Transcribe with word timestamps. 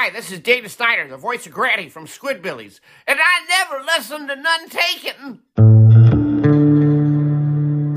Hi, 0.00 0.10
this 0.10 0.30
is 0.30 0.38
David 0.38 0.70
Snyder, 0.70 1.08
the 1.08 1.16
voice 1.16 1.44
of 1.44 1.52
Granny 1.52 1.88
from 1.88 2.06
Squidbillies, 2.06 2.78
and 3.08 3.18
I 3.20 3.40
never 3.48 3.82
listened 3.82 4.28
to 4.28 4.36
none 4.36 4.68
taken. 4.68 5.40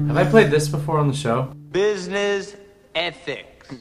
Have 0.08 0.18
I 0.18 0.28
played 0.28 0.50
this 0.50 0.68
before 0.68 0.98
on 0.98 1.08
the 1.08 1.14
show? 1.14 1.54
Business 1.70 2.56
ethics. 2.96 3.76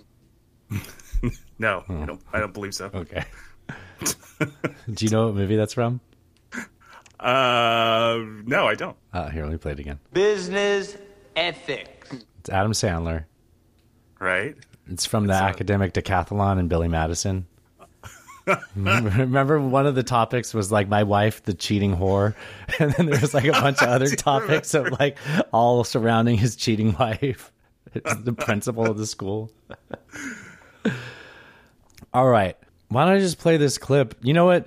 No, 1.58 1.82
I 1.88 2.04
don't. 2.04 2.20
I 2.30 2.40
don't 2.40 2.52
believe 2.52 2.74
so. 2.74 2.90
Okay. 2.92 3.24
Do 4.40 5.04
you 5.04 5.10
know 5.10 5.26
what 5.26 5.34
movie 5.34 5.56
that's 5.56 5.72
from? 5.72 6.02
Uh, 7.18 8.18
no, 8.44 8.66
I 8.66 8.74
don't. 8.74 8.98
Uh, 9.14 9.30
here, 9.30 9.44
let 9.44 9.52
me 9.52 9.56
play 9.56 9.72
it 9.72 9.80
again. 9.80 9.98
Business 10.12 10.98
ethics. 11.36 12.12
It's 12.40 12.50
Adam 12.50 12.72
Sandler. 12.72 13.24
Right? 14.18 14.56
It's 14.90 15.06
from 15.06 15.26
the 15.26 15.32
academic 15.32 15.94
decathlon 15.94 16.58
and 16.58 16.68
Billy 16.68 16.88
Madison. 16.88 17.46
Remember, 18.74 19.10
remember 19.18 19.60
one 19.60 19.86
of 19.86 19.94
the 19.94 20.02
topics 20.02 20.54
was 20.54 20.70
like 20.70 20.88
my 20.88 21.02
wife, 21.02 21.42
the 21.42 21.54
cheating 21.54 21.96
whore, 21.96 22.34
and 22.78 22.92
then 22.92 23.06
there 23.06 23.20
was 23.20 23.34
like 23.34 23.44
a 23.44 23.52
bunch 23.52 23.82
of 23.82 23.88
other 23.88 24.14
topics 24.14 24.74
of 24.74 24.90
like 24.98 25.16
all 25.52 25.84
surrounding 25.84 26.36
his 26.36 26.56
cheating 26.56 26.94
wife, 26.98 27.52
the 27.92 28.32
principal 28.32 28.86
of 28.86 28.98
the 28.98 29.06
school. 29.06 29.50
all 32.14 32.28
right, 32.28 32.56
why 32.88 33.04
don't 33.04 33.14
I 33.14 33.18
just 33.18 33.38
play 33.38 33.56
this 33.56 33.78
clip? 33.78 34.16
You 34.22 34.34
know 34.34 34.46
what? 34.46 34.66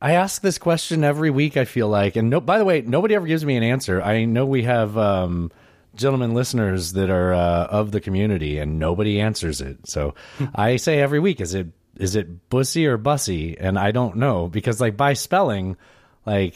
I 0.00 0.12
ask 0.12 0.42
this 0.42 0.58
question 0.58 1.02
every 1.02 1.30
week. 1.30 1.56
I 1.56 1.64
feel 1.64 1.88
like, 1.88 2.14
and 2.14 2.30
no. 2.30 2.40
By 2.40 2.58
the 2.58 2.64
way, 2.64 2.82
nobody 2.82 3.14
ever 3.14 3.26
gives 3.26 3.44
me 3.44 3.56
an 3.56 3.64
answer. 3.64 4.00
I 4.00 4.26
know 4.26 4.46
we 4.46 4.62
have 4.62 4.96
um, 4.96 5.50
gentlemen 5.96 6.34
listeners 6.34 6.92
that 6.92 7.10
are 7.10 7.34
uh, 7.34 7.66
of 7.66 7.90
the 7.90 8.00
community, 8.00 8.58
and 8.58 8.78
nobody 8.78 9.20
answers 9.20 9.60
it. 9.60 9.88
So 9.88 10.14
I 10.54 10.76
say 10.76 11.00
every 11.00 11.18
week, 11.18 11.40
is 11.40 11.52
it 11.52 11.66
is 11.98 12.16
it 12.16 12.48
bussy 12.48 12.86
or 12.86 12.96
bussy? 12.96 13.58
And 13.58 13.78
I 13.78 13.90
don't 13.90 14.16
know 14.16 14.48
because 14.48 14.80
like 14.80 14.96
by 14.96 15.12
spelling, 15.12 15.76
like 16.24 16.54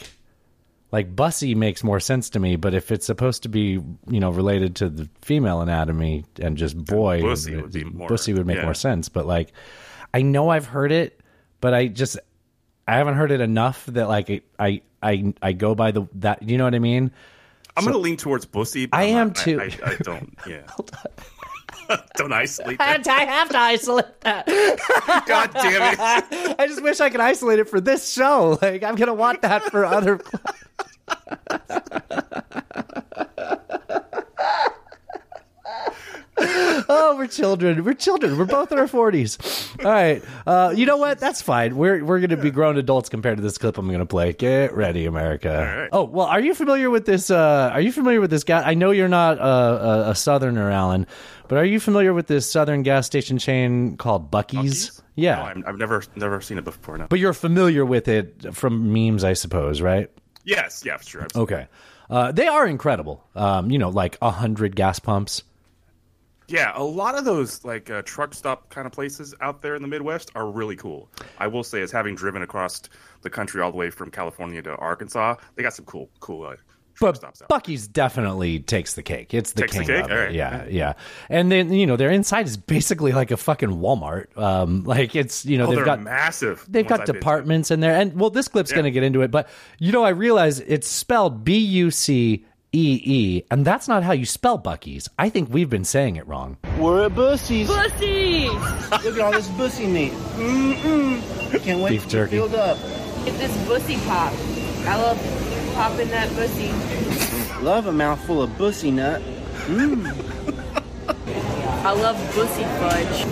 like 0.92 1.14
bussy 1.16 1.54
makes 1.54 1.82
more 1.82 2.00
sense 2.00 2.30
to 2.30 2.40
me. 2.40 2.56
But 2.56 2.74
if 2.74 2.92
it's 2.92 3.06
supposed 3.06 3.42
to 3.42 3.48
be 3.48 3.80
you 4.08 4.20
know 4.20 4.30
related 4.30 4.76
to 4.76 4.88
the 4.88 5.08
female 5.20 5.60
anatomy 5.60 6.24
and 6.40 6.56
just 6.56 6.76
boy, 6.76 7.20
bussy 7.22 7.56
would 7.56 7.72
be 7.72 7.84
more- 7.84 8.08
bussy 8.08 8.32
would 8.32 8.46
make 8.46 8.58
yeah. 8.58 8.64
more 8.64 8.74
sense. 8.74 9.08
But 9.08 9.26
like 9.26 9.52
I 10.14 10.22
know 10.22 10.48
I've 10.48 10.66
heard 10.66 10.92
it, 10.92 11.20
but 11.60 11.74
I 11.74 11.88
just 11.88 12.18
I 12.86 12.96
haven't 12.96 13.14
heard 13.14 13.32
it 13.32 13.40
enough 13.40 13.86
that 13.86 14.08
like 14.08 14.30
it, 14.30 14.44
I 14.58 14.82
I 15.02 15.34
I 15.42 15.52
go 15.52 15.74
by 15.74 15.90
the 15.90 16.06
that 16.16 16.48
you 16.48 16.58
know 16.58 16.64
what 16.64 16.74
I 16.74 16.78
mean. 16.78 17.10
I'm 17.74 17.84
going 17.84 17.94
to 17.94 18.00
lean 18.00 18.18
towards 18.18 18.44
bussy. 18.44 18.84
but 18.84 18.98
I 18.98 19.04
am 19.04 19.28
not- 19.28 19.36
too. 19.36 19.58
I, 19.58 19.64
I, 19.84 19.90
I 19.92 19.96
don't. 20.02 20.38
Yeah. 20.46 20.66
don't 22.16 22.32
isolate 22.32 22.78
that. 22.78 23.06
I 23.06 23.24
have 23.24 23.48
to 23.50 23.58
isolate 23.58 24.20
that. 24.22 24.46
God 25.26 25.50
damn 25.52 25.92
it. 25.92 25.98
I 26.58 26.66
just 26.66 26.82
wish 26.82 27.00
I 27.00 27.10
could 27.10 27.20
isolate 27.20 27.58
it 27.58 27.68
for 27.68 27.80
this 27.80 28.10
show. 28.12 28.58
Like 28.62 28.82
I'm 28.82 28.96
gonna 28.96 29.14
want 29.14 29.42
that 29.42 29.62
for 29.64 29.84
other. 29.84 30.20
Oh, 36.88 37.14
we're 37.16 37.26
children. 37.26 37.84
We're 37.84 37.94
children. 37.94 38.36
We're 38.38 38.44
both 38.44 38.72
in 38.72 38.78
our 38.78 38.88
forties. 38.88 39.38
All 39.84 39.90
right. 39.90 40.22
Uh, 40.46 40.72
you 40.76 40.86
know 40.86 40.96
what? 40.96 41.18
That's 41.18 41.42
fine. 41.42 41.76
We're 41.76 42.04
we're 42.04 42.20
gonna 42.20 42.36
be 42.36 42.50
grown 42.50 42.76
adults 42.78 43.08
compared 43.08 43.38
to 43.38 43.42
this 43.42 43.58
clip 43.58 43.78
I'm 43.78 43.90
gonna 43.90 44.06
play. 44.06 44.32
Get 44.32 44.74
ready, 44.74 45.06
America. 45.06 45.80
right. 45.82 45.88
Oh 45.92 46.04
well, 46.04 46.26
are 46.26 46.40
you 46.40 46.54
familiar 46.54 46.90
with 46.90 47.06
this? 47.06 47.30
Uh, 47.30 47.70
are 47.72 47.80
you 47.80 47.92
familiar 47.92 48.20
with 48.20 48.30
this 48.30 48.44
guy? 48.44 48.62
I 48.62 48.74
know 48.74 48.90
you're 48.90 49.08
not 49.08 49.38
a, 49.38 49.42
a, 49.42 50.10
a 50.10 50.14
Southerner, 50.14 50.70
Alan, 50.70 51.06
but 51.48 51.58
are 51.58 51.64
you 51.64 51.80
familiar 51.80 52.12
with 52.12 52.26
this 52.26 52.50
Southern 52.50 52.82
gas 52.82 53.06
station 53.06 53.38
chain 53.38 53.96
called 53.96 54.30
Bucky's? 54.30 55.02
Yeah. 55.14 55.36
No, 55.36 55.42
I'm, 55.42 55.64
I've 55.66 55.78
never 55.78 56.02
never 56.16 56.40
seen 56.40 56.58
it 56.58 56.64
before. 56.64 56.98
No. 56.98 57.06
But 57.08 57.18
you're 57.18 57.32
familiar 57.34 57.84
with 57.84 58.08
it 58.08 58.54
from 58.54 58.92
memes, 58.92 59.24
I 59.24 59.34
suppose, 59.34 59.80
right? 59.80 60.10
yes, 60.44 60.82
yeah, 60.84 60.98
sure. 60.98 61.22
absolutely. 61.22 61.54
Okay. 61.56 61.68
Uh, 62.10 62.32
they 62.32 62.46
are 62.46 62.66
incredible. 62.66 63.24
Um, 63.34 63.70
you 63.70 63.78
know, 63.78 63.88
like 63.88 64.18
a 64.20 64.30
hundred 64.30 64.76
gas 64.76 64.98
pumps. 64.98 65.42
Yeah, 66.48 66.72
a 66.74 66.82
lot 66.82 67.16
of 67.16 67.24
those 67.24 67.64
like 67.64 67.88
uh, 67.90 68.02
truck 68.02 68.34
stop 68.34 68.68
kind 68.70 68.86
of 68.86 68.92
places 68.92 69.34
out 69.40 69.62
there 69.62 69.74
in 69.74 69.82
the 69.82 69.88
Midwest 69.88 70.30
are 70.34 70.50
really 70.50 70.76
cool. 70.76 71.08
I 71.38 71.46
will 71.46 71.64
say, 71.64 71.80
as 71.82 71.90
having 71.90 72.14
driven 72.14 72.42
across 72.42 72.82
the 73.22 73.30
country 73.30 73.62
all 73.62 73.70
the 73.70 73.78
way 73.78 73.90
from 73.90 74.10
California 74.10 74.60
to 74.62 74.74
Arkansas, 74.76 75.36
they 75.54 75.62
got 75.62 75.72
some 75.74 75.84
cool, 75.84 76.10
cool 76.20 76.44
uh, 76.44 76.56
truck 76.94 77.14
But 77.14 77.16
stops 77.16 77.42
out. 77.42 77.48
Bucky's 77.48 77.88
definitely 77.88 78.58
takes 78.60 78.94
the 78.94 79.02
cake. 79.02 79.32
It's 79.32 79.52
the 79.52 79.62
Takes 79.62 79.72
the 79.72 79.78
king 79.78 79.86
cake? 79.88 80.04
of 80.04 80.10
it. 80.10 80.14
All 80.14 80.24
right. 80.24 80.32
Yeah, 80.32 80.66
yeah. 80.68 80.92
And 81.30 81.50
then 81.50 81.72
you 81.72 81.86
know 81.86 81.96
their 81.96 82.10
inside 82.10 82.46
is 82.46 82.56
basically 82.56 83.12
like 83.12 83.30
a 83.30 83.36
fucking 83.36 83.70
Walmart. 83.70 84.36
Um, 84.36 84.84
like 84.84 85.16
it's 85.16 85.46
you 85.46 85.56
know 85.56 85.68
oh, 85.68 85.74
they've 85.74 85.84
got 85.84 86.02
massive. 86.02 86.66
They've 86.68 86.86
got 86.86 87.00
I've 87.00 87.06
departments 87.06 87.70
in 87.70 87.80
there, 87.80 87.94
and 87.94 88.18
well, 88.18 88.30
this 88.30 88.48
clip's 88.48 88.72
going 88.72 88.84
to 88.84 88.90
get 88.90 89.04
into 89.04 89.22
it, 89.22 89.30
but 89.30 89.48
you 89.78 89.92
know, 89.92 90.02
I 90.02 90.10
realize 90.10 90.60
it's 90.60 90.88
spelled 90.88 91.44
B 91.44 91.56
U 91.56 91.90
C 91.90 92.44
E 92.74 93.00
E, 93.04 93.42
and 93.50 93.66
that's 93.66 93.86
not 93.86 94.02
how 94.02 94.12
you 94.12 94.24
spell 94.24 94.56
Bucky's. 94.56 95.08
I 95.18 95.28
think 95.28 95.50
we've 95.52 95.68
been 95.68 95.84
saying 95.84 96.16
it 96.16 96.26
wrong. 96.26 96.56
We're 96.78 97.04
at 97.04 97.12
Bussies. 97.12 97.66
Pussies! 97.66 98.50
Look 99.04 99.14
at 99.16 99.20
all 99.20 99.32
this 99.32 99.48
bussy 99.48 99.86
meat. 99.86 100.12
Mm-mm. 100.12 101.62
Can't 101.64 101.80
wait 101.80 101.90
Beef 101.90 102.04
to 102.04 102.08
jerky. 102.08 102.30
get 102.30 102.50
filled 102.50 102.54
up. 102.54 102.78
Get 103.26 103.38
this 103.38 103.68
bussy 103.68 103.96
pop. 104.06 104.32
I 104.86 104.96
love 104.96 105.72
popping 105.74 106.08
that 106.08 106.34
bussy. 106.34 106.72
Love 107.62 107.86
a 107.88 107.92
mouthful 107.92 108.40
of 108.42 108.56
bussy 108.56 108.90
nut. 108.90 109.20
Mmm. 109.66 110.06
I 111.84 111.92
love 111.92 112.16
bussy 112.34 112.62
fudge. 112.64 113.26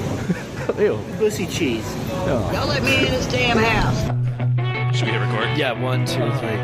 Ew. 0.78 0.99
Bussy 1.19 1.47
cheese. 1.47 1.84
Oh. 1.87 2.51
Y'all 2.53 2.67
let 2.69 2.83
me 2.83 2.99
in 2.99 3.05
this 3.12 3.27
damn 3.28 3.57
house. 3.57 4.97
Should 4.97 5.07
we 5.07 5.12
hit 5.12 5.19
record? 5.21 5.57
Yeah, 5.57 5.72
one, 5.81 6.05
two, 6.05 6.19
three. 6.39 6.59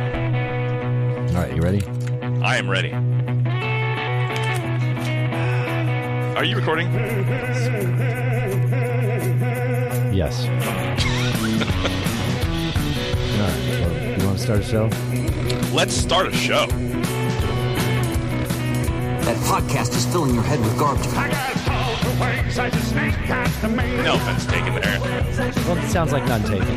All 1.34 1.42
right, 1.42 1.54
you 1.54 1.62
ready? 1.62 1.82
I 2.42 2.56
am 2.58 2.68
ready. 2.70 2.92
Are 6.36 6.44
you 6.44 6.56
recording? 6.56 6.92
Yes. 10.14 10.44
All 13.32 13.40
right. 13.40 13.56
Well, 13.80 14.18
you 14.20 14.26
want 14.26 14.38
to 14.38 14.42
start 14.44 14.60
a 14.60 14.62
show? 14.62 14.90
Let's 15.74 15.94
start 15.94 16.26
a 16.28 16.32
show. 16.32 16.66
That 19.24 19.36
podcast 19.38 19.96
is 19.96 20.06
filling 20.06 20.34
your 20.34 20.44
head 20.44 20.60
with 20.60 20.78
garbage. 20.78 21.06
No 24.04 24.14
offense 24.14 24.46
taken 24.46 24.74
there. 24.74 25.00
Well, 25.66 25.78
it 25.78 25.88
sounds 25.88 26.12
like 26.12 26.26
none 26.26 26.42
taken. 26.42 26.76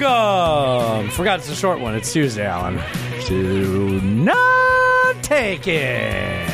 Welcome. 0.00 1.10
Forgot 1.10 1.40
it's 1.40 1.48
a 1.48 1.54
short 1.54 1.80
one. 1.80 1.94
It's 1.94 2.12
Tuesday, 2.12 2.46
Alan. 2.46 2.78
To 3.26 4.00
not 4.00 5.22
take 5.22 5.66
it. 5.66 6.46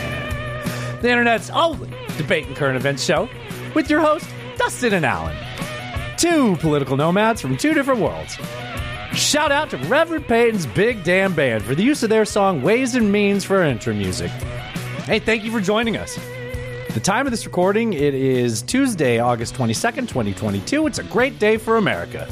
The 1.02 1.10
internet's 1.10 1.50
only 1.50 1.90
debate 2.16 2.46
and 2.46 2.54
current 2.56 2.76
events 2.76 3.02
show 3.02 3.28
with 3.74 3.90
your 3.90 4.00
host 4.00 4.26
Dustin 4.58 4.94
and 4.94 5.04
Alan. 5.04 5.36
Two 6.16 6.56
political 6.56 6.96
nomads 6.96 7.40
from 7.40 7.56
two 7.56 7.74
different 7.74 8.00
worlds. 8.00 8.36
Shout 9.14 9.50
out 9.50 9.70
to 9.70 9.76
Reverend 9.76 10.26
Peyton's 10.28 10.66
Big 10.66 11.02
Damn 11.02 11.34
Band 11.34 11.64
for 11.64 11.74
the 11.74 11.82
use 11.82 12.02
of 12.02 12.10
their 12.10 12.24
song 12.24 12.62
Ways 12.62 12.94
and 12.94 13.10
Means 13.10 13.44
for 13.44 13.62
intro 13.62 13.92
music. 13.92 14.30
Hey, 15.04 15.18
thank 15.18 15.42
you 15.44 15.50
for 15.50 15.60
joining 15.60 15.96
us. 15.96 16.18
The 16.94 17.00
time 17.00 17.26
of 17.26 17.32
this 17.32 17.44
recording, 17.44 17.92
it 17.92 18.14
is 18.14 18.62
Tuesday, 18.62 19.18
August 19.18 19.54
22nd, 19.54 20.08
2022. 20.08 20.86
It's 20.86 20.98
a 20.98 21.04
great 21.04 21.38
day 21.40 21.56
for 21.56 21.76
America. 21.76 22.28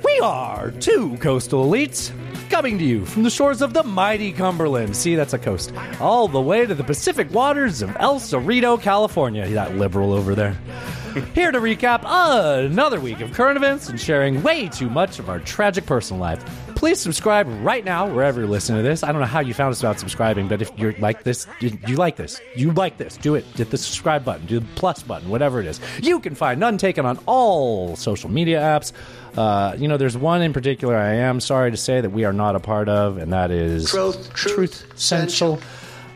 we 0.04 0.20
are 0.20 0.70
two 0.72 1.16
coastal 1.16 1.64
elites 1.66 2.12
coming 2.46 2.78
to 2.78 2.84
you 2.84 3.04
from 3.04 3.22
the 3.22 3.30
shores 3.30 3.62
of 3.62 3.72
the 3.72 3.82
mighty 3.82 4.32
Cumberland. 4.32 4.96
See, 4.96 5.14
that's 5.14 5.32
a 5.32 5.38
coast. 5.38 5.72
All 6.00 6.28
the 6.28 6.40
way 6.40 6.64
to 6.64 6.74
the 6.74 6.84
Pacific 6.84 7.30
waters 7.32 7.82
of 7.82 7.94
El 7.98 8.20
Cerrito, 8.20 8.80
California. 8.80 9.48
That 9.48 9.76
liberal 9.76 10.12
over 10.12 10.34
there. 10.34 10.52
Here 11.34 11.50
to 11.50 11.60
recap 11.60 12.02
another 12.04 13.00
week 13.00 13.20
of 13.20 13.32
current 13.32 13.56
events 13.56 13.88
and 13.88 14.00
sharing 14.00 14.42
way 14.42 14.68
too 14.68 14.90
much 14.90 15.18
of 15.18 15.28
our 15.28 15.40
tragic 15.40 15.86
personal 15.86 16.20
life. 16.20 16.65
Please 16.76 17.00
subscribe 17.00 17.48
right 17.64 17.84
now 17.84 18.06
wherever 18.06 18.40
you're 18.40 18.48
listening 18.48 18.82
to 18.82 18.88
this. 18.88 19.02
I 19.02 19.10
don't 19.10 19.20
know 19.20 19.26
how 19.26 19.40
you 19.40 19.54
found 19.54 19.72
us 19.72 19.80
about 19.80 19.98
subscribing, 19.98 20.46
but 20.46 20.60
if 20.60 20.70
you're 20.78 20.92
like 20.98 21.22
this, 21.22 21.46
you, 21.58 21.76
you 21.86 21.96
like 21.96 22.16
this, 22.16 22.38
you 22.54 22.70
like 22.70 22.98
this, 22.98 23.16
do 23.16 23.34
it. 23.34 23.44
Hit 23.56 23.70
the 23.70 23.78
subscribe 23.78 24.26
button, 24.26 24.44
do 24.44 24.60
the 24.60 24.66
plus 24.74 25.02
button, 25.02 25.30
whatever 25.30 25.58
it 25.58 25.66
is. 25.66 25.80
You 26.02 26.20
can 26.20 26.34
find 26.34 26.60
None 26.60 26.76
Taken 26.76 27.06
on 27.06 27.18
all 27.24 27.96
social 27.96 28.30
media 28.30 28.60
apps. 28.60 28.92
Uh, 29.38 29.74
you 29.78 29.88
know, 29.88 29.96
there's 29.96 30.18
one 30.18 30.42
in 30.42 30.52
particular 30.52 30.96
I 30.96 31.14
am 31.14 31.40
sorry 31.40 31.70
to 31.70 31.78
say 31.78 32.02
that 32.02 32.10
we 32.10 32.24
are 32.26 32.32
not 32.34 32.54
a 32.56 32.60
part 32.60 32.90
of, 32.90 33.16
and 33.16 33.32
that 33.32 33.50
is 33.50 33.88
Truth, 33.88 34.34
truth, 34.34 34.86
Central. 34.96 35.58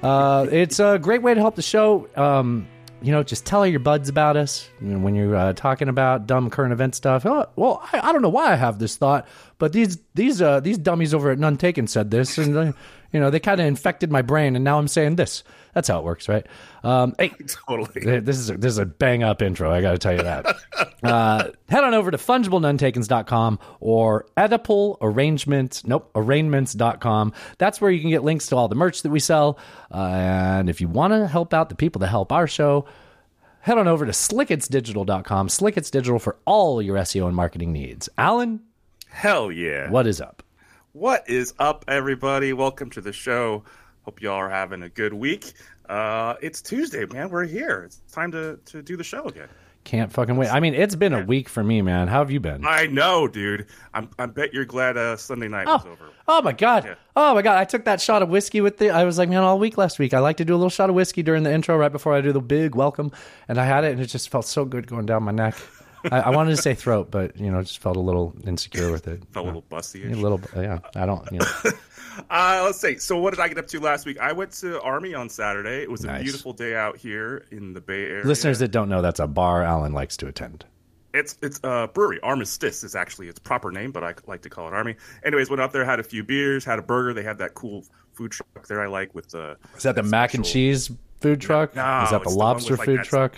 Uh, 0.03 0.47
it's 0.53 0.79
a 0.79 0.99
great 0.99 1.23
way 1.23 1.33
to 1.33 1.41
help 1.41 1.57
the 1.57 1.63
show. 1.63 2.07
Um, 2.17 2.69
you 3.03 3.13
know, 3.13 3.23
just 3.23 3.47
tell 3.47 3.67
your 3.67 3.81
buds 3.81 4.09
about 4.09 4.37
us 4.37 4.69
when 4.81 5.15
you're 5.15 5.35
uh, 5.35 5.53
talking 5.53 5.89
about 5.89 6.27
dumb 6.27 6.51
current 6.51 6.73
event 6.73 6.95
stuff. 6.95 7.25
Oh, 7.25 7.47
well, 7.57 7.87
I, 7.93 8.09
I 8.09 8.13
don't 8.13 8.23
know 8.23 8.29
why 8.29 8.53
I 8.53 8.57
have 8.57 8.79
this 8.79 8.97
thought, 8.97 9.27
but 9.59 9.73
these 9.73 9.99
these 10.15 10.43
uh, 10.43 10.61
these 10.61 10.79
dummies 10.79 11.15
over 11.15 11.31
at 11.31 11.39
None 11.39 11.57
Taken 11.57 11.87
said 11.87 12.11
this, 12.11 12.37
and 12.39 12.57
uh, 12.57 12.73
you 13.13 13.21
know, 13.21 13.31
they 13.31 13.41
kind 13.41 13.61
of 13.61 13.67
infected 13.67 14.11
my 14.11 14.23
brain, 14.23 14.57
and 14.57 14.65
now 14.65 14.79
I'm 14.79 14.89
saying 14.89 15.17
this. 15.17 15.43
That's 15.75 15.89
how 15.89 15.99
it 15.99 16.05
works, 16.05 16.29
right? 16.29 16.47
Um, 16.83 17.15
hey, 17.19 17.33
totally. 17.69 18.21
This 18.21 18.39
is 18.39 18.51
a, 18.51 18.57
this 18.57 18.73
is 18.73 18.79
a 18.79 18.87
bang 18.87 19.23
up 19.23 19.43
intro. 19.43 19.71
I 19.71 19.81
got 19.81 19.93
to 19.93 19.99
tell 19.99 20.13
you 20.13 20.23
that. 20.23 20.57
uh, 21.03 21.51
head 21.69 21.85
on 21.85 21.95
over 21.95 22.11
to 22.11 22.17
fungiblenuntakens.com 22.17 23.59
or 23.81 24.27
Oedipal 24.37 24.97
arrangements. 25.01 25.87
Nope, 25.87 26.11
arraignments.com. 26.15 27.33
That's 27.59 27.81
where 27.81 27.91
you 27.91 28.01
can 28.01 28.11
get 28.11 28.25
links 28.25 28.49
to 28.49 28.57
all 28.57 28.69
the 28.69 28.75
merch 28.75 29.03
that 29.03 29.11
we 29.11 29.21
sell. 29.21 29.59
Uh, 29.93 29.99
and 29.99 30.71
if 30.71 30.81
you 30.81 30.89
want 30.89 31.13
to 31.13 31.27
help 31.27 31.55
out 31.55 31.69
the 31.69 31.75
people 31.77 32.01
that 32.01 32.09
help 32.09 32.33
our 32.33 32.47
show, 32.47 32.87
head 33.61 33.79
on 33.79 33.89
over 33.89 34.07
to 34.07 34.13
slicketsdigital.com. 34.13 35.49
Slickets 35.49 35.91
Digital 35.91 36.19
for 36.19 36.37
all 36.45 36.83
your 36.83 36.97
SEO 36.97 37.27
and 37.27 37.37
marketing 37.37 37.73
needs. 37.73 38.09
Alan, 38.19 38.61
Hell 39.09 39.51
yeah. 39.53 39.91
what 39.91 40.07
is 40.07 40.21
up? 40.21 40.43
What 40.93 41.31
is 41.31 41.55
up, 41.61 41.85
everybody? 41.87 42.53
Welcome 42.53 42.91
to 42.91 43.01
the 43.01 43.13
show. 43.13 43.63
Hope 44.03 44.21
y'all 44.21 44.35
are 44.35 44.51
having 44.51 44.83
a 44.83 44.89
good 44.89 45.15
week. 45.15 45.53
Uh, 45.89 46.35
it's 46.43 46.61
Tuesday, 46.61 47.07
man. 47.07 47.31
We're 47.31 47.45
here. 47.45 47.85
It's 47.85 48.01
time 48.11 48.33
to, 48.33 48.59
to 48.65 48.83
do 48.83 48.97
the 48.97 49.05
show 49.05 49.25
again. 49.27 49.47
Can't 49.85 50.13
fucking 50.13 50.37
wait. 50.37 50.53
I 50.53 50.59
mean, 50.59 50.75
it's 50.75 50.97
been 50.97 51.15
a 51.15 51.25
week 51.25 51.49
for 51.49 51.63
me, 51.63 51.81
man. 51.81 52.09
How 52.09 52.19
have 52.19 52.33
you 52.33 52.41
been? 52.41 52.67
I 52.67 52.87
know, 52.87 53.29
dude. 53.29 53.67
I'm, 53.95 54.11
I 54.19 54.27
bet 54.27 54.53
you're 54.53 54.65
glad 54.65 54.97
uh, 54.97 55.17
Sunday 55.17 55.47
night 55.47 55.69
was 55.69 55.87
over. 55.87 56.11
Oh 56.27 56.43
my 56.43 56.53
god! 56.53 56.85
Yeah. 56.85 56.95
Oh 57.15 57.35
my 57.35 57.43
god! 57.43 57.57
I 57.57 57.65
took 57.65 57.85
that 57.85 58.01
shot 58.01 58.21
of 58.23 58.29
whiskey 58.29 58.61
with 58.61 58.79
the. 58.79 58.91
I 58.91 59.05
was 59.05 59.17
like, 59.17 59.29
man, 59.29 59.45
all 59.45 59.61
week 59.61 59.79
last 59.79 60.01
week, 60.01 60.13
I 60.13 60.19
like 60.19 60.39
to 60.39 60.45
do 60.45 60.55
a 60.55 60.59
little 60.59 60.71
shot 60.71 60.91
of 60.91 60.97
whiskey 60.97 61.23
during 61.23 61.45
the 61.45 61.53
intro, 61.53 61.77
right 61.79 61.93
before 61.93 62.15
I 62.15 62.21
do 62.21 62.33
the 62.33 62.41
big 62.41 62.75
welcome, 62.75 63.13
and 63.49 63.59
I 63.59 63.65
had 63.65 63.85
it, 63.85 63.93
and 63.93 64.01
it 64.01 64.07
just 64.07 64.29
felt 64.29 64.45
so 64.45 64.65
good 64.65 64.89
going 64.89 65.07
down 65.07 65.23
my 65.23 65.33
neck. 65.33 65.55
I, 66.11 66.21
I 66.21 66.31
wanted 66.31 66.51
to 66.57 66.63
say 66.63 66.75
throat, 66.75 67.11
but 67.11 67.39
you 67.39 67.51
know, 67.51 67.61
just 67.63 67.79
felt 67.81 67.97
a 67.97 68.01
little 68.01 68.35
insecure 68.47 68.91
with 68.93 69.09
it. 69.09 69.23
Felt 69.33 69.45
a 69.45 69.49
little 69.49 69.65
busty. 69.71 70.11
A 70.11 70.15
little, 70.17 70.41
yeah. 70.57 70.79
I 70.97 71.07
don't. 71.07 71.31
You 71.33 71.39
know, 71.41 71.47
Uh, 72.29 72.63
let's 72.65 72.81
see. 72.81 72.99
So, 72.99 73.17
what 73.19 73.31
did 73.31 73.41
I 73.41 73.49
get 73.49 73.57
up 73.57 73.67
to 73.69 73.81
last 73.81 74.05
week? 74.05 74.19
I 74.19 74.33
went 74.33 74.53
to 74.55 74.81
Army 74.83 75.15
on 75.15 75.29
Saturday. 75.29 75.83
It 75.83 75.91
was 75.91 76.05
a 76.05 76.09
Nice. 76.09 76.23
beautiful 76.23 76.53
day 76.53 76.75
out 76.75 76.97
here 76.99 77.45
in 77.51 77.73
the 77.73 77.81
Bay 77.81 78.05
Area. 78.05 78.25
listeners 78.27 78.59
that 78.59 78.69
don't 78.73 78.89
know, 78.89 79.01
that's 79.01 79.21
a 79.21 79.27
bar 79.29 79.63
Alan 79.63 79.93
likes 79.93 80.17
to 80.19 80.27
attend. 80.27 80.65
It's 81.15 81.37
it's 81.41 81.61
a 81.65 81.89
brewery. 81.93 82.21
Armistice 82.23 82.85
is 82.85 82.95
actually 82.95 83.29
its 83.29 83.39
proper 83.39 83.71
name, 83.73 83.91
but 83.93 84.05
I 84.05 84.15
like 84.27 84.43
to 84.43 84.51
call 84.51 84.67
it 84.69 84.75
Army. 84.75 84.97
Anyways, 85.25 85.51
went 85.51 85.63
up 85.63 85.73
there, 85.73 85.85
had 85.85 85.99
a 86.01 86.05
few 86.05 86.23
beers, 86.25 86.65
had 86.65 86.79
a 86.79 86.83
burger. 86.83 87.15
They 87.15 87.23
had 87.23 87.39
that 87.39 87.55
cool 87.55 87.85
food 88.13 88.33
truck 88.33 88.67
there 88.69 88.81
I 88.83 88.87
like 88.89 89.15
with 89.15 89.31
the. 89.31 89.57
Is 89.77 89.85
that 89.85 89.95
the 89.95 90.03
mac 90.03 90.35
and 90.35 90.45
cheese 90.45 90.91
food 91.21 91.41
truck? 91.41 91.75
No, 91.75 92.03
Is 92.05 92.11
that 92.11 92.23
the 92.25 92.31
the 92.31 92.37
lobster 92.37 92.73
with, 92.75 92.81
like, 92.81 92.87
food 92.87 93.05
truck? 93.05 93.35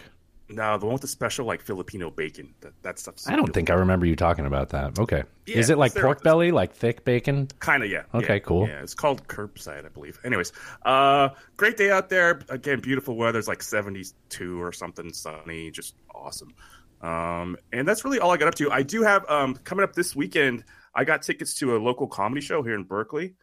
No, 0.52 0.78
the 0.78 0.86
one 0.86 0.92
with 0.92 1.02
the 1.02 1.08
special 1.08 1.46
like 1.46 1.60
Filipino 1.60 2.10
bacon. 2.10 2.54
That 2.60 2.72
that 2.82 2.98
stuff's. 2.98 3.28
I 3.28 3.36
don't 3.36 3.52
think 3.52 3.70
I 3.70 3.74
remember 3.74 4.06
you 4.06 4.16
talking 4.16 4.46
about 4.46 4.70
that. 4.70 4.98
Okay. 4.98 5.24
Yeah, 5.46 5.56
Is 5.56 5.70
it 5.70 5.78
like 5.78 5.94
pork 5.94 6.22
belly, 6.22 6.52
like 6.52 6.72
thick 6.72 7.04
bacon? 7.04 7.48
Kind 7.58 7.82
of, 7.82 7.90
yeah. 7.90 8.02
Okay, 8.14 8.34
yeah, 8.34 8.38
cool. 8.40 8.68
Yeah, 8.68 8.82
it's 8.82 8.94
called 8.94 9.26
curbside, 9.26 9.84
I 9.84 9.88
believe. 9.88 10.20
Anyways, 10.24 10.52
uh, 10.84 11.30
great 11.56 11.76
day 11.76 11.90
out 11.90 12.08
there. 12.08 12.40
Again, 12.48 12.80
beautiful 12.80 13.16
weather. 13.16 13.38
It's 13.38 13.48
like 13.48 13.62
72 13.62 14.62
or 14.62 14.72
something, 14.72 15.12
sunny, 15.12 15.70
just 15.70 15.96
awesome. 16.14 16.54
Um, 17.00 17.56
and 17.72 17.86
that's 17.88 18.04
really 18.04 18.20
all 18.20 18.30
I 18.30 18.36
got 18.36 18.48
up 18.48 18.54
to. 18.56 18.70
I 18.70 18.82
do 18.82 19.02
have 19.02 19.28
um, 19.28 19.56
coming 19.64 19.82
up 19.82 19.94
this 19.94 20.14
weekend. 20.14 20.64
I 20.94 21.04
got 21.04 21.22
tickets 21.22 21.54
to 21.54 21.76
a 21.76 21.78
local 21.78 22.06
comedy 22.06 22.40
show 22.40 22.62
here 22.62 22.74
in 22.74 22.84
Berkeley. 22.84 23.34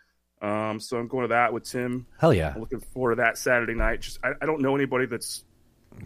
Um, 0.42 0.80
so 0.80 0.98
I'm 0.98 1.08
going 1.08 1.24
to 1.24 1.28
that 1.30 1.52
with 1.52 1.66
Tim. 1.66 2.06
Hell 2.18 2.34
yeah. 2.34 2.54
I'm 2.56 2.62
looking 2.62 2.80
forward 2.80 3.16
to 3.16 3.16
that 3.18 3.38
Saturday 3.38 3.74
night. 3.74 4.02
Just 4.02 4.20
I, 4.24 4.32
I 4.42 4.46
don't 4.46 4.62
know 4.62 4.76
anybody 4.76 5.06
that's 5.06 5.44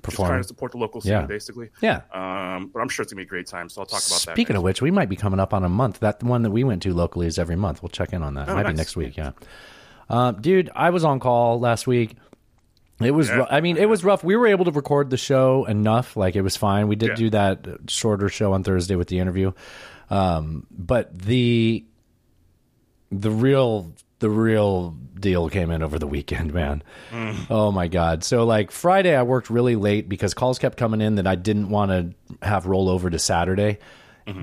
just 0.04 0.16
trying 0.18 0.42
to 0.42 0.48
support 0.48 0.72
the 0.72 0.78
local 0.78 1.02
scene, 1.02 1.12
Yeah. 1.12 1.26
basically. 1.26 1.70
Yeah. 1.82 2.02
Um, 2.12 2.72
but 2.74 2.80
I'm 2.82 2.90
sure 2.90 3.04
it's 3.04 3.12
gonna 3.14 3.22
be 3.22 3.24
a 3.26 3.30
great 3.30 3.48
time. 3.48 3.70
So 3.70 3.82
I'll 3.82 3.86
talk 3.86 4.00
about 4.06 4.22
that. 4.26 4.32
Speaking 4.34 4.56
of 4.56 4.64
which, 4.64 4.82
we 4.82 4.92
might 4.92 5.10
be 5.10 5.16
coming 5.16 5.40
up 5.40 5.54
on 5.54 5.64
a 5.64 5.70
month. 5.70 6.00
That 6.00 6.22
one 6.24 6.42
that 6.44 6.52
we 6.52 6.64
went 6.64 6.82
to 6.84 6.94
locally 6.94 7.28
is 7.28 7.38
every 7.40 7.56
month. 7.56 7.82
We'll 7.84 7.90
check 7.90 8.14
in 8.14 8.24
on 8.24 8.34
that. 8.36 8.50
Oh, 8.50 8.56
might 8.56 8.68
be 8.68 8.74
next 8.74 8.96
week. 8.96 9.18
Yeah, 9.18 9.32
uh, 10.10 10.32
dude, 10.32 10.70
I 10.76 10.90
was 10.90 11.04
on 11.04 11.20
call 11.20 11.60
last 11.60 11.88
week. 11.88 12.16
It 13.00 13.12
was. 13.12 13.28
Yeah. 13.30 13.36
ru- 13.38 13.46
I 13.50 13.62
mean, 13.62 13.78
it 13.78 13.90
was 13.90 14.04
rough. 14.04 14.24
We 14.24 14.36
were 14.36 14.48
able 14.48 14.66
to 14.66 14.72
record 14.72 15.10
the 15.10 15.18
show 15.18 15.66
enough. 15.66 16.16
Like 16.16 16.36
it 16.36 16.42
was 16.42 16.56
fine. 16.56 16.88
We 16.88 16.96
did 16.96 17.10
Yeah. 17.10 17.16
do 17.16 17.30
that 17.32 17.68
shorter 17.88 18.30
show 18.30 18.54
on 18.54 18.64
Thursday 18.64 18.96
with 18.96 19.08
the 19.08 19.20
interview. 19.20 19.52
Um, 20.10 20.68
but 20.72 21.18
the 21.18 21.86
the 23.12 23.32
real 23.32 23.94
the 24.24 24.30
real 24.30 24.92
deal 25.20 25.50
came 25.50 25.70
in 25.70 25.84
over 25.84 26.00
the 26.00 26.08
weekend, 26.08 26.54
man. 26.62 26.82
Oh 27.50 27.72
my 27.72 27.88
god. 27.90 28.24
So 28.24 28.46
like 28.46 28.72
Friday 28.72 29.14
I 29.16 29.24
worked 29.24 29.50
really 29.50 29.76
late 29.76 30.08
because 30.08 30.34
calls 30.34 30.58
kept 30.60 30.78
coming 30.78 31.02
in 31.02 31.16
that 31.16 31.28
I 31.28 31.36
didn't 31.36 31.70
want 31.70 31.92
to 31.92 32.46
have 32.48 32.66
roll 32.66 32.88
over 32.90 33.10
to 33.10 33.20
Saturday 33.20 33.80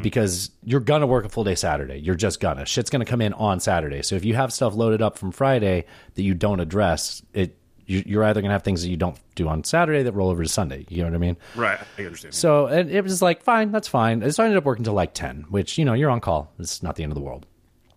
because 0.03 0.51
you're 0.63 0.81
gonna 0.81 1.07
work 1.07 1.25
a 1.25 1.29
full 1.31 1.45
day 1.45 1.55
Saturday. 1.55 1.97
You're 1.97 2.15
just 2.15 2.39
gonna. 2.41 2.67
Shit's 2.67 2.91
gonna 2.91 3.05
come 3.07 3.23
in 3.23 3.33
on 3.33 3.61
Saturday. 3.61 4.03
So 4.03 4.15
if 4.15 4.25
you 4.25 4.35
have 4.35 4.53
stuff 4.53 4.75
loaded 4.75 5.01
up 5.01 5.17
from 5.17 5.33
Friday 5.33 5.87
that 6.15 6.23
you 6.23 6.35
don't 6.35 6.61
address, 6.61 7.23
it 7.33 7.57
you- 7.87 8.03
you're 8.07 8.23
either 8.25 8.43
gonna 8.43 8.53
have 8.53 8.63
things 8.63 8.83
that 8.83 8.91
you 8.91 8.99
don't 8.99 9.19
do 9.35 9.49
on 9.49 9.65
Saturday 9.65 10.03
that 10.03 10.13
roll 10.13 10.29
over 10.29 10.43
to 10.43 10.49
Sunday. 10.51 10.85
You 10.91 10.99
know 10.99 11.09
what 11.09 11.15
I 11.15 11.19
mean? 11.19 11.37
right, 11.57 11.79
I 11.99 12.05
understand. 12.05 12.35
So 12.35 12.67
and 12.67 12.91
it 12.91 13.03
was 13.03 13.23
like 13.23 13.43
fine, 13.43 13.73
that's 13.73 13.89
fine. 13.89 14.31
So 14.31 14.43
I 14.43 14.47
ended 14.47 14.59
up 14.59 14.65
working 14.65 14.85
till 14.85 14.93
like 14.95 15.15
ten, 15.15 15.47
which 15.49 15.79
you 15.79 15.85
know 15.87 15.95
you're 15.95 16.11
on 16.11 16.21
call. 16.21 16.53
It's 16.59 16.83
not 16.83 16.97
the 16.97 17.03
end 17.03 17.13
of 17.13 17.17
the 17.17 17.23
world 17.23 17.47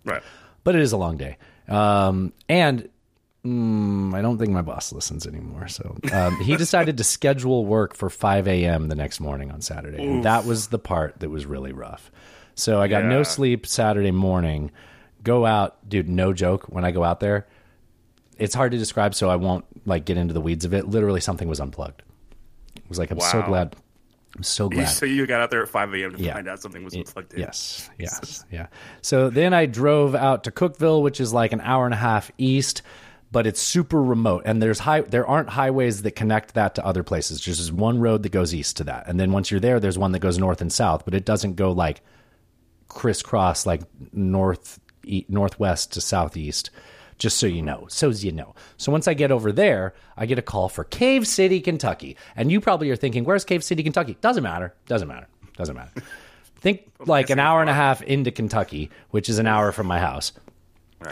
right. 0.06 0.24
but 0.64 0.76
it 0.76 0.82
is 0.82 0.94
a 0.94 0.98
long 0.98 1.18
day. 1.18 1.38
Um, 1.68 2.34
and 2.50 2.90
mm, 3.46 4.14
I 4.14 4.22
don't 4.22 4.38
think 4.38 4.52
my 4.52 4.62
boss 4.62 4.92
listens 4.92 5.26
anymore. 5.28 5.68
So 5.68 5.98
um, 6.12 6.38
he 6.42 6.56
decided 6.58 6.98
to 6.98 7.04
schedule 7.04 7.66
work 7.66 7.96
for 7.96 8.10
5 8.10 8.48
a.m. 8.48 8.88
the 8.88 8.96
next 8.96 9.20
morning 9.20 9.52
on 9.52 9.62
Saturday. 9.62 10.04
And 10.06 10.24
that 10.26 10.46
was 10.46 10.68
the 10.68 10.80
part 10.80 11.20
that 11.20 11.30
was 11.30 11.46
really 11.46 11.72
rough. 11.74 12.12
So 12.56 12.80
I 12.82 12.88
got 12.88 13.06
no 13.06 13.24
sleep 13.24 13.66
Saturday 13.66 14.12
morning. 14.12 14.72
Go 15.24 15.46
out, 15.46 15.78
dude. 15.88 16.10
No 16.10 16.34
joke. 16.34 16.66
When 16.66 16.86
I 16.86 16.92
go 16.92 17.04
out 17.04 17.20
there, 17.20 17.48
it's 18.38 18.54
hard 18.54 18.72
to 18.74 18.78
describe, 18.78 19.16
so 19.16 19.30
I 19.30 19.38
won't 19.38 19.66
like 19.88 20.06
get 20.06 20.18
into 20.18 20.34
the 20.34 20.42
weeds 20.42 20.66
of 20.66 20.74
it. 20.74 20.88
Literally, 20.88 21.22
something 21.22 21.48
was 21.48 21.60
unplugged. 21.60 22.04
It 22.76 22.84
was 22.90 23.00
like 23.00 23.12
I'm 23.12 23.20
so 23.20 23.42
glad. 23.42 23.76
I'm 24.36 24.44
so 24.44 24.68
glad. 24.70 24.86
So 24.86 25.06
you 25.06 25.28
got 25.28 25.42
out 25.42 25.52
there 25.52 25.62
at 25.62 25.70
5 25.70 25.94
a.m. 25.94 26.16
to 26.16 26.24
Yeah. 26.24 26.34
find 26.34 26.48
out 26.48 26.60
something 26.60 26.84
was 26.84 26.96
plugged 27.12 27.34
in. 27.34 27.42
Yes, 27.42 27.90
yes, 28.00 28.44
yeah. 28.52 28.68
So 29.02 29.30
then 29.30 29.54
I 29.54 29.66
drove 29.68 30.16
out 30.16 30.44
to 30.46 30.52
Cookeville, 30.52 31.02
which 31.04 31.22
is 31.22 31.34
like 31.34 31.54
an 31.54 31.62
hour 31.62 31.86
and 31.86 31.94
a 31.94 31.98
half 31.98 32.32
east, 32.40 32.82
but 33.32 33.46
it's 33.46 33.62
super 33.62 34.02
remote. 34.02 34.44
And 34.46 34.60
there's 34.62 34.80
high, 34.80 35.02
there 35.02 35.28
aren't 35.28 35.50
highways 35.50 36.02
that 36.02 36.12
connect 36.12 36.56
that 36.56 36.74
to 36.76 36.86
other 36.86 37.04
places. 37.04 37.46
There's 37.46 37.58
just 37.60 37.72
one 37.72 38.00
road 38.00 38.24
that 38.24 38.32
goes 38.32 38.56
east 38.56 38.78
to 38.78 38.84
that, 38.86 39.08
and 39.08 39.20
then 39.20 39.32
once 39.32 39.52
you're 39.52 39.60
there, 39.60 39.80
there's 39.80 40.00
one 40.00 40.14
that 40.14 40.20
goes 40.20 40.40
north 40.40 40.62
and 40.62 40.74
south, 40.74 41.06
but 41.06 41.14
it 41.14 41.26
doesn't 41.26 41.54
go 41.56 41.72
like 41.72 42.02
crisscross 42.88 43.66
like 43.66 43.82
north 44.12 44.80
e- 45.06 45.26
northwest 45.30 45.94
to 45.94 46.02
southeast 46.02 46.70
just 47.24 47.38
so 47.38 47.48
you 47.48 47.62
know 47.62 47.86
so 47.88 48.10
as 48.10 48.26
you 48.26 48.34
know. 48.34 48.54
So 48.76 48.92
once 48.92 49.08
i 49.08 49.14
get 49.14 49.32
over 49.32 49.54
there 49.54 49.94
i 50.18 50.26
get 50.26 50.38
a 50.38 50.42
call 50.42 50.68
for 50.68 50.84
cave 50.84 51.26
city 51.26 51.62
kentucky. 51.62 52.18
And 52.36 52.52
you 52.52 52.60
probably 52.60 52.90
are 52.92 52.98
thinking 52.98 53.24
where's 53.24 53.46
cave 53.46 53.64
city 53.64 53.82
kentucky? 53.82 54.18
Doesn't 54.20 54.44
matter. 54.44 54.76
Doesn't 54.88 55.08
matter. 55.08 55.28
Doesn't 55.56 55.76
matter. 55.76 55.94
Think 56.58 56.92
like 57.00 57.30
an 57.30 57.40
hour 57.40 57.62
and 57.62 57.70
a 57.70 57.74
half 57.74 58.02
into 58.02 58.30
kentucky 58.30 58.90
which 59.12 59.30
is 59.30 59.40
an 59.40 59.48
hour 59.48 59.72
from 59.72 59.88
my 59.88 60.00
house 60.00 60.34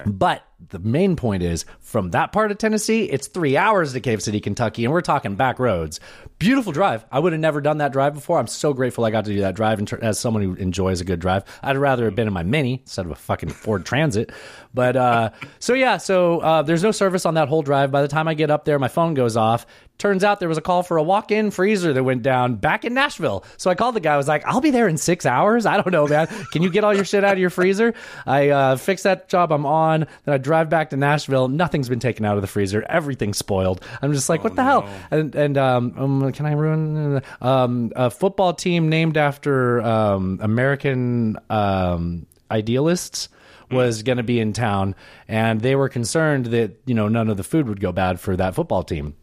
but 0.06 0.44
the 0.70 0.80
main 0.80 1.16
point 1.16 1.44
is 1.44 1.66
from 1.80 2.12
that 2.12 2.32
part 2.32 2.52
of 2.52 2.58
Tennessee, 2.58 3.06
it's 3.06 3.28
three 3.28 3.58
hours 3.58 3.94
to 3.94 4.00
Cave 4.00 4.22
City, 4.22 4.40
Kentucky, 4.40 4.86
and 4.86 4.94
we're 4.94 5.02
talking 5.02 5.36
back 5.36 5.60
roads. 5.60 6.00
Beautiful 6.40 6.72
drive. 6.72 7.06
I 7.12 7.20
would 7.20 7.34
have 7.34 7.40
never 7.40 7.62
done 7.62 7.80
that 7.80 7.92
drive 7.92 8.14
before. 8.14 8.40
I'm 8.40 8.48
so 8.48 8.74
grateful 8.74 9.06
I 9.06 9.12
got 9.12 9.26
to 9.26 9.34
do 9.34 9.42
that 9.42 9.56
drive. 9.56 9.82
As 10.02 10.20
someone 10.20 10.44
who 10.44 10.54
enjoys 10.56 11.02
a 11.02 11.04
good 11.06 11.20
drive, 11.20 11.44
I'd 11.62 11.78
rather 11.78 12.06
have 12.06 12.16
been 12.16 12.28
in 12.28 12.34
my 12.34 12.44
Mini 12.44 12.80
instead 12.82 13.06
of 13.06 13.12
a 13.12 13.16
fucking 13.16 13.50
Ford 13.50 13.86
Transit. 13.86 14.32
But 14.74 14.96
uh, 14.96 15.32
so 15.60 15.74
yeah, 15.74 15.98
so 15.98 16.40
uh, 16.40 16.62
there's 16.62 16.84
no 16.84 16.92
service 16.92 17.26
on 17.26 17.36
that 17.36 17.48
whole 17.48 17.62
drive. 17.62 17.92
By 17.92 18.02
the 18.02 18.08
time 18.08 18.28
I 18.28 18.34
get 18.34 18.50
up 18.50 18.66
there, 18.66 18.80
my 18.80 18.88
phone 18.88 19.14
goes 19.14 19.38
off. 19.38 19.66
Turns 20.02 20.24
out 20.24 20.40
there 20.40 20.50
was 20.50 20.58
a 20.58 20.62
call 20.62 20.82
for 20.82 20.98
a 20.98 21.04
walk-in 21.04 21.52
freezer 21.52 21.94
that 21.94 22.04
went 22.04 22.24
down 22.24 22.56
back 22.56 22.86
in 22.86 22.96
Nashville. 22.96 23.46
So 23.58 23.70
I 23.70 23.76
called 23.76 23.96
the 23.96 24.00
guy. 24.00 24.16
I 24.16 24.18
was 24.18 24.28
like, 24.28 24.44
"I'll 24.48 24.60
be 24.60 24.72
there 24.72 24.88
in 24.88 24.98
six 24.98 25.28
hours. 25.28 25.68
I 25.68 25.76
don't 25.76 25.92
know, 25.92 26.08
man. 26.08 26.26
Can 26.52 26.64
you 26.64 26.72
get 26.72 26.84
all 26.84 26.92
your 26.92 27.06
shit 27.06 27.24
out 27.24 27.34
of 27.34 27.38
your 27.38 27.52
freezer?" 27.52 27.94
I 28.26 28.50
uh, 28.50 28.78
fix 28.78 29.04
that 29.04 29.30
job. 29.30 29.52
I'm 29.52 29.64
on. 29.64 30.08
Then 30.26 30.34
I 30.34 30.40
drive 30.40 30.72
back 30.72 30.90
to 30.90 30.98
Nashville. 30.98 31.50
Nothing's 31.50 31.88
been 31.88 32.00
taken 32.00 32.26
out 32.26 32.36
of 32.36 32.42
the 32.42 32.48
freezer. 32.48 32.84
Everything's 32.90 33.38
spoiled. 33.38 33.86
I'm 34.02 34.12
just 34.12 34.28
like, 34.28 34.44
"What 34.44 34.56
the 34.56 34.64
hell?" 34.64 34.90
And 35.12 35.36
and 35.36 35.56
um, 35.60 35.94
um, 35.96 36.32
can 36.32 36.48
I 36.48 36.54
ruin 36.54 37.22
um, 37.40 37.92
a 37.96 38.10
football 38.10 38.56
team 38.56 38.90
named 38.90 39.18
after 39.18 39.82
um, 39.82 40.40
American 40.42 41.38
um, 41.52 42.26
idealists? 42.50 43.30
was 43.70 44.04
going 44.04 44.18
to 44.18 44.24
be 44.24 44.38
in 44.38 44.52
town 44.52 44.94
and 45.30 45.62
they 45.62 45.78
were 45.78 45.88
concerned 45.88 46.48
that 46.48 46.78
you 46.86 46.94
know 46.94 47.08
none 47.08 47.30
of 47.30 47.38
the 47.38 47.44
food 47.44 47.70
would 47.70 47.80
go 47.80 47.94
bad 47.94 48.20
for 48.20 48.36
that 48.36 48.54
football 48.54 48.84
team 48.84 49.16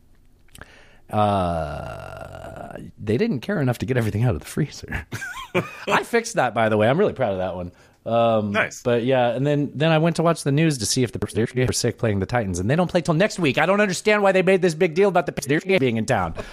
uh, 1.11 2.79
they 2.99 3.17
didn't 3.17 3.41
care 3.41 3.61
enough 3.61 3.79
to 3.79 3.87
get 3.87 3.97
everything 3.97 4.25
out 4.25 4.35
of 4.35 4.41
the 4.41 4.47
freezer. 4.47 5.07
I 5.89 6.03
fixed 6.05 6.35
that, 6.35 6.55
by 6.55 6.69
the 6.69 6.77
way. 6.77 6.89
I'm 6.89 6.99
really 6.99 7.13
proud 7.13 7.33
of 7.33 7.39
that 7.39 7.55
one. 7.57 7.73
Um, 8.07 8.53
Nice. 8.53 8.83
But 8.83 9.05
yeah, 9.05 9.29
and 9.31 9.47
then 9.47 9.71
then 9.75 9.91
I 9.91 9.99
went 9.99 10.17
to 10.17 10.23
watch 10.23 10.43
the 10.43 10.53
news 10.53 10.79
to 10.79 10.87
see 10.87 11.03
if 11.03 11.13
the 11.13 11.19
Patriots 11.19 11.53
were 11.55 11.73
sick 11.73 11.99
playing 11.99 12.21
the 12.21 12.27
Titans, 12.27 12.59
and 12.59 12.71
they 12.71 12.77
don't 12.77 12.91
play 12.91 13.03
till 13.03 13.15
next 13.15 13.39
week. 13.39 13.59
I 13.59 13.67
don't 13.67 13.81
understand 13.81 14.23
why 14.23 14.33
they 14.33 14.43
made 14.43 14.63
this 14.63 14.75
big 14.75 14.95
deal 14.95 15.09
about 15.09 15.27
the 15.27 15.33
Patriots 15.33 15.67
being 15.79 15.97
in 15.97 16.07
town. 16.07 16.35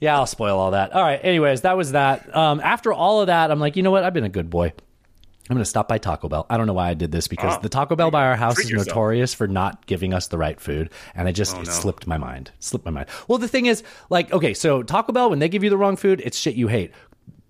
Yeah, 0.00 0.16
I'll 0.16 0.26
spoil 0.26 0.58
all 0.58 0.72
that. 0.72 0.92
All 0.92 1.02
right. 1.02 1.18
Anyways, 1.22 1.62
that 1.62 1.78
was 1.78 1.92
that. 1.92 2.36
Um, 2.36 2.60
after 2.60 2.92
all 2.92 3.22
of 3.22 3.28
that, 3.28 3.50
I'm 3.50 3.58
like, 3.58 3.74
you 3.74 3.82
know 3.82 3.90
what? 3.90 4.04
I've 4.04 4.12
been 4.12 4.24
a 4.24 4.28
good 4.28 4.50
boy. 4.50 4.74
I'm 5.50 5.54
going 5.56 5.62
to 5.62 5.68
stop 5.68 5.88
by 5.88 5.98
Taco 5.98 6.28
Bell. 6.28 6.46
I 6.48 6.56
don't 6.56 6.66
know 6.66 6.72
why 6.72 6.88
I 6.88 6.94
did 6.94 7.12
this 7.12 7.28
because 7.28 7.56
Oh. 7.56 7.60
the 7.60 7.68
Taco 7.68 7.94
Bell 7.96 8.10
by 8.10 8.24
our 8.24 8.34
house 8.36 8.58
is 8.58 8.70
yourself. 8.70 8.88
notorious 8.88 9.34
for 9.34 9.46
not 9.46 9.84
giving 9.86 10.14
us 10.14 10.28
the 10.28 10.38
right 10.38 10.58
food, 10.58 10.88
and 11.14 11.28
I 11.28 11.32
just 11.32 11.54
Oh, 11.56 11.60
it 11.60 11.66
no. 11.66 11.72
slipped 11.72 12.06
my 12.06 12.16
mind. 12.16 12.50
Slipped 12.60 12.86
my 12.86 12.90
mind. 12.90 13.06
Well, 13.28 13.36
the 13.38 13.48
thing 13.48 13.66
is, 13.66 13.82
like, 14.08 14.32
okay, 14.32 14.54
so 14.54 14.82
Taco 14.82 15.12
Bell 15.12 15.28
when 15.28 15.40
they 15.40 15.50
give 15.50 15.62
you 15.62 15.68
the 15.70 15.76
wrong 15.76 15.96
food, 15.96 16.22
it's 16.24 16.38
shit 16.38 16.54
you 16.54 16.68
hate. 16.68 16.92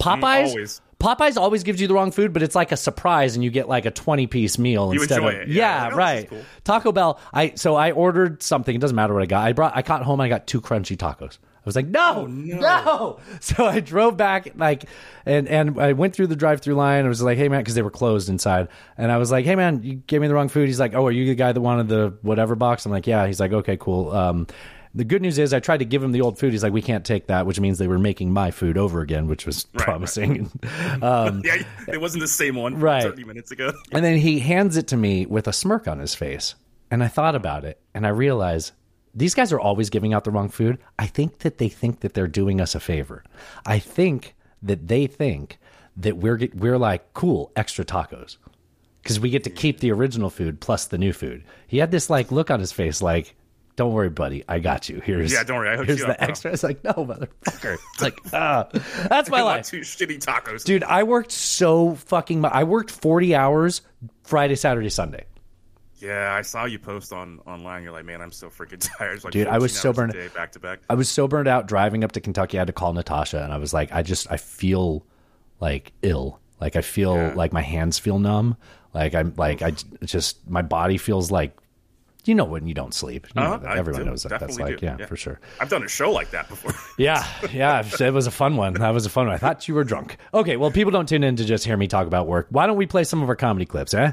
Popeyes. 0.00 0.46
Mm, 0.46 0.48
always. 0.48 0.80
Popeyes 0.98 1.36
always 1.36 1.62
gives 1.62 1.80
you 1.80 1.86
the 1.86 1.94
wrong 1.94 2.10
food, 2.10 2.32
but 2.32 2.42
it's 2.42 2.54
like 2.54 2.72
a 2.72 2.76
surprise, 2.76 3.36
and 3.36 3.44
you 3.44 3.50
get 3.50 3.68
like 3.68 3.84
a 3.86 3.90
twenty 3.90 4.26
piece 4.26 4.58
meal 4.58 4.92
You 4.92 5.00
instead 5.00 5.22
of 5.22 5.26
it. 5.32 5.48
yeah, 5.48 5.86
Yeah, 5.88 5.90
oh, 5.92 5.96
right. 5.96 6.28
cool. 6.30 6.42
Taco 6.64 6.92
Bell. 6.92 7.20
I 7.32 7.52
so 7.56 7.74
I 7.76 7.90
ordered 7.92 8.42
something. 8.42 8.74
It 8.74 8.80
doesn't 8.80 8.96
matter 8.96 9.12
what 9.14 9.22
I 9.22 9.26
got. 9.26 9.44
I 9.46 9.52
brought. 9.52 9.76
I 9.76 9.82
got 9.82 10.02
home. 10.02 10.18
and 10.20 10.26
I 10.26 10.28
got 10.28 10.46
two 10.46 10.60
crunchy 10.60 10.96
tacos. 10.96 11.38
I 11.64 11.66
was 11.66 11.76
like, 11.76 11.86
no, 11.86 12.26
no, 12.26 13.20
So 13.40 13.64
I 13.64 13.80
drove 13.80 14.16
back, 14.18 14.50
like, 14.56 14.84
and 15.24 15.48
and 15.48 15.80
I 15.80 15.94
went 15.94 16.14
through 16.14 16.26
the 16.26 16.36
drive-through 16.36 16.74
line. 16.74 17.06
I 17.06 17.08
was 17.08 17.22
like, 17.22 17.38
hey 17.38 17.48
man, 17.48 17.60
because 17.60 17.74
they 17.74 17.80
were 17.82 17.90
closed 17.90 18.28
inside, 18.28 18.68
and 18.98 19.10
I 19.10 19.16
was 19.16 19.30
like, 19.30 19.46
hey 19.46 19.56
man, 19.56 19.82
you 19.82 19.94
gave 20.06 20.20
me 20.20 20.28
the 20.28 20.34
wrong 20.34 20.48
food. 20.48 20.66
He's 20.68 20.78
like, 20.80 20.94
oh, 20.94 21.06
are 21.06 21.10
you 21.12 21.24
the 21.26 21.34
guy 21.34 21.52
that 21.52 21.60
wanted 21.60 21.88
the 21.88 22.18
whatever 22.20 22.54
box? 22.54 22.84
I'm 22.84 22.92
like, 22.92 23.06
yeah. 23.06 23.26
He's 23.26 23.40
like, 23.40 23.52
okay, 23.52 23.78
cool. 23.78 24.10
Um, 24.12 24.46
the 24.96 25.04
good 25.04 25.22
news 25.22 25.38
is 25.38 25.52
I 25.52 25.58
tried 25.58 25.78
to 25.78 25.84
give 25.84 26.02
him 26.04 26.12
the 26.12 26.20
old 26.20 26.38
food. 26.38 26.52
He's 26.52 26.62
like, 26.62 26.72
we 26.72 26.82
can't 26.82 27.04
take 27.04 27.26
that, 27.26 27.46
which 27.46 27.58
means 27.58 27.78
they 27.78 27.88
were 27.88 27.98
making 27.98 28.30
my 28.32 28.52
food 28.52 28.78
over 28.78 29.00
again, 29.00 29.26
which 29.26 29.44
was 29.44 29.66
Right, 29.74 29.82
promising. 29.84 30.50
um, 31.02 31.42
Yeah, 31.44 31.62
it 31.88 32.00
wasn't 32.00 32.20
the 32.20 32.28
same 32.28 32.54
one 32.54 32.78
Right. 32.78 33.02
30 33.02 33.24
minutes 33.24 33.50
ago. 33.50 33.72
and 33.90 34.04
then 34.04 34.18
he 34.18 34.38
hands 34.38 34.76
it 34.76 34.86
to 34.88 34.96
me 34.96 35.26
with 35.26 35.48
a 35.48 35.52
smirk 35.52 35.88
on 35.88 35.98
his 35.98 36.14
face. 36.14 36.54
And 36.92 37.02
I 37.02 37.08
thought 37.08 37.34
about 37.34 37.64
it 37.64 37.80
and 37.92 38.06
I 38.06 38.10
realized 38.10 38.70
these 39.14 39.34
guys 39.34 39.52
are 39.52 39.60
always 39.60 39.90
giving 39.90 40.12
out 40.12 40.24
the 40.24 40.30
wrong 40.30 40.48
food. 40.48 40.78
I 40.98 41.06
think 41.06 41.38
that 41.38 41.58
they 41.58 41.68
think 41.68 42.00
that 42.00 42.14
they're 42.14 42.26
doing 42.26 42.60
us 42.60 42.74
a 42.74 42.80
favor. 42.80 43.22
I 43.64 43.78
think 43.78 44.34
that 44.62 44.88
they 44.88 45.06
think 45.06 45.58
that 45.96 46.16
we're 46.16 46.48
we're 46.54 46.78
like 46.78 47.12
cool 47.14 47.52
extra 47.54 47.84
tacos 47.84 48.36
because 49.02 49.20
we 49.20 49.30
get 49.30 49.44
to 49.44 49.50
keep 49.50 49.80
the 49.80 49.92
original 49.92 50.30
food 50.30 50.60
plus 50.60 50.86
the 50.86 50.98
new 50.98 51.12
food. 51.12 51.44
He 51.66 51.78
had 51.78 51.90
this 51.90 52.10
like 52.10 52.32
look 52.32 52.50
on 52.50 52.60
his 52.60 52.72
face 52.72 53.00
like 53.02 53.34
don't 53.76 53.92
worry, 53.92 54.08
buddy. 54.08 54.44
I 54.48 54.60
got 54.60 54.88
you. 54.88 55.00
Here's 55.00 55.32
Yeah, 55.32 55.42
don't 55.42 55.56
worry, 55.58 55.70
I 55.70 55.76
hooked 55.76 55.88
here's 55.88 55.98
you 55.98 56.06
the 56.06 56.12
up, 56.12 56.18
bro." 56.18 56.28
extra. 56.28 56.52
It's 56.52 56.62
like 56.62 56.82
no, 56.84 56.92
motherfucker. 56.92 57.76
It's 57.94 58.02
like 58.02 58.18
ah, 58.32 58.68
that's 59.08 59.28
my 59.30 59.38
I 59.38 59.42
life. 59.42 59.66
two 59.66 59.80
shitty 59.80 60.24
tacos. 60.24 60.64
Dude, 60.64 60.84
I 60.84 61.02
worked 61.02 61.32
so 61.32 61.94
fucking 61.96 62.44
I 62.44 62.64
worked 62.64 62.90
40 62.90 63.34
hours 63.34 63.82
Friday, 64.24 64.54
Saturday, 64.56 64.90
Sunday. 64.90 65.24
Yeah, 66.04 66.34
I 66.34 66.42
saw 66.42 66.64
you 66.66 66.78
post 66.78 67.12
on 67.12 67.40
online. 67.46 67.82
You're 67.82 67.92
like, 67.92 68.04
man, 68.04 68.20
I'm 68.20 68.32
so 68.32 68.48
freaking 68.50 68.78
tired. 68.98 69.24
Like 69.24 69.32
Dude, 69.32 69.46
I 69.46 69.58
was 69.58 69.74
so 69.78 69.92
burned- 69.92 70.12
day, 70.12 70.28
back 70.28 70.52
to 70.52 70.58
back. 70.58 70.80
I 70.90 70.94
was 70.94 71.08
so 71.08 71.26
burned 71.26 71.48
out 71.48 71.66
driving 71.66 72.04
up 72.04 72.12
to 72.12 72.20
Kentucky. 72.20 72.58
I 72.58 72.60
had 72.60 72.66
to 72.66 72.72
call 72.72 72.92
Natasha 72.92 73.42
and 73.42 73.52
I 73.52 73.56
was 73.58 73.72
like, 73.72 73.92
I 73.92 74.02
just, 74.02 74.30
I 74.30 74.36
feel 74.36 75.06
like 75.60 75.92
ill. 76.02 76.40
Like 76.60 76.76
I 76.76 76.82
feel 76.82 77.16
Yeah. 77.16 77.32
like 77.34 77.52
my 77.52 77.62
hands 77.62 77.98
feel 77.98 78.18
numb. 78.18 78.56
Like 78.92 79.14
I'm 79.14 79.32
like, 79.36 79.62
I 79.62 79.72
just, 80.04 80.48
my 80.48 80.62
body 80.62 80.98
feels 80.98 81.30
like, 81.30 81.56
you 82.26 82.34
know, 82.34 82.44
when 82.44 82.66
you 82.66 82.72
don't 82.74 82.94
sleep. 82.94 83.26
You 83.34 83.42
Uh-huh. 83.42 83.58
I 83.66 83.76
Everyone 83.78 84.02
do, 84.04 84.10
knows 84.10 84.22
that. 84.22 84.40
That's 84.40 84.58
like, 84.58 84.80
yeah, 84.80 84.96
yeah. 84.98 85.06
for 85.06 85.16
sure. 85.16 85.40
I've 85.60 85.68
done 85.68 85.82
a 85.82 85.88
show 85.88 86.10
like 86.10 86.30
that 86.30 86.48
before. 86.48 86.72
Yeah, 86.96 87.26
yeah, 87.52 87.82
it 88.00 88.12
was 88.14 88.26
a 88.28 88.30
fun 88.30 88.56
one. 88.56 88.74
That 88.74 88.90
was 88.94 89.04
a 89.04 89.10
fun 89.10 89.26
one. 89.26 89.34
I 89.34 89.38
thought 89.38 89.66
you 89.68 89.74
were 89.74 89.82
drunk. 89.84 90.16
Okay, 90.32 90.56
well, 90.56 90.70
people 90.70 90.92
don't 90.92 91.08
tune 91.08 91.24
in 91.24 91.36
to 91.36 91.44
just 91.44 91.64
hear 91.64 91.76
me 91.76 91.86
talk 91.88 92.06
about 92.06 92.26
work. 92.28 92.46
Why 92.50 92.66
don't 92.68 92.76
we 92.76 92.86
play 92.86 93.02
some 93.04 93.20
of 93.22 93.28
our 93.28 93.34
comedy 93.36 93.66
clips, 93.66 93.92
eh? 93.94 94.12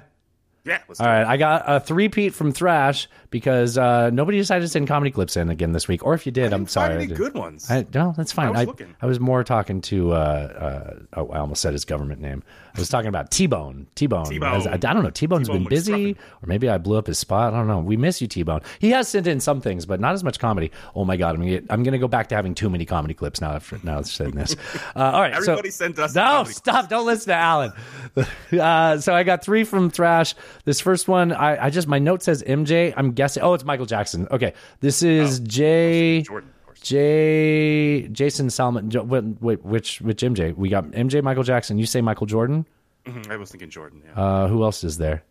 Yeah, 0.63 0.79
let's 0.87 0.99
All 0.99 1.07
do 1.07 1.11
I 1.27 1.37
got 1.37 1.63
a 1.65 1.79
three-peat 1.79 2.33
from 2.33 2.51
Thrash 2.51 3.07
because 3.29 3.77
uh, 3.77 4.09
nobody 4.11 4.37
decided 4.37 4.61
to 4.61 4.67
send 4.67 4.87
comedy 4.87 5.11
clips 5.11 5.37
in 5.37 5.49
again 5.49 5.71
this 5.71 5.87
week. 5.87 6.05
Or 6.05 6.13
if 6.13 6.25
you 6.25 6.31
did, 6.31 6.53
I'm 6.53 6.67
sorry. 6.67 6.93
I 6.93 6.97
any 6.97 7.07
good 7.07 7.33
ones? 7.33 7.69
I, 7.69 7.85
no, 7.93 8.13
that's 8.15 8.31
fine. 8.31 8.55
I 8.55 8.65
was 8.65 8.79
I. 8.79 8.95
I 9.01 9.05
was 9.05 9.19
more 9.19 9.43
talking 9.43 9.81
to. 9.81 10.11
Uh, 10.11 10.15
uh, 10.15 11.19
oh, 11.19 11.27
I 11.29 11.39
almost 11.39 11.61
said 11.61 11.73
his 11.73 11.85
government 11.85 12.21
name. 12.21 12.43
I 12.75 12.79
was 12.79 12.89
talking 12.89 13.09
about 13.09 13.31
T 13.31 13.47
Bone. 13.47 13.87
T 13.95 14.07
Bone. 14.07 14.43
I, 14.43 14.73
I 14.73 14.77
don't 14.77 15.03
know. 15.03 15.09
T 15.09 15.25
Bone's 15.25 15.49
been 15.49 15.65
busy, 15.65 16.11
or 16.13 16.45
maybe 16.47 16.69
I 16.69 16.77
blew 16.77 16.97
up 16.97 17.07
his 17.07 17.19
spot. 17.19 17.53
I 17.53 17.57
don't 17.57 17.67
know. 17.67 17.79
We 17.79 17.97
miss 17.97 18.21
you, 18.21 18.27
T 18.27 18.43
Bone. 18.43 18.61
He 18.79 18.91
has 18.91 19.07
sent 19.07 19.27
in 19.27 19.39
some 19.39 19.61
things, 19.61 19.85
but 19.85 19.99
not 19.99 20.13
as 20.13 20.23
much 20.23 20.39
comedy. 20.39 20.71
Oh 20.95 21.03
my 21.05 21.17
god, 21.17 21.35
I'm 21.35 21.41
gonna 21.41 21.49
get, 21.51 21.65
I'm 21.69 21.83
gonna 21.83 21.97
go 21.99 22.07
back 22.07 22.29
to 22.29 22.35
having 22.35 22.55
too 22.55 22.69
many 22.69 22.85
comedy 22.85 23.13
clips 23.13 23.41
now. 23.41 23.51
After 23.53 23.79
now, 23.83 23.97
I've 23.99 24.07
said 24.07 24.33
this. 24.33 24.55
Uh, 24.95 24.99
all 25.13 25.21
right, 25.21 25.33
so- 25.35 25.51
Everybody 25.53 25.69
sent 25.69 25.97
us 25.99 26.13
No, 26.15 26.43
stop! 26.43 26.89
Don't 26.89 27.05
listen 27.05 27.27
to 27.29 27.35
Alan. 27.35 27.73
Uh, 28.51 28.97
so 28.97 29.13
I 29.13 29.23
got 29.23 29.43
three 29.43 29.63
from 29.63 29.89
Thrash. 29.89 30.35
This 30.65 30.81
first 30.81 31.07
one, 31.07 31.31
I, 31.31 31.65
I 31.65 31.69
just 31.69 31.87
my 31.87 31.99
note 31.99 32.21
says 32.21 32.43
MJ. 32.43 32.93
I'm 32.97 33.11
guessing. 33.13 33.41
Oh, 33.43 33.53
it's 33.53 33.63
Michael 33.63 33.85
Jackson. 33.85 34.27
Okay, 34.29 34.53
this 34.81 35.01
is 35.03 35.39
Jay. 35.39 36.21
Jordan, 36.21 36.51
Jay 36.81 38.07
Jason 38.09 38.49
Salmon. 38.49 38.89
Wait, 38.89 39.23
wait, 39.41 39.63
which 39.65 40.01
which 40.01 40.21
MJ? 40.21 40.55
We 40.55 40.69
got 40.69 40.85
MJ 40.85 41.21
Michael 41.23 41.43
Jackson. 41.43 41.77
You 41.77 41.85
say 41.85 42.01
Michael 42.01 42.27
Jordan. 42.27 42.65
Mhm, 43.05 43.31
I 43.31 43.37
was 43.37 43.49
thinking 43.51 43.69
Jordan. 43.69 44.01
Yeah. 44.05 44.21
Uh, 44.21 44.47
who 44.47 44.63
else 44.63 44.83
is 44.83 44.97
there? 44.97 45.23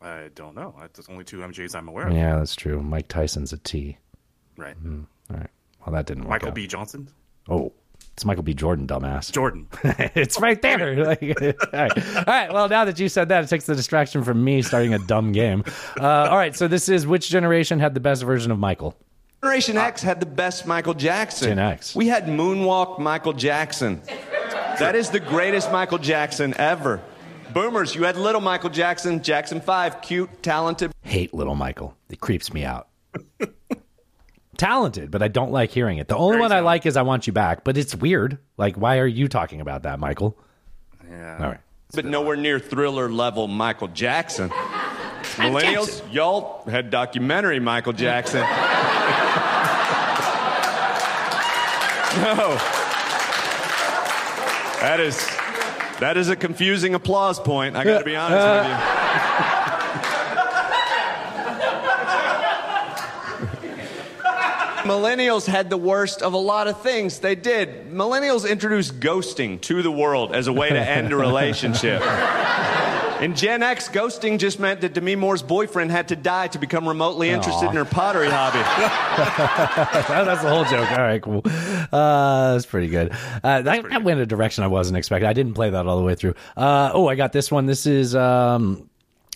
I 0.00 0.30
don't 0.34 0.54
know. 0.56 0.74
There's 0.94 1.08
only 1.08 1.24
two 1.24 1.38
MJs 1.38 1.76
I'm 1.76 1.88
aware 1.88 2.08
of. 2.08 2.12
Yeah, 2.14 2.36
that's 2.38 2.56
true. 2.56 2.82
Mike 2.82 3.08
Tyson's 3.08 3.52
a 3.52 3.58
T. 3.58 3.96
Right. 4.56 4.74
All 4.84 5.06
right. 5.36 5.48
Well, 5.86 5.94
that 5.94 6.06
didn't 6.06 6.24
work. 6.24 6.30
Michael 6.30 6.48
out. 6.48 6.54
B. 6.54 6.66
Johnson. 6.66 7.08
Oh, 7.48 7.72
it's 8.14 8.24
Michael 8.24 8.42
B. 8.42 8.52
Jordan, 8.52 8.86
dumbass. 8.86 9.30
Jordan. 9.32 9.68
it's 10.14 10.40
right 10.40 10.60
there. 10.60 10.96
Like, 11.04 11.22
all, 11.22 11.54
right. 11.72 12.16
all 12.16 12.24
right. 12.26 12.52
Well, 12.52 12.68
now 12.68 12.84
that 12.84 12.98
you 12.98 13.08
said 13.08 13.28
that, 13.28 13.44
it 13.44 13.46
takes 13.48 13.66
the 13.66 13.74
distraction 13.74 14.22
from 14.24 14.42
me 14.42 14.60
starting 14.62 14.92
a 14.92 14.98
dumb 14.98 15.32
game. 15.32 15.64
Uh, 16.00 16.28
all 16.30 16.36
right. 16.36 16.54
So 16.54 16.66
this 16.68 16.88
is 16.88 17.06
which 17.06 17.28
generation 17.30 17.78
had 17.78 17.94
the 17.94 18.00
best 18.00 18.22
version 18.24 18.50
of 18.50 18.58
Michael? 18.58 18.96
Generation 19.44 19.76
X 19.76 20.02
had 20.04 20.20
the 20.20 20.26
best 20.26 20.66
Michael 20.68 20.94
Jackson. 20.94 21.48
Gen 21.48 21.58
X. 21.58 21.96
We 21.96 22.06
had 22.06 22.26
Moonwalk 22.26 23.00
Michael 23.00 23.32
Jackson. 23.32 24.00
That 24.78 24.94
is 24.94 25.10
the 25.10 25.18
greatest 25.18 25.72
Michael 25.72 25.98
Jackson 25.98 26.54
ever. 26.58 27.00
Boomers, 27.52 27.92
you 27.96 28.04
had 28.04 28.16
little 28.16 28.40
Michael 28.40 28.70
Jackson, 28.70 29.20
Jackson 29.20 29.60
5, 29.60 30.00
cute, 30.00 30.44
talented. 30.44 30.92
Hate 31.02 31.34
little 31.34 31.56
Michael. 31.56 31.96
It 32.08 32.20
creeps 32.20 32.54
me 32.54 32.64
out. 32.64 32.86
Talented, 34.58 35.10
but 35.10 35.24
I 35.24 35.28
don't 35.28 35.50
like 35.50 35.70
hearing 35.72 35.98
it. 35.98 36.06
The 36.06 36.16
only 36.16 36.34
Very 36.34 36.40
one 36.42 36.52
I 36.52 36.56
talented. 36.56 36.66
like 36.66 36.86
is 36.86 36.96
I 36.96 37.02
Want 37.02 37.26
You 37.26 37.32
Back, 37.32 37.64
but 37.64 37.76
it's 37.76 37.96
weird. 37.96 38.38
Like, 38.56 38.76
why 38.76 38.98
are 38.98 39.06
you 39.08 39.26
talking 39.26 39.60
about 39.60 39.82
that, 39.82 39.98
Michael? 39.98 40.38
Yeah. 41.10 41.38
All 41.40 41.46
right. 41.48 41.60
But 41.92 42.04
nowhere 42.04 42.36
near 42.36 42.60
thriller 42.60 43.10
level 43.10 43.48
Michael 43.48 43.88
Jackson. 43.88 44.50
Millennials, 45.36 46.00
y'all 46.12 46.62
had 46.70 46.90
documentary 46.90 47.58
Michael 47.58 47.92
Jackson. 47.92 48.46
no. 52.16 52.56
That 54.80 55.00
is 55.00 55.16
that 56.00 56.16
is 56.16 56.28
a 56.28 56.36
confusing 56.36 56.94
applause 56.94 57.38
point. 57.38 57.76
I 57.76 57.84
got 57.84 58.00
to 58.00 58.04
be 58.04 58.16
honest 58.16 58.46
with 58.46 58.66
you. 58.66 58.72
Millennials 64.82 65.46
had 65.46 65.70
the 65.70 65.76
worst 65.76 66.22
of 66.22 66.32
a 66.32 66.38
lot 66.38 66.66
of 66.66 66.80
things. 66.82 67.20
They 67.20 67.36
did. 67.36 67.92
Millennials 67.92 68.48
introduced 68.48 68.98
ghosting 68.98 69.60
to 69.62 69.80
the 69.80 69.92
world 69.92 70.34
as 70.34 70.48
a 70.48 70.52
way 70.52 70.70
to 70.70 70.80
end 70.80 71.12
a 71.12 71.16
relationship. 71.16 72.02
In 73.22 73.36
Gen 73.36 73.62
X, 73.62 73.88
ghosting 73.88 74.36
just 74.36 74.58
meant 74.58 74.80
that 74.80 74.94
Demi 74.94 75.14
Moore's 75.14 75.44
boyfriend 75.44 75.92
had 75.92 76.08
to 76.08 76.16
die 76.16 76.48
to 76.48 76.58
become 76.58 76.88
remotely 76.88 77.30
interested 77.30 77.68
in 77.68 77.76
her 77.76 77.84
pottery 77.84 78.28
hobby. 78.28 78.58
that's 80.26 80.42
the 80.42 80.48
whole 80.50 80.64
joke. 80.64 80.90
All 80.90 80.98
right, 80.98 81.22
cool. 81.22 81.40
Uh, 81.44 82.54
that's 82.54 82.66
pretty 82.66 82.88
good. 82.88 83.12
Uh, 83.44 83.62
that, 83.62 83.88
that 83.88 84.02
went 84.02 84.18
in 84.18 84.24
a 84.24 84.26
direction 84.26 84.64
I 84.64 84.66
wasn't 84.66 84.96
expecting. 84.96 85.28
I 85.28 85.34
didn't 85.34 85.54
play 85.54 85.70
that 85.70 85.86
all 85.86 85.98
the 85.98 86.02
way 86.02 86.16
through. 86.16 86.34
Uh, 86.56 86.90
oh, 86.92 87.06
I 87.06 87.14
got 87.14 87.32
this 87.32 87.48
one. 87.48 87.66
This 87.66 87.86
is 87.86 88.16
um, 88.16 88.90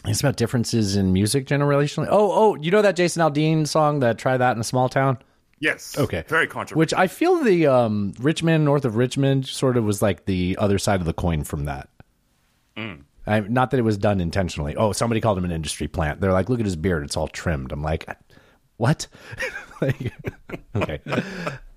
it's 0.05 0.19
about 0.19 0.35
differences 0.35 0.97
in 0.97 1.12
music 1.12 1.47
generationally. 1.47 2.09
Oh, 2.11 2.33
oh, 2.33 2.55
you 2.57 2.73
know 2.73 2.83
that 2.83 2.97
Jason 2.97 3.23
Aldean 3.23 3.69
song 3.69 4.00
that 4.00 4.19
"Try 4.19 4.37
That 4.37 4.57
in 4.57 4.61
a 4.61 4.64
Small 4.64 4.88
Town"? 4.88 5.19
Yes. 5.61 5.97
Okay, 5.97 6.25
Very 6.26 6.49
controversial. 6.49 6.81
Which 6.81 6.93
I 6.93 7.07
feel 7.07 7.43
the 7.45 7.69
um, 7.69 8.14
Richmond, 8.19 8.64
north 8.64 8.85
of 8.85 8.97
Richmond, 8.97 9.47
sort 9.47 9.76
of 9.76 9.85
was 9.85 10.02
like 10.02 10.25
the 10.25 10.57
other 10.59 10.81
side 10.81 10.99
of 10.99 11.07
the 11.07 11.14
coin 11.14 11.45
from 11.45 11.66
that. 11.66 11.88
I, 13.26 13.40
not 13.40 13.71
that 13.73 13.78
it 13.78 13.83
was 13.83 13.99
done 13.99 14.21
intentionally. 14.21 14.76
Oh, 14.76 14.92
somebody 14.92 15.21
called 15.21 15.37
him 15.38 15.45
an 15.45 15.50
industry 15.50 15.88
plant. 15.88 16.21
They're 16.21 16.33
like, 16.33 16.49
look 16.49 16.61
at 16.61 16.64
his 16.66 16.76
beard; 16.76 17.04
it's 17.04 17.16
all 17.16 17.28
trimmed. 17.28 17.73
I'm 17.73 17.83
like, 17.83 18.06
what? 18.76 19.06
Like, 19.83 20.11
okay. 20.75 21.00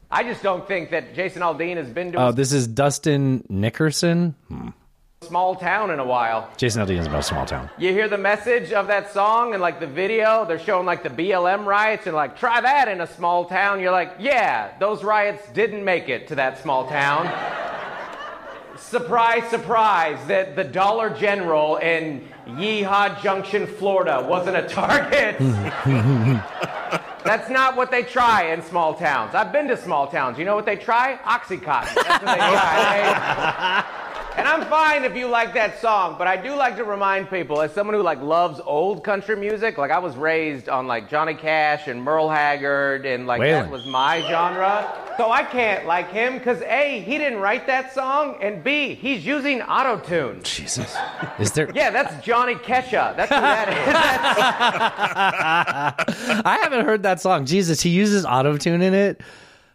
I 0.09 0.23
just 0.23 0.41
don't 0.41 0.65
think 0.65 0.91
that 0.91 1.13
Jason 1.15 1.41
Aldean 1.41 1.75
has 1.75 1.89
been 1.89 2.13
to 2.13 2.17
Oh, 2.17 2.27
a 2.29 2.33
this 2.33 2.53
is 2.53 2.65
Dustin 2.65 3.43
Nickerson. 3.49 4.35
Hmm. 4.47 4.69
small 5.23 5.55
town 5.55 5.91
in 5.91 5.99
a 5.99 6.05
while. 6.05 6.49
Jason 6.55 6.81
Aldean's 6.81 7.07
about 7.07 7.19
a 7.19 7.23
small 7.23 7.45
town. 7.45 7.69
You 7.77 7.91
hear 7.91 8.07
the 8.07 8.17
message 8.17 8.71
of 8.71 8.87
that 8.87 9.11
song 9.11 9.51
and 9.53 9.61
like 9.61 9.81
the 9.81 9.85
video, 9.87 10.45
they're 10.45 10.59
showing 10.59 10.85
like 10.85 11.03
the 11.03 11.09
BLM 11.09 11.65
riots 11.65 12.07
and 12.07 12.15
like 12.15 12.37
try 12.39 12.61
that 12.61 12.87
in 12.87 13.01
a 13.01 13.07
small 13.07 13.43
town. 13.43 13.81
You're 13.81 13.91
like, 13.91 14.13
yeah, 14.17 14.71
those 14.79 15.03
riots 15.03 15.45
didn't 15.51 15.83
make 15.83 16.07
it 16.07 16.29
to 16.29 16.35
that 16.35 16.59
small 16.63 16.87
town. 16.87 17.25
Surprise, 18.79 19.49
surprise, 19.49 20.25
that 20.27 20.55
the 20.55 20.63
Dollar 20.63 21.09
General 21.09 21.77
in 21.77 22.27
Yeehaw 22.47 23.21
Junction, 23.21 23.67
Florida 23.67 24.25
wasn't 24.27 24.57
a 24.57 24.67
target. 24.67 25.37
That's 27.23 27.49
not 27.49 27.75
what 27.75 27.91
they 27.91 28.03
try 28.03 28.53
in 28.53 28.61
small 28.63 28.93
towns. 28.95 29.35
I've 29.35 29.51
been 29.51 29.67
to 29.67 29.77
small 29.77 30.07
towns. 30.07 30.39
You 30.39 30.45
know 30.45 30.55
what 30.55 30.65
they 30.65 30.77
try? 30.77 31.17
Oxycontin. 31.23 31.93
That's 31.95 32.23
what 32.23 32.25
they 32.25 32.37
try. 32.37 33.85
They- 33.95 34.08
and 34.39 34.47
I'm 34.47 34.69
fine 34.69 35.03
if 35.03 35.17
you 35.17 35.27
like 35.27 35.53
that 35.55 35.81
song, 35.81 36.15
but 36.17 36.25
I 36.25 36.37
do 36.37 36.55
like 36.55 36.77
to 36.77 36.85
remind 36.85 37.29
people, 37.29 37.61
as 37.61 37.73
someone 37.73 37.93
who 37.93 38.01
like 38.01 38.21
loves 38.21 38.61
old 38.65 39.03
country 39.03 39.35
music, 39.35 39.77
like 39.77 39.91
I 39.91 39.99
was 39.99 40.15
raised 40.15 40.69
on 40.69 40.87
like 40.87 41.09
Johnny 41.09 41.33
Cash 41.33 41.89
and 41.89 42.01
Merle 42.01 42.29
Haggard, 42.29 43.05
and 43.05 43.27
like 43.27 43.41
Waylon. 43.41 43.63
that 43.63 43.69
was 43.69 43.85
my 43.85 44.21
genre. 44.21 44.95
So 45.17 45.29
I 45.29 45.43
can't 45.43 45.85
like 45.85 46.09
him 46.09 46.37
because 46.37 46.61
A, 46.61 47.01
he 47.01 47.17
didn't 47.17 47.39
write 47.39 47.67
that 47.67 47.93
song, 47.93 48.37
and 48.41 48.63
B, 48.63 48.93
he's 48.95 49.25
using 49.25 49.61
auto 49.61 49.99
tune. 49.99 50.41
Jesus. 50.43 50.95
Is 51.37 51.51
there? 51.51 51.69
Yeah, 51.75 51.89
that's 51.89 52.25
Johnny 52.25 52.55
Kesha. 52.55 53.17
That's 53.17 53.29
who 53.29 53.41
that 53.41 53.67
is. 53.67 53.93
I 56.45 56.59
haven't 56.61 56.85
heard 56.85 57.03
that 57.03 57.19
song. 57.19 57.45
Jesus, 57.45 57.81
he 57.81 57.89
uses 57.89 58.23
auto 58.23 58.55
tune 58.55 58.81
in 58.81 58.93
it. 58.93 59.21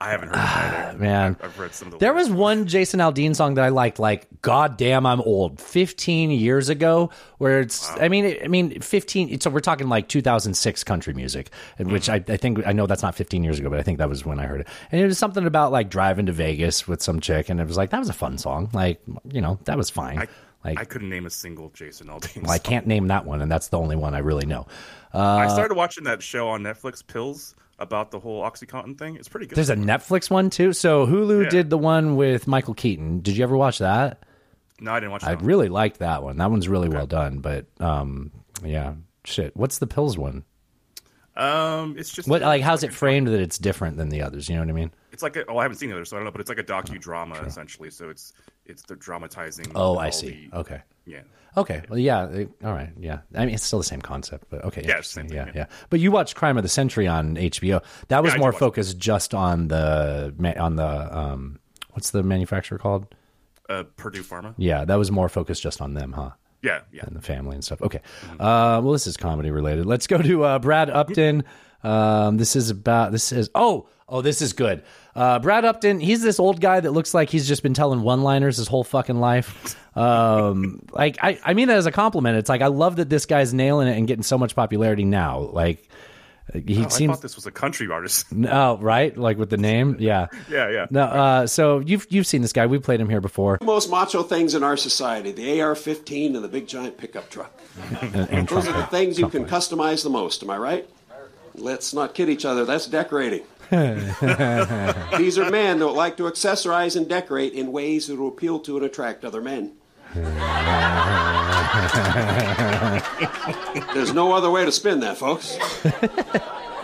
I 0.00 0.10
haven't 0.10 0.28
heard 0.28 0.36
it 0.36 0.40
either. 0.40 0.98
Man, 0.98 1.36
I've 1.42 1.58
read 1.58 1.74
some 1.74 1.88
of 1.88 1.92
the 1.92 1.98
there 1.98 2.12
was 2.12 2.28
one 2.28 2.66
Jason 2.66 3.00
Aldean 3.00 3.34
song 3.34 3.54
that 3.54 3.64
I 3.64 3.68
liked, 3.68 3.98
like 3.98 4.26
"God 4.42 4.76
damn, 4.76 5.06
I'm 5.06 5.20
old," 5.20 5.60
15 5.60 6.30
years 6.30 6.68
ago. 6.68 7.10
Where 7.38 7.60
it's, 7.60 7.88
I 7.90 8.08
mean, 8.08 8.36
I 8.42 8.48
mean, 8.48 8.80
15. 8.80 9.40
So 9.40 9.50
we're 9.50 9.60
talking 9.60 9.88
like 9.88 10.08
2006 10.08 10.84
country 10.84 11.14
music, 11.14 11.50
which 11.78 12.08
I, 12.08 12.16
I 12.28 12.36
think 12.36 12.66
I 12.66 12.72
know 12.72 12.86
that's 12.86 13.02
not 13.02 13.14
15 13.14 13.44
years 13.44 13.58
ago, 13.58 13.70
but 13.70 13.78
I 13.78 13.82
think 13.82 13.98
that 13.98 14.08
was 14.08 14.24
when 14.24 14.38
I 14.38 14.46
heard 14.46 14.60
it. 14.62 14.68
And 14.92 15.00
it 15.00 15.06
was 15.06 15.18
something 15.18 15.46
about 15.46 15.72
like 15.72 15.90
driving 15.90 16.26
to 16.26 16.32
Vegas 16.32 16.86
with 16.86 17.02
some 17.02 17.20
chick, 17.20 17.48
and 17.48 17.60
it 17.60 17.66
was 17.66 17.76
like 17.76 17.90
that 17.90 17.98
was 17.98 18.08
a 18.08 18.14
fun 18.14 18.38
song. 18.38 18.70
Like 18.72 19.00
you 19.30 19.40
know, 19.40 19.58
that 19.64 19.76
was 19.76 19.90
fine. 19.90 20.18
I, 20.18 20.28
like 20.64 20.80
I 20.80 20.84
couldn't 20.84 21.10
name 21.10 21.26
a 21.26 21.30
single 21.30 21.70
Jason 21.70 22.08
Aldean. 22.08 22.42
well, 22.42 22.52
I 22.52 22.58
can't 22.58 22.86
name 22.86 23.08
that 23.08 23.26
one, 23.26 23.42
and 23.42 23.50
that's 23.50 23.68
the 23.68 23.78
only 23.78 23.96
one 23.96 24.14
I 24.14 24.18
really 24.18 24.46
know. 24.46 24.66
Uh, 25.12 25.18
I 25.18 25.48
started 25.48 25.74
watching 25.74 26.04
that 26.04 26.22
show 26.22 26.48
on 26.48 26.62
Netflix, 26.62 27.06
Pills, 27.06 27.54
about 27.78 28.10
the 28.10 28.20
whole 28.20 28.42
OxyContin 28.42 28.98
thing. 28.98 29.16
It's 29.16 29.28
pretty 29.28 29.46
good. 29.46 29.56
There's 29.56 29.70
a 29.70 29.76
Netflix 29.76 30.30
one 30.30 30.50
too. 30.50 30.72
So 30.72 31.06
Hulu 31.06 31.44
Yeah. 31.44 31.48
did 31.50 31.70
the 31.70 31.78
one 31.78 32.16
with 32.16 32.46
Michael 32.46 32.74
Keaton. 32.74 33.20
Did 33.20 33.36
you 33.36 33.42
ever 33.44 33.56
watch 33.56 33.78
that? 33.78 34.22
no, 34.80 34.92
I 34.92 35.00
didn't 35.00 35.12
watch. 35.12 35.22
That. 35.22 35.30
I 35.30 35.34
that. 35.36 35.44
really 35.44 35.68
liked 35.68 35.98
that 36.00 36.22
one. 36.22 36.36
That 36.38 36.50
one's 36.50 36.68
really 36.68 36.88
well 36.88 37.06
done. 37.06 37.38
But 37.38 37.66
um, 37.80 38.30
yeah, 38.64 38.94
shit. 39.24 39.56
What's 39.56 39.78
the 39.78 39.86
pills 39.86 40.16
one? 40.18 40.44
Um, 41.36 41.96
it's 41.98 42.12
just 42.12 42.28
What 42.28 42.42
like 42.42 42.62
how's 42.62 42.84
it 42.84 42.92
framed 42.92 43.26
that 43.26 43.40
it's 43.40 43.58
different 43.58 43.96
than 43.96 44.08
the 44.08 44.22
others? 44.22 44.48
You 44.48 44.54
know 44.54 44.62
what 44.62 44.68
I 44.68 44.72
mean? 44.72 44.92
It's 45.10 45.22
like 45.22 45.34
a, 45.36 45.44
oh, 45.46 45.58
I 45.58 45.62
haven't 45.62 45.78
seen 45.78 45.88
the 45.90 45.96
other, 45.96 46.04
so 46.04 46.16
I 46.16 46.18
don't 46.20 46.26
know. 46.26 46.30
But 46.30 46.40
it's 46.40 46.48
like 46.50 46.58
a 46.58 46.64
docudrama 46.64 47.44
essentially. 47.46 47.90
So 47.90 48.08
it's 48.08 48.32
it's 48.66 48.82
they're 48.82 48.96
dramatizing. 48.96 49.66
Oh, 49.74 49.98
I 49.98 50.10
see. 50.10 50.48
the- 50.52 50.58
Okay. 50.58 50.82
Yeah. 51.06 51.22
Okay. 51.56 51.82
Well, 51.88 51.98
yeah. 51.98 52.26
they- 52.26 52.48
all 52.64 52.72
right. 52.72 52.90
Yeah. 52.98 53.20
I 53.34 53.44
mean, 53.46 53.54
it's 53.54 53.64
still 53.64 53.78
the 53.78 53.84
same 53.84 54.00
concept, 54.02 54.46
but 54.50 54.64
okay. 54.64 54.80
Yeah, 54.82 54.86
the 54.86 54.92
interesting. 54.92 55.28
yeah, 55.30 55.50
yeah. 55.54 55.66
But 55.90 56.00
you 56.00 56.10
watched 56.10 56.34
Crime 56.36 56.56
of 56.56 56.62
the 56.62 56.68
Century 56.68 57.06
on 57.06 57.36
HBO. 57.36 57.82
That 58.08 58.22
was 58.22 58.32
Yeah, 58.34 58.38
more 58.40 58.50
did 58.50 58.54
watch 58.54 58.56
it. 58.56 58.58
focused 58.60 58.98
just 58.98 59.34
on 59.34 59.68
the 59.68 60.34
on 60.58 60.76
the 60.76 61.16
um, 61.18 61.58
what's 61.92 62.10
the 62.10 62.22
manufacturer 62.22 62.78
called? 62.78 63.06
Uh, 63.68 63.84
Purdue 63.96 64.22
Pharma. 64.22 64.54
Yeah, 64.58 64.84
that 64.84 64.96
was 64.96 65.10
more 65.10 65.28
focused 65.28 65.62
just 65.62 65.80
on 65.80 65.94
them, 65.94 66.12
huh? 66.12 66.30
Yeah, 66.62 66.80
yeah. 66.92 67.02
and 67.06 67.14
the 67.14 67.20
family 67.22 67.54
and 67.54 67.64
stuff. 67.64 67.80
Okay. 67.82 68.00
Uh, 68.32 68.80
well, 68.82 68.92
this 68.92 69.06
is 69.06 69.16
comedy 69.16 69.50
related. 69.50 69.84
Let's 69.86 70.06
go 70.06 70.18
to 70.18 70.44
uh, 70.44 70.58
Brad 70.58 70.88
Upton. 70.90 71.44
Um, 71.82 72.38
this 72.38 72.56
is 72.56 72.70
about, 72.70 73.12
this 73.12 73.30
is, 73.32 73.50
oh, 73.54 73.86
oh, 74.08 74.22
this 74.22 74.40
is 74.40 74.54
good. 74.54 74.82
Uh, 75.14 75.38
Brad 75.38 75.64
Upton, 75.64 76.00
he's 76.00 76.22
this 76.22 76.40
old 76.40 76.60
guy 76.60 76.80
that 76.80 76.90
looks 76.90 77.14
like 77.14 77.30
he's 77.30 77.46
just 77.46 77.62
been 77.62 77.74
telling 77.74 78.02
one 78.02 78.22
liners 78.22 78.56
his 78.56 78.66
whole 78.66 78.82
fucking 78.84 79.20
life. 79.20 79.76
Um, 79.96 80.82
like, 80.92 81.18
I, 81.22 81.38
I 81.44 81.54
mean 81.54 81.68
that 81.68 81.76
as 81.76 81.86
a 81.86 81.92
compliment. 81.92 82.36
It's 82.38 82.48
like, 82.48 82.62
I 82.62 82.66
love 82.66 82.96
that 82.96 83.08
this 83.08 83.26
guy's 83.26 83.54
nailing 83.54 83.86
it 83.88 83.96
and 83.96 84.08
getting 84.08 84.24
so 84.24 84.36
much 84.38 84.56
popularity 84.56 85.04
now. 85.04 85.38
Like, 85.38 85.88
he 86.52 86.82
Oh, 86.82 86.84
I 86.84 86.88
seems, 86.88 87.12
thought 87.12 87.22
this 87.22 87.36
was 87.36 87.46
a 87.46 87.50
country 87.50 87.88
artist. 87.90 88.30
No, 88.32 88.76
right? 88.78 89.16
Like 89.16 89.38
with 89.38 89.50
the 89.50 89.56
name? 89.56 89.96
Yeah. 90.00 90.26
yeah, 90.50 90.68
yeah. 90.68 90.86
No, 90.90 91.02
uh, 91.04 91.46
so 91.46 91.78
you've, 91.78 92.06
you've 92.10 92.26
seen 92.26 92.42
this 92.42 92.52
guy. 92.52 92.66
We 92.66 92.78
played 92.80 93.00
him 93.00 93.08
here 93.08 93.20
before. 93.20 93.58
most 93.62 93.88
macho 93.90 94.22
things 94.24 94.54
in 94.54 94.62
our 94.62 94.76
society 94.76 95.30
the 95.32 95.62
AR 95.62 95.74
15 95.74 96.34
and 96.34 96.44
the 96.44 96.48
big 96.48 96.66
giant 96.66 96.98
pickup 96.98 97.30
truck. 97.30 97.52
And, 98.02 98.14
and 98.30 98.48
Those 98.48 98.68
are 98.68 98.72
the 98.76 98.86
things 98.86 99.18
you 99.18 99.28
can 99.28 99.46
customize 99.46 100.02
the 100.02 100.10
most, 100.10 100.42
am 100.42 100.50
I 100.50 100.58
right? 100.58 100.88
Let's 101.54 101.94
not 101.94 102.14
kid 102.14 102.28
each 102.28 102.44
other, 102.44 102.64
that's 102.64 102.88
decorating. 102.88 103.42
These 105.18 105.38
are 105.38 105.50
men 105.50 105.80
that 105.80 105.88
like 105.88 106.16
to 106.18 106.22
accessorize 106.24 106.96
and 106.96 107.08
decorate 107.08 107.52
in 107.52 107.72
ways 107.72 108.06
that 108.06 108.18
will 108.18 108.28
appeal 108.28 108.60
to 108.60 108.76
and 108.76 108.86
attract 108.86 109.24
other 109.24 109.42
men. 109.42 109.72
There's 113.94 114.14
no 114.14 114.32
other 114.32 114.50
way 114.50 114.64
to 114.64 114.72
spin 114.72 115.00
that, 115.00 115.18
folks. 115.18 115.56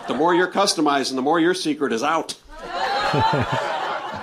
The 0.08 0.14
more 0.16 0.34
you're 0.34 0.50
customizing, 0.50 1.14
the 1.14 1.22
more 1.22 1.38
your 1.38 1.54
secret 1.54 1.92
is 1.92 2.02
out. 2.02 2.34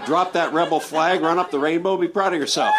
Drop 0.05 0.33
that 0.33 0.51
rebel 0.53 0.79
flag, 0.79 1.21
run 1.21 1.37
up 1.39 1.51
the 1.51 1.59
rainbow, 1.59 1.97
be 1.97 2.07
proud 2.07 2.33
of 2.33 2.39
yourself. 2.39 2.73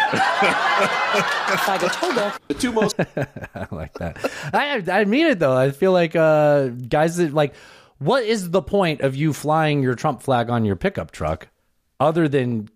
The 2.47 2.55
two 2.57 2.71
most 2.71 2.95
I 2.99 3.67
like 3.71 3.93
that. 3.99 4.17
I 4.53 4.83
I 4.91 5.05
mean 5.05 5.27
it 5.27 5.39
though. 5.39 5.55
I 5.55 5.71
feel 5.71 5.91
like 5.91 6.15
uh, 6.15 6.67
guys 6.67 7.17
that 7.17 7.33
like, 7.33 7.53
what 7.99 8.23
is 8.23 8.49
the 8.51 8.61
point 8.61 9.01
of 9.01 9.15
you 9.15 9.31
flying 9.33 9.81
your 9.83 9.95
Trump 9.95 10.21
flag 10.21 10.49
on 10.49 10.65
your 10.65 10.75
pickup 10.75 11.11
truck, 11.11 11.47
other 11.99 12.27
than 12.27 12.69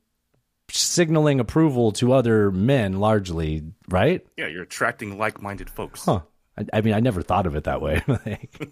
signaling 0.70 1.40
approval 1.40 1.92
to 1.94 2.14
other 2.14 2.52
men, 2.52 3.00
largely, 3.00 3.64
right? 3.90 4.26
Yeah, 4.38 4.48
you're 4.48 4.64
attracting 4.64 5.18
like-minded 5.18 5.70
folks. 5.70 6.06
Huh. 6.06 6.22
I, 6.58 6.66
I 6.74 6.82
mean, 6.82 6.94
I 6.94 7.00
never 7.00 7.22
thought 7.22 7.46
of 7.46 7.56
it 7.56 7.64
that 7.66 7.82
way. 7.82 8.02
Like- 8.08 8.72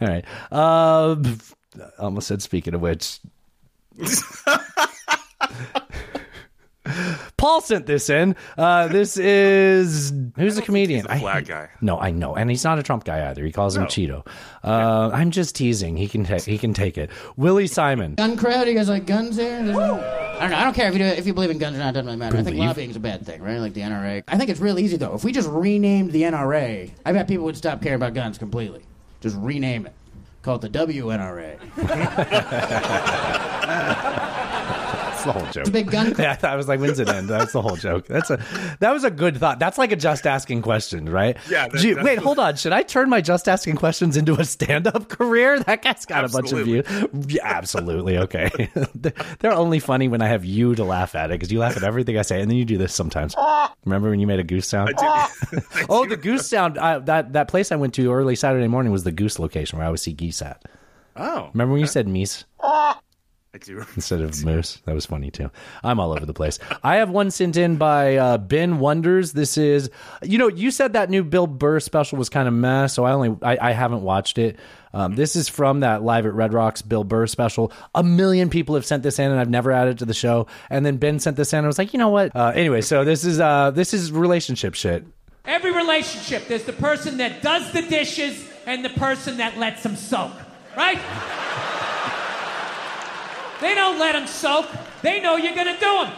all 0.00 0.08
right. 0.08 0.24
Uh, 0.50 1.16
I 1.78 1.88
almost 1.98 2.28
said. 2.28 2.42
Speaking 2.42 2.74
of 2.74 2.80
which. 2.80 3.20
Paul 7.36 7.60
sent 7.62 7.86
this 7.86 8.10
in. 8.10 8.36
Uh, 8.58 8.88
this 8.88 9.16
is 9.16 10.12
who's 10.36 10.56
the 10.56 10.62
comedian? 10.62 11.06
he's 11.06 11.16
a 11.16 11.20
flag 11.20 11.46
guy. 11.46 11.68
No, 11.80 11.98
I 11.98 12.10
know, 12.10 12.34
and 12.36 12.50
he's 12.50 12.64
not 12.64 12.78
a 12.78 12.82
Trump 12.82 13.04
guy 13.04 13.28
either. 13.30 13.44
He 13.44 13.52
calls 13.52 13.76
him 13.76 13.84
No. 13.84 13.88
Cheeto. 13.88 14.26
Uh, 14.62 15.10
I'm 15.12 15.30
just 15.30 15.56
teasing. 15.56 15.96
He 15.96 16.08
can 16.08 16.24
ta- 16.24 16.40
he 16.40 16.58
can 16.58 16.74
take 16.74 16.98
it. 16.98 17.10
Willie 17.36 17.66
Simon. 17.66 18.14
Gun 18.16 18.36
crowd? 18.36 18.68
You 18.68 18.74
guys 18.74 18.88
like 18.88 19.06
guns 19.06 19.36
there? 19.36 19.60
I 19.60 19.64
don't 19.64 19.72
know. 19.74 20.20
I 20.40 20.64
don't 20.64 20.74
care 20.74 20.88
if 20.88 20.94
you 20.94 20.98
do, 20.98 21.04
if 21.06 21.26
you 21.26 21.32
believe 21.32 21.50
in 21.50 21.58
guns 21.58 21.76
or 21.76 21.78
not. 21.78 21.90
It 21.90 21.92
doesn't 21.94 22.06
really 22.06 22.18
matter. 22.18 22.36
I 22.36 22.42
think 22.42 22.56
Believe? 22.56 22.68
lobbying's 22.68 22.96
a 22.96 23.00
bad 23.00 23.24
thing, 23.24 23.40
right? 23.42 23.58
Like 23.58 23.72
the 23.72 23.80
NRA. 23.82 24.24
I 24.28 24.36
think 24.36 24.50
it's 24.50 24.60
real 24.60 24.78
easy 24.78 24.96
though. 24.96 25.14
If 25.14 25.24
we 25.24 25.32
just 25.32 25.48
renamed 25.48 26.12
the 26.12 26.22
NRA, 26.22 26.90
I 27.06 27.12
bet 27.12 27.28
people 27.28 27.44
would 27.46 27.56
stop 27.56 27.80
caring 27.80 27.96
about 27.96 28.12
guns 28.14 28.36
completely. 28.36 28.82
Just 29.20 29.36
rename 29.38 29.86
it. 29.86 29.92
Call 30.42 30.56
it 30.56 30.60
the 30.60 30.68
WNRA. 30.68 31.58
That's 35.24 35.36
the 35.36 35.40
whole 35.44 35.52
joke. 35.52 35.56
It's 35.62 35.68
a 35.68 35.72
big 35.72 35.90
gun. 35.90 36.14
Yeah, 36.18 36.32
I 36.32 36.34
thought 36.34 36.52
I 36.52 36.56
was 36.56 36.68
like, 36.68 36.80
when's 36.80 36.98
it 36.98 37.08
end? 37.08 37.28
That's 37.28 37.52
the 37.52 37.62
whole 37.62 37.76
joke. 37.76 38.06
That's 38.06 38.30
a 38.30 38.42
that 38.80 38.92
was 38.92 39.04
a 39.04 39.10
good 39.10 39.36
thought. 39.38 39.58
That's 39.58 39.78
like 39.78 39.92
a 39.92 39.96
just 39.96 40.26
asking 40.26 40.62
question, 40.62 41.08
right? 41.08 41.36
Yeah, 41.48 41.68
that- 41.68 41.78
Gee, 41.80 41.94
that's 41.94 42.04
wait, 42.04 42.18
hold 42.18 42.38
on. 42.38 42.56
Should 42.56 42.72
I 42.72 42.82
turn 42.82 43.08
my 43.08 43.20
just 43.20 43.48
asking 43.48 43.76
questions 43.76 44.16
into 44.16 44.34
a 44.34 44.44
stand 44.44 44.86
up 44.86 45.08
career? 45.08 45.58
That 45.64 45.82
guy's 45.82 46.04
got 46.04 46.24
Absolutely. 46.24 46.78
a 46.78 46.82
bunch 46.82 47.02
of 47.02 47.10
views. 47.12 47.34
Yeah, 47.34 47.40
absolutely. 47.44 48.18
Okay. 48.18 48.50
They're- 48.94 49.12
They're 49.40 49.52
only 49.52 49.78
funny 49.78 50.08
when 50.08 50.20
I 50.22 50.28
have 50.28 50.44
you 50.44 50.74
to 50.74 50.84
laugh 50.84 51.14
at 51.14 51.30
it 51.30 51.34
because 51.34 51.50
you 51.52 51.58
laugh 51.58 51.76
at 51.76 51.82
everything 51.84 52.18
I 52.18 52.22
say, 52.22 52.40
and 52.40 52.50
then 52.50 52.56
you 52.58 52.64
do 52.64 52.76
this 52.78 52.94
sometimes. 52.94 53.34
Remember 53.84 54.10
when 54.10 54.20
you 54.20 54.26
made 54.26 54.40
a 54.40 54.44
goose 54.44 54.66
sound? 54.68 54.90
oh, 55.88 56.06
the 56.08 56.18
goose 56.20 56.48
sound. 56.48 56.78
I, 56.78 56.98
that 57.00 57.32
that 57.34 57.48
place 57.48 57.72
I 57.72 57.76
went 57.76 57.94
to 57.94 58.12
early 58.12 58.36
Saturday 58.36 58.68
morning 58.68 58.92
was 58.92 59.04
the 59.04 59.12
goose 59.12 59.38
location 59.38 59.78
where 59.78 59.84
I 59.84 59.86
always 59.86 60.02
see 60.02 60.12
geese 60.12 60.42
at. 60.42 60.62
Oh, 61.16 61.50
Remember 61.52 61.72
when 61.72 61.80
you 61.80 61.86
said 61.86 62.06
meese? 62.06 62.44
I 63.54 63.58
do. 63.58 63.86
instead 63.94 64.20
of 64.20 64.44
moose. 64.44 64.80
That 64.84 64.94
was 64.94 65.06
funny 65.06 65.30
too. 65.30 65.48
I'm 65.84 66.00
all 66.00 66.12
over 66.12 66.26
the 66.26 66.34
place. 66.34 66.58
I 66.82 66.96
have 66.96 67.08
one 67.08 67.30
sent 67.30 67.56
in 67.56 67.76
by 67.76 68.16
uh, 68.16 68.38
Ben 68.38 68.80
Wonders. 68.80 69.32
This 69.32 69.56
is, 69.56 69.90
you 70.22 70.38
know, 70.38 70.48
you 70.48 70.72
said 70.72 70.94
that 70.94 71.08
new 71.08 71.22
Bill 71.22 71.46
Burr 71.46 71.78
special 71.78 72.18
was 72.18 72.28
kind 72.28 72.48
of 72.48 72.54
mess, 72.54 72.94
so 72.94 73.04
I 73.04 73.12
only 73.12 73.36
I, 73.42 73.70
I 73.70 73.72
haven't 73.72 74.02
watched 74.02 74.38
it. 74.38 74.58
Um, 74.92 75.14
this 75.14 75.36
is 75.36 75.48
from 75.48 75.80
that 75.80 76.02
live 76.02 76.26
at 76.26 76.34
Red 76.34 76.52
Rocks 76.52 76.82
Bill 76.82 77.04
Burr 77.04 77.28
special. 77.28 77.72
A 77.94 78.02
million 78.02 78.50
people 78.50 78.74
have 78.74 78.84
sent 78.84 79.04
this 79.04 79.20
in, 79.20 79.30
and 79.30 79.38
I've 79.38 79.50
never 79.50 79.70
added 79.70 79.98
to 79.98 80.04
the 80.04 80.14
show. 80.14 80.48
And 80.68 80.84
then 80.84 80.96
Ben 80.96 81.20
sent 81.20 81.36
this 81.36 81.52
in. 81.52 81.58
and 81.58 81.66
I 81.66 81.68
was 81.68 81.78
like, 81.78 81.92
you 81.92 81.98
know 81.98 82.10
what? 82.10 82.34
Uh, 82.34 82.52
anyway, 82.54 82.80
so 82.80 83.04
this 83.04 83.24
is 83.24 83.38
uh, 83.38 83.70
this 83.70 83.94
is 83.94 84.10
relationship 84.10 84.74
shit. 84.74 85.04
Every 85.44 85.72
relationship, 85.72 86.48
there's 86.48 86.64
the 86.64 86.72
person 86.72 87.18
that 87.18 87.42
does 87.42 87.70
the 87.72 87.82
dishes 87.82 88.48
and 88.66 88.84
the 88.84 88.88
person 88.90 89.36
that 89.36 89.58
lets 89.58 89.82
them 89.82 89.94
soak, 89.94 90.32
right? 90.76 90.98
They 93.64 93.74
don't 93.74 93.98
let 93.98 94.12
them 94.12 94.26
soak. 94.26 94.66
They 95.00 95.20
know 95.20 95.36
you're 95.36 95.54
gonna 95.54 95.78
do 95.80 96.04
them. 96.04 96.12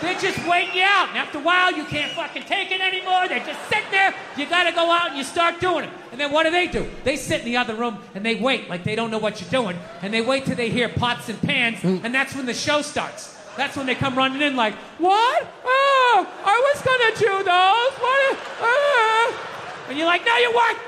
They're 0.00 0.18
just 0.18 0.38
waiting 0.48 0.74
you 0.74 0.82
out. 0.82 1.10
And 1.10 1.18
after 1.18 1.36
a 1.36 1.42
while, 1.42 1.70
you 1.70 1.84
can't 1.84 2.10
fucking 2.12 2.44
take 2.44 2.72
it 2.72 2.80
anymore. 2.80 3.28
They're 3.28 3.44
just 3.44 3.60
sitting 3.68 3.90
there. 3.90 4.14
You 4.38 4.46
gotta 4.46 4.72
go 4.72 4.90
out 4.90 5.10
and 5.10 5.18
you 5.18 5.22
start 5.22 5.60
doing 5.60 5.84
it. 5.84 5.90
And 6.10 6.18
then 6.18 6.32
what 6.32 6.44
do 6.44 6.50
they 6.50 6.66
do? 6.66 6.88
They 7.04 7.16
sit 7.16 7.40
in 7.40 7.44
the 7.44 7.58
other 7.58 7.74
room 7.74 7.98
and 8.14 8.24
they 8.24 8.36
wait 8.36 8.70
like 8.70 8.84
they 8.84 8.96
don't 8.96 9.10
know 9.10 9.18
what 9.18 9.40
you're 9.40 9.50
doing. 9.50 9.76
And 10.00 10.14
they 10.14 10.22
wait 10.22 10.46
till 10.46 10.56
they 10.56 10.70
hear 10.70 10.88
pots 10.88 11.28
and 11.28 11.40
pans. 11.42 11.84
And 11.84 12.14
that's 12.14 12.34
when 12.34 12.46
the 12.46 12.54
show 12.54 12.80
starts. 12.80 13.36
That's 13.56 13.76
when 13.76 13.84
they 13.84 13.94
come 13.94 14.16
running 14.16 14.40
in 14.40 14.56
like, 14.56 14.74
what? 14.98 15.46
Oh, 15.64 16.26
I 16.42 16.56
was 16.72 16.82
gonna 16.82 17.12
do 17.18 17.44
those. 17.44 17.92
What? 18.00 18.38
Uh. 18.62 19.88
And 19.90 19.98
you're 19.98 20.06
like, 20.06 20.24
no, 20.24 20.34
you 20.38 20.50
weren't. 20.56 20.78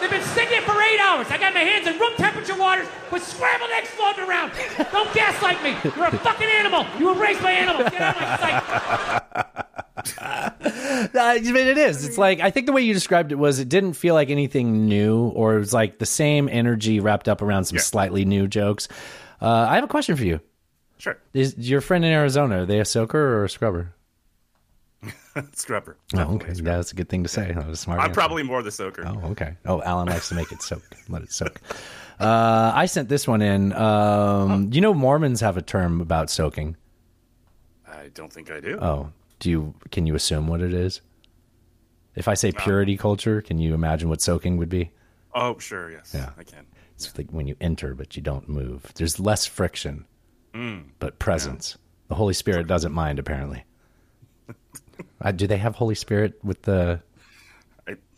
They've 0.00 0.10
been 0.10 0.22
sitting 0.22 0.50
there 0.50 0.62
for 0.62 0.80
eight 0.80 1.00
hours. 1.00 1.26
I 1.30 1.38
got 1.38 1.54
my 1.54 1.60
hands 1.60 1.86
in 1.86 1.98
room 1.98 2.12
temperature 2.16 2.56
waters 2.56 2.86
with 3.12 3.22
scrambled 3.26 3.70
eggs 3.70 3.88
floating 3.90 4.24
around. 4.24 4.52
Don't 4.92 5.12
gaslight 5.14 5.62
me. 5.62 5.76
You're 5.96 6.06
a 6.06 6.18
fucking 6.18 6.48
animal. 6.48 6.86
You 6.98 7.06
were 7.06 7.14
raised 7.14 7.42
by 7.42 7.52
animals. 7.52 7.90
Get 7.90 8.00
out 8.00 8.16
of 8.16 8.22
my 8.22 8.36
sight. 8.36 9.64
I 11.14 11.40
mean, 11.40 11.66
it 11.66 11.78
is. 11.78 12.04
It's 12.04 12.18
like 12.18 12.40
I 12.40 12.50
think 12.50 12.66
the 12.66 12.72
way 12.72 12.82
you 12.82 12.94
described 12.94 13.32
it 13.32 13.36
was 13.36 13.58
it 13.58 13.68
didn't 13.68 13.94
feel 13.94 14.14
like 14.14 14.30
anything 14.30 14.86
new, 14.86 15.28
or 15.28 15.56
it 15.56 15.58
was 15.58 15.74
like 15.74 15.98
the 15.98 16.06
same 16.06 16.48
energy 16.48 17.00
wrapped 17.00 17.28
up 17.28 17.42
around 17.42 17.64
some 17.64 17.78
slightly 17.78 18.24
new 18.24 18.46
jokes. 18.46 18.88
Uh, 19.40 19.66
I 19.68 19.74
have 19.76 19.84
a 19.84 19.88
question 19.88 20.16
for 20.16 20.24
you. 20.24 20.40
Sure. 20.98 21.16
Is 21.32 21.56
your 21.56 21.80
friend 21.80 22.04
in 22.04 22.12
Arizona? 22.12 22.62
Are 22.62 22.66
they 22.66 22.80
a 22.80 22.84
soaker 22.84 23.18
or 23.18 23.44
a 23.44 23.48
scrubber? 23.50 23.94
Scrubber. 25.54 25.96
Oh, 26.14 26.34
okay. 26.36 26.52
Yeah, 26.54 26.76
that's 26.76 26.92
a 26.92 26.94
good 26.94 27.08
thing 27.08 27.22
to 27.22 27.28
say. 27.28 27.52
That 27.52 27.66
was 27.66 27.80
smart. 27.80 28.00
I'm 28.00 28.06
answer. 28.06 28.14
probably 28.20 28.42
more 28.42 28.62
the 28.62 28.70
soaker. 28.70 29.04
Oh, 29.06 29.30
okay. 29.30 29.56
Oh, 29.66 29.82
Alan 29.82 30.08
likes 30.08 30.28
to 30.30 30.34
make 30.34 30.50
it 30.52 30.62
soak. 30.62 30.82
Let 31.08 31.22
it 31.22 31.32
soak. 31.32 31.60
Uh, 32.20 32.72
I 32.74 32.86
sent 32.86 33.08
this 33.08 33.26
one 33.28 33.42
in. 33.42 33.72
Um, 33.74 34.70
you 34.72 34.80
know, 34.80 34.92
Mormons 34.94 35.40
have 35.40 35.56
a 35.56 35.62
term 35.62 36.00
about 36.00 36.30
soaking. 36.30 36.76
I 37.86 38.08
don't 38.14 38.32
think 38.32 38.50
I 38.50 38.60
do. 38.60 38.78
Oh, 38.80 39.10
do 39.38 39.50
you? 39.50 39.74
Can 39.90 40.06
you 40.06 40.14
assume 40.14 40.46
what 40.48 40.60
it 40.60 40.74
is? 40.74 41.00
If 42.14 42.26
I 42.26 42.34
say 42.34 42.50
purity 42.52 42.96
culture, 42.96 43.40
can 43.42 43.58
you 43.58 43.74
imagine 43.74 44.08
what 44.08 44.20
soaking 44.20 44.56
would 44.56 44.68
be? 44.68 44.90
Oh, 45.34 45.58
sure. 45.58 45.90
Yes. 45.90 46.12
Yeah. 46.14 46.30
I 46.36 46.42
can. 46.42 46.66
It's 46.94 47.16
like 47.16 47.30
when 47.30 47.46
you 47.46 47.54
enter, 47.60 47.94
but 47.94 48.16
you 48.16 48.22
don't 48.22 48.48
move. 48.48 48.92
There's 48.96 49.20
less 49.20 49.46
friction, 49.46 50.04
Mm. 50.52 50.86
but 50.98 51.20
presence. 51.20 51.78
The 52.08 52.16
Holy 52.16 52.34
Spirit 52.34 52.66
doesn't 52.66 52.90
mind, 52.92 53.20
apparently. 53.20 53.64
uh, 55.20 55.32
do 55.32 55.46
they 55.46 55.56
have 55.58 55.74
Holy 55.74 55.94
Spirit 55.94 56.38
with 56.42 56.62
the 56.62 57.00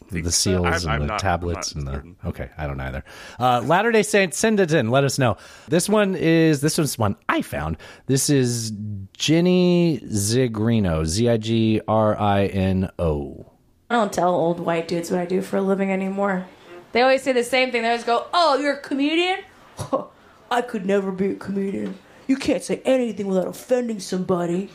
think 0.08 0.24
the 0.24 0.32
so. 0.32 0.50
seals 0.50 0.66
I'm- 0.66 0.74
and 0.74 0.90
I'm 0.90 1.00
the 1.00 1.06
not- 1.06 1.20
tablets 1.20 1.72
and 1.72 1.86
the 1.86 2.02
okay? 2.26 2.50
I 2.58 2.66
don't 2.66 2.80
either. 2.80 3.04
Uh, 3.38 3.60
Latter 3.60 3.92
Day 3.92 4.02
Saints, 4.02 4.36
send 4.38 4.58
it 4.58 4.72
in. 4.72 4.90
Let 4.90 5.04
us 5.04 5.18
know. 5.18 5.36
This 5.68 5.88
one 5.88 6.16
is 6.16 6.60
this 6.60 6.78
was 6.78 6.98
one 6.98 7.14
I 7.28 7.42
found. 7.42 7.76
This 8.06 8.28
is 8.28 8.72
Jenny 9.16 10.00
Zigrino, 10.06 11.04
Z 11.06 11.28
I 11.28 11.36
G 11.36 11.80
R 11.86 12.18
I 12.18 12.46
N 12.46 12.90
O. 12.98 13.46
I 13.88 13.94
don't 13.94 14.12
tell 14.12 14.34
old 14.34 14.60
white 14.60 14.88
dudes 14.88 15.10
what 15.10 15.20
I 15.20 15.26
do 15.26 15.42
for 15.42 15.56
a 15.58 15.62
living 15.62 15.92
anymore. 15.92 16.46
They 16.92 17.02
always 17.02 17.22
say 17.22 17.32
the 17.32 17.44
same 17.44 17.70
thing. 17.70 17.82
They 17.82 17.88
always 17.88 18.02
go, 18.04 18.26
"Oh, 18.34 18.56
you're 18.58 18.74
a 18.74 18.80
comedian? 18.80 19.38
I 20.50 20.62
could 20.62 20.84
never 20.86 21.12
be 21.12 21.30
a 21.30 21.34
comedian. 21.36 21.96
You 22.26 22.36
can't 22.36 22.62
say 22.64 22.82
anything 22.84 23.28
without 23.28 23.46
offending 23.46 24.00
somebody." 24.00 24.70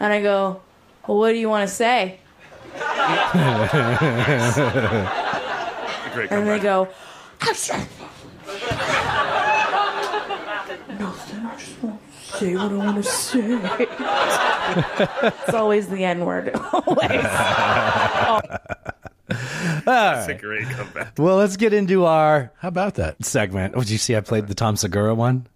And 0.00 0.12
I 0.12 0.22
go, 0.22 0.62
"Well, 1.08 1.18
what 1.18 1.32
do 1.32 1.38
you 1.38 1.48
want 1.48 1.68
to 1.68 1.74
say?" 1.74 2.20
Great 6.14 6.30
And 6.30 6.46
they 6.46 6.58
comeback. 6.58 6.62
go, 6.62 6.88
"I 7.40 7.52
said 7.52 7.88
nothing. 10.98 11.46
I 11.46 11.56
just 11.56 11.82
want 11.82 12.00
to 12.00 12.36
say 12.38 12.54
what 12.56 12.72
I 12.72 12.74
want 12.74 12.96
to 12.96 13.02
say." 13.02 13.58
it's 15.44 15.54
always 15.54 15.88
the 15.88 16.04
N 16.04 16.24
word. 16.24 16.54
always. 16.72 17.22
That's 19.84 20.28
a 20.28 20.34
great 20.40 20.64
comeback. 20.68 21.14
Well, 21.18 21.36
let's 21.36 21.56
get 21.56 21.72
into 21.72 22.04
our 22.04 22.52
how 22.58 22.68
about 22.68 22.94
that 22.96 23.24
segment. 23.24 23.74
Oh, 23.76 23.80
did 23.80 23.90
you 23.90 23.98
see 23.98 24.16
I 24.16 24.20
played 24.20 24.46
the 24.48 24.54
Tom 24.54 24.76
Segura 24.76 25.14
one? 25.14 25.46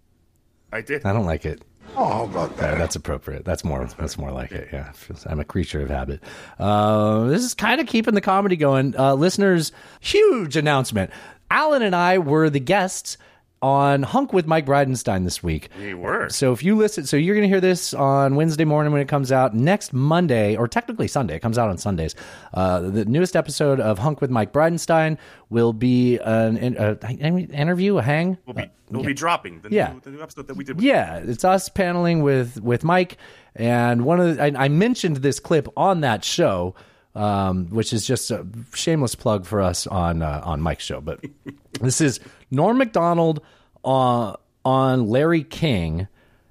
I 0.71 0.81
did. 0.81 1.05
I 1.05 1.13
don't 1.13 1.25
like 1.25 1.45
it. 1.45 1.61
Oh, 1.95 2.05
how 2.05 2.23
about 2.23 2.57
that? 2.57 2.77
that's 2.77 2.95
appropriate. 2.95 3.45
That's 3.45 3.63
more. 3.63 3.85
That's 3.97 4.17
more 4.17 4.31
like 4.31 4.51
it. 4.51 4.69
Yeah, 4.73 4.91
I'm 5.27 5.39
a 5.39 5.45
creature 5.45 5.81
of 5.81 5.89
habit. 5.89 6.21
Uh, 6.59 7.25
this 7.25 7.43
is 7.43 7.53
kind 7.53 7.79
of 7.79 7.87
keeping 7.87 8.15
the 8.15 8.21
comedy 8.21 8.55
going. 8.55 8.97
Uh, 8.97 9.13
listeners, 9.13 9.71
huge 9.99 10.57
announcement. 10.57 11.11
Alan 11.51 11.81
and 11.83 11.95
I 11.95 12.17
were 12.17 12.49
the 12.49 12.59
guests 12.59 13.17
on 13.63 14.03
Hunk 14.03 14.33
with 14.33 14.45
Mike 14.45 14.65
Bridenstine 14.65 15.23
this 15.23 15.41
week. 15.41 15.69
We 15.79 15.93
were. 15.93 16.27
So 16.29 16.51
if 16.51 16.61
you 16.63 16.75
listen, 16.75 17.05
so 17.05 17.15
you're 17.15 17.33
going 17.33 17.43
to 17.43 17.47
hear 17.47 17.61
this 17.61 17.93
on 17.93 18.35
Wednesday 18.35 18.65
morning 18.65 18.91
when 18.91 19.01
it 19.01 19.07
comes 19.07 19.31
out. 19.31 19.55
Next 19.55 19.93
Monday, 19.93 20.57
or 20.57 20.67
technically 20.67 21.07
Sunday, 21.07 21.35
it 21.37 21.39
comes 21.39 21.57
out 21.57 21.69
on 21.69 21.77
Sundays. 21.77 22.13
Uh, 22.53 22.81
the 22.81 23.05
newest 23.05 23.37
episode 23.37 23.79
of 23.79 23.99
Hunk 23.99 24.19
with 24.19 24.29
Mike 24.29 24.51
Bridenstine 24.51 25.17
will 25.49 25.71
be 25.71 26.17
an, 26.17 26.57
an, 26.57 26.77
uh, 26.77 26.95
an 27.03 27.39
interview, 27.51 27.97
a 27.97 28.01
hang. 28.01 28.37
We'll 28.45 28.53
be 28.55 28.69
we'll 28.91 29.03
be 29.03 29.13
dropping 29.13 29.61
the, 29.61 29.69
Yeah. 29.71 29.93
new, 29.93 30.01
the 30.01 30.11
new 30.11 30.21
episode 30.21 30.47
that 30.47 30.57
we 30.57 30.65
did. 30.65 30.75
With 30.75 30.83
Yeah, 30.85 31.17
it's 31.19 31.45
us 31.45 31.69
paneling 31.69 32.21
with 32.21 32.61
with 32.61 32.83
Mike, 32.83 33.17
and 33.55 34.03
one 34.03 34.19
of 34.19 34.35
the, 34.35 34.43
I, 34.43 34.65
I 34.65 34.67
mentioned 34.67 35.17
this 35.17 35.39
clip 35.39 35.69
on 35.77 36.01
that 36.01 36.25
show, 36.25 36.75
um, 37.15 37.67
which 37.67 37.93
is 37.93 38.05
just 38.05 38.31
a 38.31 38.45
shameless 38.73 39.15
plug 39.15 39.45
for 39.45 39.61
us 39.61 39.87
on 39.87 40.21
uh, 40.21 40.41
on 40.43 40.61
Mike's 40.61 40.83
show. 40.83 41.01
But 41.01 41.23
this 41.81 42.01
is 42.01 42.19
Norm 42.51 42.77
Macdonald 42.77 43.41
on 43.83 44.37
on 44.65 45.07
Larry 45.07 45.43
King. 45.43 46.07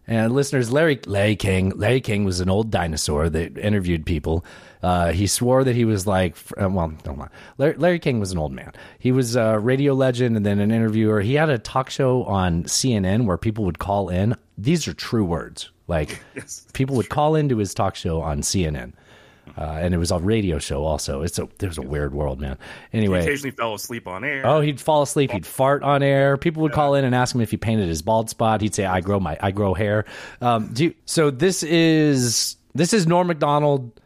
And 0.06 0.34
listeners, 0.34 0.72
Larry 0.72 0.98
Larry 1.06 1.36
King, 1.36 1.70
Larry 1.76 2.00
King 2.00 2.24
was 2.24 2.40
an 2.40 2.50
old 2.50 2.70
dinosaur 2.70 3.28
that 3.30 3.56
interviewed 3.56 4.04
people. 4.04 4.44
Uh, 4.82 5.12
he 5.12 5.28
swore 5.28 5.62
that 5.62 5.76
he 5.76 5.84
was 5.84 6.08
like, 6.08 6.36
uh, 6.60 6.68
well, 6.68 6.92
don't 7.04 7.18
lie. 7.18 7.28
Larry, 7.56 7.74
Larry 7.74 7.98
King 8.00 8.18
was 8.18 8.32
an 8.32 8.38
old 8.38 8.50
man. 8.50 8.72
He 8.98 9.12
was 9.12 9.36
a 9.36 9.60
radio 9.60 9.94
legend 9.94 10.36
and 10.36 10.44
then 10.44 10.58
an 10.58 10.72
interviewer. 10.72 11.20
He 11.20 11.34
had 11.34 11.50
a 11.50 11.58
talk 11.58 11.88
show 11.88 12.24
on 12.24 12.64
CNN 12.64 13.26
where 13.26 13.38
people 13.38 13.64
would 13.64 13.78
call 13.78 14.08
in. 14.08 14.34
These 14.58 14.88
are 14.88 14.92
true 14.92 15.24
words. 15.24 15.70
Like 15.86 16.20
people 16.72 16.96
would 16.96 17.08
call 17.08 17.36
into 17.36 17.58
his 17.58 17.72
talk 17.72 17.94
show 17.94 18.20
on 18.20 18.40
CNN, 18.40 18.94
uh, 19.56 19.62
and 19.62 19.92
it 19.92 19.98
was 19.98 20.10
a 20.10 20.18
radio 20.18 20.58
show 20.58 20.84
also. 20.84 21.22
It's 21.22 21.38
a 21.38 21.48
was 21.60 21.78
a 21.78 21.82
weird 21.82 22.14
world, 22.14 22.40
man. 22.40 22.58
He 22.90 22.98
Anyway, 22.98 23.20
occasionally 23.20 23.50
fell 23.50 23.74
asleep 23.74 24.06
on 24.06 24.24
air. 24.24 24.46
Oh, 24.46 24.60
he'd 24.60 24.80
fall 24.80 25.02
asleep. 25.02 25.30
He'd 25.30 25.46
fart 25.46 25.82
on 25.82 26.02
air. 26.02 26.36
People 26.36 26.62
would 26.62 26.72
call 26.72 26.94
in 26.94 27.04
and 27.04 27.14
ask 27.14 27.34
him 27.34 27.40
if 27.40 27.50
he 27.50 27.56
painted 27.56 27.88
his 27.88 28.02
bald 28.02 28.30
spot. 28.30 28.60
He'd 28.60 28.74
say, 28.74 28.84
"I 28.84 29.00
grow 29.00 29.20
my 29.20 29.36
I 29.40 29.50
grow 29.50 29.74
hair." 29.74 30.04
Um, 30.40 30.72
do 30.72 30.84
you, 30.84 30.94
so 31.04 31.30
this 31.30 31.62
is 31.62 32.56
this 32.74 32.92
is 32.92 33.06
Norm 33.06 33.26
Macdonald 33.26 34.00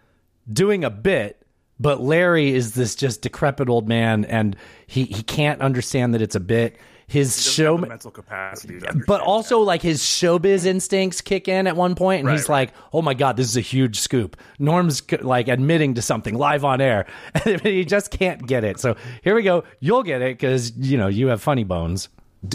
doing 0.50 0.84
a 0.84 0.90
bit, 0.90 1.42
but 1.78 2.00
Larry 2.00 2.52
is 2.52 2.74
this 2.74 2.94
just 2.94 3.22
decrepit 3.22 3.68
old 3.68 3.88
man, 3.88 4.24
and 4.24 4.56
he 4.86 5.04
he 5.04 5.22
can't 5.22 5.60
understand 5.60 6.14
that 6.14 6.22
it's 6.22 6.34
a 6.36 6.40
bit. 6.40 6.76
His 7.08 7.40
show, 7.40 7.76
the 7.76 7.86
mental 7.86 8.10
capacity. 8.10 8.80
But 9.06 9.20
also 9.20 9.60
like 9.60 9.80
his 9.80 10.02
showbiz 10.02 10.66
instincts 10.66 11.20
kick 11.20 11.46
in 11.46 11.68
at 11.68 11.76
one 11.76 11.94
point, 11.94 12.20
and 12.20 12.26
Right, 12.26 12.36
he's 12.36 12.48
like, 12.48 12.72
"Oh 12.92 13.00
my 13.00 13.14
god, 13.14 13.36
this 13.36 13.48
is 13.48 13.56
a 13.56 13.60
huge 13.60 14.00
scoop." 14.00 14.36
Norm's 14.58 15.02
like 15.22 15.46
admitting 15.46 15.94
to 15.94 16.02
something 16.02 16.34
live 16.34 16.64
on 16.64 16.80
air, 16.80 17.06
and 17.44 17.60
he 17.60 17.84
just 17.84 18.10
can't 18.10 18.44
get 18.46 18.64
it. 18.64 18.80
So 18.80 18.96
here 19.22 19.36
we 19.36 19.44
go. 19.44 19.62
You'll 19.78 20.02
get 20.02 20.20
it 20.20 20.36
because 20.36 20.76
you 20.76 20.98
know 20.98 21.06
you 21.06 21.28
have 21.28 21.40
funny 21.40 21.62
bones. 21.62 22.08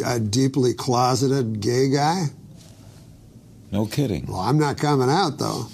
A 0.05 0.19
deeply 0.19 0.73
closeted 0.73 1.61
gay 1.61 1.89
guy? 1.89 2.25
No 3.71 3.85
kidding. 3.85 4.25
Well, 4.25 4.41
I'm 4.41 4.59
not 4.59 4.77
coming 4.77 5.09
out 5.09 5.37
though. 5.37 5.67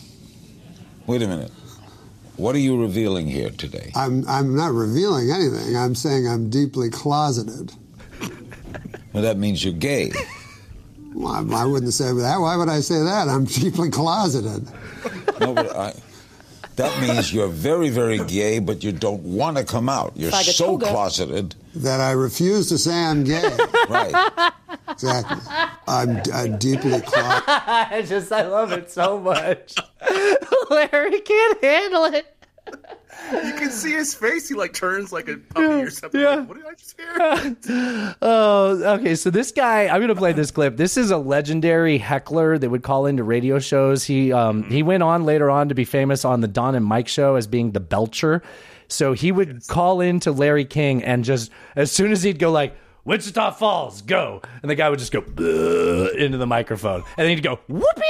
Wait 1.07 1.23
a 1.23 1.27
minute. 1.27 1.51
What 2.35 2.53
are 2.53 2.59
you 2.59 2.79
revealing 2.79 3.25
here 3.25 3.49
today? 3.49 3.91
I'm 3.95 4.23
I'm 4.27 4.55
not 4.55 4.71
revealing 4.71 5.31
anything. 5.31 5.75
I'm 5.75 5.95
saying 5.95 6.27
I'm 6.27 6.51
deeply 6.51 6.91
closeted. 6.91 7.73
Well, 9.13 9.23
that 9.23 9.37
means 9.37 9.63
you're 9.63 9.73
gay. 9.73 10.11
Well, 11.13 11.33
I, 11.53 11.61
I 11.63 11.65
wouldn't 11.65 11.93
say 11.93 12.11
that. 12.13 12.37
Why 12.39 12.55
would 12.55 12.69
I 12.69 12.79
say 12.81 13.01
that? 13.03 13.27
I'm 13.27 13.45
deeply 13.45 13.89
closeted. 13.89 14.67
No, 15.39 15.53
but 15.53 15.75
I. 15.75 15.93
That 16.75 17.01
means 17.01 17.33
you're 17.33 17.47
very, 17.47 17.89
very 17.89 18.19
gay, 18.25 18.59
but 18.59 18.83
you 18.83 18.91
don't 18.91 19.23
want 19.23 19.57
to 19.57 19.63
come 19.63 19.89
out. 19.89 20.13
You're 20.15 20.29
so 20.29 20.77
Fagatoga. 20.77 20.89
closeted. 20.89 21.55
That 21.73 21.99
I 22.01 22.11
refuse 22.11 22.69
to 22.69 22.77
say 22.77 22.93
I'm 22.93 23.23
gay. 23.23 23.49
Right. 23.89 24.13
Exactly. 24.89 25.37
I'm, 25.87 26.21
I'm 26.31 26.57
deeply 26.59 27.01
closeted. 27.01 27.13
I 27.47 28.03
just 28.07 28.31
I 28.31 28.47
love 28.47 28.71
it 28.73 28.91
so 28.91 29.19
much. 29.19 29.73
Larry 30.69 31.19
can't 31.21 31.63
handle 31.63 32.05
it. 32.05 32.36
You 33.31 33.53
can 33.53 33.71
see 33.71 33.91
his 33.91 34.13
face. 34.13 34.47
He 34.47 34.55
like 34.55 34.73
turns 34.73 35.11
like 35.11 35.27
a 35.27 35.37
puppy 35.37 35.65
or 35.65 35.89
something. 35.89 36.21
Yeah. 36.21 36.35
Like, 36.35 36.49
what 36.49 36.57
did 36.57 36.65
I 36.65 36.73
just 36.73 36.95
hear? 36.97 38.15
Oh, 38.21 38.95
okay. 38.99 39.15
So 39.15 39.29
this 39.29 39.51
guy, 39.51 39.87
I'm 39.87 39.97
going 39.97 40.07
to 40.09 40.15
play 40.15 40.33
this 40.33 40.51
clip. 40.51 40.77
This 40.77 40.97
is 40.97 41.11
a 41.11 41.17
legendary 41.17 41.97
heckler 41.97 42.57
that 42.57 42.69
would 42.69 42.83
call 42.83 43.05
into 43.05 43.23
radio 43.23 43.59
shows. 43.59 44.03
He 44.03 44.31
um, 44.31 44.63
he 44.69 44.83
went 44.83 45.03
on 45.03 45.23
later 45.25 45.49
on 45.49 45.69
to 45.69 45.75
be 45.75 45.85
famous 45.85 46.25
on 46.25 46.41
the 46.41 46.47
Don 46.47 46.75
and 46.75 46.85
Mike 46.85 47.07
show 47.07 47.35
as 47.35 47.47
being 47.47 47.71
the 47.71 47.79
Belcher. 47.79 48.41
So 48.87 49.13
he 49.13 49.31
would 49.31 49.67
call 49.67 49.99
in 49.99 50.19
to 50.21 50.31
Larry 50.31 50.65
King 50.65 51.03
and 51.03 51.23
just 51.23 51.51
as 51.75 51.91
soon 51.91 52.11
as 52.11 52.23
he'd 52.23 52.39
go 52.39 52.51
like 52.51 52.75
Wichita 53.03 53.51
Falls, 53.51 54.01
go, 54.01 54.41
and 54.61 54.69
the 54.69 54.75
guy 54.75 54.89
would 54.89 54.99
just 54.99 55.13
go 55.13 55.19
into 55.21 56.37
the 56.37 56.45
microphone, 56.45 57.03
and 57.17 57.25
then 57.25 57.29
he'd 57.29 57.41
go 57.41 57.57
whoopee. 57.69 58.03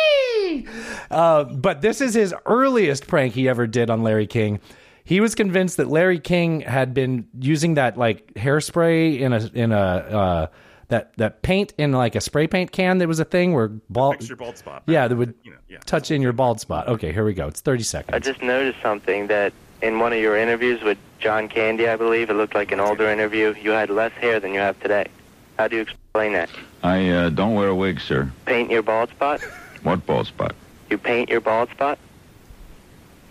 Uh, 1.12 1.44
but 1.46 1.82
this 1.82 2.02
is 2.02 2.14
his 2.14 2.34
earliest 2.46 3.08
prank 3.08 3.34
he 3.34 3.48
ever 3.48 3.68
did 3.68 3.90
on 3.90 4.04
Larry 4.04 4.28
King. 4.28 4.60
He 5.04 5.22
was 5.22 5.36
convinced 5.36 5.78
that 5.78 5.88
Larry 5.88 6.20
King 6.20 6.62
had 6.62 6.94
been 6.94 7.28
using 7.40 7.76
that 7.76 7.98
like 7.98 8.34
hairspray 8.34 9.20
in 9.20 9.34
a 9.34 9.50
in 9.54 9.72
a 9.72 9.78
uh, 9.78 10.48
that 10.90 11.14
that 11.18 11.42
paint 11.42 11.74
in 11.78 11.92
like 11.92 12.16
a 12.16 12.22
spray 12.22 12.48
paint 12.48 12.72
can. 12.72 12.98
That 12.98 13.08
was 13.08 13.20
a 13.20 13.26
thing 13.26 13.54
where 13.54 13.68
bald 13.68 14.28
your 14.28 14.38
bald 14.38 14.58
spot. 14.58 14.84
Yeah, 14.86 15.08
that 15.08 15.16
would 15.16 15.34
touch 15.86 16.12
in 16.12 16.22
your 16.22 16.34
bald 16.34 16.60
spot. 16.60 16.88
Okay, 16.88 17.14
here 17.14 17.24
we 17.26 17.34
go. 17.34 17.48
It's 17.48 17.62
thirty 17.62 17.84
seconds. 17.84 18.16
I 18.16 18.20
just 18.20 18.42
noticed 18.42 18.82
something 18.82 19.28
that 19.28 19.54
in 19.82 20.00
one 20.00 20.14
of 20.14 20.20
your 20.20 20.38
interviews 20.38 20.82
with 20.82 20.98
John 21.20 21.48
Candy, 21.48 21.88
I 21.88 21.96
believe, 21.96 22.30
it 22.30 22.34
looked 22.34 22.56
like 22.56 22.72
an 22.72 22.80
older 22.80 23.08
interview, 23.08 23.54
you 23.62 23.72
had 23.72 23.90
less 23.90 24.12
hair 24.14 24.40
than 24.40 24.54
you 24.54 24.60
have 24.60 24.80
today. 24.80 25.08
How 25.58 25.68
do 25.68 25.76
you 25.76 25.82
explain 25.82 26.34
that? 26.34 26.50
I 26.84 27.10
uh, 27.10 27.30
don't 27.30 27.56
wear 27.56 27.70
a 27.70 27.76
wig, 27.76 28.00
sir. 28.00 28.32
Paint 28.46 28.72
your 28.72 28.84
bald 28.84 29.10
spot? 29.10 29.42
What 29.84 30.06
bald 30.06 30.28
spot? 30.28 30.56
You 30.90 30.98
paint 30.98 31.30
your 31.30 31.42
bald 31.42 31.70
spot? 31.72 31.98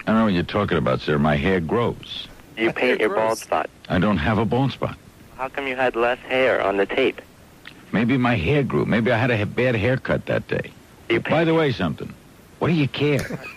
I 0.01 0.13
don't 0.13 0.19
know 0.19 0.25
what 0.25 0.35
you're 0.35 0.43
talking 0.43 0.79
about, 0.79 1.01
sir. 1.01 1.19
My 1.19 1.37
hair 1.37 1.61
grows. 1.61 2.29
You 2.57 2.73
paint 2.73 3.01
your 3.01 3.15
bald 3.15 3.39
spot. 3.39 3.69
I 3.89 3.99
don't 3.99 4.19
have 4.19 4.39
a 4.39 4.45
bald 4.45 4.73
spot. 4.73 4.97
How 5.37 5.49
come 5.49 5.67
you 5.67 5.77
had 5.77 5.97
less 5.97 6.19
hair 6.21 6.63
on 6.63 6.77
the 6.77 6.87
tape? 6.87 7.21
Maybe 7.93 8.17
my 8.17 8.37
hair 8.37 8.63
grew. 8.63 8.85
Maybe 8.87 9.13
I 9.13 9.19
had 9.19 9.31
a 9.31 9.45
bad 9.45 9.75
haircut 9.75 10.27
that 10.27 10.49
day. 10.49 10.71
By 11.29 11.45
the 11.45 11.55
way, 11.55 11.73
something. 11.73 12.13
What 12.59 12.69
do 12.69 12.75
you 12.75 12.89
care? 12.89 13.41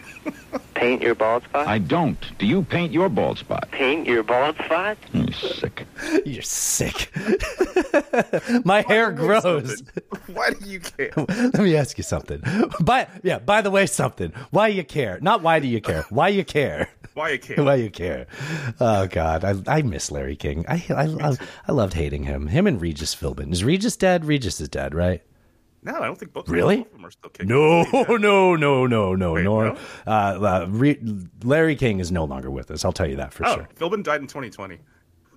Paint 0.74 1.02
your 1.02 1.16
bald 1.16 1.44
spot? 1.44 1.68
I 1.68 1.78
don't. 1.78 2.38
Do 2.38 2.46
you 2.46 2.64
paint 2.64 2.94
your 2.94 3.10
bald 3.10 3.38
spot? 3.38 3.70
Paint 3.72 4.08
your 4.08 4.24
bald 4.24 4.56
spot? 4.56 4.98
Oh, 5.14 5.20
you're 5.20 5.34
sick. 5.34 5.86
You're 6.26 6.42
sick. 6.42 7.12
My 8.66 8.82
hair 8.88 9.12
grows. 9.12 9.84
Why 10.28 10.52
do 10.52 10.70
you 10.70 10.80
care? 10.80 11.12
Let 11.18 11.60
me 11.60 11.76
ask 11.76 11.98
you 11.98 12.04
something. 12.04 12.42
By 12.80 13.08
yeah, 13.24 13.40
by 13.40 13.62
the 13.62 13.72
way, 13.72 13.86
something. 13.86 14.32
Why 14.52 14.68
you 14.70 14.84
care? 14.84 15.20
Not 15.22 15.42
why 15.42 15.60
do 15.60 15.68
you 15.68 15.82
care? 15.82 16.06
Why 16.10 16.30
you 16.30 16.46
care? 16.46 16.90
Why 17.14 17.32
you 17.32 17.40
care? 17.40 17.64
Why 17.64 17.76
you 17.76 17.90
care? 17.90 18.28
Oh 18.80 19.08
God, 19.08 19.44
I, 19.44 19.56
I 19.80 19.82
miss 19.82 20.12
Larry 20.12 20.36
King. 20.38 20.66
I 20.70 20.84
I 20.90 21.06
love, 21.06 21.40
I 21.68 21.72
loved 21.74 21.94
hating 21.94 22.24
him. 22.24 22.48
Him 22.48 22.66
and 22.68 22.80
Regis 22.82 23.14
Philbin. 23.14 23.52
Is 23.52 23.64
Regis 23.64 23.98
dead? 23.98 24.24
Regis 24.26 24.62
is 24.62 24.70
dead, 24.70 24.94
right? 24.96 25.22
No, 25.82 25.96
I 25.96 26.06
don't 26.06 26.18
think 26.18 26.34
both. 26.34 26.50
Really? 26.50 26.78
Both 26.78 26.88
of 26.88 26.92
them 26.94 27.06
are 27.06 27.12
still 27.12 27.30
kicking. 27.30 27.48
No, 27.48 27.84
no, 27.94 28.18
no, 28.18 28.56
no, 28.56 28.86
no, 28.86 29.16
nor 29.16 29.42
no? 29.42 29.78
Uh, 30.06 30.10
uh, 30.10 30.66
Re- 30.70 31.00
Larry 31.44 31.76
King 31.76 32.00
is 32.00 32.12
no 32.12 32.26
longer 32.26 32.52
with 32.52 32.70
us. 32.72 32.84
I'll 32.84 32.92
tell 32.92 33.08
you 33.08 33.16
that 33.16 33.34
for 33.34 33.46
oh, 33.46 33.56
sure. 33.56 33.70
Philbin 33.76 34.04
died 34.04 34.22
in 34.22 34.28
2020. 34.28 34.80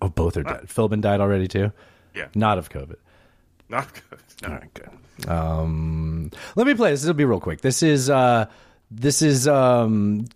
Oh, 0.01 0.09
both 0.09 0.37
are 0.37 0.43
dead. 0.43 0.67
Philbin 0.67 1.01
died 1.01 1.21
already 1.21 1.47
too. 1.47 1.73
Yeah. 2.15 2.29
not 2.35 2.59
of 2.59 2.69
COVID. 2.69 2.97
Not 3.69 3.93
good. 3.95 4.19
No. 4.43 4.49
All 4.49 4.55
right, 4.55 4.75
good. 4.75 5.29
Um, 5.29 6.31
let 6.57 6.67
me 6.67 6.75
play 6.75 6.91
this. 6.91 7.05
It'll 7.05 7.15
be 7.15 7.25
real 7.25 7.41
quick. 7.41 7.61
This 7.61 7.83
is 7.83 8.11
uh, 8.11 8.47
this 8.91 9.23
is 9.23 9.49
um, 9.49 10.27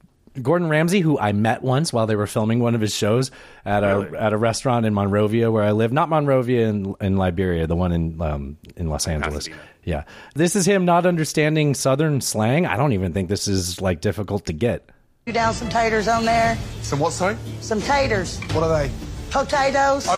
Gordon 0.40 0.68
Ramsay, 0.68 1.00
who 1.00 1.18
I 1.18 1.32
met 1.32 1.62
once 1.62 1.92
while 1.92 2.06
they 2.06 2.16
were 2.16 2.26
filming 2.26 2.60
one 2.60 2.74
of 2.74 2.80
his 2.80 2.94
shows 2.94 3.30
at 3.64 3.84
a 3.84 4.10
at 4.18 4.32
a 4.32 4.36
restaurant 4.36 4.86
in 4.86 4.94
Monrovia 4.94 5.50
where 5.50 5.64
I 5.64 5.72
live. 5.72 5.92
Not 5.92 6.08
Monrovia 6.08 6.68
in 6.68 6.94
in 7.00 7.16
Liberia, 7.16 7.66
the 7.66 7.76
one 7.76 7.92
in 7.92 8.20
um, 8.22 8.56
in 8.76 8.88
Los 8.88 9.06
Angeles. 9.06 9.48
Yeah, 9.86 10.02
this 10.34 10.56
is 10.56 10.66
him 10.66 10.84
not 10.84 11.06
understanding 11.06 11.72
Southern 11.72 12.20
slang. 12.20 12.66
I 12.66 12.76
don't 12.76 12.92
even 12.92 13.12
think 13.12 13.28
this 13.28 13.46
is 13.46 13.80
like 13.80 14.00
difficult 14.00 14.44
to 14.46 14.52
get. 14.52 14.90
You 15.26 15.32
down 15.32 15.54
some 15.54 15.68
taters 15.68 16.08
on 16.08 16.24
there? 16.24 16.58
Some 16.82 16.98
what, 16.98 17.12
sorry? 17.12 17.36
Some 17.60 17.80
taters. 17.80 18.40
What 18.52 18.64
are 18.64 18.82
they? 18.82 18.90
Potatoes. 19.30 20.08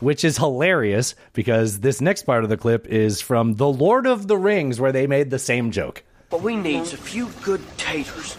which 0.00 0.24
is 0.24 0.38
hilarious 0.38 1.14
because 1.34 1.80
this 1.80 2.00
next 2.00 2.22
part 2.22 2.44
of 2.44 2.50
the 2.50 2.56
clip 2.56 2.86
is 2.86 3.20
from 3.20 3.56
The 3.56 3.68
Lord 3.68 4.06
of 4.06 4.26
the 4.26 4.38
Rings, 4.38 4.80
where 4.80 4.90
they 4.90 5.06
made 5.06 5.28
the 5.28 5.38
same 5.38 5.70
joke. 5.70 6.02
But 6.30 6.40
we 6.40 6.56
needs 6.56 6.94
a 6.94 6.96
few 6.96 7.28
good 7.42 7.60
taters. 7.76 8.36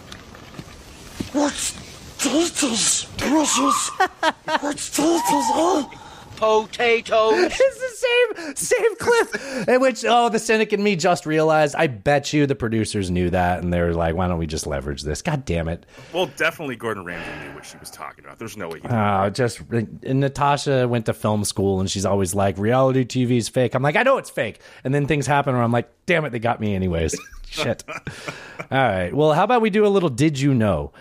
What's 1.32 1.74
taters, 2.18 3.04
precious? 3.18 3.88
What's 4.60 4.90
taters, 4.90 5.20
huh? 5.30 6.05
Potatoes. 6.36 7.32
it's 7.36 7.56
the 7.58 8.52
same 8.54 8.56
same 8.56 8.96
clip. 8.96 9.68
In 9.68 9.80
which 9.80 10.04
oh, 10.06 10.28
the 10.28 10.38
cynic 10.38 10.72
and 10.72 10.82
me 10.84 10.96
just 10.96 11.26
realized. 11.26 11.74
I 11.76 11.86
bet 11.86 12.32
you 12.32 12.46
the 12.46 12.54
producers 12.54 13.10
knew 13.10 13.30
that, 13.30 13.62
and 13.62 13.72
they 13.72 13.80
were 13.80 13.94
like, 13.94 14.14
"Why 14.14 14.28
don't 14.28 14.38
we 14.38 14.46
just 14.46 14.66
leverage 14.66 15.02
this?" 15.02 15.22
God 15.22 15.44
damn 15.44 15.68
it! 15.68 15.86
Well, 16.12 16.26
definitely 16.36 16.76
Gordon 16.76 17.04
Ramsay 17.04 17.46
knew 17.48 17.54
what 17.54 17.64
she 17.64 17.76
was 17.78 17.90
talking 17.90 18.24
about. 18.24 18.38
There's 18.38 18.56
no 18.56 18.68
way. 18.68 18.80
He 18.80 18.88
Uh, 18.88 19.30
just 19.30 19.60
and 19.70 20.20
Natasha 20.20 20.86
went 20.86 21.06
to 21.06 21.12
film 21.14 21.44
school, 21.44 21.80
and 21.80 21.90
she's 21.90 22.06
always 22.06 22.34
like, 22.34 22.58
"Reality 22.58 23.04
TV 23.04 23.38
is 23.38 23.48
fake." 23.48 23.74
I'm 23.74 23.82
like, 23.82 23.96
I 23.96 24.02
know 24.02 24.18
it's 24.18 24.30
fake, 24.30 24.60
and 24.84 24.94
then 24.94 25.06
things 25.06 25.26
happen 25.26 25.54
where 25.54 25.62
I'm 25.62 25.72
like, 25.72 25.90
"Damn 26.06 26.24
it, 26.24 26.30
they 26.30 26.38
got 26.38 26.60
me 26.60 26.74
anyways." 26.74 27.18
Shit. 27.48 27.84
All 27.88 28.78
right. 28.78 29.14
Well, 29.14 29.32
how 29.32 29.44
about 29.44 29.62
we 29.62 29.70
do 29.70 29.86
a 29.86 29.88
little? 29.88 30.08
Did 30.08 30.38
you 30.38 30.52
know? 30.52 30.92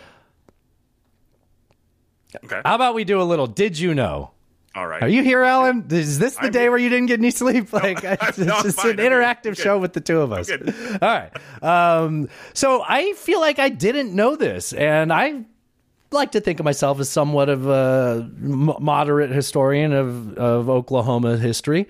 Okay. 2.44 2.62
How 2.64 2.76
about 2.76 2.96
we 2.96 3.04
do 3.04 3.22
a 3.22 3.24
little? 3.24 3.48
Did 3.48 3.80
you 3.80 3.94
know? 3.94 4.32
All 4.76 4.86
right. 4.86 5.02
Are 5.02 5.08
you 5.08 5.24
here, 5.24 5.42
Alan? 5.42 5.86
Is 5.90 6.20
this 6.20 6.36
the 6.36 6.50
day 6.50 6.68
where 6.68 6.78
you 6.78 6.90
didn't 6.90 7.06
get 7.06 7.20
any 7.20 7.32
sleep? 7.32 7.70
Like, 7.74 8.04
it's 8.04 8.38
no, 8.38 8.56
I'm 8.56 8.64
just 8.64 8.78
fine. 8.78 8.92
an 8.92 9.00
I'm 9.00 9.06
interactive 9.12 9.58
show 9.58 9.78
with 9.80 9.94
the 9.94 10.02
two 10.02 10.22
of 10.22 10.32
us. 10.32 10.50
All 10.52 10.98
right. 11.02 11.32
Um, 11.64 12.30
so 12.54 12.84
I 12.88 13.14
feel 13.14 13.40
like 13.40 13.60
I 13.60 13.70
didn't 13.70 14.14
know 14.14 14.36
this, 14.36 14.74
and 14.74 15.12
I 15.14 15.46
like 16.12 16.32
to 16.34 16.42
think 16.42 16.60
of 16.60 16.64
myself 16.64 17.00
as 17.00 17.10
somewhat 17.10 17.50
of 17.50 17.68
a 17.68 18.30
moderate 18.38 19.32
historian 19.32 19.94
of, 19.94 20.38
of 20.38 20.70
Oklahoma 20.70 21.38
history. 21.38 21.88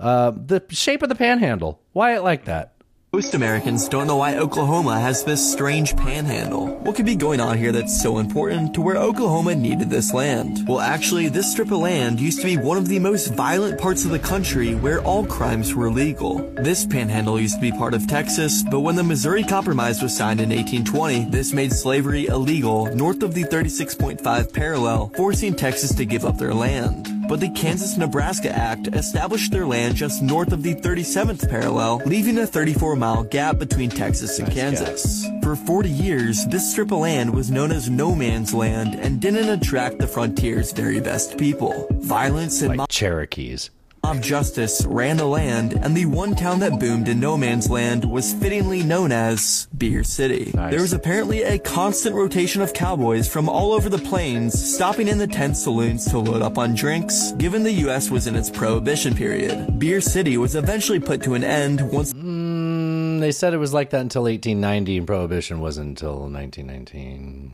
Uh, 0.00 0.32
the 0.32 0.62
shape 0.70 1.02
of 1.02 1.08
the 1.08 1.14
panhandle. 1.14 1.80
Why 1.92 2.16
it 2.16 2.22
like 2.22 2.46
that? 2.46 2.71
Most 3.14 3.34
Americans 3.34 3.90
don't 3.90 4.06
know 4.06 4.16
why 4.16 4.38
Oklahoma 4.38 4.98
has 4.98 5.22
this 5.22 5.52
strange 5.52 5.94
panhandle. 5.98 6.68
What 6.78 6.96
could 6.96 7.04
be 7.04 7.14
going 7.14 7.40
on 7.40 7.58
here 7.58 7.70
that's 7.70 8.00
so 8.00 8.16
important 8.16 8.72
to 8.72 8.80
where 8.80 8.96
Oklahoma 8.96 9.54
needed 9.54 9.90
this 9.90 10.14
land? 10.14 10.66
Well, 10.66 10.80
actually, 10.80 11.28
this 11.28 11.52
strip 11.52 11.70
of 11.70 11.80
land 11.80 12.20
used 12.20 12.40
to 12.40 12.46
be 12.46 12.56
one 12.56 12.78
of 12.78 12.88
the 12.88 12.98
most 12.98 13.34
violent 13.34 13.78
parts 13.78 14.06
of 14.06 14.12
the 14.12 14.18
country 14.18 14.74
where 14.74 15.02
all 15.02 15.26
crimes 15.26 15.74
were 15.74 15.90
legal. 15.90 16.38
This 16.54 16.86
panhandle 16.86 17.38
used 17.38 17.56
to 17.56 17.60
be 17.60 17.70
part 17.70 17.92
of 17.92 18.06
Texas, 18.06 18.64
but 18.70 18.80
when 18.80 18.96
the 18.96 19.04
Missouri 19.04 19.44
Compromise 19.44 20.00
was 20.00 20.16
signed 20.16 20.40
in 20.40 20.48
1820, 20.48 21.26
this 21.26 21.52
made 21.52 21.74
slavery 21.74 22.28
illegal 22.28 22.86
north 22.96 23.22
of 23.22 23.34
the 23.34 23.44
36.5 23.44 24.54
parallel, 24.54 25.10
forcing 25.14 25.54
Texas 25.54 25.94
to 25.96 26.06
give 26.06 26.24
up 26.24 26.38
their 26.38 26.54
land. 26.54 27.21
But 27.32 27.40
the 27.40 27.48
Kansas-Nebraska 27.48 28.54
Act 28.54 28.88
established 28.88 29.52
their 29.52 29.64
land 29.64 29.94
just 29.94 30.20
north 30.20 30.52
of 30.52 30.62
the 30.62 30.74
37th 30.74 31.48
parallel, 31.48 32.02
leaving 32.04 32.36
a 32.36 32.46
34 32.46 32.94
mile 32.94 33.24
gap 33.24 33.56
between 33.56 33.88
Texas 33.88 34.38
and 34.38 34.52
Kansas. 34.52 35.26
For 35.42 35.56
40 35.56 35.88
years, 35.88 36.44
this 36.48 36.70
strip 36.70 36.92
of 36.92 36.98
land 36.98 37.34
was 37.34 37.50
known 37.50 37.72
as 37.72 37.88
no 37.88 38.14
man's 38.14 38.52
land 38.52 38.96
and 38.96 39.18
didn't 39.18 39.48
attract 39.48 39.96
the 39.96 40.06
frontier's 40.06 40.72
very 40.72 41.00
best 41.00 41.38
people. 41.38 41.86
Violence 42.02 42.60
and 42.60 42.76
like 42.76 42.90
Cherokees. 42.90 43.70
Mob 44.04 44.20
justice 44.20 44.84
ran 44.84 45.16
the 45.16 45.24
land, 45.24 45.74
and 45.74 45.96
the 45.96 46.06
one 46.06 46.34
town 46.34 46.58
that 46.58 46.80
boomed 46.80 47.08
in 47.08 47.20
no 47.20 47.36
man's 47.36 47.70
land 47.70 48.04
was 48.04 48.34
fittingly 48.34 48.82
known 48.82 49.12
as 49.12 49.68
Beer 49.78 50.02
City. 50.02 50.50
There 50.52 50.80
was 50.80 50.92
apparently 50.92 51.42
a 51.42 51.56
constant 51.58 52.16
rotation 52.16 52.62
of 52.62 52.72
cowboys 52.72 53.32
from 53.32 53.48
all 53.48 53.72
over 53.72 53.88
the 53.88 53.98
plains, 53.98 54.60
stopping 54.60 55.06
in 55.06 55.18
the 55.18 55.28
tent 55.28 55.56
saloons 55.56 56.04
to 56.10 56.18
load 56.18 56.42
up 56.42 56.58
on 56.58 56.74
drinks, 56.74 57.30
given 57.38 57.62
the 57.62 57.72
U.S. 57.86 58.10
was 58.10 58.26
in 58.26 58.34
its 58.34 58.50
prohibition 58.50 59.14
period. 59.14 59.78
Beer 59.78 60.00
City 60.00 60.36
was 60.36 60.56
eventually 60.56 60.98
put 60.98 61.22
to 61.22 61.34
an 61.34 61.44
end 61.44 61.80
once. 61.92 62.12
Mm, 62.12 63.20
they 63.20 63.30
said 63.30 63.54
it 63.54 63.58
was 63.58 63.72
like 63.72 63.90
that 63.90 64.00
until 64.00 64.22
1890, 64.22 64.98
and 64.98 65.06
Prohibition 65.06 65.60
wasn't 65.60 65.88
until 65.90 66.28
1919. 66.28 67.52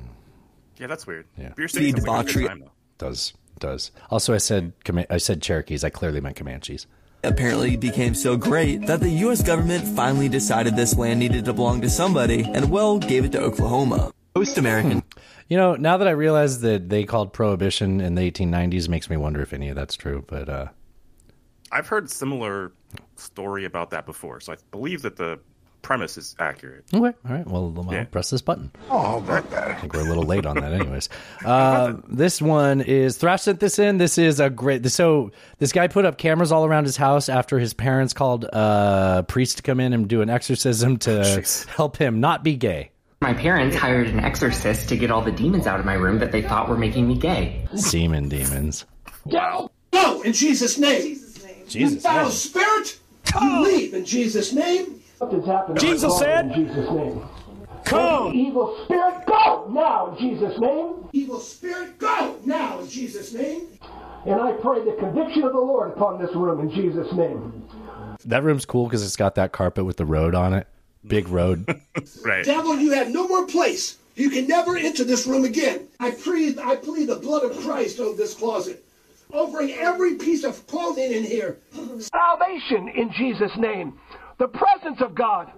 Yeah, 0.79 0.87
that's 0.87 1.07
weird. 1.07 1.27
Yeah. 1.37 1.53
Beer 1.55 1.69
City 1.69 1.91
sounds 1.91 2.07
like 2.07 2.31
a 2.31 2.33
good 2.33 2.49
time, 2.49 2.61
though. 2.61 2.71
Does 2.97 3.35
does. 3.61 3.91
Also, 4.11 4.35
I 4.35 4.39
said 4.39 4.73
Coma- 4.85 5.07
I 5.11 5.19
said 5.19 5.43
Cherokees. 5.43 5.85
I 5.85 5.91
clearly 5.91 6.21
meant 6.21 6.37
Comanches. 6.37 6.87
apparently 7.25 7.77
became 7.77 8.15
so 8.15 8.37
great 8.37 8.87
that 8.87 9.01
the 9.01 9.11
U.S. 9.27 9.43
government 9.43 9.85
finally 9.85 10.29
decided 10.29 10.77
this 10.77 10.97
land 10.97 11.19
needed 11.19 11.45
to 11.47 11.53
belong 11.53 11.81
to 11.81 11.91
somebody 11.91 12.43
and, 12.45 12.71
well, 12.71 12.99
gave 12.99 13.25
it 13.25 13.33
to 13.33 13.41
Oklahoma. 13.41 14.13
Most 14.37 14.57
American. 14.57 15.03
You 15.49 15.57
know, 15.57 15.75
now 15.75 15.97
that 15.97 16.07
I 16.07 16.13
realize 16.13 16.61
that 16.61 16.91
they 16.91 17.05
called 17.05 17.33
Prohibition 17.33 18.01
in 18.01 18.15
the 18.15 18.31
1890s, 18.31 18.89
makes 18.89 19.11
me 19.11 19.17
wonder 19.17 19.41
if 19.41 19.53
any 19.53 19.69
of 19.71 19.77
that's 19.77 19.97
true. 19.97 20.25
But 20.29 20.49
uh, 20.49 20.67
I've 21.73 21.89
heard 21.89 22.09
similar 22.11 22.73
story 23.17 23.65
about 23.65 23.91
that 23.91 24.07
before, 24.07 24.41
so 24.41 24.53
I 24.53 24.57
believe 24.71 25.03
that 25.03 25.17
the 25.17 25.41
premise 25.83 26.17
is 26.19 26.35
accurate. 26.39 26.85
okay, 26.93 27.05
all 27.29 27.35
right. 27.35 27.47
Well, 27.47 27.75
I'll 27.79 27.93
Yeah. 27.93 28.05
press 28.05 28.31
this 28.31 28.43
button. 28.43 28.71
Oh, 28.91 29.21
that 29.23 29.45
I 29.53 29.75
think 29.75 29.95
we're 29.95 30.01
a 30.01 30.05
little 30.05 30.25
late 30.25 30.45
on 30.47 30.57
that, 30.61 30.73
anyways. 30.73 31.09
Uh, 31.45 31.95
this 32.09 32.43
one 32.43 32.81
is 32.81 33.17
Thrash 33.17 33.43
sent 33.43 33.61
this 33.61 33.79
in. 33.79 33.99
This 33.99 34.19
is 34.19 34.41
a 34.41 34.51
great. 34.51 34.87
So 34.91 35.31
this 35.59 35.73
guy 35.73 35.87
put 35.89 36.05
up 36.05 36.19
cameras 36.19 36.53
all 36.53 36.65
around 36.65 36.85
his 36.85 36.97
house 36.97 37.29
after 37.29 37.59
his 37.59 37.75
parents 37.75 38.13
called 38.13 38.45
a 38.45 39.25
priest 39.29 39.59
to 39.59 39.63
come 39.63 39.81
in 39.81 39.93
and 39.93 40.09
do 40.09 40.21
an 40.23 40.31
exorcism 40.31 40.97
to 40.99 41.45
help 41.77 41.97
him 41.97 42.21
not 42.21 42.43
be 42.45 42.57
gay. 42.57 42.91
My 43.21 43.35
parents 43.35 43.75
hired 43.77 44.07
an 44.07 44.21
exorcist 44.21 44.89
to 44.91 44.97
get 44.97 45.11
all 45.11 45.23
the 45.23 45.33
demons 45.33 45.67
out 45.67 45.81
of 45.81 45.87
my 45.87 45.95
room 45.95 46.19
that 46.21 46.31
they 46.31 46.43
thought 46.43 46.69
were 46.69 46.77
making 46.79 47.09
me 47.09 47.17
gay. 47.17 47.67
Semen 47.75 48.29
demons. 48.29 48.85
Wow. 49.25 49.71
Go 49.93 50.21
in 50.23 50.33
Jesus' 50.33 50.79
name. 50.79 51.19
Jesus' 51.69 51.75
you 51.75 52.01
foul 52.01 52.23
name. 52.25 52.31
spirit, 52.31 52.99
you 53.41 53.61
leave 53.63 53.93
in 53.95 54.05
Jesus' 54.05 54.53
name. 54.53 54.98
Something's 55.19 55.47
happening. 55.47 55.79
Jesus 55.79 56.17
said, 56.19 56.47
in 56.53 56.67
Jesus' 56.67 56.91
name. 56.93 57.23
Come. 57.85 58.35
Evil 58.35 58.79
spirit, 58.85 59.27
go 59.27 59.67
now 59.71 60.15
in 60.15 60.19
Jesus' 60.19 60.59
name. 60.61 61.09
Evil 61.13 61.41
spirit, 61.41 61.99
go 61.99 62.37
now 62.45 62.79
in 62.81 62.89
Jesus' 62.89 63.33
name. 63.33 63.67
And 64.27 64.41
I 64.41 64.53
pray 64.53 64.85
the 64.85 64.93
conviction 64.93 65.43
of 65.43 65.53
the 65.53 65.59
Lord 65.59 65.91
upon 65.91 66.21
this 66.21 66.35
room 66.37 66.61
in 66.61 66.71
Jesus' 66.71 67.13
name. 67.15 67.67
That 68.27 68.45
room's 68.45 68.65
cool 68.65 68.85
because 68.85 69.03
it's 69.05 69.17
got 69.17 69.35
that 69.37 69.53
carpet 69.53 69.85
with 69.85 69.97
the 69.97 70.05
road 70.05 70.35
on 70.35 70.55
it. 70.55 70.69
Big 71.07 71.29
road. 71.29 71.67
right. 72.25 72.45
Devil, 72.45 72.79
you 72.79 72.93
have 72.93 73.09
no 73.09 73.27
more 73.27 73.47
place 73.47 73.97
You 74.15 74.31
can 74.31 74.47
never 74.47 74.77
enter 74.77 75.05
this 75.05 75.27
room 75.27 75.45
again. 75.45 75.89
I 75.99 76.11
plead, 76.11 76.59
I 76.59 76.77
plead 76.77 77.09
the 77.09 77.17
blood 77.17 77.45
of 77.45 77.57
Christ 77.61 78.01
over 78.01 78.17
this 78.17 78.35
closet, 78.35 78.85
over 79.33 79.63
every 79.63 80.17
piece 80.17 80.45
of 80.45 80.67
clothing 80.67 81.13
in 81.13 81.25
here. 81.25 81.59
Salvation 81.99 82.89
in 82.89 83.13
Jesus' 83.13 83.57
name. 83.57 83.99
The 84.39 84.49
presence 84.49 85.01
of 85.01 85.15
God. 85.15 85.51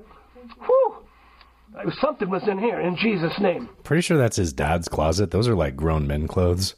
Whew. 0.67 0.97
Something 2.01 2.31
was 2.31 2.43
in 2.49 2.59
here 2.59 2.81
in 2.81 2.97
Jesus' 2.97 3.39
name. 3.39 3.69
Pretty 3.85 4.01
sure 4.01 4.19
that's 4.19 4.37
his 4.37 4.53
dad's 4.53 4.89
closet. 4.89 5.31
Those 5.31 5.47
are 5.47 5.55
like 5.55 5.77
grown 5.77 6.07
men 6.07 6.27
clothes. 6.27 6.75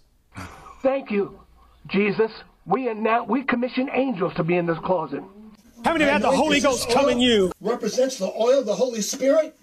Thank 0.83 1.11
you, 1.11 1.41
Jesus. 1.89 2.31
We 2.67 2.89
and 2.89 3.03
now 3.03 3.25
we 3.25 3.43
commission 3.45 3.89
angels 3.93 4.35
to 4.35 4.45
be 4.45 4.57
in 4.57 4.67
this 4.67 4.79
closet. 4.85 5.23
How 5.85 5.93
many 5.93 6.05
of 6.05 6.09
you 6.09 6.13
had 6.13 6.23
the 6.23 6.31
Holy 6.31 6.61
Ghost 6.61 6.91
come 6.91 7.09
in 7.09 7.21
you? 7.21 7.53
Represents 7.61 8.19
the 8.19 8.31
oil 8.39 8.61
of 8.61 8.67
the 8.67 8.75
Holy 8.75 9.01
Spirit, 9.01 9.57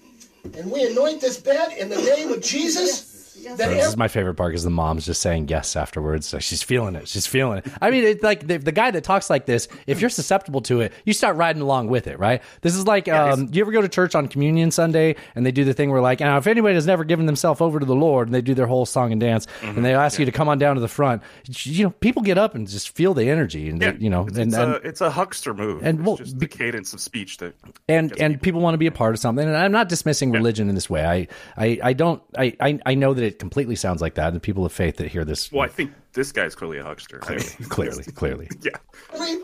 and 0.54 0.72
we 0.72 0.86
anoint 0.86 1.22
this 1.22 1.38
bed 1.38 1.74
in 1.78 1.90
the 1.90 2.02
name 2.02 2.32
of 2.32 2.42
Jesus. 2.42 3.19
That 3.44 3.58
This 3.58 3.88
is 3.88 3.98
my 3.98 4.08
favorite 4.08 4.36
part 4.36 4.52
because 4.52 4.64
the 4.64 4.70
mom's 4.70 5.06
just 5.06 5.22
saying 5.22 5.48
yes 5.48 5.76
afterwards. 5.76 6.34
Like 6.34 6.42
she's 6.42 6.62
feeling 6.64 6.96
it. 6.96 7.08
She's 7.08 7.28
feeling 7.28 7.60
it. 7.60 7.68
I 7.82 7.92
mean, 7.92 8.04
it's 8.04 8.24
like 8.24 8.46
the, 8.48 8.58
the 8.58 8.72
guy 8.72 8.92
that 8.92 9.04
talks 9.04 9.30
like 9.30 9.46
this. 9.46 9.68
If 9.88 10.02
you're 10.02 10.10
susceptible 10.10 10.62
to 10.62 10.82
it, 10.82 10.94
you 11.06 11.14
start 11.14 11.36
riding 11.36 11.62
along 11.62 11.88
with 11.88 12.08
it, 12.08 12.20
right? 12.20 12.42
This 12.62 12.76
is 12.76 12.86
like, 12.88 13.08
um, 13.08 13.48
do 13.48 13.58
you 13.58 13.64
ever 13.64 13.72
go 13.72 13.82
to 13.82 13.90
church 13.90 14.16
on 14.16 14.28
Communion 14.28 14.72
Sunday 14.72 15.16
and 15.36 15.46
they 15.46 15.52
do 15.52 15.64
the 15.66 15.74
thing 15.74 15.92
where 15.92 16.02
like, 16.02 16.20
now 16.20 16.38
if 16.38 16.48
anybody 16.48 16.76
has 16.76 16.86
never 16.88 17.04
given 17.04 17.26
themselves 17.26 17.62
over 17.62 17.80
to 17.80 17.86
the 17.86 17.96
Lord 17.96 18.28
and 18.28 18.36
they 18.36 18.42
do 18.42 18.54
their 18.54 18.68
whole 18.68 18.86
song 18.86 19.12
and 19.12 19.20
dance 19.22 19.48
and 19.62 19.84
they 19.84 19.94
ask 19.96 20.20
you 20.20 20.26
to 20.26 20.32
come 20.32 20.48
on 20.50 20.58
down 20.60 20.76
to 20.76 20.82
the 20.82 20.88
front, 20.88 21.22
you 21.64 21.84
know, 21.84 21.90
people 21.92 22.22
get 22.22 22.38
up 22.38 22.56
and 22.56 22.68
just 22.68 22.96
feel 22.96 23.14
the 23.14 23.30
energy 23.30 23.70
and 23.70 23.82
Yeah, 23.82 23.92
they- 23.92 24.00
you 24.04 24.10
know, 24.10 24.26
it's, 24.28 24.38
and, 24.38 24.48
it's 24.50 24.58
and 24.58 24.72
a 24.74 24.76
it's 24.88 25.02
a 25.02 25.10
huckster 25.10 25.54
move. 25.54 25.82
and, 25.84 26.00
it's 26.00 26.08
well, 26.08 26.16
just 26.18 26.40
the 26.40 26.48
cadence 26.48 26.94
of 26.94 27.02
speech 27.02 27.38
that 27.38 27.56
and 27.88 28.14
and 28.20 28.42
people 28.42 28.62
want 28.62 28.74
to 28.74 28.78
be 28.78 28.88
a 28.88 28.92
part 28.92 29.14
of 29.14 29.20
something 29.20 29.46
and 29.48 29.56
i'm 29.56 29.72
not 29.72 29.90
dismissing 29.90 30.32
religion 30.32 30.70
in 30.70 30.76
this 30.76 30.90
way 30.90 31.06
i 31.06 31.28
i, 31.58 31.80
I 31.84 31.94
don't 31.94 32.22
I, 32.38 32.56
I 32.60 32.80
i 32.86 32.96
know 32.96 33.14
that 33.14 33.29
it 33.30 33.40
completely 33.40 33.76
sounds 33.76 34.02
like 34.02 34.16
that 34.16 34.34
and 34.34 34.42
people 34.42 34.66
of 34.66 34.72
faith 34.72 34.98
that 34.98 35.08
hear 35.08 35.24
this 35.24 35.52
Well, 35.52 35.62
I 35.62 35.68
think 35.68 35.94
this 36.14 36.32
guy's 36.32 36.56
clearly 36.56 36.80
a 36.80 36.84
huckster. 36.84 37.20
I 37.24 37.36
mean, 37.36 37.40
clearly 37.70 38.04
clearly 38.04 38.50
yeah. 38.62 38.72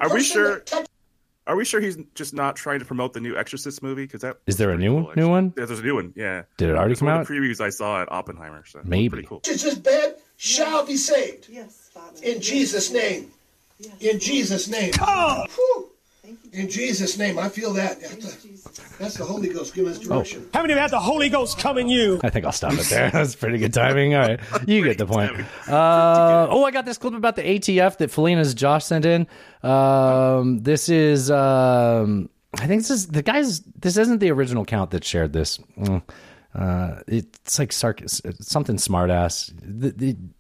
Are 0.02 0.13
we 0.13 0.24
sure? 0.24 0.63
Are 1.48 1.56
we 1.56 1.63
sure 1.63 1.80
he's 1.80 1.98
just 2.15 2.34
not 2.34 2.56
trying 2.56 2.80
to 2.80 2.86
promote 2.86 3.13
the 3.13 3.19
new 3.19 3.38
Exorcist 3.38 3.84
movie? 3.84 4.04
Because 4.06 4.21
that 4.21 4.38
is 4.48 4.58
there 4.58 4.71
a 4.71 4.78
new 4.78 4.95
one 4.95 5.15
new 5.15 5.30
one 5.30 5.54
yeah, 5.56 5.65
there's 5.65 5.80
a 5.80 5.84
new 5.84 5.95
one. 5.95 6.13
Yeah, 6.15 6.43
Did 6.58 6.69
it 6.69 6.76
already 6.76 6.93
It's 6.93 7.02
come 7.02 7.10
out? 7.10 7.21
Of 7.21 7.28
the 7.28 7.34
previews 7.34 7.62
I 7.62 7.69
saw 7.69 8.02
at 8.02 8.12
Oppenheimer. 8.12 8.65
So 8.65 8.82
Maybe. 8.84 9.10
pretty 9.10 9.28
cool. 9.28 9.41
It's 9.45 9.62
this 9.62 9.76
bed 9.76 10.15
shall 10.38 10.86
be 10.86 10.98
saved. 10.98 11.48
Yes, 11.50 11.89
Father. 11.93 12.17
In 12.24 12.41
Jesus' 12.41 12.91
name. 12.91 13.32
In 14.00 14.19
Jesus' 14.19 14.67
name. 14.67 14.93
Whew. 14.93 15.91
In 16.54 16.70
Jesus' 16.70 17.18
name. 17.18 17.38
I 17.38 17.50
feel 17.50 17.74
that. 17.74 18.00
That's 18.00 18.16
the, 18.16 18.94
that's 18.98 19.16
the 19.16 19.26
Holy 19.26 19.50
Ghost 19.50 19.74
giving 19.74 19.92
us 19.92 20.00
direction. 20.00 20.48
How 20.54 20.62
many 20.62 20.74
of 20.74 20.78
you 20.78 20.82
had 20.82 20.92
the 20.92 21.00
Holy 21.00 21.30
Ghost 21.30 21.60
come 21.60 21.78
in 21.78 21.90
you? 21.90 22.20
I 22.24 22.30
think 22.30 22.46
I'll 22.46 22.52
stop 22.52 22.74
it 22.74 22.86
there. 22.86 23.10
That's 23.12 23.36
pretty 23.36 23.58
good 23.58 23.74
timing. 23.74 24.16
All 24.16 24.22
right, 24.22 24.40
you 24.66 24.84
get 24.84 24.98
the 24.98 25.06
point. 25.06 25.32
Uh, 25.68 26.48
oh, 26.50 26.64
I 26.64 26.72
got 26.72 26.86
this 26.86 26.98
clip 26.98 27.16
about 27.16 27.36
the 27.36 27.42
ATF 27.42 27.98
that 27.98 28.12
Felina's 28.12 28.54
Josh 28.54 28.86
sent 28.86 29.06
in. 29.06 29.28
Um, 29.64 30.60
this 30.60 30.90
is, 30.90 31.32
um, 31.32 32.30
I 32.54 32.68
think 32.68 32.82
this 32.82 32.92
is 32.92 33.08
the 33.08 33.24
guys. 33.24 33.62
This 33.62 33.98
isn't 33.98 34.20
the 34.20 34.32
original 34.32 34.64
count 34.64 34.92
that 34.92 35.04
shared 35.04 35.34
this. 35.34 35.58
Mm. 35.78 36.04
Uh, 36.54 37.02
it's 37.08 37.60
like 37.60 37.72
sarc- 37.72 38.44
something 38.44 38.78
smartass. 38.78 39.52
The, 39.62 39.92
the, 39.92 40.16
well, 40.16 40.35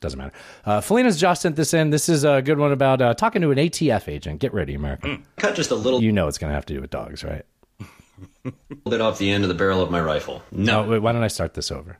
doesn't 0.00 0.18
matter. 0.18 0.32
Uh, 0.64 0.80
Felina's 0.80 1.18
Josh 1.18 1.40
sent 1.40 1.56
this 1.56 1.74
in. 1.74 1.90
This 1.90 2.08
is 2.08 2.24
a 2.24 2.42
good 2.42 2.58
one 2.58 2.72
about 2.72 3.00
uh, 3.00 3.14
talking 3.14 3.42
to 3.42 3.50
an 3.50 3.58
ATF 3.58 4.08
agent. 4.08 4.40
Get 4.40 4.52
ready, 4.54 4.74
America. 4.74 5.18
Cut 5.36 5.54
just 5.54 5.70
a 5.70 5.74
little 5.74 6.02
You 6.02 6.12
know 6.12 6.28
it's 6.28 6.38
going 6.38 6.50
to 6.50 6.54
have 6.54 6.66
to 6.66 6.74
do 6.74 6.80
with 6.80 6.90
dogs, 6.90 7.24
right? 7.24 7.44
Little 8.44 8.54
bit 8.90 9.00
off 9.00 9.18
the 9.18 9.30
end 9.30 9.44
of 9.44 9.48
the 9.48 9.54
barrel 9.54 9.82
of 9.82 9.90
my 9.90 10.00
rifle. 10.00 10.42
No. 10.50 10.84
Oh, 10.84 10.88
wait, 10.88 10.98
why 11.00 11.12
don't 11.12 11.22
I 11.22 11.28
start 11.28 11.54
this 11.54 11.70
over? 11.70 11.98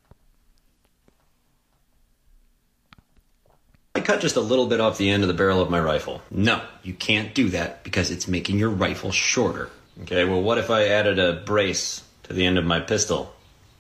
I 3.95 4.01
cut 4.01 4.21
just 4.21 4.37
a 4.37 4.41
little 4.41 4.67
bit 4.67 4.79
off 4.79 4.99
the 4.99 5.09
end 5.09 5.23
of 5.23 5.29
the 5.29 5.35
barrel 5.35 5.63
of 5.63 5.71
my 5.71 5.81
rifle. 5.81 6.21
No, 6.31 6.61
you 6.83 6.93
can't 6.93 7.35
do 7.35 7.49
that 7.49 7.83
because 7.83 8.11
it's 8.11 8.29
making 8.29 8.59
your 8.59 8.69
rifle 8.69 9.11
shorter. 9.11 9.71
Okay, 10.03 10.27
well, 10.27 10.43
what 10.43 10.59
if 10.59 10.71
I 10.71 10.89
added 10.89 11.19
a 11.19 11.33
brace 11.33 12.03
to 12.25 12.35
the 12.35 12.45
end 12.45 12.59
of 12.59 12.67
my 12.67 12.79
pistol? 12.81 13.35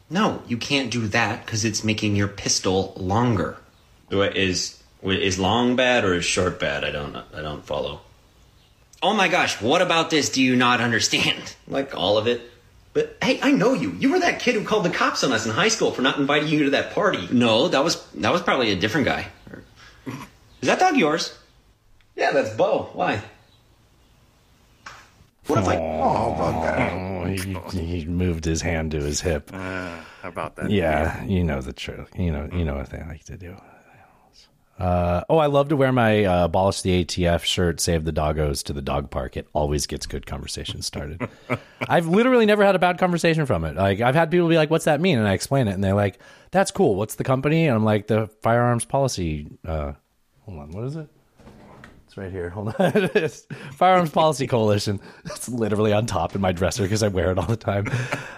No, 0.08 0.42
you 0.46 0.56
can't 0.56 0.90
do 0.90 1.06
that 1.08 1.44
because 1.44 1.64
it's 1.64 1.84
making 1.84 2.16
your 2.16 2.28
pistol 2.28 2.94
longer. 2.96 3.58
Do 4.10 4.22
I- 4.22 4.28
Is 4.28 4.82
is 5.02 5.38
long 5.38 5.76
bad 5.76 6.04
or 6.04 6.14
is 6.14 6.24
short 6.24 6.58
bad? 6.58 6.84
I 6.84 6.90
don't 6.90 7.14
I 7.16 7.42
don't 7.42 7.64
follow. 7.64 8.00
Oh 9.02 9.14
my 9.14 9.28
gosh, 9.28 9.60
what 9.60 9.82
about 9.82 10.10
this 10.10 10.30
do 10.30 10.42
you 10.42 10.56
not 10.56 10.80
understand? 10.80 11.54
Like 11.68 11.94
all 11.96 12.16
of 12.18 12.26
it? 12.28 12.40
But 12.92 13.18
hey, 13.22 13.38
I 13.42 13.52
know 13.52 13.74
you. 13.74 13.90
You 13.98 14.10
were 14.12 14.20
that 14.20 14.38
kid 14.40 14.54
who 14.54 14.64
called 14.64 14.84
the 14.84 14.90
cops 14.90 15.22
on 15.24 15.32
us 15.32 15.44
in 15.44 15.52
high 15.52 15.68
school 15.68 15.90
for 15.90 16.00
not 16.00 16.16
inviting 16.18 16.48
you 16.48 16.64
to 16.64 16.70
that 16.70 16.92
party. 16.94 17.28
No, 17.30 17.68
that 17.68 17.82
was 17.84 18.02
that 18.14 18.32
was 18.32 18.40
probably 18.40 18.70
a 18.72 18.76
different 18.76 19.06
guy. 19.06 19.26
Is 20.62 20.68
that 20.68 20.78
dog 20.78 20.96
yours? 20.96 21.36
Yeah, 22.14 22.30
that's 22.32 22.50
Bo. 22.56 22.88
Why? 22.94 23.20
What 25.46 25.58
if 25.60 25.68
I? 25.68 25.76
Oh, 25.76 27.24
he, 27.70 27.78
he 27.84 28.04
moved 28.06 28.44
his 28.44 28.62
hand 28.62 28.90
to 28.92 28.98
his 28.98 29.20
hip. 29.20 29.50
Uh, 29.52 29.90
how 30.22 30.28
about 30.28 30.56
that? 30.56 30.70
Yeah, 30.70 31.22
you 31.24 31.44
know 31.44 31.60
the 31.60 31.72
truth. 31.72 32.10
You 32.18 32.32
know, 32.32 32.48
you 32.52 32.64
know 32.64 32.74
what 32.76 32.90
they 32.90 33.02
like 33.06 33.24
to 33.24 33.36
do. 33.36 33.56
Uh, 34.78 35.24
oh, 35.30 35.38
I 35.38 35.46
love 35.46 35.70
to 35.70 35.76
wear 35.76 35.90
my 35.90 36.24
uh, 36.24 36.44
abolish 36.44 36.82
the 36.82 37.04
ATF 37.04 37.44
shirt, 37.44 37.80
save 37.80 38.04
the 38.04 38.12
doggos 38.12 38.62
to 38.64 38.74
the 38.74 38.82
dog 38.82 39.10
park. 39.10 39.36
It 39.36 39.48
always 39.54 39.86
gets 39.86 40.04
good 40.06 40.26
conversations 40.26 40.84
started. 40.84 41.26
I've 41.88 42.08
literally 42.08 42.44
never 42.44 42.64
had 42.64 42.74
a 42.74 42.78
bad 42.78 42.98
conversation 42.98 43.46
from 43.46 43.64
it. 43.64 43.76
Like 43.76 44.00
I've 44.00 44.14
had 44.14 44.30
people 44.30 44.48
be 44.48 44.56
like, 44.56 44.70
"What's 44.70 44.84
that 44.84 45.00
mean?" 45.00 45.18
and 45.18 45.26
I 45.26 45.32
explain 45.32 45.66
it, 45.68 45.72
and 45.72 45.82
they're 45.82 45.94
like, 45.94 46.18
"That's 46.50 46.70
cool. 46.70 46.94
What's 46.94 47.14
the 47.14 47.24
company?" 47.24 47.66
And 47.66 47.74
I'm 47.74 47.84
like, 47.84 48.06
"The 48.06 48.26
Firearms 48.42 48.84
Policy." 48.84 49.46
Uh, 49.66 49.92
hold 50.42 50.58
on, 50.58 50.70
what 50.72 50.84
is 50.84 50.96
it? 50.96 51.08
It's 52.06 52.18
right 52.18 52.30
here. 52.30 52.50
Hold 52.50 52.74
on. 52.78 53.08
Firearms 53.72 54.10
Policy 54.10 54.46
Coalition. 54.46 55.00
It's 55.24 55.48
literally 55.48 55.94
on 55.94 56.04
top 56.04 56.34
in 56.34 56.42
my 56.42 56.52
dresser 56.52 56.82
because 56.82 57.02
I 57.02 57.08
wear 57.08 57.30
it 57.32 57.38
all 57.38 57.46
the 57.46 57.56
time. 57.56 57.86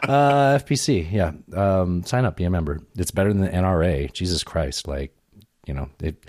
Uh, 0.05 0.57
FPC, 0.59 1.11
yeah. 1.11 1.33
Um, 1.55 2.05
sign 2.05 2.25
up, 2.25 2.37
be 2.37 2.45
a 2.45 2.51
member. 2.51 2.81
It's 2.97 3.11
better 3.11 3.33
than 3.33 3.43
the 3.43 3.51
NRA. 3.51 4.13
Jesus 4.13 4.45
Christ, 4.45 4.87
like 4.89 5.13
you 5.69 5.75
know. 5.75 5.89
It, 6.03 6.25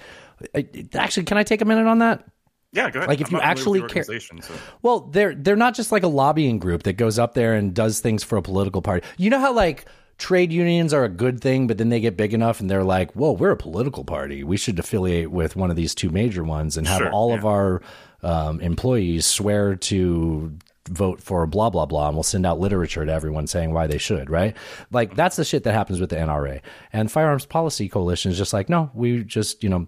it, 0.54 0.96
actually, 0.96 1.24
can 1.24 1.38
I 1.38 1.44
take 1.44 1.62
a 1.62 1.66
minute 1.66 1.88
on 1.88 2.00
that? 2.00 2.26
Yeah, 2.72 2.92
go 2.92 3.00
ahead. 3.00 3.10
Like 3.10 3.22
if 3.22 3.28
I'm 3.30 3.34
you 3.36 3.42
actually 3.42 3.80
care. 3.82 4.04
so- 4.04 4.54
Well, 4.84 5.00
they're 5.00 5.34
they're 5.34 5.56
not 5.56 5.74
just 5.74 5.92
like 5.92 6.04
a 6.04 6.08
lobbying 6.08 6.60
group 6.60 6.84
that 6.84 6.94
goes 6.94 7.18
up 7.18 7.34
there 7.34 7.56
and 7.56 7.74
does 7.74 8.00
things 8.00 8.24
for 8.24 8.38
a 8.38 8.42
political 8.44 8.82
party. 8.82 9.06
You 9.18 9.32
know 9.32 9.40
how 9.40 9.54
like 9.54 9.86
trade 10.20 10.52
unions 10.54 10.94
are 10.94 11.04
a 11.04 11.10
good 11.10 11.42
thing, 11.42 11.66
but 11.66 11.78
then 11.80 11.90
they 11.90 12.00
get 12.00 12.16
big 12.18 12.34
enough 12.34 12.60
and 12.60 12.70
they're 12.70 12.84
like, 12.84 13.14
"Whoa, 13.14 13.32
we're 13.32 13.52
a 13.52 13.58
political 13.58 14.04
party. 14.04 14.44
We 14.44 14.58
should 14.58 14.78
affiliate 14.78 15.32
with 15.32 15.56
one 15.56 15.72
of 15.72 15.78
these 15.78 15.96
two 15.96 16.10
major 16.12 16.44
ones 16.44 16.78
and 16.78 16.88
have 16.88 17.00
Sure, 17.00 17.12
all 17.12 17.34
of 17.34 17.44
our 17.46 17.82
um, 18.22 18.60
employees 18.62 19.26
swear 19.26 19.76
to." 19.76 20.56
Vote 20.90 21.22
for 21.22 21.46
blah 21.48 21.70
blah 21.70 21.86
blah 21.86 22.08
and 22.08 22.16
we'll 22.16 22.24
send 22.24 22.46
out 22.46 22.60
literature 22.60 23.06
to 23.06 23.12
everyone 23.12 23.48
saying 23.48 23.74
why 23.74 23.88
they 23.88 23.98
should 23.98 24.30
right 24.30 24.56
like 24.92 25.16
that's 25.16 25.36
the 25.36 25.46
shit 25.46 25.64
that 25.64 25.74
happens 25.74 26.00
with 26.00 26.10
the 26.10 26.16
nra 26.16 26.62
and 26.92 27.12
firearms 27.12 27.46
policy 27.46 27.88
coalition 27.88 28.32
is 28.32 28.38
just 28.38 28.54
like 28.54 28.70
no 28.70 28.90
we 28.94 29.24
just 29.24 29.64
you 29.64 29.70
know 29.70 29.88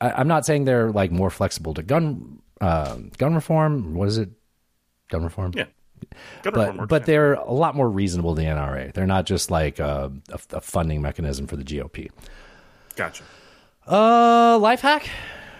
I, 0.00 0.10
i'm 0.12 0.28
not 0.28 0.44
saying 0.44 0.64
they're 0.64 0.90
like 0.90 1.10
more 1.12 1.30
flexible 1.30 1.72
to 1.74 1.82
gun 1.82 2.40
uh, 2.60 2.96
gun 3.16 3.34
reform 3.34 3.94
what 3.94 4.08
is 4.08 4.18
it 4.18 4.30
gun 5.08 5.22
reform 5.24 5.52
Yeah. 5.54 5.64
Gun 6.42 6.52
but 6.54 6.68
reform 6.72 6.86
but 6.88 7.06
they're 7.06 7.34
a 7.34 7.52
lot 7.52 7.74
more 7.74 7.88
reasonable 7.88 8.34
than 8.34 8.44
the 8.46 8.50
NRA. 8.50 8.92
They're 8.92 9.06
not 9.06 9.26
just 9.26 9.50
like 9.50 9.78
a, 9.78 10.10
a, 10.30 10.40
a 10.56 10.60
funding 10.60 11.02
mechanism 11.02 11.46
for 11.46 11.56
the 11.56 11.64
GOP. 11.64 12.10
Gotcha. 12.96 13.22
Uh, 13.86 14.58
life 14.58 14.80
hack. 14.80 15.08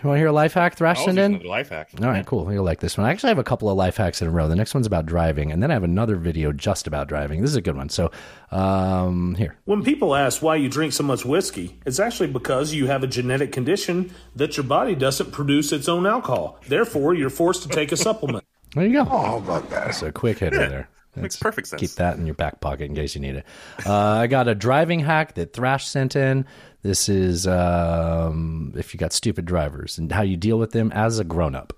You 0.03 0.09
want 0.09 0.17
to 0.17 0.21
hear 0.21 0.29
a 0.29 0.33
life 0.33 0.55
hack? 0.55 0.77
Thrash 0.77 0.99
I'll 0.99 1.05
send 1.07 1.19
in. 1.19 1.41
life 1.47 1.69
hack. 1.69 1.91
All 2.01 2.09
right, 2.09 2.25
cool. 2.25 2.51
You'll 2.51 2.65
like 2.65 2.81
this 2.81 2.97
one. 2.97 3.07
I 3.07 3.11
actually 3.11 3.29
have 3.29 3.39
a 3.39 3.45
couple 3.45 3.69
of 3.69 3.77
life 3.77 3.99
hacks 3.99 4.23
in 4.23 4.29
a 4.29 4.31
row. 4.31 4.49
The 4.49 4.57
next 4.57 4.73
one's 4.73 4.87
about 4.87 5.05
driving, 5.05 5.53
and 5.53 5.63
then 5.63 5.71
I 5.71 5.75
have 5.75 5.85
another 5.85 6.17
video 6.17 6.53
just 6.53 6.87
about 6.87 7.07
driving. 7.07 7.43
This 7.43 7.51
is 7.51 7.57
a 7.57 7.61
good 7.61 7.77
one. 7.77 7.91
So, 7.91 8.11
um, 8.51 9.35
here. 9.35 9.59
When 9.67 9.83
people 9.85 10.15
ask 10.15 10.41
why 10.41 10.57
you 10.57 10.71
drink 10.71 10.95
so 10.95 11.03
much 11.03 11.27
whiskey, 11.27 11.79
it's 11.85 12.01
actually 12.01 12.29
because 12.29 12.73
you 12.73 12.87
have 12.87 13.03
a 13.03 13.07
genetic 13.07 13.53
condition 13.53 14.11
that 14.37 14.57
your 14.57 14.65
body 14.65 14.95
doesn't 14.95 15.33
produce 15.33 15.71
its 15.71 15.87
own 15.87 16.07
alcohol. 16.07 16.59
Therefore, 16.67 17.13
you're 17.13 17.29
forced 17.29 17.63
to 17.65 17.69
take 17.69 17.93
a 17.93 17.97
supplement. 17.97 18.45
There 18.75 18.87
you 18.87 18.93
go. 19.05 19.09
Oh, 19.11 19.37
about 19.37 19.69
that. 19.69 19.87
That's 19.87 20.03
a 20.03 20.13
quick 20.13 20.39
hitter 20.39 20.69
there. 20.69 20.89
Makes 21.17 21.37
perfect 21.37 21.69
sense. 21.69 21.81
Keep 21.81 21.91
that 21.93 22.17
in 22.19 22.27
your 22.27 22.35
back 22.35 22.61
pocket 22.61 22.85
in 22.85 22.95
case 22.95 23.15
you 23.15 23.21
need 23.21 23.37
it. 23.37 23.47
Uh, 23.85 23.93
I 23.93 24.27
got 24.29 24.47
a 24.47 24.55
driving 24.55 25.01
hack 25.01 25.35
that 25.35 25.53
Thrash 25.53 25.87
sent 25.87 26.15
in. 26.15 26.47
This 26.83 27.09
is 27.09 27.47
um, 27.47 28.73
if 28.77 28.95
you 28.95 28.99
got 28.99 29.13
stupid 29.13 29.45
drivers 29.45 29.99
and 29.99 30.11
how 30.13 30.23
you 30.23 30.37
deal 30.37 30.59
with 30.59 30.71
them 30.71 30.93
as 30.93 31.19
a 31.19 31.25
grown 31.25 31.55
up. 31.55 31.73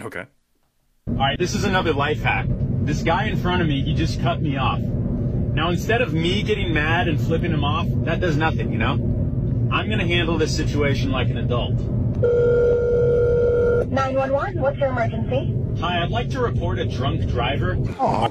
Okay. 0.00 0.24
All 1.08 1.14
right, 1.14 1.38
this 1.38 1.54
is 1.54 1.64
another 1.64 1.92
life 1.92 2.22
hack. 2.22 2.46
This 2.48 3.02
guy 3.02 3.24
in 3.24 3.36
front 3.38 3.62
of 3.62 3.68
me, 3.68 3.82
he 3.82 3.94
just 3.94 4.20
cut 4.20 4.40
me 4.40 4.56
off. 4.56 4.80
Now, 4.80 5.70
instead 5.70 6.00
of 6.00 6.14
me 6.14 6.42
getting 6.42 6.72
mad 6.72 7.08
and 7.08 7.20
flipping 7.20 7.50
him 7.50 7.64
off, 7.64 7.86
that 8.04 8.20
does 8.20 8.36
nothing, 8.36 8.72
you 8.72 8.78
know? 8.78 8.92
I'm 9.72 9.86
going 9.86 9.98
to 9.98 10.06
handle 10.06 10.38
this 10.38 10.54
situation 10.54 11.10
like 11.10 11.28
an 11.28 11.38
adult. 11.38 11.78
911, 13.90 14.60
what's 14.60 14.76
your 14.78 14.88
emergency? 14.90 15.54
Hi, 15.80 16.02
I'd 16.02 16.10
like 16.10 16.28
to 16.30 16.40
report 16.40 16.78
a 16.78 16.84
drunk 16.84 17.26
driver. 17.28 17.76
Oh, 17.98 18.28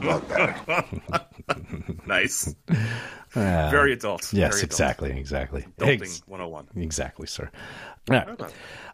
nice. 2.06 2.54
Uh, 2.70 3.70
Very 3.72 3.94
adult. 3.94 4.22
Yes, 4.34 4.34
Very 4.34 4.48
adult. 4.48 4.64
exactly, 4.64 5.12
exactly. 5.12 5.66
Adulting 5.80 6.02
Ex- 6.02 6.22
101. 6.28 6.68
Exactly, 6.76 7.26
sir. 7.28 7.50
All 8.10 8.16
right. 8.18 8.40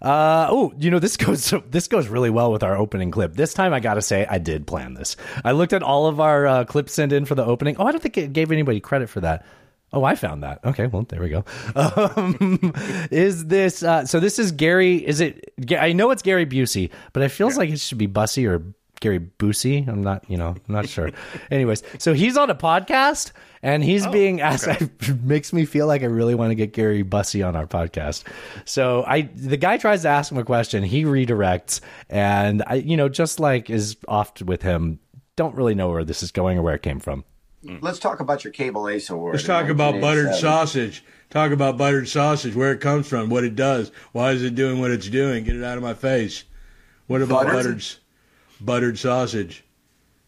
Uh, 0.02 0.48
oh, 0.50 0.74
you 0.78 0.90
know 0.90 1.00
this 1.00 1.18
goes 1.18 1.54
this 1.70 1.88
goes 1.88 2.08
really 2.08 2.30
well 2.30 2.52
with 2.52 2.64
our 2.64 2.76
opening 2.78 3.12
clip. 3.12 3.34
This 3.36 3.54
time, 3.54 3.74
I 3.74 3.80
gotta 3.80 4.02
say, 4.02 4.26
I 4.30 4.38
did 4.38 4.66
plan 4.66 4.94
this. 4.96 5.16
I 5.44 5.52
looked 5.52 5.74
at 5.74 5.84
all 5.84 6.08
of 6.08 6.20
our 6.20 6.48
uh, 6.48 6.66
clips 6.66 6.94
sent 6.94 7.12
in 7.12 7.26
for 7.26 7.36
the 7.36 7.46
opening. 7.46 7.76
Oh, 7.78 7.86
I 7.86 7.92
don't 7.92 8.02
think 8.02 8.18
it 8.18 8.34
gave 8.34 8.52
anybody 8.52 8.80
credit 8.80 9.10
for 9.10 9.20
that. 9.22 9.46
Oh, 9.94 10.04
I 10.04 10.16
found 10.16 10.42
that. 10.42 10.60
Okay, 10.66 10.88
well, 10.88 11.04
there 11.04 11.22
we 11.22 11.30
go. 11.30 11.46
Um, 11.76 12.74
is 13.12 13.46
this 13.46 13.84
uh, 13.84 14.06
so? 14.06 14.20
This 14.20 14.40
is 14.40 14.52
Gary. 14.52 15.06
Is 15.06 15.22
it? 15.22 15.54
I 15.80 15.94
know 15.94 16.12
it's 16.12 16.22
Gary 16.22 16.46
Busey, 16.46 16.90
but 17.14 17.22
it 17.24 17.30
feels 17.30 17.58
like 17.58 17.70
it 17.70 17.80
should 17.80 17.98
be 17.98 18.08
Bussy 18.08 18.48
or 18.48 18.64
Gary 19.04 19.20
Busey. 19.20 19.88
I'm 19.88 20.02
not, 20.02 20.24
you 20.30 20.38
know, 20.38 20.50
I'm 20.50 20.74
not 20.74 20.88
sure. 20.88 21.12
Anyways, 21.52 21.84
so 22.00 22.14
he's 22.14 22.38
on 22.38 22.50
a 22.50 22.56
podcast 22.56 23.34
and 23.62 23.84
he's 23.84 24.08
being 24.08 24.42
asked. 24.42 24.68
It 24.82 25.22
makes 25.22 25.52
me 25.52 25.66
feel 25.66 25.88
like 25.88 26.04
I 26.04 26.06
really 26.06 26.36
want 26.36 26.52
to 26.52 26.56
get 26.56 26.72
Gary 26.72 27.04
Bussy 27.04 27.44
on 27.44 27.56
our 27.56 27.68
podcast. 27.68 28.24
So 28.66 29.04
I, 29.06 29.24
the 29.36 29.58
guy 29.58 29.78
tries 29.78 30.04
to 30.04 30.08
ask 30.08 30.32
him 30.32 30.38
a 30.38 30.46
question, 30.46 30.84
he 30.84 31.04
redirects, 31.04 31.82
and 32.10 32.64
I, 32.66 32.76
you 32.76 32.96
know, 32.96 33.10
just 33.10 33.42
like 33.42 33.70
is 33.70 33.98
oft 34.08 34.42
with 34.42 34.62
him, 34.62 35.00
don't 35.36 35.56
really 35.56 35.76
know 35.76 35.90
where 35.90 36.06
this 36.06 36.24
is 36.24 36.32
going 36.32 36.58
or 36.58 36.62
where 36.62 36.76
it 36.76 36.82
came 36.82 37.00
from. 37.00 37.26
Mm. 37.64 37.80
Let's 37.82 38.00
talk 38.00 38.20
about 38.20 38.44
your 38.44 38.52
cable 38.54 38.90
ace 38.90 39.10
award. 39.10 39.36
Let's 39.36 39.48
talk 39.48 39.70
about 39.70 40.02
buttered 40.02 40.36
sausage. 40.36 41.04
Talk 41.30 41.52
about 41.52 41.78
buttered 41.78 42.08
sausage, 42.08 42.56
where 42.56 42.72
it 42.72 42.80
comes 42.80 43.08
from, 43.08 43.30
what 43.30 43.44
it 43.44 43.56
does, 43.56 43.92
why 44.12 44.32
is 44.32 44.44
it 44.44 44.54
doing 44.54 44.80
what 44.80 44.92
it's 44.92 45.10
doing. 45.10 45.44
Get 45.44 45.56
it 45.56 45.64
out 45.64 45.78
of 45.78 45.84
my 45.84 45.96
face. 45.96 46.44
What 47.08 47.22
about 47.22 47.46
Buttered? 47.46 47.64
buttered, 47.64 47.86
buttered 48.62 49.00
sausage? 49.00 49.64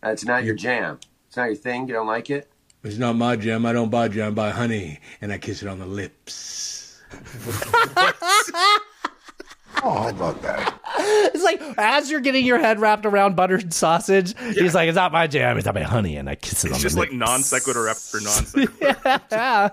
That's 0.02 0.26
not 0.26 0.44
your 0.44 0.56
jam. 0.56 1.00
It's 1.28 1.38
not 1.38 1.46
your 1.46 1.56
thing. 1.56 1.88
You 1.88 1.94
don't 1.94 2.08
like 2.08 2.30
it. 2.30 2.50
It's 2.84 2.98
not 2.98 3.16
my 3.16 3.36
jam. 3.36 3.66
I 3.66 3.74
don't 3.74 3.90
buy 3.90 4.08
jam. 4.08 4.28
I 4.28 4.32
buy 4.32 4.50
honey, 4.52 5.00
and 5.22 5.32
I 5.32 5.38
kiss 5.38 5.62
it 5.62 5.68
on 5.68 5.80
the 5.80 5.86
lips. 5.86 7.02
Oh, 9.84 10.02
how 10.04 10.10
about 10.10 10.42
that? 10.42 10.80
It's 10.98 11.44
like 11.44 11.62
as 11.78 12.10
you're 12.10 12.22
getting 12.22 12.46
your 12.46 12.60
head 12.60 12.80
wrapped 12.80 13.06
around 13.06 13.36
buttered 13.36 13.74
sausage, 13.74 14.38
he's 14.40 14.74
like, 14.74 14.88
"It's 14.88 14.96
not 14.96 15.12
my 15.12 15.28
jam. 15.28 15.58
It's 15.58 15.66
not 15.66 15.76
my 15.76 15.84
honey," 15.84 16.16
and 16.18 16.30
I 16.30 16.36
kiss 16.36 16.64
it 16.64 16.70
It's 16.70 16.78
on 16.78 16.82
just 16.82 16.96
the 16.96 17.02
like 17.02 17.12
non 17.12 17.42
sequitur 17.44 17.88
after 17.88 18.22
non 18.22 18.46
sequitur. 18.46 18.98
yeah. 19.32 19.70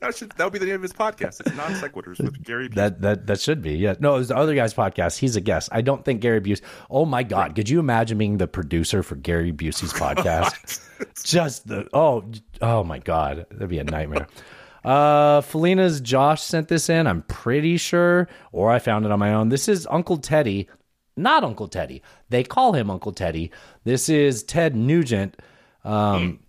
that 0.00 0.16
should 0.16 0.30
that 0.32 0.44
would 0.44 0.52
be 0.52 0.58
the 0.58 0.66
name 0.66 0.76
of 0.76 0.82
his 0.82 0.92
podcast. 0.92 1.40
It's 1.40 1.54
non 1.56 1.72
sequiturs 1.72 2.20
with 2.20 2.42
Gary. 2.44 2.68
Busey. 2.68 2.74
That 2.74 3.00
that 3.02 3.26
that 3.26 3.40
should 3.40 3.62
be 3.62 3.74
yeah. 3.74 3.94
No, 4.00 4.14
it 4.14 4.18
was 4.18 4.28
the 4.28 4.36
other 4.36 4.54
guy's 4.54 4.74
podcast. 4.74 5.18
He's 5.18 5.36
a 5.36 5.40
guest. 5.40 5.68
I 5.72 5.80
don't 5.80 6.04
think 6.04 6.20
Gary 6.20 6.40
Busey. 6.40 6.62
Oh 6.90 7.04
my 7.04 7.22
god, 7.22 7.54
could 7.54 7.68
you 7.68 7.80
imagine 7.80 8.18
being 8.18 8.36
the 8.38 8.46
producer 8.48 9.02
for 9.02 9.16
Gary 9.16 9.52
Busey's 9.52 9.92
podcast? 9.94 10.80
Just 11.24 11.66
the 11.68 11.88
oh 11.92 12.24
oh 12.60 12.84
my 12.84 12.98
god, 12.98 13.46
that'd 13.50 13.68
be 13.68 13.78
a 13.78 13.84
nightmare. 13.84 14.26
Uh, 14.84 15.40
Felina's 15.42 16.00
Josh 16.00 16.42
sent 16.42 16.68
this 16.68 16.88
in. 16.88 17.06
I'm 17.06 17.22
pretty 17.22 17.76
sure, 17.76 18.28
or 18.52 18.70
I 18.70 18.78
found 18.78 19.04
it 19.04 19.12
on 19.12 19.18
my 19.18 19.34
own. 19.34 19.48
This 19.48 19.68
is 19.68 19.86
Uncle 19.90 20.16
Teddy, 20.16 20.68
not 21.16 21.44
Uncle 21.44 21.68
Teddy. 21.68 22.02
They 22.28 22.44
call 22.44 22.72
him 22.72 22.90
Uncle 22.90 23.12
Teddy. 23.12 23.50
This 23.84 24.08
is 24.08 24.42
Ted 24.42 24.74
Nugent. 24.74 25.36
Um, 25.84 26.40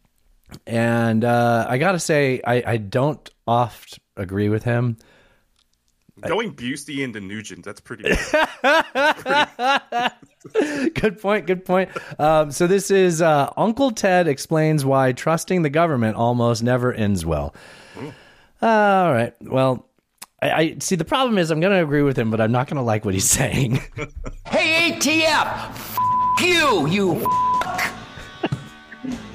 and 0.68 1.24
uh, 1.24 1.66
I 1.70 1.78
gotta 1.78 2.00
say, 2.00 2.42
I 2.46 2.64
I 2.66 2.78
don't 2.78 3.30
oft 3.48 4.00
agree 4.18 4.50
with 4.50 4.64
him. 4.64 4.98
Going 6.22 6.54
Busey 6.54 7.00
into 7.00 7.20
Nugent, 7.20 7.66
that's 7.66 7.80
pretty. 7.80 8.04
good 11.00 11.20
point. 11.20 11.48
Good 11.48 11.66
point. 11.66 11.90
Um, 12.20 12.52
so 12.52 12.68
this 12.68 12.92
is 12.92 13.24
uh, 13.24 13.52
Uncle 13.58 13.90
Ted 13.92 14.28
explains 14.28 14.86
why 14.86 15.14
trusting 15.14 15.64
the 15.64 15.70
government 15.70 16.18
almost 16.18 16.62
never 16.62 16.94
ends 16.94 17.26
well. 17.26 17.56
Uh, 18.62 18.66
all 18.68 19.14
right. 19.14 19.34
Well, 19.42 19.88
I, 20.42 20.52
I 20.52 20.76
see. 20.80 20.96
The 20.96 21.06
problem 21.06 21.38
is, 21.38 21.50
I'm 21.52 21.60
going 21.60 21.74
to 21.74 21.82
agree 21.84 22.04
with 22.04 22.18
him, 22.18 22.30
but 22.32 22.40
I'm 22.42 22.52
not 22.52 22.68
going 22.68 22.78
to 22.78 22.84
like 22.84 23.06
what 23.06 23.14
he's 23.14 23.30
saying. 23.30 23.80
Hey, 24.46 24.92
ATF! 24.94 25.70
F- 25.70 25.98
you, 26.42 26.88
you. 26.88 27.26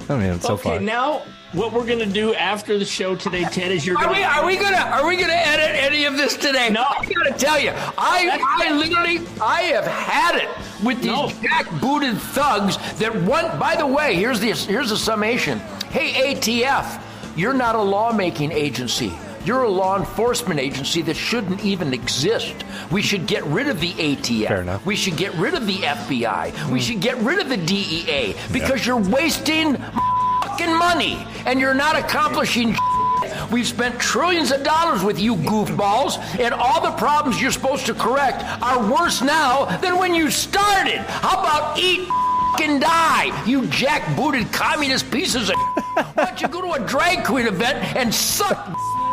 I 0.09 0.16
mean, 0.16 0.41
so 0.41 0.55
Okay, 0.55 0.62
far. 0.62 0.81
now 0.81 1.22
what 1.53 1.72
we're 1.72 1.87
gonna 1.87 2.07
do 2.07 2.33
after 2.35 2.79
the 2.79 2.85
show 2.85 3.16
today, 3.16 3.43
Ted, 3.45 3.72
is 3.72 3.85
you're 3.85 3.97
Are 3.99 4.05
gonna. 4.05 4.16
we, 4.18 4.22
are 4.22 4.47
we 4.47 4.57
gonna 4.57 4.77
are 4.77 5.07
we 5.07 5.16
gonna 5.16 5.33
edit 5.33 5.74
any 5.83 6.05
of 6.05 6.16
this 6.16 6.37
today? 6.37 6.70
No. 6.70 6.83
I 6.89 7.05
gotta 7.12 7.33
tell 7.37 7.59
you, 7.59 7.70
I 7.74 8.39
I 8.61 8.72
literally 8.72 9.20
I 9.41 9.62
have 9.62 9.85
had 9.87 10.37
it 10.37 10.49
with 10.85 11.01
these 11.03 11.11
jackbooted 11.12 12.18
thugs 12.18 12.77
that 13.01 13.12
one. 13.22 13.59
By 13.59 13.74
the 13.77 13.87
way, 13.87 14.14
here's 14.14 14.39
the 14.39 14.53
here's 14.53 14.91
the 14.91 14.97
summation. 14.97 15.59
Hey 15.91 16.35
ATF, 16.37 17.01
you're 17.37 17.55
not 17.55 17.74
a 17.74 17.82
lawmaking 17.82 18.53
agency. 18.53 19.12
You're 19.45 19.62
a 19.62 19.68
law 19.68 19.97
enforcement 19.97 20.59
agency 20.59 21.03
that 21.03 21.14
shouldn't 21.14 21.64
even 21.64 21.95
exist. 21.95 22.64
We 22.91 23.01
should 23.01 23.28
get 23.28 23.45
rid 23.45 23.68
of 23.68 23.80
the 23.80 23.93
ATF. 23.93 24.49
Fair 24.49 24.62
enough. 24.62 24.84
We 24.84 24.97
should 24.97 25.16
get 25.16 25.32
rid 25.34 25.55
of 25.55 25.66
the 25.66 25.76
FBI. 25.76 26.70
We 26.72 26.80
hmm. 26.80 26.84
should 26.84 27.01
get 27.01 27.16
rid 27.18 27.39
of 27.39 27.49
the 27.49 27.57
DEA 27.57 28.34
because 28.53 28.84
you're 28.84 29.01
wasting 29.01 29.76
fucking 29.76 30.76
money 30.76 31.24
and 31.47 31.61
you're 31.61 31.74
not 31.74 31.97
accomplishing 31.97 32.72
shit. 32.72 33.51
We've 33.53 33.66
spent 33.66 34.01
trillions 34.01 34.51
of 34.51 34.64
dollars 34.64 35.03
with 35.03 35.20
you 35.20 35.37
goofballs, 35.37 36.18
and 36.41 36.53
all 36.53 36.80
the 36.80 36.93
problems 36.93 37.41
you're 37.41 37.53
supposed 37.53 37.87
to 37.87 37.95
correct 37.95 38.43
are 38.62 38.93
worse 38.93 39.22
now 39.22 39.76
than 39.78 39.99
when 39.99 40.14
you 40.14 40.30
started. 40.30 40.99
How 40.99 41.41
about 41.41 41.78
eat 41.78 42.09
fucking 42.57 42.80
die, 42.80 43.44
you 43.46 43.62
jackbooted 43.62 44.52
communist 44.52 45.11
pieces 45.11 45.50
of 45.50 45.57
Why 45.57 46.12
don't 46.16 46.40
you 46.40 46.48
go 46.48 46.62
to 46.62 46.82
a 46.82 46.86
drag 46.86 47.24
queen 47.24 47.46
event 47.46 47.78
and 47.96 48.14
suck 48.14 48.68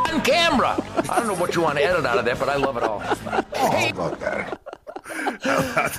on 0.10 0.22
camera? 0.22 0.76
I 1.10 1.18
don't 1.20 1.28
know 1.28 1.36
what 1.36 1.56
you 1.56 1.62
want 1.62 1.78
to 1.78 1.84
edit 1.84 2.06
out 2.06 2.18
of 2.18 2.26
that, 2.26 2.40
but 2.40 2.50
I 2.50 2.56
love 2.56 2.78
it 2.78 2.84
all. 2.84 3.00
Hey, 3.00 3.90
about 3.90 4.20
that. 4.22 4.60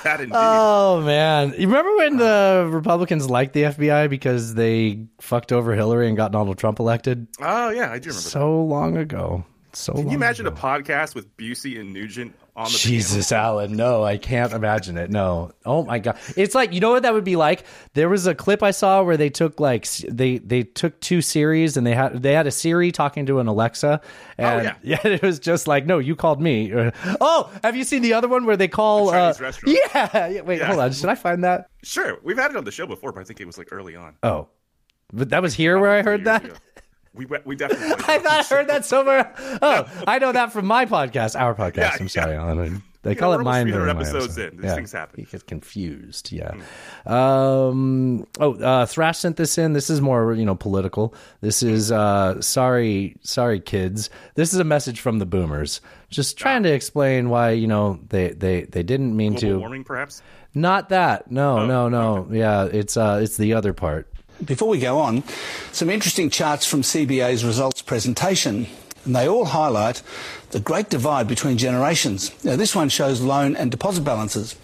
that 0.04 0.20
indeed. 0.20 0.32
Oh 0.34 1.02
man, 1.02 1.50
you 1.58 1.66
remember 1.66 1.94
when 1.96 2.16
the 2.16 2.68
Republicans 2.70 3.28
liked 3.28 3.52
the 3.52 3.64
FBI 3.64 4.08
because 4.08 4.54
they 4.54 5.06
fucked 5.20 5.52
over 5.52 5.74
Hillary 5.74 6.08
and 6.08 6.16
got 6.16 6.32
Donald 6.32 6.56
Trump 6.58 6.78
elected? 6.78 7.26
oh 7.40 7.68
yeah, 7.68 7.90
I 7.92 7.98
do 7.98 8.08
remember. 8.08 8.12
So 8.12 8.64
long 8.64 8.96
ago. 8.96 9.44
So 9.74 9.92
Can 9.92 10.02
long 10.02 10.10
you 10.12 10.16
imagine 10.16 10.46
a 10.46 10.52
podcast 10.52 11.14
with 11.14 11.36
Busey 11.36 11.78
and 11.78 11.92
Nugent 11.92 12.34
on 12.56 12.66
the 12.66 12.78
Jesus, 12.78 13.32
Alan. 13.32 13.72
No, 13.76 14.04
I 14.04 14.16
can't 14.16 14.52
imagine 14.52 14.96
it. 14.96 15.10
No. 15.10 15.50
Oh 15.64 15.84
my 15.84 15.98
god. 15.98 16.16
It's 16.36 16.54
like 16.54 16.72
you 16.72 16.78
know 16.80 16.90
what 16.92 17.02
that 17.02 17.12
would 17.12 17.24
be 17.24 17.34
like. 17.36 17.64
There 17.94 18.08
was 18.08 18.26
a 18.28 18.34
clip 18.34 18.62
I 18.62 18.70
saw 18.70 19.02
where 19.02 19.16
they 19.16 19.28
took 19.28 19.58
like 19.58 19.88
they 20.08 20.38
they 20.38 20.62
took 20.62 21.00
two 21.00 21.20
series 21.20 21.76
and 21.76 21.84
they 21.86 21.94
had 21.94 22.22
they 22.22 22.32
had 22.32 22.46
a 22.46 22.52
Siri 22.52 22.92
talking 22.92 23.26
to 23.26 23.40
an 23.40 23.48
Alexa. 23.48 24.00
And 24.38 24.64
yeah. 24.64 24.74
yeah, 25.04 25.12
it 25.12 25.22
was 25.22 25.40
just 25.40 25.66
like, 25.66 25.84
no, 25.86 25.98
you 25.98 26.14
called 26.14 26.40
me. 26.40 26.70
Or, 26.70 26.92
oh, 27.20 27.50
have 27.64 27.74
you 27.74 27.82
seen 27.84 28.02
the 28.02 28.12
other 28.12 28.28
one 28.28 28.44
where 28.46 28.56
they 28.56 28.68
call? 28.68 29.10
Chinese 29.10 29.40
uh, 29.40 29.44
restaurant. 29.44 29.78
Yeah, 29.94 30.26
yeah. 30.28 30.40
Wait, 30.42 30.58
Yeah. 30.60 30.66
hold 30.66 30.78
on. 30.78 30.92
Should 30.92 31.08
I 31.08 31.16
find 31.16 31.42
that? 31.42 31.70
Sure, 31.82 32.18
we've 32.22 32.38
had 32.38 32.52
it 32.52 32.56
on 32.56 32.64
the 32.64 32.72
show 32.72 32.86
before, 32.86 33.12
but 33.12 33.20
I 33.20 33.24
think 33.24 33.40
it 33.40 33.46
was 33.46 33.58
like 33.58 33.68
early 33.72 33.96
on. 33.96 34.14
Oh, 34.22 34.48
but 35.12 35.30
that 35.30 35.42
was 35.42 35.54
here 35.54 35.78
where 35.78 35.90
I 35.90 36.02
heard 36.02 36.24
that. 36.24 36.44
We 37.14 37.26
we 37.44 37.54
definitely. 37.56 37.86
I 38.08 38.18
thought 38.18 38.26
I 38.26 38.42
heard 38.42 38.68
that 38.68 38.84
somewhere. 38.84 39.32
Oh, 39.62 39.88
I 40.06 40.18
know 40.18 40.32
that 40.32 40.52
from 40.52 40.66
my 40.66 40.84
podcast, 40.86 41.38
our 41.40 41.54
podcast. 41.54 41.76
Yeah, 41.76 41.96
I'm 42.00 42.08
sorry, 42.08 42.34
Alan. 42.36 42.82
They 43.02 43.10
You 43.10 43.16
call 43.16 43.32
know, 43.34 43.40
it 43.40 43.44
mine. 43.44 43.66
300 43.66 43.84
during 43.84 43.96
episodes 43.96 44.38
episode. 44.38 44.54
in. 44.54 44.60
These 44.62 44.74
things 44.74 44.92
happen. 44.92 45.20
You 45.20 45.26
get 45.26 45.46
confused. 45.46 46.32
Yeah. 46.32 46.54
Um. 47.06 48.26
Oh, 48.40 48.54
uh, 48.54 48.86
Thrash 48.86 49.18
sent 49.18 49.36
this 49.36 49.58
in. 49.58 49.74
This 49.74 49.90
is 49.90 50.00
more, 50.00 50.32
you 50.34 50.44
know, 50.44 50.54
political. 50.54 51.14
This 51.40 51.62
is 51.62 51.92
uh, 51.92 52.40
sorry, 52.40 53.16
sorry, 53.22 53.60
kids. 53.60 54.10
This 54.34 54.52
is 54.54 54.58
a 54.58 54.64
message 54.64 55.00
from 55.00 55.18
the 55.18 55.26
Boomers, 55.26 55.80
just 56.10 56.36
trying 56.38 56.62
to 56.64 56.72
explain 56.72 57.28
why 57.28 57.50
you 57.50 57.66
know 57.66 58.00
they 58.08 58.30
they 58.30 58.62
they 58.62 58.82
didn't 58.82 59.16
mean 59.16 59.32
Global 59.34 59.48
to. 59.48 59.58
warming, 59.60 59.84
perhaps. 59.84 60.22
Not 60.54 60.88
that. 60.88 61.30
No, 61.30 61.66
no, 61.66 61.88
no. 61.88 62.28
Yeah, 62.30 62.64
it's 62.64 62.96
uh, 62.96 63.20
it's 63.22 63.36
the 63.36 63.52
other 63.54 63.72
part. 63.72 64.08
Before 64.44 64.68
we 64.68 64.78
go 64.78 64.98
on, 64.98 65.22
some 65.72 65.88
interesting 65.88 66.28
charts 66.28 66.66
from 66.66 66.82
CBA's 66.82 67.44
results 67.44 67.82
presentation. 67.82 68.66
And 69.04 69.14
they 69.14 69.28
all 69.28 69.44
highlight 69.44 70.02
the 70.50 70.60
great 70.60 70.90
divide 70.90 71.28
between 71.28 71.58
generations. 71.58 72.32
Now, 72.44 72.56
this 72.56 72.74
one 72.74 72.88
shows 72.88 73.20
loan 73.20 73.54
and 73.56 73.70
deposit 73.70 74.02
balances. 74.02 74.56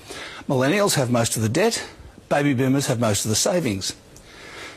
Millennials 0.48 0.94
have 0.94 1.10
most 1.10 1.36
of 1.36 1.42
the 1.42 1.48
debt, 1.48 1.86
baby 2.28 2.54
boomers 2.54 2.86
have 2.86 3.00
most 3.00 3.24
of 3.24 3.28
the 3.28 3.36
savings. 3.36 3.94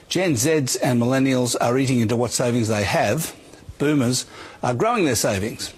Gen 0.10 0.34
Zs 0.34 0.78
and 0.82 1.01
millennials 1.01 1.56
are 1.60 1.78
eating 1.78 1.99
into 1.99 2.16
what 2.16 2.32
savings 2.32 2.68
they 2.68 2.84
have, 2.84 3.36
boomers 3.80 4.26
are 4.62 4.74
growing 4.74 5.06
their 5.06 5.16
savings. 5.16 5.74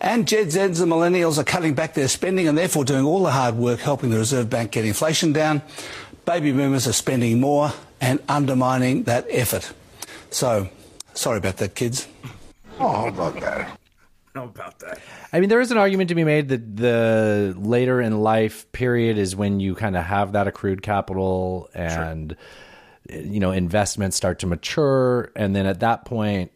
And 0.00 0.28
Gen 0.28 0.46
Zs 0.46 0.82
and 0.82 0.92
millennials 0.92 1.38
are 1.38 1.44
cutting 1.44 1.74
back 1.74 1.94
their 1.94 2.08
spending 2.08 2.48
and 2.48 2.56
therefore 2.56 2.84
doing 2.84 3.04
all 3.04 3.22
the 3.22 3.32
hard 3.32 3.56
work 3.56 3.80
helping 3.80 4.10
the 4.10 4.18
Reserve 4.18 4.48
Bank 4.48 4.72
get 4.72 4.84
inflation 4.84 5.32
down. 5.32 5.62
Baby 6.26 6.52
boomers 6.52 6.86
are 6.86 6.92
spending 6.92 7.40
more 7.40 7.72
and 8.00 8.20
undermining 8.28 9.04
that 9.04 9.26
effort. 9.30 9.72
So, 10.30 10.68
sorry 11.14 11.38
about 11.38 11.58
that, 11.58 11.74
kids. 11.74 12.06
Oh, 12.78 13.08
about 13.08 13.40
that? 13.40 13.78
How 14.34 14.44
about 14.44 14.78
that? 14.78 15.00
I 15.32 15.40
mean, 15.40 15.48
there 15.48 15.60
is 15.60 15.70
an 15.72 15.78
argument 15.78 16.08
to 16.08 16.14
be 16.14 16.24
made 16.24 16.48
that 16.48 16.76
the 16.76 17.54
later 17.58 18.00
in 18.00 18.20
life 18.20 18.70
period 18.72 19.18
is 19.18 19.34
when 19.34 19.60
you 19.60 19.74
kind 19.74 19.96
of 19.96 20.04
have 20.04 20.32
that 20.32 20.46
accrued 20.46 20.82
capital, 20.82 21.68
and 21.74 22.36
you 23.12 23.40
know 23.40 23.50
investments 23.50 24.16
start 24.16 24.40
to 24.40 24.46
mature 24.46 25.32
and 25.34 25.54
then 25.54 25.66
at 25.66 25.80
that 25.80 26.04
point 26.04 26.52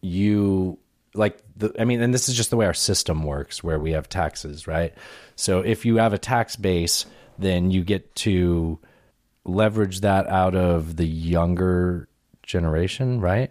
you 0.00 0.78
like 1.14 1.38
the 1.56 1.74
i 1.80 1.84
mean 1.84 2.00
and 2.00 2.12
this 2.14 2.28
is 2.28 2.36
just 2.36 2.50
the 2.50 2.56
way 2.56 2.66
our 2.66 2.74
system 2.74 3.24
works 3.24 3.64
where 3.64 3.78
we 3.78 3.92
have 3.92 4.08
taxes 4.08 4.66
right 4.66 4.94
so 5.34 5.60
if 5.60 5.84
you 5.84 5.96
have 5.96 6.12
a 6.12 6.18
tax 6.18 6.56
base 6.56 7.06
then 7.38 7.70
you 7.70 7.82
get 7.82 8.14
to 8.14 8.78
leverage 9.48 10.00
that 10.00 10.26
out 10.28 10.54
of 10.54 10.96
the 10.96 11.06
younger 11.06 12.08
generation 12.42 13.20
right 13.20 13.50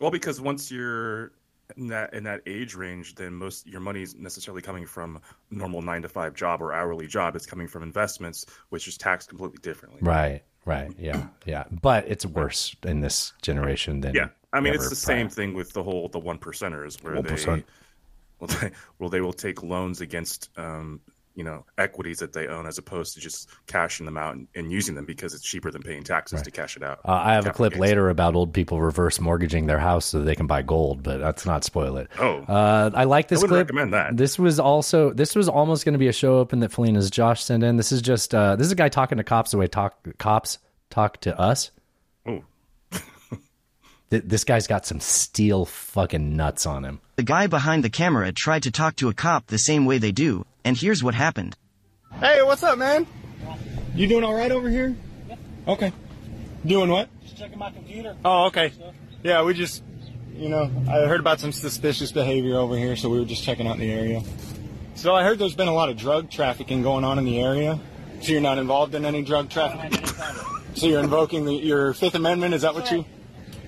Well, 0.00 0.10
because 0.10 0.40
once 0.40 0.70
you're 0.70 1.32
in 1.76 1.88
that 1.88 2.14
in 2.14 2.24
that 2.24 2.40
age 2.46 2.74
range, 2.74 3.14
then 3.14 3.34
most 3.34 3.66
your 3.66 3.80
money 3.80 4.02
is 4.02 4.14
necessarily 4.14 4.62
coming 4.62 4.86
from 4.86 5.20
normal 5.50 5.82
nine 5.82 6.02
to 6.02 6.08
five 6.08 6.34
job 6.34 6.62
or 6.62 6.72
hourly 6.72 7.06
job. 7.06 7.36
It's 7.36 7.46
coming 7.46 7.68
from 7.68 7.82
investments, 7.82 8.46
which 8.70 8.88
is 8.88 8.96
taxed 8.96 9.28
completely 9.28 9.58
differently. 9.62 10.00
right 10.02 10.42
right 10.64 10.90
yeah 10.98 11.26
yeah 11.46 11.64
but 11.82 12.06
it's 12.08 12.26
worse 12.26 12.74
in 12.84 13.00
this 13.00 13.32
generation 13.42 14.00
than 14.00 14.14
Yeah, 14.14 14.28
I 14.52 14.60
mean 14.60 14.74
it's 14.74 14.88
the 14.90 14.96
prior. 15.06 15.18
same 15.18 15.28
thing 15.28 15.54
with 15.54 15.72
the 15.72 15.82
whole 15.82 16.08
the 16.08 16.18
one 16.18 16.38
percenters 16.38 17.02
where 17.02 17.14
1%. 17.16 17.44
they 17.44 17.64
well 18.40 18.48
they 18.60 18.70
well 18.98 19.08
they 19.10 19.20
will 19.20 19.32
take 19.32 19.62
loans 19.62 20.00
against 20.00 20.50
um 20.58 21.00
you 21.38 21.44
know 21.44 21.64
equities 21.78 22.18
that 22.18 22.32
they 22.32 22.48
own 22.48 22.66
as 22.66 22.78
opposed 22.78 23.14
to 23.14 23.20
just 23.20 23.48
cashing 23.68 24.04
them 24.04 24.18
out 24.18 24.34
and, 24.34 24.48
and 24.56 24.72
using 24.72 24.96
them 24.96 25.04
because 25.04 25.34
it's 25.34 25.44
cheaper 25.44 25.70
than 25.70 25.80
paying 25.82 26.02
taxes 26.02 26.42
to 26.42 26.50
cash 26.50 26.76
it 26.76 26.82
out. 26.82 26.98
Uh, 27.04 27.12
I 27.12 27.34
have 27.34 27.46
a 27.46 27.52
clip 27.52 27.74
gains. 27.74 27.80
later 27.80 28.10
about 28.10 28.34
old 28.34 28.52
people 28.52 28.80
reverse 28.82 29.20
mortgaging 29.20 29.66
their 29.66 29.78
house 29.78 30.06
so 30.06 30.20
they 30.20 30.34
can 30.34 30.48
buy 30.48 30.62
gold, 30.62 31.04
but 31.04 31.20
let's 31.20 31.46
not 31.46 31.62
spoil 31.62 31.96
it. 31.96 32.08
Oh. 32.18 32.38
uh, 32.40 32.90
I 32.92 33.04
like 33.04 33.28
this 33.28 33.38
I 33.38 33.42
would 33.42 33.48
clip. 33.50 33.66
recommend 33.68 33.94
that. 33.94 34.16
This 34.16 34.36
was 34.36 34.58
also 34.58 35.12
this 35.12 35.36
was 35.36 35.48
almost 35.48 35.84
going 35.84 35.92
to 35.92 35.98
be 35.98 36.08
a 36.08 36.12
show 36.12 36.38
open 36.38 36.58
that 36.58 36.72
Felina's 36.72 37.08
Josh 37.08 37.44
sent 37.44 37.62
in. 37.62 37.76
This 37.76 37.92
is 37.92 38.02
just 38.02 38.34
uh, 38.34 38.56
this 38.56 38.66
is 38.66 38.72
a 38.72 38.76
guy 38.76 38.88
talking 38.88 39.18
to 39.18 39.24
cops 39.24 39.52
the 39.52 39.58
way 39.58 39.68
talk 39.68 39.96
cops 40.18 40.58
talk 40.90 41.20
to 41.20 41.38
us. 41.38 41.70
Oh. 42.26 42.42
This 44.10 44.44
guy's 44.44 44.66
got 44.66 44.86
some 44.86 45.00
steel 45.00 45.66
fucking 45.66 46.34
nuts 46.34 46.64
on 46.64 46.82
him. 46.82 47.00
The 47.16 47.22
guy 47.22 47.46
behind 47.46 47.84
the 47.84 47.90
camera 47.90 48.32
tried 48.32 48.62
to 48.62 48.70
talk 48.70 48.96
to 48.96 49.10
a 49.10 49.14
cop 49.14 49.48
the 49.48 49.58
same 49.58 49.84
way 49.84 49.98
they 49.98 50.12
do, 50.12 50.46
and 50.68 50.76
here's 50.76 51.02
what 51.02 51.14
happened. 51.14 51.56
Hey, 52.20 52.42
what's 52.42 52.62
up, 52.62 52.76
man? 52.76 53.06
You 53.94 54.06
doing 54.06 54.22
all 54.22 54.34
right 54.34 54.52
over 54.52 54.68
here? 54.68 54.94
Okay. 55.66 55.94
Doing 56.66 56.90
what? 56.90 57.08
Just 57.22 57.38
checking 57.38 57.58
my 57.58 57.70
computer. 57.70 58.14
Oh, 58.22 58.48
okay. 58.48 58.72
Yeah, 59.22 59.44
we 59.44 59.54
just, 59.54 59.82
you 60.34 60.50
know, 60.50 60.70
I 60.86 61.06
heard 61.06 61.20
about 61.20 61.40
some 61.40 61.52
suspicious 61.52 62.12
behavior 62.12 62.56
over 62.58 62.76
here, 62.76 62.96
so 62.96 63.08
we 63.08 63.18
were 63.18 63.24
just 63.24 63.42
checking 63.44 63.66
out 63.66 63.78
the 63.78 63.90
area. 63.90 64.22
So 64.94 65.14
I 65.14 65.24
heard 65.24 65.38
there's 65.38 65.56
been 65.56 65.68
a 65.68 65.74
lot 65.74 65.88
of 65.88 65.96
drug 65.96 66.30
trafficking 66.30 66.82
going 66.82 67.02
on 67.02 67.18
in 67.18 67.24
the 67.24 67.40
area. 67.40 67.80
So 68.20 68.32
you're 68.32 68.42
not 68.42 68.58
involved 68.58 68.94
in 68.94 69.06
any 69.06 69.22
drug 69.22 69.48
trafficking? 69.48 70.04
So 70.74 70.86
you're 70.86 71.00
invoking 71.00 71.46
the, 71.46 71.54
your 71.54 71.94
Fifth 71.94 72.14
Amendment? 72.14 72.52
Is 72.52 72.60
that 72.60 72.74
what 72.74 72.90
you? 72.90 73.06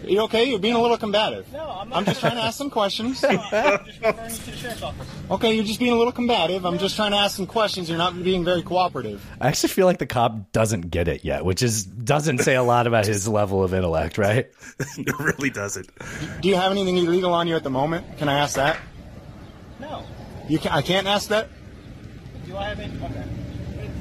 You 0.05 0.21
okay? 0.23 0.45
You're 0.45 0.59
being 0.59 0.75
a 0.75 0.81
little 0.81 0.97
combative. 0.97 1.53
No, 1.53 1.69
I'm 1.71 1.89
not. 1.89 1.99
I'm 1.99 2.05
just 2.05 2.21
trying 2.21 2.37
to 2.37 2.43
ask 2.43 2.57
some 2.57 2.71
questions. 2.71 3.23
I'm 3.29 3.37
just 3.37 3.53
referring 3.53 4.31
you 4.31 4.37
to 4.37 4.51
the 4.51 4.57
sheriff's 4.57 4.83
office. 4.83 5.09
Okay, 5.31 5.55
you're 5.55 5.65
just 5.65 5.79
being 5.79 5.93
a 5.93 5.97
little 5.97 6.13
combative. 6.13 6.65
I'm 6.65 6.79
just 6.79 6.97
trying 6.97 7.11
to 7.13 7.19
ask 7.19 7.37
some 7.37 7.47
questions. 7.47 7.89
You're 7.89 7.99
not 7.99 8.23
being 8.23 8.45
very 8.45 8.63
cooperative. 8.63 9.25
I 9.41 9.49
actually 9.49 9.71
feel 9.71 9.87
like 9.87 9.99
the 9.99 10.07
cop 10.07 10.53
doesn't 10.53 10.91
get 10.91 11.09
it 11.09 11.25
yet, 11.25 11.45
which 11.45 11.63
is 11.63 11.85
doesn't 11.85 12.39
say 12.39 12.55
a 12.55 12.63
lot 12.63 12.87
about 12.87 13.07
his 13.07 13.29
level 13.29 13.63
of 13.63 13.75
intellect, 13.75 14.17
right? 14.17 14.51
it 14.79 15.19
really 15.19 15.51
doesn't. 15.51 15.89
Do 16.41 16.49
you 16.49 16.57
have 16.57 16.73
anything 16.73 16.97
illegal 16.97 17.35
on 17.35 17.47
you 17.47 17.57
at 17.57 17.63
the 17.63 17.71
moment? 17.71 18.19
Can 18.19 18.29
I 18.29 18.39
ask 18.39 18.57
that? 18.57 18.79
No. 19.79 20.05
You 20.49 20.59
can, 20.59 20.73
I 20.73 20.83
can't 20.83 21.07
ask 21.07 21.29
that? 21.29 21.49
Do 22.47 22.57
I 22.57 22.69
have 22.71 22.81
any? 22.81 22.95
Okay. 22.97 23.25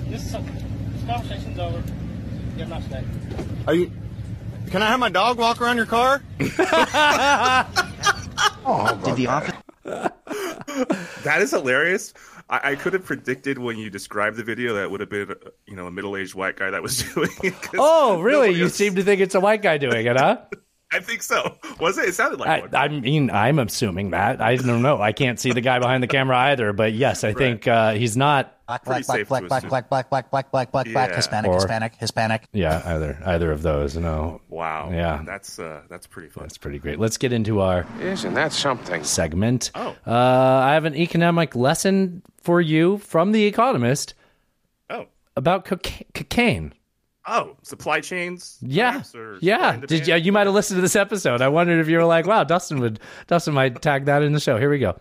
This, 0.08 0.26
is, 0.26 0.32
this 0.32 1.06
conversation's 1.06 1.60
over. 1.60 1.84
You 2.58 2.66
have 2.66 2.72
a 2.72 2.80
nice 2.80 2.86
day. 2.86 3.04
Are 3.68 3.76
you? 3.76 3.92
Can 4.72 4.84
I 4.84 4.88
have 4.88 5.00
my 5.00 5.10
dog 5.10 5.38
walk 5.38 5.62
around 5.62 5.78
your 5.78 5.86
car? 5.86 6.22
Oh, 8.72 9.00
Did 9.04 9.16
the 9.16 9.28
officer? 9.28 9.58
That 11.24 11.40
is 11.42 11.52
hilarious. 11.52 12.14
I, 12.50 12.72
I 12.72 12.76
could 12.76 12.94
have 12.94 13.04
predicted 13.04 13.58
when 13.58 13.78
you 13.78 13.90
described 13.90 14.38
the 14.38 14.44
video 14.44 14.76
that 14.76 14.84
it 14.84 14.92
would 14.92 15.00
have 15.00 15.10
been, 15.10 15.34
you 15.66 15.76
know, 15.76 15.88
a 15.88 15.92
middle-aged 15.92 16.36
white 16.36 16.56
guy 16.56 16.70
that 16.70 16.84
was 16.84 17.02
doing 17.14 17.32
it. 17.44 17.54
Oh, 17.76 18.22
really? 18.22 18.52
You 18.52 18.66
else- 18.66 18.76
seem 18.76 18.96
to 18.96 19.04
think 19.04 19.22
it's 19.22 19.34
a 19.36 19.40
white 19.40 19.62
guy 19.64 19.78
doing 19.78 20.06
it, 20.06 20.18
huh? 20.18 20.38
I 20.94 21.00
think 21.00 21.22
so. 21.22 21.56
Was 21.80 21.98
it? 22.00 22.10
It 22.10 22.16
sounded 22.16 22.40
like 22.40 22.50
I, 22.50 22.60
one. 22.62 22.76
I 22.76 22.88
mean, 22.88 23.30
I'm 23.30 23.60
assuming 23.60 24.10
that. 24.12 24.42
I 24.42 24.56
don't 24.56 24.82
know. 24.82 25.00
I 25.02 25.12
can't 25.12 25.40
see 25.40 25.52
the 25.52 25.62
guy 25.62 25.78
behind 25.80 26.02
the 26.02 26.08
camera 26.08 26.36
either, 26.38 26.74
but 26.74 26.94
yes, 26.94 27.24
I 27.24 27.34
think 27.34 27.68
uh, 27.68 27.94
he's 27.94 28.18
not. 28.18 28.56
Black, 28.68 28.84
Pretty 28.84 29.02
black, 29.04 29.06
black, 29.08 29.18
safe 29.18 29.28
black, 29.30 29.42
to 29.44 29.48
black, 29.48 29.58
assume. 29.64 29.70
black, 29.70 29.90
black, 29.90 30.10
black, 30.10 30.30
black, 30.32 30.52
black, 30.52 30.72
black, 30.72 30.92
black, 30.92 31.10
Yeah. 31.10 31.16
Hispanic, 31.16 31.50
Or- 31.50 31.56
Hispanic, 31.56 31.96
Hispanic. 31.96 32.44
Yeah, 32.54 32.82
either 32.86 33.20
either 33.26 33.52
of 33.52 33.62
those. 33.64 33.98
No. 33.98 34.42
Wow. 34.50 34.90
Yeah. 34.92 35.22
That's 35.26 35.58
uh, 35.60 35.82
that's 35.90 36.06
pretty 36.08 36.30
fun. 36.30 36.44
That's 36.44 36.58
pretty 36.58 36.78
great. 36.80 37.00
Let's 37.00 37.18
get 37.18 37.34
into 37.34 37.62
our 37.62 37.86
Isn't 38.00 38.34
that 38.36 38.52
something? 38.54 39.04
segment. 39.04 39.72
Oh. 39.76 39.96
Uh, 40.06 40.12
I 40.14 40.74
have 40.74 40.86
an 40.86 40.96
economic 40.96 41.56
lesson 41.56 42.22
for 42.42 42.62
you 42.62 42.98
from 43.00 43.32
The 43.32 43.46
Economist 43.46 44.14
Oh. 44.90 45.08
about 45.36 45.66
coca- 45.66 46.06
cocaine. 46.14 46.74
Oh, 47.32 47.56
supply 47.62 48.02
chains. 48.02 48.58
Yeah, 48.62 48.92
perhaps, 48.92 49.14
or 49.16 49.36
supply 49.36 49.48
yeah. 49.48 49.78
Did 49.78 50.08
you, 50.08 50.16
you 50.16 50.32
might 50.32 50.48
have 50.48 50.54
listened 50.56 50.78
to 50.78 50.82
this 50.82 50.96
episode? 50.96 51.42
I 51.42 51.48
wondered 51.48 51.80
if 51.80 51.88
you 51.88 51.98
were 51.98 52.06
like, 52.06 52.26
"Wow, 52.26 52.44
Dustin 52.44 52.80
would 52.80 53.00
Dustin 53.28 53.54
might 53.54 53.82
tag 53.82 54.06
that 54.06 54.24
in 54.24 54.34
the 54.34 54.40
show." 54.40 54.58
Here 54.58 54.70
we 54.70 54.80
go. 54.80 55.00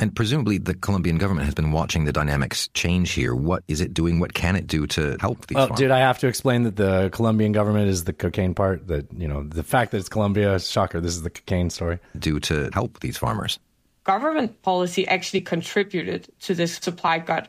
And 0.00 0.16
presumably, 0.16 0.58
the 0.58 0.74
Colombian 0.74 1.18
government 1.18 1.44
has 1.44 1.54
been 1.54 1.70
watching 1.70 2.06
the 2.06 2.12
dynamics 2.12 2.68
change 2.74 3.12
here. 3.12 3.34
What 3.36 3.62
is 3.68 3.80
it 3.80 3.94
doing? 3.94 4.18
What 4.18 4.34
can 4.34 4.56
it 4.56 4.66
do 4.66 4.86
to 4.88 5.16
help 5.20 5.46
these 5.46 5.56
Oh, 5.58 5.66
farmers? 5.66 5.78
did 5.78 5.90
I 5.92 5.98
have 5.98 6.18
to 6.20 6.26
explain 6.26 6.62
that 6.64 6.76
the 6.76 7.10
Colombian 7.12 7.52
government 7.52 7.88
is 7.88 8.04
the 8.04 8.12
cocaine 8.12 8.54
part? 8.54 8.88
That 8.88 9.06
you 9.12 9.28
know, 9.28 9.44
the 9.44 9.62
fact 9.62 9.92
that 9.92 9.98
it's 9.98 10.08
Colombia, 10.08 10.58
shocker. 10.58 11.00
This 11.00 11.14
is 11.14 11.22
the 11.22 11.30
cocaine 11.30 11.70
story. 11.70 11.98
Do 12.18 12.40
to 12.40 12.70
help 12.72 13.00
these 13.00 13.16
farmers? 13.16 13.58
government 14.04 14.60
policy 14.62 15.06
actually 15.06 15.40
contributed 15.40 16.26
to 16.40 16.56
this 16.56 16.74
supply 16.78 17.20
glut. 17.20 17.48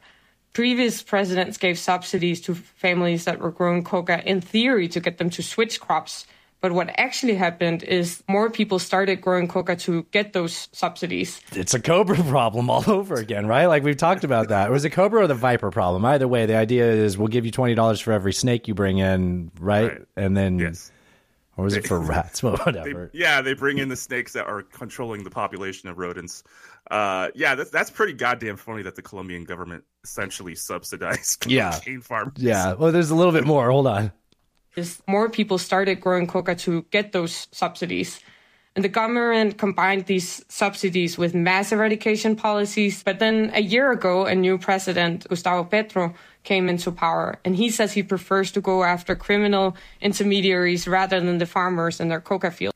Previous 0.54 1.02
presidents 1.02 1.58
gave 1.58 1.80
subsidies 1.80 2.40
to 2.42 2.54
families 2.56 3.26
that 3.26 3.40
were 3.40 3.52
growing 3.52 3.84
coca 3.84 4.24
in 4.28 4.40
theory 4.40 4.88
to 4.90 5.00
get 5.00 5.18
them 5.18 5.30
to 5.32 5.42
switch 5.44 5.80
crops. 5.82 6.28
But 6.62 6.72
what 6.72 6.92
actually 6.98 7.36
happened 7.36 7.84
is 7.84 8.24
more 8.30 8.50
people 8.50 8.80
started 8.80 9.20
growing 9.20 9.50
coca 9.50 9.76
to 9.78 10.04
get 10.12 10.32
those 10.32 10.70
subsidies. 10.72 11.42
It's 11.52 11.74
a 11.74 11.80
cobra 11.82 12.16
problem 12.30 12.70
all 12.70 12.90
over 12.90 13.16
again, 13.16 13.48
right? 13.48 13.66
Like 13.66 13.84
we've 13.84 13.98
talked 13.98 14.24
about 14.24 14.48
that. 14.50 14.70
It 14.70 14.72
was 14.72 14.86
a 14.86 14.90
cobra 14.90 15.24
or 15.24 15.28
the 15.28 15.36
viper 15.36 15.72
problem. 15.72 16.06
Either 16.06 16.28
way, 16.28 16.46
the 16.46 16.56
idea 16.56 16.90
is 16.90 17.18
we'll 17.18 17.28
give 17.28 17.44
you 17.46 17.52
twenty 17.52 17.76
dollars 17.76 18.00
for 18.00 18.14
every 18.14 18.32
snake 18.32 18.68
you 18.70 18.76
bring 18.76 19.00
in, 19.00 19.52
right? 19.60 20.04
And 20.16 20.38
then, 20.38 20.60
yes. 20.60 20.90
or 21.58 21.66
was 21.66 21.76
it 21.76 21.86
for 21.86 22.00
rats? 22.00 22.42
Well, 22.44 22.56
They, 22.66 22.80
whatever. 22.80 23.10
yeah, 23.12 23.42
they 23.42 23.56
bring 23.56 23.80
in 23.80 23.90
the 23.90 23.98
snakes 23.98 24.32
that 24.32 24.46
are 24.46 24.62
controlling 24.62 25.26
the 25.26 25.32
population 25.32 25.90
of 25.90 25.98
rodents. 25.98 26.44
Uh, 26.92 27.30
yeah, 27.36 27.56
that's 27.56 27.70
that's 27.70 27.90
pretty 27.90 28.14
goddamn 28.14 28.58
funny 28.58 28.84
that 28.84 28.96
the 28.96 29.02
Colombian 29.02 29.46
government 29.46 29.84
essentially 30.04 30.56
subsidized 30.56 31.46
Yeah. 31.50 31.72
cocaine 31.72 32.02
farmers. 32.02 32.34
Yeah. 32.38 32.74
Well, 32.74 32.92
there's 32.92 33.10
a 33.10 33.16
little 33.16 33.32
bit 33.34 33.46
more. 33.46 33.70
Hold 33.72 33.88
on. 33.88 34.12
is 34.76 35.02
more 35.08 35.30
people 35.30 35.58
started 35.58 36.02
growing 36.02 36.28
coca 36.28 36.56
to 36.56 36.82
get 36.92 37.12
those 37.14 37.48
subsidies. 37.52 38.20
And 38.76 38.84
the 38.84 38.90
government 38.90 39.60
combined 39.60 40.08
these 40.08 40.44
subsidies 40.50 41.16
with 41.16 41.36
mass 41.36 41.72
eradication 41.72 42.36
policies. 42.36 43.04
But 43.04 43.20
then 43.20 43.52
a 43.54 43.62
year 43.62 43.92
ago, 43.92 44.26
a 44.26 44.34
new 44.34 44.58
president, 44.58 45.28
Gustavo 45.30 45.64
Petro, 45.64 46.16
came 46.44 46.68
into 46.68 46.92
power. 46.92 47.40
And 47.46 47.56
he 47.56 47.70
says 47.70 47.94
he 47.94 48.02
prefers 48.02 48.52
to 48.54 48.62
go 48.62 48.84
after 48.84 49.16
criminal 49.16 49.78
intermediaries 50.02 50.88
rather 50.88 51.20
than 51.22 51.38
the 51.38 51.46
farmers 51.46 52.00
in 52.00 52.08
their 52.10 52.20
coca 52.20 52.50
fields. 52.50 52.76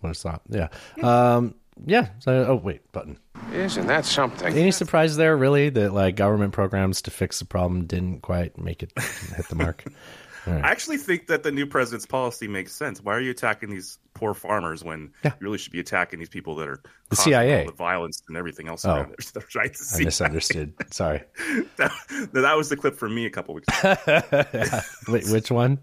What 0.00 0.10
a 0.10 0.14
thought. 0.14 0.40
Yeah. 0.48 0.68
Um, 1.02 1.54
yeah. 1.86 2.08
So, 2.20 2.46
oh, 2.48 2.56
wait, 2.56 2.90
button. 2.92 3.18
Isn't 3.52 3.86
that 3.86 4.04
something? 4.04 4.52
Any 4.54 4.70
surprise 4.72 5.16
there, 5.16 5.36
really, 5.36 5.68
that 5.70 5.92
like 5.94 6.16
government 6.16 6.52
programs 6.52 7.02
to 7.02 7.10
fix 7.10 7.38
the 7.38 7.44
problem 7.44 7.86
didn't 7.86 8.20
quite 8.22 8.58
make 8.58 8.82
it 8.82 8.92
hit 9.36 9.48
the 9.48 9.54
mark? 9.56 9.84
All 10.46 10.54
right. 10.54 10.64
I 10.64 10.70
actually 10.70 10.96
think 10.96 11.26
that 11.26 11.42
the 11.42 11.50
new 11.52 11.66
president's 11.66 12.06
policy 12.06 12.48
makes 12.48 12.72
sense. 12.72 13.02
Why 13.02 13.14
are 13.14 13.20
you 13.20 13.30
attacking 13.32 13.68
these 13.70 13.98
poor 14.14 14.32
farmers 14.34 14.82
when 14.82 15.10
you 15.24 15.30
really 15.40 15.58
should 15.58 15.72
be 15.72 15.80
attacking 15.80 16.20
these 16.20 16.28
people 16.30 16.54
that 16.56 16.68
are 16.68 16.80
The 17.10 17.16
CIA. 17.16 17.60
all 17.60 17.66
the 17.66 17.72
violence 17.76 18.22
and 18.28 18.36
everything 18.36 18.66
else 18.68 18.84
Oh. 18.84 18.94
around 18.94 19.12
it? 19.18 19.32
right? 19.54 19.72
The 19.74 19.78
I 19.78 19.84
CIA. 19.84 20.04
misunderstood. 20.06 20.72
Sorry. 20.90 21.22
that, 21.76 21.90
that 22.32 22.56
was 22.56 22.68
the 22.70 22.76
clip 22.76 22.96
for 22.96 23.08
me 23.08 23.26
a 23.26 23.30
couple 23.30 23.54
weeks 23.54 23.68
ago. 23.84 24.80
Wait, 25.08 25.28
which 25.28 25.50
one? 25.50 25.78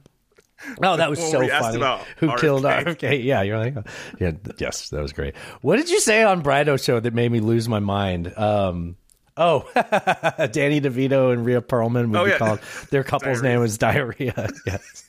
Oh, 0.82 0.95
that 0.97 1.10
was 1.10 1.20
When 1.20 1.32
so 1.32 1.47
funny. 1.47 2.03
Who 2.18 2.36
killed 2.38 2.64
RFK. 2.64 2.95
RFK? 2.97 3.24
Yeah, 3.24 3.41
you're 3.41 3.58
like, 3.60 3.76
yeah, 4.20 4.32
yes, 4.58 4.89
that 4.89 5.01
was 5.01 5.12
great. 5.14 5.36
What 5.62 5.78
did 5.78 5.89
you 5.89 5.99
say 5.99 6.24
on 6.24 6.41
Brido 6.41 6.82
show 6.84 6.99
that 6.99 7.14
made 7.14 7.32
me 7.32 7.39
lose 7.41 7.68
my 7.68 7.80
mind? 7.80 8.36
Um, 8.38 8.95
oh, 9.36 9.70
Danny 9.76 10.80
DeVito 10.82 11.34
and 11.34 11.45
Rhea 11.45 11.62
Perlman 11.62 12.10
would 12.12 12.20
Oh, 12.20 12.24
be 12.26 12.32
yeah. 12.32 12.38
called. 12.38 12.60
Their 12.89 13.03
couple's 13.12 13.41
name 13.41 13.60
was 13.60 13.78
Diarrhea. 13.78 14.47
yes. 14.66 15.03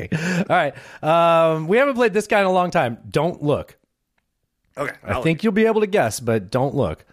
okay. 0.00 0.08
All 0.12 0.44
right. 0.48 0.74
Um, 1.02 1.66
we 1.68 1.78
haven't 1.78 1.94
played 1.94 2.12
this 2.14 2.26
guy 2.28 2.40
in 2.40 2.46
a 2.46 2.52
long 2.52 2.70
time. 2.70 2.98
Don't 3.08 3.42
look. 3.42 3.76
Okay. 4.78 4.94
I 5.04 5.20
think 5.20 5.42
you'll 5.44 5.52
be 5.52 5.66
able 5.66 5.80
to 5.82 5.86
guess, 5.86 6.20
but 6.20 6.50
don't 6.50 6.74
look. 6.74 7.04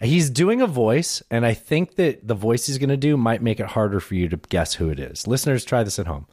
He's 0.00 0.30
doing 0.30 0.62
a 0.62 0.66
voice, 0.66 1.22
and 1.30 1.44
I 1.44 1.52
think 1.52 1.96
that 1.96 2.26
the 2.26 2.34
voice 2.34 2.66
he's 2.66 2.78
going 2.78 2.88
to 2.88 2.96
do 2.96 3.16
might 3.18 3.42
make 3.42 3.60
it 3.60 3.66
harder 3.66 4.00
for 4.00 4.14
you 4.14 4.28
to 4.30 4.38
guess 4.48 4.74
who 4.74 4.88
it 4.88 4.98
is. 4.98 5.26
Listeners, 5.26 5.62
try 5.64 5.82
this 5.82 5.98
at 5.98 6.06
home. 6.06 6.26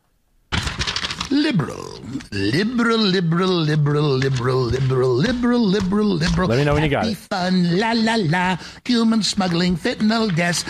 Liberal, 1.30 1.99
liberal, 2.32 2.97
liberal, 2.97 3.49
liberal, 3.49 4.03
liberal, 4.03 4.59
liberal, 4.61 5.09
liberal, 5.13 5.59
liberal, 5.59 6.05
liberal. 6.05 6.47
Let 6.47 6.57
me 6.57 6.63
know 6.63 6.74
when 6.76 6.84
you 6.84 6.89
got 6.89 7.03
Happy 7.03 7.11
it. 7.11 7.18
fun, 7.18 7.78
la 7.78 7.91
la 7.91 8.15
la. 8.15 8.57
Human 8.86 9.22
smuggling, 9.22 9.76
fentanyl 9.76 10.34
deaths, 10.34 10.63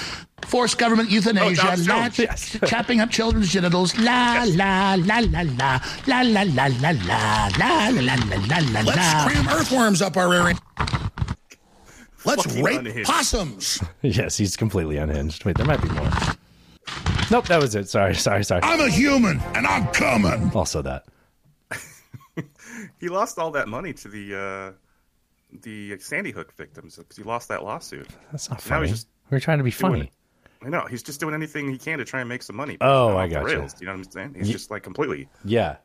forced 0.48 0.80
government 0.80 1.12
euthanasia, 1.12 1.62
Oh, 1.62 1.76
Doc 1.76 1.88
la, 1.88 2.10
Jones, 2.10 2.18
yes. 2.20 2.58
chopping 2.66 3.02
up 3.02 3.12
children's 3.12 3.50
genitals, 3.50 3.96
la 4.00 4.46
la 4.48 4.96
la 4.96 5.20
la 5.20 5.42
la, 5.44 5.80
la 6.08 6.22
la 6.24 6.42
la 6.42 6.42
la 6.42 6.68
la, 6.68 7.50
la 7.60 7.90
la 7.90 7.90
la 7.90 8.16
la 8.16 8.58
la 8.58 8.82
la. 8.82 8.82
Let's 8.82 9.32
cram 9.32 9.48
earthworms 9.50 10.02
up 10.02 10.18
our 10.18 10.34
area. 10.34 10.56
Let's 12.28 12.46
rape 12.58 12.80
unhinged. 12.80 13.10
possums. 13.10 13.82
yes, 14.02 14.38
he's 14.38 14.56
completely 14.56 14.98
unhinged. 14.98 15.46
Wait, 15.46 15.58
there 15.58 15.66
might 15.66 15.82
be 15.82 15.90
more. 15.90 16.10
Nope, 17.32 17.48
that 17.48 17.60
was 17.62 17.76
it. 17.76 17.90
Sorry, 17.90 18.16
sorry, 18.16 18.44
sorry. 18.44 18.62
I'm 18.64 18.80
a 18.80 18.90
human 18.90 19.40
and 19.56 19.66
I'm 19.68 19.88
coming. 19.88 20.52
Also 20.54 20.82
that. 20.82 21.06
He 23.00 23.10
lost 23.10 23.38
all 23.40 23.52
that 23.52 23.68
money 23.68 23.94
to 23.94 24.08
the 24.08 24.36
uh, 24.36 24.72
the 25.62 25.98
Sandy 26.00 26.32
Hook 26.32 26.54
victims 26.56 26.96
because 26.96 27.16
he 27.18 27.24
lost 27.24 27.48
that 27.50 27.64
lawsuit. 27.64 28.08
That's 28.32 28.50
not 28.50 28.60
Now 28.60 28.76
funny. 28.78 28.88
he's 28.88 28.96
just 28.98 29.08
We're 29.32 29.40
trying 29.40 29.58
to 29.60 29.64
be 29.64 29.72
funny. 29.72 30.02
it. 30.02 30.10
I 30.66 30.70
know 30.70 30.86
he's 30.90 31.04
just 31.04 31.20
doing 31.20 31.34
anything 31.36 31.70
he 31.72 31.78
can 31.78 32.00
to 32.00 32.06
try 32.06 32.20
and 32.22 32.30
make 32.30 32.42
some 32.44 32.56
money. 32.56 32.78
Oh, 32.82 33.16
I 33.18 33.28
got 33.28 33.44
gotcha. 33.44 33.58
rails, 33.60 33.76
you 33.80 33.86
know 33.88 33.94
what 33.94 34.06
I'm 34.06 34.12
saying? 34.12 34.36
He's 34.38 34.48
Ye- 34.48 34.54
just 34.54 34.72
like 34.72 34.84
completely. 34.84 35.28
Yeah. 35.46 35.78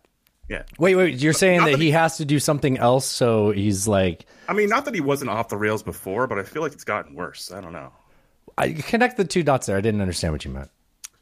Yeah. 0.52 0.62
Wait, 0.78 0.94
wait. 0.96 1.14
You're 1.18 1.32
saying 1.32 1.60
that 1.64 1.70
that 1.72 1.80
he 1.80 1.90
has 1.92 2.18
to 2.18 2.24
do 2.26 2.38
something 2.38 2.76
else, 2.78 3.06
so 3.06 3.50
he's 3.52 3.88
like, 3.88 4.26
I 4.48 4.52
mean, 4.52 4.68
not 4.68 4.84
that 4.84 4.94
he 4.94 5.00
wasn't 5.00 5.30
off 5.30 5.48
the 5.48 5.56
rails 5.56 5.82
before, 5.82 6.26
but 6.26 6.38
I 6.38 6.42
feel 6.42 6.60
like 6.62 6.72
it's 6.72 6.84
gotten 6.84 7.14
worse. 7.14 7.50
I 7.50 7.60
don't 7.62 7.72
know. 7.72 7.90
I 8.58 8.72
connect 8.72 9.16
the 9.16 9.24
two 9.24 9.42
dots 9.42 9.66
there. 9.66 9.78
I 9.78 9.80
didn't 9.80 10.02
understand 10.02 10.34
what 10.34 10.44
you 10.44 10.50
meant. 10.50 10.70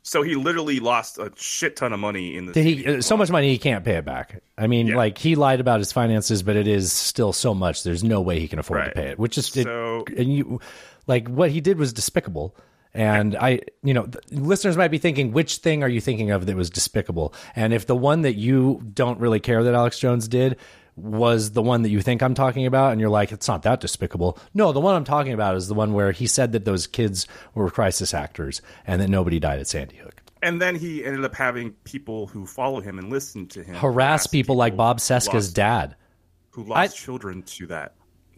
So 0.03 0.23
he 0.23 0.35
literally 0.35 0.81
lost 0.81 1.19
a 1.19 1.31
shit 1.37 1.77
ton 1.77 1.93
of 1.93 2.01
money 2.01 2.35
in 2.35 2.47
the. 2.47 2.53
Did 2.53 2.65
he 2.65 3.03
so 3.03 3.17
much 3.17 3.31
money 3.31 3.51
he 3.51 3.59
can't 3.59 3.85
pay 3.85 3.97
it 3.97 4.05
back? 4.05 4.43
I 4.59 4.67
mean, 4.67 4.95
like 4.95 5.19
he 5.19 5.37
lied 5.37 5.61
about 5.61 5.79
his 5.79 5.93
finances, 5.93 6.43
but 6.43 6.57
it 6.57 6.67
is 6.67 6.91
still 6.93 7.33
so 7.33 7.55
much. 7.55 7.85
There's 7.85 8.03
no 8.03 8.21
way 8.23 8.41
he 8.41 8.49
can 8.49 8.59
afford 8.59 8.87
to 8.87 8.91
pay 8.93 9.09
it. 9.11 9.19
Which 9.19 9.39
is 9.39 9.55
it- 9.57 9.65
So- 9.65 10.05
and 10.17 10.35
you 10.35 10.59
like 11.07 11.29
what 11.29 11.51
he 11.51 11.61
did 11.61 11.79
was 11.79 11.93
despicable. 11.93 12.57
And 12.93 13.37
I, 13.37 13.61
you 13.83 13.95
know, 13.95 14.09
listeners 14.31 14.77
might 14.77 14.91
be 14.91 14.99
thinking, 14.99 15.33
which 15.33 15.59
thing 15.59 15.83
are 15.83 15.89
you 15.89 16.01
thinking 16.01 16.31
of 16.31 16.47
that 16.47 16.57
was 16.57 16.71
despicable? 16.71 17.33
And 17.55 17.73
if 17.73 17.87
the 17.87 17.97
one 17.97 18.23
that 18.23 18.35
you 18.35 18.83
don't 18.93 19.21
really 19.21 19.41
care 19.41 19.63
that 19.63 19.75
Alex 19.75 19.99
Jones 19.99 20.27
did 20.27 20.57
was 20.97 21.53
the 21.53 21.63
one 21.63 21.83
that 21.83 21.91
you 21.91 22.01
think 22.01 22.23
I'm 22.23 22.35
talking 22.35 22.67
about, 22.67 22.93
and 22.93 23.01
you're 23.01 23.11
like, 23.11 23.33
it's 23.33 23.49
not 23.49 23.63
that 23.63 23.81
despicable. 23.81 24.39
No, 24.55 24.73
the 24.73 24.81
one 24.81 24.95
I'm 24.95 25.05
talking 25.05 25.33
about 25.33 25.57
is 25.57 25.69
the 25.69 25.75
one 25.75 25.95
where 25.95 26.13
he 26.13 26.27
said 26.27 26.53
that 26.53 26.65
those 26.65 26.87
kids 26.87 27.27
were 27.55 27.71
crisis 27.71 28.13
actors 28.13 28.61
and 28.87 29.01
that 29.01 29.09
nobody 29.09 29.39
died 29.39 29.61
at 29.61 29.69
Sandy 29.69 29.97
Hook. 29.97 30.21
And 30.43 30.61
then 30.61 30.75
he 30.75 31.05
ended 31.05 31.25
up 31.25 31.35
having 31.35 31.73
people 31.85 32.27
who 32.27 32.45
follow 32.47 32.81
him 32.81 32.99
and 32.99 33.11
listen 33.11 33.47
to 33.49 33.63
him 33.63 33.75
Harass 33.77 34.27
people 34.27 34.57
like 34.57 34.77
Bob 34.77 34.99
Cesca's 34.99 35.35
lost- 35.49 35.55
dad. 35.55 35.97
who 36.51 36.65
lost 36.65 36.97
children 36.97 37.43
to 37.43 37.67
that 37.69 37.95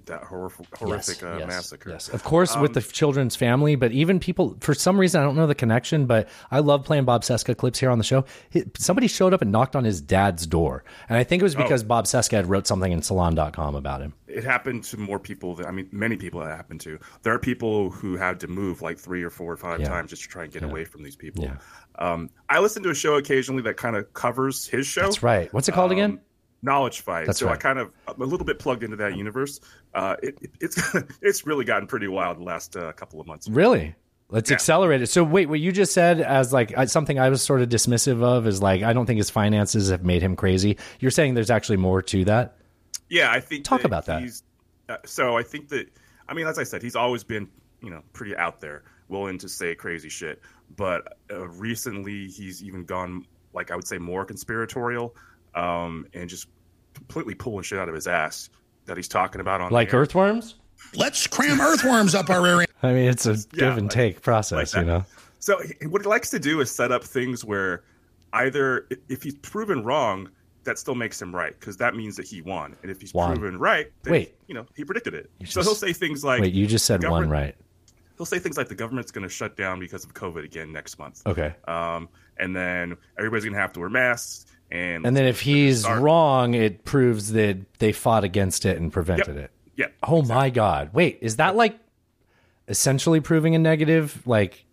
that 0.06 0.24
horrific, 0.24 0.66
horrific 0.76 1.22
uh, 1.22 1.36
yes, 1.38 1.48
massacre. 1.48 1.90
Yes, 1.90 2.08
of 2.08 2.22
course, 2.24 2.56
with 2.56 2.70
Um, 2.70 2.74
the 2.74 2.80
children's 2.82 3.36
family, 3.36 3.76
but 3.76 3.92
even 3.92 4.18
people, 4.20 4.56
for 4.60 4.74
some 4.74 4.98
reason, 4.98 5.20
I 5.20 5.24
don't 5.24 5.36
know 5.36 5.46
the 5.46 5.54
connection, 5.54 6.06
but 6.06 6.28
I 6.50 6.60
love 6.60 6.84
playing 6.84 7.04
Bob 7.04 7.22
Cesca 7.22 7.56
clips 7.56 7.78
here 7.78 7.90
on 7.90 7.98
the 7.98 8.04
show. 8.04 8.24
He, 8.50 8.64
somebody 8.78 9.06
showed 9.08 9.32
up 9.34 9.42
and 9.42 9.52
knocked 9.52 9.76
on 9.76 9.84
his 9.84 10.00
dad's 10.00 10.46
door. 10.46 10.84
And 11.08 11.18
I 11.18 11.24
think 11.24 11.40
it 11.40 11.44
was 11.44 11.54
Oh. 11.56 11.62
because 11.62 11.82
Bob 11.82 12.04
Cesca 12.06 12.32
had 12.36 12.46
wrote 12.46 12.66
something 12.66 12.90
in 12.92 13.02
salon.com 13.02 13.74
about 13.74 14.00
him. 14.02 14.14
it 14.28 14.44
happened 14.44 14.82
to 14.82 14.96
more 14.98 15.18
people 15.18 15.54
than 15.54 15.66
I 15.66 15.70
mean, 15.72 15.88
many 15.92 16.16
people 16.16 16.40
it 16.40 16.46
happened 16.46 16.80
to. 16.80 16.98
There 17.22 17.34
are 17.34 17.38
people 17.38 17.90
who 17.90 18.16
had 18.16 18.40
to 18.40 18.48
move 18.48 18.80
like 18.80 18.98
three 18.98 19.22
or 19.22 19.28
four 19.28 19.52
or 19.52 19.58
five 19.58 19.80
Yeah. 19.80 19.88
times 19.88 20.08
just 20.08 20.22
to 20.22 20.28
try 20.28 20.44
and 20.44 20.52
get 20.52 20.62
Yeah. 20.62 20.68
away 20.68 20.86
from 20.86 21.02
these 21.02 21.16
people. 21.16 21.44
Yeah. 21.44 21.56
Um, 21.98 22.30
I 22.48 22.58
listen 22.60 22.82
to 22.84 22.88
a 22.90 22.94
show 22.94 23.16
occasionally 23.16 23.62
that 23.64 23.76
kind 23.76 23.94
of 23.94 24.10
covers 24.14 24.66
his 24.66 24.86
show. 24.86 25.02
That's 25.02 25.22
right. 25.22 25.52
What's 25.52 25.68
it 25.68 25.72
called 25.72 25.92
again? 25.92 26.18
Knowledge 26.62 27.00
Fight. 27.00 27.26
That's 27.26 27.38
so 27.38 27.48
I 27.48 27.56
kind 27.56 27.78
of 27.78 27.92
I'm 28.06 28.20
a 28.20 28.24
little 28.24 28.46
bit 28.46 28.58
plugged 28.58 28.82
into 28.82 28.96
that 28.96 29.16
universe. 29.16 29.60
Uh, 29.94 30.16
it, 30.22 30.38
it, 30.40 30.50
it's 30.60 30.94
it's 31.22 31.46
really 31.46 31.64
gotten 31.64 31.86
pretty 31.86 32.08
wild 32.08 32.38
the 32.38 32.44
last 32.44 32.76
uh, 32.76 32.92
couple 32.92 33.20
of 33.20 33.26
months. 33.26 33.48
Really? 33.48 33.94
Let's 34.28 34.48
Yeah. 34.48 34.54
accelerate 34.54 35.02
it. 35.02 35.08
So, 35.08 35.22
wait, 35.24 35.46
what 35.50 35.60
you 35.60 35.72
just 35.72 35.92
said 35.92 36.20
as 36.20 36.52
like 36.52 36.72
something 36.88 37.18
I 37.18 37.28
was 37.28 37.42
sort 37.42 37.60
of 37.60 37.68
dismissive 37.68 38.22
of 38.22 38.46
is 38.46 38.62
like, 38.62 38.82
I 38.82 38.92
don't 38.94 39.04
think 39.04 39.18
his 39.18 39.28
finances 39.28 39.90
have 39.90 40.04
made 40.04 40.22
him 40.22 40.36
crazy. 40.36 40.78
You're 41.00 41.10
saying 41.10 41.34
there's 41.34 41.50
actually 41.50 41.76
more 41.76 42.00
to 42.02 42.24
that? 42.24 42.56
Yeah, 43.10 43.30
I 43.30 43.40
think 43.40 43.64
Talk 43.64 43.84
about 43.84 44.06
that. 44.06 44.22
Uh, 44.88 44.96
so 45.04 45.36
I 45.36 45.42
think 45.42 45.68
that 45.68 45.88
I 46.28 46.34
mean, 46.34 46.46
as 46.46 46.58
I 46.58 46.62
said, 46.64 46.82
he's 46.82 46.96
always 46.96 47.24
been 47.24 47.48
you 47.82 47.90
know 47.90 48.02
pretty 48.14 48.34
out 48.36 48.60
there, 48.60 48.84
willing 49.08 49.36
to 49.38 49.48
say 49.48 49.74
crazy 49.74 50.08
shit. 50.08 50.40
But 50.76 51.18
uh, 51.30 51.46
recently, 51.48 52.28
he's 52.28 52.62
even 52.62 52.84
gone 52.84 53.26
like 53.52 53.70
I 53.70 53.76
would 53.76 53.86
say 53.86 53.98
more 53.98 54.24
conspiratorial, 54.24 55.14
um, 55.54 56.06
and 56.14 56.28
just 56.28 56.48
completely 56.94 57.34
pulling 57.34 57.62
shit 57.62 57.78
out 57.78 57.88
of 57.88 57.94
his 57.94 58.06
ass 58.06 58.50
that 58.86 58.96
he's 58.96 59.08
talking 59.08 59.40
about 59.40 59.60
on 59.60 59.70
Like 59.72 59.90
the 59.90 59.96
air. 59.96 60.02
earthworms? 60.02 60.56
Let's 60.94 61.26
cram 61.26 61.60
earthworms 61.60 62.14
up 62.14 62.28
our 62.30 62.46
area. 62.46 62.66
I 62.82 62.92
mean, 62.92 63.08
it's 63.08 63.26
a 63.26 63.32
Yeah, 63.34 63.36
give 63.52 63.76
and 63.78 63.82
like- 63.82 63.90
take 63.90 64.22
process, 64.22 64.74
you 64.74 64.82
know? 64.84 65.04
So 65.38 65.58
he- 65.80 65.86
what 65.86 66.02
he 66.02 66.08
likes 66.08 66.30
to 66.30 66.38
do 66.38 66.60
is 66.60 66.70
set 66.70 66.90
up 66.92 67.04
things 67.04 67.44
where 67.44 67.84
either 68.32 68.88
if 69.08 69.22
he's 69.22 69.34
proven 69.36 69.84
wrong, 69.84 70.28
that 70.64 70.78
still 70.78 70.94
makes 70.94 71.20
him 71.20 71.34
right 71.34 71.58
because 71.58 71.76
that 71.78 71.96
means 71.96 72.14
that 72.16 72.26
he 72.26 72.40
won, 72.40 72.76
and 72.82 72.90
if 72.90 73.00
he's 73.00 73.12
Won. 73.12 73.36
proven 73.36 73.58
right, 73.58 73.90
then, 74.04 74.12
Wait. 74.12 74.36
you 74.46 74.54
know 74.54 74.64
he 74.76 74.84
predicted 74.84 75.12
it. 75.14 75.28
You 75.40 75.46
so 75.46 75.60
just- 75.60 75.68
he'll 75.68 75.74
say 75.74 75.92
things 75.92 76.22
like, 76.24 76.40
Wait, 76.40 76.52
you 76.54 76.66
just 76.68 76.86
said 76.86 77.02
one 77.04 77.28
right. 77.28 77.56
He'll 78.16 78.26
say 78.26 78.38
things 78.38 78.56
like 78.56 78.68
the 78.68 78.74
government's 78.76 79.10
going 79.10 79.24
to 79.24 79.28
shut 79.28 79.56
down 79.56 79.80
because 79.80 80.04
of 80.04 80.14
COVID 80.14 80.44
again 80.44 80.70
next 80.72 80.98
month. 80.98 81.22
Okay. 81.26 81.52
Um, 81.66 82.08
and 82.38 82.54
then 82.54 82.96
everybody's 83.18 83.42
going 83.44 83.54
to 83.54 83.58
have 83.60 83.72
to 83.72 83.80
wear 83.80 83.88
masks. 83.88 84.46
And 84.72 85.06
And 85.06 85.14
then 85.14 85.26
if 85.26 85.42
he's 85.42 85.80
start- 85.80 86.00
wrong, 86.00 86.54
it 86.54 86.84
proves 86.84 87.32
that 87.32 87.58
they 87.78 87.92
fought 87.92 88.24
against 88.24 88.64
it 88.64 88.78
and 88.78 88.90
prevented 88.90 89.36
it. 89.36 89.50
Yep. 89.76 89.92
Oh 90.02 90.22
my 90.22 90.48
God. 90.48 90.90
Wait, 90.94 91.18
is 91.20 91.36
that 91.36 91.56
like 91.56 91.78
essentially 92.68 93.20
proving 93.20 93.54
a 93.54 93.58
negative? 93.58 94.22
Like, 94.26 94.64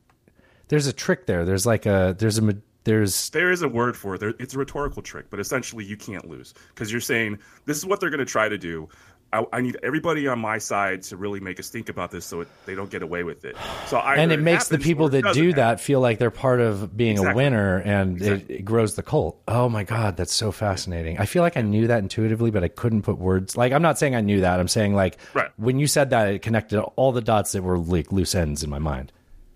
there's 0.69 0.87
a 0.87 0.93
trick 0.93 1.25
there. 1.25 1.43
There's 1.43 1.65
like 1.65 1.85
a, 1.85 2.15
there's 2.17 2.39
a, 2.39 2.55
there's, 2.85 3.29
there 3.31 3.51
is 3.51 3.61
a 3.61 3.67
word 3.67 3.97
for 3.97 4.15
it. 4.15 4.19
There, 4.19 4.33
it's 4.39 4.53
a 4.55 4.57
rhetorical 4.57 5.01
trick, 5.01 5.29
but 5.29 5.39
essentially 5.39 5.83
you 5.83 5.97
can't 5.97 6.29
lose 6.29 6.53
because 6.69 6.91
you're 6.91 7.01
saying 7.01 7.37
this 7.65 7.77
is 7.77 7.85
what 7.85 7.99
they're 7.99 8.09
going 8.09 8.19
to 8.19 8.25
try 8.25 8.47
to 8.47 8.57
do. 8.57 8.87
I, 9.31 9.45
I 9.53 9.61
need 9.61 9.77
everybody 9.83 10.27
on 10.27 10.39
my 10.39 10.57
side 10.57 11.03
to 11.03 11.17
really 11.17 11.39
make 11.39 11.59
us 11.59 11.69
think 11.69 11.87
about 11.89 12.09
this 12.09 12.25
so 12.25 12.41
it, 12.41 12.47
they 12.65 12.73
don't 12.73 12.89
get 12.89 13.03
away 13.03 13.23
with 13.23 13.45
it. 13.45 13.55
So 13.85 13.99
and 13.99 14.31
it 14.31 14.39
makes 14.41 14.69
the 14.69 14.79
people 14.79 15.09
that 15.09 15.33
do 15.33 15.47
happen. 15.49 15.55
that 15.57 15.79
feel 15.79 15.99
like 16.01 16.17
they're 16.17 16.31
part 16.31 16.59
of 16.61 16.97
being 16.97 17.19
a 17.19 17.35
winner 17.35 17.77
and 17.77 18.19
it, 18.21 18.49
it 18.49 18.65
grows 18.65 18.95
the 18.95 19.03
cult. 19.03 19.39
Oh 19.47 19.69
my 19.69 19.83
God, 19.83 20.17
that's 20.17 20.33
so 20.33 20.51
fascinating. 20.51 21.19
I 21.19 21.25
feel 21.25 21.43
like 21.43 21.57
I 21.57 21.61
knew 21.61 21.87
that 21.87 21.99
intuitively, 21.99 22.49
but 22.49 22.63
I 22.63 22.69
couldn't 22.69 23.03
put 23.03 23.19
words. 23.19 23.55
Like, 23.55 23.71
I'm 23.71 23.83
not 23.83 23.99
saying 23.99 24.15
I 24.15 24.21
knew 24.21 24.41
that. 24.41 24.59
I'm 24.59 24.67
saying, 24.67 24.95
like, 24.95 25.17
Right. 25.35 25.51
when 25.57 25.77
you 25.77 25.85
said 25.85 26.09
that, 26.09 26.27
it 26.29 26.41
connected 26.41 26.79
all 26.81 27.11
the 27.11 27.21
dots 27.21 27.51
that 27.51 27.61
were 27.61 27.77
like 27.77 28.11
loose 28.11 28.33
ends 28.33 28.63
in 28.63 28.69
my 28.71 28.79
mind. 28.79 29.11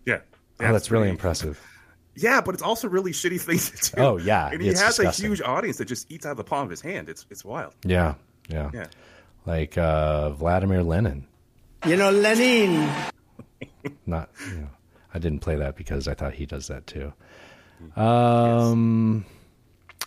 Yeah. 0.05 0.19
Oh, 0.59 0.71
that's 0.71 0.91
really 0.91 1.09
impressive. 1.09 1.59
Yeah, 2.15 2.41
but 2.41 2.53
it's 2.53 2.61
also 2.61 2.87
really 2.87 3.11
shitty 3.11 3.41
things 3.41 3.71
to 3.89 3.95
do. 3.95 4.01
Oh, 4.03 4.17
yeah, 4.17 4.47
and 4.51 4.61
he 4.61 4.67
has 4.67 4.79
disgusting. 4.97 5.25
a 5.25 5.29
huge 5.29 5.41
audience 5.41 5.77
that 5.77 5.85
just 5.85 6.11
eats 6.11 6.27
out 6.27 6.31
of 6.33 6.37
the 6.37 6.43
palm 6.43 6.65
of 6.65 6.69
his 6.69 6.79
hand. 6.79 7.09
It's 7.09 7.25
it's 7.31 7.43
wild. 7.43 7.73
Yeah. 7.83 8.13
Yeah. 8.49 8.69
Yeah. 8.71 8.85
Like 9.45 9.77
uh, 9.77 10.31
Vladimir 10.31 10.83
Lenin. 10.83 11.27
You 11.85 11.97
know, 11.97 12.11
Lenin. 12.11 12.89
Not, 14.05 14.29
you 14.49 14.61
know, 14.61 14.69
I 15.13 15.19
didn't 15.19 15.39
play 15.39 15.55
that 15.55 15.75
because 15.75 16.07
I 16.07 16.13
thought 16.13 16.33
he 16.33 16.45
does 16.45 16.67
that 16.67 16.87
too. 16.87 17.13
Um, 17.99 19.25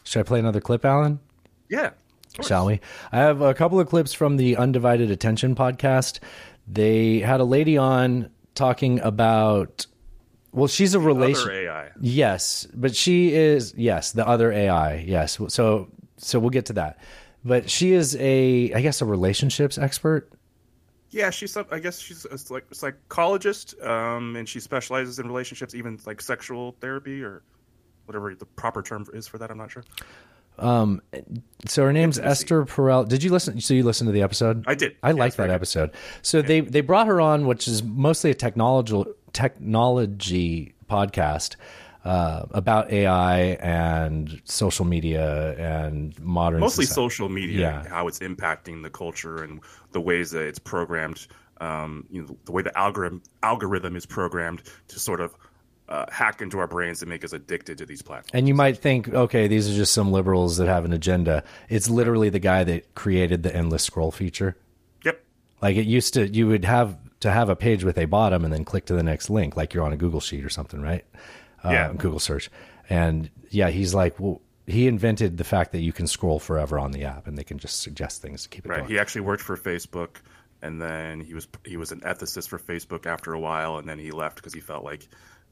should 0.05 0.21
I 0.21 0.23
play 0.23 0.39
another 0.39 0.61
clip, 0.61 0.85
Alan? 0.85 1.21
Yeah. 1.69 1.91
Shall 2.43 2.67
we? 2.67 2.81
I 3.13 3.19
have 3.19 3.41
a 3.41 3.55
couple 3.55 3.81
of 3.81 3.89
clips 3.89 4.13
from 4.13 4.37
the 4.37 4.57
Undivided 4.57 5.11
Attention 5.11 5.55
podcast. 5.55 6.21
They 6.67 7.21
had 7.21 7.41
a 7.41 7.45
lady 7.45 7.79
on 7.79 8.31
talking 8.55 9.01
about. 9.01 9.87
Well, 10.53 10.69
she's 10.69 10.95
a 10.95 11.01
relation. 11.01 11.43
Other 11.43 11.69
AI. 11.69 11.91
Yes, 12.01 12.67
but 12.75 12.95
she 12.95 13.33
is 13.35 13.75
yes 13.77 14.13
the 14.13 14.27
other 14.27 14.53
AI. 14.53 14.97
Yes, 14.97 15.39
so 15.49 15.89
so 16.17 16.39
we'll 16.39 16.51
get 16.51 16.67
to 16.67 16.73
that. 16.75 16.99
But 17.47 17.71
she 17.71 17.93
is 17.93 18.17
a 18.17 18.73
I 18.75 18.81
guess 18.81 19.01
a 19.01 19.05
relationships 19.05 19.79
expert. 19.79 20.29
Yeah, 21.11 21.31
she's 21.31 21.53
some- 21.53 21.67
I 21.71 21.79
guess 21.79 22.01
she's 22.01 22.27
a 22.27 22.53
like 22.53 22.67
psychologist, 22.73 23.81
um, 23.81 24.35
and 24.35 24.49
she 24.49 24.59
specializes 24.59 25.21
in 25.21 25.29
relationships, 25.29 25.75
even 25.75 25.99
like 26.05 26.21
sexual 26.21 26.75
therapy 26.81 27.23
or 27.23 27.43
whatever 28.07 28.35
the 28.35 28.45
proper 28.45 28.83
term 28.83 29.07
is 29.15 29.29
for 29.29 29.39
that. 29.39 29.51
I'm 29.51 29.59
not 29.59 29.71
sure. 29.71 29.85
Um, 30.59 31.03
so 31.67 31.85
her 31.85 31.93
name's 31.93 32.19
Esther 32.19 32.65
Perel. 32.65 33.07
Did 33.07 33.23
you 33.23 33.31
listen? 33.31 33.61
So 33.61 33.75
you 33.75 33.85
listened 33.85 34.09
to 34.09 34.13
the 34.13 34.23
episode? 34.23 34.65
I 34.67 34.75
did. 34.75 34.97
I 35.03 35.13
liked 35.13 35.37
that 35.37 35.51
episode. 35.51 35.93
So 36.23 36.43
they 36.43 36.61
they 36.61 36.81
brought 36.81 37.07
her 37.07 37.21
on, 37.21 37.47
which 37.47 37.69
is 37.69 37.83
mostly 37.83 38.31
a 38.31 38.35
technology 38.35 39.05
technology 39.33 40.75
podcast 40.91 41.57
uh, 42.07 42.47
about 42.53 42.91
AI 42.93 43.39
and 43.61 44.41
social 44.45 44.85
media 44.85 45.55
and 45.59 46.19
modern 46.21 46.61
Mostly 46.61 46.85
society. 46.85 47.09
social 47.09 47.29
media, 47.29 47.61
Yeah. 47.61 47.89
how 47.89 48.07
it's 48.09 48.21
impacting 48.21 48.83
the 48.83 48.91
culture 48.91 49.43
and 49.43 49.61
the 49.93 50.01
ways 50.01 50.31
that 50.31 50.45
it's 50.47 50.59
programmed 50.59 51.27
um, 51.61 52.07
you 52.11 52.23
know, 52.23 52.37
the 52.45 52.53
way 52.53 52.63
the 52.63 52.77
algorithm 52.79 53.23
algorithm 53.43 53.97
is 53.97 54.05
programmed 54.05 54.63
to 54.89 54.99
sort 54.99 55.21
of 55.21 55.35
uh, 55.89 56.05
hack 56.11 56.43
into 56.43 56.59
our 56.59 56.67
brains 56.67 57.01
and 57.01 57.09
make 57.09 57.25
us 57.25 57.33
addicted 57.33 57.79
to 57.79 57.87
these 57.87 58.03
platforms. 58.03 58.31
And 58.35 58.49
you 58.49 58.55
might 58.55 58.77
think, 58.77 59.09
okay, 59.09 59.47
these 59.49 59.71
are 59.71 59.75
just 59.75 59.93
some 59.93 60.13
liberals 60.13 60.57
that 60.59 60.67
have 60.67 60.85
an 60.85 60.93
agenda. 60.93 61.45
It's 61.69 61.89
literally 61.89 62.29
the 62.29 62.41
guy 62.41 62.65
that 62.65 62.95
created 62.95 63.43
the 63.43 63.55
endless 63.55 63.85
scroll 63.85 64.11
feature. 64.11 64.57
Yep. 65.05 65.23
Like 65.63 65.77
it 65.77 65.87
used 65.87 66.13
to, 66.15 66.29
you 66.29 66.49
would 66.49 66.65
have 66.65 66.99
to 67.21 67.31
have 67.31 67.49
a 67.49 67.57
page 67.57 67.85
with 67.85 67.97
a 67.99 68.05
bottom 68.05 68.45
and 68.45 68.53
then 68.53 68.65
click 68.65 68.85
to 68.87 68.95
the 68.95 69.03
next 69.03 69.31
link, 69.31 69.57
like 69.57 69.73
you're 69.73 69.85
on 69.85 69.93
a 69.93 69.97
Google 69.97 70.21
sheet 70.21 70.45
or 70.45 70.51
something, 70.51 70.83
right? 70.83 71.05
Uh, 71.65 71.71
Yeah. 71.71 71.93
Google 71.97 72.21
search. 72.21 72.51
And 72.89 73.31
yeah, 73.51 73.71
he's 73.71 73.95
like, 73.95 74.19
well, 74.21 74.41
he 74.67 74.87
invented 74.89 75.37
the 75.39 75.45
fact 75.45 75.73
that 75.73 75.81
you 75.81 75.93
can 75.93 76.07
scroll 76.07 76.39
forever 76.39 76.79
on 76.79 76.91
the 76.93 77.05
app 77.05 77.27
and 77.27 77.37
they 77.39 77.45
can 77.45 77.59
just 77.59 77.81
suggest 77.83 78.21
things 78.23 78.43
to 78.43 78.49
keep 78.49 78.65
it 78.67 78.69
Right. 78.69 78.79
going. 78.79 78.91
He 78.91 78.99
actually 78.99 79.21
worked 79.23 79.43
for 79.43 79.57
Facebook, 79.57 80.17
and 80.63 80.81
then 80.83 81.21
he 81.21 81.35
was 81.35 81.47
he 81.65 81.77
was 81.77 81.93
an 81.93 82.01
ethicist 82.01 82.49
for 82.49 82.59
Facebook 82.59 83.07
after 83.07 83.33
a 83.33 83.39
while, 83.41 83.79
and 83.79 83.89
then 83.89 83.99
he 83.99 84.11
left 84.11 84.37
because 84.37 84.53
he 84.55 84.61
felt 84.61 84.85
like 84.85 85.09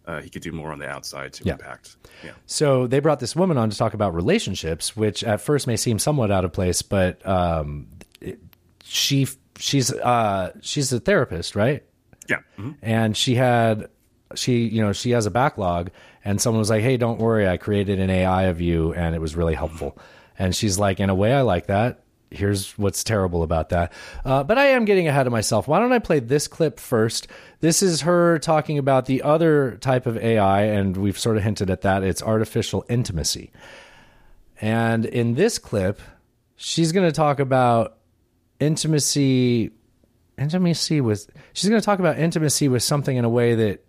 uh, 0.06 0.20
he 0.20 0.28
could 0.28 0.42
do 0.42 0.52
more 0.52 0.70
on 0.70 0.78
the 0.78 0.86
outside 0.88 1.32
to 1.32 1.44
Yeah. 1.44 1.52
impact. 1.54 1.96
Yeah. 2.22 2.32
So 2.46 2.86
they 2.86 2.98
brought 3.00 3.20
this 3.20 3.34
woman 3.34 3.56
on 3.56 3.70
to 3.70 3.76
talk 3.76 3.94
about 3.94 4.14
relationships, 4.14 4.94
which 4.94 5.24
at 5.24 5.40
first 5.40 5.66
may 5.66 5.76
seem 5.78 5.98
somewhat 5.98 6.30
out 6.30 6.44
of 6.44 6.52
place, 6.52 6.82
but 6.82 7.24
um, 7.26 7.86
it- 8.20 8.38
she 8.82 9.26
she's 9.58 9.92
uh, 9.92 10.52
she's 10.60 10.92
a 10.92 11.00
therapist, 11.00 11.54
right? 11.56 11.82
Yeah. 12.28 12.38
Mhm. 12.58 12.74
And 12.82 13.16
she 13.16 13.34
had 13.36 13.88
she 14.34 14.66
you 14.66 14.82
know 14.82 14.92
she 14.92 15.10
has 15.10 15.26
a 15.26 15.30
backlog, 15.30 15.90
and 16.24 16.40
someone 16.40 16.58
was 16.58 16.70
like, 16.70 16.82
"Hey, 16.82 16.96
don't 16.96 17.20
worry, 17.20 17.48
I 17.48 17.56
created 17.56 18.00
an 18.00 18.10
AI 18.10 18.44
of 18.44 18.60
you, 18.60 18.92
and 18.94 19.14
it 19.14 19.20
was 19.20 19.36
really 19.36 19.54
helpful." 19.54 19.98
And 20.38 20.54
she's 20.54 20.78
like, 20.78 21.00
"In 21.00 21.10
a 21.10 21.14
way, 21.14 21.32
I 21.32 21.42
like 21.42 21.66
that." 21.66 22.04
Here's 22.34 22.76
what's 22.76 23.04
terrible 23.04 23.42
about 23.42 23.68
that. 23.68 23.92
Uh, 24.24 24.42
but 24.42 24.58
I 24.58 24.66
am 24.66 24.84
getting 24.84 25.06
ahead 25.06 25.26
of 25.26 25.32
myself. 25.32 25.68
Why 25.68 25.78
don't 25.78 25.92
I 25.92 26.00
play 26.00 26.18
this 26.18 26.48
clip 26.48 26.80
first? 26.80 27.28
This 27.60 27.82
is 27.82 28.02
her 28.02 28.38
talking 28.38 28.78
about 28.78 29.06
the 29.06 29.22
other 29.22 29.78
type 29.80 30.06
of 30.06 30.16
AI, 30.16 30.62
and 30.62 30.96
we've 30.96 31.18
sort 31.18 31.36
of 31.36 31.44
hinted 31.44 31.70
at 31.70 31.82
that. 31.82 32.02
It's 32.02 32.22
artificial 32.22 32.84
intimacy. 32.88 33.52
And 34.60 35.04
in 35.04 35.34
this 35.34 35.58
clip, 35.58 36.00
she's 36.56 36.92
going 36.92 37.06
to 37.06 37.12
talk 37.12 37.38
about 37.38 37.98
intimacy. 38.60 39.70
Intimacy 40.36 41.00
with. 41.00 41.30
She's 41.52 41.70
going 41.70 41.80
to 41.80 41.84
talk 41.84 42.00
about 42.00 42.18
intimacy 42.18 42.68
with 42.68 42.82
something 42.82 43.16
in 43.16 43.24
a 43.24 43.28
way 43.28 43.54
that 43.54 43.84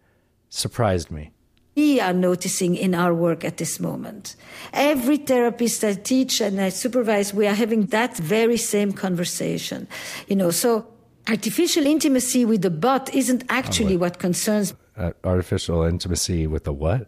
surprised 0.50 1.12
me. 1.12 1.32
we 1.76 2.00
are 2.00 2.14
noticing 2.14 2.76
in 2.76 2.96
our 2.96 3.14
work 3.14 3.44
at 3.44 3.58
this 3.58 3.80
moment. 3.80 4.36
Every 4.72 5.18
therapist 5.18 5.84
I 5.84 5.94
teach 5.94 6.40
and 6.42 6.62
I 6.62 6.70
supervise, 6.70 7.34
we 7.34 7.48
are 7.48 7.54
having 7.54 7.88
that 7.88 8.16
very 8.18 8.56
same 8.58 8.94
conversation. 8.94 9.88
You 10.30 10.38
know, 10.38 10.52
so 10.52 10.88
artificial 11.28 11.86
intimacy 11.86 12.46
with 12.46 12.62
the 12.62 12.70
bot 12.70 13.14
isn't 13.14 13.44
actually 13.50 13.98
what 13.98 14.20
concerns 14.20 14.74
Uh, 14.98 15.12
artificial 15.26 15.84
intimacy 15.84 16.48
with 16.48 16.64
the 16.64 16.72
what? 16.72 17.08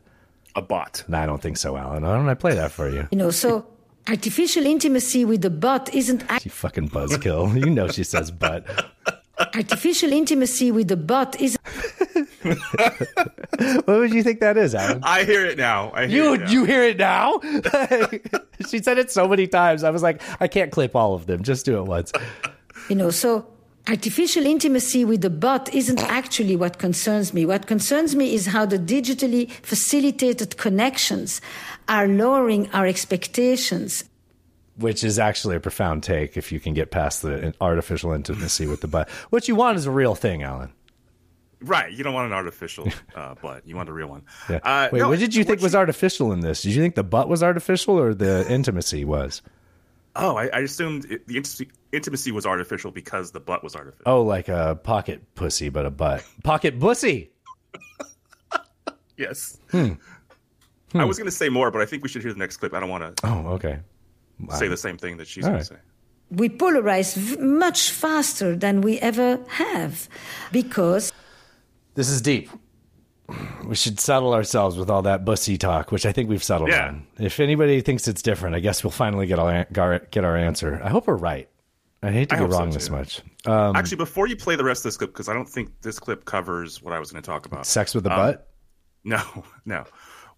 A 0.56 0.62
bot. 0.62 1.04
No, 1.08 1.18
I 1.20 1.26
don't 1.26 1.42
think 1.42 1.56
so, 1.58 1.78
Alan. 1.78 2.04
Why 2.04 2.16
don't 2.18 2.28
I 2.28 2.34
play 2.36 2.54
that 2.56 2.72
for 2.74 2.90
you? 2.90 3.08
you 3.12 3.18
know, 3.18 3.32
so 3.32 3.64
artificial 4.10 4.66
intimacy 4.66 5.24
with 5.24 5.42
the 5.42 5.50
bot 5.50 5.94
isn't 5.94 6.22
You 6.22 6.28
actually 6.30 6.52
fucking 6.52 6.90
buzzkill. 6.90 7.44
you 7.64 7.70
know 7.78 7.88
she 7.88 8.04
says 8.04 8.32
but. 8.32 8.66
artificial 9.56 10.12
intimacy 10.12 10.72
with 10.72 10.88
the 10.88 10.98
bot 10.98 11.40
isn't 11.40 11.62
What 13.60 13.88
would 13.88 14.14
you 14.14 14.22
think 14.24 14.40
that 14.42 14.56
is, 14.58 14.76
Alan? 14.76 15.02
I 15.04 15.24
hear 15.24 15.46
it 15.46 15.58
now. 15.58 15.92
I 15.94 16.06
hear 16.06 16.24
You 16.26 16.34
it 16.36 16.42
now. 16.42 16.50
you 16.52 16.66
hear 16.66 16.84
it 16.84 16.98
now? 16.98 17.40
she 18.70 18.80
said 18.84 18.98
it 19.00 19.10
so 19.12 19.28
many 19.28 19.48
times. 19.48 19.84
I 19.84 19.90
was 19.90 20.04
like, 20.04 20.22
I 20.40 20.48
can't 20.48 20.72
clip 20.72 20.96
all 20.96 21.14
of 21.16 21.26
them. 21.26 21.42
Just 21.44 21.66
do 21.66 21.78
it 21.80 21.84
once. 21.86 22.12
You 22.90 22.96
know, 22.96 23.10
so 23.10 23.48
artificial 23.88 24.46
intimacy 24.46 25.06
with 25.06 25.22
the 25.22 25.30
bot 25.32 25.74
isn't 25.74 26.00
actually 26.04 26.56
what 26.56 26.78
concerns 26.78 27.34
me. 27.34 27.46
What 27.46 27.66
concerns 27.68 28.16
me 28.16 28.34
is 28.36 28.48
how 28.48 28.66
the 28.66 28.78
digitally 28.78 29.50
facilitated 29.50 30.58
connections 30.58 31.42
are 31.90 32.08
lowering 32.08 32.70
our 32.72 32.86
expectations. 32.86 34.04
Which 34.76 35.04
is 35.04 35.18
actually 35.18 35.56
a 35.56 35.60
profound 35.60 36.04
take 36.04 36.38
if 36.38 36.52
you 36.52 36.60
can 36.60 36.76
get 36.76 36.92
past 36.92 37.24
the 37.24 37.54
artificial 37.60 38.12
intimacy 38.14 38.68
with 38.68 38.82
the 38.82 38.88
butt. 38.88 39.10
What 39.32 39.48
you 39.48 39.56
want 39.56 39.78
is 39.78 39.88
a 39.88 39.92
real 39.92 40.14
thing, 40.14 40.44
Alan. 40.44 40.72
Right. 41.62 41.92
You 41.92 42.04
don't 42.04 42.14
want 42.14 42.28
an 42.28 42.34
artificial 42.34 42.88
uh, 43.16 43.34
butt. 43.42 43.68
You 43.68 43.76
want 43.76 43.90
a 43.90 43.94
real 43.94 44.08
one. 44.08 44.24
Yeah. 44.50 44.58
Uh, 44.64 44.90
Wait, 44.92 45.00
no, 45.00 45.10
what 45.10 45.20
did 45.20 45.34
you 45.36 45.44
think 45.44 45.62
was 45.62 45.74
artificial 45.76 46.32
in 46.32 46.42
this? 46.42 46.62
Did 46.62 46.74
you 46.76 46.82
think 46.82 46.96
the 46.96 47.04
butt 47.04 47.28
was 47.30 47.42
artificial 47.42 48.00
or 48.00 48.14
the 48.14 48.46
intimacy 48.52 49.04
was? 49.06 49.42
Oh, 50.16 50.36
I, 50.36 50.48
I 50.48 50.60
assumed 50.60 51.06
it, 51.12 51.28
the 51.28 51.38
intimacy, 51.38 51.70
intimacy 51.92 52.32
was 52.32 52.46
artificial 52.46 52.92
because 52.92 53.32
the 53.32 53.40
butt 53.40 53.64
was 53.64 53.76
artificial. 53.76 54.04
Oh, 54.06 54.22
like 54.24 54.48
a 54.50 54.80
pocket 54.84 55.22
pussy, 55.36 55.70
but 55.70 55.86
a 55.86 55.92
butt. 55.92 56.24
Pocket 56.44 56.80
pussy. 56.80 57.32
Yes. 59.18 59.58
Hmm. 59.72 59.94
I 60.94 61.04
was 61.06 61.18
going 61.18 61.26
to 61.26 61.32
say 61.36 61.50
more, 61.50 61.72
but 61.72 61.82
I 61.82 61.86
think 61.86 62.04
we 62.04 62.10
should 62.10 62.22
hear 62.22 62.32
the 62.34 62.40
next 62.40 62.58
clip. 62.58 62.74
I 62.74 62.80
don't 62.80 62.90
want 62.90 63.18
to 63.18 63.28
Oh, 63.28 63.48
okay. 63.54 63.80
say 64.52 64.68
the 64.68 64.78
same 64.78 64.98
thing 64.98 65.18
that 65.18 65.28
she's 65.28 65.44
All 65.44 65.50
going 65.50 65.58
right. 65.62 65.68
to 65.68 65.74
say. 65.74 65.80
We 66.30 66.50
polarize 66.50 67.16
v- 67.16 67.38
much 67.38 67.90
faster 67.90 68.56
than 68.56 68.82
we 68.82 69.00
ever 69.00 69.40
have 69.50 70.08
because 70.52 71.12
This 71.98 72.10
is 72.10 72.22
deep. 72.22 72.48
We 73.66 73.74
should 73.74 74.00
settle 74.00 74.34
ourselves 74.36 74.78
with 74.78 74.88
all 74.88 75.02
that 75.02 75.26
bussy 75.26 75.58
talk, 75.58 75.92
which 75.92 76.06
I 76.06 76.12
think 76.12 76.30
we've 76.30 76.44
settled 76.44 76.70
Yeah. 76.70 76.90
on. 76.90 77.08
If 77.18 77.40
anybody 77.40 77.82
thinks 77.82 78.08
it's 78.08 78.22
different, 78.22 78.56
I 78.56 78.60
guess 78.60 78.84
we'll 78.84 78.92
finally 78.92 79.26
get 79.26 79.40
our 79.40 79.66
get 80.12 80.24
our 80.24 80.38
answer. 80.38 80.80
I 80.84 80.90
hope 80.90 81.08
we're 81.08 81.16
right. 81.16 81.50
I 82.04 82.12
hate 82.12 82.30
to 82.30 82.36
I 82.36 82.38
go 82.38 82.44
hope 82.46 82.52
so, 82.54 82.60
wrong 82.60 82.70
this 82.70 82.90
much. 82.92 83.22
Um, 83.48 83.76
Actually, 83.76 83.98
before 83.98 84.28
you 84.28 84.38
play 84.38 84.56
the 84.56 84.64
rest 84.64 84.82
of 84.82 84.84
this 84.84 84.98
clip, 84.98 85.10
because 85.12 85.28
I 85.28 85.34
don't 85.34 85.50
think 85.50 85.72
this 85.82 85.98
clip 85.98 86.24
covers 86.26 86.84
what 86.84 86.94
I 86.94 87.00
was 87.00 87.12
going 87.12 87.24
to 87.24 87.26
talk 87.26 87.48
about. 87.48 87.66
sex 87.66 87.96
with 87.96 88.04
the 88.04 88.12
Um, 88.12 88.18
butt. 88.18 88.48
No, 89.04 89.22
no. 89.66 89.86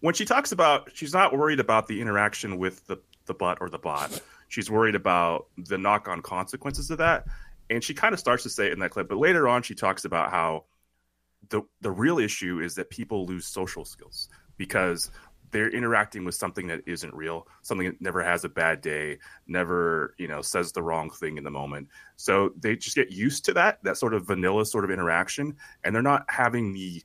When 0.00 0.14
she 0.14 0.24
talks 0.24 0.50
about, 0.52 0.88
she's 0.94 1.12
not 1.12 1.36
worried 1.36 1.60
about 1.60 1.88
the 1.88 2.00
interaction 2.00 2.56
with 2.56 2.86
the, 2.86 2.96
the 3.26 3.34
butt 3.34 3.58
or 3.60 3.68
the 3.68 3.78
bot. 3.78 4.18
She's 4.48 4.70
worried 4.70 4.94
about 4.94 5.46
the 5.58 5.76
knock 5.76 6.08
on 6.08 6.22
consequences 6.22 6.90
of 6.90 6.96
that. 6.98 7.26
And 7.68 7.84
she 7.84 7.92
kind 7.92 8.14
of 8.14 8.18
starts 8.18 8.44
to 8.44 8.50
say 8.50 8.68
it 8.68 8.72
in 8.72 8.78
that 8.78 8.90
clip. 8.92 9.08
But 9.10 9.18
later 9.18 9.46
on, 9.46 9.62
she 9.62 9.74
talks 9.74 10.04
about 10.06 10.30
how 10.30 10.64
the, 11.50 11.62
the 11.80 11.90
real 11.90 12.18
issue 12.18 12.60
is 12.60 12.74
that 12.76 12.90
people 12.90 13.26
lose 13.26 13.46
social 13.46 13.84
skills 13.84 14.28
because 14.56 15.10
they're 15.50 15.70
interacting 15.70 16.24
with 16.24 16.34
something 16.36 16.68
that 16.68 16.80
isn't 16.86 17.12
real, 17.12 17.46
something 17.62 17.88
that 17.88 18.00
never 18.00 18.22
has 18.22 18.44
a 18.44 18.48
bad 18.48 18.80
day, 18.80 19.18
never, 19.48 20.14
you 20.16 20.28
know, 20.28 20.40
says 20.42 20.70
the 20.72 20.82
wrong 20.82 21.10
thing 21.10 21.38
in 21.38 21.44
the 21.44 21.50
moment. 21.50 21.88
So 22.16 22.52
they 22.58 22.76
just 22.76 22.94
get 22.94 23.10
used 23.10 23.44
to 23.46 23.52
that, 23.54 23.82
that 23.82 23.96
sort 23.96 24.14
of 24.14 24.26
vanilla 24.26 24.64
sort 24.64 24.84
of 24.84 24.90
interaction. 24.90 25.56
And 25.82 25.94
they're 25.94 26.02
not 26.02 26.24
having 26.28 26.72
the 26.72 27.02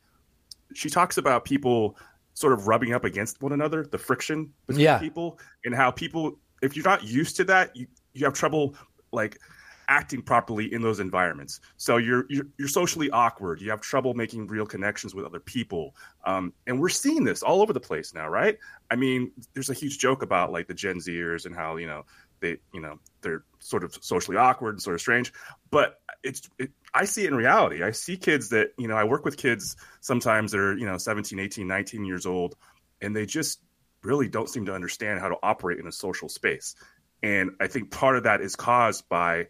she 0.73 0.89
talks 0.89 1.17
about 1.17 1.45
people 1.45 1.97
sort 2.33 2.51
of 2.51 2.67
rubbing 2.67 2.93
up 2.93 3.05
against 3.05 3.41
one 3.41 3.53
another, 3.53 3.85
the 3.85 3.97
friction 3.97 4.51
between 4.67 4.83
Yeah. 4.83 4.99
people, 4.99 5.39
and 5.63 5.73
how 5.73 5.89
people, 5.89 6.37
if 6.61 6.75
you're 6.75 6.85
not 6.85 7.03
used 7.03 7.37
to 7.37 7.45
that, 7.45 7.75
you, 7.75 7.87
you 8.13 8.25
have 8.25 8.33
trouble 8.33 8.75
like 9.13 9.39
acting 9.87 10.21
properly 10.21 10.71
in 10.71 10.81
those 10.81 10.99
environments. 10.99 11.59
So 11.77 11.97
you're, 11.97 12.25
you're 12.29 12.47
you're 12.57 12.67
socially 12.67 13.09
awkward. 13.09 13.61
You 13.61 13.69
have 13.71 13.81
trouble 13.81 14.13
making 14.13 14.47
real 14.47 14.65
connections 14.65 15.13
with 15.13 15.25
other 15.25 15.39
people, 15.39 15.95
um, 16.25 16.53
and 16.67 16.79
we're 16.79 16.89
seeing 16.89 17.23
this 17.23 17.43
all 17.43 17.61
over 17.61 17.73
the 17.73 17.79
place 17.79 18.13
now, 18.13 18.27
right? 18.27 18.57
I 18.89 18.95
mean, 18.95 19.31
there's 19.53 19.69
a 19.69 19.73
huge 19.73 19.99
joke 19.99 20.21
about 20.21 20.51
like 20.51 20.67
the 20.67 20.73
Gen 20.73 20.97
Zers 20.97 21.45
and 21.45 21.55
how 21.55 21.77
you 21.77 21.87
know 21.87 22.05
they 22.39 22.57
you 22.73 22.81
know 22.81 22.99
they're 23.21 23.43
sort 23.59 23.83
of 23.83 23.97
socially 24.01 24.37
awkward 24.37 24.75
and 24.75 24.81
sort 24.81 24.95
of 24.95 25.01
strange, 25.01 25.33
but 25.71 25.99
it's 26.23 26.49
it, 26.57 26.71
I 26.93 27.05
see 27.05 27.25
it 27.25 27.27
in 27.27 27.35
reality. 27.35 27.83
I 27.83 27.91
see 27.91 28.15
kids 28.15 28.49
that, 28.49 28.69
you 28.77 28.87
know, 28.87 28.95
I 28.95 29.03
work 29.03 29.25
with 29.25 29.35
kids 29.35 29.75
sometimes 29.99 30.51
that 30.53 30.59
are, 30.59 30.77
you 30.77 30.85
know, 30.85 30.97
17, 30.97 31.39
18, 31.39 31.67
19 31.67 32.05
years 32.05 32.25
old, 32.25 32.55
and 33.01 33.15
they 33.15 33.25
just 33.25 33.59
really 34.01 34.29
don't 34.29 34.49
seem 34.49 34.65
to 34.67 34.73
understand 34.73 35.19
how 35.19 35.27
to 35.27 35.35
operate 35.43 35.79
in 35.79 35.87
a 35.87 35.91
social 35.91 36.29
space. 36.29 36.75
And 37.21 37.51
I 37.59 37.67
think 37.67 37.91
part 37.91 38.15
of 38.15 38.23
that 38.23 38.39
is 38.39 38.55
caused 38.55 39.09
by 39.09 39.47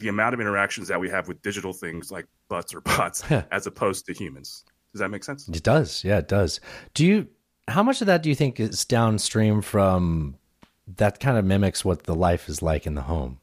the 0.00 0.08
amount 0.08 0.34
of 0.34 0.40
interactions 0.40 0.88
that 0.88 1.00
we 1.00 1.08
have 1.08 1.28
with 1.28 1.40
digital 1.42 1.72
things 1.72 2.10
like 2.10 2.26
butts 2.48 2.74
or 2.74 2.80
bots 2.80 3.22
as 3.52 3.66
opposed 3.66 4.06
to 4.06 4.12
humans. 4.12 4.64
Does 4.92 4.98
that 5.00 5.10
make 5.10 5.22
sense? 5.24 5.48
It 5.48 5.62
does. 5.62 6.02
Yeah, 6.04 6.18
it 6.18 6.28
does. 6.28 6.60
Do 6.94 7.06
you? 7.06 7.28
How 7.68 7.82
much 7.84 8.00
of 8.00 8.08
that 8.08 8.22
do 8.24 8.28
you 8.28 8.34
think 8.34 8.58
is 8.58 8.84
downstream 8.84 9.62
from 9.62 10.36
that? 10.96 11.20
Kind 11.20 11.38
of 11.38 11.44
mimics 11.44 11.84
what 11.84 12.02
the 12.04 12.14
life 12.14 12.48
is 12.48 12.60
like 12.62 12.86
in 12.86 12.94
the 12.94 13.02
home. 13.02 13.38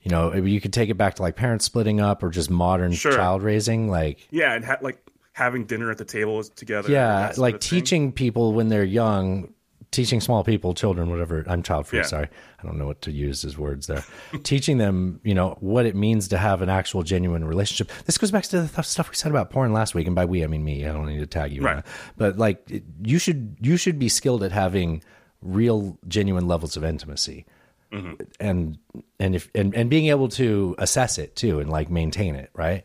You 0.00 0.10
know, 0.12 0.32
you 0.34 0.60
could 0.60 0.72
take 0.72 0.88
it 0.88 0.94
back 0.94 1.14
to 1.16 1.22
like 1.22 1.34
parents 1.36 1.64
splitting 1.64 2.00
up 2.00 2.22
or 2.22 2.30
just 2.30 2.48
modern 2.48 2.92
Sure. 2.92 3.12
child 3.12 3.42
raising. 3.42 3.90
Like, 3.90 4.26
Yeah, 4.30 4.54
and 4.54 4.64
ha- 4.64 4.78
like 4.80 4.98
having 5.32 5.66
dinner 5.66 5.90
at 5.90 5.98
the 5.98 6.04
table 6.04 6.42
together. 6.44 6.90
yeah, 6.90 7.32
like 7.36 7.54
thing. 7.54 7.60
teaching 7.80 8.12
people 8.12 8.52
when 8.54 8.68
they're 8.68 8.84
young, 8.84 9.52
teaching 9.90 10.20
small 10.20 10.44
people, 10.44 10.74
children, 10.74 11.10
whatever. 11.10 11.44
I'm 11.46 11.62
child 11.62 11.86
free. 11.86 12.00
Yeah. 12.00 12.04
Sorry, 12.04 12.28
I 12.60 12.66
don't 12.66 12.78
know 12.78 12.86
what 12.86 13.02
to 13.02 13.10
use 13.12 13.44
as 13.44 13.56
words 13.56 13.86
there. 13.86 14.04
teaching 14.42 14.78
them, 14.78 15.20
you 15.24 15.34
know, 15.34 15.56
what 15.60 15.86
it 15.86 15.94
means 15.94 16.28
to 16.28 16.38
have 16.38 16.62
an 16.62 16.68
actual 16.68 17.02
genuine 17.02 17.44
relationship. 17.44 17.90
This 18.04 18.18
goes 18.18 18.30
back 18.30 18.44
to 18.44 18.62
the 18.62 18.68
th- 18.68 18.86
stuff 18.86 19.08
we 19.08 19.16
said 19.16 19.30
about 19.30 19.50
porn 19.50 19.72
last 19.72 19.94
week, 19.94 20.06
and 20.06 20.14
by 20.16 20.24
we 20.24 20.44
I 20.44 20.46
mean 20.46 20.64
me. 20.64 20.86
I 20.86 20.92
don't 20.92 21.06
need 21.06 21.20
to 21.20 21.26
tag 21.26 21.52
you, 21.52 21.62
Right. 21.62 21.84
But 22.16 22.38
like, 22.38 22.82
you 23.02 23.18
should 23.18 23.56
you 23.60 23.76
should 23.76 23.98
be 23.98 24.08
skilled 24.08 24.42
at 24.42 24.52
having 24.52 25.02
real, 25.42 25.98
genuine 26.08 26.46
levels 26.48 26.76
of 26.76 26.84
intimacy. 26.84 27.46
Mhm. 27.92 28.26
And 28.40 28.78
and 29.20 29.34
if 29.36 29.50
and, 29.54 29.74
and 29.74 29.88
being 29.88 30.06
able 30.06 30.28
to 30.30 30.74
assess 30.78 31.18
it 31.18 31.36
too 31.36 31.60
and 31.60 31.70
like 31.70 31.90
maintain 31.90 32.34
it, 32.34 32.50
right? 32.54 32.84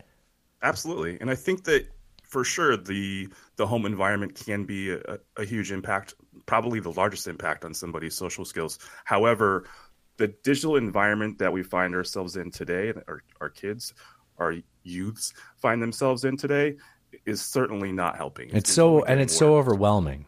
absolutely. 0.62 1.18
And 1.20 1.28
I 1.28 1.34
think 1.34 1.64
that 1.64 1.88
for 2.22 2.44
sure 2.44 2.76
the 2.76 3.28
the 3.56 3.66
home 3.66 3.84
environment 3.84 4.34
can 4.34 4.64
be 4.64 4.92
a, 4.92 5.18
a 5.36 5.44
huge 5.44 5.72
impact, 5.72 6.14
probably 6.46 6.80
the 6.80 6.92
largest 6.92 7.26
impact 7.26 7.64
on 7.64 7.74
somebody's 7.74 8.14
social 8.14 8.44
skills. 8.44 8.78
However, 9.04 9.64
the 10.16 10.28
digital 10.44 10.76
environment 10.76 11.38
that 11.38 11.52
we 11.52 11.62
find 11.62 11.94
ourselves 11.94 12.36
in 12.36 12.50
today, 12.50 12.92
our, 13.08 13.22
our 13.40 13.48
kids, 13.48 13.94
our 14.38 14.54
youths 14.82 15.32
find 15.56 15.82
themselves 15.82 16.24
in 16.24 16.36
today, 16.36 16.76
is 17.26 17.40
certainly 17.40 17.92
not 17.92 18.16
helping. 18.16 18.50
It's 18.50 18.72
so 18.72 19.04
and 19.04 19.20
it's 19.20 19.36
so 19.36 19.56
overwhelming. 19.56 20.26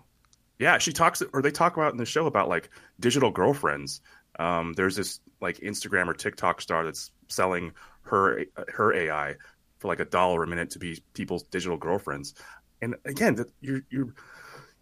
Yeah, 0.58 0.78
she 0.78 0.92
talks, 0.92 1.22
or 1.32 1.42
they 1.42 1.50
talk 1.50 1.76
about 1.76 1.92
in 1.92 1.98
the 1.98 2.06
show 2.06 2.26
about 2.26 2.48
like 2.48 2.70
digital 3.00 3.30
girlfriends. 3.30 4.00
Um, 4.38 4.72
there's 4.74 4.96
this 4.96 5.20
like 5.40 5.58
Instagram 5.58 6.06
or 6.08 6.14
TikTok 6.14 6.60
star 6.60 6.84
that's 6.84 7.10
selling 7.28 7.72
her 8.02 8.44
her 8.68 8.92
AI 8.94 9.36
for 9.78 9.88
like 9.88 10.00
a 10.00 10.04
dollar 10.04 10.42
a 10.42 10.46
minute 10.46 10.70
to 10.70 10.78
be 10.78 11.02
people's 11.14 11.42
digital 11.44 11.76
girlfriends, 11.76 12.34
and 12.82 12.94
again, 13.04 13.34
that 13.36 13.50
you're 13.60 13.82
you're 13.90 14.14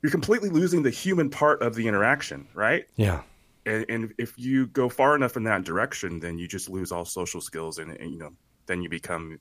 you're 0.02 0.10
completely 0.10 0.48
losing 0.50 0.82
the 0.82 0.90
human 0.90 1.30
part 1.30 1.62
of 1.62 1.74
the 1.74 1.86
interaction, 1.88 2.48
right? 2.54 2.86
Yeah. 2.96 3.22
And, 3.64 3.86
and 3.88 4.14
if 4.18 4.36
you 4.36 4.66
go 4.66 4.88
far 4.88 5.14
enough 5.14 5.36
in 5.36 5.44
that 5.44 5.64
direction, 5.64 6.18
then 6.18 6.38
you 6.38 6.48
just 6.48 6.68
lose 6.68 6.90
all 6.90 7.04
social 7.04 7.40
skills, 7.40 7.78
and, 7.78 7.92
and 7.92 8.10
you 8.12 8.18
know, 8.18 8.30
then 8.66 8.82
you 8.82 8.88
become. 8.88 9.38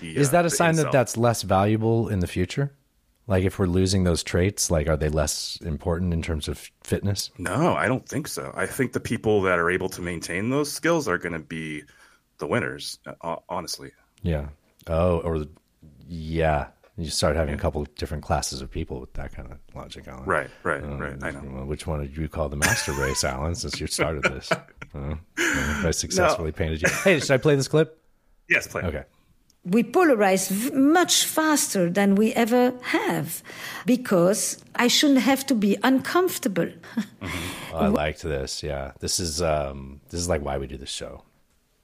The, 0.00 0.16
Is 0.16 0.28
uh, 0.28 0.32
that 0.32 0.40
a 0.46 0.50
the 0.50 0.56
sign 0.56 0.76
that 0.76 0.92
that's 0.92 1.16
less 1.16 1.42
valuable 1.42 2.08
in 2.08 2.20
the 2.20 2.26
future? 2.26 2.74
Like 3.26 3.44
if 3.44 3.58
we're 3.58 3.66
losing 3.66 4.04
those 4.04 4.22
traits, 4.22 4.70
like 4.70 4.86
are 4.86 4.98
they 4.98 5.08
less 5.08 5.58
important 5.64 6.12
in 6.12 6.20
terms 6.20 6.46
of 6.46 6.70
fitness? 6.82 7.30
No, 7.38 7.74
I 7.74 7.88
don't 7.88 8.06
think 8.06 8.28
so. 8.28 8.52
I 8.54 8.66
think 8.66 8.92
the 8.92 9.00
people 9.00 9.40
that 9.42 9.58
are 9.58 9.70
able 9.70 9.88
to 9.90 10.02
maintain 10.02 10.50
those 10.50 10.70
skills 10.70 11.08
are 11.08 11.16
going 11.16 11.32
to 11.32 11.38
be 11.38 11.84
the 12.36 12.46
winners. 12.46 12.98
Uh, 13.22 13.36
honestly, 13.48 13.92
Yeah. 14.22 14.48
Oh, 14.86 15.20
or 15.20 15.38
the- 15.38 15.48
yeah. 16.96 17.04
You 17.04 17.10
start 17.10 17.36
having 17.36 17.54
a 17.54 17.58
couple 17.58 17.82
of 17.82 17.94
different 17.96 18.22
classes 18.22 18.60
of 18.62 18.70
people 18.70 19.00
with 19.00 19.12
that 19.14 19.34
kind 19.34 19.50
of 19.50 19.58
logic, 19.74 20.06
Alan. 20.08 20.24
Right, 20.24 20.50
right, 20.62 20.82
Um, 20.82 20.98
right. 20.98 21.16
I 21.22 21.30
know. 21.32 21.64
Which 21.66 21.86
one 21.86 22.00
did 22.00 22.16
you 22.16 22.28
call 22.28 22.48
the 22.48 22.56
master 22.56 22.92
race, 22.92 23.24
Alan? 23.32 23.54
Since 23.54 23.80
you 23.80 23.86
started 23.86 24.22
this, 24.24 24.50
Uh, 24.94 25.16
I 25.36 25.90
successfully 25.90 26.52
painted 26.52 26.80
you. 26.82 26.88
Hey, 27.02 27.18
should 27.18 27.32
I 27.32 27.38
play 27.38 27.56
this 27.56 27.66
clip? 27.66 27.98
Yes, 28.48 28.68
play. 28.68 28.82
Okay. 28.82 29.04
we 29.64 29.82
polarize 29.82 30.48
v- 30.50 30.70
much 30.72 31.24
faster 31.24 31.90
than 31.90 32.14
we 32.14 32.32
ever 32.34 32.72
have 32.82 33.42
because 33.86 34.62
I 34.76 34.86
shouldn't 34.88 35.20
have 35.20 35.44
to 35.46 35.54
be 35.54 35.76
uncomfortable. 35.82 36.70
Oh, 37.72 37.78
I 37.78 37.88
liked 37.88 38.22
this. 38.22 38.62
Yeah, 38.62 38.92
this 39.00 39.18
is 39.18 39.42
um, 39.42 40.00
this 40.10 40.20
is 40.20 40.28
like 40.28 40.42
why 40.42 40.58
we 40.58 40.68
do 40.68 40.76
this 40.76 40.90
show. 40.90 41.22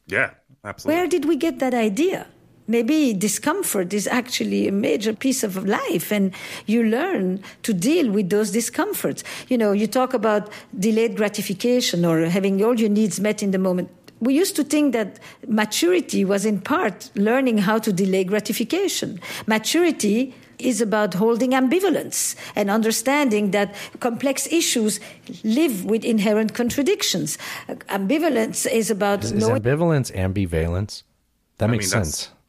Yeah, 0.06 0.30
absolutely. 0.64 0.94
Where 1.00 1.08
did 1.08 1.24
we 1.24 1.34
get 1.36 1.58
that 1.58 1.74
idea? 1.74 2.28
Maybe 2.70 3.12
discomfort 3.12 3.92
is 3.92 4.06
actually 4.06 4.68
a 4.68 4.72
major 4.72 5.12
piece 5.12 5.42
of 5.42 5.52
life, 5.66 6.12
and 6.12 6.32
you 6.66 6.84
learn 6.84 7.42
to 7.64 7.72
deal 7.74 8.06
with 8.12 8.30
those 8.30 8.52
discomforts. 8.52 9.24
You 9.48 9.58
know, 9.58 9.72
you 9.72 9.88
talk 9.88 10.14
about 10.14 10.48
delayed 10.78 11.16
gratification 11.16 12.04
or 12.04 12.26
having 12.26 12.62
all 12.64 12.78
your 12.78 12.88
needs 13.00 13.18
met 13.18 13.42
in 13.42 13.50
the 13.50 13.58
moment. 13.58 13.88
We 14.20 14.34
used 14.34 14.54
to 14.56 14.62
think 14.64 14.92
that 14.92 15.18
maturity 15.48 16.24
was 16.24 16.44
in 16.44 16.60
part 16.60 17.10
learning 17.16 17.58
how 17.58 17.78
to 17.78 17.92
delay 17.92 18.22
gratification. 18.22 19.18
Maturity 19.48 20.32
is 20.58 20.80
about 20.80 21.14
holding 21.14 21.50
ambivalence 21.52 22.36
and 22.54 22.70
understanding 22.70 23.50
that 23.50 23.74
complex 23.98 24.46
issues 24.52 25.00
live 25.42 25.86
with 25.86 26.04
inherent 26.04 26.52
contradictions. 26.54 27.36
Ambivalence 27.88 28.70
is 28.70 28.90
about 28.90 29.24
Is, 29.24 29.32
is 29.32 29.40
knowing. 29.48 29.62
ambivalence 29.62 30.12
ambivalence? 30.14 31.02
That 31.58 31.68
I 31.70 31.72
makes 31.72 31.86
mean, 31.86 32.00
that's- 32.00 32.16
sense. 32.18 32.39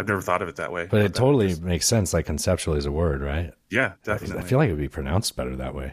I've 0.00 0.08
never 0.08 0.22
thought 0.22 0.40
of 0.40 0.48
it 0.48 0.56
that 0.56 0.72
way. 0.72 0.88
But 0.90 1.02
it 1.02 1.14
totally 1.14 1.54
makes 1.60 1.86
sense, 1.86 2.14
like 2.14 2.24
conceptually 2.24 2.78
as 2.78 2.86
a 2.86 2.90
word, 2.90 3.20
right? 3.20 3.52
Yeah, 3.68 3.92
definitely. 4.02 4.38
I 4.38 4.42
feel 4.42 4.56
like 4.56 4.70
it 4.70 4.72
would 4.72 4.80
be 4.80 4.88
pronounced 4.88 5.36
better 5.36 5.54
that 5.56 5.74
way. 5.74 5.92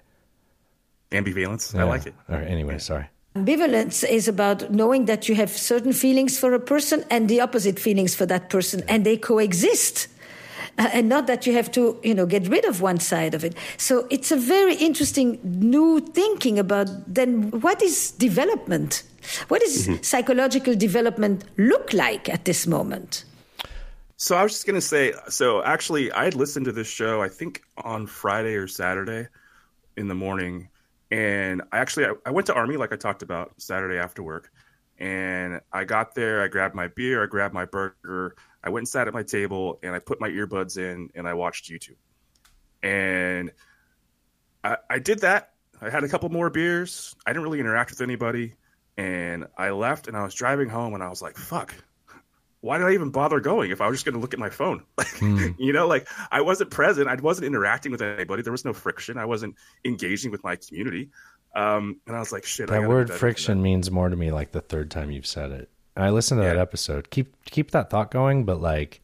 Ambivalence. 1.12 1.78
I 1.78 1.84
like 1.84 2.05
it. 2.05 2.14
All 2.30 2.38
right. 2.38 2.47
Anyway, 2.47 2.80
sorry. 2.80 3.10
Ambivalence 3.36 4.10
is 4.10 4.30
about 4.30 4.72
knowing 4.72 5.08
that 5.08 5.28
you 5.28 5.36
have 5.36 5.51
certain 5.51 5.91
feelings 5.91 6.39
for 6.39 6.53
a 6.53 6.60
person 6.60 7.03
and 7.10 7.28
the 7.28 7.41
opposite 7.41 7.80
feelings 7.80 8.16
for 8.16 8.26
that 8.28 8.49
person, 8.49 8.82
and 8.88 9.05
they 9.05 9.18
coexist. 9.18 10.08
Uh, 10.78 10.89
and 10.93 11.10
not 11.10 11.28
that 11.28 11.45
you 11.45 11.51
have 11.51 11.70
to, 11.72 11.99
you 12.01 12.16
know, 12.16 12.26
get 12.26 12.47
rid 12.47 12.64
of 12.64 12.80
one 12.80 13.01
side 13.01 13.34
of 13.34 13.43
it. 13.43 13.55
So 13.76 14.08
it's 14.10 14.32
a 14.32 14.38
very 14.38 14.76
interesting 14.76 15.38
new 15.43 15.99
thinking 15.99 16.58
about 16.58 16.88
then 17.14 17.51
what 17.60 17.82
is 17.82 18.12
development? 18.12 19.03
What 19.49 19.60
does 19.60 19.89
psychological 20.01 20.76
development 20.76 21.43
look 21.58 21.91
like 21.91 22.30
at 22.30 22.45
this 22.45 22.66
moment? 22.66 23.26
So 24.18 24.36
I 24.36 24.41
was 24.41 24.51
just 24.51 24.65
gonna 24.65 24.82
say. 24.82 25.13
So 25.30 25.63
actually, 25.63 26.11
I 26.11 26.24
had 26.24 26.34
listened 26.34 26.65
to 26.65 26.72
this 26.72 26.88
show. 26.88 27.22
I 27.22 27.30
think 27.30 27.61
on 27.78 28.07
Friday 28.07 28.55
or 28.55 28.68
Saturday 28.68 29.28
in 29.95 30.07
the 30.07 30.15
morning, 30.15 30.70
and 31.11 31.61
I 31.72 31.78
actually 31.78 32.07
I, 32.07 32.13
I 32.26 32.32
went 32.32 32.47
to 32.47 32.53
Army 32.55 32.78
like 32.78 32.91
I 32.91 32.95
talked 32.95 33.22
about 33.22 33.53
Saturday 33.61 33.99
after 33.99 34.24
work, 34.24 34.51
and 34.97 35.61
I 35.72 35.84
got 35.84 36.15
there. 36.15 36.41
I 36.41 36.47
grabbed 36.47 36.74
my 36.74 36.88
beer. 36.88 37.24
I 37.24 37.28
grabbed 37.28 37.53
my 37.53 37.65
burger. 37.65 38.36
I 38.63 38.70
went 38.70 38.82
and 38.82 38.88
sat 38.88 39.07
at 39.07 39.13
my 39.13 39.22
table, 39.22 39.80
and 39.84 39.93
I 39.93 39.99
put 39.99 40.20
my 40.20 40.30
earbuds 40.30 40.78
in, 40.80 41.11
and 41.13 41.28
I 41.28 41.36
watched 41.36 41.70
YouTube. 41.70 41.97
And 42.82 43.51
I, 44.63 44.78
I 44.89 44.97
did 44.97 45.20
that. 45.20 45.53
I 45.80 45.91
had 45.91 46.03
a 46.03 46.09
couple 46.09 46.30
more 46.30 46.49
beers. 46.49 47.15
I 47.28 47.34
didn't 47.34 47.43
really 47.43 47.59
interact 47.59 47.91
with 47.91 48.01
anybody, 48.01 48.55
and 48.97 49.45
I 49.55 49.70
left. 49.70 50.07
And 50.07 50.18
I 50.18 50.24
was 50.24 50.34
driving 50.34 50.70
home, 50.70 50.95
and 50.95 51.03
I 51.03 51.09
was 51.09 51.22
like, 51.22 51.38
"Fuck." 51.38 51.76
Why 52.62 52.78
did 52.78 52.88
I 52.88 52.93
even 52.93 53.12
bother 53.12 53.39
going 53.39 53.72
if 53.72 53.82
I 53.82 53.88
was 53.88 53.97
just 53.97 54.05
going 54.05 54.16
to 54.16 54.20
look 54.20 54.34
at 54.34 54.39
my 54.39 54.49
phone? 54.49 54.84
you 55.58 55.74
know, 55.74 55.88
like 55.88 56.08
I 56.32 56.41
wasn't 56.41 56.72
present. 56.72 57.08
I 57.08 57.16
wasn't 57.16 57.45
interacting 57.45 57.91
with 57.91 58.01
anybody. 58.01 58.41
There 58.41 58.51
was 58.51 58.66
no 58.66 58.74
friction. 58.74 59.18
I 59.18 59.26
wasn't 59.26 59.55
engaging 59.86 60.32
with 60.32 60.43
my 60.43 60.55
community. 60.55 61.10
Um, 61.55 61.97
and 62.08 62.16
I 62.16 62.20
was 62.20 62.32
like, 62.32 62.45
shit. 62.45 62.68
That 62.70 62.88
word 62.88 63.08
better. 63.08 63.20
friction 63.20 63.62
means 63.62 63.89
more 63.89 64.10
to 64.10 64.16
me 64.16 64.32
like 64.32 64.51
the 64.51 64.62
third 64.62 64.91
time 64.91 65.12
you've 65.12 65.28
said 65.28 65.51
it. 65.51 65.70
And 65.95 66.05
I 66.05 66.10
listened 66.12 66.39
to 66.41 66.45
that 66.45 66.58
episode. 66.58 67.10
Keep 67.10 67.45
keep 67.45 67.72
that 67.72 67.89
thought 67.89 68.12
going, 68.12 68.45
but 68.45 68.62
like 68.62 69.01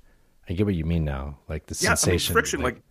I 0.49 0.53
get 0.53 0.65
what 0.65 0.75
you 0.75 0.85
mean 0.85 1.05
now. 1.05 1.37
Like 1.47 1.65
the 1.67 1.77
Yeah, 1.79 1.89
I 1.89 1.91
mean, 1.91 1.97
sensation. 1.97 2.33
friction, 2.33 2.61
like, 2.61 2.81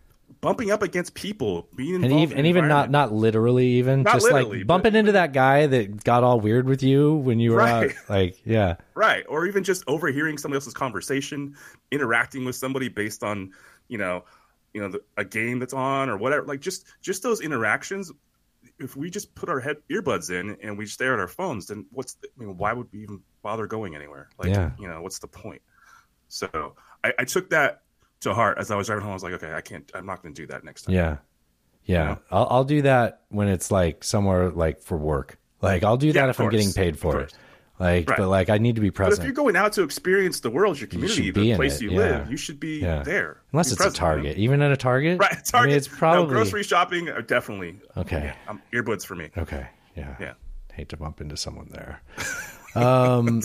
bumping 0.43 0.71
up 0.71 0.83
against 0.83 1.15
people, 1.15 1.69
being 1.75 1.95
and 1.95 2.13
even, 2.13 2.33
in 2.33 2.39
and 2.39 2.47
even 2.47 2.69
not 2.69 2.91
not 2.91 3.13
literally 3.13 3.67
even 3.75 4.03
Not 4.03 4.15
just 4.15 4.25
literally, 4.25 4.59
like 4.59 4.67
but- 4.67 4.83
bumping 4.83 4.95
into 4.97 5.13
that 5.13 5.33
guy 5.33 5.67
that 5.67 6.05
got 6.05 6.23
all 6.25 6.39
weird 6.41 6.67
with 6.67 6.83
you 6.83 7.15
when 7.15 7.41
you 7.41 7.53
were 7.53 7.59
Right. 7.59 7.91
out 7.91 8.11
like 8.11 8.37
yeah 8.45 8.77
right 8.95 9.25
or 9.29 9.47
even 9.47 9.65
just 9.65 9.85
overhearing 9.87 10.37
somebody 10.37 10.57
else's 10.59 10.75
conversation 10.75 11.57
interacting 11.91 12.45
with 12.45 12.57
somebody 12.57 12.89
based 12.89 13.23
on 13.23 13.53
you 13.89 13.97
know 13.97 14.25
you 14.75 14.81
know 14.83 14.89
the, 14.89 15.01
a 15.17 15.25
game 15.25 15.59
that's 15.61 15.73
on 15.75 16.11
or 16.11 16.17
whatever 16.19 16.45
like 16.47 16.61
just 16.61 16.87
just 17.01 17.23
those 17.23 17.41
interactions 17.41 18.13
if 18.79 18.97
we 18.97 19.11
just 19.11 19.35
put 19.35 19.49
our 19.49 19.61
head 19.61 19.77
earbuds 19.91 20.31
in 20.31 20.57
and 20.63 20.77
we 20.77 20.87
stare 20.87 21.15
at 21.15 21.21
our 21.21 21.29
phones 21.29 21.67
then 21.67 21.87
what's 21.93 22.15
the, 22.15 22.29
I 22.39 22.45
mean, 22.45 22.57
why 22.57 22.73
would 22.73 22.89
we 22.93 23.03
even 23.03 23.21
bother 23.43 23.67
going 23.67 23.95
anywhere 23.95 24.29
like 24.39 24.49
Yeah. 24.49 24.71
you 24.79 24.89
know 24.89 25.03
what's 25.03 25.19
the 25.21 25.29
point 25.29 25.63
so 26.29 26.75
I, 27.05 27.13
I 27.21 27.25
took 27.25 27.51
that 27.51 27.83
to 28.23 28.35
heart 28.35 28.59
as 28.59 28.71
i 28.71 28.77
was 28.77 28.87
driving 28.87 29.03
home 29.03 29.11
i 29.11 29.15
was 29.15 29.23
like 29.23 29.33
okay 29.35 29.53
i 29.53 29.61
can't 29.61 29.91
i'm 29.95 30.07
not 30.07 30.23
going 30.23 30.35
to 30.35 30.43
do 30.43 30.47
that 30.47 30.65
next 30.65 30.83
time 30.83 30.95
yeah 30.95 31.17
yeah 31.85 32.17
I'll 32.31 32.47
I'll 32.51 32.65
do 32.65 32.83
that 32.83 33.23
when 33.29 33.49
it's 33.49 33.71
like 33.71 34.05
somewhere 34.05 34.51
like 34.51 34.81
for 34.81 34.97
work 34.97 35.39
like 35.61 35.83
I'll 35.83 35.97
do 35.97 36.07
Yeah, 36.09 36.13
that 36.13 36.29
if 36.31 36.41
I'm 36.41 36.49
getting 36.49 36.73
paid 36.73 36.97
for 36.99 37.21
it 37.21 37.35
like 37.81 38.09
Right. 38.09 38.19
but 38.19 38.29
like 38.29 38.51
I 38.51 38.59
need 38.59 38.77
to 38.77 38.81
be 38.81 38.91
present. 38.93 39.17
but 39.17 39.23
if 39.23 39.25
you're 39.27 39.35
going 39.35 39.57
out 39.57 39.73
to 39.73 39.83
experience 39.83 40.39
the 40.41 40.51
world 40.51 40.79
your 40.79 40.87
community 40.87 41.31
be 41.33 41.51
the 41.51 41.57
place 41.57 41.81
you 41.81 41.91
yeah. 41.91 41.99
live 41.99 42.31
you 42.31 42.37
should 42.37 42.61
be 42.61 42.79
Yeah. 42.81 43.03
there 43.03 43.43
unless 43.53 43.69
Be 43.69 43.73
it's 43.73 43.77
present, 43.79 43.97
a? 43.97 43.99
Target 43.99 44.39
even 44.39 44.63
at 44.63 44.71
a 44.71 44.77
Target 44.77 45.19
Right, 45.19 45.31
Target. 45.45 45.55
I 45.55 45.67
mean, 45.67 45.77
it's 45.77 45.89
probably 45.89 46.23
no, 46.25 46.29
grocery 46.29 46.63
shopping. 46.63 47.09
uh, 47.09 47.21
Definitely. 47.23 47.81
Okay. 47.97 48.33
Um, 48.47 48.63
earbuds 48.73 49.05
for 49.05 49.17
me. 49.17 49.31
Okay. 49.37 49.67
Yeah. 49.97 50.15
Yeah. 50.21 50.33
Hate 50.73 50.89
to 50.91 50.97
bump 50.97 51.21
into 51.21 51.37
someone 51.37 51.69
there. 51.73 52.01
um, 52.77 53.43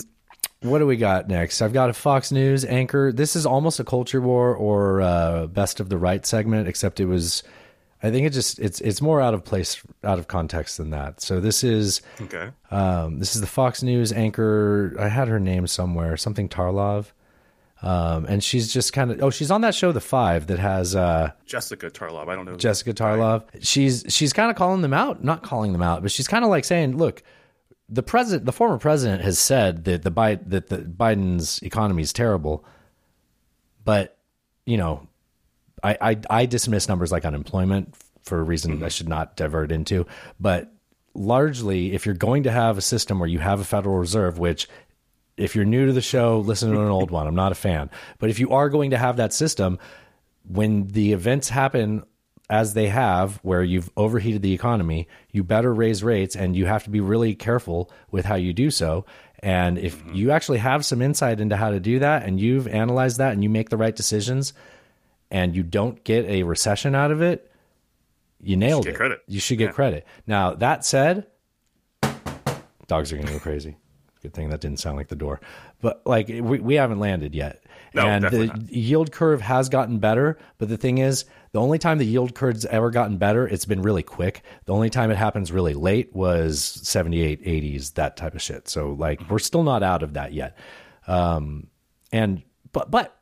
what 0.62 0.78
do 0.78 0.86
we 0.86 0.96
got 0.96 1.28
next? 1.28 1.62
I've 1.62 1.72
got 1.72 1.88
a 1.90 1.92
Fox 1.92 2.32
News 2.32 2.64
anchor. 2.64 3.12
This 3.12 3.36
is 3.36 3.46
almost 3.46 3.78
a 3.80 3.84
culture 3.84 4.20
war 4.20 4.54
or 4.54 5.00
uh, 5.00 5.46
best 5.46 5.80
of 5.80 5.88
the 5.88 5.98
right 5.98 6.24
segment, 6.26 6.68
except 6.68 7.00
it 7.00 7.06
was. 7.06 7.42
I 8.02 8.10
think 8.12 8.26
it 8.26 8.30
just 8.30 8.58
it's 8.60 8.80
it's 8.80 9.00
more 9.02 9.20
out 9.20 9.34
of 9.34 9.44
place, 9.44 9.82
out 10.04 10.18
of 10.20 10.28
context 10.28 10.76
than 10.78 10.90
that. 10.90 11.20
So 11.20 11.40
this 11.40 11.64
is 11.64 12.00
Okay. 12.20 12.50
um, 12.70 13.18
this 13.18 13.34
is 13.34 13.40
the 13.40 13.46
Fox 13.48 13.82
News 13.82 14.12
anchor. 14.12 14.94
I 15.00 15.08
had 15.08 15.26
her 15.28 15.40
name 15.40 15.66
somewhere, 15.66 16.16
something 16.16 16.48
Tarlov, 16.48 17.06
um, 17.82 18.24
and 18.26 18.42
she's 18.42 18.72
just 18.72 18.92
kind 18.92 19.10
of 19.10 19.20
oh, 19.22 19.30
she's 19.30 19.50
on 19.50 19.62
that 19.62 19.74
show, 19.74 19.90
The 19.90 20.00
Five, 20.00 20.46
that 20.46 20.60
has 20.60 20.94
uh, 20.94 21.32
Jessica 21.44 21.90
Tarlov. 21.90 22.28
I 22.28 22.36
don't 22.36 22.44
know. 22.44 22.54
Jessica 22.56 22.92
Tarlov. 22.94 23.44
She's 23.62 24.04
she's 24.08 24.32
kind 24.32 24.48
of 24.50 24.56
calling 24.56 24.82
them 24.82 24.94
out, 24.94 25.24
not 25.24 25.42
calling 25.42 25.72
them 25.72 25.82
out, 25.82 26.02
but 26.02 26.12
she's 26.12 26.28
kind 26.28 26.44
of 26.44 26.50
like 26.50 26.64
saying, 26.64 26.96
"Look, 26.96 27.24
the 27.88 28.02
president, 28.02 28.44
the 28.44 28.52
former 28.52 28.78
president, 28.78 29.22
has 29.22 29.38
said 29.38 29.84
that 29.84 30.02
the 30.02 30.10
Bi- 30.10 30.40
that 30.46 30.68
the 30.68 30.78
Biden's 30.78 31.62
economy 31.62 32.02
is 32.02 32.12
terrible, 32.12 32.64
but 33.84 34.18
you 34.66 34.76
know, 34.76 35.06
I 35.82 35.96
I, 36.00 36.16
I 36.30 36.46
dismiss 36.46 36.88
numbers 36.88 37.10
like 37.10 37.24
unemployment 37.24 37.94
for 38.22 38.38
a 38.38 38.42
reason 38.42 38.82
I 38.82 38.88
should 38.88 39.08
not 39.08 39.36
divert 39.36 39.72
into, 39.72 40.06
but 40.38 40.70
largely, 41.14 41.94
if 41.94 42.06
you're 42.06 42.14
going 42.14 42.44
to 42.44 42.50
have 42.50 42.78
a 42.78 42.82
system 42.82 43.18
where 43.18 43.28
you 43.28 43.38
have 43.38 43.60
a 43.60 43.64
Federal 43.64 43.96
Reserve, 43.96 44.38
which 44.38 44.68
if 45.36 45.54
you're 45.54 45.64
new 45.64 45.86
to 45.86 45.92
the 45.92 46.02
show, 46.02 46.40
listen 46.40 46.70
to 46.72 46.80
an 46.80 46.88
old 46.88 47.10
one. 47.10 47.26
I'm 47.26 47.34
not 47.34 47.52
a 47.52 47.56
fan. 47.56 47.90
But 48.18 48.28
if 48.28 48.38
you 48.38 48.50
are 48.50 48.68
going 48.68 48.90
to 48.90 48.98
have 48.98 49.16
that 49.16 49.32
system, 49.32 49.78
when 50.46 50.88
the 50.88 51.12
events 51.12 51.48
happen 51.48 52.04
as 52.50 52.74
they 52.74 52.88
have, 52.88 53.36
where 53.42 53.62
you've 53.62 53.90
overheated 53.96 54.42
the 54.42 54.52
economy, 54.52 55.06
you 55.30 55.44
better 55.44 55.72
raise 55.72 56.02
rates 56.02 56.34
and 56.34 56.56
you 56.56 56.66
have 56.66 56.84
to 56.84 56.90
be 56.90 57.00
really 57.00 57.34
careful 57.34 57.90
with 58.10 58.24
how 58.24 58.36
you 58.36 58.52
do 58.52 58.70
so. 58.70 59.04
And 59.40 59.78
if 59.78 59.98
mm-hmm. 59.98 60.14
you 60.14 60.30
actually 60.30 60.58
have 60.58 60.84
some 60.84 61.02
insight 61.02 61.40
into 61.40 61.56
how 61.56 61.70
to 61.70 61.78
do 61.78 61.98
that 61.98 62.24
and 62.24 62.40
you've 62.40 62.66
analyzed 62.66 63.18
that 63.18 63.32
and 63.32 63.42
you 63.42 63.50
make 63.50 63.68
the 63.68 63.76
right 63.76 63.94
decisions 63.94 64.52
and 65.30 65.54
you 65.54 65.62
don't 65.62 66.02
get 66.04 66.24
a 66.24 66.42
recession 66.42 66.94
out 66.94 67.10
of 67.10 67.20
it, 67.20 67.52
you 68.40 68.56
nailed 68.56 68.84
get 68.84 68.94
it. 68.94 68.96
credit. 68.96 69.20
You 69.26 69.40
should 69.40 69.58
get 69.58 69.66
Yeah. 69.66 69.72
credit. 69.72 70.06
Now, 70.26 70.54
that 70.54 70.84
said, 70.84 71.26
dogs 72.86 73.12
are 73.12 73.16
going 73.16 73.26
to 73.26 73.32
go 73.34 73.38
crazy. 73.38 73.76
Good 74.22 74.34
thing 74.34 74.48
that 74.50 74.60
didn't 74.60 74.80
sound 74.80 74.96
like 74.96 75.08
the 75.08 75.16
door. 75.16 75.40
But 75.80 76.02
like 76.04 76.28
we, 76.28 76.58
we 76.58 76.74
haven't 76.74 76.98
landed 76.98 77.34
yet. 77.34 77.62
No, 77.94 78.06
and 78.06 78.24
the 78.24 78.46
definitely 78.46 78.76
yield 78.76 79.12
curve 79.12 79.40
has 79.40 79.68
gotten 79.68 79.98
better, 79.98 80.38
but 80.58 80.68
the 80.68 80.76
thing 80.76 80.98
is, 80.98 81.24
the 81.52 81.60
only 81.60 81.78
time 81.78 81.98
the 81.98 82.06
yield 82.06 82.34
curve's 82.34 82.64
ever 82.66 82.90
gotten 82.90 83.16
better, 83.16 83.46
it's 83.46 83.64
been 83.64 83.82
really 83.82 84.02
quick. 84.02 84.42
The 84.66 84.72
only 84.72 84.90
time 84.90 85.10
it 85.10 85.16
happens 85.16 85.52
really 85.52 85.74
late 85.74 86.14
was 86.14 86.62
78, 86.62 87.44
80s, 87.44 87.94
that 87.94 88.16
type 88.16 88.34
of 88.34 88.42
shit. 88.42 88.68
So 88.68 88.92
like 88.92 89.28
we're 89.30 89.38
still 89.38 89.62
not 89.62 89.82
out 89.82 90.02
of 90.02 90.14
that 90.14 90.32
yet. 90.32 90.56
Um 91.06 91.68
and 92.12 92.42
but 92.72 92.90
but 92.90 93.17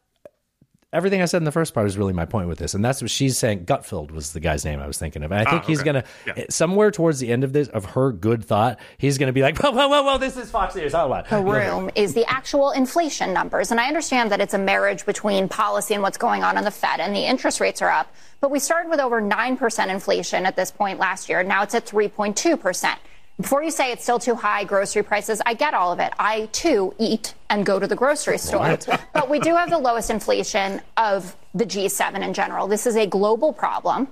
everything 0.93 1.21
I 1.21 1.25
said 1.27 1.39
in 1.39 1.45
the 1.45 1.53
first 1.53 1.75
part 1.75 1.87
is 1.87 1.99
really 1.99 2.13
my 2.13 2.25
point 2.25 2.49
with 2.49 2.59
this, 2.59 2.75
and 2.75 2.85
that's 2.85 3.03
what 3.03 3.11
she's 3.11 3.37
saying. 3.37 3.67
Gutfeld 3.67 4.11
was 4.13 4.33
the 4.33 4.41
guy's 4.41 4.65
name 4.65 4.81
I 4.81 4.87
was 4.87 4.99
thinking 4.99 5.23
of, 5.23 5.33
and 5.33 5.47
I 5.47 5.51
think 5.51 5.65
Ah, 5.65 5.67
he's 5.67 5.83
gonna 5.83 6.05
Yeah. 6.27 6.45
somewhere 6.49 6.91
towards 6.91 7.19
the 7.19 7.31
end 7.31 7.45
of 7.45 7.53
this 7.53 7.69
of 7.69 7.85
her 7.87 8.13
good 8.13 8.45
thought, 8.45 8.79
he's 8.99 9.19
gonna 9.19 9.33
be 9.33 9.43
like, 9.43 9.59
whoa, 9.63 9.73
whoa, 9.73 9.89
whoa, 9.89 10.03
whoa, 10.03 10.19
this 10.19 10.37
is 10.37 10.51
Fox 10.51 10.75
News. 10.75 10.93
How 10.93 11.07
about 11.07 11.29
the 11.29 11.41
room 11.41 11.91
is 11.95 12.15
the 12.15 12.25
actual 12.31 12.71
inflation 12.71 13.33
numbers. 13.33 13.71
And 13.71 13.81
I 13.81 13.89
understand 13.89 14.31
that 14.31 14.41
it's 14.41 14.55
a 14.55 14.59
marriage 14.59 15.05
between 15.05 15.49
policy 15.49 15.95
and 15.95 16.03
what's 16.03 16.19
going 16.19 16.45
on 16.45 16.57
in 16.57 16.65
the 16.65 16.71
Fed, 16.71 17.01
and 17.01 17.15
the 17.15 17.21
interest 17.27 17.61
rates 17.61 17.83
are 17.83 17.91
up. 17.91 18.13
But 18.41 18.51
we 18.51 18.59
started 18.59 18.89
with 18.91 19.01
over 19.01 19.21
9% 19.21 19.91
inflation 19.91 20.47
at 20.47 20.57
this 20.57 20.71
point 20.71 20.99
last 20.99 21.29
year. 21.29 21.43
Now 21.43 21.63
it's 21.63 21.75
at 21.75 21.85
3.2%. 21.87 22.97
Before 23.39 23.63
you 23.63 23.71
say 23.71 23.93
it's 23.93 24.03
still 24.03 24.19
too 24.19 24.35
high, 24.35 24.65
grocery 24.65 25.03
prices, 25.03 25.43
I 25.45 25.55
get 25.55 25.75
all 25.75 25.93
of 25.93 26.01
it. 26.01 26.13
I 26.19 26.47
too 26.53 26.95
eat 26.99 27.35
and 27.51 27.67
go 27.67 27.79
to 27.79 27.87
the 27.87 27.97
grocery 27.97 28.39
store. 28.39 28.79
but 29.13 29.29
we 29.29 29.39
do 29.41 29.55
have 29.55 29.69
the 29.69 29.79
lowest 29.79 30.09
inflation 30.09 30.81
of 30.97 31.37
the 31.55 31.67
G7 31.67 32.25
in 32.25 32.33
general. 32.33 32.67
This 32.67 32.87
is 32.87 32.97
a 32.97 33.07
global 33.07 33.53
problem 33.53 34.09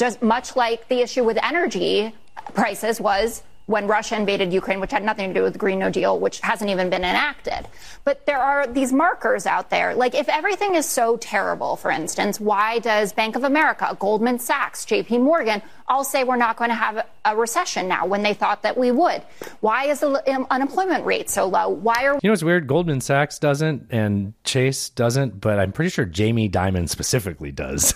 just 0.00 0.22
much 0.22 0.56
like 0.56 0.88
the 0.88 1.02
issue 1.02 1.22
with 1.22 1.36
energy 1.44 2.14
prices 2.54 2.98
was 2.98 3.42
when 3.66 3.86
Russia 3.86 4.16
invaded 4.16 4.50
Ukraine, 4.50 4.80
which 4.80 4.90
had 4.90 5.04
nothing 5.04 5.28
to 5.28 5.34
do 5.34 5.42
with 5.42 5.52
the 5.52 5.58
Green 5.58 5.78
New 5.78 5.90
Deal, 5.90 6.18
which 6.18 6.40
hasn't 6.40 6.70
even 6.70 6.88
been 6.88 7.04
enacted. 7.04 7.68
But 8.04 8.24
there 8.24 8.38
are 8.38 8.66
these 8.66 8.94
markers 8.94 9.44
out 9.44 9.68
there. 9.68 9.94
Like, 9.94 10.14
if 10.14 10.26
everything 10.30 10.74
is 10.74 10.86
so 10.86 11.18
terrible, 11.18 11.76
for 11.76 11.90
instance, 11.90 12.40
why 12.40 12.78
does 12.78 13.12
Bank 13.12 13.36
of 13.36 13.44
America, 13.44 13.94
Goldman 14.00 14.38
Sachs, 14.38 14.86
JP 14.86 15.20
Morgan 15.20 15.60
all 15.90 16.04
say 16.04 16.24
we're 16.24 16.36
not 16.36 16.56
going 16.56 16.70
to 16.70 16.74
have 16.74 17.06
a 17.24 17.36
recession 17.36 17.88
now 17.88 18.06
when 18.06 18.22
they 18.22 18.32
thought 18.32 18.62
that 18.62 18.78
we 18.78 18.90
would? 18.92 19.22
Why 19.60 19.86
is 19.86 20.00
the 20.00 20.22
um, 20.32 20.46
unemployment 20.50 21.04
rate 21.04 21.28
so 21.28 21.46
low? 21.46 21.68
Why 21.68 22.06
are 22.06 22.14
You 22.22 22.28
know 22.28 22.32
it's 22.32 22.44
weird? 22.44 22.66
Goldman 22.66 23.00
Sachs 23.00 23.38
doesn't 23.38 23.88
and 23.90 24.32
Chase 24.44 24.88
doesn't, 24.88 25.40
but 25.40 25.58
I'm 25.58 25.72
pretty 25.72 25.90
sure 25.90 26.06
Jamie 26.06 26.48
Dimon 26.48 26.88
specifically 26.88 27.50
does. 27.52 27.94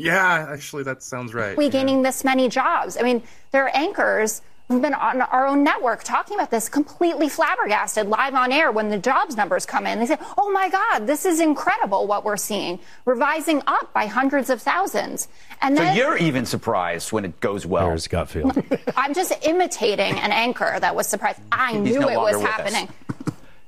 Yeah, 0.00 0.46
actually, 0.48 0.84
that 0.84 1.02
sounds 1.02 1.34
right. 1.34 1.56
we 1.56 1.68
gaining 1.68 2.02
this 2.02 2.22
many 2.22 2.48
jobs? 2.48 2.96
I 2.96 3.02
mean, 3.02 3.20
there 3.50 3.64
are 3.64 3.70
anchors 3.74 4.42
who've 4.68 4.82
been 4.82 4.94
on 4.94 5.22
our 5.22 5.46
own 5.46 5.64
network 5.64 6.04
talking 6.04 6.36
about 6.36 6.50
this 6.50 6.68
completely 6.68 7.28
flabbergasted 7.28 8.06
live 8.06 8.34
on 8.34 8.52
air 8.52 8.70
when 8.70 8.90
the 8.90 8.98
jobs 8.98 9.34
numbers 9.36 9.64
come 9.64 9.86
in. 9.86 9.98
They 9.98 10.06
say, 10.06 10.18
oh 10.36 10.50
my 10.50 10.68
God, 10.68 11.06
this 11.06 11.24
is 11.24 11.40
incredible 11.40 12.06
what 12.06 12.22
we're 12.24 12.36
seeing, 12.36 12.78
revising 13.06 13.62
up 13.66 13.92
by 13.94 14.06
hundreds 14.06 14.50
of 14.50 14.60
thousands. 14.60 15.28
And 15.62 15.76
So 15.76 15.82
then 15.82 15.96
you're 15.96 16.18
even 16.18 16.44
surprised 16.44 17.12
when 17.12 17.24
it 17.24 17.40
goes 17.40 17.64
well. 17.64 17.88
There's 17.88 18.08
Gutfeld. 18.08 18.92
I'm 18.96 19.14
just 19.14 19.32
imitating 19.42 20.18
an 20.18 20.32
anchor 20.32 20.78
that 20.78 20.94
was 20.94 21.06
surprised. 21.06 21.40
I 21.50 21.72
He's 21.72 21.80
knew 21.80 22.00
no 22.00 22.08
it 22.08 22.16
was 22.18 22.40
happening. 22.42 22.88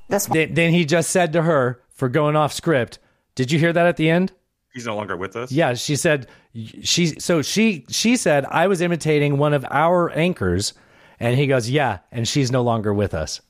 This 0.09 0.29
one. 0.29 0.39
then, 0.39 0.55
then 0.55 0.73
he 0.73 0.85
just 0.85 1.11
said 1.11 1.33
to 1.35 1.43
her 1.43 1.81
for 1.91 2.09
going 2.09 2.35
off 2.35 2.53
script. 2.53 2.99
Did 3.37 3.53
you 3.53 3.61
hear 3.61 3.73
that 3.73 3.87
at 3.87 3.97
the 3.97 4.11
end? 4.11 4.33
He's 4.75 4.85
no 4.85 4.97
longer 4.97 5.17
with 5.17 5.37
us. 5.37 5.53
Yeah, 5.53 5.75
she 5.75 5.95
said 5.95 6.27
she 6.83 7.07
so 7.21 7.43
she 7.43 7.85
she 7.89 8.17
said 8.17 8.45
I 8.47 8.67
was 8.67 8.81
imitating 8.81 9.39
one 9.39 9.55
of 9.55 9.65
our 9.71 10.11
anchors 10.11 10.75
and 11.21 11.37
he 11.37 11.47
goes, 11.47 11.71
"Yeah, 11.71 11.99
and 12.11 12.27
she's 12.27 12.51
no 12.51 12.63
longer 12.63 12.93
with 12.93 13.15
us." 13.15 13.41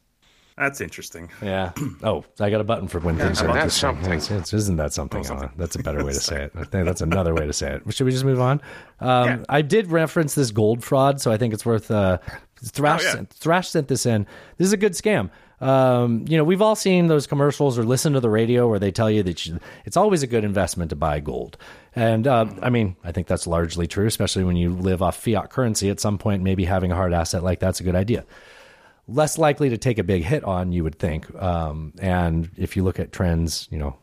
That's 0.58 0.82
interesting. 0.82 1.30
Yeah. 1.40 1.72
Oh, 2.02 2.22
I 2.38 2.50
got 2.50 2.60
a 2.60 2.64
button 2.64 2.86
for 2.88 2.98
when 3.00 3.16
Yeah, 3.16 3.24
things 3.26 3.40
how 3.40 3.46
are 3.46 3.48
about 3.50 3.56
interesting. 3.62 3.80
something? 3.80 4.12
It's- 4.12 4.30
it's- 4.30 4.52
isn't 4.52 4.76
that 4.76 4.92
something? 4.92 5.24
Alan? 5.24 5.50
That's 5.56 5.74
a 5.76 5.78
better 5.82 6.04
way 6.04 6.12
to 6.12 6.20
say 6.30 6.42
it. 6.44 6.52
I 6.54 6.64
think 6.64 6.84
that's 6.84 7.00
another 7.00 7.32
way 7.34 7.46
to 7.46 7.52
say 7.54 7.72
it. 7.76 7.94
Should 7.94 8.04
we 8.04 8.10
just 8.12 8.24
move 8.26 8.40
on? 8.40 8.60
Um, 9.00 9.46
I 9.48 9.62
did 9.62 9.86
reference 9.90 10.34
this 10.34 10.50
gold 10.50 10.84
fraud, 10.84 11.18
so 11.20 11.32
I 11.32 11.38
think 11.38 11.54
it's 11.54 11.64
worth. 11.64 11.90
Uh, 11.90 12.18
Thrash, 12.62 13.04
Oh, 13.06 13.18
yeah. 13.20 13.24
Thrash 13.30 13.70
sent 13.70 13.88
this 13.88 14.04
in. 14.04 14.26
This 14.58 14.66
is 14.66 14.74
a 14.74 14.76
good 14.76 14.92
scam. 14.92 15.30
Um, 15.60 16.24
you 16.26 16.38
know, 16.38 16.44
we've 16.44 16.62
all 16.62 16.76
seen 16.76 17.08
those 17.08 17.26
commercials 17.26 17.78
or 17.78 17.84
listened 17.84 18.14
to 18.14 18.20
the 18.20 18.30
radio 18.30 18.66
where 18.66 18.78
they 18.78 18.90
tell 18.90 19.10
you 19.10 19.22
that 19.24 19.44
you, 19.44 19.58
it's 19.84 19.96
always 19.96 20.22
a 20.22 20.26
good 20.26 20.44
investment 20.44 20.90
to 20.90 20.96
buy 20.96 21.20
gold. 21.20 21.58
And 21.94 22.26
uh, 22.26 22.46
I 22.62 22.70
mean, 22.70 22.96
I 23.04 23.12
think 23.12 23.26
that's 23.26 23.46
largely 23.46 23.86
true, 23.86 24.06
especially 24.06 24.44
when 24.44 24.56
you 24.56 24.70
live 24.70 25.02
off 25.02 25.22
fiat 25.22 25.50
currency. 25.50 25.90
At 25.90 26.00
some 26.00 26.16
point, 26.16 26.42
maybe 26.42 26.64
having 26.64 26.92
a 26.92 26.94
hard 26.94 27.12
asset 27.12 27.42
like 27.42 27.60
that's 27.60 27.80
a 27.80 27.84
good 27.84 27.96
idea 27.96 28.24
less 29.10 29.38
likely 29.38 29.70
to 29.70 29.78
take 29.78 29.98
a 29.98 30.04
big 30.04 30.22
hit 30.22 30.44
on, 30.44 30.72
you 30.72 30.84
would 30.84 30.98
think. 30.98 31.32
Um, 31.34 31.92
and 32.00 32.48
if 32.56 32.76
you 32.76 32.84
look 32.84 33.00
at 33.00 33.12
trends, 33.12 33.66
you 33.70 33.78
know, 33.78 33.96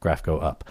graph 0.00 0.22
go 0.22 0.38
up. 0.38 0.64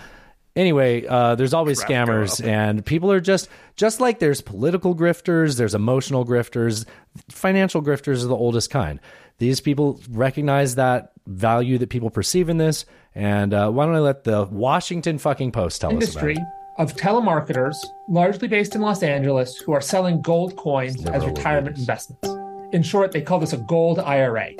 Anyway, 0.55 1.05
uh, 1.07 1.33
there's 1.33 1.53
always 1.53 1.83
scammers, 1.83 2.45
and 2.45 2.85
people 2.85 3.11
are 3.11 3.19
just 3.19 3.49
just 3.75 3.99
like 3.99 4.19
there's 4.19 4.39
political 4.39 4.95
grifters, 4.95 5.57
there's 5.57 5.73
emotional 5.73 6.23
grifters, 6.27 6.85
financial 7.31 7.81
grifters 7.81 8.23
are 8.23 8.27
the 8.27 8.35
oldest 8.35 8.69
kind. 8.69 8.99
These 9.37 9.61
people 9.61 9.99
recognize 10.09 10.75
that 10.75 11.11
value 11.25 11.77
that 11.77 11.89
people 11.89 12.09
perceive 12.09 12.49
in 12.49 12.57
this, 12.57 12.85
and 13.15 13.53
uh, 13.53 13.69
why 13.69 13.85
don't 13.85 13.95
I 13.95 13.99
let 13.99 14.23
the 14.23 14.45
Washington 14.45 15.17
fucking 15.17 15.51
Post 15.51 15.81
tell 15.81 15.89
us 15.89 15.93
about 15.93 16.03
industry 16.03 16.35
it? 16.35 16.81
of 16.81 16.95
telemarketers, 16.95 17.75
largely 18.09 18.47
based 18.47 18.75
in 18.75 18.81
Los 18.81 19.03
Angeles, 19.03 19.57
who 19.57 19.73
are 19.73 19.81
selling 19.81 20.21
gold 20.21 20.55
coins 20.55 21.01
Never 21.01 21.17
as 21.17 21.25
retirement 21.25 21.77
investments. 21.77 22.27
In 22.73 22.81
short, 22.81 23.11
they 23.11 23.21
call 23.21 23.39
this 23.39 23.53
a 23.53 23.57
gold 23.57 23.99
IRA. 23.99 24.51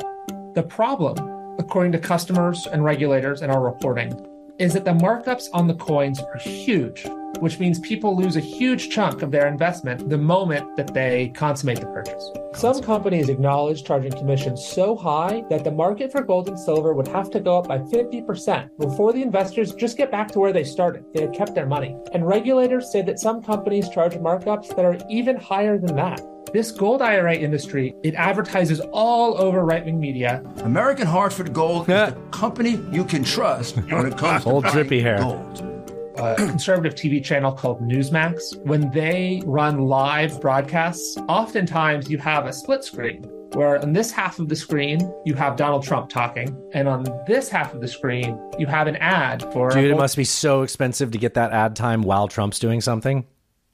The 0.54 0.64
problem, 0.64 1.18
according 1.60 1.92
to 1.94 2.00
customers 2.00 2.68
and 2.68 2.84
regulators 2.84 3.42
in 3.42 3.50
our 3.50 3.62
reporting, 3.62 4.14
is 4.60 4.74
that 4.74 4.86
the 4.86 4.94
markups 4.94 5.48
on 5.54 5.68
the 5.68 5.74
coins 5.74 6.20
are 6.20 6.38
huge, 6.38 7.06
which 7.40 7.60
means 7.60 7.80
people 7.80 8.16
lose 8.16 8.36
a 8.36 8.40
huge 8.40 8.90
chunk 8.90 9.22
of 9.22 9.32
their 9.32 9.48
investment 9.48 10.10
the 10.10 10.18
moment 10.18 10.76
that 10.78 10.94
they 10.94 11.32
consummate 11.36 11.80
the 11.80 11.86
purchase. 11.88 12.30
Some 12.54 12.82
companies 12.82 13.30
acknowledge 13.30 13.84
charging 13.84 14.12
commissions 14.12 14.66
so 14.66 14.96
high 14.96 15.44
that 15.50 15.64
the 15.64 15.72
market 15.72 16.12
for 16.12 16.22
gold 16.24 16.48
and 16.48 16.60
silver 16.60 16.94
would 16.94 17.08
have 17.08 17.30
to 17.32 17.40
go 17.40 17.58
up 17.58 17.68
by 17.68 17.80
50% 17.80 18.70
before 18.80 19.12
the 19.14 19.22
investors 19.22 19.74
just 19.74 19.98
get 19.98 20.12
back 20.12 20.30
to 20.32 20.40
where 20.40 20.54
they 20.54 20.64
started. 20.64 21.04
They 21.14 21.22
had 21.22 21.34
kept 21.34 21.56
their 21.56 21.66
money. 21.66 21.98
And 22.14 22.28
regulators 22.28 22.92
say 22.92 23.02
that 23.04 23.20
some 23.20 23.42
companies 23.42 23.90
charge 23.90 24.14
markups 24.16 24.76
that 24.76 24.86
are 24.86 24.98
even 25.10 25.36
higher 25.36 25.78
than 25.78 25.96
that. 25.96 26.22
This 26.54 26.72
gold 26.72 27.02
IRA 27.02 27.34
industry, 27.36 27.96
it 28.04 28.14
advertises 28.14 28.80
all 28.92 29.42
over 29.42 29.66
right-wing 29.66 30.00
media. 30.00 30.44
American 30.58 31.08
Hartford 31.08 31.52
Gold 31.52 31.82
is 31.82 31.88
the 31.88 32.16
company 32.30 32.80
you 32.92 33.04
can 33.04 33.24
trust 33.24 33.78
when 33.78 34.06
it 34.06 34.18
comes 34.20 34.44
to 34.44 34.50
Old 34.52 34.64
buying 34.64 34.74
drippy 34.76 35.02
hair. 35.02 35.18
gold. 35.18 35.73
A 36.16 36.36
conservative 36.38 36.96
TV 36.96 37.24
channel 37.24 37.52
called 37.52 37.82
Newsmax. 37.82 38.58
When 38.66 38.90
they 38.92 39.42
run 39.46 39.80
live 39.80 40.40
broadcasts, 40.42 41.18
oftentimes 41.28 42.10
you 42.10 42.18
have 42.18 42.46
a 42.46 42.54
split 42.54 42.84
screen 42.84 43.24
where 43.54 43.80
on 43.80 43.94
this 43.94 44.12
half 44.12 44.40
of 44.40 44.50
the 44.50 44.56
screen 44.56 45.00
you 45.26 45.36
have 45.36 45.56
Donald 45.56 45.84
Trump 45.84 46.10
talking, 46.10 46.56
and 46.74 46.88
on 46.88 47.06
this 47.28 47.50
half 47.50 47.74
of 47.74 47.82
the 47.82 47.88
screen 47.88 48.40
you 48.58 48.66
have 48.66 48.88
an 48.88 48.96
ad 48.98 49.42
for. 49.54 49.70
Dude, 49.70 49.92
it 49.92 49.98
must 49.98 50.18
be 50.18 50.24
so 50.24 50.64
expensive 50.64 51.12
to 51.12 51.18
get 51.18 51.36
that 51.36 51.52
ad 51.52 51.76
time 51.76 52.02
while 52.02 52.28
Trump's 52.28 52.60
doing 52.60 52.82
something. 52.82 53.26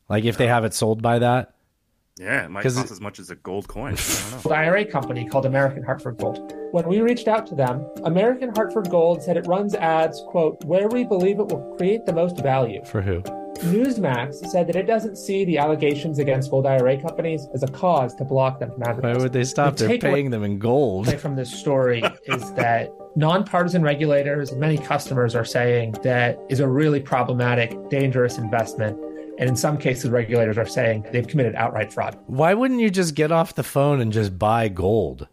Like 0.10 0.26
if 0.26 0.38
they 0.38 0.48
have 0.48 0.66
it 0.66 0.74
sold 0.74 1.02
by 1.02 1.20
that. 1.20 1.54
Yeah, 2.20 2.44
it 2.46 2.52
might 2.52 2.64
'Cause 2.64 2.76
cost 2.76 2.88
it- 2.88 2.92
as 2.92 3.00
much 3.02 3.18
as 3.20 3.30
a 3.30 3.36
gold 3.36 3.68
coin. 3.70 3.94
I 3.94 4.32
don't 4.32 4.46
know. 4.46 4.52
An 4.56 4.58
IRA 4.58 4.84
company 4.86 5.26
called 5.26 5.46
American 5.46 5.84
Hartford 5.84 6.18
Gold. 6.18 6.54
When 6.72 6.86
we 6.88 7.00
reached 7.00 7.28
out 7.30 7.48
to 7.48 7.56
them, 7.56 7.86
American 8.04 8.52
Hartford 8.56 8.90
Gold 8.90 9.24
said 9.24 9.38
it 9.38 9.48
runs 9.48 9.74
ads, 9.74 10.22
quote, 10.28 10.64
where 10.66 10.88
we 10.90 11.06
believe 11.06 11.40
it 11.40 11.48
will 11.48 11.76
create 11.78 12.06
the 12.06 12.14
most 12.14 12.38
value. 12.44 12.84
For 12.86 13.02
who? 13.02 13.22
Newsmax 13.64 14.36
said 14.50 14.68
that 14.68 14.76
it 14.78 14.88
doesn't 14.88 15.18
see 15.18 15.44
the 15.44 15.58
allegations 15.58 16.18
against 16.20 16.50
gold 16.50 16.66
IRA 16.66 16.98
companies 17.02 17.48
as 17.54 17.62
a 17.64 17.68
cause 17.68 18.16
to 18.16 18.24
block 18.24 18.60
them 18.60 18.72
from 18.72 18.84
advertising. 18.84 19.18
Why 19.18 19.22
would 19.24 19.34
they 19.34 19.44
stop? 19.44 19.76
The 19.76 19.88
They're 19.88 19.98
paying 19.98 20.30
them 20.30 20.44
in 20.44 20.60
gold. 20.60 21.08
takeaway 21.08 21.20
from 21.20 21.36
this 21.36 21.52
story 21.52 22.02
is 22.26 22.54
that 22.54 22.90
nonpartisan 23.18 23.82
regulators 23.82 24.52
and 24.52 24.62
many 24.62 24.78
customers 24.78 25.36
are 25.36 25.44
saying 25.44 25.94
that 26.04 26.38
is 26.50 26.60
a 26.62 26.68
really 26.68 27.02
problematic, 27.02 27.76
dangerous 27.90 28.38
investment. 28.38 28.98
And 29.40 29.48
in 29.50 29.56
some 29.56 29.78
cases, 29.78 30.12
regulators 30.12 30.58
are 30.58 30.68
saying 30.68 31.06
they've 31.14 31.26
committed 31.26 31.56
outright 31.56 31.94
fraud. 31.94 32.20
Why 32.28 32.54
wouldn't 32.54 32.82
you 32.82 32.90
just 32.90 33.16
get 33.16 33.32
off 33.32 33.56
the 33.56 33.64
phone 33.64 34.02
and 34.02 34.12
just 34.12 34.38
buy 34.38 34.68
gold? 34.68 35.30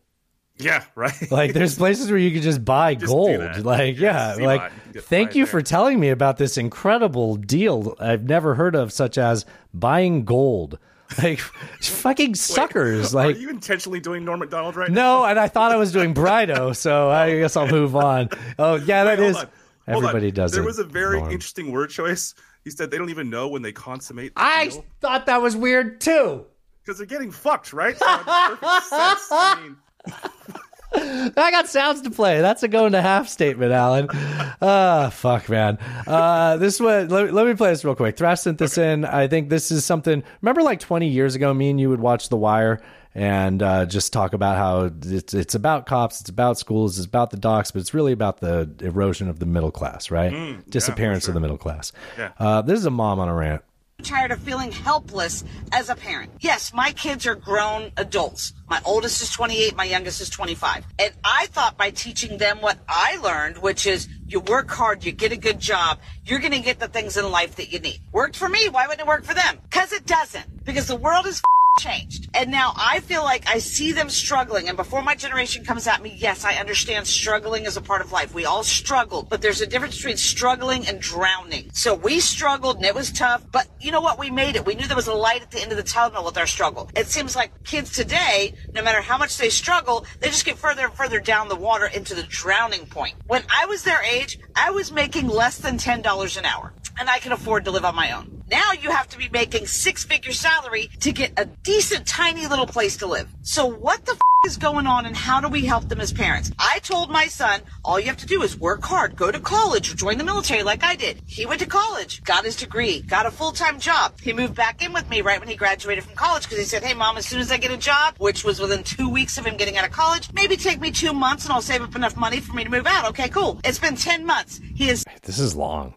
Yeah, 0.58 0.84
right. 0.94 1.12
Like 1.30 1.52
there's 1.52 1.76
places 1.76 2.08
where 2.08 2.18
you 2.18 2.30
can 2.30 2.40
just 2.40 2.64
buy 2.64 2.94
Just 2.94 3.12
gold. 3.12 3.64
Like 3.64 3.98
yeah, 3.98 4.34
see 4.34 4.46
like 4.46 4.60
why. 4.60 4.66
You 4.68 4.72
can 4.84 4.92
get 4.92 5.04
thank 5.04 5.34
you 5.34 5.42
it 5.42 5.48
for 5.48 5.60
telling 5.60 5.98
me 6.00 6.08
about 6.10 6.36
this 6.38 6.56
incredible 6.56 7.36
deal 7.36 7.96
I've 7.98 8.24
never 8.24 8.54
heard 8.54 8.76
of, 8.76 8.92
such 8.92 9.18
as 9.18 9.44
buying 9.74 10.24
gold. 10.24 10.78
Like 11.22 11.38
fucking 11.38 12.34
suckers. 12.34 13.14
Are 13.14 13.26
like 13.26 13.38
you 13.38 13.48
intentionally 13.48 14.00
doing 14.00 14.24
Norm 14.24 14.40
Macdonald 14.40 14.74
right 14.74 14.90
now? 14.90 15.20
no, 15.20 15.24
and 15.24 15.38
I 15.38 15.46
thought 15.46 15.70
I 15.70 15.76
was 15.76 15.92
doing 15.92 16.14
Brido, 16.14 16.74
so 16.76 17.10
I 17.10 17.38
guess 17.38 17.56
I'll 17.56 17.68
move 17.68 17.94
on. 17.94 18.28
Oh 18.58 18.74
yeah, 18.74 19.04
that 19.04 19.20
Wait, 19.20 19.26
is. 19.28 19.36
hold 19.36 19.46
on. 19.46 20.04
Everybody 20.04 20.32
does 20.32 20.52
it. 20.52 20.56
There 20.56 20.64
was 20.64 20.80
a 20.80 20.84
very 20.84 21.18
Norm. 21.20 21.30
interesting 21.30 21.70
word 21.70 21.90
choice. 21.90 22.34
He 22.66 22.72
said 22.72 22.90
they 22.90 22.98
don't 22.98 23.10
even 23.10 23.30
know 23.30 23.46
when 23.46 23.62
they 23.62 23.70
consummate. 23.70 24.32
I 24.34 24.72
thought 25.00 25.26
that 25.26 25.40
was 25.40 25.54
weird 25.54 26.00
too. 26.00 26.44
Because 26.82 26.98
they're 26.98 27.06
getting 27.06 27.30
fucked, 27.30 27.72
right? 27.72 27.96
So 27.96 28.04
it 28.04 28.16
makes 28.26 28.58
perfect 28.58 28.86
sense. 28.86 29.28
I 29.30 29.60
mean, 29.62 31.32
I 31.36 31.52
got 31.52 31.68
sounds 31.68 32.00
to 32.00 32.10
play. 32.10 32.40
That's 32.40 32.64
a 32.64 32.68
going 32.68 32.90
to 32.90 33.00
half 33.00 33.28
statement, 33.28 33.70
Alan. 33.70 34.08
Ah, 34.10 35.10
fuck, 35.12 35.48
man. 35.48 35.78
Uh, 36.08 36.56
this 36.56 36.80
one. 36.80 37.06
Let, 37.06 37.32
let 37.32 37.46
me 37.46 37.54
play 37.54 37.70
this 37.70 37.84
real 37.84 37.94
quick. 37.94 38.16
Thrash 38.16 38.40
sent 38.40 38.58
this 38.58 38.76
in. 38.78 39.04
I 39.04 39.28
think 39.28 39.48
this 39.48 39.70
is 39.70 39.84
something. 39.84 40.24
Remember, 40.42 40.62
like 40.62 40.80
20 40.80 41.06
years 41.06 41.36
ago, 41.36 41.54
me 41.54 41.70
and 41.70 41.78
you 41.78 41.88
would 41.88 42.00
watch 42.00 42.30
The 42.30 42.36
Wire 42.36 42.82
and 43.16 43.62
uh, 43.62 43.86
just 43.86 44.12
talk 44.12 44.34
about 44.34 44.56
how 44.56 44.90
it's 45.06 45.32
it's 45.32 45.54
about 45.54 45.86
cops, 45.86 46.20
it's 46.20 46.28
about 46.28 46.58
schools, 46.58 46.98
it's 46.98 47.06
about 47.06 47.30
the 47.30 47.38
docks, 47.38 47.70
but 47.70 47.80
it's 47.80 47.94
really 47.94 48.12
about 48.12 48.40
the 48.40 48.70
erosion 48.80 49.28
of 49.28 49.38
the 49.38 49.46
middle 49.46 49.70
class, 49.70 50.10
right? 50.10 50.30
Mm, 50.32 50.50
yeah, 50.50 50.56
for 50.60 50.70
Disappearance 50.70 51.26
of 51.26 51.32
the 51.34 51.40
middle 51.40 51.56
class. 51.56 51.92
Yeah. 52.18 52.32
Uh, 52.38 52.60
this 52.60 52.78
is 52.78 52.84
a 52.84 52.90
mom 52.90 53.18
on 53.18 53.28
a 53.28 53.34
rant. 53.34 53.62
tired 54.02 54.32
of 54.32 54.38
feeling 54.40 54.70
helpless 54.70 55.44
as 55.72 55.88
a 55.88 55.94
parent. 55.94 56.30
Yes, 56.40 56.74
my 56.74 56.92
kids 56.92 57.26
are 57.26 57.34
grown 57.34 57.90
adults. 57.96 58.52
My 58.68 58.82
oldest 58.84 59.22
is 59.22 59.30
28, 59.30 59.74
my 59.74 59.84
youngest 59.84 60.20
is 60.20 60.28
25. 60.28 60.84
And 60.98 61.14
I 61.24 61.46
thought 61.46 61.78
by 61.78 61.90
teaching 61.90 62.36
them 62.36 62.60
what 62.60 62.78
I 62.86 63.16
learned, 63.16 63.56
which 63.58 63.86
is 63.86 64.08
you 64.28 64.40
work 64.40 64.70
hard, 64.70 65.04
you 65.04 65.12
get 65.12 65.32
a 65.32 65.36
good 65.38 65.58
job, 65.58 66.00
you're 66.26 66.40
going 66.40 66.52
to 66.52 66.58
get 66.60 66.80
the 66.80 66.88
things 66.88 67.16
in 67.16 67.30
life 67.30 67.56
that 67.56 67.72
you 67.72 67.78
need. 67.78 68.00
Worked 68.12 68.36
for 68.36 68.48
me. 68.48 68.68
Why 68.68 68.86
wouldn't 68.86 69.00
it 69.00 69.06
work 69.08 69.24
for 69.24 69.34
them? 69.34 69.58
Because 69.62 69.92
it 69.94 70.04
doesn't. 70.04 70.64
Because 70.66 70.86
the 70.86 70.96
world 70.96 71.24
is 71.26 71.40
changed. 71.78 72.28
And 72.34 72.50
now 72.50 72.72
I 72.76 73.00
feel 73.00 73.22
like 73.22 73.48
I 73.48 73.58
see 73.58 73.92
them 73.92 74.08
struggling. 74.08 74.68
And 74.68 74.76
before 74.76 75.02
my 75.02 75.14
generation 75.14 75.64
comes 75.64 75.86
at 75.86 76.02
me, 76.02 76.14
yes, 76.16 76.44
I 76.44 76.54
understand 76.54 77.06
struggling 77.06 77.64
is 77.64 77.76
a 77.76 77.80
part 77.80 78.00
of 78.00 78.12
life. 78.12 78.34
We 78.34 78.44
all 78.44 78.62
struggled, 78.62 79.28
but 79.28 79.42
there's 79.42 79.60
a 79.60 79.66
difference 79.66 79.96
between 79.96 80.16
struggling 80.16 80.86
and 80.86 81.00
drowning. 81.00 81.70
So 81.72 81.94
we 81.94 82.20
struggled 82.20 82.76
and 82.76 82.86
it 82.86 82.94
was 82.94 83.12
tough, 83.12 83.44
but 83.52 83.68
you 83.80 83.90
know 83.90 84.00
what? 84.00 84.18
We 84.18 84.30
made 84.30 84.56
it. 84.56 84.64
We 84.64 84.74
knew 84.74 84.86
there 84.86 84.96
was 84.96 85.06
a 85.06 85.14
light 85.14 85.42
at 85.42 85.50
the 85.50 85.60
end 85.60 85.70
of 85.70 85.76
the 85.76 85.84
tunnel 85.84 86.24
with 86.24 86.38
our 86.38 86.46
struggle. 86.46 86.90
It 86.96 87.06
seems 87.06 87.36
like 87.36 87.64
kids 87.64 87.92
today, 87.92 88.54
no 88.74 88.82
matter 88.82 89.00
how 89.00 89.18
much 89.18 89.36
they 89.36 89.50
struggle, 89.50 90.06
they 90.20 90.28
just 90.28 90.44
get 90.44 90.58
further 90.58 90.86
and 90.86 90.94
further 90.94 91.20
down 91.20 91.48
the 91.48 91.56
water 91.56 91.86
into 91.86 92.14
the 92.14 92.22
drowning 92.24 92.86
point. 92.86 93.14
When 93.26 93.44
I 93.54 93.66
was 93.66 93.82
their 93.82 94.02
age, 94.02 94.38
I 94.54 94.70
was 94.70 94.92
making 94.92 95.28
less 95.28 95.58
than 95.58 95.78
$10 95.78 96.38
an 96.38 96.44
hour 96.44 96.72
and 96.98 97.08
I 97.08 97.18
can 97.18 97.32
afford 97.32 97.64
to 97.64 97.70
live 97.70 97.84
on 97.84 97.94
my 97.94 98.12
own. 98.12 98.44
Now 98.48 98.72
you 98.80 98.90
have 98.90 99.08
to 99.08 99.18
be 99.18 99.28
making 99.28 99.66
six 99.66 100.04
figure 100.04 100.32
salary 100.32 100.88
to 101.00 101.10
get 101.10 101.32
a 101.36 101.46
decent 101.46 102.06
tiny 102.06 102.46
little 102.46 102.66
place 102.66 102.96
to 102.98 103.06
live. 103.06 103.28
So 103.42 103.66
what 103.66 104.04
the 104.06 104.12
f- 104.12 104.20
is 104.44 104.56
going 104.56 104.86
on 104.86 105.06
and 105.06 105.16
how 105.16 105.40
do 105.40 105.48
we 105.48 105.64
help 105.64 105.88
them 105.88 106.00
as 106.00 106.12
parents? 106.12 106.52
I 106.56 106.78
told 106.78 107.10
my 107.10 107.26
son, 107.26 107.62
all 107.84 107.98
you 107.98 108.06
have 108.06 108.18
to 108.18 108.26
do 108.26 108.42
is 108.42 108.56
work 108.56 108.84
hard, 108.84 109.16
go 109.16 109.32
to 109.32 109.40
college 109.40 109.92
or 109.92 109.96
join 109.96 110.18
the 110.18 110.22
military 110.22 110.62
like 110.62 110.84
I 110.84 110.94
did. 110.94 111.20
He 111.26 111.44
went 111.44 111.60
to 111.62 111.66
college, 111.66 112.22
got 112.22 112.44
his 112.44 112.54
degree, 112.54 113.00
got 113.00 113.26
a 113.26 113.32
full-time 113.32 113.80
job. 113.80 114.20
He 114.20 114.32
moved 114.32 114.54
back 114.54 114.80
in 114.80 114.92
with 114.92 115.10
me 115.10 115.22
right 115.22 115.40
when 115.40 115.48
he 115.48 115.56
graduated 115.56 116.04
from 116.04 116.14
college 116.14 116.44
because 116.44 116.58
he 116.58 116.64
said, 116.64 116.84
hey 116.84 116.94
mom, 116.94 117.16
as 117.16 117.26
soon 117.26 117.40
as 117.40 117.50
I 117.50 117.56
get 117.56 117.72
a 117.72 117.76
job, 117.76 118.14
which 118.18 118.44
was 118.44 118.60
within 118.60 118.84
two 118.84 119.08
weeks 119.08 119.38
of 119.38 119.44
him 119.44 119.56
getting 119.56 119.76
out 119.76 119.84
of 119.84 119.90
college, 119.90 120.32
maybe 120.32 120.56
take 120.56 120.80
me 120.80 120.92
two 120.92 121.12
months 121.12 121.44
and 121.44 121.52
I'll 121.52 121.60
save 121.62 121.82
up 121.82 121.96
enough 121.96 122.16
money 122.16 122.38
for 122.38 122.52
me 122.54 122.62
to 122.62 122.70
move 122.70 122.86
out. 122.86 123.08
Okay, 123.08 123.28
cool. 123.28 123.60
It's 123.64 123.80
been 123.80 123.96
10 123.96 124.24
months. 124.24 124.60
He 124.76 124.88
is 124.88 125.04
This 125.22 125.40
is 125.40 125.56
long. 125.56 125.94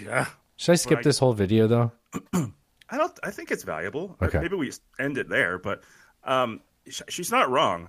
Yeah. 0.00 0.26
Should 0.56 0.72
I 0.72 0.76
skip 0.76 0.96
Right. 0.96 1.04
this 1.04 1.18
whole 1.18 1.32
video 1.32 1.66
though? 1.66 1.92
I 2.34 2.98
don't. 2.98 3.18
I 3.22 3.30
think 3.30 3.50
it's 3.50 3.64
valuable. 3.64 4.16
Okay. 4.22 4.38
Maybe 4.40 4.56
we 4.56 4.70
end 4.98 5.16
it 5.18 5.28
there, 5.28 5.58
but 5.58 5.82
um, 6.24 6.60
sh- 6.88 7.02
she's 7.08 7.30
not 7.30 7.50
wrong. 7.50 7.88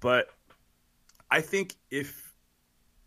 But 0.00 0.28
I 1.30 1.40
think 1.40 1.74
if 1.90 2.32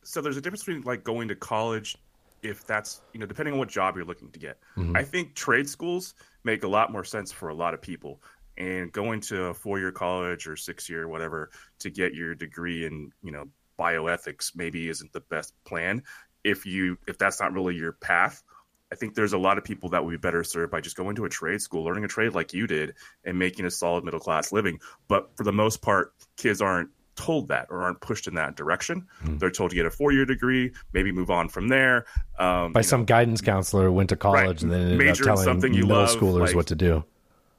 so, 0.03 0.19
there's 0.21 0.37
a 0.37 0.41
difference 0.41 0.63
between 0.63 0.83
like 0.83 1.03
going 1.03 1.27
to 1.27 1.35
college, 1.35 1.95
if 2.41 2.65
that's 2.65 3.01
you 3.13 3.19
know 3.19 3.27
depending 3.27 3.53
on 3.53 3.59
what 3.59 3.69
job 3.69 3.95
you're 3.95 4.05
looking 4.05 4.31
to 4.31 4.39
get. 4.39 4.57
Mhm. 4.75 4.97
I 4.97 5.03
think 5.03 5.35
trade 5.35 5.69
schools 5.69 6.15
make 6.43 6.63
a 6.63 6.67
lot 6.67 6.91
more 6.91 7.03
sense 7.03 7.31
for 7.31 7.49
a 7.49 7.53
lot 7.55 7.73
of 7.75 7.81
people, 7.81 8.21
and 8.57 8.91
going 8.91 9.21
to 9.21 9.45
a 9.45 9.53
four 9.53 9.77
year 9.79 9.91
college 9.91 10.47
or 10.47 10.55
six 10.55 10.89
year 10.89 11.07
whatever 11.07 11.51
to 11.79 11.89
get 11.91 12.15
your 12.15 12.33
degree 12.33 12.85
in 12.85 13.11
you 13.21 13.31
know 13.31 13.45
bioethics 13.79 14.55
maybe 14.55 14.89
isn't 14.89 15.13
the 15.13 15.19
best 15.21 15.53
plan 15.65 16.01
if 16.47 16.65
you 16.65 16.97
if 17.07 17.17
that's 17.17 17.39
not 17.39 17.53
really 17.53 17.75
your 17.75 17.91
path. 17.91 18.41
I 18.89 18.95
think 18.95 19.15
there's 19.15 19.33
a 19.33 19.37
lot 19.37 19.57
of 19.57 19.65
people 19.65 19.89
that 19.89 20.05
would 20.05 20.11
be 20.11 20.17
better 20.17 20.45
served 20.45 20.71
by 20.71 20.79
just 20.79 20.95
going 20.95 21.17
to 21.17 21.25
a 21.25 21.29
trade 21.29 21.61
school, 21.61 21.83
learning 21.83 22.05
a 22.05 22.07
trade 22.07 22.33
like 22.33 22.53
you 22.53 22.67
did, 22.67 22.93
and 23.25 23.37
making 23.37 23.65
a 23.65 23.71
solid 23.71 24.05
middle 24.05 24.19
class 24.21 24.53
living. 24.53 24.79
But 25.09 25.35
for 25.35 25.43
the 25.43 25.51
most 25.51 25.81
part, 25.81 26.13
kids 26.37 26.61
aren't 26.61 26.89
told 27.17 27.49
that 27.49 27.67
or 27.69 27.81
aren't 27.81 27.99
pushed 27.99 28.27
in 28.27 28.35
that 28.35 28.55
direction. 28.55 29.05
Hmm. 29.21 29.39
They're 29.39 29.51
told 29.51 29.71
to 29.71 29.75
get 29.75 29.85
a 29.85 29.91
four 29.91 30.13
year 30.13 30.23
degree, 30.23 30.71
maybe 30.93 31.11
move 31.11 31.29
on 31.29 31.49
from 31.49 31.67
there. 31.67 32.05
Um, 32.39 32.71
By 32.71 32.81
some 32.81 33.03
guidance 33.03 33.41
counselor 33.41 33.87
who 33.87 33.91
went 33.91 34.09
to 34.09 34.15
college 34.15 34.63
and 34.63 34.71
then 34.71 34.91
ended 34.91 35.15
telling 35.15 35.43
something 35.43 35.73
you 35.73 35.85
middle 35.85 36.03
love, 36.03 36.15
schoolers 36.15 36.39
like- 36.39 36.55
what 36.55 36.67
to 36.67 36.75
do. 36.75 37.03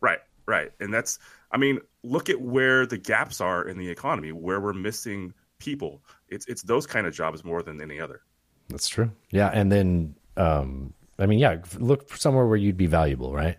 Right, 0.01 0.21
right. 0.47 0.73
And 0.81 0.95
that's, 0.95 1.19
I 1.53 1.59
mean, 1.59 1.81
look 2.03 2.31
at 2.31 2.41
where 2.41 2.87
the 2.87 2.97
gaps 2.97 3.43
are 3.43 3.69
in 3.69 3.77
the 3.77 3.91
economy, 3.91 4.33
where 4.33 4.61
we're 4.61 4.73
missing 4.73 5.35
people. 5.59 6.03
It's 6.29 6.47
it's 6.47 6.63
those 6.63 6.87
kind 6.87 7.07
of 7.07 7.15
jobs 7.15 7.45
more 7.45 7.63
than 7.63 7.81
any 7.81 8.01
other. 8.01 8.23
That's 8.69 8.89
true. 8.89 9.11
Yeah, 9.31 9.51
and 9.53 9.71
then 9.73 10.15
um, 10.37 10.93
I 11.19 11.27
mean, 11.27 11.39
yeah, 11.39 11.57
look 11.79 12.09
for 12.09 12.17
somewhere 12.17 12.47
where 12.47 12.57
you'd 12.57 12.77
be 12.77 12.87
valuable, 12.87 13.33
right? 13.35 13.59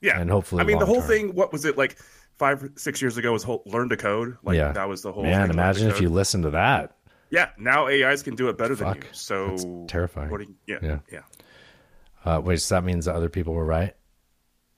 Yeah, 0.00 0.20
and 0.20 0.30
hopefully, 0.30 0.62
I 0.62 0.64
mean, 0.64 0.78
the 0.78 0.86
whole 0.86 1.00
term. 1.00 1.08
thing. 1.08 1.34
What 1.34 1.52
was 1.52 1.64
it 1.64 1.76
like? 1.76 1.96
Five, 2.38 2.68
six 2.76 3.00
years 3.00 3.16
ago 3.16 3.32
was 3.32 3.42
whole, 3.42 3.62
learn 3.64 3.88
to 3.88 3.96
code. 3.96 4.36
Like 4.42 4.58
yeah, 4.58 4.72
that 4.72 4.86
was 4.90 5.00
the 5.00 5.10
whole. 5.10 5.22
Man, 5.22 5.48
imagine 5.50 5.88
if 5.88 6.02
you 6.02 6.10
listen 6.10 6.42
to 6.42 6.50
that. 6.50 6.94
Yeah, 7.30 7.48
now 7.58 7.86
AIs 7.88 8.22
can 8.22 8.36
do 8.36 8.50
it 8.50 8.58
better 8.58 8.74
than 8.74 8.96
you. 8.96 9.02
So 9.12 9.86
terrifying. 9.88 10.28
What 10.30 10.42
you, 10.42 10.54
yeah, 10.66 10.78
Yeah. 10.82 10.98
yeah, 11.10 11.20
Uh, 12.26 12.40
wait, 12.42 12.60
so 12.60 12.74
that 12.74 12.84
means 12.84 13.06
that 13.06 13.14
other 13.14 13.30
people 13.30 13.54
were 13.54 13.64
right? 13.64 13.94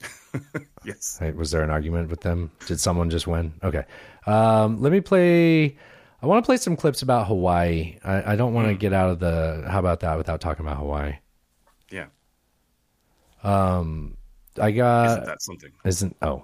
Yes. 0.85 1.17
Right, 1.19 1.35
was 1.35 1.51
there 1.51 1.61
an 1.61 1.69
argument 1.69 2.09
with 2.09 2.21
them? 2.21 2.51
Did 2.65 2.79
someone 2.79 3.09
just 3.09 3.27
win? 3.27 3.53
Okay. 3.61 3.83
Um, 4.25 4.81
let 4.81 4.93
me 4.93 5.01
play. 5.01 5.77
I 6.21 6.25
want 6.27 6.43
to 6.43 6.45
play 6.45 6.57
some 6.57 6.75
clips 6.75 7.01
about 7.01 7.27
Hawaii. 7.27 7.97
I, 8.03 8.33
I 8.33 8.35
don't 8.35 8.53
want 8.53 8.67
to 8.67 8.75
Mm. 8.75 8.79
get 8.79 8.93
out 8.93 9.09
of 9.09 9.19
the. 9.19 9.65
How 9.69 9.79
about 9.79 10.01
that 10.01 10.17
without 10.17 10.41
talking 10.41 10.65
about 10.65 10.77
Hawaii? 10.77 11.15
yeah. 11.91 12.07
Um, 13.43 14.17
I 14.61 14.71
got. 14.71 15.11
Isn't 15.11 15.25
that 15.25 15.41
something? 15.41 15.71
Isn't 15.85 16.15
oh, 16.21 16.43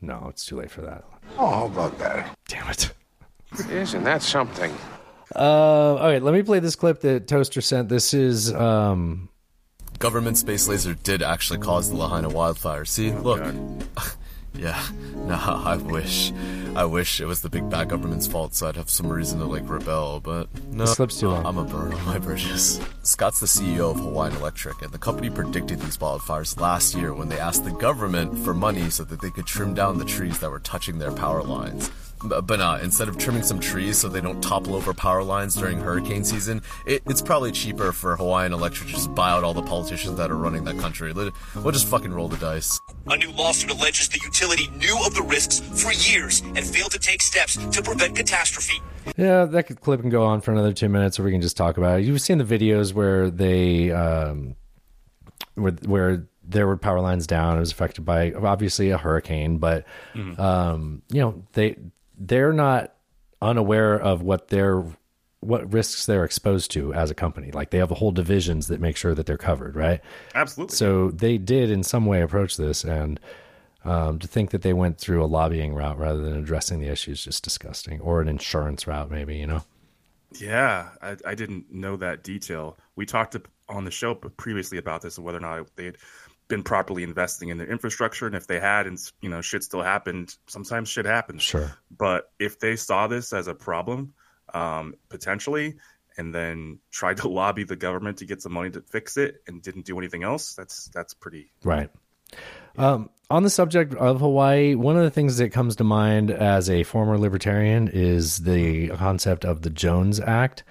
no, 0.00 0.26
it's 0.30 0.44
too 0.46 0.56
late 0.56 0.70
for 0.70 0.82
that. 0.82 1.04
Oh, 1.38 1.50
how 1.50 1.66
about 1.66 1.98
that? 1.98 2.36
Damn 2.48 2.68
it. 2.70 2.92
Isn't 3.68 4.04
that 4.04 4.22
something? 4.22 4.72
Uh, 5.34 5.94
okay, 5.94 6.18
let 6.20 6.32
me 6.34 6.42
play 6.42 6.60
this 6.60 6.76
clip 6.76 7.00
that 7.00 7.26
Toaster 7.26 7.60
sent. 7.60 7.88
This 7.88 8.14
is 8.14 8.52
um, 8.54 9.28
Government 9.98 10.38
space 10.38 10.68
laser 10.68 10.94
did 10.94 11.20
actually 11.22 11.58
cause 11.58 11.90
the 11.90 11.96
Lahaina 11.96 12.28
wildfire. 12.28 12.84
See, 12.84 13.10
look. 13.12 13.42
yeah, 14.54 14.82
nah, 15.14 15.62
I 15.64 15.76
wish. 15.76 16.32
I 16.76 16.84
wish 16.84 17.20
it 17.20 17.26
was 17.26 17.42
the 17.42 17.50
big 17.50 17.68
bad 17.68 17.88
government's 17.88 18.28
fault 18.28 18.54
so 18.54 18.68
I'd 18.68 18.76
have 18.76 18.88
some 18.88 19.08
reason 19.08 19.40
to, 19.40 19.44
like, 19.44 19.68
rebel, 19.68 20.20
but 20.20 20.48
no. 20.66 20.84
This 20.84 20.94
clip's 20.94 21.18
too 21.18 21.28
long. 21.28 21.44
I'm 21.44 21.58
a 21.58 21.64
burn 21.64 21.92
on 21.92 22.04
my 22.06 22.18
bridges. 22.18 22.80
Scott's 23.02 23.40
the 23.40 23.46
CEO 23.46 23.90
of 23.90 23.98
Hawaiian 23.98 24.36
Electric, 24.36 24.82
and 24.82 24.92
the 24.92 24.98
company 24.98 25.30
predicted 25.30 25.80
these 25.80 25.96
wildfires 25.96 26.60
last 26.60 26.94
year 26.94 27.12
when 27.12 27.28
they 27.28 27.38
asked 27.38 27.64
the 27.64 27.72
government 27.72 28.38
for 28.44 28.54
money 28.54 28.90
so 28.90 29.04
that 29.04 29.20
they 29.20 29.30
could 29.30 29.46
trim 29.46 29.74
down 29.74 29.98
the 29.98 30.04
trees 30.04 30.38
that 30.40 30.50
were 30.50 30.60
touching 30.60 30.98
their 30.98 31.12
power 31.12 31.42
lines. 31.42 31.90
B- 32.22 32.40
But 32.42 32.58
nah, 32.58 32.76
instead 32.76 33.08
of 33.08 33.16
trimming 33.18 33.42
some 33.42 33.58
trees 33.60 33.98
so 33.98 34.08
they 34.08 34.20
don't 34.20 34.40
topple 34.42 34.74
over 34.74 34.92
power 34.92 35.22
lines 35.22 35.54
during 35.54 35.78
hurricane 35.78 36.22
season, 36.24 36.62
it, 36.86 37.02
it's 37.06 37.22
probably 37.22 37.50
cheaper 37.52 37.92
for 37.92 38.16
Hawaiian 38.16 38.52
Electric 38.52 38.88
to 38.88 38.94
just 38.94 39.14
buy 39.14 39.30
out 39.30 39.42
all 39.44 39.54
the 39.54 39.62
politicians 39.62 40.16
that 40.18 40.30
are 40.30 40.36
running 40.36 40.64
that 40.64 40.78
country. 40.78 41.12
We'll 41.12 41.72
just 41.72 41.86
fucking 41.88 42.12
roll 42.12 42.28
the 42.28 42.36
dice. 42.36 42.78
A 43.06 43.16
new 43.16 43.30
lawsuit 43.32 43.70
alleges 43.70 44.08
the 44.08 44.20
utility 44.22 44.68
knew 44.76 44.96
of 45.06 45.14
the 45.14 45.22
risks 45.22 45.60
for 45.82 45.92
years 45.92 46.40
and 46.54 46.58
failed 46.64 46.92
to 46.92 46.98
take 46.98 47.22
steps 47.22 47.56
to 47.56 47.82
prevent 47.82 48.16
catastrophe. 48.16 48.80
Yeah, 49.16 49.46
that 49.46 49.64
could 49.66 49.80
clip 49.80 50.02
and 50.02 50.10
go 50.10 50.24
on 50.24 50.40
for 50.42 50.52
another 50.52 50.72
two 50.72 50.88
minutes, 50.88 51.18
or 51.18 51.22
we 51.24 51.30
can 51.32 51.40
just 51.40 51.56
talk 51.56 51.78
about 51.78 52.00
it. 52.00 52.04
You've 52.06 52.20
seen 52.20 52.38
the 52.38 52.44
videos 52.44 52.92
where 52.92 53.30
they, 53.30 53.90
um, 53.90 54.56
where, 55.54 55.72
where 55.86 56.26
there 56.46 56.66
were 56.66 56.76
power 56.76 57.00
lines 57.00 57.26
down. 57.26 57.56
It 57.56 57.60
was 57.60 57.72
affected 57.72 58.04
by 58.04 58.32
obviously 58.32 58.90
a 58.90 58.98
hurricane, 58.98 59.58
but 59.58 59.84
Mhm. 60.14 60.38
um, 60.38 61.02
you 61.10 61.20
know 61.20 61.42
they 61.52 61.76
they're 62.20 62.52
not 62.52 62.94
unaware 63.42 63.98
of 63.98 64.22
what 64.22 64.46
they're 64.48 64.84
what 65.40 65.72
risks 65.72 66.06
they're 66.06 66.24
exposed 66.24 66.70
to 66.70 66.94
as 66.94 67.10
a 67.10 67.14
company. 67.14 67.50
Like 67.50 67.70
they 67.70 67.78
have 67.78 67.90
whole 67.90 68.12
divisions 68.12 68.68
that 68.68 68.80
make 68.80 68.96
sure 68.96 69.14
that 69.16 69.26
they're 69.26 69.36
covered, 69.36 69.74
right? 69.74 70.00
Absolutely. 70.36 70.76
So 70.76 71.10
they 71.10 71.38
did 71.38 71.70
in 71.70 71.82
some 71.82 72.06
way 72.06 72.22
approach 72.22 72.56
this, 72.56 72.84
and 72.84 73.18
Um, 73.82 74.18
to 74.18 74.28
think 74.28 74.50
that 74.50 74.60
they 74.60 74.74
went 74.74 74.98
through 74.98 75.24
a 75.24 75.26
lobbying 75.26 75.72
route 75.74 75.98
rather 75.98 76.20
than 76.20 76.36
addressing 76.36 76.80
the 76.80 76.88
issue 76.88 77.12
is 77.12 77.24
just 77.24 77.42
disgusting, 77.42 77.98
or 78.02 78.20
an 78.20 78.28
insurance 78.28 78.86
route, 78.86 79.10
maybe. 79.10 79.36
You 79.38 79.46
know. 79.46 79.62
Yeah, 80.38 80.90
I, 81.00 81.16
I 81.24 81.34
didn't 81.34 81.72
know 81.72 81.96
that 81.96 82.22
detail. 82.22 82.76
We 82.94 83.06
talked 83.06 83.36
on 83.70 83.84
the 83.84 83.90
show 83.90 84.14
previously 84.14 84.76
about 84.76 85.00
this 85.00 85.16
and 85.16 85.24
whether 85.24 85.38
or 85.38 85.40
not 85.40 85.66
they 85.76 85.86
had 85.86 85.96
been 86.50 86.62
properly 86.62 87.02
investing 87.02 87.48
in 87.48 87.56
their 87.56 87.70
infrastructure, 87.70 88.26
and 88.26 88.36
if 88.36 88.46
they 88.46 88.60
had, 88.60 88.86
and 88.86 88.98
you 89.22 89.30
know, 89.30 89.40
shit 89.40 89.64
still 89.64 89.80
happened. 89.80 90.36
Sometimes 90.46 90.90
shit 90.90 91.06
happens. 91.06 91.42
Sure. 91.42 91.72
But 91.90 92.30
if 92.38 92.58
they 92.58 92.76
saw 92.76 93.06
this 93.06 93.32
as 93.32 93.48
a 93.48 93.54
problem, 93.54 94.12
um, 94.52 94.94
potentially, 95.08 95.76
and 96.18 96.34
then 96.34 96.80
tried 96.90 97.18
to 97.18 97.28
lobby 97.40 97.64
the 97.64 97.76
government 97.76 98.18
to 98.18 98.26
get 98.26 98.42
some 98.42 98.52
money 98.52 98.70
to 98.70 98.82
fix 98.82 99.16
it, 99.16 99.36
and 99.46 99.62
didn't 99.62 99.86
do 99.86 99.96
anything 99.98 100.24
else, 100.24 100.54
that's 100.54 100.90
that's 100.92 101.14
pretty 101.14 101.52
Right. 101.64 101.88
Um, 102.76 103.10
on 103.30 103.42
the 103.42 103.50
subject 103.50 103.94
of 103.94 104.20
Hawaii, 104.20 104.74
one 104.74 104.96
of 104.96 105.02
the 105.02 105.10
things 105.10 105.38
that 105.38 105.50
comes 105.50 105.76
to 105.76 105.84
mind 105.84 106.30
as 106.30 106.68
a 106.68 106.82
former 106.82 107.18
libertarian 107.18 107.88
is 107.88 108.38
the 108.38 108.88
concept 108.90 109.44
of 109.44 109.62
the 109.62 109.70
Jones 109.70 110.20
Act. 110.20 110.64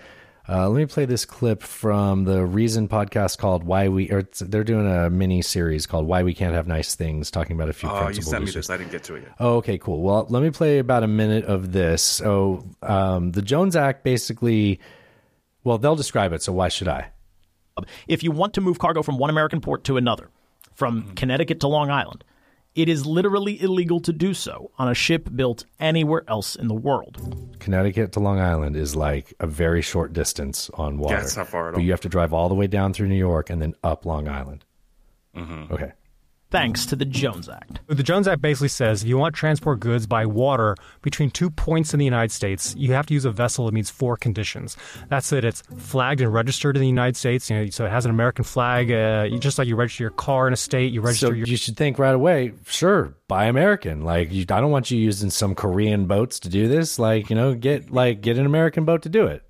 Uh, 0.50 0.68
let 0.68 0.78
me 0.78 0.86
play 0.88 1.06
this 1.06 1.26
clip 1.26 1.62
from 1.62 2.24
the 2.24 2.44
Reason 2.44 2.88
podcast 2.88 3.38
called 3.38 3.64
"Why 3.64 3.88
We." 3.88 4.10
Or 4.10 4.20
it's- 4.20 4.40
they're 4.40 4.64
doing 4.64 4.88
a 4.92 5.10
mini 5.10 5.42
series 5.44 5.86
called 5.86 6.08
"Why 6.08 6.24
We 6.24 6.34
Can't 6.34 6.56
Have 6.56 6.66
Nice 6.68 6.96
Things," 6.96 7.30
talking 7.30 7.56
about 7.56 7.70
a 7.70 7.74
few 7.74 7.88
Oh, 7.90 7.94
you 8.00 8.06
principles. 8.06 8.30
sent 8.32 8.46
me 8.46 8.52
this. 8.52 8.70
I 8.70 8.78
didn't 8.78 8.92
get 8.92 9.04
to 9.04 9.16
it 9.16 9.24
yet. 9.24 9.36
Oh, 9.40 9.58
okay, 9.58 9.78
cool. 9.78 10.02
Well, 10.02 10.26
let 10.30 10.42
me 10.42 10.50
play 10.50 10.80
about 10.80 11.04
a 11.04 11.08
minute 11.08 11.46
of 11.46 11.72
this. 11.72 12.02
So, 12.02 12.66
um, 12.82 13.32
the 13.34 13.44
Jones 13.44 13.76
Act 13.76 14.04
basically, 14.04 14.80
well, 15.64 15.78
they'll 15.78 15.96
describe 15.96 16.34
it. 16.34 16.42
So, 16.42 16.52
why 16.54 16.70
should 16.70 16.88
I? 16.88 17.12
If 18.08 18.24
you 18.24 18.32
want 18.32 18.56
to 18.56 18.62
move 18.62 18.80
cargo 18.80 19.04
from 19.04 19.18
one 19.20 19.30
American 19.30 19.62
port 19.62 19.84
to 19.86 19.98
another, 19.98 20.30
from 20.74 21.14
Connecticut 21.16 21.60
to 21.62 21.68
Long 21.68 21.90
Island, 21.92 22.24
it 22.76 22.88
is 22.88 23.06
literally 23.06 23.62
illegal 23.62 24.00
to 24.02 24.14
do 24.14 24.34
so 24.34 24.72
on 24.78 24.88
a 24.90 24.94
ship 24.94 25.30
built 25.36 25.66
anywhere 25.80 26.24
else 26.28 26.56
in 26.56 26.68
the 26.68 26.74
world. 26.74 27.56
Connecticut 27.60 28.12
to 28.14 28.20
Long 28.20 28.40
Island 28.40 28.76
is 28.76 28.96
like 28.96 29.34
a 29.40 29.48
very 29.48 29.82
short 29.82 30.14
distance 30.14 30.70
on 30.76 30.98
water. 30.98 31.18
it's 31.18 31.36
not 31.36 31.48
far 31.48 31.70
at 31.70 31.76
But 31.76 31.84
you 31.84 31.91
have 31.91 32.02
to 32.02 32.10
drive 32.10 32.34
all 32.34 32.48
the 32.50 32.56
way 32.56 32.68
down 32.68 32.94
through 32.94 33.08
New 33.10 33.16
York 33.16 33.50
and 33.50 33.62
then 33.62 33.76
up 33.84 34.06
Long 34.06 34.28
Island. 34.28 34.64
Mm-hmm. 35.36 35.74
Okay. 35.74 35.91
Thanks 36.52 36.88
to 36.88 36.96
the 36.96 37.06
Jones 37.06 37.48
Act. 37.48 37.80
The 37.86 38.02
Jones 38.02 38.28
Act 38.28 38.42
basically 38.42 38.70
says 38.70 39.04
if 39.04 39.08
you 39.08 39.20
want 39.20 39.36
to 39.36 39.40
transport 39.40 39.80
goods 39.80 40.08
by 40.08 40.26
water 40.26 40.76
between 41.04 41.30
two 41.30 41.52
points 41.52 41.94
in 41.94 42.00
the 42.00 42.06
United 42.06 42.32
States, 42.32 42.74
you 42.76 42.94
have 42.94 43.06
to 43.06 43.14
use 43.14 43.24
a 43.24 43.32
vessel 43.32 43.68
that 43.68 43.74
meets 43.74 43.92
four 43.92 44.18
conditions. 44.18 44.76
That's 45.10 45.30
that 45.30 45.46
it's 45.46 45.62
flagged 45.78 46.22
and 46.22 46.34
registered 46.34 46.76
in 46.76 46.82
the 46.82 46.88
United 46.88 47.16
States, 47.18 47.52
you 47.52 47.56
know, 47.56 47.70
so 47.70 47.86
it 47.86 47.92
has 47.92 48.06
an 48.06 48.12
American 48.12 48.44
flag. 48.44 48.92
Uh, 48.92 49.28
just 49.38 49.60
like 49.60 49.68
you 49.68 49.76
register 49.76 50.04
your 50.04 50.12
car 50.12 50.48
in 50.48 50.54
a 50.54 50.58
state, 50.58 50.92
you 50.92 51.02
register 51.02 51.28
So 51.28 51.34
your 51.34 51.46
you 51.46 51.56
should 51.56 51.78
think 51.78 52.00
right 52.00 52.16
away, 52.16 52.54
sure, 52.66 53.14
buy 53.28 53.46
American. 53.46 54.04
Like, 54.04 54.32
you, 54.32 54.42
I 54.50 54.60
don't 54.60 54.72
want 54.72 54.90
you 54.90 54.98
using 54.98 55.30
some 55.30 55.54
Korean 55.54 56.08
boats 56.08 56.40
to 56.40 56.50
do 56.50 56.68
this. 56.68 56.98
Like, 56.98 57.30
you 57.30 57.36
know, 57.36 57.54
get 57.54 57.92
like 57.92 58.22
get 58.22 58.40
an 58.40 58.48
American 58.48 58.86
boat 58.86 59.04
to 59.04 59.10
do 59.10 59.28
it. 59.28 59.44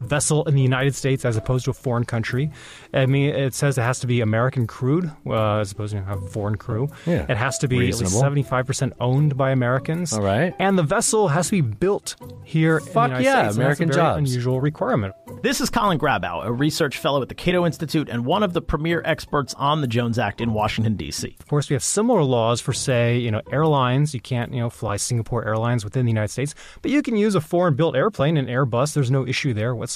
Vessel 0.00 0.44
in 0.44 0.54
the 0.54 0.62
United 0.62 0.94
States 0.94 1.24
as 1.24 1.36
opposed 1.36 1.64
to 1.64 1.70
a 1.70 1.74
foreign 1.74 2.04
country. 2.04 2.50
I 2.94 3.06
mean, 3.06 3.30
it 3.34 3.54
says 3.54 3.78
it 3.78 3.82
has 3.82 3.98
to 4.00 4.06
be 4.06 4.20
American 4.20 4.66
crewed 4.66 5.10
uh, 5.26 5.56
as 5.58 5.72
opposed 5.72 5.92
to 5.92 6.02
have 6.02 6.22
a 6.22 6.28
foreign 6.28 6.56
crew. 6.56 6.88
Yeah. 7.06 7.26
It 7.28 7.36
has 7.36 7.58
to 7.58 7.68
be 7.68 7.78
Reasonable. 7.78 8.24
at 8.24 8.32
least 8.32 8.48
75% 8.50 8.92
owned 9.00 9.36
by 9.36 9.50
Americans. 9.50 10.12
All 10.12 10.22
right. 10.22 10.54
And 10.58 10.78
the 10.78 10.82
vessel 10.82 11.28
has 11.28 11.46
to 11.46 11.52
be 11.52 11.60
built 11.60 12.16
here 12.44 12.78
in 12.78 12.84
the 12.84 12.90
Fuck 12.90 13.08
United 13.08 13.24
yeah, 13.24 13.32
States. 13.32 13.38
and 13.38 13.46
that's 13.46 13.56
a 13.56 13.60
American 13.60 13.88
very 13.88 13.96
jobs. 13.96 14.18
unusual 14.30 14.60
requirement. 14.60 15.14
This 15.42 15.60
is 15.60 15.70
Colin 15.70 15.98
Grabow, 15.98 16.44
a 16.44 16.52
research 16.52 16.98
fellow 16.98 17.20
at 17.22 17.28
the 17.28 17.34
Cato 17.34 17.66
Institute 17.66 18.08
and 18.08 18.24
one 18.24 18.42
of 18.42 18.52
the 18.52 18.62
premier 18.62 19.02
experts 19.04 19.54
on 19.54 19.80
the 19.80 19.86
Jones 19.86 20.18
Act 20.18 20.40
in 20.40 20.52
Washington, 20.52 20.96
D.C. 20.96 21.36
Of 21.38 21.46
course, 21.48 21.68
we 21.68 21.74
have 21.74 21.82
similar 21.82 22.22
laws 22.22 22.60
for, 22.60 22.72
say, 22.72 23.18
you 23.18 23.30
know, 23.30 23.42
airlines. 23.52 24.14
You 24.14 24.20
can't, 24.20 24.52
you 24.52 24.60
know, 24.60 24.70
fly 24.70 24.96
Singapore 24.96 25.44
Airlines 25.46 25.84
within 25.84 26.06
the 26.06 26.10
United 26.10 26.32
States, 26.32 26.54
but 26.82 26.90
you 26.90 27.02
can 27.02 27.16
use 27.16 27.34
a 27.34 27.40
foreign-built 27.40 27.96
airplane, 27.96 28.36
an 28.36 28.46
Airbus. 28.46 28.94
There's 28.94 29.10
no 29.10 29.26
issue 29.26 29.54
there 29.54 29.74
whatsoever. 29.74 29.87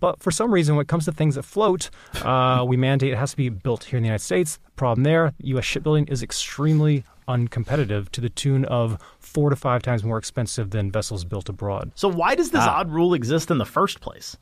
But 0.00 0.22
for 0.22 0.30
some 0.30 0.52
reason, 0.52 0.76
when 0.76 0.82
it 0.82 0.88
comes 0.88 1.04
to 1.06 1.12
things 1.12 1.34
that 1.36 1.42
float, 1.44 1.90
uh, 2.22 2.64
we 2.68 2.76
mandate 2.76 3.12
it 3.12 3.16
has 3.16 3.30
to 3.32 3.36
be 3.36 3.48
built 3.48 3.84
here 3.84 3.96
in 3.96 4.02
the 4.02 4.08
United 4.08 4.24
States. 4.24 4.58
Problem 4.76 5.04
there, 5.04 5.32
U.S. 5.38 5.64
shipbuilding 5.64 6.06
is 6.08 6.22
extremely 6.22 7.04
uncompetitive 7.28 8.08
to 8.10 8.20
the 8.20 8.28
tune 8.28 8.64
of 8.64 8.98
four 9.20 9.48
to 9.50 9.56
five 9.56 9.82
times 9.82 10.02
more 10.04 10.18
expensive 10.18 10.70
than 10.70 10.90
vessels 10.90 11.24
built 11.24 11.48
abroad. 11.48 11.92
So 11.94 12.08
why 12.08 12.34
does 12.34 12.50
this 12.50 12.62
Ah. 12.62 12.80
odd 12.80 12.90
rule 12.90 13.14
exist 13.14 13.50
in 13.50 13.58
the 13.58 13.64
first 13.64 14.00
place? 14.00 14.36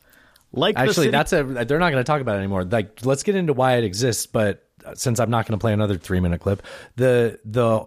Like 0.52 0.76
Actually, 0.76 0.94
city- 0.94 1.10
that's 1.10 1.32
a. 1.32 1.44
They're 1.44 1.78
not 1.78 1.90
going 1.92 2.02
to 2.02 2.04
talk 2.04 2.20
about 2.20 2.34
it 2.36 2.38
anymore. 2.38 2.64
Like, 2.64 3.04
let's 3.04 3.22
get 3.22 3.36
into 3.36 3.52
why 3.52 3.76
it 3.76 3.84
exists. 3.84 4.26
But 4.26 4.66
uh, 4.84 4.94
since 4.96 5.20
I'm 5.20 5.30
not 5.30 5.46
going 5.46 5.56
to 5.56 5.62
play 5.62 5.72
another 5.72 5.96
three 5.96 6.18
minute 6.18 6.40
clip, 6.40 6.62
the, 6.96 7.38
the 7.44 7.86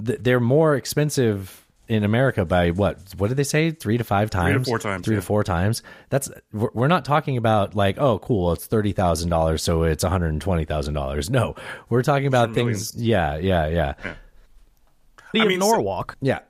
the 0.00 0.16
they're 0.20 0.40
more 0.40 0.74
expensive 0.74 1.64
in 1.88 2.04
America 2.04 2.44
by 2.44 2.70
what? 2.70 2.98
What 3.16 3.28
did 3.28 3.36
they 3.36 3.44
say? 3.44 3.70
Three 3.70 3.98
to 3.98 4.04
five 4.04 4.30
times. 4.30 4.46
Three 4.48 4.54
times. 4.54 4.66
to 4.66 4.70
four 4.70 4.78
times, 4.78 5.04
Three 5.04 5.14
yeah. 5.16 5.20
to 5.20 5.26
four 5.26 5.44
times. 5.44 5.82
That's 6.10 6.30
we're 6.52 6.70
we're 6.74 6.88
not 6.88 7.04
talking 7.04 7.36
about 7.36 7.74
like 7.74 7.98
oh 7.98 8.18
cool 8.18 8.52
it's 8.52 8.66
thirty 8.66 8.92
thousand 8.92 9.30
dollars 9.30 9.62
so 9.62 9.82
it's 9.84 10.04
one 10.04 10.12
hundred 10.12 10.28
and 10.28 10.40
twenty 10.42 10.64
thousand 10.64 10.94
dollars. 10.94 11.30
No, 11.30 11.54
we're 11.88 12.02
talking 12.02 12.26
about 12.26 12.54
things. 12.54 12.94
Yeah, 12.94 13.36
yeah, 13.38 13.66
yeah. 13.68 13.94
The 15.32 15.40
I 15.40 15.42
of 15.44 15.48
mean, 15.48 15.60
so- 15.60 15.66
Norwalk. 15.68 16.16
Yeah. 16.20 16.40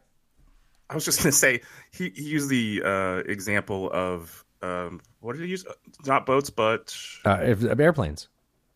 I 0.90 0.94
was 0.94 1.04
just 1.04 1.18
gonna 1.18 1.32
say 1.32 1.60
he, 1.90 2.08
he 2.10 2.22
used 2.22 2.48
the 2.48 2.82
uh, 2.82 3.16
example 3.30 3.90
of 3.92 4.44
um, 4.62 5.00
what 5.20 5.36
did 5.36 5.44
he 5.44 5.50
use? 5.50 5.66
Uh, 5.66 5.72
Not 6.06 6.24
boats, 6.26 6.48
but 6.50 6.96
Uh, 7.24 7.38
if, 7.42 7.62
airplanes. 7.78 8.28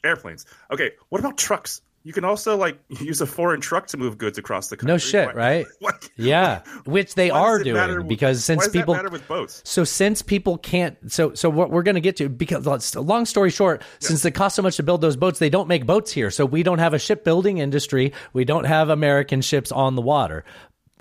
airplanes. 0.05 0.44
Okay, 0.70 0.90
what 1.09 1.20
about 1.20 1.39
trucks? 1.39 1.80
You 2.04 2.12
can 2.12 2.24
also 2.24 2.56
like 2.56 2.78
use 3.00 3.20
a 3.20 3.26
foreign 3.26 3.60
truck 3.60 3.86
to 3.88 3.96
move 3.96 4.18
goods 4.18 4.38
across 4.38 4.68
the 4.68 4.76
country. 4.76 4.92
No 4.92 4.98
shit, 4.98 5.28
Why- 5.28 5.32
right? 5.34 5.66
What? 5.78 6.08
Yeah, 6.16 6.62
which 6.84 7.14
they 7.14 7.30
are 7.30 7.62
doing 7.62 7.74
matter 7.74 8.02
because 8.02 8.44
since 8.44 8.66
why 8.66 8.72
people 8.72 8.96
with 9.10 9.26
boats? 9.26 9.62
So 9.64 9.84
since 9.84 10.22
people 10.22 10.58
can't, 10.58 10.96
so 11.10 11.34
so 11.34 11.50
what 11.50 11.70
we're 11.70 11.82
going 11.82 11.96
to 11.96 12.00
get 12.00 12.16
to 12.16 12.28
because 12.28 12.94
long 12.96 13.24
story 13.24 13.50
short, 13.50 13.82
since 14.00 14.24
it 14.24 14.32
costs 14.32 14.56
so 14.56 14.62
much 14.62 14.76
to 14.76 14.82
build 14.82 15.00
those 15.00 15.16
boats, 15.16 15.38
they 15.38 15.50
don't 15.50 15.68
make 15.68 15.86
boats 15.86 16.12
here. 16.12 16.30
So 16.30 16.44
we 16.46 16.62
don't 16.62 16.78
have 16.78 16.94
a 16.94 16.98
shipbuilding 16.98 17.58
industry. 17.58 18.12
We 18.32 18.44
don't 18.44 18.64
have 18.64 18.90
American 18.90 19.40
ships 19.40 19.72
on 19.72 19.94
the 19.96 20.02
water, 20.02 20.44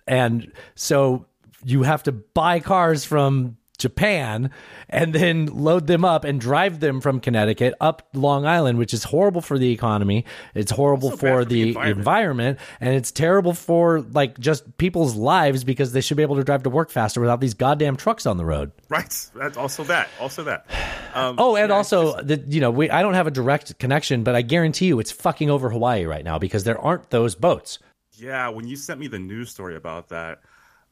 and 0.08 0.52
so 0.76 1.26
you 1.64 1.84
have 1.84 2.04
to 2.04 2.12
buy 2.12 2.60
cars 2.60 3.06
from 3.06 3.58
Japan 3.82 4.52
and 4.90 5.14
then 5.14 5.48
load 5.48 5.88
them 5.88 6.06
up 6.06 6.24
and 6.24 6.40
drive 6.40 6.80
them 6.80 7.02
from 7.02 7.20
Connecticut 7.20 7.74
up 7.82 8.08
Long 8.14 8.46
Island, 8.46 8.78
which 8.78 8.94
is 8.94 9.04
horrible 9.06 9.42
for 9.42 9.58
the 9.58 9.72
economy. 9.72 10.26
It's 10.56 10.72
horrible 10.72 11.10
bad 11.12 11.20
for 11.20 11.46
the 11.46 11.64
the 11.64 11.68
environment. 11.70 11.98
environment 11.98 12.60
and 12.80 12.96
it's 12.96 13.12
terrible 13.12 13.54
for 13.54 14.02
like 14.02 14.40
just 14.40 14.78
people's 14.78 15.16
lives 15.16 15.64
because 15.64 15.92
they 15.94 16.02
should 16.02 16.18
be 16.18 16.24
able 16.24 16.36
to 16.38 16.44
drive 16.44 16.64
to 16.64 16.70
work 16.70 16.90
faster 16.90 17.20
without 17.20 17.42
these 17.42 17.54
goddamn 17.54 17.98
trucks 17.98 18.26
on 18.26 18.38
the 18.38 18.46
road. 18.46 18.72
Right. 18.90 19.14
That's 19.36 19.58
also 19.58 19.84
that. 19.86 20.10
Also 20.20 20.44
that. 20.46 20.66
Um, 21.14 21.36
Oh, 21.38 21.56
and 21.56 21.72
also 21.72 22.22
the 22.22 22.38
you 22.48 22.62
know 22.62 22.72
we 22.72 22.90
I 22.90 23.02
don't 23.02 23.16
have 23.16 23.28
a 23.28 23.32
direct 23.32 23.78
connection, 23.80 24.24
but 24.24 24.36
I 24.36 24.42
guarantee 24.42 24.86
you 24.88 25.00
it's 25.00 25.12
fucking 25.12 25.50
over 25.50 25.70
Hawaii 25.70 26.06
right 26.06 26.24
now 26.24 26.38
because 26.40 26.64
there 26.64 26.80
aren't 26.80 27.10
those 27.10 27.36
boats. 27.36 27.80
Yeah, 28.14 28.50
when 28.50 28.68
you 28.68 28.76
sent 28.76 29.00
me 29.00 29.08
the 29.08 29.18
news 29.20 29.50
story 29.50 29.76
about 29.76 30.10
that, 30.10 30.40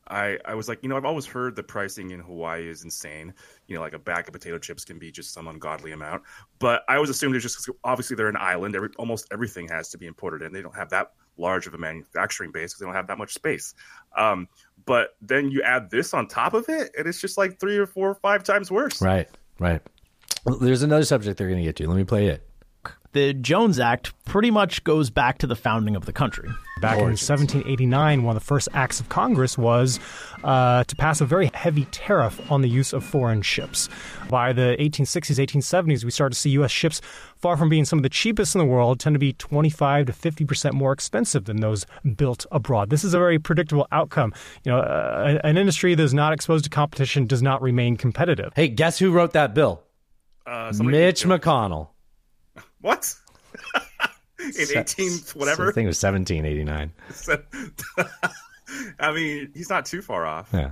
I, 0.10 0.38
I 0.46 0.56
was 0.56 0.68
like, 0.68 0.80
you 0.82 0.90
know, 0.90 0.98
I've 0.98 1.06
always 1.06 1.26
heard 1.26 1.56
the 1.56 1.64
pricing 1.64 2.12
in 2.12 2.20
Hawaii 2.20 2.68
is 2.68 2.84
insane. 2.84 3.34
You 3.68 3.76
know, 3.76 3.82
like 3.82 3.94
a 3.94 4.00
bag 4.00 4.28
of 4.28 4.34
potato 4.34 4.58
chips 4.58 4.84
can 4.84 4.98
be 4.98 5.12
just 5.12 5.34
some 5.34 5.48
ungodly 5.48 5.92
amount. 5.92 6.24
But 6.58 6.84
I 6.90 6.96
always 6.96 7.10
assumed 7.10 7.36
it's 7.36 7.44
just 7.44 7.70
obviously 7.84 8.16
they're 8.16 8.28
an 8.28 8.38
island. 8.38 8.76
Every, 8.76 8.90
almost 8.98 9.28
everything 9.32 9.68
has 9.70 9.90
to 9.90 9.98
be 9.98 10.08
imported, 10.08 10.42
and 10.42 10.54
they 10.54 10.62
don't 10.62 10.76
have 10.76 10.90
that 10.90 11.12
large 11.38 11.68
of 11.68 11.74
a 11.74 11.78
manufacturing 11.78 12.52
base 12.52 12.74
because 12.74 12.80
they 12.80 12.86
don't 12.86 12.96
have 12.96 13.08
that 13.08 13.18
much 13.18 13.34
space. 13.34 13.74
Um, 14.18 14.48
but 14.86 15.16
then 15.22 15.50
you 15.52 15.62
add 15.62 15.90
this 15.90 16.14
on 16.14 16.28
top 16.28 16.54
of 16.54 16.68
it, 16.70 16.92
and 16.98 17.08
it's 17.08 17.22
just 17.22 17.38
like 17.38 17.60
three 17.60 17.78
or 17.78 17.86
four 17.86 18.10
or 18.10 18.16
five 18.16 18.44
times 18.44 18.72
worse. 18.72 19.02
Right, 19.02 19.28
right. 19.60 19.82
Well, 20.46 20.58
There's 20.58 20.84
another 20.84 21.06
subject 21.06 21.38
they're 21.38 21.48
going 21.48 21.60
to 21.60 21.66
get 21.66 21.76
to. 21.78 21.88
Let 21.88 21.98
me 21.98 22.04
play 22.04 22.28
it. 22.28 22.49
The 23.12 23.34
Jones 23.34 23.80
Act 23.80 24.14
pretty 24.26 24.52
much 24.52 24.84
goes 24.84 25.10
back 25.10 25.40
to 25.40 25.48
the 25.48 25.56
founding 25.56 25.96
of 25.96 26.06
the 26.06 26.14
country. 26.14 26.48
Back 26.80 27.00
in 27.00 27.06
1789, 27.06 28.24
one 28.24 28.36
of 28.36 28.42
the 28.42 28.46
first 28.46 28.70
acts 28.74 29.00
of 29.00 29.10
Congress 29.10 29.58
was 29.58 30.00
uh, 30.44 30.84
to 30.84 30.96
pass 30.96 31.20
a 31.20 31.26
very 31.26 31.50
heavy 31.56 31.86
tariff 31.86 32.40
on 32.52 32.62
the 32.62 32.70
use 32.70 32.94
of 32.94 33.04
foreign 33.04 33.42
ships. 33.42 33.90
By 34.30 34.54
the 34.54 34.78
1860s, 34.80 35.44
1870s, 35.44 36.06
we 36.06 36.12
started 36.12 36.36
to 36.36 36.40
see 36.40 36.52
U.S. 36.52 36.70
ships, 36.70 37.02
far 37.36 37.58
from 37.58 37.68
being 37.68 37.84
some 37.84 37.98
of 38.00 38.04
the 38.04 38.10
cheapest 38.10 38.54
in 38.54 38.60
the 38.60 38.66
world, 38.66 39.00
tend 39.00 39.16
to 39.16 39.20
be 39.20 39.34
25 39.34 40.06
to 40.06 40.14
50 40.14 40.46
percent 40.46 40.76
more 40.76 40.92
expensive 40.94 41.46
than 41.46 41.62
those 41.62 41.88
built 42.16 42.46
abroad. 42.52 42.92
This 42.92 43.04
is 43.04 43.16
a 43.16 43.18
very 43.18 43.40
predictable 43.40 43.88
outcome. 43.92 44.34
You 44.64 44.72
know, 44.72 44.80
uh, 44.80 45.40
an 45.44 45.58
industry 45.58 45.96
that 45.96 46.04
is 46.04 46.14
not 46.14 46.32
exposed 46.32 46.64
to 46.66 46.70
competition 46.70 47.26
does 47.26 47.42
not 47.42 47.62
remain 47.62 47.98
competitive. 47.98 48.54
Hey, 48.56 48.68
guess 48.68 49.00
who 49.00 49.12
wrote 49.12 49.34
that 49.34 49.56
bill? 49.56 49.82
Uh, 50.46 50.72
Mitch 50.80 51.26
McConnell. 51.26 51.90
What? 52.82 53.14
in 54.40 54.78
18 54.78 55.12
whatever. 55.36 55.70
I 55.70 55.74
think 55.74 55.86
it 55.86 55.88
was 55.88 56.04
1789. 56.04 56.92
I 59.00 59.12
mean, 59.12 59.52
he's 59.54 59.70
not 59.70 59.86
too 59.86 60.02
far 60.02 60.26
off. 60.26 60.50
Yeah. 60.54 60.72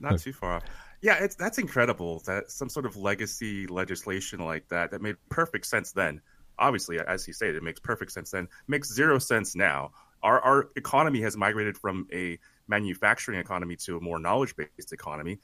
Not 0.00 0.18
too 0.18 0.32
far 0.32 0.54
off. 0.54 0.64
Yeah, 1.00 1.14
it's 1.22 1.36
that's 1.36 1.58
incredible 1.58 2.20
that 2.26 2.50
some 2.50 2.68
sort 2.68 2.86
of 2.86 2.96
legacy 2.96 3.66
legislation 3.66 4.40
like 4.40 4.68
that 4.68 4.90
that 4.90 5.00
made 5.00 5.16
perfect 5.28 5.66
sense 5.66 5.92
then 5.92 6.20
obviously, 6.58 6.98
as 6.98 7.24
he 7.24 7.32
stated, 7.32 7.56
it 7.56 7.62
makes 7.62 7.80
perfect 7.80 8.12
sense 8.12 8.30
then. 8.30 8.48
Makes 8.66 8.92
zero 8.92 9.18
sense 9.18 9.54
now. 9.54 9.92
Our 10.22 10.40
our 10.40 10.68
economy 10.76 11.20
has 11.22 11.36
migrated 11.36 11.78
from 11.78 12.08
a 12.12 12.38
manufacturing 12.66 13.38
economy 13.38 13.76
to 13.76 13.96
a 13.96 14.00
more 14.00 14.18
knowledge 14.18 14.56
based 14.56 14.92
economy. 14.92 15.38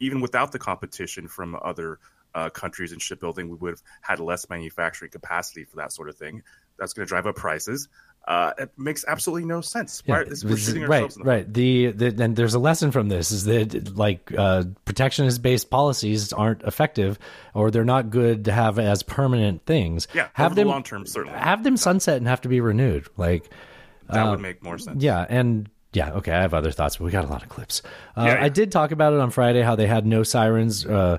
Even 0.00 0.20
without 0.20 0.52
the 0.52 0.58
competition 0.58 1.26
from 1.26 1.58
other 1.62 1.98
uh, 2.38 2.50
countries 2.50 2.92
in 2.92 2.98
shipbuilding, 2.98 3.48
we 3.48 3.56
would 3.56 3.70
have 3.70 3.82
had 4.00 4.20
less 4.20 4.48
manufacturing 4.48 5.10
capacity 5.10 5.64
for 5.64 5.76
that 5.76 5.92
sort 5.92 6.08
of 6.08 6.16
thing. 6.16 6.42
That's 6.78 6.92
going 6.92 7.06
to 7.06 7.08
drive 7.08 7.26
up 7.26 7.36
prices. 7.36 7.88
Uh, 8.26 8.52
it 8.58 8.70
makes 8.76 9.04
absolutely 9.08 9.46
no 9.46 9.60
sense. 9.62 10.02
Why, 10.04 10.18
Yeah, 10.20 10.24
is- 10.32 10.44
we're 10.44 10.56
shooting 10.58 10.82
right, 10.84 11.10
the 11.10 11.22
right. 11.24 11.52
The, 11.52 11.92
the 11.92 12.22
and 12.24 12.36
there's 12.36 12.54
a 12.54 12.58
lesson 12.58 12.90
from 12.92 13.08
this 13.08 13.32
is 13.32 13.44
that 13.46 13.96
like 13.96 14.30
uh, 14.36 14.64
protectionist 14.84 15.40
based 15.42 15.70
policies 15.70 16.32
aren't 16.32 16.62
effective 16.62 17.18
or 17.54 17.70
they're 17.70 17.84
not 17.96 18.10
good 18.10 18.44
to 18.44 18.52
have 18.52 18.78
as 18.78 19.02
permanent 19.02 19.64
things. 19.64 20.08
Yeah, 20.14 20.28
have 20.34 20.46
over 20.52 20.54
the 20.56 20.60
them 20.62 20.68
long 20.68 20.82
term, 20.82 21.06
certainly. 21.06 21.38
have 21.38 21.64
them 21.64 21.76
sunset 21.78 22.18
and 22.18 22.28
have 22.28 22.42
to 22.42 22.48
be 22.48 22.60
renewed. 22.60 23.06
Like 23.16 23.48
That 24.08 24.26
uh, 24.26 24.30
would 24.32 24.40
make 24.40 24.62
more 24.62 24.76
sense. 24.78 25.02
Yeah, 25.02 25.24
and 25.26 25.70
yeah, 25.94 26.12
okay. 26.20 26.32
I 26.32 26.42
have 26.42 26.52
other 26.52 26.70
thoughts, 26.70 26.98
but 26.98 27.04
we 27.04 27.10
got 27.10 27.24
a 27.24 27.28
lot 27.28 27.42
of 27.42 27.48
clips. 27.48 27.80
Uh, 28.14 28.24
Yeah, 28.26 28.34
yeah. 28.34 28.44
I 28.44 28.50
did 28.50 28.70
talk 28.72 28.90
about 28.92 29.14
it 29.14 29.20
on 29.20 29.30
Friday 29.30 29.62
how 29.62 29.74
they 29.74 29.86
had 29.86 30.04
no 30.06 30.22
sirens. 30.22 30.84
Uh, 30.84 31.16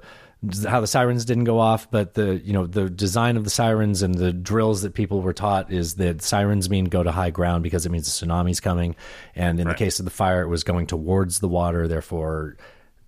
how 0.66 0.80
the 0.80 0.88
sirens 0.88 1.26
didn't 1.26 1.44
go 1.44 1.60
off, 1.60 1.92
but 1.92 2.14
the 2.14 2.38
you 2.38 2.54
know 2.54 2.66
the 2.66 2.90
design 2.90 3.36
of 3.36 3.44
the 3.44 3.50
sirens 3.50 4.02
and 4.02 4.16
the 4.16 4.32
drills 4.32 4.84
that 4.84 4.94
people 4.94 5.22
were 5.22 5.34
taught 5.34 5.72
is 5.72 5.96
that 5.96 6.22
sirens 6.22 6.70
mean 6.70 6.86
go 6.86 7.04
to 7.04 7.12
high 7.12 7.30
ground 7.30 7.62
because 7.62 7.86
it 7.86 7.92
means 7.92 8.08
a 8.08 8.26
tsunami's 8.26 8.62
coming, 8.62 8.96
and 9.36 9.60
in 9.60 9.68
the 9.68 9.74
case 9.74 10.00
of 10.00 10.06
the 10.06 10.12
fire, 10.12 10.42
it 10.42 10.48
was 10.48 10.64
going 10.64 10.88
towards 10.88 11.40
the 11.40 11.50
water. 11.50 11.90
Therefore, 11.90 12.56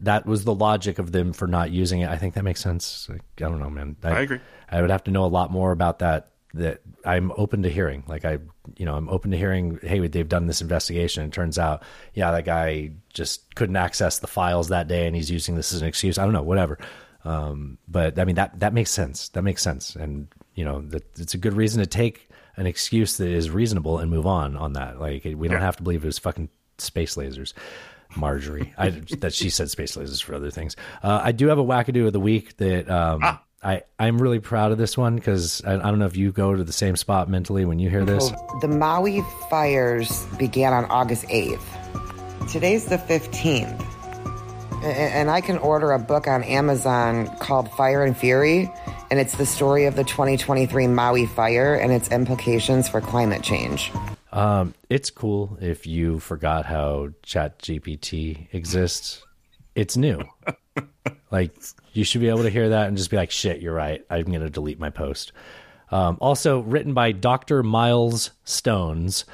that 0.02 0.26
was 0.26 0.44
the 0.44 0.54
logic 0.54 1.00
of 1.00 1.14
them 1.14 1.32
for 1.32 1.48
not 1.48 1.72
using 1.72 2.02
it. 2.02 2.10
I 2.10 2.18
think 2.18 2.34
that 2.34 2.44
makes 2.44 2.60
sense. 2.60 3.08
Like, 3.10 3.22
I 3.38 3.44
don't 3.44 3.60
know, 3.60 3.70
man. 3.70 3.96
I 4.04 4.22
agree. 4.22 4.40
I 4.70 4.82
would 4.82 4.90
have 4.90 5.06
to 5.06 5.12
know 5.12 5.24
a 5.24 5.28
lot 5.28 5.52
more 5.52 5.72
about 5.72 6.00
that. 6.00 6.28
That 6.54 6.82
I'm 7.06 7.32
open 7.38 7.64
to 7.64 7.70
hearing. 7.70 8.04
Like 8.08 8.26
I, 8.26 8.40
you 8.76 8.86
know, 8.86 8.96
I'm 8.96 9.08
open 9.08 9.32
to 9.32 9.38
hearing. 9.38 9.80
Hey, 9.82 10.06
they've 10.06 10.28
done 10.28 10.48
this 10.48 10.60
investigation. 10.60 11.24
It 11.24 11.32
turns 11.32 11.58
out, 11.58 11.82
yeah, 12.14 12.32
that 12.32 12.44
guy 12.44 12.92
just 13.14 13.56
couldn't 13.56 13.78
access 13.78 14.20
the 14.20 14.28
files 14.28 14.68
that 14.68 14.90
day, 14.90 15.08
and 15.08 15.16
he's 15.16 15.32
using 15.32 15.56
this 15.56 15.72
as 15.72 15.82
an 15.82 15.88
excuse. 15.88 16.18
I 16.18 16.26
don't 16.26 16.34
know, 16.34 16.44
whatever. 16.44 16.78
Um, 17.24 17.78
but 17.88 18.18
I 18.20 18.26
mean 18.26 18.36
that 18.36 18.60
that 18.60 18.74
makes 18.74 18.92
sense. 18.92 19.30
That 19.30 19.44
makes 19.44 19.62
sense, 19.62 19.96
and 19.96 20.28
you 20.56 20.66
know, 20.66 20.82
that 20.90 21.04
it's 21.20 21.34
a 21.34 21.38
good 21.38 21.54
reason 21.54 21.80
to 21.82 21.88
take 21.88 22.30
an 22.58 22.66
excuse 22.68 23.18
that 23.18 23.30
is 23.30 23.50
reasonable 23.50 24.00
and 24.00 24.12
move 24.12 24.28
on 24.28 24.58
on 24.58 24.74
that. 24.74 25.00
Like 25.00 25.24
we 25.24 25.48
don't 25.48 25.58
Yeah. 25.58 25.60
have 25.60 25.78
to 25.78 25.84
believe 25.84 26.04
it 26.04 26.08
was 26.08 26.20
fucking 26.20 26.50
space 26.78 27.16
lasers. 27.16 27.54
Marjorie, 28.18 28.74
I, 28.78 28.90
that 29.20 29.34
she 29.34 29.50
said 29.50 29.70
space 29.70 29.96
lasers 29.96 30.22
for 30.22 30.36
other 30.36 30.52
things. 30.52 30.76
Uh, 31.02 31.22
I 31.24 31.32
do 31.32 31.48
have 31.48 31.58
a 31.60 31.64
wackadoo 31.64 32.08
of 32.08 32.14
the 32.14 32.20
week 32.20 32.58
that 32.58 32.90
um, 32.92 33.24
I 33.64 33.84
I'm 33.98 34.22
really 34.22 34.40
proud 34.40 34.74
of 34.74 34.78
this 34.78 34.98
one 34.98 35.16
because 35.16 35.64
I, 35.64 35.76
I 35.76 35.78
don't 35.78 36.00
know 36.00 36.08
if 36.08 36.18
you 36.18 36.34
go 36.34 36.54
to 36.54 36.64
the 36.64 36.74
same 36.74 36.98
spot 36.98 37.30
mentally 37.30 37.64
when 37.64 37.80
you 37.80 37.90
hear 37.90 38.04
this. 38.04 38.30
The 38.60 38.68
Maui 38.68 39.22
fires 39.50 40.26
began 40.38 40.74
on 40.74 40.84
August 40.86 41.24
8th. 41.28 41.62
Today's 42.52 42.86
the 42.88 42.98
15th. 42.98 43.88
A- 44.82 44.86
And 44.86 45.30
I 45.30 45.42
can 45.42 45.58
order 45.58 45.92
a 45.92 46.00
book 46.00 46.28
on 46.28 46.44
Amazon 46.44 47.28
called 47.38 47.72
Fire 47.72 48.04
and 48.04 48.16
Fury, 48.18 48.72
and 49.10 49.20
it's 49.20 49.36
the 49.38 49.46
story 49.46 49.86
of 49.86 49.96
the 49.96 50.04
2023 50.04 50.88
Maui 50.88 51.26
fire 51.26 51.76
and 51.76 51.92
its 51.92 52.10
implications 52.10 52.88
for 52.90 53.02
climate 53.02 53.44
change. 53.44 53.92
Um, 54.32 54.74
it's 54.90 55.10
cool 55.10 55.58
if 55.62 55.86
you 55.86 56.20
forgot 56.20 56.66
how 56.66 57.10
Chat 57.24 57.60
GPT 57.60 58.48
exists. 58.54 59.24
It's 59.76 59.98
new. 59.98 60.22
like 61.32 61.54
you 61.94 62.04
should 62.04 62.22
be 62.22 62.30
able 62.30 62.44
to 62.44 62.50
hear 62.50 62.70
that 62.70 62.88
and 62.88 62.98
just 62.98 63.10
be 63.10 63.18
like, 63.18 63.32
"Shit, 63.32 63.62
you're 63.62 63.74
right. 63.74 64.04
I'm 64.10 64.26
going 64.26 64.42
to 64.42 64.50
delete 64.50 64.80
my 64.80 64.90
post." 64.90 65.34
Um, 65.92 66.18
also 66.22 66.62
written 66.62 66.94
by 66.94 67.12
Dr. 67.12 67.64
Miles 67.64 68.32
Stones. 68.46 69.26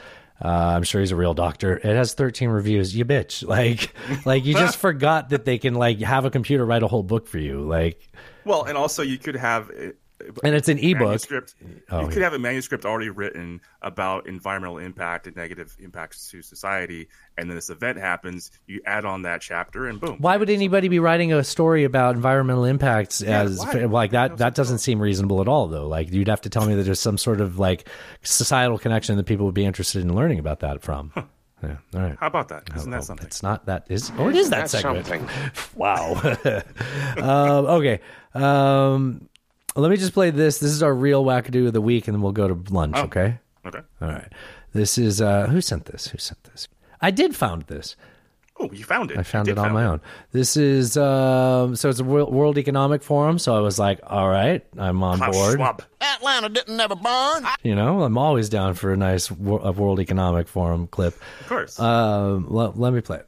Uh, 0.43 0.47
I'm 0.75 0.83
sure 0.83 1.01
he's 1.01 1.11
a 1.11 1.15
real 1.15 1.33
doctor. 1.33 1.77
It 1.77 1.85
has 1.85 2.13
13 2.13 2.49
reviews. 2.49 2.95
You 2.95 3.05
bitch. 3.05 3.43
Like, 3.47 3.93
like 4.25 4.45
you 4.45 4.53
just 4.53 4.77
forgot 4.87 5.29
that 5.29 5.45
they 5.45 5.57
can 5.57 5.73
like 5.73 5.99
have 5.99 6.25
a 6.25 6.29
computer 6.29 6.65
write 6.65 6.83
a 6.83 6.87
whole 6.87 7.03
book 7.03 7.27
for 7.27 7.39
you. 7.39 7.61
Like, 7.61 8.07
Well, 8.45 8.63
and 8.65 8.77
also 8.77 9.01
you 9.01 9.17
could 9.17 9.35
have, 9.35 9.71
And 10.43 10.55
it's 10.55 10.67
an 10.69 10.77
ebook. 10.79 11.07
manuscript. 11.07 11.55
Oh, 11.89 12.01
you 12.01 12.07
could 12.07 12.17
yeah. 12.17 12.23
have 12.23 12.33
a 12.33 12.39
manuscript 12.39 12.85
already 12.85 13.09
written 13.09 13.61
about 13.81 14.27
environmental 14.27 14.77
impact 14.77 15.27
and 15.27 15.35
negative 15.35 15.75
impacts 15.79 16.29
to 16.31 16.41
society, 16.41 17.07
and 17.37 17.49
then 17.49 17.55
this 17.55 17.69
event 17.69 17.97
happens. 17.97 18.51
You 18.65 18.81
add 18.85 19.05
on 19.05 19.21
that 19.23 19.41
chapter, 19.41 19.87
and 19.87 19.99
boom. 19.99 20.17
Why 20.19 20.37
would 20.37 20.49
anybody 20.49 20.87
be 20.87 20.99
writing 20.99 21.33
a 21.33 21.43
story 21.43 21.83
about 21.83 22.15
environmental 22.15 22.65
impacts 22.65 23.21
Yeah, 23.21 23.41
as 23.41 23.59
why? 23.59 23.85
like 23.85 24.11
that? 24.11 24.37
That 24.37 24.55
doesn't 24.55 24.79
seem 24.79 24.99
reasonable 24.99 25.41
at 25.41 25.47
all, 25.47 25.67
though. 25.67 25.87
Like 25.87 26.11
you'd 26.11 26.27
have 26.27 26.41
to 26.41 26.49
tell 26.49 26.65
me 26.65 26.75
that 26.75 26.83
there's 26.83 26.99
some 26.99 27.17
sort 27.17 27.41
of 27.41 27.59
like 27.59 27.87
societal 28.23 28.77
connection 28.77 29.15
that 29.17 29.25
people 29.25 29.45
would 29.45 29.55
be 29.55 29.65
interested 29.65 30.01
in 30.01 30.13
learning 30.15 30.39
about 30.39 30.59
that 30.61 30.81
from. 30.81 31.11
Yeah, 31.63 31.77
all 31.95 32.01
right. 32.01 32.15
How 32.19 32.27
about 32.27 32.49
that? 32.49 32.69
Isn't 32.75 32.93
Oh, 32.93 32.97
that 32.97 33.03
something? 33.03 33.25
It's 33.25 33.41
not 33.41 33.65
that 33.65 33.87
is 33.89 34.11
or 34.19 34.29
it 34.29 34.35
is 34.35 34.51
that 34.51 34.69
That's 34.69 34.71
segment. 34.73 35.07
something. 35.07 35.27
wow. 35.75 36.13
um, 37.17 37.65
okay. 37.65 37.99
Um, 38.35 39.27
let 39.81 39.89
me 39.91 39.97
just 39.97 40.13
play 40.13 40.29
this. 40.31 40.57
This 40.59 40.71
is 40.71 40.81
our 40.83 40.93
real 40.93 41.23
wackadoo 41.23 41.67
of 41.67 41.73
the 41.73 41.81
week, 41.81 42.07
and 42.07 42.15
then 42.15 42.21
we'll 42.21 42.31
go 42.31 42.47
to 42.47 42.73
lunch. 42.73 42.95
Oh, 42.97 43.03
Okay. 43.03 43.37
Okay. 43.65 43.79
All 44.01 44.07
right. 44.07 44.31
This 44.73 44.97
is 44.97 45.21
uh, 45.21 45.47
who 45.47 45.59
sent 45.61 45.85
this? 45.85 46.07
Who 46.07 46.17
sent 46.17 46.41
this? 46.45 46.67
I 47.01 47.11
did 47.11 47.35
found 47.35 47.63
this. 47.63 47.95
Oh, 48.59 48.71
you 48.71 48.83
found 48.85 49.11
it. 49.11 49.17
I 49.19 49.23
found 49.23 49.49
it 49.49 49.57
on 49.57 49.65
found 49.65 49.73
my 49.75 49.85
own. 49.85 50.01
This 50.31 50.57
is 50.57 50.97
um, 50.97 51.75
so 51.75 51.89
it's 51.89 51.99
a 51.99 52.03
World, 52.03 52.33
World 52.33 52.57
Economic 52.57 53.03
Forum. 53.03 53.37
So 53.37 53.55
I 53.55 53.59
was 53.59 53.77
like, 53.77 53.99
all 54.03 54.27
right, 54.29 54.65
I'm 54.77 55.03
on 55.03 55.17
Klaus 55.17 55.35
board. 55.35 55.55
Schwab. 55.57 55.83
Atlanta 56.01 56.49
didn't 56.49 56.75
never 56.75 56.95
burn. 56.95 57.45
You 57.61 57.75
know, 57.75 58.01
I'm 58.01 58.17
always 58.17 58.49
down 58.49 58.73
for 58.73 58.91
a 58.93 58.97
nice 58.97 59.29
Wo- 59.29 59.59
a 59.59 59.71
World 59.71 59.99
Economic 59.99 60.47
Forum 60.47 60.87
clip. 60.87 61.13
Of 61.41 61.47
course. 61.49 61.79
Um, 61.79 62.47
let, 62.49 62.79
let 62.79 62.93
me 62.93 63.01
play 63.01 63.17
it. 63.17 63.27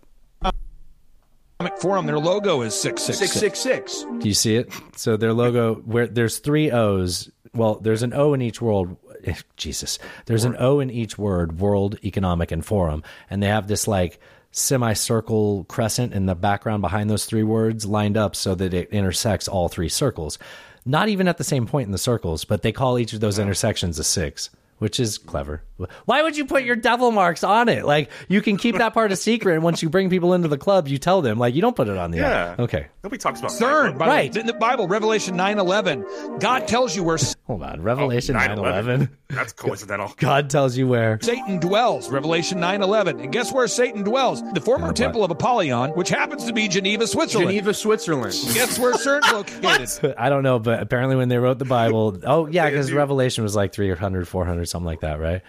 Economic 1.62 1.82
Forum, 1.82 2.06
their 2.06 2.20
logo 2.20 2.62
is 2.62 2.74
666. 2.74 3.60
666. 3.60 4.22
Do 4.24 4.30
you 4.30 4.34
see 4.34 4.56
it? 4.56 4.72
So 4.96 5.18
their 5.18 5.34
logo, 5.34 5.76
where 5.76 6.08
there's 6.08 6.40
three 6.40 6.72
O's. 6.72 7.30
Well, 7.54 7.76
there's 7.82 8.02
an 8.02 8.14
O 8.14 8.34
in 8.34 8.42
each 8.42 8.62
world. 8.62 8.96
Jesus, 9.58 10.00
there's 10.26 10.46
an 10.46 10.56
O 10.58 10.80
in 10.80 10.90
each 10.90 11.18
word. 11.18 11.60
World 11.60 12.00
Economic 12.02 12.54
and 12.54 12.66
Forum, 12.66 13.04
and 13.30 13.44
they 13.44 13.48
have 13.48 13.68
this 13.68 13.90
like 13.90 14.22
semicircle 14.52 15.66
crescent 15.66 16.14
in 16.14 16.28
the 16.28 16.34
background 16.36 16.82
behind 16.82 17.10
those 17.10 17.26
three 17.26 17.44
words 17.44 17.86
lined 17.86 18.16
up 18.16 18.38
so 18.38 18.56
that 18.56 18.74
it 18.74 18.90
intersects 18.92 19.50
all 19.50 19.68
three 19.68 19.90
circles. 19.90 20.40
Not 20.86 21.10
even 21.10 21.28
at 21.28 21.38
the 21.38 21.44
same 21.44 21.68
point 21.68 21.88
in 21.88 21.92
the 21.92 21.98
circles, 21.98 22.46
but 22.46 22.62
they 22.62 22.72
call 22.72 22.98
each 22.98 23.12
of 23.12 23.20
those 23.20 23.38
intersections 23.38 24.00
a 24.00 24.06
six. 24.06 24.50
Which 24.80 25.00
is 25.00 25.18
clever. 25.18 25.62
Why 26.06 26.24
would 26.24 26.36
you 26.38 26.46
put 26.46 26.64
your 26.64 26.76
devil 26.78 27.12
marks 27.12 27.44
on 27.44 27.68
it? 27.70 27.86
Like 27.86 28.10
you 28.30 28.42
can 28.42 28.58
keep 28.58 28.78
that 28.78 28.94
part 28.94 29.12
a 29.12 29.16
secret, 29.16 29.54
and 29.56 29.64
once 29.64 29.84
you 29.84 29.90
bring 29.90 30.10
people 30.10 30.34
into 30.34 30.48
the 30.48 30.58
club, 30.58 30.88
you 30.88 30.98
tell 30.98 31.22
them. 31.22 31.38
Like 31.38 31.54
you 31.54 31.62
don't 31.62 31.76
put 31.76 31.88
it 31.90 31.98
on 31.98 32.12
the 32.12 32.18
Yeah. 32.20 32.56
Okay. 32.58 32.88
Nobody 33.04 33.20
talks 33.20 33.40
about 33.40 33.52
CERN, 33.52 33.98
by 33.98 34.08
Right. 34.08 34.34
the 34.34 34.40
in 34.40 34.46
the 34.48 34.54
Bible, 34.54 34.88
Revelation 34.88 35.36
9:11, 35.36 36.40
God 36.40 36.68
tells 36.68 36.96
you 36.96 37.04
where 37.04 37.18
Hold 37.48 37.64
on. 37.64 37.82
Revelation 37.82 38.36
Oh, 38.36 38.40
9/11. 38.40 39.10
That's 39.30 39.54
coincidental. 39.54 40.12
God 40.18 40.50
tells 40.50 40.76
you 40.76 40.88
where. 40.88 41.20
Satan 41.22 41.60
dwells. 41.60 42.10
Revelation 42.10 42.58
9:11. 42.60 43.22
And 43.22 43.32
guess 43.32 43.54
where 43.54 43.68
Satan 43.68 44.04
dwells? 44.04 44.42
The 44.54 44.62
former 44.62 44.92
temple 44.92 45.24
of 45.24 45.30
Apollyon, 45.30 45.92
which 45.92 46.10
happens 46.10 46.46
to 46.46 46.54
be 46.54 46.68
Geneva, 46.68 47.06
Switzerland. 47.06 47.52
Geneva, 47.52 47.74
Switzerland. 47.76 48.34
Guess 48.54 48.80
where 48.80 48.94
CERN's 48.94 49.32
located? 50.02 50.16
I 50.18 50.30
don't 50.30 50.42
know, 50.42 50.58
but 50.58 50.82
apparently 50.82 51.16
when 51.16 51.30
they 51.30 51.38
wrote 51.38 51.60
the 51.60 51.66
Bible, 51.66 52.20
oh 52.26 52.48
yeah, 52.48 52.68
because 52.70 52.92
Revelation 52.92 53.44
was 53.44 53.56
like 53.56 53.72
300, 53.72 54.28
400, 54.28 54.66
something 54.68 54.86
like 54.88 55.02
that, 55.02 55.20
right? 55.20 55.42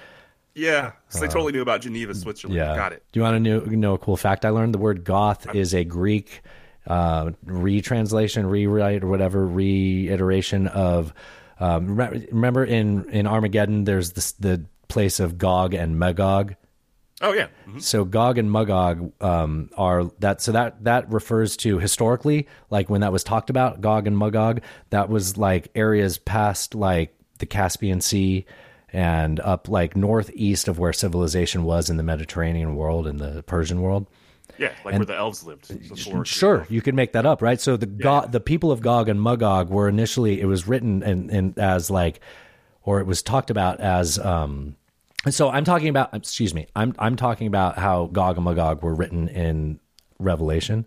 Yeah. 0.55 0.93
So 1.09 1.21
they 1.21 1.27
Uh, 1.27 1.31
totally 1.31 1.53
knew 1.53 1.63
about 1.63 1.81
Geneva, 1.81 2.15
Switzerland. 2.15 2.57
Yeah. 2.59 2.77
Got 2.77 2.93
it. 2.93 3.03
Do 3.13 3.21
you 3.21 3.25
want 3.25 3.37
to 3.37 3.41
know, 3.41 3.61
know 3.61 3.95
a 3.95 3.99
cool 3.99 4.19
fact 4.19 4.45
I 4.45 4.51
learned? 4.51 4.75
The 4.75 4.79
word 4.79 5.05
goth 5.05 5.55
is 5.55 5.75
a 5.75 5.85
Greek 5.85 6.43
uh, 6.87 7.31
retranslation, 7.47 8.45
rewrite, 8.47 9.03
or 9.05 9.07
whatever, 9.07 9.47
reiteration 9.47 10.67
of. 10.67 11.15
Um, 11.61 11.95
re- 11.97 12.27
remember 12.33 12.65
in, 12.65 13.09
in 13.11 13.27
Armageddon, 13.27 13.85
there's 13.85 14.13
this, 14.13 14.33
the 14.33 14.65
place 14.89 15.21
of 15.21 15.39
Gog 15.39 15.75
and 15.75 15.99
Magog. 15.99 16.57
Oh 17.23 17.35
yeah. 17.35 17.49
Mhm. 17.69 17.83
So 17.83 18.05
Gog 18.05 18.39
and 18.39 18.51
Magog 18.51 19.13
um, 19.23 19.69
are 19.77 20.05
that. 20.21 20.41
So 20.41 20.53
that 20.53 20.83
that 20.85 21.13
refers 21.13 21.55
to 21.59 21.79
historically, 21.79 22.49
like 22.71 22.89
when 22.89 23.03
that 23.03 23.13
was 23.13 23.23
talked 23.23 23.51
about, 23.51 23.83
Gog 23.83 24.07
and 24.07 24.17
Magog. 24.19 24.63
That 24.89 25.11
was 25.11 25.37
like 25.37 25.71
areas 25.75 26.17
past 26.17 26.75
like 26.75 27.15
the 27.39 27.45
Caspian 27.47 28.01
Sea 28.01 28.47
and 28.93 29.39
up 29.41 29.69
like 29.69 29.97
northeast 29.97 30.67
of 30.67 30.79
where 30.79 30.95
civilization 30.95 31.65
was 31.65 31.91
in 31.91 31.99
the 31.99 32.03
Mediterranean 32.03 32.75
world 32.75 33.07
and 33.07 33.19
the 33.21 33.43
Persian 33.43 33.83
world. 33.83 34.07
Yeah, 34.61 34.69
like 34.85 34.95
And- 34.95 35.01
where 35.01 35.07
the 35.07 35.17
elves 35.17 35.43
lived. 35.43 35.67
Sure, 36.27 36.67
you 36.69 36.83
could 36.83 36.95
make 36.95 37.13
that 37.15 37.25
up, 37.25 37.41
right? 37.43 37.61
So 37.61 37.77
the 37.77 37.87
Go- 37.87 38.27
the 38.31 38.41
people 38.41 38.71
of 38.71 38.81
Gog 38.83 39.09
and 39.09 39.21
Magog 39.23 39.71
were 39.71 39.89
initially 39.89 40.41
it 40.41 40.45
was 40.45 40.69
written 40.69 41.03
and 41.03 41.31
and 41.31 41.59
as 41.59 41.91
like, 41.91 42.21
or 42.83 43.01
it 43.01 43.07
was 43.07 43.23
talked 43.23 43.51
about 43.51 43.81
as. 43.81 44.19
um 44.19 44.77
So 45.29 45.49
I'm 45.51 45.65
talking 45.65 45.89
about. 45.89 46.15
Excuse 46.15 46.53
me. 46.55 46.67
I'm 46.77 46.95
I'm 46.99 47.17
talking 47.17 47.47
about 47.47 47.79
how 47.79 48.07
Gog 48.13 48.37
and 48.37 48.45
Magog 48.45 48.83
were 48.83 48.95
written 48.95 49.29
in 49.29 49.81
Revelation, 50.19 50.85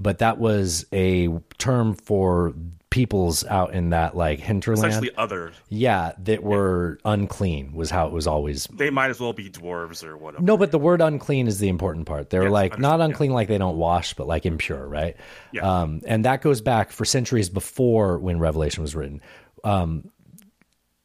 but 0.00 0.18
that 0.18 0.38
was 0.38 0.86
a 0.92 1.28
term 1.58 1.94
for 1.94 2.54
peoples 2.92 3.42
out 3.46 3.72
in 3.72 3.88
that 3.90 4.14
like 4.14 4.38
hinterland. 4.38 4.86
Essentially 4.86 5.10
others. 5.16 5.54
Yeah, 5.70 6.12
that 6.18 6.42
were 6.42 6.98
unclean 7.06 7.72
was 7.72 7.90
how 7.90 8.06
it 8.06 8.12
was 8.12 8.26
always. 8.26 8.66
They 8.66 8.90
might 8.90 9.08
as 9.08 9.18
well 9.18 9.32
be 9.32 9.48
dwarves 9.48 10.04
or 10.04 10.18
whatever. 10.18 10.44
No, 10.44 10.58
but 10.58 10.72
the 10.72 10.78
word 10.78 11.00
unclean 11.00 11.48
is 11.48 11.58
the 11.58 11.70
important 11.70 12.04
part. 12.04 12.28
They're 12.28 12.50
like 12.50 12.78
not 12.78 13.00
unclean 13.00 13.32
like 13.32 13.48
they 13.48 13.56
don't 13.56 13.78
wash, 13.78 14.12
but 14.12 14.26
like 14.26 14.44
impure, 14.44 14.86
right? 14.86 15.16
Yeah. 15.52 15.62
Um, 15.62 16.02
and 16.06 16.26
that 16.26 16.42
goes 16.42 16.60
back 16.60 16.92
for 16.92 17.06
centuries 17.06 17.48
before 17.48 18.18
when 18.18 18.38
Revelation 18.38 18.82
was 18.82 18.94
written. 18.94 19.22
Um, 19.64 20.10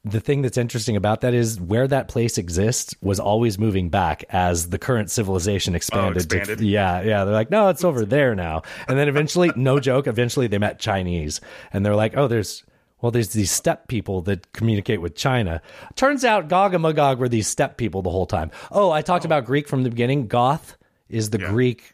the 0.09 0.19
thing 0.19 0.41
that's 0.41 0.57
interesting 0.57 0.95
about 0.95 1.21
that 1.21 1.33
is 1.33 1.59
where 1.59 1.87
that 1.87 2.07
place 2.07 2.37
exists 2.37 2.95
was 3.01 3.19
always 3.19 3.59
moving 3.59 3.89
back 3.89 4.23
as 4.29 4.69
the 4.69 4.79
current 4.79 5.11
civilization 5.11 5.73
oh, 5.73 5.77
expanded. 5.77 6.29
to- 6.29 6.37
expanded. 6.37 6.65
yeah, 6.65 7.01
yeah. 7.01 7.25
They're 7.25 7.33
like, 7.33 7.51
no, 7.51 7.69
it's 7.69 7.83
over 7.83 8.05
there 8.05 8.35
now. 8.35 8.63
And 8.87 8.97
then 8.97 9.07
eventually, 9.07 9.51
no 9.55 9.79
joke, 9.79 10.07
eventually 10.07 10.47
they 10.47 10.57
met 10.57 10.79
Chinese, 10.79 11.41
and 11.73 11.85
they're 11.85 11.95
like, 11.95 12.15
oh, 12.17 12.27
there's. 12.27 12.63
Well, 12.99 13.11
there's 13.11 13.29
these 13.29 13.51
steppe 13.51 13.87
people 13.87 14.23
that 14.23 14.53
communicate 14.53 15.01
with 15.01 15.13
China. 15.13 15.61
Turns 15.93 16.25
out 16.25 16.47
Gog 16.47 16.73
and 16.73 16.81
Magog 16.81 17.19
were 17.19 17.29
these 17.29 17.47
steppe 17.47 17.77
people 17.77 18.01
the 18.01 18.09
whole 18.09 18.25
time. 18.25 18.49
Oh, 18.71 18.89
I 18.89 19.03
talked 19.03 19.23
oh. 19.23 19.27
about 19.27 19.45
Greek 19.45 19.67
from 19.67 19.83
the 19.83 19.91
beginning. 19.91 20.25
Goth 20.25 20.75
is 21.07 21.29
the 21.29 21.37
Greek 21.37 21.93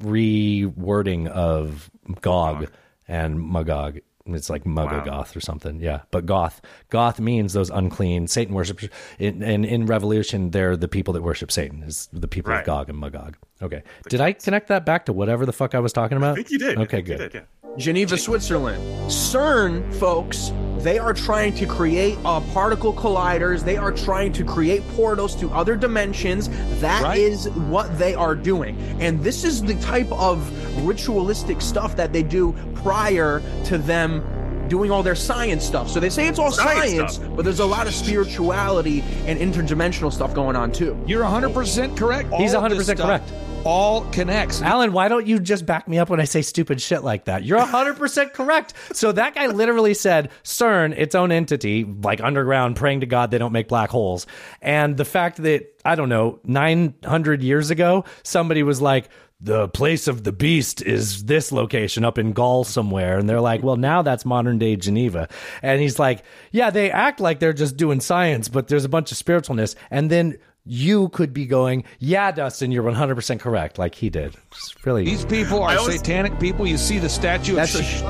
rewording 0.00 1.28
of 1.28 1.90
Gog 2.22 2.70
and 3.06 3.46
Magog. 3.46 4.00
It's 4.26 4.48
like 4.50 4.64
Mugogoth 4.64 5.34
or 5.36 5.40
something. 5.40 5.80
Yeah. 5.80 6.02
But 6.10 6.26
Goth. 6.26 6.60
Goth 6.90 7.18
means 7.20 7.52
those 7.52 7.70
unclean 7.70 8.28
Satan 8.28 8.54
worshippers. 8.54 8.88
In, 9.18 9.42
and 9.42 9.64
in 9.64 9.86
Revolution, 9.86 10.50
they're 10.50 10.76
the 10.76 10.88
people 10.88 11.12
that 11.14 11.22
worship 11.22 11.50
Satan, 11.50 11.82
is 11.82 12.08
the 12.12 12.28
people 12.28 12.52
Right. 12.52 12.60
of 12.60 12.66
Gog 12.66 12.88
and 12.88 12.98
Magog. 12.98 13.36
Okay. 13.60 13.82
Did 14.08 14.20
I 14.20 14.32
connect 14.32 14.68
that 14.68 14.84
back 14.84 15.06
to 15.06 15.12
whatever 15.12 15.46
the 15.46 15.52
fuck 15.52 15.74
I 15.74 15.78
was 15.80 15.92
talking 15.92 16.16
about? 16.16 16.32
I 16.32 16.34
think 16.36 16.50
you 16.50 16.58
did. 16.58 16.78
Okay, 16.78 17.02
good. 17.02 17.18
did, 17.18 17.34
yeah. 17.34 17.40
Geneva, 17.76 18.18
Switzerland. 18.18 18.82
CERN, 19.10 19.94
folks, 19.94 20.52
they 20.78 20.98
are 20.98 21.14
trying 21.14 21.54
to 21.54 21.66
create 21.66 22.18
uh, 22.24 22.40
particle 22.52 22.92
colliders. 22.92 23.64
They 23.64 23.76
are 23.76 23.92
trying 23.92 24.32
to 24.34 24.44
create 24.44 24.86
portals 24.88 25.34
to 25.36 25.50
other 25.50 25.76
dimensions. 25.76 26.48
That 26.80 27.16
is 27.16 27.48
Right. 27.48 27.56
what 27.68 27.98
they 27.98 28.14
are 28.14 28.34
doing. 28.34 28.76
And 29.00 29.22
this 29.22 29.44
is 29.44 29.62
the 29.62 29.74
type 29.76 30.10
of 30.12 30.38
ritualistic 30.86 31.60
stuff 31.60 31.96
that 31.96 32.12
they 32.12 32.22
do 32.22 32.54
prior 32.74 33.40
to 33.66 33.78
them 33.78 34.22
doing 34.68 34.90
all 34.90 35.02
their 35.02 35.14
science 35.14 35.64
stuff. 35.64 35.88
So 35.88 36.00
they 36.00 36.10
say 36.10 36.28
it's 36.28 36.38
all 36.38 36.50
Science 36.50 37.16
science, 37.16 37.18
but 37.36 37.44
there's 37.44 37.60
a 37.60 37.66
lot 37.66 37.86
of 37.86 37.94
spirituality 37.94 39.02
and 39.26 39.38
interdimensional 39.38 40.12
stuff 40.12 40.34
going 40.34 40.56
on 40.56 40.72
too. 40.72 40.98
You're 41.06 41.24
100% 41.24 41.96
correct. 41.96 42.32
He's 42.34 42.54
All 42.54 42.64
of 42.64 42.72
100% 42.72 42.82
stuff 42.84 42.98
correct. 42.98 43.30
All 43.64 44.00
connects. 44.10 44.60
Alan, 44.60 44.92
why 44.92 45.06
don't 45.06 45.24
you 45.24 45.38
just 45.38 45.64
back 45.64 45.86
me 45.86 45.96
up 46.00 46.10
when 46.10 46.18
I 46.18 46.24
say 46.24 46.42
stupid 46.42 46.80
shit 46.80 47.04
like 47.04 47.26
that? 47.26 47.44
You're 47.44 47.60
100% 47.60 48.32
correct. 48.32 48.74
So 48.92 49.12
that 49.12 49.36
guy 49.36 49.46
literally 49.46 49.94
said 49.94 50.30
CERN, 50.42 50.98
its 50.98 51.14
own 51.14 51.30
entity, 51.30 51.84
like 51.84 52.20
underground, 52.20 52.74
praying 52.74 53.00
to 53.00 53.06
God 53.06 53.30
they 53.30 53.38
don't 53.38 53.52
make 53.52 53.68
black 53.68 53.90
holes. 53.90 54.26
And 54.60 54.96
the 54.96 55.04
fact 55.04 55.36
that, 55.44 55.80
I 55.84 55.94
don't 55.94 56.08
know, 56.08 56.40
900 56.42 57.40
years 57.40 57.70
ago, 57.70 58.04
somebody 58.24 58.64
was 58.64 58.80
like, 58.80 59.08
the 59.40 59.68
place 59.68 60.06
of 60.06 60.22
the 60.22 60.30
beast 60.30 60.82
is 60.82 61.24
this 61.24 61.50
location 61.50 62.04
up 62.04 62.16
in 62.16 62.32
Gaul 62.32 62.62
somewhere. 62.62 63.18
And 63.18 63.28
they're 63.28 63.40
like, 63.40 63.62
well, 63.62 63.76
now 63.76 64.02
that's 64.02 64.24
modern 64.24 64.58
day 64.58 64.76
Geneva. 64.76 65.28
And 65.62 65.80
he's 65.80 65.98
like, 65.98 66.24
yeah, 66.52 66.70
they 66.70 66.90
act 66.92 67.18
like 67.18 67.40
they're 67.40 67.52
just 67.52 67.76
doing 67.76 68.00
science, 68.00 68.48
but 68.48 68.68
there's 68.68 68.84
a 68.84 68.88
bunch 68.88 69.10
of 69.10 69.18
spiritualness. 69.18 69.74
And 69.90 70.10
then 70.10 70.38
you 70.64 71.08
could 71.10 71.32
be 71.32 71.46
going, 71.46 71.84
yeah, 71.98 72.30
Dustin, 72.30 72.70
you're 72.70 72.84
100% 72.84 73.40
correct, 73.40 73.78
like 73.78 73.94
he 73.94 74.10
did. 74.10 74.36
It's 74.52 74.74
really. 74.86 75.04
These 75.04 75.24
people 75.24 75.62
are 75.62 75.78
satanic 75.78 76.38
people. 76.38 76.66
You 76.66 76.78
see 76.78 76.98
the 76.98 77.08
statue 77.08 77.54
That's 77.54 77.74
of 77.74 77.80
a- 77.80 77.84
Sh- 77.84 78.02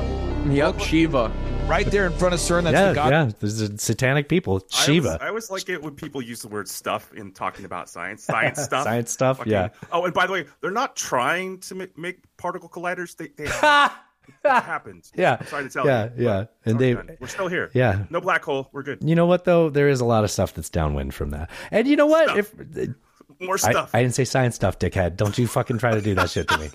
Yep, 0.49 0.79
Shiva. 0.81 1.31
right 1.67 1.85
there 1.89 2.05
in 2.05 2.11
front 2.11 2.33
of 2.33 2.39
CERN. 2.41 2.63
That's 2.63 2.73
yeah, 2.73 2.89
the 2.89 2.95
god. 2.95 3.09
yeah. 3.11 3.31
There's 3.39 3.61
a 3.61 3.77
satanic 3.77 4.27
people. 4.27 4.55
I 4.55 4.57
always, 4.57 4.73
Shiva. 4.85 5.17
I 5.21 5.27
always 5.29 5.49
like 5.49 5.69
it 5.69 5.81
when 5.81 5.95
people 5.95 6.21
use 6.21 6.41
the 6.41 6.49
word 6.49 6.67
stuff 6.67 7.13
in 7.13 7.31
talking 7.31 7.63
about 7.63 7.87
science. 7.89 8.25
Science 8.25 8.61
stuff. 8.63 8.83
Science 8.83 9.09
stuff, 9.11 9.37
Fucking- 9.37 9.51
yeah. 9.53 9.69
Oh, 9.93 10.03
and 10.03 10.13
by 10.13 10.27
the 10.27 10.33
way, 10.33 10.45
they're 10.59 10.69
not 10.71 10.97
trying 10.97 11.59
to 11.59 11.75
make, 11.75 11.97
make 11.97 12.19
particle 12.35 12.67
colliders. 12.67 13.15
They, 13.15 13.29
they 13.37 13.45
happened. 14.43 15.09
Yeah. 15.15 15.37
I'm 15.39 15.47
sorry 15.47 15.63
to 15.63 15.69
tell 15.69 15.85
yeah, 15.85 16.09
you. 16.15 16.25
yeah. 16.25 16.39
Yeah. 16.39 16.45
And 16.65 16.79
they, 16.79 16.95
We're 16.95 17.27
still 17.27 17.47
here. 17.47 17.69
Yeah. 17.73 18.05
No 18.09 18.21
black 18.21 18.43
hole. 18.43 18.69
We're 18.71 18.83
good. 18.83 18.99
you 19.03 19.15
know 19.15 19.25
what 19.25 19.45
though? 19.45 19.69
There 19.69 19.89
is 19.89 20.01
a 20.01 20.05
lot 20.05 20.23
of 20.23 20.31
stuff 20.31 20.53
that's 20.53 20.69
downwind 20.69 21.13
from 21.13 21.31
that. 21.31 21.49
And 21.71 21.87
you 21.87 21.95
know 21.95 22.07
what? 22.07 22.37
If 22.37 22.53
More 23.39 23.55
I, 23.55 23.71
stuff. 23.71 23.91
I 23.93 24.01
didn't 24.01 24.15
say 24.15 24.25
science 24.25 24.55
stuff, 24.55 24.79
dickhead. 24.79 25.17
Don't 25.17 25.37
you 25.37 25.47
fucking 25.47 25.77
try 25.79 25.91
to 25.95 26.01
do 26.01 26.15
that 26.15 26.29
shit 26.29 26.47
to 26.49 26.57
me. 26.57 26.69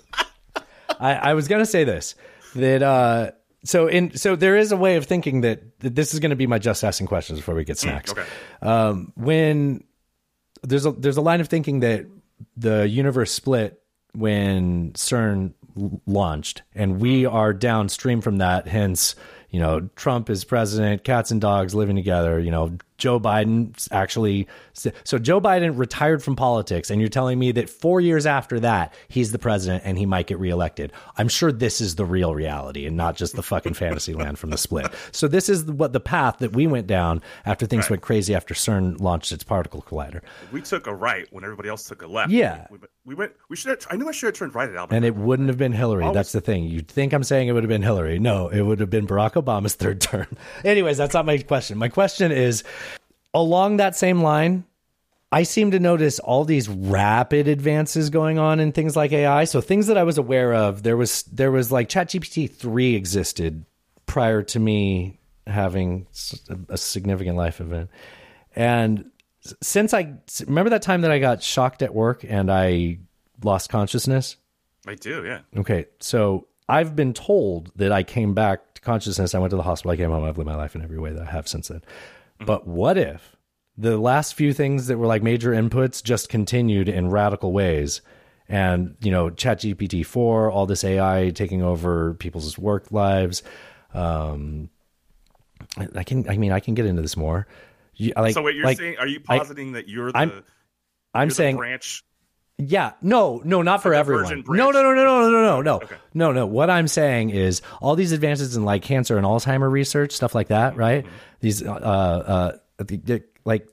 I, 0.99 1.13
I 1.15 1.33
was 1.33 1.47
gonna 1.47 1.65
say 1.65 1.83
this 1.83 2.15
that 2.55 2.81
uh 2.81 3.31
so 3.63 3.87
in 3.87 4.15
so 4.17 4.35
there 4.35 4.57
is 4.57 4.71
a 4.71 4.77
way 4.77 4.95
of 4.95 5.05
thinking 5.05 5.41
that, 5.41 5.79
that 5.79 5.95
this 5.95 6.13
is 6.13 6.19
going 6.19 6.29
to 6.31 6.35
be 6.35 6.47
my 6.47 6.59
just 6.59 6.83
asking 6.83 7.07
questions 7.07 7.39
before 7.39 7.55
we 7.55 7.63
get 7.63 7.77
snacks. 7.77 8.11
okay. 8.11 8.23
Um, 8.61 9.11
when 9.15 9.83
there's 10.63 10.85
a 10.85 10.91
there's 10.91 11.17
a 11.17 11.21
line 11.21 11.41
of 11.41 11.47
thinking 11.47 11.81
that 11.81 12.05
the 12.55 12.87
universe 12.87 13.31
split 13.31 13.81
when 14.13 14.91
CERN 14.93 15.53
launched, 16.05 16.63
and 16.75 16.99
we 16.99 17.25
are 17.25 17.53
downstream 17.53 18.21
from 18.21 18.37
that. 18.37 18.67
Hence, 18.67 19.15
you 19.49 19.59
know, 19.59 19.89
Trump 19.95 20.29
is 20.29 20.43
president, 20.43 21.03
cats 21.03 21.31
and 21.31 21.39
dogs 21.41 21.75
living 21.75 21.95
together. 21.95 22.39
You 22.39 22.51
know, 22.51 22.77
Joe 22.99 23.19
Biden 23.19 23.87
actually. 23.91 24.47
So 24.73 25.17
Joe 25.17 25.41
Biden 25.41 25.77
retired 25.77 26.23
from 26.23 26.35
politics, 26.35 26.89
and 26.89 27.01
you're 27.01 27.09
telling 27.09 27.39
me 27.39 27.51
that 27.53 27.69
four 27.69 27.99
years 27.99 28.25
after 28.25 28.59
that, 28.61 28.93
he's 29.07 29.31
the 29.31 29.39
president 29.39 29.83
and 29.85 29.97
he 29.97 30.05
might 30.05 30.27
get 30.27 30.39
reelected. 30.39 30.91
I'm 31.17 31.27
sure 31.27 31.51
this 31.51 31.81
is 31.81 31.95
the 31.95 32.05
real 32.05 32.33
reality 32.35 32.85
and 32.85 32.95
not 32.95 33.15
just 33.15 33.35
the 33.35 33.43
fucking 33.43 33.73
fantasy 33.73 34.13
land 34.13 34.39
from 34.39 34.51
the 34.51 34.57
split. 34.57 34.87
So 35.11 35.27
this 35.27 35.49
is 35.49 35.65
what 35.65 35.93
the 35.93 35.99
path 35.99 36.37
that 36.39 36.53
we 36.53 36.67
went 36.67 36.87
down 36.87 37.21
after 37.45 37.65
things 37.65 37.89
went 37.89 38.01
crazy 38.01 38.35
after 38.35 38.53
CERN 38.53 38.99
launched 38.99 39.31
its 39.31 39.43
particle 39.43 39.81
collider. 39.81 40.21
We 40.51 40.61
took 40.61 40.87
a 40.87 40.93
right 40.93 41.27
when 41.31 41.43
everybody 41.43 41.69
else 41.69 41.85
took 41.85 42.01
a 42.01 42.07
left. 42.07 42.31
Yeah. 42.31 42.67
We, 42.69 42.77
we 43.05 43.15
went. 43.15 43.33
We 43.49 43.55
should. 43.55 43.69
Have, 43.69 43.87
I 43.89 43.95
knew 43.95 44.07
I 44.07 44.11
should 44.11 44.27
have 44.27 44.35
turned 44.35 44.55
right 44.55 44.69
at 44.69 44.75
Albert. 44.75 44.95
And 44.95 45.05
it 45.05 45.15
wouldn't 45.15 45.47
have 45.49 45.57
been 45.57 45.71
Hillary. 45.71 46.11
That's 46.13 46.31
the 46.31 46.41
thing. 46.41 46.65
You'd 46.65 46.87
think 46.87 47.13
I'm 47.13 47.23
saying 47.23 47.47
it 47.47 47.53
would 47.53 47.63
have 47.63 47.69
been 47.69 47.81
Hillary. 47.81 48.19
No, 48.19 48.49
it 48.49 48.61
would 48.61 48.79
have 48.79 48.89
been 48.89 49.07
Barack 49.07 49.33
Obama's 49.33 49.75
third 49.75 50.01
term. 50.09 50.27
Anyways, 50.63 50.97
that's 50.97 51.13
not 51.13 51.25
my 51.25 51.37
question. 51.39 51.77
My 51.77 51.89
question 51.89 52.31
is 52.31 52.63
along 53.33 53.77
that 53.77 53.95
same 53.95 54.21
line, 54.21 54.65
I 55.31 55.43
seem 55.43 55.71
to 55.71 55.79
notice 55.79 56.19
all 56.19 56.43
these 56.43 56.67
rapid 56.67 57.47
advances 57.47 58.09
going 58.09 58.39
on 58.39 58.59
in 58.59 58.71
things 58.71 58.95
like 58.95 59.11
AI. 59.11 59.43
So 59.43 59.61
things 59.61 59.87
that 59.87 59.97
I 59.97 60.03
was 60.03 60.17
aware 60.17 60.53
of, 60.53 60.83
there 60.83 60.97
was 60.97 61.23
there 61.23 61.51
was 61.51 61.71
like 61.71 61.87
ChatGPT 61.87 62.51
3 62.51 62.95
existed 62.95 63.65
prior 64.05 64.41
to 64.43 64.59
me 64.59 65.19
having 65.45 66.07
a 66.67 66.77
significant 66.77 67.37
life 67.37 67.61
event. 67.61 67.89
And 68.55 69.11
since 69.61 69.93
I 69.93 70.15
remember 70.45 70.71
that 70.71 70.81
time 70.81 71.01
that 71.01 71.11
I 71.11 71.19
got 71.19 71.43
shocked 71.43 71.81
at 71.81 71.93
work 71.93 72.25
and 72.27 72.51
I 72.51 72.99
lost 73.43 73.69
consciousness, 73.69 74.35
I 74.87 74.95
do. 74.95 75.23
Yeah. 75.25 75.41
Okay, 75.57 75.85
so 75.99 76.47
I've 76.67 76.95
been 76.95 77.13
told 77.13 77.71
that 77.75 77.91
I 77.91 78.01
came 78.03 78.33
back 78.33 78.73
to 78.75 78.81
consciousness. 78.81 79.35
I 79.35 79.39
went 79.39 79.51
to 79.51 79.57
the 79.57 79.63
hospital. 79.63 79.91
I 79.91 79.97
came 79.97 80.09
home. 80.09 80.23
I've 80.23 80.37
lived 80.37 80.47
my 80.47 80.55
life 80.55 80.75
in 80.75 80.81
every 80.81 80.99
way 80.99 81.11
that 81.13 81.27
I 81.27 81.31
have 81.31 81.47
since 81.47 81.67
then. 81.67 81.83
But 82.45 82.67
what 82.67 82.97
if 82.97 83.35
the 83.77 83.97
last 83.97 84.33
few 84.35 84.53
things 84.53 84.87
that 84.87 84.97
were 84.97 85.07
like 85.07 85.23
major 85.23 85.51
inputs 85.51 86.03
just 86.03 86.29
continued 86.29 86.89
in 86.89 87.09
radical 87.09 87.51
ways? 87.51 88.01
And 88.47 88.95
you 89.01 89.11
know, 89.11 89.29
ChatGPT 89.29 90.05
four, 90.05 90.49
all 90.51 90.65
this 90.65 90.83
AI 90.83 91.29
taking 91.29 91.61
over 91.61 92.15
people's 92.15 92.57
work 92.57 92.91
lives. 92.91 93.43
Um, 93.93 94.69
I 95.95 96.03
can. 96.03 96.27
I 96.29 96.37
mean, 96.37 96.51
I 96.51 96.59
can 96.59 96.73
get 96.73 96.85
into 96.85 97.01
this 97.01 97.15
more. 97.15 97.47
Like, 98.15 98.33
so 98.33 98.41
what 98.41 98.55
you're 98.55 98.63
like, 98.65 98.77
saying? 98.77 98.95
Are 98.97 99.07
you 99.07 99.19
I- 99.27 99.37
positing 99.39 99.73
that 99.73 99.87
you're 99.87 100.11
the? 100.11 100.17
I'm- 100.17 100.43
I'm 101.13 101.21
you're 101.23 101.29
the 101.29 101.35
saying 101.35 101.57
branch. 101.57 102.03
Yeah, 102.59 102.91
no, 103.01 103.41
no, 103.45 103.61
not 103.61 103.81
for 103.81 103.91
the 103.91 103.97
everyone. 103.97 104.43
No, 104.47 104.69
no, 104.69 104.83
no, 104.83 104.93
no, 104.93 105.03
no, 105.03 105.29
no, 105.29 105.41
no, 105.41 105.61
no, 105.61 105.75
Okay. 105.77 105.95
no, 106.13 106.31
no. 106.33 106.45
What 106.45 106.69
I'm 106.69 106.87
saying 106.89 107.29
is 107.29 107.61
all 107.81 107.95
these 107.95 108.11
advances 108.11 108.55
in 108.57 108.65
like 108.65 108.81
cancer 108.83 109.17
and 109.17 109.25
Alzheimer 109.25 109.71
research, 109.71 110.11
stuff 110.11 110.35
like 110.35 110.49
that, 110.49 110.75
right? 110.75 111.05
These, 111.39 111.63
uh, 111.65 111.71
uh, 111.71 112.57
the- 112.83 112.97
the- 112.97 113.23
like, 113.45 113.67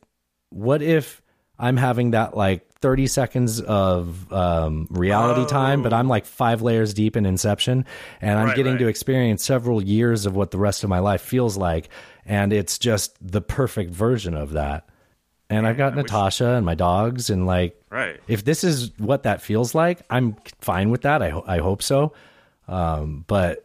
what 0.50 0.82
if 0.82 1.20
I'm 1.58 1.76
having 1.76 2.12
that 2.12 2.36
like 2.36 2.62
30 2.80 3.06
seconds 3.08 3.60
of 3.60 4.30
um, 4.32 4.86
reality 4.90 5.44
time, 5.46 5.82
but 5.82 5.92
I'm 5.92 6.06
like 6.08 6.24
five 6.26 6.62
layers 6.62 6.94
deep 6.94 7.16
in 7.16 7.26
Inception, 7.26 7.84
and 8.20 8.38
I'm 8.38 8.46
Right, 8.48 8.56
getting 8.56 8.78
to 8.78 8.86
experience 8.86 9.42
several 9.42 9.82
years 9.82 10.26
of 10.26 10.36
what 10.36 10.50
the 10.52 10.58
rest 10.58 10.84
of 10.84 10.90
my 10.90 11.00
life 11.00 11.22
feels 11.22 11.56
like, 11.56 11.88
and 12.24 12.52
it's 12.52 12.78
just 12.78 13.16
the 13.20 13.40
perfect 13.40 13.90
version 13.90 14.34
of 14.34 14.52
that. 14.52 14.86
And 15.48 15.64
I've 15.66 15.76
got 15.76 15.94
Natasha 15.94 16.54
and 16.54 16.66
my 16.66 16.74
dogs, 16.74 17.30
and 17.30 17.46
like, 17.46 17.80
Right. 17.90 18.18
if 18.26 18.44
this 18.44 18.64
is 18.64 18.90
what 18.98 19.22
that 19.22 19.40
feels 19.42 19.74
like, 19.76 20.00
I'm 20.10 20.36
fine 20.60 20.90
with 20.90 21.02
that. 21.02 21.22
I, 21.22 21.28
ho- 21.30 21.44
I 21.46 21.58
hope 21.58 21.82
so. 21.82 22.12
Um, 22.66 23.24
but 23.28 23.62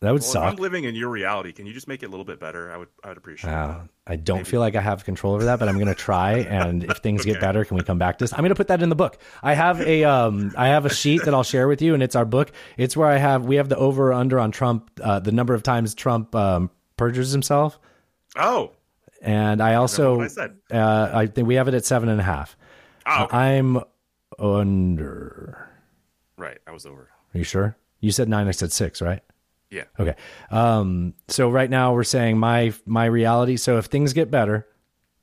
That 0.00 0.10
would 0.12 0.22
well, 0.22 0.30
suck. 0.32 0.42
If 0.54 0.58
I'm 0.58 0.62
living 0.62 0.82
in 0.82 0.96
your 0.96 1.10
reality. 1.10 1.52
Can 1.52 1.64
you 1.64 1.72
just 1.72 1.86
make 1.86 2.02
it 2.02 2.06
a 2.06 2.08
little 2.08 2.24
bit 2.24 2.40
better? 2.40 2.72
I 2.72 2.76
would. 2.76 2.88
I 3.04 3.08
would 3.10 3.18
appreciate 3.18 3.50
Uh, 3.52 3.66
that. 3.68 3.80
I 4.04 4.16
don't 4.16 4.44
feel 4.44 4.58
like 4.58 4.74
I 4.74 4.80
have 4.80 5.04
control 5.04 5.34
over 5.34 5.44
that, 5.44 5.60
but 5.60 5.68
I'm 5.68 5.76
going 5.76 5.86
to 5.86 5.94
try. 5.94 6.38
And 6.50 6.82
if 6.82 6.96
things 6.98 7.24
get 7.24 7.40
better, 7.40 7.64
can 7.64 7.76
we 7.76 7.84
come 7.84 7.98
back 7.98 8.18
to 8.18 8.24
this? 8.24 8.32
I'm 8.32 8.40
going 8.40 8.48
to 8.48 8.56
put 8.56 8.66
that 8.66 8.82
in 8.82 8.88
the 8.88 8.96
book. 8.96 9.16
I 9.44 9.54
have 9.54 9.80
a 9.80 10.02
um, 10.02 10.52
I 10.58 10.66
have 10.68 10.86
a 10.86 10.90
sheet 10.90 11.24
that 11.24 11.32
I'll 11.34 11.44
share 11.44 11.68
with 11.68 11.80
you, 11.80 11.94
and 11.94 12.02
it's 12.02 12.16
our 12.16 12.24
book. 12.24 12.50
It's 12.76 12.96
where 12.96 13.06
I 13.06 13.18
have 13.18 13.44
we 13.46 13.54
have 13.56 13.68
the 13.68 13.76
over 13.76 14.08
or 14.08 14.12
under 14.14 14.40
on 14.40 14.50
Trump, 14.50 14.90
uh, 15.00 15.20
the 15.20 15.30
number 15.30 15.54
of 15.54 15.62
times 15.62 15.94
Trump 15.94 16.34
um, 16.34 16.68
perjures 16.96 17.30
himself, 17.30 17.78
Oh, 18.34 18.72
and 19.22 19.62
I 19.62 19.74
also 19.74 20.20
I 20.20 20.26
said. 20.26 20.56
Uh, 20.70 21.10
I 21.12 21.26
think 21.26 21.48
we 21.48 21.54
have 21.54 21.68
it 21.68 21.74
at 21.74 21.84
seven 21.84 22.08
and 22.08 22.20
a 22.20 22.24
half. 22.24 22.56
Oh, 23.06 23.24
okay. 23.24 23.36
I'm 23.36 23.80
under. 24.38 25.68
right. 26.36 26.58
I 26.66 26.70
was 26.72 26.86
over. 26.86 27.08
Are 27.34 27.38
you 27.38 27.44
sure? 27.44 27.76
You 28.00 28.12
said 28.12 28.28
nine. 28.28 28.48
I 28.48 28.50
said 28.50 28.72
six, 28.72 29.00
right? 29.00 29.22
Yeah. 29.70 29.84
Okay. 29.98 30.14
Um, 30.50 31.14
so 31.28 31.48
right 31.48 31.70
now 31.70 31.94
we're 31.94 32.04
saying 32.04 32.38
my 32.38 32.74
my 32.84 33.06
reality. 33.06 33.56
So 33.56 33.78
if 33.78 33.86
things 33.86 34.12
get 34.12 34.30
better, 34.30 34.66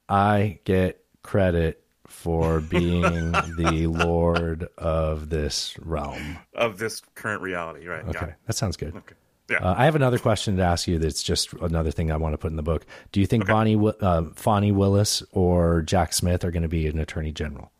I 0.08 0.60
get 0.64 1.04
credit 1.22 1.84
for 2.08 2.60
being 2.72 3.32
the 3.32 3.88
lord 3.88 4.68
of 4.78 5.30
this 5.30 5.78
realm. 5.80 6.40
Of 6.56 6.80
this 6.80 7.02
current 7.16 7.42
reality, 7.42 7.86
right? 7.86 8.04
Okay, 8.08 8.34
that 8.48 8.54
sounds 8.54 8.76
good. 8.78 8.96
Okay. 8.96 9.16
Yeah. 9.50 9.58
Uh, 9.58 9.76
I 9.78 9.86
have 9.86 9.96
another 9.96 10.20
question 10.20 10.58
to 10.58 10.64
ask 10.64 10.88
you. 10.88 11.00
That's 11.00 11.24
just 11.24 11.54
another 11.54 11.92
thing 11.92 12.12
I 12.12 12.18
want 12.18 12.34
to 12.34 12.38
put 12.38 12.52
in 12.52 12.58
the 12.58 12.64
book. 12.64 12.86
Do 13.12 13.20
you 13.20 13.26
think 13.26 13.48
Bonnie, 13.48 13.74
Wi- 13.76 13.96
uh, 14.02 14.26
Fani 14.36 14.72
Willis 14.72 15.24
or 15.32 15.82
Jack 15.82 16.14
Smith 16.14 16.44
are 16.44 16.52
going 16.52 16.64
to 16.64 16.70
be 16.70 16.88
an 16.88 17.00
attorney 17.00 17.32
general? 17.32 17.72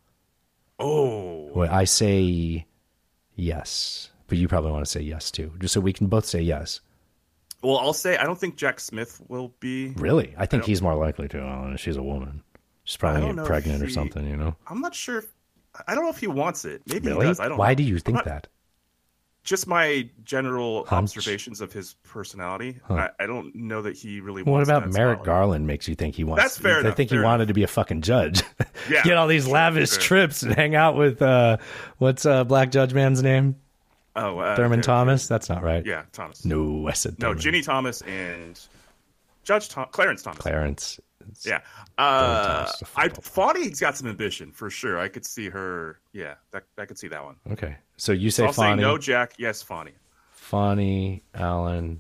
Oh. 0.80 1.50
Well, 1.54 1.70
I 1.72 1.84
say 1.84 2.66
yes, 3.36 4.10
but 4.28 4.38
you 4.38 4.48
probably 4.48 4.72
want 4.72 4.86
to 4.86 4.92
say 4.92 5.02
yes 5.02 5.32
too, 5.32 5.52
just 5.60 5.74
so 5.74 5.82
we 5.82 5.94
can 5.94 6.08
both 6.08 6.26
say 6.26 6.42
yes. 6.42 6.80
Well, 7.62 7.78
I'll 7.78 7.94
say 7.94 8.16
I 8.18 8.24
don't 8.24 8.40
think 8.40 8.56
Jack 8.56 8.80
Smith 8.80 9.22
will 9.28 9.54
be. 9.60 9.90
Really, 9.98 10.34
I 10.38 10.46
think 10.46 10.64
don't- 10.64 10.68
he's 10.70 10.82
more 10.82 10.96
likely 10.96 11.28
to. 11.30 11.40
Alan. 11.42 11.76
She's 11.78 11.98
a 11.98 12.04
woman. 12.04 12.44
She's 12.86 12.98
probably 12.98 13.22
don't 13.22 13.36
know 13.36 13.42
if 13.44 13.48
pregnant 13.48 13.84
or 13.84 13.90
something. 13.90 14.26
You 14.28 14.38
know. 14.38 14.56
I'm 14.68 14.80
not 14.82 14.96
sure. 14.96 15.20
If, 15.20 15.28
I 15.88 15.94
don't 15.94 16.06
know 16.06 16.10
if 16.10 16.18
he 16.20 16.28
wants 16.28 16.66
it. 16.66 16.82
Maybe 16.88 17.10
Really? 17.10 17.26
he 17.26 17.30
does. 17.32 17.40
I 17.40 17.50
don't. 17.50 17.58
Why 17.58 17.70
know. 17.70 17.76
do 17.76 17.84
you 17.84 18.00
think 18.00 18.16
not- 18.16 18.26
that? 18.26 18.48
Just 19.50 19.66
my 19.66 20.08
general 20.24 20.86
Hunch. 20.86 21.18
observations 21.18 21.60
of 21.60 21.74
his 21.74 21.96
personality. 22.04 22.80
Huh. 22.84 23.10
I, 23.20 23.24
I 23.24 23.26
don't 23.26 23.56
know 23.56 23.82
that 23.82 23.98
he 23.98 24.20
really. 24.22 24.44
What 24.44 24.62
about 24.62 24.88
Merrick. 24.92 25.24
Garland? 25.24 25.66
Makes 25.66 25.88
you 25.88 25.96
think 25.96 26.14
he 26.14 26.24
wants? 26.24 26.44
That's 26.44 26.58
fair 26.60 26.78
I 26.78 26.80
enough, 26.82 26.96
think 26.96 27.10
he 27.10 27.16
fair 27.16 27.24
wanted 27.26 27.48
to 27.48 27.56
be 27.56 27.64
a 27.64 27.68
fucking 27.68 28.02
judge. 28.04 28.44
Yeah, 28.90 29.04
Get 29.04 29.18
all 29.18 29.28
these 29.28 29.46
sure, 29.46 29.54
lavish 29.54 29.98
trips 29.98 30.42
and 30.44 30.54
hang 30.56 30.74
out 30.76 30.96
with 30.96 31.22
uh, 31.22 31.58
what's 31.98 32.26
uh, 32.26 32.44
black 32.44 32.72
judge 32.72 32.94
man's 32.94 33.22
name? 33.24 33.56
Oh, 34.16 34.38
uh, 34.40 34.56
Thurman 34.56 34.80
yeah, 34.80 34.84
Thomas. 34.84 35.28
That's 35.28 35.50
not 35.50 35.64
right. 35.64 35.86
Yeah, 35.86 36.04
Thomas. 36.14 36.46
No, 36.46 36.88
I 36.88 36.94
said 36.94 37.18
No, 37.20 37.34
Ginni 37.34 37.64
Thomas 37.64 38.02
and 38.04 38.60
Judge 39.44 39.68
Tom- 39.70 39.88
Clarence 39.92 40.22
Thomas. 40.22 40.40
Clarence. 40.40 41.00
Yeah. 41.44 41.60
Uh, 41.98 42.72
I 42.96 43.10
Fani's 43.10 43.80
got 43.80 43.98
some 43.98 44.08
ambition 44.08 44.52
for 44.52 44.70
sure. 44.70 45.00
I 45.00 45.08
could 45.08 45.26
see 45.26 45.50
her. 45.50 46.00
Yeah, 46.14 46.36
that 46.52 46.64
I 46.78 46.86
could 46.86 46.98
see 46.98 47.08
that 47.10 47.24
one. 47.24 47.36
Okay, 47.52 47.76
so 47.98 48.12
you 48.12 48.30
So 48.32 48.44
say 48.44 48.48
I'll 48.48 48.54
say 48.54 48.76
no, 48.76 48.98
Jack. 48.98 49.34
Yes, 49.38 49.62
Fani. 49.62 49.92
Fani, 50.32 51.24
Alan, 51.36 52.00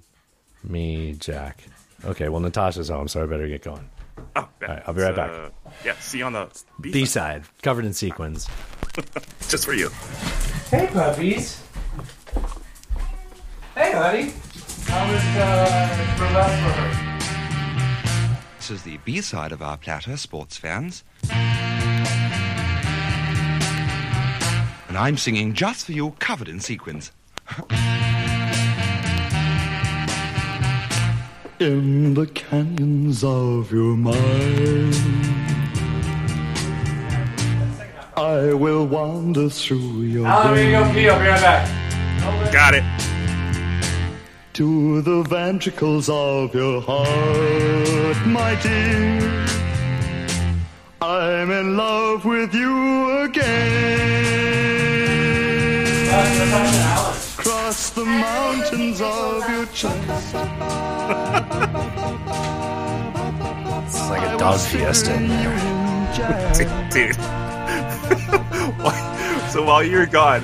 me, 0.63 1.13
Jack. 1.19 1.63
Okay, 2.05 2.29
well 2.29 2.39
Natasha's 2.39 2.89
home, 2.89 3.07
so 3.07 3.23
I 3.23 3.25
better 3.25 3.47
get 3.47 3.63
going. 3.63 3.89
Oh, 4.35 4.41
All 4.41 4.49
right, 4.61 4.83
I'll 4.85 4.93
be 4.93 5.01
right 5.01 5.15
back. 5.15 5.29
Uh, 5.31 5.49
yeah, 5.85 5.93
see 5.99 6.19
you 6.19 6.25
on 6.25 6.33
the 6.33 6.49
B, 6.81 6.91
B 6.91 7.05
side, 7.05 7.43
covered 7.61 7.85
in 7.85 7.93
sequins. 7.93 8.47
just 9.49 9.65
for 9.65 9.73
you. 9.73 9.89
Hey, 10.69 10.87
puppies. 10.91 11.63
Hey, 13.75 13.91
honey. 13.93 14.33
How 14.87 15.11
was 15.11 15.23
uh, 15.37 16.15
burlesque 16.17 16.63
for 16.63 17.03
her? 17.03 17.08
This 18.69 18.77
is 18.77 18.83
the 18.83 18.97
B 18.97 19.19
side 19.21 19.51
of 19.51 19.63
our 19.63 19.77
platter, 19.77 20.15
sports 20.15 20.55
fans. 20.55 21.03
And 21.31 22.05
I'm 24.95 25.17
singing 25.17 25.55
just 25.55 25.87
for 25.87 25.91
you, 25.91 26.11
covered 26.19 26.47
in 26.47 26.59
sequins. 26.59 27.11
In 31.59 32.13
the 32.13 32.27
canyons 32.27 33.23
of 33.23 33.71
your 33.71 33.97
mind, 33.97 34.95
I 38.15 38.53
will 38.53 38.85
wander 38.85 39.49
through 39.49 40.01
your 40.03 40.27
Alan, 40.27 40.53
we 40.53 40.69
go 40.69 40.83
pee. 40.93 41.09
I'll 41.09 41.19
be 41.19 41.27
right 41.27 41.41
back. 41.41 42.53
Got 42.53 42.75
it. 42.75 43.08
To 44.59 45.01
the 45.03 45.23
ventricles 45.23 46.09
of 46.09 46.53
your 46.53 46.81
heart, 46.81 48.27
my 48.27 48.59
dear. 48.61 49.45
I'm 51.01 51.49
in 51.49 51.77
love 51.77 52.25
with 52.25 52.53
you 52.53 53.21
again. 53.21 54.49
Cross 57.37 57.91
the 57.91 58.03
mountains 58.03 58.99
of 58.99 59.49
your 59.49 59.65
chest. 59.67 60.35
It's 63.85 64.09
like 64.09 64.27
a 64.27 64.37
dog 64.37 64.59
fiesta 64.59 65.13
in 65.15 65.29
there. 65.29 66.89
Dude. 66.91 67.15
so 69.51 69.63
while 69.63 69.85
you 69.85 69.99
were 69.99 70.05
gone, 70.05 70.43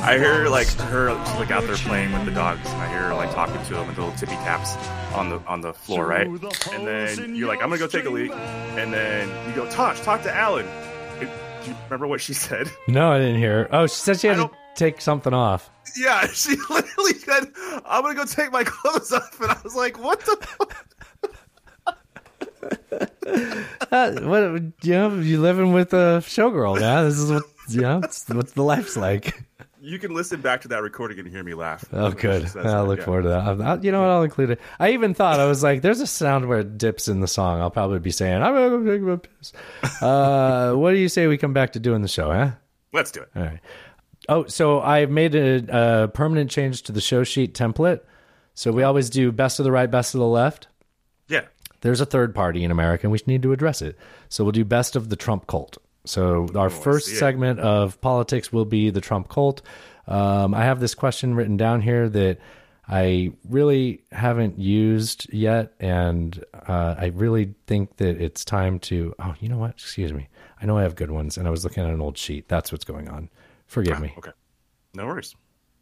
I 0.00 0.16
hear 0.18 0.48
like 0.48 0.68
her 0.68 1.10
she's 1.26 1.34
like 1.36 1.50
out 1.50 1.64
there 1.64 1.76
playing 1.76 2.12
with 2.12 2.24
the 2.24 2.30
dogs, 2.30 2.60
and 2.68 2.80
I 2.82 2.88
hear 2.88 3.02
her 3.08 3.14
like 3.14 3.32
talking 3.34 3.62
to 3.64 3.74
them 3.74 3.86
with 3.88 3.98
little 3.98 4.12
tippy 4.14 4.32
taps 4.36 4.76
on 5.14 5.28
the 5.30 5.38
on 5.46 5.60
the 5.60 5.72
floor, 5.74 6.06
right? 6.06 6.26
And 6.26 6.86
then 6.86 7.34
you're 7.34 7.48
like, 7.48 7.62
I'm 7.62 7.68
gonna 7.68 7.78
go 7.78 7.86
take 7.86 8.04
a 8.04 8.10
leak, 8.10 8.32
and 8.32 8.92
then 8.92 9.28
you 9.48 9.54
go, 9.54 9.68
Tosh, 9.70 10.00
talk 10.00 10.22
to 10.22 10.34
Alan. 10.34 10.66
It- 11.20 11.28
Do 11.64 11.70
you 11.70 11.76
remember 11.84 12.06
what 12.06 12.20
she 12.20 12.32
said? 12.34 12.70
No, 12.86 13.10
I 13.12 13.18
didn't 13.18 13.38
hear. 13.38 13.64
her. 13.64 13.68
Oh, 13.74 13.86
she 13.86 13.94
said 13.96 14.20
she 14.20 14.28
had 14.28 14.36
to 14.36 14.50
take 14.74 15.00
something 15.00 15.34
off. 15.34 15.68
Yeah, 15.96 16.26
she 16.32 16.56
literally 16.70 17.14
said, 17.14 17.52
"I'm 17.84 18.02
gonna 18.02 18.14
go 18.14 18.24
take 18.24 18.52
my 18.52 18.64
clothes 18.66 19.12
off," 19.12 19.40
and 19.40 19.50
I 19.50 19.56
was 19.64 19.74
like, 19.74 19.98
"What 20.02 20.20
the?" 20.20 20.68
Uh, 23.90 24.12
what 24.22 24.62
you 24.82 24.92
know? 24.92 25.14
You 25.16 25.40
living 25.40 25.72
with 25.72 25.92
a 25.92 26.20
showgirl, 26.24 26.80
yeah? 26.80 27.02
This 27.02 27.18
is 27.18 27.30
what 27.30 27.42
you 27.68 27.82
know. 27.82 28.00
It's 28.02 28.26
what 28.28 28.48
the 28.54 28.62
life's 28.62 28.96
like. 28.96 29.42
You 29.80 29.98
can 29.98 30.12
listen 30.12 30.40
back 30.40 30.62
to 30.62 30.68
that 30.68 30.82
recording 30.82 31.18
and 31.20 31.28
hear 31.28 31.44
me 31.44 31.54
laugh. 31.54 31.84
Oh, 31.92 32.10
good. 32.10 32.50
I'll 32.56 32.86
look 32.86 32.98
yeah. 32.98 33.04
forward 33.04 33.22
to 33.22 33.28
that. 33.28 33.60
I'll- 33.60 33.84
you 33.84 33.92
know 33.92 34.00
what? 34.00 34.10
I'll 34.10 34.22
include 34.22 34.50
it. 34.50 34.60
I 34.80 34.90
even 34.90 35.14
thought 35.14 35.38
I 35.38 35.46
was 35.46 35.62
like, 35.62 35.82
"There's 35.82 36.00
a 36.00 36.06
sound 36.06 36.48
where 36.48 36.60
it 36.60 36.78
dips 36.78 37.06
in 37.06 37.20
the 37.20 37.28
song." 37.28 37.60
I'll 37.60 37.70
probably 37.70 38.00
be 38.00 38.10
saying, 38.10 38.42
"I'm 38.42 38.54
gonna 38.54 38.70
go 38.70 38.84
take 38.84 39.02
my 39.02 39.16
piss." 39.16 39.52
Uh, 40.02 40.74
what 40.74 40.90
do 40.90 40.96
you 40.96 41.08
say 41.08 41.26
we 41.26 41.38
come 41.38 41.52
back 41.52 41.72
to 41.72 41.80
doing 41.80 42.02
the 42.02 42.08
show, 42.08 42.32
huh? 42.32 42.50
Let's 42.92 43.12
do 43.12 43.20
it. 43.20 43.28
All 43.36 43.42
right. 43.42 43.60
Oh, 44.28 44.46
so 44.46 44.80
I've 44.80 45.10
made 45.10 45.34
a, 45.34 46.02
a 46.04 46.08
permanent 46.08 46.50
change 46.50 46.82
to 46.84 46.92
the 46.92 47.00
show 47.00 47.24
sheet 47.24 47.54
template. 47.54 48.00
So 48.54 48.72
we 48.72 48.82
always 48.82 49.08
do 49.08 49.30
best 49.30 49.60
of 49.60 49.64
the 49.64 49.72
right, 49.72 49.90
best 49.90 50.14
of 50.14 50.18
the 50.18 50.26
left. 50.26 50.66
Yeah. 51.28 51.42
There's 51.80 52.00
a 52.00 52.06
third 52.06 52.34
party 52.34 52.64
in 52.64 52.70
America, 52.70 53.04
and 53.06 53.12
we 53.12 53.20
need 53.26 53.42
to 53.42 53.52
address 53.52 53.80
it. 53.80 53.96
So 54.28 54.42
we'll 54.44 54.52
do 54.52 54.64
best 54.64 54.96
of 54.96 55.08
the 55.08 55.16
Trump 55.16 55.46
cult. 55.46 55.78
So 56.08 56.48
our 56.54 56.70
first 56.70 57.16
segment 57.16 57.60
of 57.60 58.00
politics 58.00 58.52
will 58.52 58.64
be 58.64 58.90
the 58.90 59.00
Trump 59.00 59.28
cult. 59.28 59.62
Um, 60.06 60.54
I 60.54 60.64
have 60.64 60.80
this 60.80 60.94
question 60.94 61.34
written 61.34 61.56
down 61.56 61.82
here 61.82 62.08
that 62.08 62.38
I 62.88 63.32
really 63.46 64.02
haven't 64.10 64.58
used 64.58 65.30
yet, 65.32 65.74
and 65.78 66.42
uh, 66.66 66.94
I 66.98 67.06
really 67.14 67.54
think 67.66 67.98
that 67.98 68.20
it's 68.20 68.44
time 68.44 68.78
to. 68.80 69.14
Oh, 69.18 69.34
you 69.38 69.50
know 69.50 69.58
what? 69.58 69.72
Excuse 69.72 70.14
me. 70.14 70.28
I 70.60 70.64
know 70.64 70.78
I 70.78 70.82
have 70.82 70.96
good 70.96 71.10
ones, 71.10 71.36
and 71.36 71.46
I 71.46 71.50
was 71.50 71.64
looking 71.64 71.84
at 71.84 71.90
an 71.90 72.00
old 72.00 72.16
sheet. 72.16 72.48
That's 72.48 72.72
what's 72.72 72.84
going 72.84 73.08
on. 73.08 73.28
Forgive 73.66 74.00
me. 74.00 74.14
Okay. 74.16 74.32
No 74.94 75.06
worries. 75.06 75.36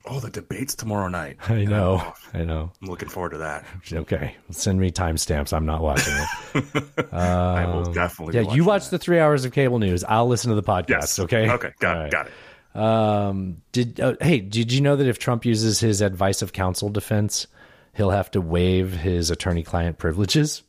Oh, 0.08 0.20
the 0.20 0.30
debate's 0.30 0.74
tomorrow 0.74 1.08
night. 1.08 1.36
I 1.48 1.64
know. 1.64 2.12
I 2.32 2.44
know. 2.44 2.70
I'm 2.80 2.88
looking 2.88 3.08
forward 3.08 3.30
to 3.32 3.38
that. 3.38 3.64
Okay, 3.92 4.36
send 4.50 4.80
me 4.80 4.90
timestamps. 4.90 5.52
I'm 5.52 5.66
not 5.66 5.80
watching 5.82 6.14
it. 6.14 6.84
I 7.12 7.66
will 7.66 7.86
Um, 7.86 7.92
definitely 7.92 8.40
Yeah, 8.40 8.52
you 8.54 8.64
watch 8.64 8.88
the 8.90 8.98
three 8.98 9.18
hours 9.18 9.44
of 9.44 9.52
cable 9.52 9.78
news. 9.78 10.04
I'll 10.04 10.28
listen 10.28 10.50
to 10.50 10.54
the 10.56 10.62
podcast. 10.62 10.88
Yes. 10.88 11.18
Okay. 11.18 11.50
Okay, 11.50 11.70
got 11.80 12.06
it, 12.06 12.12
got 12.12 12.26
it. 12.26 12.32
Um, 12.80 13.62
did 13.72 13.98
uh, 14.00 14.14
hey, 14.20 14.40
did 14.40 14.70
you 14.72 14.80
know 14.82 14.96
that 14.96 15.06
if 15.06 15.18
Trump 15.18 15.44
uses 15.46 15.80
his 15.80 16.00
advice 16.02 16.42
of 16.42 16.52
counsel 16.52 16.88
defense, 16.90 17.46
he'll 17.94 18.10
have 18.10 18.30
to 18.32 18.40
waive 18.40 18.92
his 18.92 19.30
attorney-client 19.30 19.96
privileges? 19.98 20.62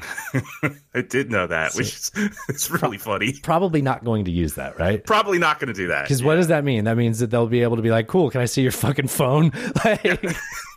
I 0.94 1.02
did 1.02 1.30
know 1.30 1.46
that, 1.46 1.74
which 1.74 1.86
is 1.94 2.10
it's 2.48 2.70
really 2.70 2.98
funny. 2.98 3.34
Probably 3.42 3.82
not 3.82 4.04
going 4.04 4.24
to 4.24 4.30
use 4.30 4.54
that, 4.54 4.78
right? 4.78 5.04
Probably 5.04 5.38
not 5.38 5.60
going 5.60 5.68
to 5.68 5.74
do 5.74 5.88
that. 5.88 6.04
Because 6.04 6.22
what 6.22 6.36
does 6.36 6.48
that 6.48 6.64
mean? 6.64 6.84
That 6.84 6.96
means 6.96 7.18
that 7.18 7.30
they'll 7.30 7.46
be 7.46 7.62
able 7.62 7.76
to 7.76 7.82
be 7.82 7.90
like, 7.90 8.06
"Cool, 8.08 8.30
can 8.30 8.40
I 8.40 8.46
see 8.46 8.62
your 8.62 8.72
fucking 8.72 9.08
phone?" 9.08 9.52
Like, 9.84 10.04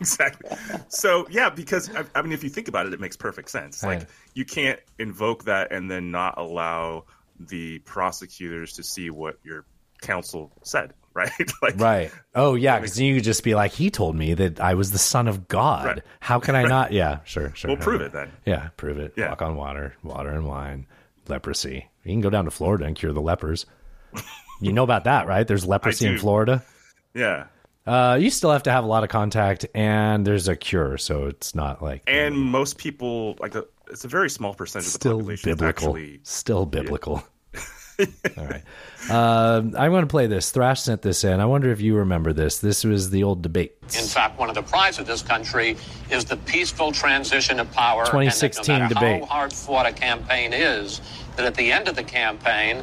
exactly. 0.00 0.56
So 0.88 1.26
yeah, 1.30 1.50
because 1.50 1.94
I, 1.94 2.04
I 2.14 2.22
mean, 2.22 2.32
if 2.32 2.42
you 2.44 2.50
think 2.50 2.68
about 2.68 2.86
it, 2.86 2.92
it 2.92 3.00
makes 3.00 3.16
perfect 3.16 3.50
sense. 3.50 3.82
Like 3.82 4.00
Right. 4.00 4.08
you 4.34 4.44
can't 4.44 4.80
invoke 4.98 5.44
that 5.44 5.72
and 5.72 5.90
then 5.90 6.10
not 6.10 6.38
allow 6.38 7.04
the 7.38 7.78
prosecutors 7.80 8.74
to 8.74 8.82
see 8.82 9.10
what 9.10 9.38
your 9.44 9.64
counsel 10.02 10.52
said, 10.62 10.92
right? 11.16 11.30
like, 11.62 11.80
right. 11.80 12.12
Oh 12.34 12.54
yeah, 12.54 12.78
because 12.78 13.00
you 13.00 13.16
could 13.16 13.24
just 13.24 13.42
be 13.42 13.54
like, 13.54 13.72
he 13.72 13.90
told 13.90 14.14
me 14.14 14.34
that 14.34 14.60
I 14.60 14.74
was 14.74 14.92
the 14.92 14.98
son 14.98 15.26
of 15.26 15.48
God. 15.48 15.86
Right. 15.86 16.02
How 16.20 16.38
can 16.38 16.54
I 16.54 16.64
not? 16.64 16.92
Yeah, 16.92 17.20
sure, 17.24 17.52
sure. 17.54 17.68
We'll 17.70 17.78
prove 17.78 18.02
it 18.02 18.12
then. 18.12 18.30
Yeah, 18.44 18.68
prove 18.76 18.98
it. 18.98 19.14
Yeah. 19.16 19.30
Walk 19.30 19.42
on 19.42 19.56
water, 19.56 19.96
water 20.02 20.30
and 20.30 20.46
wine, 20.46 20.86
leprosy. 21.26 21.88
You 22.04 22.12
can 22.12 22.20
go 22.20 22.30
down 22.30 22.44
to 22.44 22.50
Florida 22.50 22.84
and 22.84 22.94
cure 22.94 23.12
the 23.12 23.20
lepers. 23.20 23.66
you 24.60 24.72
know 24.72 24.84
about 24.84 25.04
that, 25.04 25.26
right? 25.26 25.46
There's 25.46 25.66
leprosy 25.74 26.06
in. 26.06 26.18
Florida. 26.18 26.62
Yeah. 27.14 27.46
Uh, 27.86 28.18
you 28.20 28.30
still 28.30 28.50
have 28.50 28.64
to 28.64 28.70
have 28.72 28.82
a 28.84 28.86
lot 28.86 29.04
of 29.04 29.10
contact, 29.10 29.64
and 29.74 30.26
there's 30.26 30.48
a 30.48 30.56
cure, 30.56 30.98
so 30.98 31.26
it's 31.26 31.54
not 31.54 31.80
like 31.82 32.02
And 32.08 32.36
most 32.36 32.78
people 32.78 33.36
like 33.38 33.54
a, 33.54 33.64
it's 33.88 34.04
a 34.04 34.08
very 34.08 34.28
small 34.28 34.54
percentage 34.54 34.88
of 34.88 34.92
the 34.94 34.98
still 34.98 35.18
population 35.18 35.50
biblical. 35.52 35.88
actually 35.88 36.20
Still 36.24 36.66
biblical. 36.66 37.22
All 38.36 38.46
right. 38.46 38.62
Um, 39.10 39.74
I'm 39.78 39.90
going 39.92 40.02
to 40.02 40.08
play 40.08 40.26
this. 40.26 40.50
Thrash 40.50 40.82
sent 40.82 41.02
this 41.02 41.24
in. 41.24 41.40
I 41.40 41.46
wonder 41.46 41.70
if 41.70 41.80
you 41.80 41.96
remember 41.96 42.32
this. 42.32 42.58
This 42.58 42.84
was 42.84 43.10
the 43.10 43.22
old 43.22 43.42
debate. 43.42 43.76
In 43.96 44.04
fact, 44.04 44.38
one 44.38 44.48
of 44.48 44.54
the 44.54 44.62
prize 44.62 44.98
of 44.98 45.06
this 45.06 45.22
country 45.22 45.76
is 46.10 46.24
the 46.24 46.36
peaceful 46.38 46.92
transition 46.92 47.60
of 47.60 47.70
power. 47.72 48.00
and 48.00 48.06
that 48.06 48.12
2016 48.12 48.74
no 48.74 48.78
matter 48.80 48.94
debate. 48.94 49.20
How 49.20 49.26
hard 49.26 49.52
fought 49.52 49.86
a 49.86 49.92
campaign 49.92 50.52
is, 50.52 51.00
that 51.36 51.46
at 51.46 51.54
the 51.54 51.70
end 51.70 51.88
of 51.88 51.96
the 51.96 52.04
campaign, 52.04 52.82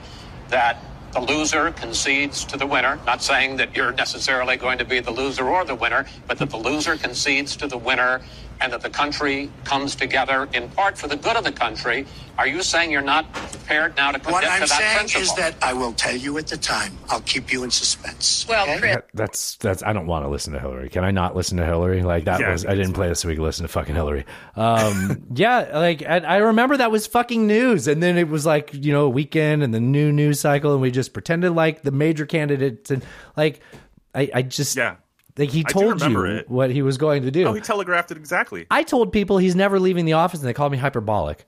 that 0.49 0.77
the 1.11 1.19
loser 1.19 1.71
concedes 1.71 2.43
to 2.45 2.57
the 2.57 2.65
winner. 2.65 2.99
Not 3.05 3.21
saying 3.21 3.57
that 3.57 3.75
you're 3.75 3.91
necessarily 3.91 4.57
going 4.57 4.79
to 4.79 4.85
be 4.85 4.99
the 4.99 5.11
loser 5.11 5.47
or 5.47 5.63
the 5.63 5.75
winner, 5.75 6.05
but 6.27 6.39
that 6.39 6.49
the 6.49 6.57
loser 6.57 6.95
concedes 6.95 7.55
to 7.57 7.67
the 7.67 7.77
winner, 7.77 8.21
and 8.61 8.71
that 8.73 8.81
the 8.81 8.89
country 8.89 9.49
comes 9.65 9.95
together 9.95 10.47
in 10.53 10.69
part 10.69 10.97
for 10.97 11.07
the 11.07 11.15
good 11.17 11.35
of 11.35 11.43
the 11.43 11.51
country. 11.51 12.05
Are 12.37 12.47
you 12.47 12.63
saying 12.63 12.89
you're 12.91 13.01
not 13.01 13.31
prepared 13.33 13.95
now 13.95 14.11
to 14.11 14.19
commit 14.19 14.33
What 14.33 14.43
I'm 14.45 14.61
that 14.61 14.69
saying 14.69 14.95
principle? 14.97 15.21
is 15.21 15.35
that 15.35 15.55
I 15.61 15.73
will 15.73 15.93
tell 15.93 16.15
you 16.15 16.37
at 16.39 16.47
the 16.47 16.57
time. 16.57 16.97
I'll 17.09 17.21
keep 17.21 17.51
you 17.53 17.63
in 17.63 17.69
suspense. 17.71 18.45
Well, 18.49 18.63
okay? 18.63 18.79
Chris- 18.79 18.93
That- 18.95 19.07
That's 19.13 19.55
that's. 19.57 19.83
I 19.83 19.93
don't 19.93 20.07
want 20.07 20.25
to 20.25 20.29
listen 20.29 20.53
to 20.53 20.59
Hillary. 20.59 20.89
Can 20.89 21.03
I 21.03 21.11
not 21.11 21.35
listen 21.35 21.57
to 21.57 21.65
Hillary? 21.65 22.01
Like 22.03 22.25
that 22.25 22.39
Yeah, 22.39 22.51
was. 22.51 22.65
I 22.65 22.73
didn't 22.75 22.93
play 22.93 23.07
this 23.09 23.19
so 23.19 23.27
we 23.27 23.35
could 23.35 23.43
listen 23.43 23.63
to 23.63 23.71
fucking 23.71 23.93
Hillary. 23.95 24.25
Um, 24.55 25.25
yeah, 25.35 25.69
like 25.77 26.01
I, 26.03 26.17
I 26.19 26.37
remember 26.37 26.77
that 26.77 26.89
was 26.91 27.05
fucking 27.05 27.45
news, 27.45 27.87
and 27.87 28.01
then 28.01 28.17
it 28.17 28.27
was 28.29 28.45
like 28.45 28.71
you 28.73 28.91
know 28.93 29.05
a 29.05 29.09
weekend 29.09 29.61
and 29.61 29.73
the 29.73 29.79
new 29.79 30.11
news 30.11 30.39
cycle, 30.39 30.71
and 30.73 30.81
we 30.81 30.89
just 30.89 31.13
pretended 31.13 31.51
like 31.51 31.83
the 31.83 31.91
major 31.91 32.25
candidates 32.25 32.89
and 32.89 33.05
like 33.37 33.59
I, 34.15 34.29
I 34.33 34.41
just 34.41 34.75
yeah. 34.75 34.95
Like 35.37 35.49
he 35.49 35.63
told 35.63 36.01
you 36.01 36.25
it. 36.25 36.49
what 36.49 36.69
he 36.69 36.81
was 36.81 36.97
going 36.97 37.23
to 37.23 37.31
do. 37.31 37.45
Oh, 37.45 37.53
he 37.53 37.61
telegraphed 37.61 38.11
it 38.11 38.17
exactly. 38.17 38.67
I 38.69 38.83
told 38.83 39.11
people 39.11 39.39
he's 39.39 39.55
never 39.55 39.79
leaving 39.79 40.05
the 40.05 40.13
office, 40.13 40.39
and 40.39 40.47
they 40.47 40.53
called 40.53 40.71
me 40.71 40.77
hyperbolic. 40.77 41.45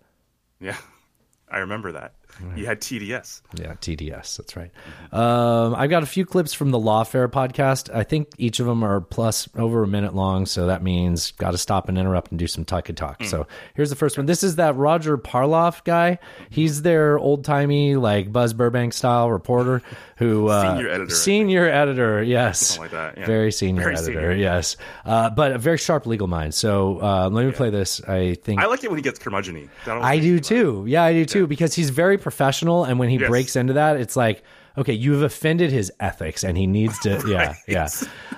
Yeah, 0.59 0.77
I 1.49 1.59
remember 1.59 1.91
that. 1.91 2.15
You 2.55 2.65
had 2.65 2.81
TDS. 2.81 3.41
Yeah, 3.55 3.73
TDS. 3.73 4.37
That's 4.37 4.55
right. 4.55 4.71
Um, 5.11 5.75
I've 5.75 5.89
got 5.89 6.03
a 6.03 6.05
few 6.05 6.25
clips 6.25 6.53
from 6.53 6.71
the 6.71 6.79
Lawfare 6.79 7.27
podcast. 7.27 7.93
I 7.93 8.03
think 8.03 8.29
each 8.37 8.59
of 8.59 8.65
them 8.65 8.83
are 8.83 9.01
plus 9.01 9.47
over 9.55 9.83
a 9.83 9.87
minute 9.87 10.15
long, 10.15 10.45
so 10.45 10.67
that 10.67 10.83
means 10.83 11.31
got 11.31 11.51
to 11.51 11.57
stop 11.57 11.89
and 11.89 11.97
interrupt 11.97 12.31
and 12.31 12.39
do 12.39 12.47
some 12.47 12.65
talk 12.65 12.89
and 12.89 12.97
talk. 12.97 13.23
So 13.23 13.47
here's 13.73 13.89
the 13.89 13.95
first 13.95 14.17
one. 14.17 14.25
This 14.25 14.43
is 14.43 14.57
that 14.57 14.75
Roger 14.75 15.17
Parloff 15.17 15.83
guy. 15.83 16.19
He's 16.49 16.81
their 16.81 17.17
old 17.17 17.45
timey 17.45 17.95
like 17.95 18.31
Buzz 18.31 18.53
Burbank 18.53 18.93
style 18.93 19.31
reporter 19.31 19.81
who 20.17 20.47
uh, 20.47 20.75
Senior 20.75 20.89
editor, 20.89 21.15
Senior 21.15 21.69
editor, 21.69 22.23
yes, 22.23 22.59
Something 22.59 22.81
like 22.83 22.91
that, 22.91 23.17
yeah. 23.17 23.25
Very 23.25 23.51
senior 23.51 23.83
Very 23.83 23.95
editor, 23.95 24.13
senior. 24.13 24.31
yes. 24.33 24.77
Uh, 25.03 25.29
but 25.29 25.51
a 25.51 25.57
very 25.57 25.77
sharp 25.77 26.05
legal 26.05 26.27
mind. 26.27 26.53
So 26.53 27.01
uh, 27.01 27.29
let 27.29 27.45
me 27.45 27.51
play 27.51 27.69
this. 27.69 28.01
I 28.03 28.35
think 28.35 28.61
I 28.61 28.67
like 28.67 28.83
it 28.83 28.89
when 28.89 28.97
he 28.97 29.03
gets 29.03 29.19
always 29.25 30.05
I 30.05 30.19
do 30.19 30.39
too. 30.39 30.85
Yeah, 30.87 31.03
I 31.03 31.13
do 31.13 31.25
too. 31.25 31.47
Because 31.47 31.73
he's 31.73 31.89
very 31.89 32.17
professional, 32.25 32.83
and 32.83 32.97
when 32.99 33.07
he 33.09 33.17
Yes. 33.17 33.29
breaks 33.29 33.55
into 33.55 33.73
that, 33.73 33.97
it's 33.97 34.15
like, 34.15 34.41
okay, 34.77 34.91
you've 34.93 35.21
offended 35.21 35.71
his 35.71 35.91
ethics, 35.99 36.43
and 36.43 36.57
he 36.57 36.65
needs 36.65 36.97
to. 36.99 37.21
Yeah, 37.27 37.53
yeah. 37.67 37.87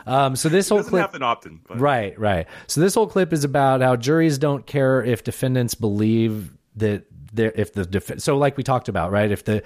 Um, 0.06 0.36
so 0.36 0.50
this 0.50 0.68
whole 0.70 0.84
clip, 0.84 1.02
happen 1.02 1.24
often. 1.24 1.62
But 1.68 1.80
right, 1.80 2.20
right. 2.20 2.46
So 2.68 2.82
this 2.82 2.94
whole 2.96 3.08
clip 3.08 3.32
is 3.32 3.44
about 3.46 3.82
how 3.82 3.96
juries 3.96 4.38
don't 4.38 4.66
care 4.68 5.02
if 5.04 5.24
defendants 5.24 5.74
believe 5.74 6.52
that. 6.76 7.06
they're- 7.34 7.54
If 7.56 7.74
the 7.74 7.86
def- 7.86 8.20
so 8.20 8.38
like 8.38 8.58
we 8.58 8.64
talked 8.64 8.90
about 8.90 9.12
right 9.12 9.30
if 9.32 9.44
the 9.44 9.62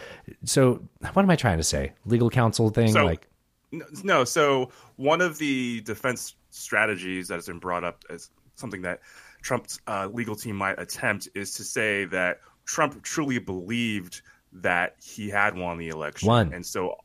so 0.46 0.82
what 1.14 1.22
am 1.24 1.30
I 1.30 1.36
trying 1.36 1.58
to 1.58 1.64
say 1.64 1.94
legal 2.06 2.30
counsel 2.30 2.70
thing 2.70 2.92
So- 2.92 3.06
like 3.06 3.28
No, 3.72 3.86
No, 4.04 4.24
so 4.26 4.70
one 4.98 5.22
of 5.22 5.38
the 5.38 5.82
defense 5.82 6.36
strategies 6.50 7.28
that 7.30 7.36
has 7.36 7.46
been 7.48 7.60
brought 7.60 7.84
up 7.84 8.04
as 8.10 8.30
something 8.56 8.82
that 8.82 9.00
Trump's 9.42 9.80
uh, 9.88 10.08
legal 10.12 10.36
team 10.36 10.56
might 10.56 10.78
attempt 10.80 11.30
is 11.36 11.54
to 11.56 11.64
say 11.64 12.06
that 12.06 12.42
Trump 12.72 13.04
truly 13.04 13.38
believed 13.38 14.22
that 14.54 14.96
he 15.04 15.30
had 15.30 15.58
won 15.58 15.78
the 15.78 15.90
election, 15.90 16.30
Won. 16.30 16.54
and 16.54 16.66
so 16.66 16.96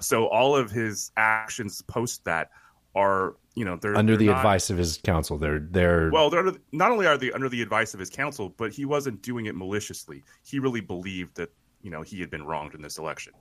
so 0.00 0.26
all 0.26 0.56
of 0.56 0.70
his 0.70 1.12
actions 1.18 1.82
post 1.82 2.24
that 2.24 2.48
are 2.94 3.36
you 3.54 3.64
know 3.66 3.76
they're 3.76 3.94
under 3.96 4.12
they're 4.12 4.26
the 4.26 4.32
not- 4.32 4.38
advice 4.38 4.70
of 4.70 4.78
his 4.78 4.98
counsel 5.04 5.36
they're 5.36 5.58
they're 5.58 6.10
Well, 6.10 6.30
they're 6.30 6.46
under, 6.46 6.58
not 6.72 6.90
only 6.90 7.06
are 7.06 7.18
they 7.18 7.30
under 7.32 7.50
the 7.50 7.60
advice 7.60 7.92
of 7.92 8.00
his 8.00 8.08
counsel, 8.08 8.48
but 8.56 8.72
he 8.72 8.84
wasn't 8.86 9.20
doing 9.22 9.46
it 9.46 9.54
maliciously. 9.54 10.22
He 10.44 10.58
really 10.58 10.80
believed 10.80 11.36
that 11.36 11.50
you 11.82 11.90
know 11.90 12.00
he 12.00 12.20
had 12.20 12.30
been 12.30 12.44
wronged 12.44 12.74
in 12.74 12.80
this 12.80 12.96
election. 12.96 13.34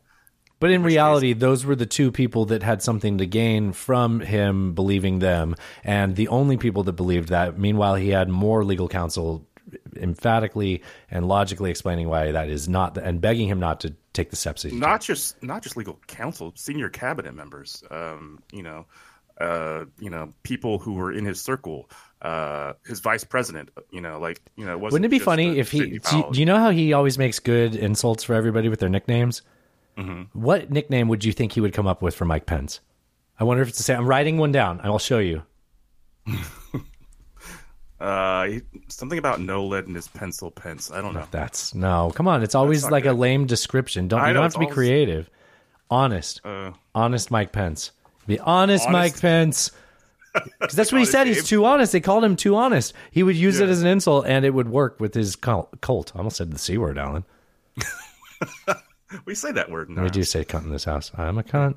But 0.59 0.71
in 0.71 0.83
reality, 0.83 1.33
those 1.33 1.65
were 1.65 1.75
the 1.75 1.87
two 1.87 2.11
people 2.11 2.45
that 2.45 2.61
had 2.63 2.83
something 2.83 3.17
to 3.17 3.25
gain 3.25 3.71
from 3.71 4.19
him 4.19 4.73
believing 4.75 5.19
them, 5.19 5.55
and 5.83 6.15
the 6.15 6.27
only 6.27 6.57
people 6.57 6.83
that 6.83 6.93
believed 6.93 7.29
that. 7.29 7.57
Meanwhile, 7.57 7.95
he 7.95 8.09
had 8.09 8.29
more 8.29 8.63
legal 8.63 8.87
counsel 8.87 9.47
emphatically 9.95 10.81
and 11.09 11.27
logically 11.27 11.69
explaining 11.69 12.09
why 12.09 12.31
that 12.31 12.49
is 12.49 12.67
not, 12.69 12.97
and 12.97 13.21
begging 13.21 13.47
him 13.47 13.59
not 13.59 13.79
to 13.81 13.93
take 14.13 14.29
the 14.29 14.35
steps. 14.35 14.65
Not 14.65 15.01
just 15.01 15.41
not 15.43 15.63
just 15.63 15.77
legal 15.77 15.99
counsel, 16.07 16.53
senior 16.55 16.89
cabinet 16.89 17.33
members. 17.33 17.83
Um, 17.91 18.39
you 18.51 18.63
know, 18.63 18.85
uh, 19.39 19.85
you 19.99 20.09
know, 20.09 20.33
people 20.43 20.79
who 20.79 20.93
were 20.93 21.11
in 21.11 21.25
his 21.25 21.41
circle, 21.41 21.89
uh, 22.21 22.73
his 22.85 22.99
vice 22.99 23.23
president. 23.23 23.69
You 23.91 24.01
know, 24.01 24.19
like 24.19 24.41
you 24.55 24.65
know, 24.65 24.77
wasn't 24.77 24.93
Wouldn't 24.93 25.13
it 25.13 25.17
be 25.17 25.19
funny 25.19 25.57
if 25.59 25.71
he? 25.71 25.99
Do 25.99 26.17
you, 26.17 26.29
do 26.31 26.39
you 26.39 26.45
know 26.45 26.57
how 26.57 26.69
he 26.69 26.93
always 26.93 27.17
makes 27.17 27.39
good 27.39 27.75
insults 27.75 28.23
for 28.23 28.33
everybody 28.33 28.69
with 28.69 28.79
their 28.79 28.89
nicknames? 28.89 29.41
Mhm. 29.97 30.27
What 30.33 30.71
nickname 30.71 31.07
would 31.09 31.25
you 31.25 31.33
think 31.33 31.51
he 31.51 31.61
would 31.61 31.73
come 31.73 31.87
up 31.87 32.01
with 32.01 32.15
for 32.15 32.25
Mike 32.25 32.45
Pence? 32.45 32.79
I 33.39 33.43
wonder 33.43 33.63
if 33.63 33.69
it's 33.69 33.77
the 33.77 33.83
same. 33.83 33.99
I'm 33.99 34.07
writing 34.07 34.37
one 34.37 34.51
down. 34.51 34.79
I'll 34.83 34.99
show 34.99 35.19
you. 35.19 35.43
Uh, 38.01 38.45
he- 38.45 38.61
something 38.87 39.19
about 39.19 39.39
no 39.41 39.63
lead 39.65 39.85
in 39.87 39.93
his 39.95 40.07
pencil 40.07 40.49
pence. 40.49 40.89
I 40.91 41.01
don't 41.01 41.13
know. 41.13 41.27
That's 41.31 41.75
no. 41.75 42.11
Come 42.15 42.27
on, 42.27 42.41
it's 42.41 42.55
always 42.55 42.81
not 42.83 42.91
like 42.91 43.05
a 43.05 43.13
lame 43.13 43.45
description. 43.45 44.07
Don't 44.07 44.19
I 44.21 44.29
you 44.29 44.33
know, 44.33 44.39
don't 44.39 44.43
have 44.45 44.53
to 44.53 44.59
be 44.59 44.65
always- 44.65 44.75
creative. 44.75 45.29
Honest, 45.89 46.41
Uh, 46.45 46.71
honest 46.95 47.29
Mike 47.31 47.51
Pence. 47.51 47.91
Be 48.25 48.39
honest, 48.39 48.87
Honest. 48.87 48.91
Mike 48.91 49.21
Pence. 49.21 49.71
Because 50.33 50.75
that's 50.77 50.93
what 50.93 50.99
he 50.99 51.05
said. 51.05 51.27
He's 51.27 51.39
Honest 51.39 51.49
too 51.49 51.65
honest. 51.65 51.91
They 51.91 51.99
called 51.99 52.23
him 52.23 52.37
too 52.37 52.55
honest. 52.55 52.93
He 53.11 53.21
would 53.21 53.35
use 53.35 53.59
it 53.59 53.67
as 53.67 53.81
an 53.81 53.87
insult, 53.87 54.25
and 54.25 54.45
it 54.45 54.51
would 54.53 54.69
work 54.69 54.97
with 54.97 55.13
his 55.13 55.35
cult. 55.35 55.81
cult. 55.81 56.13
I 56.15 56.19
almost 56.19 56.37
said 56.37 56.51
the 56.51 56.57
c 56.57 56.77
word, 56.77 56.97
Alan. 56.97 57.25
we 59.25 59.35
say 59.35 59.51
that 59.51 59.69
word. 59.69 59.89
Now. 59.89 60.03
We 60.03 60.09
do 60.09 60.23
say 60.23 60.45
cunt 60.45 60.63
in 60.63 60.69
this 60.71 60.85
house. 60.85 61.11
I'm 61.17 61.37
a 61.37 61.43
cunt. 61.43 61.75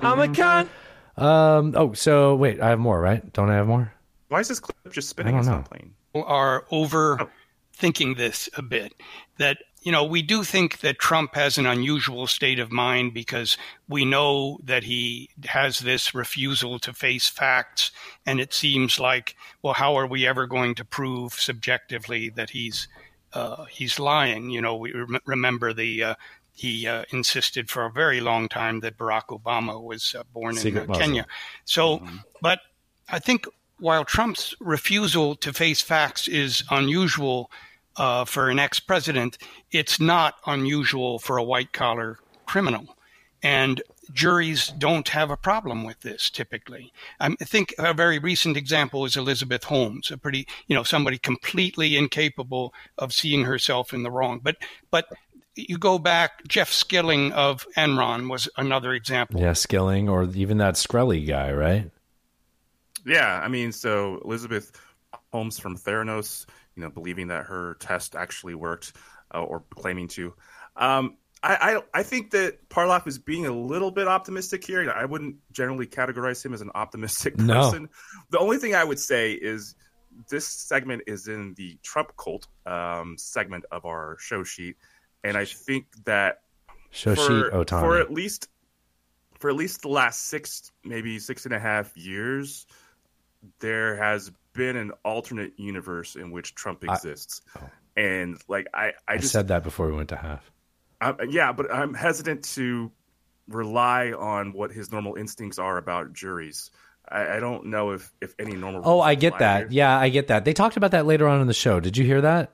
I'm 0.00 0.18
a 0.20 0.26
cunt. 0.28 0.68
Um. 1.16 1.72
Oh, 1.74 1.94
so 1.94 2.34
wait, 2.36 2.60
I 2.60 2.68
have 2.68 2.78
more, 2.78 3.00
right? 3.00 3.32
Don't 3.32 3.48
I 3.48 3.54
have 3.54 3.66
more? 3.66 3.90
Why 4.32 4.40
is 4.40 4.48
this 4.48 4.60
clip 4.60 4.92
just 4.92 5.10
spinning? 5.10 5.34
I 5.34 5.38
don't 5.38 5.40
It's 5.40 5.48
know. 5.48 5.56
not 5.56 5.70
playing. 5.70 5.94
are 6.14 6.64
overthinking 6.72 8.16
this 8.16 8.48
a 8.56 8.62
bit. 8.62 8.94
That, 9.38 9.58
you 9.82 9.92
know, 9.92 10.04
we 10.04 10.22
do 10.22 10.42
think 10.42 10.80
that 10.80 10.98
Trump 10.98 11.34
has 11.34 11.58
an 11.58 11.66
unusual 11.66 12.26
state 12.26 12.58
of 12.58 12.72
mind 12.72 13.12
because 13.12 13.58
we 13.88 14.04
know 14.06 14.58
that 14.64 14.84
he 14.84 15.28
has 15.44 15.80
this 15.80 16.14
refusal 16.14 16.78
to 16.78 16.92
face 16.94 17.28
facts. 17.28 17.90
And 18.24 18.40
it 18.40 18.54
seems 18.54 18.98
like, 18.98 19.36
well, 19.60 19.74
how 19.74 19.96
are 19.96 20.06
we 20.06 20.26
ever 20.26 20.46
going 20.46 20.74
to 20.76 20.84
prove 20.84 21.34
subjectively 21.34 22.30
that 22.30 22.50
he's 22.50 22.88
uh, 23.34 23.64
he's 23.66 23.98
lying? 23.98 24.50
You 24.50 24.62
know, 24.62 24.76
we 24.76 24.92
rem- 24.92 25.20
remember 25.26 25.72
the. 25.72 26.02
Uh, 26.02 26.14
he 26.54 26.86
uh, 26.86 27.04
insisted 27.10 27.70
for 27.70 27.86
a 27.86 27.90
very 27.90 28.20
long 28.20 28.46
time 28.46 28.80
that 28.80 28.98
Barack 28.98 29.28
Obama 29.28 29.82
was 29.82 30.14
uh, 30.14 30.22
born 30.34 30.54
Secret 30.54 30.82
in 30.82 30.90
uh, 30.90 30.92
Muslim. 30.92 31.06
Kenya. 31.06 31.26
So, 31.64 32.06
but 32.42 32.60
I 33.08 33.18
think 33.18 33.46
while 33.82 34.04
Trump's 34.04 34.54
refusal 34.60 35.34
to 35.34 35.52
face 35.52 35.80
facts 35.80 36.28
is 36.28 36.62
unusual 36.70 37.50
uh, 37.96 38.24
for 38.24 38.48
an 38.48 38.60
ex 38.60 38.78
president, 38.78 39.38
it's 39.72 39.98
not 39.98 40.36
unusual 40.46 41.18
for 41.18 41.36
a 41.36 41.42
white 41.42 41.72
collar 41.72 42.18
criminal. 42.46 42.96
And 43.42 43.82
juries 44.12 44.68
don't 44.78 45.08
have 45.08 45.32
a 45.32 45.36
problem 45.36 45.82
with 45.82 46.00
this 46.02 46.30
typically. 46.30 46.92
Um, 47.18 47.36
I 47.40 47.44
think 47.44 47.74
a 47.76 47.92
very 47.92 48.20
recent 48.20 48.56
example 48.56 49.04
is 49.04 49.16
Elizabeth 49.16 49.64
Holmes, 49.64 50.12
a 50.12 50.16
pretty, 50.16 50.46
you 50.68 50.76
know, 50.76 50.84
somebody 50.84 51.18
completely 51.18 51.96
incapable 51.96 52.72
of 52.98 53.12
seeing 53.12 53.44
herself 53.44 53.92
in 53.92 54.04
the 54.04 54.12
wrong. 54.12 54.38
But, 54.44 54.58
but 54.92 55.06
you 55.56 55.76
go 55.76 55.98
back, 55.98 56.46
Jeff 56.46 56.70
Skilling 56.70 57.32
of 57.32 57.66
Enron 57.76 58.30
was 58.30 58.48
another 58.56 58.92
example. 58.92 59.40
Yeah, 59.40 59.54
Skilling 59.54 60.08
or 60.08 60.22
even 60.22 60.58
that 60.58 60.74
Shkreli 60.74 61.26
guy, 61.26 61.52
right? 61.52 61.90
Yeah, 63.04 63.40
I 63.42 63.48
mean, 63.48 63.72
so 63.72 64.20
Elizabeth 64.24 64.72
Holmes 65.32 65.58
from 65.58 65.76
Theranos, 65.76 66.46
you 66.76 66.82
know, 66.82 66.90
believing 66.90 67.28
that 67.28 67.44
her 67.46 67.76
test 67.80 68.14
actually 68.14 68.54
worked 68.54 68.92
uh, 69.34 69.42
or 69.42 69.64
claiming 69.74 70.08
to. 70.08 70.34
Um, 70.76 71.16
I, 71.42 71.74
I 71.94 72.00
I 72.00 72.02
think 72.04 72.30
that 72.30 72.68
Parloff 72.68 73.06
is 73.08 73.18
being 73.18 73.46
a 73.46 73.52
little 73.52 73.90
bit 73.90 74.06
optimistic 74.06 74.64
here. 74.64 74.88
I 74.94 75.04
wouldn't 75.04 75.36
generally 75.52 75.86
categorize 75.86 76.44
him 76.44 76.54
as 76.54 76.60
an 76.60 76.70
optimistic 76.74 77.36
No. 77.38 77.54
person. 77.54 77.88
The 78.30 78.38
only 78.38 78.58
thing 78.58 78.74
I 78.74 78.84
would 78.84 79.00
say 79.00 79.32
is 79.32 79.74
this 80.28 80.46
segment 80.46 81.02
is 81.06 81.26
in 81.26 81.54
the 81.54 81.78
Trump 81.82 82.12
cult 82.16 82.46
um, 82.66 83.16
segment 83.18 83.64
of 83.72 83.84
our 83.84 84.16
show 84.20 84.44
sheet, 84.44 84.76
and 85.24 85.36
I 85.36 85.44
think 85.44 85.86
that 86.04 86.42
Show 86.90 87.14
for, 87.16 87.22
sheet 87.22 87.52
Otani. 87.52 87.80
for 87.80 87.98
at 87.98 88.12
least 88.12 88.48
for 89.40 89.50
at 89.50 89.56
least 89.56 89.82
the 89.82 89.88
last 89.88 90.26
six, 90.26 90.70
maybe 90.84 91.18
six 91.18 91.44
and 91.46 91.54
a 91.54 91.58
half 91.58 91.96
years, 91.96 92.66
there 93.60 93.96
has 93.96 94.30
been 94.52 94.76
an 94.76 94.92
alternate 95.04 95.52
universe 95.58 96.16
in 96.16 96.30
which 96.30 96.54
Trump 96.54 96.84
I- 96.88 96.94
exists, 96.94 97.42
and 97.96 98.40
like 98.48 98.66
I, 98.74 98.92
I 99.08 99.14
I 99.14 99.16
just 99.18 99.32
said 99.32 99.48
that 99.48 99.62
before 99.62 99.86
we 99.86 99.92
went 99.94 100.10
to 100.10 100.16
half. 100.16 100.50
I, 101.00 101.14
yeah, 101.28 101.52
but 101.52 101.72
I'm 101.72 101.94
hesitant 101.94 102.44
to 102.54 102.92
rely 103.48 104.12
on 104.12 104.52
what 104.52 104.70
his 104.70 104.92
normal 104.92 105.16
instincts 105.16 105.58
are 105.58 105.76
about 105.76 106.12
juries. 106.12 106.70
I, 107.08 107.36
I 107.36 107.40
don't 107.40 107.66
know 107.66 107.90
if 107.90 108.12
if 108.20 108.34
any 108.38 108.54
normal. 108.54 108.82
Oh, 108.84 109.00
I 109.00 109.14
get 109.14 109.38
that. 109.40 109.62
here. 109.62 109.68
Yeah, 109.70 109.98
I 109.98 110.08
get 110.08 110.28
that. 110.28 110.44
They 110.44 110.52
talked 110.52 110.76
about 110.76 110.92
that 110.92 111.06
later 111.06 111.26
on 111.26 111.40
in 111.40 111.46
the 111.46 111.54
show. 111.54 111.80
Did 111.80 111.96
you 111.96 112.04
hear 112.04 112.20
that? 112.20 112.52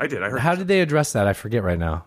I 0.00 0.06
did. 0.06 0.22
I 0.22 0.30
heard. 0.30 0.40
How 0.40 0.54
did 0.54 0.68
they 0.68 0.80
address 0.80 1.12
that? 1.14 1.26
I 1.26 1.32
forget 1.32 1.64
right 1.64 1.78
now. 1.78 2.04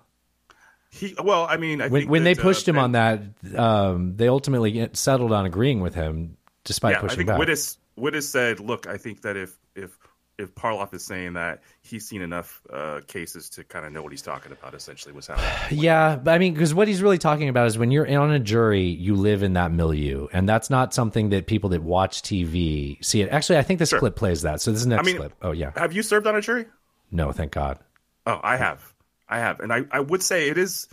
he? 0.89 1.13
Well, 1.21 1.45
I 1.49 1.57
mean, 1.57 1.81
I 1.81 1.89
when 1.89 2.01
think 2.01 2.11
when 2.11 2.23
that, 2.23 2.35
they 2.37 2.41
pushed 2.41 2.69
uh, 2.69 2.71
him 2.71 2.79
on 2.79 2.91
that, 2.93 3.21
um, 3.55 4.15
they 4.15 4.29
ultimately 4.29 4.89
settled 4.93 5.33
on 5.33 5.45
agreeing 5.45 5.81
with 5.81 5.93
him, 5.93 6.37
despite 6.63 6.93
yeah, 6.93 6.99
I 6.99 7.01
pushing 7.01 7.17
think 7.17 7.27
back. 7.27 7.39
Wittes 7.39 7.77
Wittes 7.97 8.23
said, 8.23 8.59
"Look, 8.59 8.87
I 8.87 8.97
think 8.97 9.21
that 9.21 9.37
if 9.37 9.57
if 9.75 9.97
if 10.37 10.55
Parloff 10.55 10.91
is 10.93 11.03
saying 11.05 11.33
that 11.33 11.61
he's 11.81 12.07
seen 12.07 12.21
enough 12.21 12.61
uh, 12.71 13.01
cases 13.05 13.49
to 13.51 13.63
kind 13.63 13.85
of 13.85 13.91
know 13.91 14.01
what 14.01 14.11
he's 14.11 14.21
talking 14.21 14.51
about." 14.51 14.73
Essentially, 14.73 15.13
what's 15.13 15.27
happening. 15.27 15.79
Yeah, 15.79 16.15
but 16.15 16.33
I 16.33 16.37
mean, 16.37 16.53
because 16.53 16.73
what 16.73 16.87
he's 16.87 17.01
really 17.01 17.17
talking 17.17 17.49
about 17.49 17.67
is 17.67 17.77
when 17.77 17.91
you're 17.91 18.07
on 18.17 18.31
a 18.31 18.39
jury, 18.39 18.85
you 18.85 19.15
live 19.15 19.43
in 19.43 19.53
that 19.53 19.71
milieu, 19.71 20.27
and 20.33 20.47
that's 20.47 20.69
not 20.69 20.93
something 20.93 21.29
that 21.29 21.47
people 21.47 21.69
that 21.71 21.83
watch 21.83 22.21
TV 22.21 23.03
see 23.03 23.21
it. 23.21 23.29
Actually, 23.29 23.59
I 23.59 23.63
think 23.63 23.79
this 23.79 23.93
clip 23.93 24.15
plays 24.15 24.41
that. 24.43 24.61
So 24.61 24.71
this 24.71 24.81
is 24.81 24.87
next 24.87 25.01
I 25.01 25.05
mean, 25.05 25.17
clip. 25.17 25.33
Oh 25.41 25.51
yeah, 25.51 25.71
Have 25.75 25.93
you 25.93 26.01
served 26.03 26.27
on 26.27 26.35
a 26.35 26.41
jury? 26.41 26.65
no, 27.11 27.31
thank 27.31 27.51
God. 27.51 27.79
Oh, 28.25 28.39
I 28.41 28.55
have. 28.57 28.93
I 29.27 29.39
have. 29.39 29.59
And 29.59 29.71
I, 29.73 29.83
I 29.91 29.99
would 29.99 30.23
say 30.23 30.49
it 30.49 30.57
is 30.57 30.87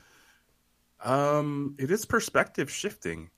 um 1.04 1.76
it 1.78 1.90
is 1.90 2.04
perspective 2.04 2.70
shifting. 2.70 3.30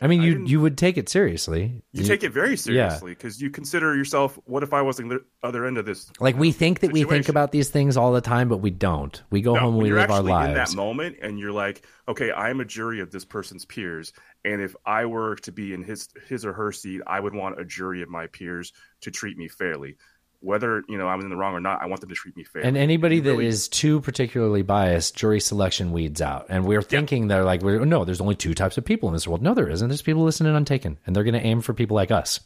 I 0.00 0.06
mean, 0.06 0.22
you 0.22 0.44
you 0.46 0.60
would 0.60 0.78
take 0.78 0.96
it 0.96 1.08
seriously. 1.08 1.82
You 1.92 2.04
take 2.04 2.22
it 2.22 2.30
very 2.30 2.56
seriously 2.56 3.12
because 3.12 3.40
you 3.40 3.50
consider 3.50 3.96
yourself 3.96 4.38
what 4.44 4.62
if 4.62 4.72
I 4.72 4.82
was 4.82 5.00
on 5.00 5.08
the 5.08 5.24
other 5.42 5.66
end 5.66 5.76
of 5.78 5.86
this? 5.86 6.10
Like 6.20 6.36
we 6.36 6.52
think 6.52 6.80
that 6.80 6.92
we 6.92 7.04
think 7.04 7.28
about 7.28 7.50
these 7.52 7.68
things 7.68 7.96
all 7.96 8.12
the 8.12 8.20
time, 8.20 8.48
but 8.48 8.58
we 8.58 8.70
don't. 8.70 9.20
We 9.30 9.40
go 9.40 9.54
No, 9.54 9.60
home, 9.60 9.76
we 9.78 9.90
live 9.92 10.10
our 10.10 10.18
actually 10.18 10.32
in 10.32 10.54
lives. 10.54 10.70
that 10.70 10.76
moment 10.76 11.16
and 11.20 11.38
you're 11.38 11.52
like, 11.52 11.84
okay, 12.06 12.30
I'm 12.30 12.60
a 12.60 12.64
jury 12.64 13.00
of 13.00 13.10
this 13.10 13.24
person's 13.24 13.64
peers 13.64 14.12
and 14.44 14.62
if 14.62 14.74
I 14.86 15.06
were 15.06 15.36
to 15.36 15.52
be 15.52 15.74
in 15.74 15.82
his 15.82 16.08
his 16.28 16.44
or 16.44 16.52
her 16.52 16.72
seat, 16.72 17.00
I 17.06 17.20
would 17.20 17.34
want 17.34 17.60
a 17.60 17.64
jury 17.64 18.02
of 18.02 18.08
my 18.08 18.28
peers 18.28 18.72
to 19.02 19.10
treat 19.10 19.36
me 19.36 19.48
fairly. 19.48 19.96
Whether, 20.40 20.84
you 20.88 20.96
know, 20.98 21.08
I'm 21.08 21.20
in 21.20 21.30
the 21.30 21.36
wrong 21.36 21.54
or 21.54 21.60
not, 21.60 21.82
I 21.82 21.86
want 21.86 22.00
them 22.00 22.10
to 22.10 22.14
treat 22.14 22.36
me 22.36 22.44
fair. 22.44 22.62
And 22.62 22.76
anybody 22.76 23.18
that 23.20 23.30
really- 23.30 23.46
is 23.46 23.68
too 23.68 24.00
particularly 24.00 24.62
biased, 24.62 25.16
jury 25.16 25.40
selection 25.40 25.90
weeds 25.90 26.22
out. 26.22 26.46
And 26.48 26.64
we're 26.64 26.82
thinking 26.82 27.26
they're 27.26 27.44
like, 27.44 27.62
we're, 27.62 27.84
no, 27.84 28.04
there's 28.04 28.20
only 28.20 28.36
two 28.36 28.54
types 28.54 28.78
of 28.78 28.84
people 28.84 29.08
in 29.08 29.14
this 29.14 29.26
world. 29.26 29.42
No, 29.42 29.54
there 29.54 29.68
isn't. 29.68 29.88
There's 29.88 30.02
people 30.02 30.22
listening 30.22 30.54
on 30.54 30.64
Taken, 30.64 30.98
and 31.06 31.16
they're 31.16 31.24
going 31.24 31.34
to 31.34 31.44
aim 31.44 31.60
for 31.60 31.74
people 31.74 31.96
like 31.96 32.12
us. 32.12 32.38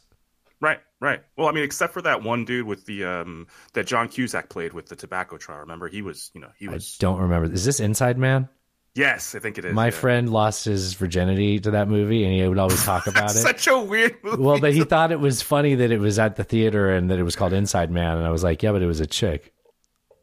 Right, 0.59 0.79
right. 1.01 1.21
Well, 1.35 1.47
I 1.47 1.51
mean, 1.51 1.65
except 1.65 1.93
for 1.93 2.01
that 2.03 2.23
one 2.23 2.45
dude 2.45 2.65
with 2.65 2.85
the 2.85 3.03
um 3.03 3.47
that 3.73 3.85
John 3.85 4.07
Cusack 4.07 4.47
played 4.47 4.71
with 4.71 4.87
the 4.87 4.95
tobacco 4.95 5.35
trial. 5.37 5.59
Remember, 5.59 5.89
he 5.89 6.01
was, 6.01 6.31
you 6.33 6.39
know, 6.39 6.51
he 6.57 6.69
was. 6.69 6.97
I 6.99 7.03
don't 7.03 7.19
remember. 7.19 7.51
Is 7.51 7.65
this 7.65 7.81
Inside 7.81 8.17
Man? 8.17 8.47
Yes, 8.95 9.33
I 9.33 9.39
think 9.39 9.57
it 9.57 9.65
is. 9.65 9.73
My 9.73 9.85
yeah. 9.85 9.91
friend 9.91 10.31
lost 10.31 10.65
his 10.65 10.93
virginity 10.93 11.59
to 11.59 11.71
that 11.71 11.87
movie, 11.87 12.23
and 12.23 12.33
he 12.33 12.47
would 12.47 12.59
always 12.59 12.83
talk 12.83 13.07
about 13.07 13.31
it. 13.31 13.39
Such 13.39 13.67
a 13.67 13.79
weird 13.79 14.23
movie. 14.23 14.41
Well, 14.41 14.59
but 14.59 14.73
he 14.73 14.83
thought 14.83 15.11
it 15.11 15.19
was 15.19 15.41
funny 15.41 15.75
that 15.75 15.91
it 15.91 15.99
was 15.99 16.19
at 16.19 16.35
the 16.35 16.43
theater 16.43 16.91
and 16.91 17.09
that 17.09 17.17
it 17.17 17.23
was 17.23 17.35
called 17.35 17.53
Inside 17.53 17.89
Man, 17.89 18.17
and 18.17 18.27
I 18.27 18.29
was 18.29 18.43
like, 18.43 18.61
yeah, 18.61 18.71
but 18.71 18.81
it 18.81 18.87
was 18.87 18.99
a 18.99 19.07
chick. 19.07 19.53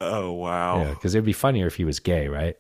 Oh 0.01 0.33
wow. 0.33 0.83
Yeah, 0.83 0.91
because 0.91 1.15
it'd 1.15 1.27
be 1.27 1.33
funnier 1.33 1.67
if 1.67 1.75
he 1.75 1.85
was 1.85 2.01
gay, 2.01 2.29
right? 2.29 2.57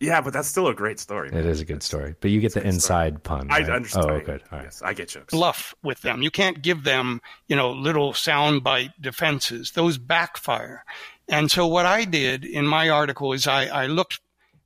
Yeah, 0.00 0.20
but 0.20 0.32
that's 0.32 0.48
still 0.48 0.66
a 0.66 0.74
great 0.74 0.98
story. 0.98 1.28
It 1.28 1.46
is 1.46 1.60
a 1.60 1.64
good 1.64 1.82
story, 1.82 2.16
but 2.20 2.30
you 2.30 2.40
get 2.40 2.54
the 2.54 2.66
inside 2.66 3.22
pun. 3.22 3.48
I 3.50 3.58
right? 3.60 3.68
Oh, 3.68 3.72
understand. 3.74 4.10
Oh, 4.10 4.20
good. 4.20 4.42
All 4.50 4.58
right. 4.58 4.64
Yes, 4.64 4.82
I 4.82 4.94
get 4.94 5.14
you. 5.14 5.22
bluff 5.30 5.76
with 5.84 6.00
them. 6.02 6.22
You 6.22 6.30
can't 6.30 6.60
give 6.60 6.82
them, 6.82 7.20
you 7.46 7.54
know, 7.54 7.70
little 7.70 8.12
soundbite 8.12 8.94
defenses. 9.00 9.70
Those 9.72 9.98
backfire. 9.98 10.84
And 11.28 11.52
so 11.52 11.68
what 11.68 11.86
I 11.86 12.04
did 12.04 12.44
in 12.44 12.66
my 12.66 12.88
article 12.88 13.32
is 13.32 13.46
I, 13.46 13.66
I 13.66 13.86
looked 13.86 14.20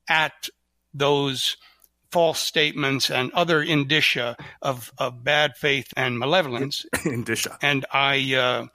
at 0.08 0.48
those 0.98 1.56
false 2.10 2.38
statements 2.38 3.10
and 3.10 3.32
other 3.32 3.62
indicia 3.62 4.36
of, 4.62 4.92
of 4.98 5.24
bad 5.24 5.56
faith 5.56 5.92
and 5.96 6.18
malevolence. 6.18 6.86
indicia. 7.04 7.58
And 7.60 7.84
I 7.92 8.34
uh, 8.34 8.66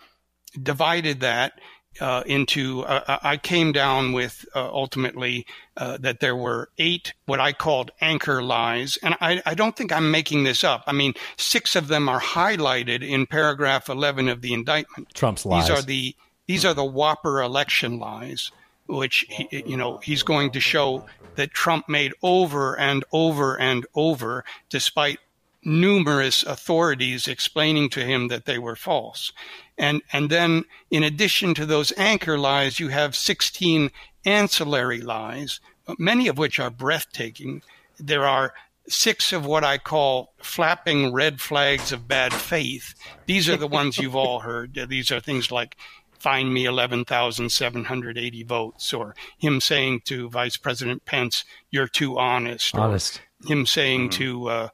divided 0.62 1.22
that 1.22 1.54
uh, 2.00 2.24
into, 2.26 2.82
uh, 2.84 3.20
I 3.22 3.38
came 3.38 3.72
down 3.72 4.14
with 4.14 4.46
uh, 4.56 4.70
ultimately 4.72 5.46
uh, 5.76 5.98
that 5.98 6.20
there 6.20 6.36
were 6.36 6.70
eight 6.78 7.14
what 7.26 7.40
I 7.40 7.52
called 7.52 7.92
anchor 8.00 8.42
lies. 8.42 8.98
And 9.04 9.16
I, 9.20 9.42
I 9.46 9.56
don't 9.56 9.76
think 9.76 9.92
I'm 9.92 10.10
making 10.10 10.44
this 10.44 10.64
up. 10.64 10.84
I 10.88 10.94
mean, 10.94 11.14
six 11.38 11.76
of 11.76 11.88
them 11.88 12.08
are 12.08 12.22
highlighted 12.22 13.08
in 13.08 13.26
paragraph 13.26 13.90
11 13.90 14.30
of 14.30 14.42
the 14.42 14.54
indictment. 14.54 15.14
Trump's 15.14 15.46
lies. 15.46 15.68
These 15.68 15.78
are 15.78 15.82
the, 15.82 16.16
these 16.48 16.66
are 16.66 16.74
the 16.74 16.86
Whopper 16.86 17.42
election 17.42 18.00
lies, 18.00 18.52
which, 18.92 19.26
he, 19.30 19.64
you 19.66 19.78
know, 19.78 19.98
he's 20.00 20.24
going 20.24 20.52
to 20.52 20.60
show 20.60 21.06
that 21.36 21.52
Trump 21.52 21.88
made 21.88 22.14
over 22.22 22.78
and 22.78 23.04
over 23.12 23.60
and 23.60 23.86
over, 23.96 24.44
despite 24.70 25.20
numerous 25.64 26.44
authorities 26.44 27.28
explaining 27.28 27.90
to 27.90 28.04
him 28.04 28.28
that 28.28 28.46
they 28.46 28.58
were 28.58 28.76
false. 28.76 29.32
And, 29.78 30.02
and 30.12 30.30
then 30.30 30.66
in 30.90 31.04
addition 31.04 31.54
to 31.56 31.66
those 31.66 31.94
anchor 31.98 32.38
lies, 32.38 32.80
you 32.80 32.90
have 32.90 33.16
16 33.16 33.92
ancillary 34.26 35.02
lies, 35.02 35.60
many 35.98 36.28
of 36.28 36.38
which 36.38 36.60
are 36.60 36.70
breathtaking. 36.70 37.62
There 38.00 38.26
are 38.26 38.54
six 38.88 39.32
of 39.32 39.46
what 39.46 39.64
I 39.64 39.78
call 39.78 40.34
flapping 40.42 41.14
red 41.14 41.40
flags 41.40 41.92
of 41.92 42.08
bad 42.08 42.34
faith. 42.34 42.96
These 43.26 43.48
are 43.48 43.58
the 43.58 43.68
ones 43.68 43.98
you've 43.98 44.16
all 44.16 44.40
heard. 44.40 44.88
These 44.90 45.12
are 45.12 45.20
things 45.20 45.52
like 45.52 45.78
find 46.22 46.54
me 46.54 46.66
11,780 46.66 48.44
votes, 48.44 48.94
or 48.94 49.16
him 49.38 49.60
saying 49.60 50.02
to 50.06 50.30
Vice 50.30 50.58
President 50.58 51.06
Pence, 51.06 51.44
you're 51.72 51.88
too 51.88 52.18
honest. 52.18 52.76
or 52.76 52.82
Honest. 52.82 53.22
him 53.46 53.66
saying 53.66 54.10
to 54.12 54.48
uh, 54.48 54.70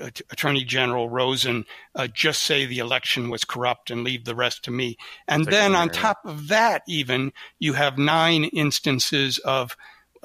Att- 0.00 0.22
Attorney 0.30 0.64
General 0.64 1.08
Rosen, 1.08 1.64
uh, 1.94 2.06
just 2.06 2.42
say 2.42 2.64
the 2.66 2.78
election 2.78 3.30
was 3.30 3.44
corrupt 3.44 3.90
and 3.90 4.04
leave 4.04 4.24
the 4.24 4.34
rest 4.34 4.64
to 4.64 4.70
me. 4.70 4.96
And 5.28 5.44
Take 5.44 5.52
then 5.52 5.74
on 5.74 5.90
top 5.90 6.18
of 6.24 6.48
that, 6.48 6.82
even, 6.88 7.32
you 7.58 7.74
have 7.74 7.98
nine 7.98 8.44
instances 8.44 9.38
of 9.38 9.76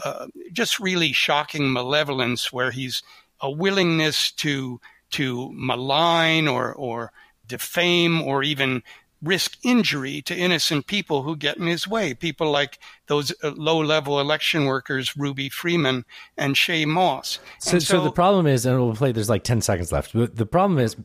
uh, 0.03 0.27
just 0.52 0.80
really 0.80 1.11
shocking 1.11 1.72
malevolence 1.72 2.52
where 2.52 2.72
he's 2.72 3.03
a 3.41 3.52
willingness 3.52 4.31
to 4.31 4.80
to 5.11 5.52
malign 5.53 6.48
or 6.48 6.73
or 6.73 7.11
defame 7.45 8.22
or 8.22 8.41
even 8.43 8.81
risk 9.23 9.57
injury 9.64 10.22
to 10.23 10.35
innocent 10.35 10.88
people 10.88 11.23
who 11.23 11.35
get 11.35 11.57
in 11.57 11.68
his 11.68 11.88
way. 11.88 12.14
People 12.14 12.52
like 12.52 12.80
those 13.07 13.31
uh, 13.43 13.52
low 13.56 13.80
level 13.80 14.19
election 14.19 14.65
workers, 14.65 15.15
Ruby 15.15 15.49
Freeman 15.49 16.06
and 16.38 16.56
Shaye 16.56 16.88
Moss. 16.88 17.39
So, 17.60 17.73
And 17.73 17.84
so, 17.84 18.03
the 18.03 18.11
problem 18.11 18.48
is, 18.48 18.65
and 18.65 18.80
we'll 18.80 18.95
play. 18.95 19.11
There's 19.11 19.30
like 19.30 19.43
ten 19.43 19.61
seconds 19.61 19.91
left. 19.91 20.14
But 20.14 20.35
the 20.35 20.45
problem 20.45 20.80
is, 20.80 20.95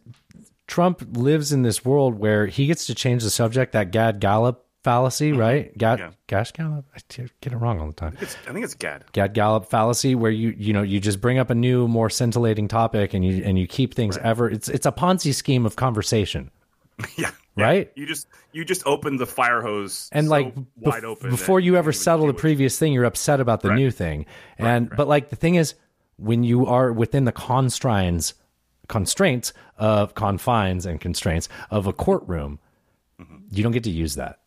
Trump 0.66 1.06
lives 1.16 1.52
in 1.52 1.62
this 1.62 1.84
world 1.84 2.18
where 2.18 2.46
he 2.46 2.66
gets 2.66 2.86
to 2.86 2.94
change 2.94 3.22
the 3.22 3.30
subject. 3.30 3.72
That 3.72 3.90
Gad 3.90 4.20
Gallup 4.20 4.64
fallacy, 4.86 5.32
right? 5.32 5.76
Gad 5.76 5.98
Yeah. 5.98 6.10
Gash 6.28 6.52
Gallup. 6.52 6.84
I 6.94 7.00
get 7.40 7.52
it 7.52 7.56
wrong 7.56 7.80
all 7.80 7.88
the 7.88 7.92
time. 7.92 8.16
It's, 8.20 8.36
I 8.48 8.52
think 8.52 8.64
it's 8.64 8.74
Gad. 8.74 9.04
Gad 9.12 9.34
Gallup 9.34 9.66
fallacy, 9.68 10.14
where 10.14 10.30
you 10.30 10.54
you 10.56 10.72
know 10.72 10.82
you 10.82 11.00
just 11.00 11.20
bring 11.20 11.38
up 11.38 11.50
a 11.50 11.54
new, 11.54 11.88
more 11.88 12.08
scintillating 12.08 12.68
topic, 12.68 13.12
and 13.12 13.24
you 13.24 13.42
and 13.44 13.58
you 13.58 13.66
keep 13.66 13.94
things 13.94 14.16
ever. 14.18 14.48
It's 14.48 14.68
it's 14.68 14.86
a 14.86 14.92
Ponzi 14.92 15.34
scheme 15.34 15.66
of 15.66 15.76
conversation, 15.76 16.50
Yeah. 17.16 17.30
Right? 17.56 17.90
You 17.94 18.06
just 18.06 18.26
you 18.52 18.64
just 18.64 18.86
open 18.86 19.16
the 19.16 19.26
fire 19.26 19.62
hose 19.62 20.08
and 20.12 20.26
so 20.26 20.30
like 20.30 20.54
wide 20.76 21.02
bef- 21.02 21.06
open 21.06 21.30
before 21.30 21.60
you 21.60 21.76
ever 21.76 21.92
settle 21.92 22.26
the 22.26 22.34
previous 22.34 22.78
thing 22.78 22.92
you're 22.92 23.04
upset 23.04 23.40
about 23.40 23.62
the 23.62 23.72
new 23.74 23.90
thing. 23.90 24.26
And 24.58 24.90
but 24.90 25.08
like 25.08 25.30
the 25.30 25.36
thing 25.36 25.54
is 25.56 25.74
when 26.18 26.44
you 26.44 26.66
are 26.66 26.92
within 26.92 27.24
the 27.24 27.32
constraints 27.32 28.34
constraints 28.88 29.52
of 29.78 30.14
confines 30.14 30.86
and 30.86 31.00
constraints 31.00 31.48
of 31.70 31.86
a 31.86 31.92
courtroom 31.92 32.58
Mm-hmm. 33.20 33.36
you 33.50 33.62
don't 33.62 33.72
get 33.72 33.84
to 33.84 33.90
use 33.90 34.16
that. 34.16 34.40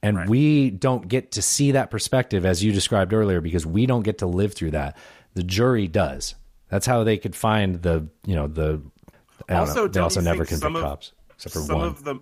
And 0.00 0.28
we 0.28 0.70
don't 0.70 1.08
get 1.08 1.32
to 1.32 1.42
see 1.42 1.72
that 1.72 1.90
perspective 1.90 2.44
as 2.46 2.62
you 2.62 2.70
described 2.72 3.12
earlier 3.12 3.40
because 3.40 3.66
we 3.66 3.84
don't 3.86 4.02
get 4.02 4.18
to 4.18 4.26
live 4.26 4.54
through 4.54 4.70
that. 4.72 4.96
The 5.34 5.42
jury 5.42 5.88
does. 5.88 6.36
That's 6.68 6.86
how 6.86 7.02
they 7.02 7.18
could 7.18 7.34
find 7.34 7.82
the 7.82 8.06
you 8.24 8.36
know 8.36 8.46
the 8.46 8.80
I 9.48 9.54
Also, 9.56 9.82
know. 9.82 9.88
they 9.88 9.98
also 10.00 10.20
never 10.20 10.44
convict 10.44 10.76
of- 10.76 10.80
cops 10.82 11.12
except 11.34 11.52
for 11.54 11.60
some 11.62 11.78
one. 11.78 11.86
of 11.88 12.04
the 12.04 12.16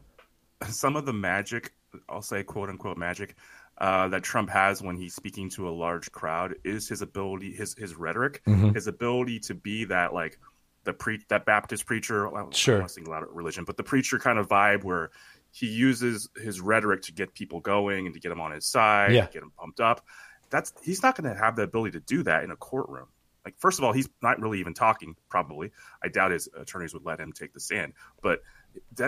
some 0.68 0.96
of 0.96 1.06
the 1.06 1.12
magic, 1.12 1.72
I'll 2.08 2.22
say 2.22 2.42
quote 2.42 2.68
unquote 2.68 2.96
magic, 2.98 3.36
uh, 3.78 4.08
that 4.08 4.22
Trump 4.22 4.50
has 4.50 4.82
when 4.82 4.96
he's 4.96 5.14
speaking 5.14 5.48
to 5.50 5.68
a 5.68 5.70
large 5.70 6.12
crowd 6.12 6.54
is 6.64 6.88
his 6.88 7.02
ability, 7.02 7.52
his 7.54 7.74
his 7.74 7.94
rhetoric, 7.94 8.42
Mhm. 8.46 8.74
his 8.74 8.86
ability 8.86 9.40
to 9.40 9.54
be 9.54 9.84
that 9.86 10.12
like 10.12 10.38
the 10.84 10.92
pre 10.92 11.24
that 11.28 11.44
Baptist 11.46 11.86
preacher. 11.86 12.28
I 12.28 12.40
don't 12.42 12.54
Sure. 12.54 12.78
want 12.78 12.88
to 12.88 12.94
single 12.94 13.14
out 13.14 13.34
religion, 13.34 13.64
but 13.64 13.76
the 13.76 13.82
preacher 13.82 14.18
kind 14.18 14.38
of 14.38 14.48
vibe 14.48 14.84
where 14.84 15.10
he 15.52 15.66
uses 15.66 16.28
his 16.36 16.60
rhetoric 16.60 17.02
to 17.02 17.12
get 17.12 17.34
people 17.34 17.60
going 17.60 18.06
and 18.06 18.14
to 18.14 18.20
get 18.20 18.28
them 18.28 18.40
on 18.40 18.52
his 18.52 18.66
side, 18.66 19.12
Yeah. 19.12 19.26
get 19.26 19.40
them 19.40 19.52
pumped 19.58 19.80
up. 19.80 20.06
That's 20.50 20.72
he's 20.82 21.02
not 21.02 21.16
going 21.16 21.32
to 21.32 21.38
have 21.38 21.56
the 21.56 21.62
ability 21.62 21.92
to 21.92 22.00
do 22.04 22.22
that 22.24 22.44
in 22.44 22.50
a 22.50 22.56
courtroom. 22.56 23.08
Like, 23.44 23.58
first 23.58 23.78
of 23.78 23.84
all, 23.84 23.92
he's 23.92 24.08
not 24.20 24.38
really 24.38 24.60
even 24.60 24.74
talking. 24.74 25.16
Probably, 25.30 25.72
I 26.04 26.08
doubt 26.08 26.30
his 26.32 26.48
attorneys 26.54 26.92
would 26.92 27.04
let 27.06 27.18
him 27.18 27.32
take 27.32 27.54
the 27.54 27.60
stand. 27.60 27.94
But 28.22 28.42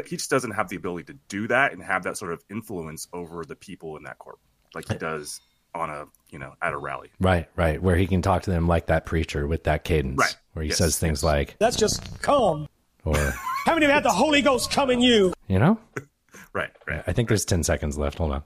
he 0.09 0.17
just 0.17 0.31
doesn't 0.31 0.53
have 0.53 0.69
the 0.69 0.77
ability 0.77 1.13
to 1.13 1.19
do 1.29 1.49
that 1.49 1.73
and 1.73 1.83
have 1.83 2.05
that 2.05 2.17
sort 2.17 2.33
of 2.33 2.43
influence 2.51 3.09
over 3.13 3.45
the 3.45 3.57
people 3.57 3.97
in 3.97 4.05
that 4.05 4.19
court, 4.19 4.39
like 4.75 4.89
he 4.89 4.97
does 4.97 5.41
on 5.75 5.89
a 5.91 6.05
you 6.31 6.39
know 6.39 6.55
at 6.63 6.73
a 6.73 6.77
rally. 6.79 7.11
Right, 7.21 7.49
right. 7.57 7.83
Where 7.83 7.97
he 7.97 8.07
can 8.07 8.23
talk 8.23 8.43
to 8.43 8.51
them 8.51 8.69
like 8.69 8.87
that 8.87 9.07
preacher 9.07 9.47
with 9.47 9.65
that 9.65 9.85
cadence. 9.85 10.19
Right. 10.19 10.37
Where 10.53 10.63
he 10.63 10.69
Yes, 10.71 10.79
says 10.79 10.99
things 10.99 11.23
like, 11.25 11.57
That's 11.59 11.77
just 11.77 12.21
calm. 12.23 12.69
or, 13.05 13.15
Haven't 13.65 13.83
even 13.83 13.95
had 13.95 14.03
the 14.05 14.11
Holy 14.13 14.43
Ghost 14.43 14.71
come 14.71 14.91
in 14.91 15.01
you. 15.01 15.33
you 15.49 15.59
know? 15.59 15.79
Right, 16.55 16.71
right. 16.87 17.03
I 17.07 17.13
think 17.15 17.29
there's 17.29 17.47
10 17.47 17.63
seconds 17.63 17.97
left. 17.97 18.19
Hold 18.19 18.33
on. 18.33 18.43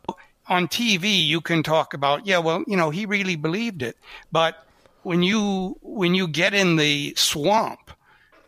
on 0.48 0.68
TV 0.68 1.26
you 1.26 1.40
can 1.40 1.64
talk 1.64 1.92
about 1.92 2.24
yeah 2.24 2.38
well 2.38 2.62
you 2.68 2.76
know 2.76 2.90
he 2.90 3.04
really 3.04 3.34
believed 3.34 3.82
it 3.82 3.96
but 4.30 4.64
when 5.02 5.24
you 5.24 5.76
when 5.82 6.14
you 6.14 6.28
get 6.28 6.54
in 6.54 6.76
the 6.76 7.12
swamp 7.16 7.90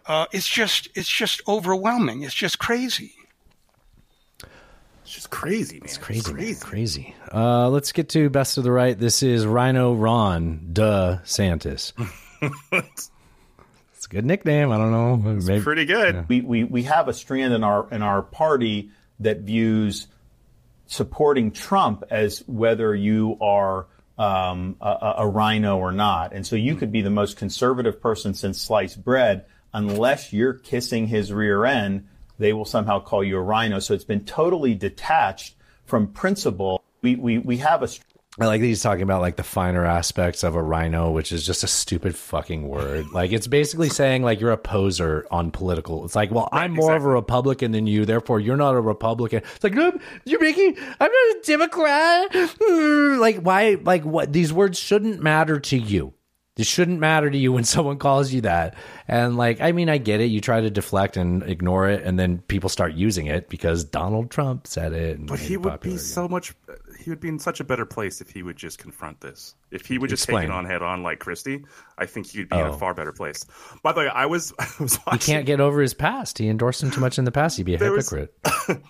uh, 0.09 0.27
it's 0.33 0.49
just 0.49 0.89
it's 0.95 1.09
just 1.09 1.41
overwhelming 1.47 2.23
it's 2.23 2.35
just 2.35 2.59
crazy 2.59 3.13
It's 5.03 5.15
just 5.15 5.31
crazy, 5.31 5.77
man. 5.77 5.85
It's 5.85 5.97
crazy, 5.99 6.33
man. 6.35 6.55
Crazy. 6.57 7.15
Uh, 7.33 7.69
let's 7.71 7.93
get 7.93 8.11
to 8.11 8.29
best 8.29 8.59
of 8.59 8.65
the 8.65 8.73
right. 8.73 8.99
This 8.99 9.23
is 9.23 9.47
Rhino 9.47 9.95
Ron 9.95 10.69
Duh 10.73 11.19
Santis. 11.25 11.93
it's 12.73 13.11
a 14.05 14.09
good 14.09 14.25
nickname. 14.27 14.71
I 14.71 14.77
don't 14.77 14.91
know. 14.91 15.17
Maybe, 15.17 15.63
pretty 15.63 15.85
good. 15.87 16.29
We, 16.29 16.41
we 16.43 16.65
we 16.65 16.83
have 16.85 17.09
a 17.09 17.13
strand 17.15 17.55
in 17.55 17.65
our 17.65 17.89
in 17.91 18.03
our 18.03 18.21
party 18.23 18.91
that 19.21 19.41
views 19.41 20.09
supporting 20.87 21.53
Trump 21.53 22.05
as 22.11 22.45
whether 22.47 22.95
you 22.95 23.37
are 23.41 23.87
um, 24.19 24.77
a, 24.81 24.89
a- 24.89 25.15
a 25.19 25.27
rhino 25.27 25.79
or 25.79 25.93
not, 25.93 26.33
and 26.35 26.47
so 26.47 26.55
you 26.57 26.75
could 26.77 26.93
be 26.93 27.01
the 27.03 27.11
most 27.11 27.37
conservative 27.39 28.01
person 28.01 28.35
since 28.35 28.61
sliced 28.61 29.03
bread, 29.03 29.47
unless 29.73 30.33
you're 30.33 30.55
kissing 30.55 31.07
his 31.07 31.33
rear 31.33 31.65
end, 31.65 32.07
they 32.39 32.53
will 32.53 32.65
somehow 32.65 33.01
call 33.01 33.23
you 33.25 33.37
a 33.37 33.41
rhino. 33.41 33.79
So 33.79 33.95
it's 33.95 34.05
been 34.05 34.25
totally 34.25 34.75
detached 34.75 35.55
from 35.85 36.09
principle. 36.09 36.83
We 37.03 37.17
we 37.17 37.39
we 37.39 37.57
have 37.59 37.83
a 37.83 37.89
I 38.41 38.47
like 38.47 38.61
that 38.61 38.67
he's 38.69 38.83
talking 38.83 39.03
about 39.03 39.21
like 39.21 39.35
the 39.35 39.43
finer 39.43 39.85
aspects 39.85 40.45
of 40.45 40.55
a 40.55 40.63
rhino, 40.63 41.11
which 41.11 41.33
is 41.33 41.45
just 41.45 41.65
a 41.65 41.67
stupid 41.67 42.15
fucking 42.15 42.69
word. 42.69 43.07
Like 43.13 43.33
it's 43.33 43.49
basically 43.49 43.89
saying 43.89 44.23
like 44.23 44.41
you're 44.41 44.53
a 44.53 44.57
poser 44.57 45.27
on 45.33 45.51
political. 45.51 46.05
It's 46.05 46.15
like, 46.15 46.31
well, 46.31 46.49
I'm 46.53 46.73
more 46.73 46.95
of 46.95 47.05
a 47.05 47.09
Republican 47.09 47.73
than 47.73 47.89
you, 47.89 48.05
therefore 48.05 48.39
you're 48.39 48.57
not 48.57 48.77
a 48.77 48.81
Republican. 48.81 49.43
It's 49.57 49.65
like, 49.65 49.75
no, 49.75 49.99
you're 50.25 50.41
making 50.41 50.77
I'm 51.01 51.11
not 51.11 51.37
a 51.37 51.41
Democrat. 51.45 52.35
Like 53.19 53.41
why? 53.41 53.77
Like 53.83 54.05
what? 54.05 54.33
These 54.33 54.53
words 54.53 54.79
shouldn't 54.79 55.21
matter 55.21 55.59
to 55.59 55.77
you. 55.77 56.15
It 56.59 56.67
shouldn't 56.67 56.99
matter 56.99 57.31
to 57.31 57.39
you 57.39 57.53
when 57.53 57.65
someone 57.75 57.99
calls 57.99 58.33
you 58.33 58.41
that. 58.43 58.75
And 59.07 59.37
like, 59.37 59.61
I 59.61 59.73
mean, 59.73 59.89
I 59.89 59.99
get 59.99 60.21
it. 60.21 60.27
You 60.27 60.41
try 60.41 60.61
to 60.61 60.71
deflect 60.71 61.17
and 61.17 61.43
ignore 61.45 61.89
it, 61.89 62.03
and 62.03 62.19
then 62.19 62.39
people 62.49 62.69
start 62.69 62.95
using 62.95 63.27
it 63.27 63.49
because 63.49 63.85
Donald 63.85 64.31
Trump 64.31 64.67
said 64.67 64.93
it. 64.93 65.19
And 65.19 65.29
But 65.29 65.39
he 65.39 65.57
would 65.57 65.81
be 65.81 65.97
so 65.97 66.27
much. 66.29 66.55
He 66.99 67.11
would 67.11 67.21
be 67.21 67.29
in 67.29 67.39
such 67.39 67.61
a 67.61 67.65
better 67.65 67.87
place 67.87 68.21
if 68.21 68.29
he 68.31 68.43
would 68.43 68.57
just 68.57 68.79
confront 68.79 69.21
this. 69.21 69.55
If 69.71 69.87
he 69.87 69.99
would 69.99 70.11
just 70.11 70.25
Explain. 70.25 70.43
take 70.49 70.51
it 70.51 70.55
on 70.55 70.65
head 70.65 70.83
on 70.83 71.03
like 71.05 71.21
Christie, 71.21 71.65
I 71.97 72.07
think 72.07 72.27
he'd 72.27 72.49
be 72.49 72.57
in 72.59 72.67
Oh. 72.67 72.73
a 72.73 72.77
far 72.77 72.93
better 72.93 73.13
place. 73.13 73.47
By 73.83 73.93
the 73.93 74.01
way, 74.01 74.09
I 74.09 74.27
was 74.27 74.53
I 74.59 74.69
was 74.81 74.99
He 75.13 75.19
can't 75.19 75.47
get 75.47 75.61
over 75.61 75.81
his 75.81 75.95
past. 75.95 76.39
He 76.39 76.49
endorsed 76.49 76.83
him 76.83 76.91
too 76.91 77.01
much 77.01 77.19
in 77.19 77.25
the 77.25 77.31
past. 77.33 77.57
He'd 77.57 77.63
be 77.67 77.75
a 77.75 77.79
There 77.79 77.93
was- 77.93 78.11
hypocrite. 78.11 78.35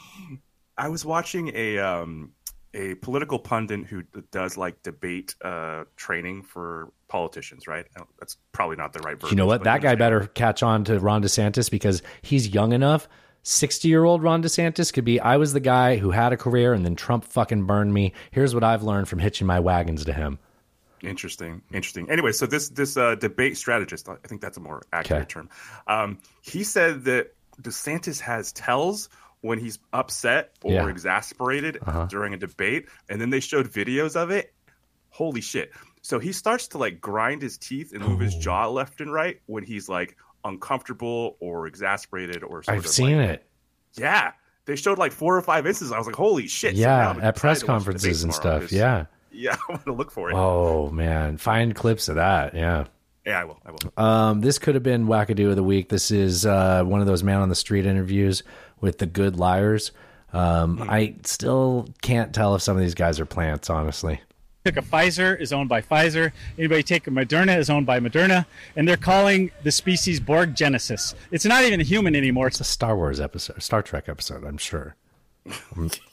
I 0.78 0.89
was 0.89 1.05
watching 1.05 1.51
a 1.55 1.78
um, 1.78 2.32
a 2.74 2.95
political 2.97 3.39
pundit 3.39 3.86
who 3.86 4.03
does 4.31 4.57
like 4.57 4.82
debate 4.82 5.35
uh, 5.43 5.85
training 5.97 6.43
for 6.43 6.93
politicians. 7.09 7.66
Right? 7.66 7.86
That's 8.18 8.36
probably 8.52 8.76
not 8.76 8.93
the 8.93 9.01
right. 9.01 9.20
Version. 9.20 9.36
You 9.36 9.43
know 9.43 9.47
what? 9.47 9.64
That 9.64 9.82
guy 9.82 9.94
better 9.94 10.26
catch 10.26 10.62
on 10.62 10.85
to 10.85 10.98
Ron 10.98 11.22
DeSantis 11.22 11.70
because 11.70 12.02
he's 12.22 12.48
young 12.48 12.72
enough. 12.72 13.09
60 13.44 13.89
year 13.89 14.05
old 14.05 14.22
Ron 14.22 14.43
DeSantis 14.43 14.93
could 14.93 15.05
be, 15.05 15.18
I 15.20 15.36
was 15.39 15.52
the 15.55 15.60
guy 15.60 15.97
who 15.97 16.10
had 16.10 16.32
a 16.32 16.36
career 16.36 16.74
and 16.74 16.85
then 16.85 16.97
Trump 16.97 17.24
fucking 17.24 17.64
burned 17.64 17.94
me. 17.94 18.12
Here's 18.30 18.52
what 18.55 18.62
I've 18.64 18.82
learned 18.82 19.09
from 19.09 19.20
hitching 19.20 19.47
my 19.47 19.59
wagons 19.60 20.05
to 20.05 20.12
him. 20.12 20.39
Interesting, 21.02 21.62
interesting. 21.72 22.10
Anyway, 22.10 22.32
so 22.32 22.44
this 22.44 22.68
this 22.70 22.97
uh, 22.97 23.14
debate 23.14 23.56
strategist, 23.56 24.09
I 24.09 24.16
think 24.26 24.40
that's 24.40 24.56
a 24.56 24.60
more 24.60 24.82
accurate 24.93 25.22
Okay. 25.22 25.28
term. 25.32 25.48
Um, 25.86 26.18
he 26.43 26.64
said 26.64 27.05
that 27.05 27.35
DeSantis 27.62 28.20
has 28.20 28.52
tells 28.52 29.09
when 29.40 29.60
he's 29.60 29.78
upset 29.93 30.51
or 30.64 30.72
Yeah. 30.72 30.89
exasperated 30.89 31.78
Uh-huh. 31.86 32.06
during 32.06 32.35
a 32.35 32.36
debate, 32.36 32.89
and 33.09 33.20
then 33.20 33.30
they 33.30 33.39
showed 33.40 33.68
videos 33.70 34.16
of 34.16 34.30
it. 34.30 34.52
Holy 35.10 35.40
shit! 35.40 35.70
So 36.03 36.19
he 36.19 36.33
starts 36.33 36.69
to 36.69 36.79
like 36.79 37.01
grind 37.01 37.43
his 37.43 37.59
teeth 37.59 37.93
and 37.93 38.03
move 38.07 38.20
his 38.20 38.35
jaw 38.37 38.66
left 38.69 39.01
and 39.01 39.12
right 39.12 39.41
when 39.47 39.65
he's 39.65 39.89
like 39.89 40.16
uncomfortable 40.45 41.37
or 41.41 41.66
exasperated 41.66 42.43
or. 42.43 42.62
Sort 42.62 42.77
I've 42.77 42.85
of 42.85 42.91
seen 42.91 43.19
like- 43.19 43.31
it. 43.31 43.45
Yeah, 43.95 44.33
they 44.66 44.77
showed 44.77 44.99
like 44.99 45.12
four 45.12 45.37
or 45.37 45.43
five 45.43 45.66
instances. 45.66 45.93
I 45.93 45.99
was 45.99 46.07
like, 46.07 46.15
"Holy 46.16 46.47
shit!" 46.47 46.75
Yeah, 46.75 47.11
I'm 47.11 47.20
at 47.20 47.37
press 47.37 47.59
excited 47.62 47.66
to 47.66 47.73
watch 47.73 47.85
the 47.85 47.93
debate 47.93 48.03
conferences 48.03 48.25
and 48.25 48.35
stuff. 48.35 48.73
Yeah. 48.73 49.07
yeah, 49.33 49.57
I 49.69 49.73
want 49.73 49.85
to 49.87 49.93
look 49.93 50.11
for 50.11 50.31
it. 50.31 50.35
Oh, 50.35 50.91
man. 50.91 51.37
Find 51.39 51.75
clips 51.75 52.09
of 52.09 52.16
that. 52.16 52.55
Yeah. 52.55 52.85
Yeah, 53.27 53.41
I 53.41 53.45
will. 53.45 53.59
I 53.66 53.70
will. 53.73 54.05
Um, 54.05 54.41
this 54.41 54.59
could 54.59 54.75
have 54.75 54.83
been 54.85 55.07
wackadoo 55.07 55.51
of 55.51 55.57
the 55.57 55.62
week. 55.62 55.89
This 55.89 56.11
is 56.11 56.47
uh, 56.47 56.83
one 56.85 57.01
of 57.01 57.07
those 57.07 57.23
man 57.23 57.41
on 57.41 57.49
the 57.49 57.55
street 57.55 57.85
interviews 57.87 58.43
with 58.81 58.99
the 58.99 59.07
good 59.07 59.37
liars. 59.37 59.91
Um, 60.33 60.87
I 60.89 61.16
still 61.25 61.89
can't 62.03 62.35
tell 62.35 62.55
if 62.55 62.62
some 62.62 62.77
of 62.77 62.83
these 62.83 62.95
guys 62.95 63.19
are 63.20 63.27
plants, 63.27 63.69
honestly. 63.70 64.20
Took 64.69 64.77
a 64.77 64.82
Pfizer 64.82 65.40
is 65.40 65.51
owned 65.51 65.70
by 65.70 65.81
Pfizer. 65.81 66.31
Anybody 66.59 66.82
take 66.82 67.07
a 67.07 67.11
Moderna 67.11 67.57
is 67.57 67.70
owned 67.70 67.86
by 67.86 68.01
Moderna, 68.01 68.45
and 68.77 68.86
they're 68.86 68.99
calling 68.99 69.51
the 69.62 69.73
species 69.73 70.20
Borg 70.20 70.55
Genesis. 70.55 71.15
It's 71.31 71.47
not 71.47 71.65
even 71.65 71.81
a 71.81 71.85
human 71.85 72.15
anymore. 72.15 72.49
It's 72.49 72.61
a 72.61 72.65
Star 72.65 72.95
Wars 72.95 73.19
episode, 73.19 73.62
Star 73.62 73.81
Trek 73.81 74.11
episode, 74.11 74.45
I'm 74.45 74.59
sure. 74.59 74.95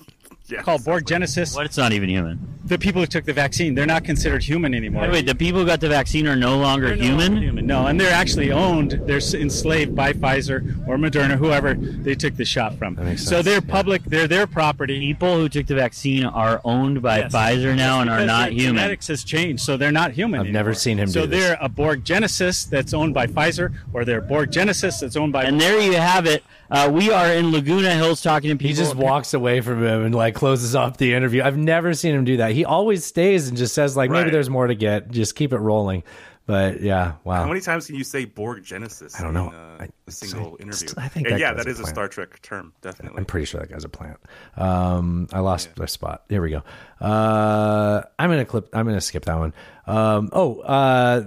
Yeah, 0.47 0.61
called 0.61 0.85
Borg 0.85 1.07
Genesis. 1.07 1.55
What? 1.55 1.65
It's 1.65 1.77
not 1.77 1.91
even 1.91 2.07
human. 2.07 2.39
The 2.65 2.77
people 2.79 3.01
who 3.01 3.05
took 3.07 3.25
the 3.25 3.33
vaccine, 3.33 3.73
they're 3.75 3.85
not 3.85 4.03
considered 4.03 4.43
human 4.43 4.73
anymore. 4.73 5.03
Wait, 5.03 5.11
wait, 5.11 5.25
the 5.27 5.35
people 5.35 5.59
who 5.61 5.65
got 5.67 5.79
the 5.81 5.89
vaccine 5.89 6.27
are 6.27 6.35
no 6.35 6.57
longer 6.57 6.95
no 6.95 7.01
human? 7.03 7.31
longer 7.33 7.41
human. 7.41 7.65
No, 7.67 7.85
and 7.87 7.99
they're 7.99 8.13
actually 8.13 8.51
owned. 8.51 8.91
They're 9.05 9.17
enslaved 9.19 9.95
by 9.95 10.13
Pfizer 10.13 10.87
or 10.87 10.97
Moderna, 10.97 11.35
whoever 11.37 11.73
they 11.75 12.15
took 12.15 12.35
the 12.37 12.45
shot 12.45 12.75
from. 12.77 12.95
makes 12.95 13.23
So 13.25 13.41
they're 13.43 13.61
public. 13.61 14.03
They're 14.05 14.27
their 14.27 14.47
property. 14.47 14.99
People 14.99 15.37
who 15.37 15.47
took 15.49 15.67
the 15.67 15.75
vaccine 15.75 16.25
are 16.25 16.59
owned 16.63 17.01
by 17.03 17.19
Yes. 17.19 17.33
Pfizer 17.33 17.75
now 17.75 18.01
and 18.01 18.09
are 18.09 18.25
not 18.25 18.45
their 18.49 18.53
human. 18.53 18.75
Genetics 18.77 19.07
has 19.07 19.23
changed, 19.23 19.63
so 19.63 19.77
they're 19.77 19.91
not 19.91 20.11
human. 20.11 20.41
I've 20.41 20.47
never 20.47 20.73
seen 20.73 20.97
him 20.97 21.07
So 21.07 21.21
do 21.21 21.27
this. 21.27 21.39
they're 21.43 21.57
a 21.61 21.69
Borg 21.69 22.03
Genesis 22.03 22.65
that's 22.65 22.93
owned 22.93 23.13
by 23.13 23.27
Pfizer, 23.27 23.73
or 23.93 24.05
they're 24.05 24.19
a 24.19 24.21
Borg 24.23 24.51
Genesis 24.51 24.99
that's 25.01 25.15
owned 25.15 25.33
by. 25.33 25.43
And 25.43 25.59
there 25.61 25.79
you 25.79 25.93
have 25.93 26.25
it. 26.25 26.43
Uh, 26.69 26.89
we 26.91 27.11
are 27.11 27.31
in 27.31 27.51
Laguna 27.51 27.91
Hills 27.91 28.21
talking 28.21 28.49
to 28.49 28.55
people. 28.55 28.67
He 28.67 28.73
just 28.73 28.95
walks 28.95 29.33
away 29.33 29.61
from 29.61 29.83
him 29.83 30.03
and 30.03 30.15
like 30.15 30.35
closes 30.35 30.75
off 30.75 30.97
the 30.97 31.13
interview. 31.13 31.43
I've 31.43 31.57
never 31.57 31.93
seen 31.93 32.15
him 32.15 32.25
do 32.25 32.37
that. 32.37 32.51
He 32.51 32.65
always 32.65 33.05
stays 33.05 33.47
and 33.47 33.57
just 33.57 33.73
says 33.75 33.95
like 33.95 34.09
maybe 34.09 34.29
there's 34.29 34.49
more 34.49 34.67
to 34.67 34.75
get. 34.75 35.11
Just 35.11 35.35
keep 35.35 35.53
it 35.53 35.59
rolling. 35.59 36.03
But 36.47 36.81
yeah, 36.81 37.13
wow. 37.23 37.41
How 37.41 37.47
many 37.47 37.59
times 37.59 37.87
can 37.87 37.95
you 37.95 38.03
say 38.03 38.25
Borg 38.25 38.63
Genesis? 38.63 39.19
I 39.19 39.23
don't 39.23 39.33
know. 39.33 39.49
In, 39.49 39.55
uh, 39.55 39.87
a 40.05 40.11
single 40.11 40.57
interview. 40.59 40.89
I 40.95 41.07
think 41.07 41.27
that 41.27 41.39
yeah, 41.39 41.53
guy's 41.53 41.65
that 41.65 41.67
a 41.67 41.71
is 41.71 41.79
a. 41.79 41.87
Star 41.87 42.07
Trek 42.07 42.39
term, 42.43 42.71
definitely. 42.81 43.17
I'm 43.17 43.25
pretty 43.25 43.45
sure 43.45 43.59
that 43.61 43.69
guy's 43.71 43.83
a 43.83 43.89
plant. 43.89 44.19
Um, 44.55 45.27
I 45.33 45.39
lost 45.39 45.69
my 45.77 45.87
spot. 45.87 46.23
Here 46.29 46.43
we 46.43 46.51
go. 46.51 46.61
Uh, 47.01 48.03
I'm 48.19 48.29
gonna 48.29 48.45
clip. 48.45 48.69
I'm 48.73 48.85
gonna 48.85 49.01
skip 49.01 49.25
that 49.25 49.37
one. 49.39 49.53
Um, 49.87 50.29
oh, 50.33 50.59
uh, 50.59 51.23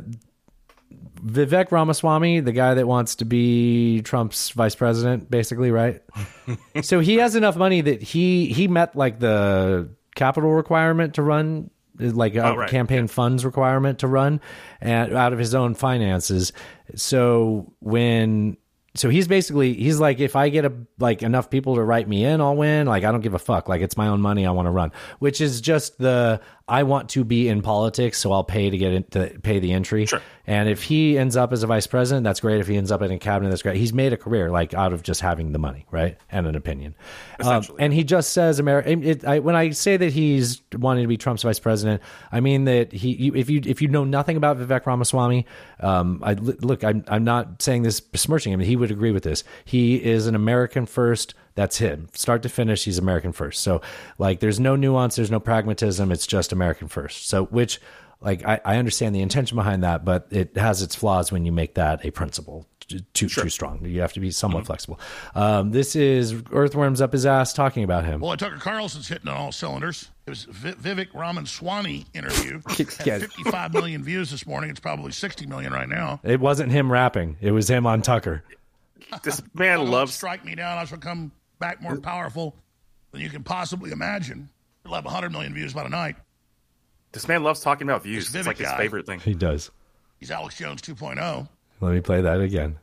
Vivek 1.25 1.71
Ramaswamy, 1.73 2.41
the 2.41 2.53
guy 2.53 2.75
that 2.75 2.87
wants 2.87 3.17
to 3.17 3.25
be 3.25 4.03
Trump's 4.03 4.51
vice 4.51 4.75
president, 4.75 5.31
basically, 5.31 5.71
right? 5.71 6.01
so 6.83 7.01
he 7.01 7.17
has 7.17 7.35
enough 7.35 7.57
money 7.57 7.81
that 7.81 8.03
he 8.03 8.47
he 8.53 8.69
met 8.69 8.95
like 8.97 9.19
the 9.19 9.89
capital 10.15 10.51
requirement 10.53 11.15
to 11.15 11.23
run 11.23 11.71
like 11.99 12.35
a 12.37 12.45
Oh, 12.47 12.55
right. 12.57 12.71
campaign 12.71 13.09
funds 13.09 13.45
requirement 13.45 13.99
to 14.01 14.07
run 14.07 14.41
and 14.81 15.13
out 15.15 15.33
of 15.33 15.39
his 15.41 15.53
own 15.55 15.75
finances 15.75 16.53
so 16.95 17.73
when 17.81 18.57
so 18.95 19.09
he's 19.09 19.27
basically 19.27 19.75
he's 19.75 19.99
like 19.99 20.21
if 20.21 20.37
i 20.37 20.49
get 20.49 20.65
a 20.65 20.73
like 21.01 21.23
enough 21.25 21.51
people 21.51 21.75
to 21.75 21.83
write 21.83 22.09
me 22.09 22.25
in 22.25 22.41
i'll 22.41 22.55
win 22.57 22.87
like 22.87 23.03
i 23.03 23.11
don't 23.11 23.21
give 23.23 23.35
a 23.35 23.39
fuck 23.39 23.69
like 23.69 23.81
it's 23.81 23.97
my 23.97 24.07
own 24.09 24.21
money 24.21 24.47
i 24.47 24.51
want 24.53 24.67
to 24.67 24.71
run 24.71 24.93
which 25.19 25.41
is 25.41 25.61
just 25.61 25.99
the 25.99 26.41
I 26.69 26.83
want 26.83 27.09
to 27.11 27.25
be 27.25 27.49
in 27.49 27.63
politics, 27.63 28.19
so 28.19 28.33
I'll 28.33 28.45
pay 28.45 28.71
to 28.71 28.77
get 28.77 28.93
in, 28.93 29.05
to 29.05 29.39
pay 29.43 29.59
the 29.59 29.73
entry. 29.73 30.07
And 30.47 30.69
if 30.69 30.83
he 30.83 31.19
ends 31.19 31.37
up 31.37 31.53
as 31.53 31.63
a 31.63 31.67
vice 31.67 31.87
president, 31.87 32.25
that's 32.25 32.41
great. 32.41 32.61
If 32.61 32.67
he 32.67 32.77
ends 32.77 32.91
up 32.91 33.03
in 33.03 33.11
a 33.11 33.19
cabinet, 33.19 33.51
that's 33.51 33.63
great. 33.63 33.77
He's 33.77 33.93
made 33.93 34.13
a 34.13 34.17
career 34.17 34.51
like 34.51 34.75
out 34.75 34.93
of 34.93 35.03
just 35.03 35.21
having 35.21 35.53
the 35.53 35.59
money, 35.59 35.87
right, 35.91 36.17
and 36.31 36.47
an 36.47 36.55
opinion. 36.55 36.95
Um, 37.41 37.63
and 37.79 37.93
he 37.93 38.05
just 38.05 38.33
says, 38.33 38.59
"America." 38.59 39.29
I, 39.29 39.39
when 39.41 39.55
I 39.55 39.71
say 39.71 39.97
that 39.97 40.13
he's 40.13 40.63
wanting 40.73 41.05
to 41.05 41.09
be 41.09 41.17
Trump's 41.17 41.43
vice 41.43 41.59
president, 41.59 42.03
I 42.33 42.41
mean 42.41 42.65
that 42.65 42.93
he. 42.93 43.13
You, 43.13 43.35
if 43.35 43.51
you 43.51 43.61
if 43.65 43.83
you 43.83 43.89
know 43.89 44.05
nothing 44.05 44.37
about 44.37 44.59
Vivek 44.59 44.87
Ramaswamy, 44.87 45.47
um, 45.81 46.21
I 46.23 46.35
look. 46.35 46.85
I'm 46.85 47.05
I'm 47.09 47.25
not 47.25 47.63
saying 47.63 47.83
this 47.83 48.01
besmirching 48.01 48.53
him. 48.53 48.61
He 48.61 48.77
would 48.77 48.91
agree 48.91 49.13
with 49.13 49.25
this. 49.25 49.45
He 49.65 50.03
is 50.03 50.27
an 50.27 50.35
American 50.35 50.87
first. 50.87 51.35
That's 51.59 51.79
him. 51.79 52.07
Start 52.13 52.45
to 52.45 52.49
finish, 52.49 52.85
he's 52.85 52.99
American 52.99 53.33
first. 53.33 53.65
So, 53.65 53.81
like, 54.17 54.39
there's 54.39 54.61
no 54.61 54.77
nuance, 54.77 55.17
there's 55.17 55.29
no 55.29 55.41
pragmatism. 55.41 56.13
It's 56.13 56.25
just 56.25 56.53
American 56.53 56.87
first. 56.87 57.29
So, 57.29 57.47
which, 57.47 57.81
like, 58.21 58.47
I, 58.47 58.61
I 58.65 58.77
understand 58.77 59.13
the 59.13 59.23
intention 59.23 59.57
behind 59.57 59.83
that, 59.83 60.05
but 60.05 60.29
it 60.31 60.57
has 60.57 60.83
its 60.83 60.95
flaws 60.95 61.33
when 61.33 61.45
you 61.45 61.51
make 61.51 61.75
that 61.75 62.05
a 62.05 62.13
principle 62.13 62.65
too 62.87 63.01
too 63.29 63.49
strong. 63.49 63.85
You 63.85 64.01
have 64.03 64.13
to 64.13 64.21
be 64.21 64.31
somewhat 64.31 64.67
flexible. 64.67 65.01
Um, 65.35 65.73
this 65.73 65.97
is 65.97 66.33
Earthworms 66.53 67.01
up 67.01 67.13
his 67.13 67.27
ass 67.27 67.53
talking 67.53 67.83
about 67.83 68.05
him. 68.05 68.21
Well, 68.21 68.37
Tucker 68.37 68.59
Carlson's 68.59 69.09
hitting 69.09 69.27
on 69.27 69.37
all 69.37 69.51
cylinders. 69.51 70.13
It 70.27 70.31
was 70.31 70.45
Vi- 70.45 70.75
Vivek 70.75 71.09
Ramaswamy 71.13 72.07
interview. 72.15 72.61
Had 72.69 73.23
55 73.23 73.73
million 73.73 74.05
views 74.05 74.31
this 74.31 74.47
morning. 74.47 74.71
It's 74.71 74.79
probably 74.79 75.11
60 75.11 75.47
million 75.47 75.73
right 75.73 75.89
now. 75.89 76.21
It 76.23 76.39
wasn't 76.39 76.71
him 76.71 76.93
rapping. 76.93 77.37
It 77.41 77.51
was 77.51 77.69
him 77.69 77.85
on 77.85 78.01
Tucker. 78.01 78.45
This 79.25 79.43
man 79.55 79.91
loves 79.91 80.15
strike 80.15 80.45
me 80.45 80.55
down. 80.55 80.79
I 80.79 80.85
shall 80.85 80.99
come 80.99 81.33
back 81.59 81.83
more 81.83 82.01
powerful 82.01 82.57
than 83.13 83.21
you 83.21 83.31
can 83.31 83.43
possibly 83.43 83.91
imagine. 83.91 84.49
It'll 84.85 84.95
have 84.95 85.05
100 85.05 85.33
million 85.33 85.55
views 85.55 85.73
by 85.75 85.83
tonight. 85.83 86.17
this 87.13 87.29
man 87.29 87.43
loves 87.43 87.61
talking 87.61 87.89
about 87.89 88.03
views. 88.03 88.31
This 88.31 88.41
It's 88.41 88.47
like 88.47 88.57
Vivek 88.57 88.61
his 88.61 88.69
guy. 88.69 88.79
favorite 88.79 89.07
thing. 89.07 89.21
He 89.21 89.35
does. 89.35 89.71
He's 90.19 90.31
Alex 90.31 90.57
Jones 90.59 90.83
oh. 90.89 90.93
2.0. 90.95 91.49
Let 91.81 91.93
me 91.93 92.01
play 92.01 92.21
that 92.23 92.41
again. 92.41 92.79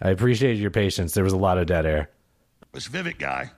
I 0.00 0.10
appreciate 0.10 0.54
your 0.54 0.70
patience. 0.70 1.14
There 1.14 1.24
was 1.24 1.32
a 1.32 1.38
lot 1.38 1.58
of 1.58 1.66
dead 1.66 1.86
air. 1.86 2.10
This 2.72 2.88
Vivek 2.88 3.18
guy. 3.18 3.52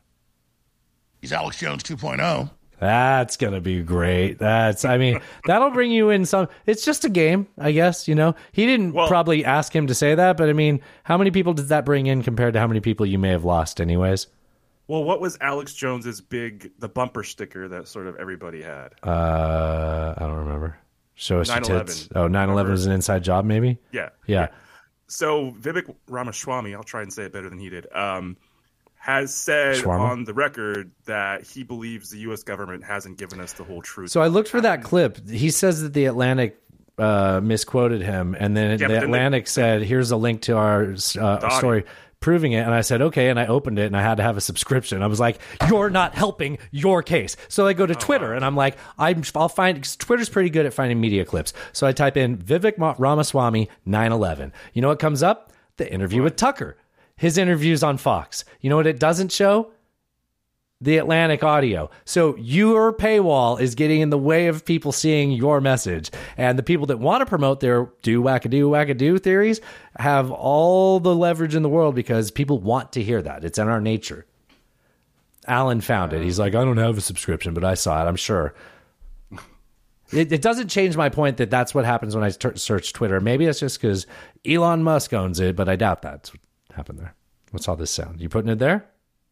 He's 1.20 1.32
Alex 1.32 1.58
Jones 1.58 1.82
oh. 1.90 1.94
2.0. 1.94 2.50
That's 2.78 3.38
gonna 3.38 3.62
be 3.62 3.82
great. 3.82 4.38
That's 4.38 4.84
I 4.84 4.98
mean, 4.98 5.20
that'll 5.46 5.70
bring 5.70 5.90
you 5.90 6.10
in 6.10 6.26
some 6.26 6.48
it's 6.66 6.84
just 6.84 7.06
a 7.06 7.08
game, 7.08 7.48
I 7.58 7.72
guess, 7.72 8.06
you 8.06 8.14
know. 8.14 8.34
He 8.52 8.66
didn't 8.66 8.92
probably 8.92 9.46
ask 9.46 9.74
him 9.74 9.86
to 9.86 9.94
say 9.94 10.14
that, 10.14 10.36
but 10.36 10.50
I 10.50 10.52
mean, 10.52 10.82
how 11.02 11.16
many 11.16 11.30
people 11.30 11.54
did 11.54 11.68
that 11.68 11.86
bring 11.86 12.06
in 12.06 12.22
compared 12.22 12.52
to 12.52 12.60
how 12.60 12.66
many 12.66 12.80
people 12.80 13.06
you 13.06 13.18
may 13.18 13.30
have 13.30 13.44
lost 13.44 13.80
anyways? 13.80 14.26
Well, 14.88 15.02
what 15.04 15.20
was 15.20 15.36
Alex 15.40 15.74
Jones's 15.74 16.20
big 16.20 16.70
the 16.78 16.88
bumper 16.88 17.24
sticker 17.24 17.66
that 17.68 17.88
sort 17.88 18.06
of 18.06 18.16
everybody 18.16 18.62
had? 18.62 18.92
Uh 19.02 20.14
I 20.16 20.20
don't 20.20 20.36
remember. 20.38 20.78
Show 21.14 21.40
us 21.40 21.48
your 21.48 21.58
9/11. 21.60 21.86
tits. 21.86 22.08
Oh, 22.14 22.28
9/11 22.28 22.70
was 22.70 22.86
an 22.86 22.92
inside 22.92 23.24
job 23.24 23.44
maybe? 23.44 23.78
Yeah. 23.92 24.10
Yeah. 24.26 24.48
So 25.08 25.52
Vivek 25.52 25.94
Ramaswamy, 26.08 26.74
I'll 26.74 26.82
try 26.82 27.02
and 27.02 27.12
say 27.12 27.24
it 27.24 27.32
better 27.32 27.48
than 27.48 27.58
he 27.58 27.68
did, 27.68 27.86
um, 27.94 28.36
has 28.96 29.32
said 29.34 29.84
on 29.86 30.24
the 30.24 30.34
record 30.34 30.90
that 31.04 31.42
he 31.46 31.62
believes 31.62 32.10
the 32.10 32.18
U.S. 32.20 32.42
government 32.42 32.82
hasn't 32.84 33.16
given 33.18 33.40
us 33.40 33.52
the 33.52 33.62
whole 33.62 33.80
truth. 33.82 34.10
So 34.10 34.20
I 34.20 34.26
looked 34.26 34.48
for 34.48 34.60
that 34.60 34.82
clip. 34.82 35.28
He 35.28 35.50
says 35.50 35.82
that 35.82 35.92
the 35.92 36.06
Atlantic 36.06 36.60
uh, 36.98 37.40
misquoted 37.42 38.02
him, 38.02 38.34
and 38.38 38.56
then 38.56 38.78
Yeah, 38.80 38.88
the 38.88 38.94
then 38.94 39.00
they- 39.02 39.06
Atlantic 39.06 39.46
said, 39.46 39.82
"Here's 39.82 40.10
a 40.10 40.16
link 40.16 40.42
to 40.42 40.56
our 40.56 40.94
uh, 41.20 41.50
story." 41.58 41.84
Proving 42.20 42.52
it, 42.52 42.60
and 42.60 42.74
I 42.74 42.80
said 42.80 43.02
okay, 43.02 43.28
and 43.28 43.38
I 43.38 43.46
opened 43.46 43.78
it, 43.78 43.86
and 43.86 43.96
I 43.96 44.02
had 44.02 44.16
to 44.16 44.22
have 44.22 44.36
a 44.36 44.40
subscription. 44.40 45.02
I 45.02 45.06
was 45.06 45.20
like, 45.20 45.38
"You're 45.68 45.90
not 45.90 46.14
helping 46.14 46.58
your 46.70 47.02
case." 47.02 47.36
So 47.48 47.66
I 47.66 47.72
go 47.72 47.86
to 47.86 47.94
oh, 47.94 48.00
Twitter, 48.00 48.32
and 48.32 48.44
I'm 48.44 48.56
like, 48.56 48.76
I'm, 48.98 49.22
"I'll 49.34 49.48
find, 49.48 49.82
Twitter's 49.98 50.28
pretty 50.28 50.50
good 50.50 50.66
at 50.66 50.74
finding 50.74 51.00
media 51.00 51.24
clips. 51.24 51.52
So 51.72 51.86
I 51.86 51.92
type 51.92 52.16
in 52.16 52.38
Vivek 52.38 52.78
Ma- 52.78 52.94
Ramaswamy 52.98 53.68
9/11. 53.86 54.52
You 54.72 54.82
know 54.82 54.88
what 54.88 54.98
comes 54.98 55.22
up? 55.22 55.52
The 55.76 55.92
interview 55.92 56.22
with 56.22 56.36
Tucker. 56.36 56.76
His 57.16 57.38
interviews 57.38 57.82
on 57.82 57.96
Fox. 57.96 58.44
You 58.60 58.70
know 58.70 58.76
what 58.76 58.86
it 58.86 58.98
doesn't 58.98 59.30
show? 59.30 59.72
The 60.80 60.98
Atlantic 60.98 61.42
audio. 61.42 61.88
So 62.04 62.36
your 62.36 62.92
paywall 62.92 63.60
is 63.60 63.74
getting 63.74 64.02
in 64.02 64.10
the 64.10 64.18
way 64.18 64.46
of 64.46 64.64
people 64.64 64.92
seeing 64.92 65.30
your 65.30 65.60
message. 65.60 66.10
And 66.36 66.58
the 66.58 66.62
people 66.62 66.86
that 66.86 66.98
want 66.98 67.22
to 67.22 67.26
promote 67.26 67.60
their 67.60 67.90
do 68.02 68.22
wackadoo 68.22 68.68
wackadoo 68.68 69.20
theories 69.22 69.60
have 69.98 70.30
all 70.30 71.00
the 71.00 71.14
leverage 71.14 71.54
in 71.54 71.62
the 71.62 71.68
world 71.68 71.94
because 71.94 72.30
people 72.30 72.58
want 72.58 72.92
to 72.92 73.02
hear 73.02 73.22
that. 73.22 73.44
It's 73.44 73.58
in 73.58 73.68
our 73.68 73.80
nature. 73.80 74.26
Alan 75.46 75.80
found 75.80 76.12
it. 76.12 76.22
He's 76.22 76.38
like, 76.38 76.54
I 76.54 76.64
don't 76.64 76.76
have 76.76 76.98
a 76.98 77.02
subscription, 77.02 77.54
but 77.54 77.64
I 77.64 77.74
saw 77.74 78.04
it. 78.04 78.08
I'm 78.08 78.16
sure. 78.16 78.54
It, 80.12 80.30
it 80.30 80.40
doesn't 80.40 80.68
change 80.68 80.96
my 80.96 81.08
point 81.08 81.38
that 81.38 81.50
that's 81.50 81.74
what 81.74 81.84
happens 81.84 82.14
when 82.14 82.22
I 82.22 82.28
search 82.28 82.92
Twitter. 82.92 83.18
Maybe 83.18 83.46
it's 83.46 83.58
just 83.58 83.80
because 83.80 84.06
Elon 84.46 84.84
Musk 84.84 85.12
owns 85.12 85.40
it, 85.40 85.56
but 85.56 85.68
I 85.68 85.74
doubt 85.74 86.00
that's 86.00 86.32
what 86.32 86.40
happened 86.72 87.00
there. 87.00 87.16
What's 87.50 87.66
all 87.66 87.74
this 87.74 87.90
sound? 87.90 88.20
You 88.20 88.28
putting 88.28 88.48
it 88.48 88.60
there? 88.60 88.88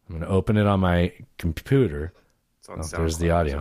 I'm 0.09 0.15
going 0.19 0.21
to 0.21 0.27
open 0.27 0.57
it 0.57 0.67
on 0.67 0.79
my 0.79 1.11
computer. 1.37 2.13
on 2.69 2.79
Oh, 2.79 2.83
there's 2.83 3.17
the 3.17 3.31
audio. 3.31 3.59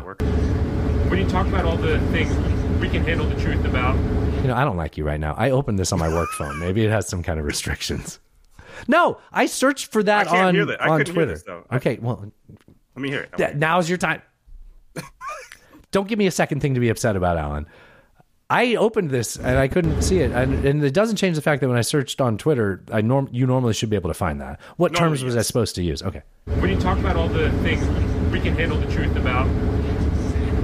When 1.09 1.19
you 1.19 1.29
talk 1.29 1.47
about 1.47 1.65
all 1.65 1.77
the 1.77 1.99
things 2.11 2.35
we 2.81 2.89
can 2.89 3.05
handle 3.05 3.27
the 3.27 3.41
truth 3.41 3.65
about, 3.65 3.97
You 4.43 4.49
know, 4.49 4.55
I 4.55 4.65
don't 4.65 4.77
like 4.77 4.97
you 4.99 5.05
right 5.05 5.21
now. 5.21 5.35
I 5.39 5.51
opened 5.51 5.79
this 5.79 5.93
on 5.93 5.99
my 5.99 6.09
work 6.09 6.29
phone. 6.31 6.59
Maybe 6.59 6.85
it 6.85 6.91
has 6.91 7.09
some 7.09 7.23
kind 7.23 7.39
of 7.39 7.47
restrictions. 7.47 8.19
No, 8.89 9.19
I 9.33 9.47
searched 9.47 9.87
for 9.93 10.03
that 10.03 10.27
I 10.31 10.47
on 10.47 10.55
hear 10.55 10.65
that. 10.67 10.83
I 10.83 10.89
on 10.89 11.05
Twitter. 11.05 11.27
this, 11.33 11.45
though. 11.45 11.65
Okay, 11.73 11.99
well, 12.03 12.31
Let 12.97 13.03
me 13.03 13.09
hear 13.09 13.21
it. 13.21 13.37
th- 13.37 13.55
now's 13.55 13.89
your 13.89 13.99
time. 13.99 14.21
don't 15.93 16.09
give 16.09 16.19
me 16.19 16.27
a 16.27 16.31
second 16.31 16.61
thing 16.61 16.75
to 16.75 16.81
be 16.81 16.89
upset 16.89 17.17
about, 17.17 17.37
Alan. 17.39 17.67
I 18.55 18.77
opened 18.77 19.11
this 19.11 19.35
and 19.35 19.59
I 19.59 19.67
couldn't 19.67 20.03
see 20.03 20.21
it, 20.21 20.31
and, 20.31 20.65
and 20.65 20.85
it 20.85 20.95
doesn't 20.95 21.17
change 21.17 21.35
the 21.35 21.43
fact 21.43 21.61
that 21.61 21.69
when 21.69 21.77
I 21.77 21.81
searched 21.81 22.21
on 22.21 22.39
Twitter, 22.39 22.85
I 22.93 23.01
norm 23.01 23.29
you 23.33 23.49
normally 23.49 23.75
should 23.75 23.91
be 23.91 23.97
able 23.97 24.11
to 24.11 24.15
find 24.15 24.41
that. 24.41 24.61
What 24.77 24.93
Normally, 24.93 25.17
terms 25.17 25.25
was 25.25 25.37
I 25.37 25.43
supposed 25.43 25.75
to 25.75 25.83
use? 25.83 26.05
Okay. 26.05 26.23
when 26.45 26.71
you 26.71 26.79
talk 26.79 26.97
about 26.99 27.17
all 27.17 27.27
the 27.27 27.51
things 27.65 27.85
we 28.31 28.39
can 28.41 28.55
handle 28.55 28.79
the 28.79 28.87
truth 28.93 29.17
about 29.17 29.49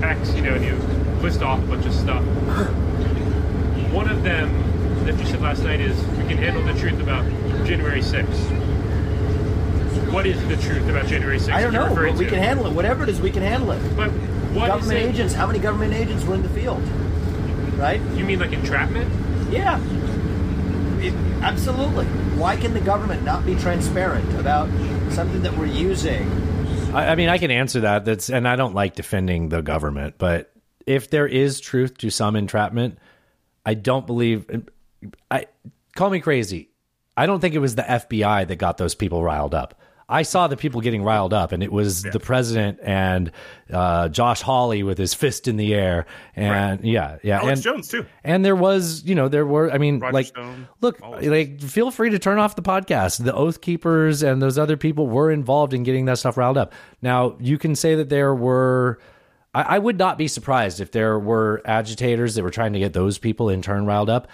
X, 0.05 0.33
you 0.35 0.43
know, 0.43 0.55
and 0.55 0.65
you 0.65 0.77
list 1.21 1.43
off 1.43 1.59
a 1.65 1.67
bunch 1.67 1.85
of 1.85 1.93
stuff. 1.93 2.23
One 3.93 4.09
of 4.09 4.23
them 4.23 5.05
that 5.05 5.19
you 5.19 5.27
said 5.27 5.41
last 5.41 5.65
night 5.65 5.81
is 5.81 6.01
we 6.17 6.29
can 6.29 6.39
handle 6.39 6.63
the 6.63 6.79
truth 6.79 7.01
about 7.01 7.25
January 7.67 8.03
6th. 8.03 8.39
What 10.13 10.27
is 10.27 10.41
the 10.47 10.57
truth 10.59 10.89
about 10.89 11.07
January 11.07 11.39
6th? 11.41 11.53
I 11.53 11.61
don't 11.61 11.73
know, 11.73 11.93
but 11.93 12.15
we 12.15 12.27
to? 12.27 12.31
can 12.31 12.39
handle 12.39 12.67
it. 12.69 12.73
Whatever 12.73 13.03
it 13.03 13.09
is, 13.09 13.21
we 13.21 13.33
can 13.33 13.43
handle 13.43 13.73
it. 13.73 13.81
But 13.97 14.11
what 14.53 14.69
is 14.69 14.69
government 14.69 15.01
it- 15.01 15.09
agents? 15.09 15.35
How 15.35 15.49
many 15.49 15.59
government 15.59 15.93
agents 15.93 16.25
were 16.25 16.37
in 16.37 16.43
the 16.43 16.49
field? 16.51 16.81
Right? 17.77 18.01
You 18.15 18.25
mean 18.25 18.39
like 18.39 18.53
entrapment? 18.53 19.11
Yeah. 19.53 19.81
It- 21.01 21.15
absolutely. 21.43 22.07
Why 22.37 22.57
can 22.57 22.75
the 22.75 22.81
government 22.81 23.25
not 23.25 23.45
be 23.47 23.55
transparent 23.57 24.39
about 24.39 24.69
something 25.11 25.43
that 25.43 25.57
we're 25.57 25.67
using? 25.67 26.31
I, 26.95 27.09
I 27.09 27.15
mean, 27.15 27.29
I 27.29 27.39
can 27.39 27.51
answer 27.51 27.81
that. 27.81 28.05
That's 28.05 28.31
and 28.31 28.47
I 28.47 28.57
don't 28.57 28.75
like 28.75 28.95
defending 28.95 29.49
the 29.49 29.63
government, 29.63 30.17
but 30.19 30.53
if 30.87 31.11
there 31.11 31.27
is 31.27 31.61
truth 31.61 31.97
to 31.99 32.11
some 32.11 32.37
entrapment, 32.37 32.99
I 33.65 33.75
don't 33.75 34.07
believe. 34.07 34.47
I 35.31 35.47
call 35.95 36.11
me 36.11 36.21
crazy. 36.21 36.71
I 37.17 37.27
don't 37.27 37.41
think 37.41 37.55
it 37.55 37.59
was 37.59 37.75
the 37.75 37.83
FBI 37.83 38.49
that 38.49 38.57
got 38.57 38.79
those 38.79 38.95
people 38.95 39.23
riled 39.23 39.55
up. 39.55 39.80
I 40.11 40.23
saw 40.23 40.49
the 40.49 40.57
people 40.57 40.81
getting 40.81 41.05
riled 41.05 41.33
up, 41.33 41.53
and 41.53 41.63
it 41.63 41.71
was 41.71 42.03
the 42.03 42.19
president 42.19 42.81
and 42.83 43.31
uh, 43.73 44.09
Josh 44.09 44.43
Hawley 44.43 44.83
with 44.83 44.99
his 44.99 45.15
fist 45.15 45.47
in 45.47 45.57
the 45.57 45.73
air, 45.73 46.07
and 46.35 46.85
yeah, 46.85 47.19
yeah, 47.23 47.39
Alex 47.39 47.59
and, 47.59 47.63
Jones, 47.63 47.89
too. 47.89 48.05
And 48.25 48.45
there 48.45 48.57
was, 48.57 49.05
you 49.05 49.15
know, 49.15 49.29
there 49.29 49.47
were. 49.47 49.71
I 49.71 49.79
mean, 49.79 50.01
Roger 50.01 50.13
like, 50.13 50.27
Stone, 50.27 50.69
look, 50.81 51.01
like, 51.01 51.61
feel 51.61 51.93
free 51.93 52.11
to 52.11 52.19
turn 52.19 52.39
off 52.39 52.57
the 52.57 52.63
podcast. 52.63 53.25
The 53.25 53.33
Oath 53.33 53.61
Keepers 53.61 54.25
and 54.25 54.43
those 54.43 54.59
other 54.59 54.77
people 54.77 55.07
were 55.07 55.31
involved 55.31 55.73
in 55.73 55.85
getting 55.85 56.07
that 56.07 56.19
stuff 56.19 56.37
riled 56.37 56.59
up. 56.59 56.73
Now, 57.01 57.37
you 57.39 57.57
can 57.57 57.77
say 57.77 57.95
that 57.95 58.09
there 58.09 58.35
were. 58.35 58.99
I, 59.55 59.63
I 59.63 59.79
would 59.79 59.99
not 59.99 60.19
be 60.19 60.27
surprised 60.29 60.81
if 60.81 60.91
there 60.91 61.19
were 61.19 61.63
agitators 61.65 62.35
that 62.35 62.43
were 62.43 62.51
trying 62.51 62.73
to 62.73 62.79
get 62.81 62.93
those 62.93 63.19
people 63.19 63.49
in 63.49 63.63
turn 63.63 63.87
riled 63.87 64.11
up. 64.11 64.27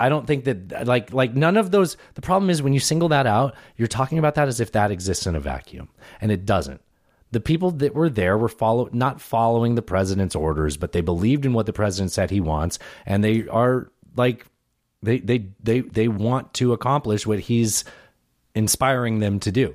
I 0.00 0.08
don't 0.08 0.26
think 0.26 0.44
that 0.44 0.86
like 0.86 1.12
like 1.12 1.34
none 1.34 1.56
of 1.56 1.70
those. 1.70 1.96
The 2.14 2.22
problem 2.22 2.50
is 2.50 2.62
when 2.62 2.72
you 2.72 2.80
single 2.80 3.08
that 3.10 3.26
out, 3.26 3.54
you're 3.76 3.88
talking 3.88 4.18
about 4.18 4.34
that 4.34 4.48
as 4.48 4.60
if 4.60 4.72
that 4.72 4.90
exists 4.90 5.26
in 5.26 5.36
a 5.36 5.40
vacuum, 5.40 5.88
and 6.20 6.32
it 6.32 6.44
doesn't. 6.44 6.80
The 7.30 7.40
people 7.40 7.70
that 7.72 7.94
were 7.94 8.10
there 8.10 8.36
were 8.36 8.48
follow 8.48 8.88
not 8.92 9.20
following 9.20 9.74
the 9.74 9.82
president's 9.82 10.34
orders, 10.34 10.76
but 10.76 10.92
they 10.92 11.00
believed 11.00 11.46
in 11.46 11.52
what 11.52 11.66
the 11.66 11.72
president 11.72 12.12
said 12.12 12.30
he 12.30 12.40
wants, 12.40 12.78
and 13.06 13.22
they 13.22 13.46
are 13.48 13.90
like 14.16 14.46
they 15.02 15.18
they 15.18 15.46
they 15.62 15.80
they 15.80 16.08
want 16.08 16.54
to 16.54 16.72
accomplish 16.72 17.26
what 17.26 17.40
he's 17.40 17.84
inspiring 18.54 19.20
them 19.20 19.40
to 19.40 19.52
do. 19.52 19.74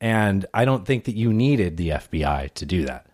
And 0.00 0.46
I 0.54 0.64
don't 0.64 0.86
think 0.86 1.04
that 1.04 1.16
you 1.16 1.32
needed 1.32 1.76
the 1.76 1.90
FBI 1.90 2.54
to 2.54 2.66
do 2.66 2.84
that. 2.84 3.06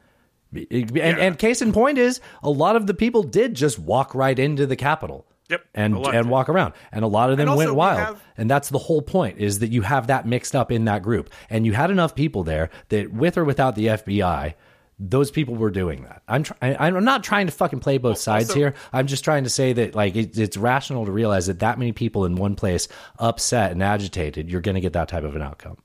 And, 0.52 0.98
and 0.98 1.38
case 1.38 1.62
in 1.62 1.72
point 1.72 1.98
is 1.98 2.20
a 2.42 2.50
lot 2.50 2.76
of 2.76 2.86
the 2.86 2.94
people 2.94 3.22
did 3.22 3.54
just 3.54 3.78
walk 3.78 4.14
right 4.14 4.38
into 4.38 4.66
the 4.66 4.76
Capitol. 4.76 5.26
Yep. 5.50 5.64
And 5.74 5.94
and 6.06 6.30
walk 6.30 6.48
around. 6.48 6.72
And 6.90 7.04
a 7.04 7.08
lot 7.08 7.30
of 7.30 7.36
them 7.36 7.48
also 7.48 7.58
went 7.58 7.70
we 7.72 7.76
wild. 7.76 7.98
have- 7.98 8.22
And 8.36 8.48
that's 8.50 8.70
the 8.70 8.78
whole 8.78 9.02
point 9.02 9.38
is 9.38 9.58
that 9.58 9.68
you 9.70 9.82
have 9.82 10.06
that 10.06 10.26
mixed 10.26 10.56
up 10.56 10.72
in 10.72 10.86
that 10.86 11.02
group. 11.02 11.30
And 11.50 11.66
you 11.66 11.72
had 11.74 11.90
enough 11.90 12.14
people 12.14 12.44
there 12.44 12.70
that 12.88 13.12
with 13.12 13.36
or 13.36 13.44
without 13.44 13.74
the 13.74 13.86
FBI, 13.88 14.54
those 14.98 15.30
people 15.30 15.54
were 15.56 15.70
doing 15.70 16.04
that. 16.04 16.22
I'm 16.28 16.44
try- 16.44 16.56
I- 16.62 16.86
I'm 16.86 17.04
not 17.04 17.22
trying 17.24 17.46
to 17.46 17.52
fucking 17.52 17.80
play 17.80 17.98
both 17.98 18.16
sides 18.18 18.48
also- 18.50 18.58
here. 18.58 18.74
I'm 18.92 19.06
just 19.06 19.22
trying 19.24 19.44
to 19.44 19.50
say 19.50 19.72
that 19.74 19.94
like 19.94 20.16
it, 20.16 20.38
it's 20.38 20.56
rational 20.56 21.04
to 21.04 21.12
realize 21.12 21.46
that 21.46 21.58
that 21.58 21.78
many 21.78 21.92
people 21.92 22.24
in 22.24 22.36
one 22.36 22.54
place 22.54 22.88
upset 23.18 23.72
and 23.72 23.82
agitated, 23.82 24.48
you're 24.50 24.60
going 24.62 24.76
to 24.76 24.80
get 24.80 24.92
that 24.94 25.08
type 25.08 25.24
of 25.24 25.36
an 25.36 25.42
outcome. 25.42 25.76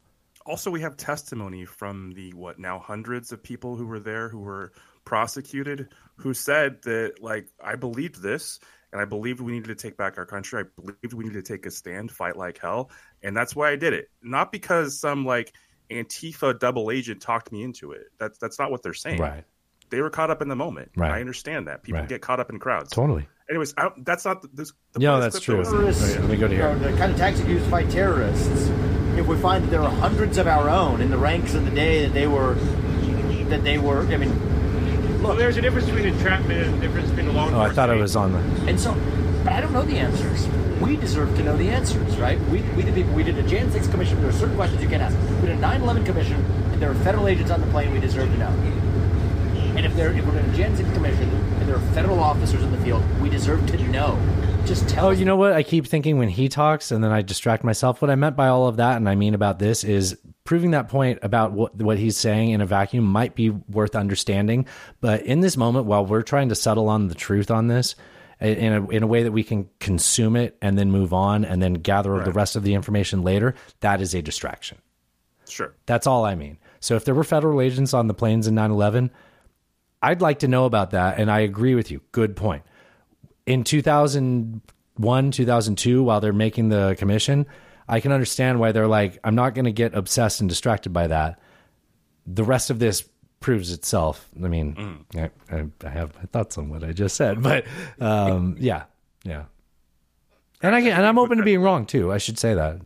Also, 0.46 0.72
we 0.72 0.82
have 0.82 0.96
testimony 0.96 1.66
from 1.66 2.12
the 2.14 2.32
what 2.34 2.60
now 2.60 2.80
hundreds 2.80 3.32
of 3.32 3.44
people 3.44 3.76
who 3.76 3.86
were 3.86 4.00
there 4.00 4.30
who 4.30 4.40
were 4.40 4.72
prosecuted 5.06 5.90
who 6.18 6.34
said 6.34 6.82
that 6.84 7.16
like 7.22 7.48
I 7.64 7.76
believed 7.76 8.22
this 8.22 8.60
and 8.92 9.02
I 9.02 9.06
believed 9.06 9.40
we 9.42 9.52
needed 9.52 9.68
to 9.68 9.76
take 9.76 9.98
back 9.98 10.18
our 10.18 10.26
country. 10.26 10.64
I 10.64 10.82
believed 10.82 11.14
we 11.14 11.24
needed 11.26 11.46
to 11.46 11.54
take 11.54 11.66
a 11.66 11.72
stand, 11.72 12.12
fight 12.12 12.36
like 12.38 12.58
hell, 12.58 12.90
and 13.24 13.36
that's 13.36 13.56
why 13.56 13.70
I 13.72 13.76
did 13.76 13.94
it. 13.94 14.10
Not 14.22 14.52
because 14.52 15.00
some 15.00 15.26
like 15.26 15.54
Antifa 15.90 16.60
double 16.60 16.92
agent 16.92 17.22
talked 17.22 17.52
me 17.52 17.64
into 17.64 17.92
it. 17.92 18.04
That's 18.20 18.38
that's 18.38 18.60
not 18.60 18.72
what 18.72 18.84
they're 18.84 18.94
saying. 18.94 19.20
Right. 19.20 19.44
They 19.90 20.02
were 20.02 20.10
caught 20.12 20.30
up 20.30 20.42
in 20.44 20.48
the 20.50 20.56
moment. 20.56 20.92
Right. 20.96 21.12
I 21.12 21.20
understand 21.20 21.68
that 21.68 21.82
people 21.82 22.02
Right. 22.02 22.10
get 22.10 22.22
caught 22.22 22.40
up 22.40 22.52
in 22.52 22.60
crowds. 22.60 22.92
Totally. 22.92 23.28
Anyways, 23.50 23.74
I 23.76 23.82
don't, 23.84 24.06
that's 24.06 24.24
not 24.24 24.44
the, 24.44 24.50
this. 24.54 24.72
The 24.94 25.02
Yeah, 25.02 25.18
that's 25.20 25.40
true. 25.40 25.64
though, 25.64 25.88
is- 25.88 26.18
let 26.20 26.30
me 26.30 26.38
go 26.38 26.48
to 26.48 26.54
you 26.54 26.62
here. 26.62 26.76
know, 26.76 26.92
the 26.92 26.96
kind 26.98 27.12
of 27.12 27.18
tactics 27.18 27.48
used 27.48 27.66
to 27.66 27.72
fight 27.72 27.90
terrorists. 27.90 28.70
If 29.18 29.26
we 29.26 29.36
find 29.38 29.64
that 29.64 29.72
there 29.72 29.82
are 29.82 29.90
hundreds 29.90 30.38
of 30.38 30.46
our 30.46 30.70
own 30.70 31.02
in 31.02 31.10
the 31.10 31.18
ranks 31.18 31.56
of 31.56 31.66
the 31.66 31.72
day 31.72 32.06
that 32.06 32.14
they 32.14 32.28
were, 32.28 32.54
that 33.50 33.64
they 33.64 33.80
were, 33.80 34.02
I 34.04 34.18
mean, 34.18 34.30
Well, 35.22 35.36
there's 35.36 35.58
a 35.58 35.62
difference 35.62 35.86
between 35.88 36.06
entrapment 36.06 36.62
and 36.66 36.76
a 36.76 36.80
difference 36.80 37.10
between 37.10 37.28
a 37.28 37.32
law 37.34 37.50
Oh, 37.52 37.60
I 37.62 37.70
thought 37.70 37.90
I 37.90 37.96
was 37.96 38.16
on 38.16 38.32
the. 38.32 38.40
and 38.70 38.80
so, 38.80 38.94
but 39.44 39.54
I 39.54 39.62
don't 39.62 39.74
know 39.74 39.82
the 39.84 39.98
answers. 39.98 40.48
We 40.80 40.96
deserve 40.96 41.36
to 41.36 41.44
know 41.44 41.58
the 41.58 41.70
answers, 41.70 42.18
right? 42.18 42.40
We, 42.48 42.62
we 42.62 42.84
the 42.84 42.94
people, 42.94 43.12
we 43.14 43.24
did 43.24 43.38
a 43.38 43.44
Jan 43.44 43.70
6 43.70 43.88
commission. 43.88 44.22
There 44.22 44.30
are 44.30 44.34
certain 44.34 44.56
questions 44.56 44.82
you 44.82 44.88
can't 44.88 45.02
ask. 45.04 45.18
We 45.42 45.48
did 45.48 45.58
a 45.58 45.62
9/11 45.62 46.06
commission, 46.06 46.38
and 46.72 46.82
there 46.82 46.90
are 46.90 46.96
federal 46.96 47.28
agents 47.28 47.52
on 47.52 47.60
the 47.60 47.68
plane. 47.68 47.92
We 47.92 48.00
deserve 48.00 48.32
to 48.32 48.38
know. 48.38 48.48
And 49.76 49.86
if 49.86 49.94
there, 49.96 50.12
if 50.14 50.26
we're 50.26 50.38
in 50.40 50.50
a 50.50 50.56
Jan 50.56 50.76
6 50.78 50.90
commission, 50.94 51.30
and 51.30 51.68
there 51.68 51.76
are 51.76 51.94
federal 51.94 52.20
officers 52.22 52.64
in 52.64 52.72
the 52.72 52.78
field, 52.78 53.04
we 53.22 53.30
deserve 53.30 53.66
to 53.72 53.78
know. 53.90 54.18
Just 54.66 54.88
tell 54.88 55.08
Oh, 55.08 55.10
you 55.10 55.26
know 55.26 55.36
what? 55.36 55.52
I 55.54 55.64
keep 55.64 55.86
thinking 55.86 56.18
when 56.18 56.30
he 56.30 56.48
talks, 56.48 56.92
and 56.92 57.04
then 57.04 57.12
I 57.12 57.22
distract 57.22 57.64
myself. 57.66 58.02
What 58.02 58.10
I 58.10 58.16
meant 58.16 58.38
by 58.38 58.48
all 58.48 58.68
of 58.68 58.78
that, 58.78 58.96
and 58.98 59.10
I 59.10 59.16
mean 59.16 59.34
about 59.34 59.60
this, 59.60 59.84
is 59.84 60.18
proving 60.50 60.72
that 60.72 60.90
point 60.90 61.20
about 61.22 61.52
what 61.52 61.76
what 61.76 62.00
he's 62.00 62.18
saying 62.18 62.50
in 62.50 62.60
a 62.60 62.66
vacuum 62.66 63.04
might 63.04 63.36
be 63.36 63.52
worth 63.52 63.96
understanding. 63.96 64.66
But 65.00 65.22
in 65.22 65.42
this 65.42 65.56
moment, 65.56 65.86
while 65.86 66.04
we're 66.04 66.24
trying 66.24 66.50
to 66.50 66.56
settle 66.56 66.90
on 66.90 67.08
the 67.08 67.14
truth 67.14 67.52
on 67.52 67.68
this, 67.68 67.94
in 68.42 68.74
a 68.74 68.88
in 68.88 69.04
a 69.04 69.08
way 69.08 69.22
that 69.22 69.32
we 69.32 69.44
can 69.44 69.70
consume 69.80 70.36
it 70.36 70.58
and 70.60 70.76
then 70.76 70.90
move 70.92 71.14
on, 71.14 71.46
and 71.46 71.62
then 71.62 71.76
gather 71.76 72.24
the 72.24 72.32
rest 72.32 72.56
of 72.56 72.64
the 72.64 72.74
information 72.74 73.22
later, 73.22 73.54
that 73.82 74.02
is 74.02 74.16
a 74.16 74.24
distraction. 74.24 74.80
Sure. 75.48 75.76
That's 75.86 76.08
all 76.08 76.26
I 76.26 76.34
mean. 76.34 76.58
So 76.80 76.96
if 76.96 77.06
there 77.06 77.14
were 77.14 77.24
federal 77.24 77.62
agents 77.62 77.94
on 77.94 78.08
the 78.08 78.16
planes 78.16 78.48
in 78.48 78.56
9 78.56 78.72
11, 78.72 79.12
I'd 80.02 80.22
like 80.22 80.40
to 80.40 80.48
know 80.48 80.66
about 80.66 80.90
that. 80.92 81.20
And 81.20 81.30
I 81.30 81.42
agree 81.42 81.76
with 81.76 81.92
you. 81.92 82.02
Good 82.12 82.36
point. 82.36 82.64
In 83.46 83.64
2001, 83.64 85.32
2002, 85.32 86.02
while 86.02 86.20
they're 86.20 86.34
making 86.34 86.70
the 86.70 86.96
commission, 86.98 87.46
I 87.90 88.00
can 88.00 88.12
understand 88.12 88.60
why 88.60 88.72
they're 88.72 88.88
like, 88.88 89.20
I'm 89.24 89.36
not 89.36 89.56
going 89.56 89.66
to 89.66 89.72
get 89.72 89.96
obsessed 89.96 90.40
and 90.40 90.48
distracted 90.48 90.94
by 90.94 91.08
that. 91.08 91.40
The 92.28 92.44
rest 92.44 92.70
of 92.70 92.78
this 92.78 93.04
proves 93.40 93.72
itself. 93.72 94.30
I 94.44 94.48
mean, 94.48 95.06
I, 95.16 95.32
I, 95.52 95.66
I 95.84 95.90
have 95.90 96.16
my 96.16 96.24
thoughts 96.32 96.58
on 96.58 96.70
what 96.70 96.84
I 96.84 96.92
just 96.92 97.16
said, 97.16 97.42
but 97.50 97.66
um, 98.00 98.56
yeah, 98.60 98.84
yeah. 99.24 99.46
And 100.62 100.76
I 100.76 100.82
can, 100.82 100.92
and 100.92 101.06
I'm 101.06 101.18
open 101.18 101.40
to 101.40 101.44
being 101.44 101.62
wrong 101.62 101.86
too. 101.86 102.12
I 102.14 102.20
should 102.20 102.38
say 102.38 102.54
that. 102.54 102.82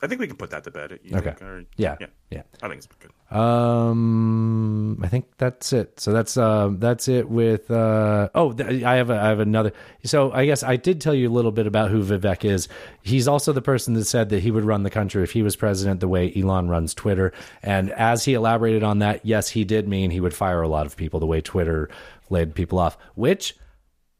I 0.00 0.06
think 0.06 0.20
we 0.20 0.26
can 0.28 0.36
put 0.36 0.50
that 0.50 0.62
to 0.64 0.70
bed. 0.70 0.98
You 1.02 1.16
Okay. 1.18 1.34
or- 1.42 1.64
Yeah. 1.76 1.96
yeah, 2.00 2.06
Yeah. 2.30 2.42
I 2.62 2.68
think 2.68 2.78
it's 2.78 2.86
good. 3.00 3.10
Um, 3.38 5.00
I 5.02 5.08
think 5.08 5.26
that's 5.38 5.72
it. 5.72 5.98
So 6.00 6.12
that's 6.12 6.36
uh, 6.36 6.70
that's 6.72 7.08
it 7.08 7.28
with. 7.28 7.70
Uh, 7.70 8.28
oh, 8.34 8.52
th- 8.52 8.82
I 8.84 8.96
have 8.96 9.10
a, 9.10 9.14
I 9.20 9.28
have 9.28 9.40
another. 9.40 9.72
So 10.04 10.32
I 10.32 10.46
guess 10.46 10.62
I 10.62 10.76
did 10.76 11.00
tell 11.00 11.14
you 11.14 11.28
a 11.28 11.32
little 11.34 11.50
bit 11.52 11.66
about 11.66 11.90
who 11.90 12.02
Vivek 12.02 12.44
is. 12.44 12.68
He's 13.02 13.26
also 13.28 13.52
the 13.52 13.62
person 13.62 13.94
that 13.94 14.04
said 14.04 14.28
that 14.30 14.40
he 14.42 14.50
would 14.50 14.64
run 14.64 14.82
the 14.82 14.90
country 14.90 15.22
if 15.22 15.32
he 15.32 15.42
was 15.42 15.56
president, 15.56 16.00
the 16.00 16.08
way 16.08 16.32
Elon 16.34 16.68
runs 16.68 16.94
Twitter. 16.94 17.32
And 17.62 17.90
as 17.92 18.24
he 18.24 18.34
elaborated 18.34 18.82
on 18.82 19.00
that, 19.00 19.24
yes, 19.26 19.48
he 19.48 19.64
did 19.64 19.88
mean 19.88 20.10
he 20.10 20.20
would 20.20 20.34
fire 20.34 20.62
a 20.62 20.68
lot 20.68 20.86
of 20.86 20.96
people 20.96 21.20
the 21.20 21.26
way 21.26 21.40
Twitter 21.40 21.88
laid 22.30 22.54
people 22.54 22.78
off, 22.78 22.96
which. 23.14 23.56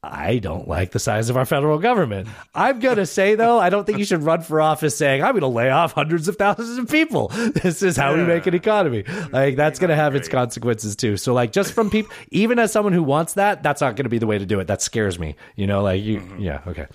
I 0.02 0.38
don't 0.38 0.68
like 0.68 0.92
the 0.92 1.00
size 1.00 1.28
of 1.28 1.36
our 1.36 1.44
federal 1.44 1.78
government. 1.78 2.28
I'm 2.54 2.78
going 2.78 2.98
to 2.98 3.06
say, 3.06 3.34
though, 3.34 3.58
I 3.58 3.68
don't 3.68 3.84
think 3.84 3.98
you 3.98 4.04
should 4.04 4.22
run 4.22 4.42
for 4.42 4.60
office 4.60 4.96
saying, 4.96 5.24
I'm 5.24 5.32
going 5.32 5.40
to 5.40 5.48
lay 5.48 5.70
off 5.70 5.92
hundreds 5.92 6.28
of 6.28 6.36
thousands 6.36 6.78
of 6.78 6.88
people. 6.88 7.32
This 7.58 7.82
is 7.82 7.96
how 7.96 8.14
we 8.14 8.22
make 8.22 8.46
an 8.46 8.54
economy. 8.54 9.04
Like, 9.32 9.56
that's 9.56 9.78
going 9.78 9.88
to 9.88 9.96
have 9.96 10.14
its 10.14 10.28
consequences, 10.28 10.94
too. 10.94 11.16
So, 11.16 11.34
like, 11.34 11.50
just 11.50 11.72
from 11.72 11.90
people, 11.90 12.12
even 12.30 12.58
as 12.58 12.70
someone 12.70 12.92
who 12.92 13.02
wants 13.02 13.34
that, 13.34 13.62
that's 13.62 13.80
not 13.80 13.96
going 13.96 14.04
to 14.04 14.10
be 14.10 14.18
the 14.18 14.26
way 14.26 14.38
to 14.38 14.46
do 14.46 14.60
it. 14.60 14.66
That 14.66 14.80
scares 14.80 15.18
me. 15.18 15.34
You 15.56 15.66
know, 15.66 15.82
like, 15.82 16.02
you, 16.02 16.20
mm-hmm. 16.20 16.40
yeah, 16.40 16.60
okay. 16.66 16.86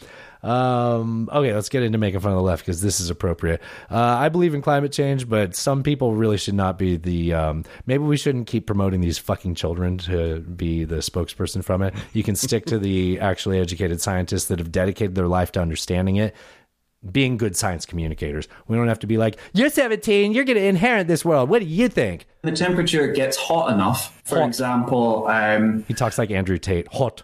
Um, 0.44 1.30
okay, 1.32 1.54
let's 1.54 1.70
get 1.70 1.84
into 1.84 1.98
making 1.98 2.20
fun 2.20 2.32
of 2.34 2.38
the 2.38 2.44
left 2.44 2.66
because 2.66 2.82
this 2.82 3.00
is 3.00 3.10
appropriate. 3.10 3.62
Uh, 3.90 3.98
I 3.98 4.30
believe 4.30 4.54
in 4.54 4.62
climate 4.62 4.92
change, 4.92 5.30
but 5.30 5.56
some 5.56 5.84
people 5.84 6.14
really 6.14 6.38
should 6.38 6.54
not 6.54 6.78
be 6.78 6.98
the. 6.98 7.34
Um, 7.34 7.64
maybe 7.86 8.04
we 8.04 8.18
shouldn't 8.18 8.48
keep 8.48 8.68
promoting 8.68 9.02
these 9.02 9.18
fucking 9.18 9.56
children 9.56 9.98
to 10.00 10.40
be 10.42 10.84
the 10.84 10.98
spokesperson 10.98 11.64
from 11.64 11.82
it. 11.82 11.94
You 12.12 12.24
can 12.24 12.36
stick 12.36 12.66
to 12.68 12.78
the 12.78 13.20
actually 13.22 13.60
educated 13.60 14.02
scientists 14.02 14.46
that 14.46 14.60
have 14.60 14.72
dedicated 14.72 15.16
their 15.16 15.28
life 15.28 15.52
to 15.54 15.62
understanding 15.62 16.18
it. 16.18 16.36
Being 17.12 17.36
good 17.36 17.58
science 17.58 17.86
communicators. 17.86 18.48
We 18.70 18.78
don't 18.78 18.88
have 18.88 19.00
to 19.00 19.08
be 19.08 19.18
like, 19.18 19.38
you're 19.54 19.70
17, 19.70 20.32
you're 20.32 20.46
going 20.46 20.58
to 20.58 20.64
inherit 20.64 21.06
this 21.06 21.26
world. 21.26 21.50
What 21.50 21.60
do 21.60 21.66
you 21.66 21.90
think? 21.90 22.26
the 22.44 22.52
temperature 22.54 23.08
gets 23.12 23.36
hot 23.36 23.74
enough, 23.74 24.22
for 24.24 24.40
Hot. 24.40 24.48
example, 24.48 25.28
um, 25.28 25.84
He 25.90 25.94
talks 25.94 26.18
like 26.18 26.32
Andrew 26.32 26.58
Tate. 26.58 26.88
Hot. 26.94 27.24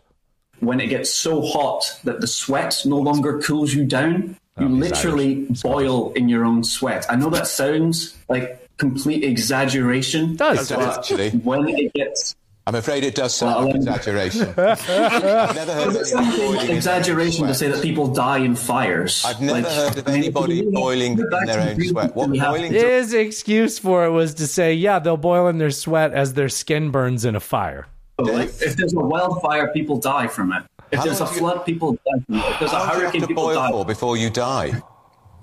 When 0.62 0.80
it 0.80 0.88
gets 0.88 1.10
so 1.10 1.42
hot 1.42 2.00
that 2.04 2.22
the 2.22 2.28
sweat 2.28 2.82
no 2.86 2.98
longer 2.98 3.40
cools 3.42 3.74
you 3.74 3.86
down, 3.86 4.38
you 4.60 4.66
Oh, 4.66 4.68
he's 4.68 4.78
literally 4.78 5.48
boil 5.64 6.12
in 6.14 6.28
your 6.28 6.44
own 6.46 6.64
sweat. 6.64 7.06
I 7.10 7.16
know 7.16 7.30
that 7.30 7.48
sounds 7.48 8.18
like 8.28 8.68
complete 8.78 9.24
exaggeration. 9.24 10.36
does. 10.36 10.70
but 10.70 10.98
actually. 10.98 11.30
When 11.32 11.68
it 11.70 11.94
gets 11.94 12.36
I'm 12.70 12.76
afraid 12.76 13.04
it 13.04 13.16
does 13.16 13.34
sound 13.36 13.66
like 13.66 13.74
um, 13.74 13.78
exaggeration. 13.78 14.48
I've 14.58 15.56
never 15.56 15.74
heard 15.74 15.88
of 15.88 15.96
it's 15.96 16.14
anyone 16.14 16.32
something 16.32 16.40
boiling 16.40 16.60
in 16.62 16.68
their 16.68 16.76
exaggeration 16.76 17.48
to 17.48 17.56
say 17.56 17.68
that 17.72 17.82
people 17.82 18.14
die 18.14 18.38
in 18.40 18.56
fires. 18.56 19.24
I've 19.26 19.42
never 19.42 19.62
Like, 19.62 19.66
heard 19.74 19.98
of 19.98 20.08
anybody 20.08 20.62
boiling 20.70 21.14
in 21.14 21.46
their 21.48 21.62
own 21.62 21.82
sweat. 21.82 22.16
What 22.16 22.30
boiling? 22.32 22.72
His 22.72 23.16
excuse 23.16 23.80
for 23.80 24.06
it 24.06 24.12
was 24.12 24.36
to 24.36 24.46
say, 24.46 24.76
yeah, 24.76 25.00
they'll 25.00 25.18
boil 25.18 25.48
in 25.48 25.58
their 25.58 25.72
sweat 25.72 26.14
as 26.14 26.36
their 26.36 26.48
skin 26.50 26.92
burns 26.92 27.26
in 27.26 27.36
a 27.36 27.40
fire. 27.40 27.88
Like, 28.24 28.50
if 28.62 28.76
there's 28.76 28.94
a 28.94 29.00
wildfire, 29.00 29.68
people 29.74 29.98
die 30.00 30.28
from 30.28 30.52
it. 30.54 30.64
If 30.92 31.00
How 31.00 31.06
there's 31.06 31.20
a 31.20 31.24
long 31.26 31.34
do 31.34 31.36
you- 31.36 31.40
flood, 31.42 31.66
people 31.66 31.92
die 31.94 32.24
from 32.26 32.36
it. 32.36 32.46
If 32.46 32.60
there's 32.60 32.72
a 32.72 32.76
How 32.76 32.86
long 32.86 32.94
you 32.96 33.02
hurricane, 33.02 33.28
people 33.28 33.54
die. 33.54 33.72
for 33.72 33.86
before 33.86 34.18
you 34.18 34.30
die? 34.30 34.82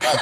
Uh, 0.02 0.16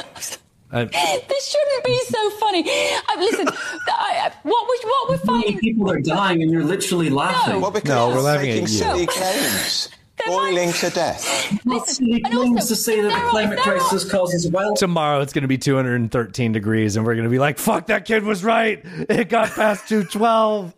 This 0.85 1.47
shouldn't 1.51 1.83
be 1.85 1.99
so 2.09 2.29
funny. 2.31 2.61
Uh, 2.61 3.19
listen, 3.19 3.47
I, 3.47 4.29
I- 4.29 4.33
what 4.43 4.67
we 4.69 4.79
what 4.83 5.09
we're 5.09 5.15
Many 5.33 5.43
finding. 5.43 5.59
people 5.59 5.89
are 5.91 5.99
dying, 6.01 6.41
and 6.41 6.51
you're 6.51 6.63
literally 6.63 7.09
laughing. 7.09 7.61
Well, 7.61 7.71
because 7.71 7.89
No, 7.89 8.09
we're 8.09 8.21
laughing 8.21 8.49
at 8.51 8.61
you. 8.61 8.67
silly 8.67 9.05
claims. 9.05 9.89
Boiling 10.27 10.71
to 10.71 10.89
death. 10.89 11.59
Not 11.65 11.87
silly 11.87 12.21
claims 12.21 12.67
to 12.69 12.75
say 12.75 13.01
that 13.01 13.09
the 13.11 13.29
climate 13.29 13.59
crisis 13.59 14.09
causes 14.09 14.47
wild. 14.49 14.77
Tomorrow 14.77 15.19
it's 15.21 15.33
going 15.33 15.41
to 15.43 15.47
be 15.47 15.57
213 15.57 16.51
degrees, 16.51 16.95
and 16.95 17.05
we're 17.05 17.13
going 17.15 17.25
to 17.25 17.29
be 17.29 17.37
like, 17.39 17.57
fuck, 17.59 17.87
that 17.87 18.05
kid 18.05 18.23
was 18.23 18.43
right. 18.43 18.81
It 18.83 19.29
got 19.29 19.51
past 19.51 19.87
212. 19.89 20.73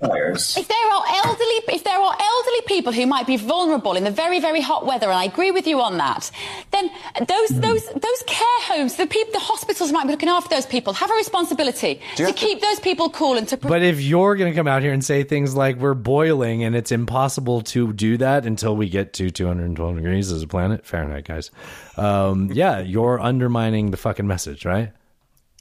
Fires. 0.00 0.56
If 0.56 0.68
there 0.68 0.76
are 0.92 1.04
elderly, 1.26 1.60
if 1.74 1.84
there 1.84 1.98
are 1.98 2.16
elderly 2.20 2.60
people 2.66 2.92
who 2.92 3.06
might 3.06 3.26
be 3.26 3.36
vulnerable 3.36 3.96
in 3.96 4.04
the 4.04 4.10
very, 4.10 4.40
very 4.40 4.60
hot 4.60 4.86
weather, 4.86 5.06
and 5.06 5.14
I 5.18 5.24
agree 5.24 5.50
with 5.50 5.66
you 5.66 5.80
on 5.80 5.98
that, 5.98 6.30
then 6.70 6.90
those 7.26 7.48
those 7.50 7.84
those 7.86 8.22
care 8.26 8.60
homes, 8.62 8.96
the 8.96 9.06
people, 9.06 9.32
the 9.32 9.38
hospitals 9.40 9.92
might 9.92 10.04
be 10.04 10.10
looking 10.12 10.28
after 10.28 10.54
those 10.54 10.66
people, 10.66 10.92
have 10.94 11.10
a 11.10 11.14
responsibility 11.14 12.00
to 12.16 12.24
have 12.26 12.34
to- 12.34 12.40
keep 12.46 12.60
those 12.60 12.80
people 12.80 13.10
cool 13.10 13.36
and 13.36 13.48
to. 13.48 13.56
Pre- 13.56 13.68
But 13.68 13.82
if 13.82 14.00
you're 14.00 14.36
going 14.36 14.52
to 14.52 14.56
come 14.56 14.68
out 14.68 14.82
here 14.82 14.92
and 14.92 15.04
say 15.04 15.24
things 15.24 15.54
like 15.56 15.76
we're 15.78 15.94
boiling 15.94 16.62
and 16.64 16.76
it's 16.76 16.92
impossible 16.92 17.62
to 17.62 17.92
do 17.92 18.16
that 18.18 18.46
until 18.46 18.76
we 18.76 18.88
get 18.88 19.12
to 19.14 19.30
212 19.30 19.96
degrees 19.96 20.30
as 20.32 20.42
a 20.42 20.46
planet, 20.46 20.86
Fahrenheit, 20.86 21.24
guys, 21.24 21.50
um, 21.96 22.50
yeah, 22.52 22.80
you're 22.80 23.18
undermining 23.20 23.90
the 23.90 23.96
fucking 23.96 24.26
message, 24.26 24.64
right? 24.64 24.92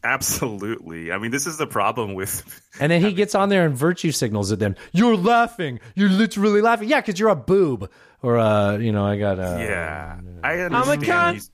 Absolutely. 0.04 1.12
I 1.12 1.18
mean, 1.18 1.32
this 1.32 1.48
is 1.48 1.58
the 1.58 1.68
problem 1.68 2.14
with. 2.14 2.64
And 2.80 2.92
then 2.92 3.02
he 3.02 3.12
gets 3.14 3.34
on 3.34 3.50
there 3.50 3.66
and 3.66 3.76
virtue 3.76 4.12
signals 4.12 4.52
at 4.52 4.60
them. 4.60 4.76
You're 4.92 5.18
laughing. 5.18 5.80
You're 5.96 6.10
literally 6.10 6.62
laughing. 6.62 6.88
Yeah, 6.90 7.02
because 7.02 7.20
you're 7.20 7.30
a 7.30 7.36
boob. 7.36 7.90
Or, 8.22 8.38
uh, 8.38 8.78
you 8.78 8.92
know, 8.92 9.04
I 9.04 9.18
got. 9.18 9.40
Uh, 9.40 9.58
Yeah, 9.60 10.20
I 10.44 10.54
a 10.54 10.66
understand. 10.66 11.02
cunt. 11.04 11.34
He's, 11.34 11.52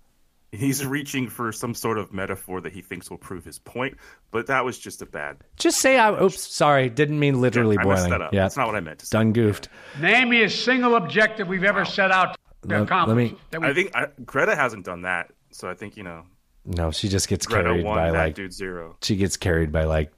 he's 0.51 0.85
reaching 0.85 1.29
for 1.29 1.53
some 1.53 1.73
sort 1.75 1.97
of 1.97 2.11
metaphor 2.11 2.59
that 2.59 2.73
he 2.73 2.81
thinks 2.81 3.09
will 3.09 3.17
prove 3.17 3.45
his 3.45 3.57
point, 3.57 3.97
but 4.31 4.47
that 4.47 4.65
was 4.65 4.77
just 4.77 5.01
a 5.01 5.05
bad. 5.05 5.37
Just 5.57 5.79
say, 5.79 5.97
I, 5.97 6.11
oops, 6.21 6.41
sorry. 6.53 6.89
Didn't 6.89 7.19
mean 7.19 7.39
literally 7.39 7.77
I 7.79 7.85
messed 7.85 8.03
boiling. 8.03 8.11
that 8.11 8.21
up. 8.21 8.33
Yeah. 8.33 8.41
That's 8.41 8.57
not 8.57 8.67
what 8.67 8.75
I 8.75 8.81
meant 8.81 8.99
to 8.99 9.05
say. 9.05 9.17
Done 9.17 9.31
goofed. 9.31 9.69
Name 10.01 10.27
me 10.29 10.43
a 10.43 10.49
single 10.49 10.95
objective 10.97 11.47
we've 11.47 11.63
ever 11.63 11.85
set 11.85 12.11
out 12.11 12.35
to 12.63 12.67
Let- 12.67 12.81
accomplish. 12.81 13.15
let 13.15 13.31
me- 13.33 13.39
that 13.51 13.61
we- 13.61 13.67
I 13.67 13.73
think 13.73 13.95
I, 13.95 14.07
Greta 14.25 14.57
hasn't 14.57 14.83
done 14.83 15.03
that, 15.03 15.31
so 15.51 15.69
I 15.69 15.73
think 15.73 15.95
you 15.95 16.03
know. 16.03 16.23
No, 16.65 16.91
she 16.91 17.09
just 17.09 17.27
gets 17.27 17.45
carried 17.45 17.83
one, 17.83 17.97
by 17.97 18.09
like. 18.09 18.35
dude 18.35 18.53
zero. 18.53 18.95
She 19.01 19.15
gets 19.15 19.37
carried 19.37 19.71
by 19.71 19.83
like 19.83 20.11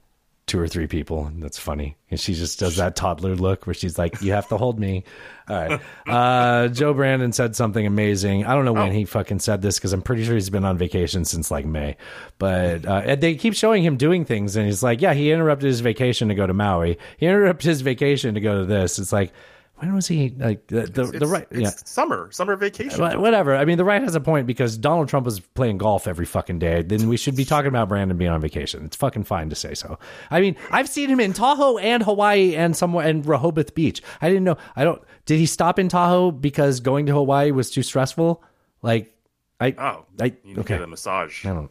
two 0.46 0.60
or 0.60 0.68
three 0.68 0.86
people. 0.86 1.26
And 1.26 1.42
that's 1.42 1.58
funny. 1.58 1.96
And 2.08 2.20
she 2.20 2.34
just 2.34 2.60
does 2.60 2.76
that 2.76 2.94
toddler 2.94 3.34
look 3.34 3.66
where 3.66 3.74
she's 3.74 3.98
like, 3.98 4.22
"You 4.22 4.32
have 4.32 4.48
to 4.48 4.56
hold 4.56 4.78
me." 4.78 5.02
All 5.48 5.56
right. 5.56 5.80
Uh, 6.06 6.68
Joe 6.68 6.94
Brandon 6.94 7.32
said 7.32 7.56
something 7.56 7.84
amazing. 7.84 8.46
I 8.46 8.54
don't 8.54 8.64
know 8.64 8.72
when 8.72 8.92
he 8.92 9.04
fucking 9.04 9.40
said 9.40 9.60
this 9.60 9.76
because 9.78 9.92
I'm 9.92 10.02
pretty 10.02 10.24
sure 10.24 10.34
he's 10.34 10.50
been 10.50 10.64
on 10.64 10.78
vacation 10.78 11.24
since 11.24 11.50
like 11.50 11.66
May. 11.66 11.96
But 12.38 12.86
uh, 12.86 13.02
and 13.04 13.20
they 13.20 13.34
keep 13.34 13.54
showing 13.54 13.82
him 13.82 13.96
doing 13.96 14.24
things, 14.24 14.54
and 14.54 14.66
he's 14.66 14.84
like, 14.84 15.00
"Yeah, 15.00 15.14
he 15.14 15.32
interrupted 15.32 15.66
his 15.66 15.80
vacation 15.80 16.28
to 16.28 16.36
go 16.36 16.46
to 16.46 16.54
Maui. 16.54 16.96
He 17.16 17.26
interrupted 17.26 17.66
his 17.66 17.80
vacation 17.80 18.34
to 18.34 18.40
go 18.40 18.60
to 18.60 18.64
this." 18.66 18.98
It's 19.00 19.12
like. 19.12 19.32
When 19.78 19.94
was 19.94 20.06
he 20.08 20.30
like 20.38 20.68
the 20.68 20.82
the, 20.82 21.04
the 21.04 21.26
right? 21.26 21.46
it's 21.50 21.60
yeah, 21.60 21.70
summer, 21.84 22.30
summer 22.32 22.56
vacation. 22.56 22.98
Wha- 22.98 23.18
Whatever. 23.18 23.54
I 23.54 23.66
mean, 23.66 23.76
the 23.76 23.84
right 23.84 24.00
has 24.00 24.14
a 24.14 24.20
point 24.20 24.46
because 24.46 24.78
Donald 24.78 25.08
Trump 25.10 25.26
was 25.26 25.38
playing 25.40 25.76
golf 25.76 26.06
every 26.08 26.24
fucking 26.24 26.58
day. 26.58 26.80
Then 26.80 27.08
we 27.08 27.18
should 27.18 27.36
be 27.36 27.44
talking 27.44 27.68
about 27.68 27.88
Brandon 27.88 28.16
being 28.16 28.30
on 28.30 28.40
vacation. 28.40 28.86
It's 28.86 28.96
fucking 28.96 29.24
fine 29.24 29.50
to 29.50 29.54
say 29.54 29.74
so. 29.74 29.98
I 30.30 30.40
mean, 30.40 30.56
I've 30.70 30.88
seen 30.88 31.10
him 31.10 31.20
in 31.20 31.34
Tahoe 31.34 31.76
and 31.76 32.02
Hawaii 32.02 32.54
and 32.54 32.74
somewhere 32.74 33.06
and 33.06 33.26
Rehoboth 33.26 33.74
Beach. 33.74 34.00
I 34.22 34.28
didn't 34.28 34.44
know. 34.44 34.56
I 34.76 34.84
don't. 34.84 35.02
Did 35.26 35.38
he 35.38 35.46
stop 35.46 35.78
in 35.78 35.88
Tahoe 35.90 36.30
because 36.30 36.80
going 36.80 37.04
to 37.06 37.12
Hawaii 37.12 37.50
was 37.50 37.70
too 37.70 37.82
stressful? 37.82 38.42
Like, 38.80 39.14
I. 39.60 39.74
Oh, 39.76 40.06
I 40.18 40.32
okay. 40.56 40.76
a 40.82 40.86
massage. 40.86 41.44
I 41.44 41.50
don't. 41.50 41.70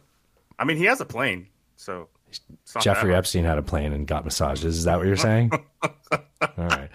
I 0.60 0.64
mean, 0.64 0.76
he 0.76 0.84
has 0.84 1.00
a 1.00 1.04
plane, 1.06 1.48
so 1.74 2.08
Jeffrey. 2.80 3.14
Epstein 3.14 3.44
had 3.44 3.58
a 3.58 3.62
plane 3.62 3.92
and 3.92 4.06
got 4.06 4.24
massages. 4.24 4.78
Is 4.78 4.84
that 4.84 4.98
what 4.98 5.06
you're 5.06 5.16
saying? 5.16 5.50
All 6.12 6.18
right. 6.56 6.90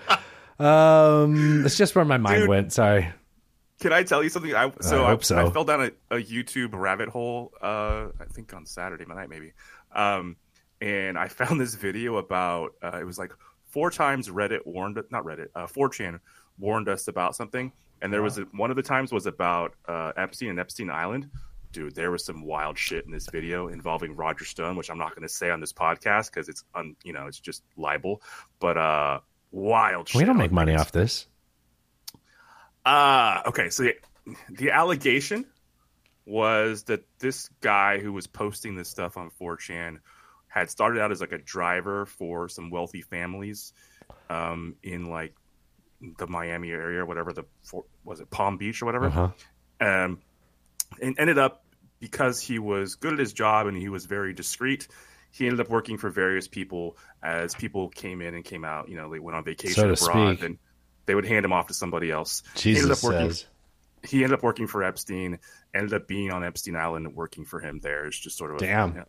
Um, 0.61 1.65
it's 1.65 1.77
just 1.77 1.95
where 1.95 2.05
my 2.05 2.17
mind 2.17 2.41
Dude. 2.41 2.49
went. 2.49 2.73
Sorry. 2.73 3.11
Can 3.79 3.91
I 3.91 4.03
tell 4.03 4.21
you 4.21 4.29
something? 4.29 4.53
I 4.53 4.71
so 4.81 5.03
I 5.03 5.13
I, 5.13 5.17
so. 5.17 5.47
I 5.47 5.49
fell 5.49 5.63
down 5.63 5.81
a, 5.81 6.15
a 6.15 6.21
YouTube 6.21 6.69
rabbit 6.73 7.09
hole. 7.09 7.51
Uh, 7.59 8.09
I 8.19 8.25
think 8.31 8.53
on 8.53 8.67
Saturday 8.67 9.05
night 9.05 9.27
maybe, 9.27 9.53
um, 9.95 10.35
and 10.79 11.17
I 11.17 11.27
found 11.29 11.59
this 11.59 11.73
video 11.73 12.17
about 12.17 12.75
uh, 12.83 12.99
it 12.99 13.05
was 13.05 13.17
like 13.17 13.31
four 13.65 13.89
times 13.89 14.29
Reddit 14.29 14.65
warned 14.65 15.01
not 15.09 15.23
Reddit, 15.23 15.47
uh, 15.55 15.65
4chan 15.65 16.19
warned 16.59 16.89
us 16.89 17.07
about 17.07 17.35
something, 17.35 17.71
and 18.03 18.13
there 18.13 18.21
was 18.21 18.38
a, 18.38 18.41
one 18.51 18.69
of 18.69 18.75
the 18.75 18.83
times 18.83 19.11
was 19.11 19.25
about 19.25 19.73
uh, 19.88 20.11
Epstein 20.15 20.49
and 20.49 20.59
Epstein 20.59 20.91
Island. 20.91 21.29
Dude, 21.71 21.95
there 21.95 22.11
was 22.11 22.23
some 22.23 22.43
wild 22.43 22.77
shit 22.77 23.05
in 23.05 23.11
this 23.11 23.27
video 23.31 23.69
involving 23.69 24.15
Roger 24.15 24.45
Stone, 24.45 24.75
which 24.75 24.91
I'm 24.91 24.97
not 24.97 25.15
going 25.15 25.27
to 25.27 25.33
say 25.33 25.49
on 25.49 25.59
this 25.59 25.73
podcast 25.73 26.29
because 26.29 26.49
it's 26.49 26.65
un, 26.75 26.95
you 27.03 27.13
know, 27.13 27.25
it's 27.27 27.39
just 27.39 27.63
libel. 27.77 28.21
But 28.59 28.77
uh, 28.77 29.21
wild. 29.52 30.10
We 30.14 30.19
shit 30.19 30.28
don't 30.28 30.38
make 30.38 30.52
money 30.52 30.76
off 30.76 30.91
this. 30.91 31.28
uh 32.86 33.41
okay, 33.48 33.69
so 33.69 33.84
the, 33.84 33.95
the 34.49 34.72
allegation 34.72 35.45
was 36.26 36.84
that 36.84 37.03
this 37.19 37.49
guy 37.61 37.99
who 37.99 38.14
was 38.14 38.28
posting 38.28 38.76
this 38.76 38.90
stuff 38.90 39.18
on 39.18 39.32
4chan 39.41 39.98
had 40.48 40.69
started 40.69 41.02
out 41.02 41.11
as 41.11 41.22
like 41.22 41.32
a 41.32 41.38
driver 41.38 42.06
for 42.06 42.49
some 42.49 42.69
wealthy 42.69 43.02
families 43.02 43.73
um, 44.30 44.76
in 44.84 45.06
like 45.06 45.34
the 46.18 46.28
Miami 46.28 46.72
area 46.72 47.02
or 47.02 47.06
whatever 47.06 47.32
the 47.32 47.45
was 48.03 48.19
it 48.19 48.30
Palm 48.30 48.57
Beach 48.57 48.82
or 48.82 48.86
whatever. 48.86 49.07
Uh-huh. 49.07 49.30
Um, 49.80 50.19
and 51.02 51.15
ended 51.18 51.38
up 51.38 51.64
because 51.99 52.41
he 52.41 52.60
was 52.60 52.95
good 52.95 53.14
at 53.14 53.19
his 53.19 53.34
job 53.34 53.68
and 53.68 53.78
he 53.78 53.90
was 53.90 54.06
very 54.06 54.34
discreet. 54.34 54.88
He 55.31 55.45
ended 55.45 55.59
up 55.61 55.69
working 55.69 55.97
for 55.97 56.09
various 56.09 56.47
people 56.47 56.97
as 57.23 57.55
people 57.55 57.89
came 57.89 58.21
in 58.21 58.33
and 58.35 58.43
came 58.43 58.65
out. 58.65 58.89
You 58.89 58.97
know, 58.97 59.09
they 59.11 59.19
went 59.19 59.35
on 59.37 59.43
vacation 59.43 59.75
So 59.95 60.05
abroad, 60.09 60.37
speak. 60.37 60.45
and 60.45 60.57
they 61.05 61.15
would 61.15 61.25
hand 61.25 61.45
him 61.45 61.53
off 61.53 61.67
to 61.67 61.73
somebody 61.73 62.11
else. 62.11 62.43
He 62.55 62.73
Jesus 62.73 62.83
ended 62.83 62.97
up 62.97 63.03
working, 63.03 63.29
says. 63.31 63.45
he 64.03 64.23
ended 64.23 64.37
up 64.37 64.43
working 64.43 64.67
for 64.67 64.83
Epstein. 64.83 65.39
Ended 65.73 65.93
up 65.93 66.07
being 66.07 66.31
on 66.31 66.43
Epstein 66.43 66.75
Island 66.75 67.15
working 67.15 67.45
for 67.45 67.59
him 67.61 67.79
there. 67.81 68.05
It's 68.05 68.19
just 68.19 68.37
sort 68.37 68.51
of 68.51 68.57
a- 68.57 68.59
Damn. 68.59 69.05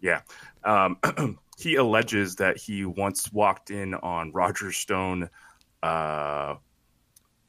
yeah. 0.00 0.20
Um, 0.62 0.96
he 1.58 1.74
alleges 1.74 2.36
that 2.36 2.56
he 2.56 2.84
once 2.84 3.32
walked 3.32 3.70
in 3.72 3.94
on 3.94 4.30
Roger 4.32 4.70
Stone 4.70 5.28
uh, 5.82 6.54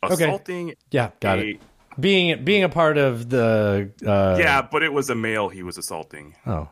Okay. 0.04 0.14
assaulting. 0.26 0.74
Yeah, 0.92 1.12
got 1.20 1.40
a- 1.40 1.50
it. 1.52 1.62
Being 2.00 2.44
being 2.44 2.64
a 2.64 2.70
part 2.70 2.98
of 2.98 3.30
the 3.30 3.92
uh, 4.06 4.36
yeah, 4.38 4.62
but 4.62 4.84
it 4.84 4.92
was 4.92 5.10
a 5.10 5.16
male 5.16 5.48
he 5.48 5.64
was 5.64 5.78
assaulting. 5.78 6.36
Oh, 6.46 6.68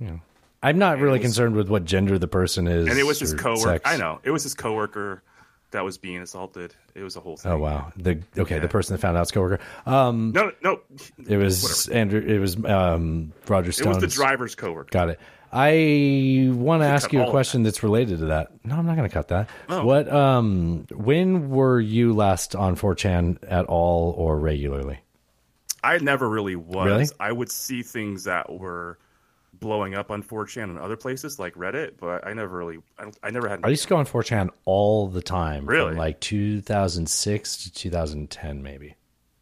yeah. 0.00 0.16
I'm 0.62 0.78
not 0.78 0.98
really 0.98 1.20
concerned 1.20 1.54
with 1.54 1.68
what 1.68 1.84
gender 1.84 2.18
the 2.18 2.28
person 2.28 2.66
is, 2.66 2.88
and 2.88 2.98
it 2.98 3.06
was 3.06 3.20
his 3.20 3.34
or 3.34 3.36
coworker. 3.36 3.60
sex. 3.60 3.82
I 3.84 3.96
know 3.96 4.20
it 4.22 4.30
was 4.30 4.42
his 4.42 4.54
coworker 4.54 5.22
that 5.70 5.84
was 5.84 5.98
being 5.98 6.20
assaulted. 6.20 6.74
It 6.94 7.02
was 7.02 7.16
a 7.16 7.20
whole 7.20 7.36
thing. 7.36 7.52
Oh 7.52 7.58
wow. 7.58 7.92
The 7.96 8.20
okay, 8.36 8.58
the 8.58 8.68
person 8.68 8.94
that 8.94 9.00
found 9.00 9.16
out 9.16 9.20
his 9.20 9.30
coworker. 9.30 9.62
Um, 9.86 10.32
No, 10.32 10.50
no, 10.62 10.80
it 11.28 11.36
was 11.36 11.88
Andrew. 11.88 12.20
It 12.20 12.38
was 12.38 12.62
um, 12.64 13.32
Roger 13.46 13.72
Stone. 13.72 13.86
it 13.86 13.88
was 13.90 13.98
the 13.98 14.06
driver's 14.08 14.54
coworker. 14.54 14.90
Got 14.90 15.10
it. 15.10 15.20
I 15.50 16.50
want 16.52 16.82
to 16.82 16.86
ask 16.86 17.12
you 17.12 17.22
a 17.22 17.30
question 17.30 17.62
that's 17.62 17.82
related 17.82 18.18
to 18.18 18.26
that. 18.26 18.50
No, 18.64 18.76
I'm 18.76 18.84
not 18.84 18.96
going 18.96 19.08
to 19.08 19.12
cut 19.12 19.28
that. 19.28 19.48
Oh. 19.70 19.82
What? 19.84 20.12
Um, 20.12 20.86
when 20.92 21.48
were 21.48 21.80
you 21.80 22.14
last 22.14 22.54
on 22.54 22.76
4chan 22.76 23.38
at 23.48 23.64
all 23.64 24.12
or 24.18 24.38
regularly? 24.38 24.98
I 25.82 25.96
never 25.98 26.28
really 26.28 26.54
was. 26.56 26.86
Really? 26.86 27.06
I 27.18 27.32
would 27.32 27.50
see 27.50 27.82
things 27.82 28.24
that 28.24 28.52
were 28.52 28.98
blowing 29.60 29.94
up 29.94 30.10
on 30.10 30.22
4chan 30.22 30.64
and 30.64 30.78
other 30.78 30.96
places 30.96 31.38
like 31.38 31.54
Reddit, 31.54 31.94
but 31.98 32.26
I 32.26 32.32
never 32.32 32.56
really, 32.56 32.78
I, 32.98 33.02
don't, 33.04 33.18
I 33.22 33.30
never 33.30 33.48
had. 33.48 33.60
I 33.64 33.68
used 33.68 33.82
to 33.82 33.88
go 33.88 33.96
on 33.96 34.06
4chan 34.06 34.50
all 34.64 35.08
the 35.08 35.22
time. 35.22 35.66
Really? 35.66 35.90
From 35.90 35.98
like 35.98 36.20
2006 36.20 37.56
to 37.64 37.72
2010, 37.72 38.62
maybe. 38.62 38.96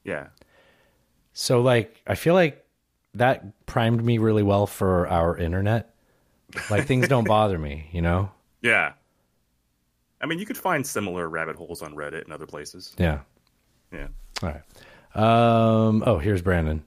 Yeah. 0.05 0.29
So 1.33 1.61
like 1.61 2.01
I 2.07 2.15
feel 2.15 2.33
like 2.33 2.65
that 3.15 3.67
primed 3.67 4.03
me 4.03 4.19
really 4.19 4.43
well 4.43 4.67
for 4.67 5.07
our 5.09 5.37
internet. 5.37 5.95
Like 6.71 6.87
things 6.87 7.09
don't 7.09 7.27
bother 7.29 7.59
me, 7.59 7.89
you 7.93 8.01
know? 8.01 8.31
Yeah. 8.63 8.93
I 10.21 10.27
mean, 10.27 10.39
you 10.39 10.47
could 10.47 10.57
find 10.57 10.87
similar 10.87 11.29
rabbit 11.29 11.57
holes 11.57 11.83
on 11.83 11.95
Reddit 11.95 12.25
and 12.25 12.33
other 12.33 12.47
places. 12.47 12.95
Yeah. 12.97 13.21
Yeah. 13.93 14.09
All 14.43 14.49
right. 14.49 14.63
Um 15.15 16.05
oh, 16.07 16.19
here's 16.19 16.41
Brandon. 16.41 16.85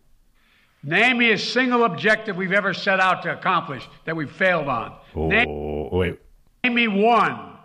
Name 0.84 1.18
me 1.18 1.32
a 1.32 1.38
single 1.38 1.84
objective 1.84 2.38
we've 2.38 2.54
ever 2.54 2.74
set 2.74 3.00
out 3.00 3.22
to 3.24 3.34
accomplish 3.34 3.88
that 4.06 4.16
we've 4.16 4.32
failed 4.32 4.68
on. 4.68 4.96
Name, 5.16 5.48
Oh, 5.50 5.90
wait. 5.98 6.20
name 6.64 6.74
me 6.74 6.88
one 6.88 7.58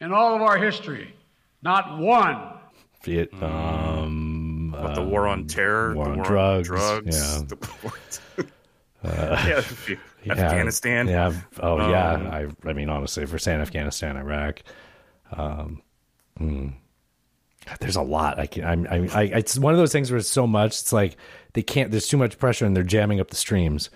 in 0.00 0.12
all 0.12 0.34
of 0.36 0.42
our 0.42 0.58
history. 0.58 1.14
Not 1.62 1.98
one. 1.98 2.38
Vietnam. 3.04 4.72
What, 4.72 4.94
the 4.94 5.02
war 5.02 5.26
on 5.26 5.46
terror, 5.46 5.94
war 5.94 6.06
the 6.06 6.14
war 6.16 6.24
drugs, 6.24 6.70
on 6.70 6.76
drugs, 6.76 7.16
yeah. 7.16 7.42
the 7.46 7.68
war- 7.82 8.46
Uh, 9.04 9.44
yeah, 9.88 9.96
yeah, 10.24 10.32
Afghanistan. 10.32 11.08
Yeah. 11.08 11.32
Oh, 11.60 11.90
yeah. 11.90 12.12
Um, 12.12 12.26
I, 12.28 12.68
I 12.68 12.72
mean, 12.72 12.88
honestly, 12.88 13.22
if 13.24 13.32
we're 13.32 13.38
saying 13.38 13.60
Afghanistan, 13.60 14.16
Iraq, 14.16 14.62
um, 15.32 15.82
hmm. 16.38 16.68
God, 17.66 17.76
there's 17.80 17.96
a 17.96 18.02
lot. 18.02 18.38
I 18.38 18.46
can. 18.46 18.64
I'm. 18.64 18.86
I, 18.90 19.08
I. 19.14 19.22
It's 19.38 19.58
one 19.58 19.72
of 19.74 19.78
those 19.78 19.92
things 19.92 20.10
where 20.10 20.18
it's 20.18 20.28
so 20.28 20.46
much. 20.46 20.80
It's 20.80 20.92
like 20.92 21.16
they 21.52 21.62
can't. 21.62 21.90
There's 21.90 22.08
too 22.08 22.16
much 22.16 22.38
pressure, 22.38 22.66
and 22.66 22.74
they're 22.76 22.82
jamming 22.82 23.20
up 23.20 23.30
the 23.30 23.36
streams. 23.36 23.90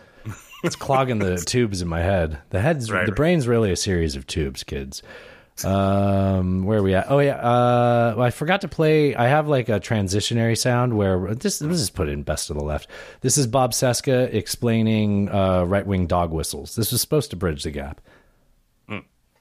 It's 0.65 0.77
clogging 0.77 1.19
the 1.19 1.37
tubes 1.37 1.83
in 1.83 1.89
my 1.89 2.01
head. 2.01 2.39
The 2.51 2.61
head's 2.61 2.91
Right, 2.91 3.07
the 3.07 3.13
right. 3.13 3.17
brain's 3.17 3.47
really 3.49 3.71
a 3.73 3.77
series 3.77 4.17
of 4.17 4.27
tubes, 4.27 4.63
kids. 4.63 5.03
Um, 5.65 6.65
where 6.65 6.79
are 6.81 6.83
we 6.83 6.95
at? 6.95 7.11
Oh 7.11 7.19
yeah. 7.19 7.37
Uh, 7.37 8.15
well, 8.17 8.27
I 8.27 8.31
forgot 8.31 8.61
to 8.61 8.69
play. 8.69 9.15
I 9.15 9.27
have 9.29 9.49
like 9.49 9.69
a 9.69 9.81
transitionary 9.81 10.57
sound 10.57 10.97
where 10.97 11.35
this. 11.35 11.61
Let's 11.63 11.79
just 11.81 11.95
put 11.95 12.09
it 12.09 12.13
in 12.13 12.23
best 12.25 12.51
of 12.51 12.57
the 12.59 12.65
left. 12.65 12.89
This 13.23 13.39
is 13.39 13.47
Bob 13.47 13.73
Cesca 13.73 14.33
explaining 14.35 15.29
uh, 15.31 15.65
right 15.65 15.87
wing 15.87 16.07
dog 16.07 16.31
whistles. 16.31 16.77
This 16.77 16.93
was 16.93 17.01
supposed 17.01 17.31
to 17.31 17.37
bridge 17.37 17.63
the 17.63 17.71
gap. 17.71 18.01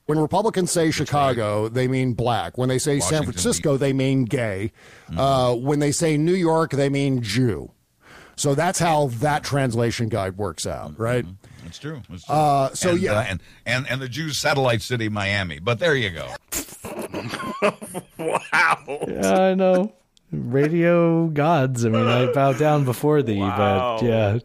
When 0.05 0.19
Republicans 0.19 0.71
say 0.71 0.91
Chicago, 0.91 1.67
they 1.67 1.87
mean 1.87 2.13
black. 2.13 2.57
When 2.59 2.69
they 2.69 2.77
say 2.77 2.99
San 2.99 3.05
Washington, 3.21 3.23
Francisco, 3.33 3.77
they 3.77 3.91
mean 3.91 4.25
gay. 4.25 4.71
Uh, 5.17 5.55
when 5.55 5.79
they 5.79 5.91
say 5.91 6.15
New 6.15 6.35
York, 6.35 6.71
they 6.71 6.89
mean 6.89 7.23
Jew. 7.23 7.71
So 8.35 8.53
that's 8.53 8.77
how 8.77 9.07
that 9.21 9.43
translation 9.43 10.09
guide 10.09 10.37
works 10.37 10.67
out, 10.67 10.99
right? 10.99 11.25
That's 11.63 11.79
true. 11.79 12.01
That's 12.09 12.25
true. 12.25 12.35
Uh, 12.35 12.69
so 12.75 12.91
and, 12.91 12.99
yeah. 12.99 13.13
uh, 13.13 13.21
and 13.29 13.41
and 13.65 13.87
and 13.89 14.01
the 14.01 14.09
Jews' 14.09 14.37
satellite 14.37 14.81
city, 14.83 15.09
Miami. 15.09 15.57
But 15.59 15.79
there 15.79 15.95
you 15.95 16.11
go. 16.11 16.27
wow. 18.19 19.05
Yeah, 19.07 19.39
I 19.39 19.53
know. 19.53 19.93
Radio 20.31 21.27
gods. 21.27 21.85
I 21.85 21.89
mean, 21.89 22.05
I 22.07 22.31
bow 22.31 22.53
down 22.53 22.83
before 22.83 23.21
thee, 23.23 23.39
Wow. 23.39 23.97
but 24.01 24.05
yeah, 24.05 24.39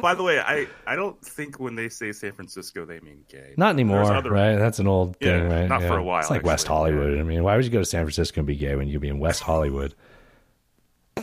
By 0.00 0.14
the 0.14 0.22
way, 0.22 0.38
I, 0.40 0.66
I 0.86 0.96
don't 0.96 1.20
think 1.24 1.58
when 1.60 1.74
they 1.76 1.88
say 1.88 2.12
San 2.12 2.32
Francisco 2.32 2.84
they 2.84 3.00
mean 3.00 3.24
gay. 3.28 3.54
not 3.56 3.70
anymore, 3.70 4.02
right? 4.02 4.56
That's 4.56 4.78
an 4.78 4.86
old 4.86 5.16
Yeah, 5.20 5.38
thing, 5.40 5.48
right? 5.50 5.68
not 5.68 5.82
for 5.82 5.96
a 5.98 6.02
while, 6.02 6.20
It's 6.20 6.30
like 6.30 6.44
West 6.44 6.64
actually. 6.66 6.76
Hollywood. 6.92 7.18
I 7.18 7.22
mean, 7.22 7.42
why 7.42 7.56
would 7.56 7.64
you 7.64 7.70
go 7.70 7.78
to 7.78 7.84
San 7.84 8.04
Francisco 8.04 8.40
and 8.40 8.46
be 8.46 8.56
gay 8.56 8.74
when 8.76 8.88
you'd 8.88 9.00
be 9.00 9.08
in 9.08 9.18
West 9.18 9.42
Hollywood? 9.42 9.94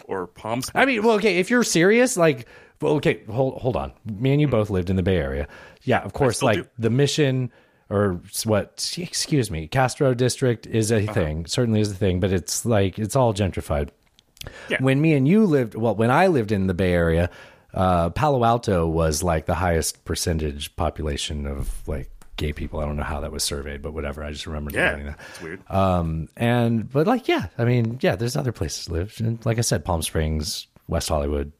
Or 0.05 0.27
Palm 0.27 0.61
I 0.75 0.85
mean, 0.85 1.03
well, 1.03 1.15
okay, 1.15 1.37
if 1.39 1.49
you're 1.49 1.63
serious, 1.63 2.15
like, 2.17 2.47
well, 2.81 2.93
okay, 2.93 3.23
hold 3.29 3.55
hold 3.61 3.75
on. 3.75 3.91
Me 4.05 4.31
and 4.31 4.39
you 4.41 4.47
both 4.47 4.69
lived 4.69 4.89
in 4.89 4.95
the 4.95 5.03
Bay 5.03 5.17
Area. 5.17 5.47
Yeah, 5.83 5.99
of 5.99 6.13
course. 6.13 6.41
Like 6.41 6.57
do. 6.57 6.67
the 6.77 6.89
mission, 6.89 7.51
or 7.89 8.21
what? 8.45 8.93
Excuse 8.97 9.51
me, 9.51 9.67
Castro 9.67 10.13
District 10.13 10.65
is 10.67 10.91
Uh-huh. 10.91 11.09
a 11.09 11.13
thing. 11.13 11.45
Certainly 11.45 11.81
is 11.81 11.91
a 11.91 11.95
thing, 11.95 12.19
but 12.19 12.31
it's 12.31 12.65
like 12.65 12.97
it's 12.97 13.15
all 13.15 13.33
gentrified. 13.33 13.89
Yeah. 14.69 14.77
When 14.79 15.01
me 15.01 15.13
and 15.13 15.27
you 15.27 15.45
lived, 15.45 15.75
well, 15.75 15.95
when 15.95 16.09
I 16.11 16.27
lived 16.27 16.51
in 16.51 16.67
the 16.67 16.73
Bay 16.73 16.93
Area, 16.93 17.29
uh, 17.73 18.09
Palo 18.11 18.43
Alto 18.43 18.87
was 18.87 19.23
like 19.23 19.45
the 19.45 19.55
highest 19.55 20.03
percentage 20.05 20.75
population 20.75 21.45
of 21.47 21.87
like 21.87 22.09
gay 22.35 22.53
people. 22.53 22.79
I 22.79 22.85
don't 22.85 22.95
know 22.97 23.03
how 23.03 23.19
that 23.21 23.31
was 23.31 23.43
surveyed, 23.43 23.81
but 23.81 23.93
whatever. 23.93 24.23
I 24.23 24.31
just 24.31 24.47
remember 24.47 24.71
Yeah, 24.73 24.91
getting 24.91 25.05
that. 25.07 25.19
it's 25.31 25.41
weird. 25.41 25.71
Um, 25.71 26.29
and 26.37 26.89
but 26.91 27.05
like, 27.07 27.27
yeah, 27.27 27.47
I 27.57 27.65
mean, 27.65 27.99
yeah, 28.01 28.15
there's 28.15 28.35
other 28.37 28.51
places 28.51 28.85
to 28.85 28.93
live. 28.93 29.15
And 29.19 29.45
like 29.45 29.57
I 29.57 29.61
said, 29.61 29.83
Palm 29.85 30.01
Springs, 30.01 30.67
West 30.87 31.09
Hollywood. 31.09 31.51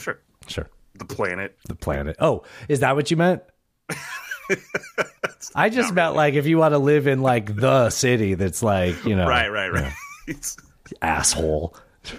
Sure. 0.00 0.18
Sure. 0.48 0.68
The 0.98 1.04
planet. 1.04 1.56
The 1.68 1.74
planet. 1.74 2.16
Oh, 2.20 2.42
is 2.68 2.80
that 2.80 2.96
what 2.96 3.10
you 3.10 3.16
meant? 3.16 3.42
I 5.54 5.70
just 5.70 5.92
meant 5.94 6.14
like 6.14 6.34
if 6.34 6.46
you 6.46 6.58
want 6.58 6.72
to 6.72 6.78
live 6.78 7.06
in 7.06 7.22
like 7.22 7.54
the 7.54 7.90
city 7.90 8.34
that's 8.34 8.62
like, 8.62 9.04
you 9.04 9.14
know. 9.16 9.26
Right, 9.28 9.48
right, 9.48 9.72
right. 9.72 9.92
you 10.26 10.34
know, 10.34 10.40
asshole. 11.02 11.76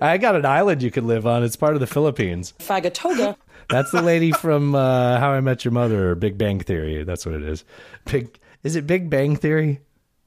I 0.00 0.18
got 0.18 0.36
an 0.36 0.44
island 0.46 0.82
you 0.82 0.90
could 0.90 1.04
live 1.04 1.26
on. 1.26 1.42
It's 1.42 1.56
part 1.56 1.74
of 1.74 1.80
the 1.80 1.86
Philippines. 1.86 2.54
Fagatoga. 2.58 3.36
That's 3.68 3.90
the 3.90 4.02
lady 4.02 4.32
from 4.32 4.74
uh, 4.74 5.18
How 5.18 5.30
I 5.30 5.40
Met 5.40 5.64
Your 5.64 5.72
Mother 5.72 6.10
or 6.10 6.14
Big 6.14 6.36
Bang 6.36 6.60
Theory. 6.60 7.04
That's 7.04 7.24
what 7.24 7.34
it 7.34 7.42
is. 7.42 7.64
Big 8.04 8.38
is 8.62 8.76
it 8.76 8.86
Big 8.86 9.08
Bang 9.10 9.36
Theory? 9.36 9.80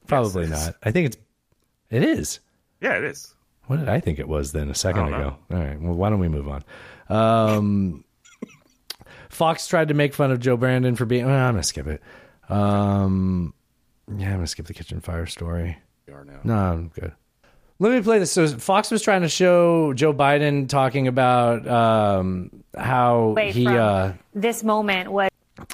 Probably 0.06 0.46
not. 0.46 0.76
I 0.82 0.90
think 0.90 1.06
it's 1.06 1.16
it 1.90 2.02
is. 2.02 2.40
Yeah, 2.80 2.96
it 2.96 3.04
is. 3.04 3.34
What 3.66 3.78
did 3.80 3.88
I 3.88 4.00
think 4.00 4.18
it 4.18 4.28
was 4.28 4.52
then 4.52 4.70
a 4.70 4.74
second 4.74 5.02
I 5.02 5.10
don't 5.10 5.20
ago? 5.20 5.36
All 5.50 5.58
right. 5.58 5.80
Well, 5.80 5.94
why 5.94 6.10
don't 6.10 6.20
we 6.20 6.28
move 6.28 6.48
on? 6.48 6.64
Um, 7.08 8.04
Fox 9.28 9.66
tried 9.66 9.88
to 9.88 9.94
make 9.94 10.14
fun 10.14 10.30
of 10.30 10.40
Joe 10.40 10.56
Brandon 10.56 10.94
for 10.96 11.04
being. 11.04 11.26
Well, 11.26 11.34
I'm 11.34 11.54
gonna 11.54 11.62
skip 11.62 11.86
it. 11.86 12.02
Um, 12.48 13.54
yeah, 14.08 14.28
I'm 14.28 14.34
gonna 14.36 14.46
skip 14.46 14.66
the 14.66 14.74
kitchen 14.74 15.00
fire 15.00 15.26
story. 15.26 15.78
You 16.06 16.14
are 16.14 16.24
now. 16.24 16.40
No, 16.44 16.54
I'm 16.54 16.88
good. 16.88 17.12
Let 17.78 17.92
me 17.92 18.00
play 18.00 18.18
this. 18.18 18.32
So 18.32 18.46
Fox 18.48 18.90
was 18.90 19.02
trying 19.02 19.22
to 19.22 19.28
show 19.28 19.92
Joe 19.92 20.14
Biden 20.14 20.68
talking 20.68 21.08
about 21.08 21.66
um, 21.68 22.50
how 22.76 23.18
away 23.18 23.52
he. 23.52 23.66
Uh, 23.66 24.12
this 24.34 24.64
moment 24.64 25.12
was 25.12 25.28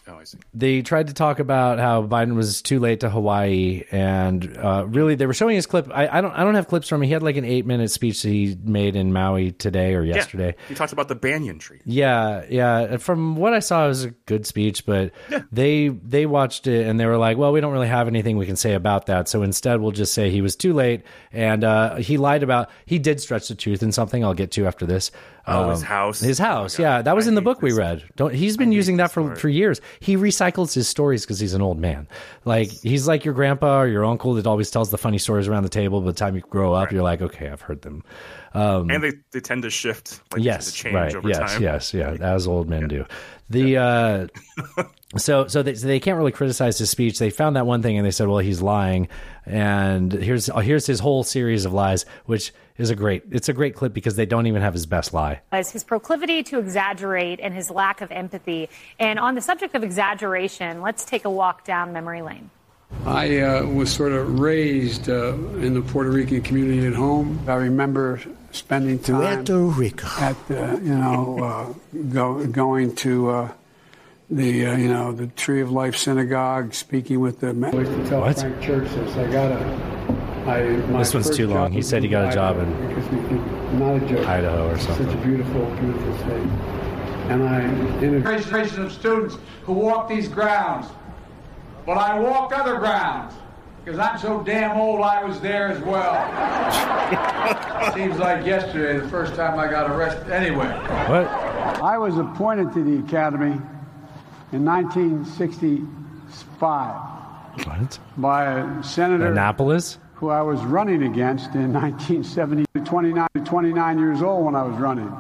Oh, 0.07 0.17
I 0.17 0.25
see. 0.25 0.39
they 0.55 0.83
tried 0.83 1.09
to 1.09 1.15
talk 1.15 1.39
about 1.41 1.79
how 1.79 2.03
Biden 2.03 2.35
was 2.37 2.63
too 2.63 2.79
late 2.79 3.01
to 3.01 3.11
Hawaii, 3.11 3.83
and 3.91 4.57
uh, 4.57 4.85
really 4.87 5.17
they 5.17 5.27
were 5.27 5.35
showing 5.35 5.57
his 5.57 5.67
clip. 5.67 5.91
I, 5.93 6.07
I 6.07 6.21
don't 6.21 6.33
I 6.33 6.45
don't 6.45 6.55
have 6.55 6.69
clips 6.69 6.89
from 6.89 7.03
him. 7.03 7.07
He 7.09 7.13
had 7.13 7.23
like 7.23 7.37
an 7.37 7.45
eight 7.45 7.67
minute 7.67 7.91
speech 7.91 8.23
that 8.23 8.29
he 8.29 8.57
made 8.63 8.95
in 8.95 9.13
Maui 9.13 9.53
today 9.53 9.95
or 9.95 10.03
yesterday. 10.05 10.55
Yeah. 10.57 10.69
He 10.69 10.75
talked 10.75 10.93
about 10.93 11.09
the 11.09 11.15
banyan 11.15 11.59
tree. 11.59 11.81
Yeah, 11.85 12.45
yeah. 12.49 12.97
From 12.99 13.37
what 13.37 13.55
I 13.55 13.59
saw, 13.59 13.85
it 13.87 13.89
was 13.89 14.05
a 14.05 14.11
good 14.11 14.47
speech, 14.47 14.87
but 14.87 15.13
they 15.51 15.89
they 15.89 16.27
watched 16.27 16.67
it 16.67 16.87
and 16.87 17.01
they 17.01 17.07
were 17.07 17.19
like, 17.19 17.37
"Well, 17.37 17.53
we 17.53 17.61
don't 17.61 17.73
really 17.73 17.89
have 17.89 18.07
anything 18.07 18.37
we 18.37 18.47
can 18.47 18.57
say 18.57 18.75
about 18.75 19.07
that, 19.07 19.29
so 19.29 19.43
instead 19.43 19.81
we'll 19.81 19.91
just 19.91 20.15
say 20.15 20.31
he 20.31 20.43
was 20.43 20.55
too 20.55 20.75
late 20.75 21.03
and 21.33 21.65
uh, 21.65 21.97
he 21.97 22.19
lied 22.19 22.43
about 22.43 22.71
he 22.87 22.99
did 22.99 23.21
stretch 23.21 23.49
the 23.49 23.55
truth 23.55 23.83
in 23.83 23.91
something 23.93 24.25
I'll 24.25 24.35
get 24.35 24.53
to 24.53 24.67
after 24.67 24.87
this." 24.87 25.11
Oh, 25.47 25.71
his 25.71 25.81
Um, 25.81 25.87
house? 25.87 26.21
His 26.21 26.39
house, 26.39 26.79
yeah, 26.79 27.03
that 27.03 27.17
was 27.17 27.27
in 27.27 27.35
the 27.35 27.43
book 27.43 27.63
we 27.63 27.73
read. 27.73 28.05
Don't 28.17 28.33
he's 28.33 28.57
been 28.57 28.71
using 28.71 28.99
that 28.99 29.11
for 29.11 29.35
for 29.35 29.49
years. 29.49 29.81
He 29.99 30.17
recycles 30.17 30.73
his 30.73 30.89
stories 30.89 31.25
because 31.25 31.41
he's 31.41 31.55
an 31.55 31.63
old 31.63 31.79
man. 31.81 32.07
Like 32.45 32.71
he's 32.71 33.09
like 33.09 33.25
your 33.25 33.35
grandpa 33.35 33.81
or 33.81 33.89
your 33.89 34.05
uncle 34.05 34.35
that 34.35 34.47
always 34.47 34.71
tells 34.71 34.91
the 34.91 34.99
funny 34.99 35.19
stories 35.19 35.49
around 35.49 35.65
the 35.65 35.69
table. 35.69 36.01
By 36.01 36.07
the 36.07 36.13
time 36.13 36.37
you 36.37 36.43
grow 36.43 36.75
up, 36.75 36.93
you're 36.93 37.03
like, 37.03 37.23
okay, 37.23 37.49
I've 37.49 37.61
heard 37.61 37.83
them. 37.83 38.05
Um, 38.55 38.91
and 38.91 39.03
they, 39.03 39.13
they 39.33 39.41
tend 39.41 39.63
to 39.63 39.71
shift. 39.71 40.21
Like, 40.33 40.45
yes, 40.45 40.67
to 40.67 40.73
change 40.73 40.95
right. 40.95 41.15
over 41.15 41.29
yes, 41.29 41.53
time. 41.53 41.63
yes, 41.63 41.95
yeah, 41.95 42.13
as 42.21 42.47
old 42.47 42.69
men 42.69 42.87
do. 42.87 43.05
The 43.51 43.79
uh, 43.79 44.27
so 45.17 45.47
so 45.47 45.63
they, 45.63 45.75
so 45.75 45.87
they 45.87 46.01
can't 46.01 46.19
really 46.19 46.33
criticize 46.33 46.79
his 46.79 46.91
speech. 46.91 47.19
They 47.19 47.31
found 47.31 47.57
that 47.57 47.67
one 47.67 47.83
thing 47.83 47.97
and 47.97 48.07
they 48.07 48.11
said, 48.11 48.29
well, 48.29 48.39
he's 48.39 48.63
lying. 48.63 49.09
And 49.45 50.13
here's 50.13 50.47
here's 50.47 50.87
his 50.87 51.01
whole 51.01 51.25
series 51.25 51.65
of 51.65 51.73
lies, 51.73 52.05
which 52.27 52.53
is 52.79 52.91
a 52.91 52.97
great. 52.97 53.25
It's 53.31 53.49
a 53.49 53.53
great 53.53 53.75
clip 53.75 53.93
because 53.93 54.17
they 54.17 54.27
don't 54.27 54.47
even 54.47 54.63
have 54.63 54.73
his 54.73 54.87
best 54.87 55.13
lie. 55.13 55.41
as 55.53 55.71
his 55.71 55.85
proclivity 55.85 56.43
to 56.45 56.59
exaggerate 56.59 57.41
and 57.41 57.55
his 57.55 57.71
lack 57.71 58.01
of 58.01 58.11
empathy. 58.11 58.69
And 58.99 59.19
on 59.19 59.35
the 59.35 59.41
subject 59.41 59.75
of 59.75 59.83
exaggeration, 59.83 60.81
let's 60.81 61.05
take 61.05 61.25
a 61.25 61.31
walk 61.31 61.65
down 61.65 61.93
memory 61.93 62.23
lane. 62.23 62.51
I 63.07 63.39
uh, 63.39 63.65
was 63.65 63.91
sort 63.93 64.13
of 64.13 64.39
raised 64.39 65.09
uh, 65.09 65.35
in 65.35 65.75
the 65.75 65.81
Puerto 65.81 66.11
Rican 66.11 66.43
community 66.43 66.87
at 66.87 66.93
home. 66.93 67.43
I 67.49 67.55
remember 67.55 68.21
spending 68.53 68.99
time 68.99 69.45
Puerto 69.45 69.59
Rico. 69.59 70.07
at 70.21 70.49
the, 70.49 70.81
you 70.83 70.95
know, 70.95 71.39
uh, 71.43 71.99
go, 72.11 72.47
going 72.47 72.95
to 72.97 73.31
uh, 73.31 73.53
the, 74.31 74.67
uh, 74.67 74.77
you 74.77 74.89
know, 74.89 75.13
the 75.13 75.27
Tree 75.29 75.63
of 75.63 75.71
Life 75.71 75.97
Synagogue, 75.97 76.75
speaking 76.75 77.21
with 77.21 77.41
the. 77.41 77.49
I 77.49 77.79
used 77.81 77.93
to 77.93 78.09
tell 78.09 78.21
What? 78.21 78.39
Frank 78.39 78.63
Church 78.63 78.89
this. 78.91 79.17
I 79.17 79.31
got 79.31 79.53
a. 79.53 80.22
I, 80.47 80.63
This 80.99 81.15
one's 81.15 81.31
too 81.31 81.47
long. 81.47 81.71
He 81.73 81.83
said 81.83 82.03
he 82.03 82.09
got 82.09 82.33
a 82.33 82.35
job 82.35 82.59
in 82.59 82.89
because 82.89 83.09
we 83.11 83.19
think, 83.29 83.47
not 83.75 83.95
a 83.97 84.01
joke. 84.07 84.27
Idaho 84.27 84.71
or 84.71 84.79
something. 84.79 85.07
Such 85.07 85.15
a 85.15 85.19
beautiful, 85.19 85.65
beautiful 85.77 86.19
state. 86.19 86.49
And 87.31 87.43
I 87.45 87.63
interviewed. 88.03 88.25
Generation 88.25 88.83
of 88.85 88.93
students 88.93 89.37
who 89.63 89.73
walk 89.75 90.09
these 90.09 90.27
grounds. 90.29 90.89
But 91.87 91.99
I 91.99 92.19
walk 92.19 92.53
other 92.57 92.79
grounds 92.79 93.35
because 93.85 93.99
I'm 93.99 94.19
so 94.19 94.43
damn 94.43 94.77
old 94.79 95.01
I 95.03 95.23
was 95.25 95.41
there 95.41 95.69
as 95.69 95.81
well. 95.83 96.13
Seems 97.95 98.19
like 98.19 98.45
yesterday, 98.47 98.99
the 98.99 99.09
first 99.09 99.35
time 99.35 99.59
I 99.59 99.69
got 99.69 99.91
arrested. 99.91 100.31
Anyway. 100.31 100.67
What? 101.09 101.27
I 101.83 101.99
was 101.99 102.17
appointed 102.19 102.73
to 102.75 102.83
the 102.83 102.99
academy 103.05 103.61
in 104.53 104.65
1965 104.65 106.95
What? 107.67 107.99
by 108.17 108.45
a 108.61 108.83
senator 108.83 109.27
Annapolis? 109.33 109.99
Who 110.23 110.29
I 110.31 110.41
was 110.41 110.61
running 110.61 111.03
against 111.03 111.53
in 111.57 111.73
1970. 111.75 112.65
29, 112.85 113.27
29 113.45 113.99
years 113.99 114.23
old 114.23 114.45
when 114.47 114.55
I 114.55 114.63
was 114.63 114.79
running. 114.81 115.13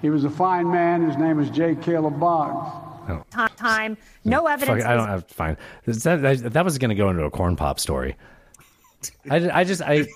He 0.00 0.08
was 0.08 0.22
a 0.24 0.30
fine 0.30 0.70
man. 0.70 1.02
His 1.04 1.16
name 1.16 1.36
was 1.38 1.50
J. 1.50 1.74
Caleb 1.74 2.20
Boggs. 2.20 2.70
Oh. 3.08 3.24
Ti- 3.32 3.54
Time, 3.56 3.96
no 4.24 4.46
evidence. 4.46 4.82
Fuck, 4.82 4.88
I 4.88 4.94
don't 4.94 5.08
have 5.08 5.26
fine. 5.28 5.56
That, 5.86 6.22
that, 6.22 6.52
that 6.52 6.64
was 6.64 6.78
going 6.78 6.90
to 6.90 6.94
go 6.94 7.10
into 7.10 7.24
a 7.24 7.30
corn 7.30 7.56
pop 7.56 7.80
story. 7.80 8.16
I, 9.28 9.60
I 9.60 9.64
just 9.64 9.82
I 9.82 10.06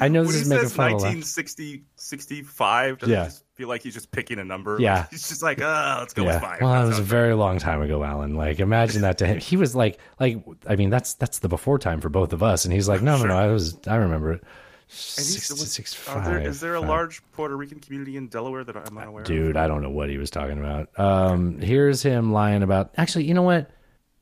I 0.00 0.08
know 0.08 0.24
this 0.24 0.36
is 0.36 0.42
he 0.44 0.48
making 0.48 0.68
says 0.68 0.74
fun 0.74 0.86
of. 0.86 1.02
1960, 1.02 1.84
65, 1.96 2.98
does 3.00 3.08
Yeah. 3.08 3.28
Feel 3.54 3.68
like 3.68 3.82
he's 3.82 3.94
just 3.94 4.10
picking 4.10 4.38
a 4.38 4.44
number? 4.44 4.78
Yeah. 4.80 5.06
He's 5.10 5.28
just 5.28 5.42
like, 5.42 5.60
oh, 5.60 5.96
let's 6.00 6.14
go 6.14 6.24
with 6.24 6.40
five. 6.40 6.60
Well, 6.60 6.72
That 6.72 6.84
it 6.84 6.88
was 6.88 6.98
a 6.98 7.02
very 7.02 7.34
long 7.34 7.58
time 7.58 7.82
ago, 7.82 8.02
Alan. 8.02 8.34
Like, 8.34 8.60
imagine 8.60 9.02
that 9.02 9.18
to 9.18 9.26
him. 9.26 9.38
He 9.38 9.56
was 9.56 9.74
like, 9.76 9.98
like, 10.18 10.42
I 10.66 10.76
mean, 10.76 10.90
that's 10.90 11.14
that's 11.14 11.40
the 11.40 11.48
before 11.48 11.78
time 11.78 12.00
for 12.00 12.08
both 12.08 12.32
of 12.32 12.42
us, 12.42 12.64
and 12.64 12.72
he's 12.72 12.88
like, 12.88 13.02
no, 13.02 13.16
no, 13.18 13.24
no, 13.24 13.36
I 13.36 13.48
was, 13.48 13.76
I 13.86 13.96
remember 13.96 14.32
it. 14.32 14.44
Six, 14.88 15.46
six, 15.70 15.94
there, 16.06 16.14
five, 16.22 16.46
is 16.46 16.60
there 16.60 16.74
a 16.74 16.80
five. 16.80 16.88
large 16.88 17.22
Puerto 17.32 17.56
Rican 17.56 17.80
community 17.80 18.16
in 18.18 18.28
Delaware 18.28 18.62
that 18.64 18.76
I'm 18.76 18.94
not 18.94 19.06
aware 19.08 19.22
of? 19.22 19.26
Dude, 19.28 19.56
I 19.56 19.66
don't 19.66 19.80
know 19.82 19.88
what 19.90 20.10
he 20.10 20.18
was 20.18 20.30
talking 20.30 20.58
about. 20.58 20.88
Um, 20.98 21.58
here's 21.60 22.02
him 22.02 22.32
lying 22.32 22.62
about. 22.62 22.92
Actually, 22.98 23.24
you 23.24 23.32
know 23.34 23.42
what? 23.42 23.70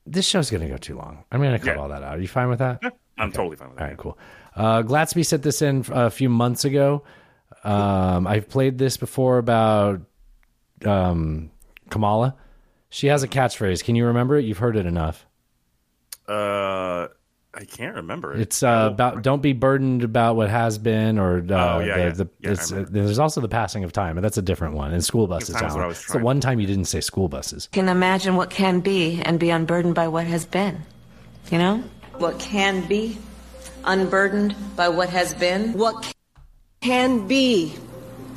This 0.05 0.25
show's 0.25 0.49
going 0.49 0.61
to 0.63 0.69
go 0.69 0.77
too 0.77 0.95
long. 0.95 1.23
I'm 1.31 1.41
going 1.41 1.51
to 1.51 1.59
cut 1.59 1.75
Yeah. 1.75 1.81
all 1.81 1.89
that 1.89 2.03
out. 2.03 2.17
Are 2.17 2.21
you 2.21 2.27
fine 2.27 2.47
with 2.49 2.59
that? 2.59 2.81
I'm 3.17 3.31
totally 3.33 3.57
fine 3.57 3.69
with 3.69 3.77
that. 3.79 3.83
All 3.83 3.89
right, 3.89 3.97
cool. 3.97 4.17
Uh, 4.55 4.81
Gladsby 4.81 5.25
sent 5.25 5.43
this 5.43 5.61
in 5.61 5.85
a 5.89 6.09
few 6.09 6.29
months 6.29 6.63
ago. 6.65 7.03
Um, 7.63 8.25
I've 8.27 8.49
played 8.49 8.77
this 8.77 8.97
before 8.97 9.37
about 9.37 10.01
um, 10.85 11.51
Kamala. 11.89 12.35
She 12.89 13.07
has 13.07 13.23
a 13.23 13.27
catchphrase. 13.27 13.83
Can 13.83 13.95
you 13.95 14.07
remember 14.07 14.35
it? 14.37 14.45
You've 14.45 14.57
heard 14.57 14.75
it 14.75 14.85
enough. 14.85 15.25
Uh, 16.27 17.07
I 17.53 17.65
can't 17.65 17.95
remember. 17.97 18.33
it. 18.33 18.41
It's 18.41 18.63
uh, 18.63 18.89
about 18.91 19.21
don't 19.23 19.41
be 19.41 19.53
burdened 19.53 20.03
about 20.03 20.35
what 20.37 20.49
has 20.49 20.77
been, 20.77 21.19
or 21.19 21.37
uh, 21.37 21.75
Oh, 21.75 21.79
yeah, 21.79 21.95
the, 21.95 22.01
yeah. 22.01 22.09
the- 22.11 22.29
Yeah, 22.39 22.51
it's, 22.51 22.71
uh, 22.71 22.85
there's 22.89 23.19
also 23.19 23.41
the 23.41 23.49
passing 23.49 23.83
of 23.83 23.91
time, 23.91 24.17
and 24.17 24.23
that's 24.23 24.37
a 24.37 24.41
different 24.41 24.75
one. 24.75 24.93
And 24.93 25.03
school 25.03 25.27
buses. 25.27 25.55
time 25.55 25.67
is 25.67 25.73
what 25.75 25.83
I 25.83 25.87
was 25.87 25.97
It's 25.97 26.07
the 26.07 26.11
trying- 26.13 26.23
one 26.23 26.39
time 26.39 26.59
you 26.59 26.67
didn't 26.67 26.85
say 26.85 27.01
school 27.01 27.27
buses. 27.27 27.67
can 27.71 27.89
imagine 27.89 28.35
what 28.37 28.49
can 28.49 28.79
be 28.79 29.21
and 29.21 29.39
be 29.39 29.49
unburdened 29.49 29.95
by 29.95 30.07
what 30.07 30.25
has 30.27 30.45
been. 30.45 30.79
You 31.51 31.57
know? 31.57 31.83
What 32.17 32.39
can 32.39 32.87
be 32.87 33.17
unburdened 33.83 34.55
by 34.75 34.87
what 34.89 35.09
has 35.09 35.33
been? 35.33 35.73
What 35.73 36.01
Can 36.03 36.13
be 36.81 37.73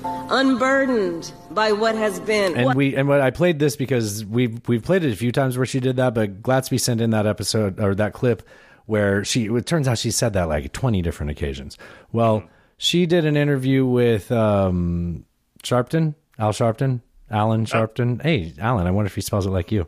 unburdened 0.04 1.32
by 1.50 1.72
what 1.72 1.94
has 1.94 2.20
been. 2.20 2.56
And 2.56 2.74
we 2.74 2.94
and 2.94 3.08
what 3.08 3.20
I 3.20 3.30
played 3.30 3.58
this 3.58 3.76
because 3.76 4.24
we've 4.24 4.60
we've 4.68 4.82
played 4.82 5.04
it 5.04 5.12
a 5.12 5.16
few 5.16 5.32
times 5.32 5.56
where 5.56 5.66
she 5.66 5.80
did 5.80 5.96
that, 5.96 6.14
but 6.14 6.42
Gladsby 6.42 6.80
sent 6.80 7.00
in 7.00 7.10
that 7.10 7.26
episode 7.26 7.80
or 7.80 7.94
that 7.94 8.12
clip 8.12 8.46
where 8.86 9.24
she 9.24 9.46
it 9.46 9.66
turns 9.66 9.88
out 9.88 9.98
she 9.98 10.10
said 10.10 10.34
that 10.34 10.48
like 10.48 10.72
twenty 10.72 11.02
different 11.02 11.30
occasions. 11.30 11.78
Well, 12.12 12.44
she 12.76 13.06
did 13.06 13.24
an 13.24 13.36
interview 13.36 13.86
with 13.86 14.30
um 14.30 15.24
Sharpton, 15.62 16.14
Al 16.38 16.52
Sharpton, 16.52 17.00
Alan 17.30 17.64
Sharpton. 17.64 18.22
Hey, 18.22 18.52
Alan, 18.58 18.86
I 18.86 18.90
wonder 18.90 19.06
if 19.06 19.14
he 19.14 19.22
spells 19.22 19.46
it 19.46 19.50
like 19.50 19.72
you. 19.72 19.86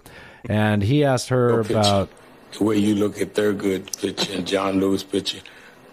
And 0.48 0.82
he 0.82 1.04
asked 1.04 1.28
her 1.28 1.60
about 1.60 2.08
the 2.56 2.64
way 2.64 2.78
you 2.78 2.94
look 2.94 3.20
at 3.20 3.34
Thurgood 3.34 4.00
picture 4.00 4.32
and 4.32 4.46
John 4.46 4.80
Lewis 4.80 5.02
picture, 5.02 5.40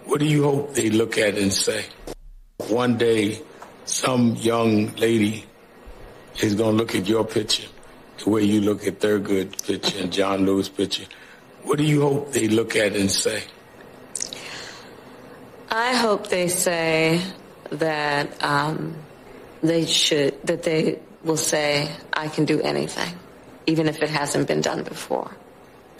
what 0.06 0.20
do 0.20 0.26
you 0.26 0.44
hope 0.44 0.76
they 0.76 0.90
look 0.90 1.18
at 1.18 1.38
and 1.38 1.52
say? 1.52 1.86
One 2.70 2.98
day, 2.98 3.42
some 3.86 4.36
young 4.36 4.96
lady 4.96 5.46
is 6.42 6.56
going 6.56 6.72
to 6.72 6.78
look 6.78 6.96
at 6.96 7.08
your 7.08 7.26
picture, 7.26 7.68
the 8.24 8.30
way 8.30 8.44
you 8.44 8.62
look 8.62 8.86
at 8.88 9.00
Thurgood 9.00 9.66
picture 9.66 10.00
and 10.00 10.12
John 10.12 10.46
Lewis 10.46 10.70
picture. 10.70 11.06
What 11.64 11.78
do 11.78 11.84
you 11.84 12.02
hope 12.02 12.32
they 12.34 12.48
look 12.48 12.76
at 12.76 12.96
and 12.96 13.12
say? 13.12 13.44
I 15.70 15.96
hope 15.96 16.28
they 16.28 16.48
say 16.48 17.22
that 17.72 18.44
um, 18.44 18.96
they 19.62 19.86
should, 19.86 20.42
that 20.46 20.64
they 20.64 21.00
will 21.24 21.38
say, 21.38 21.90
I 22.12 22.28
can 22.28 22.46
do 22.46 22.62
anything. 22.62 23.20
even 23.66 23.88
if 23.88 24.04
it 24.04 24.10
hasn't 24.10 24.46
been 24.46 24.60
done 24.60 24.84
before. 24.84 25.32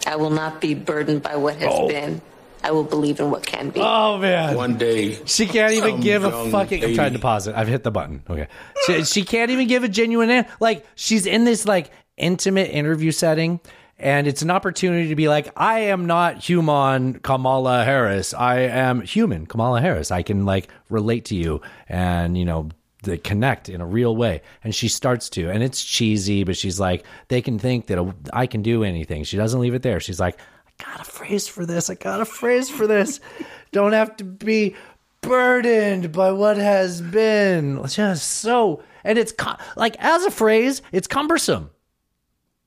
I 0.06 0.16
will 0.16 0.28
not 0.28 0.60
be 0.60 0.74
burdened 0.74 1.22
by 1.22 1.36
what 1.36 1.56
has 1.56 1.72
Oh. 1.72 1.88
been. 1.88 2.20
I 2.64 2.70
will 2.70 2.82
believe 2.82 3.20
in 3.20 3.30
what 3.30 3.44
can 3.44 3.68
be. 3.68 3.80
Oh 3.80 4.16
man. 4.16 4.56
One 4.56 4.78
day, 4.78 5.18
She 5.26 5.46
can't 5.46 5.74
even 5.74 6.00
give 6.00 6.24
a 6.24 6.30
young 6.30 6.50
fucking. 6.50 6.82
I'm 6.82 6.94
trying 6.94 7.12
to 7.12 7.18
pause 7.18 7.46
it. 7.46 7.54
I've 7.54 7.68
hit 7.68 7.82
the 7.82 7.90
button. 7.90 8.22
Okay. 8.28 8.48
She, 8.86 9.04
she 9.04 9.22
can't 9.22 9.50
even 9.50 9.68
give 9.68 9.84
a 9.84 9.88
genuine 9.88 10.30
answer. 10.30 10.50
Like 10.60 10.86
she's 10.94 11.26
in 11.26 11.44
this 11.44 11.66
like 11.66 11.90
intimate 12.16 12.70
interview 12.70 13.10
setting, 13.10 13.60
and 13.98 14.26
it's 14.26 14.40
an 14.40 14.50
opportunity 14.50 15.08
to 15.10 15.14
be 15.14 15.28
like, 15.28 15.52
I 15.58 15.80
am 15.80 16.06
not 16.06 16.38
human 16.38 17.20
Kamala 17.20 17.84
Harris. 17.84 18.32
I 18.32 18.60
am 18.60 19.02
human 19.02 19.44
Kamala 19.44 19.82
Harris. 19.82 20.10
I 20.10 20.22
can 20.22 20.46
like 20.46 20.68
relate 20.88 21.26
to 21.26 21.36
you, 21.36 21.60
and 21.86 22.38
you 22.38 22.46
know. 22.46 22.70
The 23.02 23.18
connect 23.18 23.68
in 23.68 23.82
a 23.82 23.86
real 23.86 24.16
way, 24.16 24.40
and 24.62 24.74
she 24.74 24.88
starts 24.88 25.28
to, 25.28 25.50
and 25.50 25.62
it's 25.62 25.84
cheesy, 25.84 26.42
but 26.42 26.56
she's 26.56 26.80
like, 26.80 27.04
they 27.28 27.42
can 27.42 27.58
think 27.58 27.88
that 27.88 27.98
I 28.32 28.46
can 28.46 28.62
do 28.62 28.82
anything. 28.82 29.24
She 29.24 29.36
doesn't 29.36 29.60
leave 29.60 29.74
it 29.74 29.82
there. 29.82 30.00
She's 30.00 30.18
like, 30.18 30.38
I 30.38 30.40
got 30.84 31.00
a 31.00 31.04
phrase 31.10 31.48
for 31.48 31.64
this. 31.66 31.90
I 31.90 31.94
got 31.94 32.20
a 32.20 32.24
phrase 32.24 32.70
for 32.70 32.86
this. 32.86 33.20
Don't 33.72 33.92
have 33.92 34.16
to 34.18 34.24
be 34.24 34.74
burdened 35.20 36.12
by 36.12 36.32
what 36.32 36.56
has 36.56 37.00
been. 37.00 37.78
It's 37.78 37.96
Just 37.96 38.28
so, 38.28 38.82
and 39.02 39.18
it's 39.18 39.32
like 39.76 39.96
as 39.98 40.24
a 40.24 40.30
phrase, 40.30 40.82
it's 40.92 41.06
cumbersome. 41.06 41.70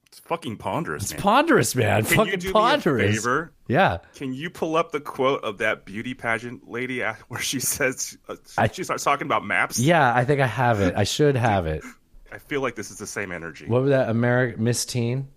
It's 0.07 0.19
fucking 0.19 0.57
ponderous. 0.57 1.03
It's 1.03 1.13
man. 1.13 1.21
ponderous, 1.21 1.75
man. 1.75 2.03
Can 2.05 2.15
Fucking 2.17 2.31
you 2.33 2.37
do 2.37 2.51
ponderous. 2.51 3.03
me 3.03 3.09
a 3.09 3.13
favor? 3.21 3.53
Yeah. 3.67 3.97
Can 4.15 4.33
you 4.33 4.49
pull 4.49 4.75
up 4.75 4.91
the 4.91 4.99
quote 5.01 5.43
of 5.43 5.59
that 5.59 5.85
beauty 5.85 6.13
pageant 6.13 6.67
lady 6.69 7.01
where 7.27 7.39
she 7.41 7.59
says 7.59 8.17
uh, 8.27 8.35
I- 8.57 8.67
she 8.69 8.83
starts 8.83 9.03
talking 9.03 9.27
about 9.27 9.45
maps? 9.45 9.77
Yeah, 9.79 10.13
I 10.13 10.25
think 10.25 10.41
I 10.41 10.47
have 10.47 10.81
it. 10.81 10.95
I 10.95 11.03
should 11.03 11.35
have 11.35 11.67
it. 11.67 11.83
I 12.31 12.39
feel 12.39 12.61
like 12.61 12.75
this 12.75 12.91
is 12.91 12.97
the 12.97 13.07
same 13.07 13.31
energy. 13.31 13.67
What 13.67 13.83
was 13.83 13.91
that? 13.91 14.09
American 14.09 14.63
Miss 14.63 14.83
Teen? 14.85 15.27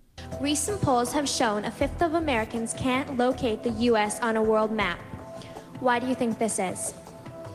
Recent 0.41 0.81
polls 0.81 1.13
have 1.13 1.29
shown 1.29 1.65
a 1.65 1.71
fifth 1.71 2.03
of 2.03 2.15
Americans 2.15 2.75
can't 2.75 3.17
locate 3.17 3.63
the 3.63 3.71
U.S. 3.91 4.21
on 4.21 4.37
a 4.37 4.43
world 4.43 4.73
map. 4.73 4.99
Why 5.81 5.99
do 5.99 6.07
you 6.07 6.15
think 6.15 6.39
this 6.39 6.59
is? 6.59 6.95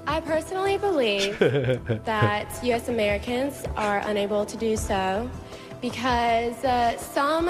I 0.08 0.22
personally 0.22 0.78
believe 0.78 1.40
that 1.40 2.48
U.S. 2.64 2.90
Americans 2.90 3.64
are 3.76 4.00
unable 4.06 4.46
to 4.46 4.58
do 4.58 4.78
so 4.78 5.30
because 5.82 6.64
uh, 6.64 6.98
some 6.98 7.50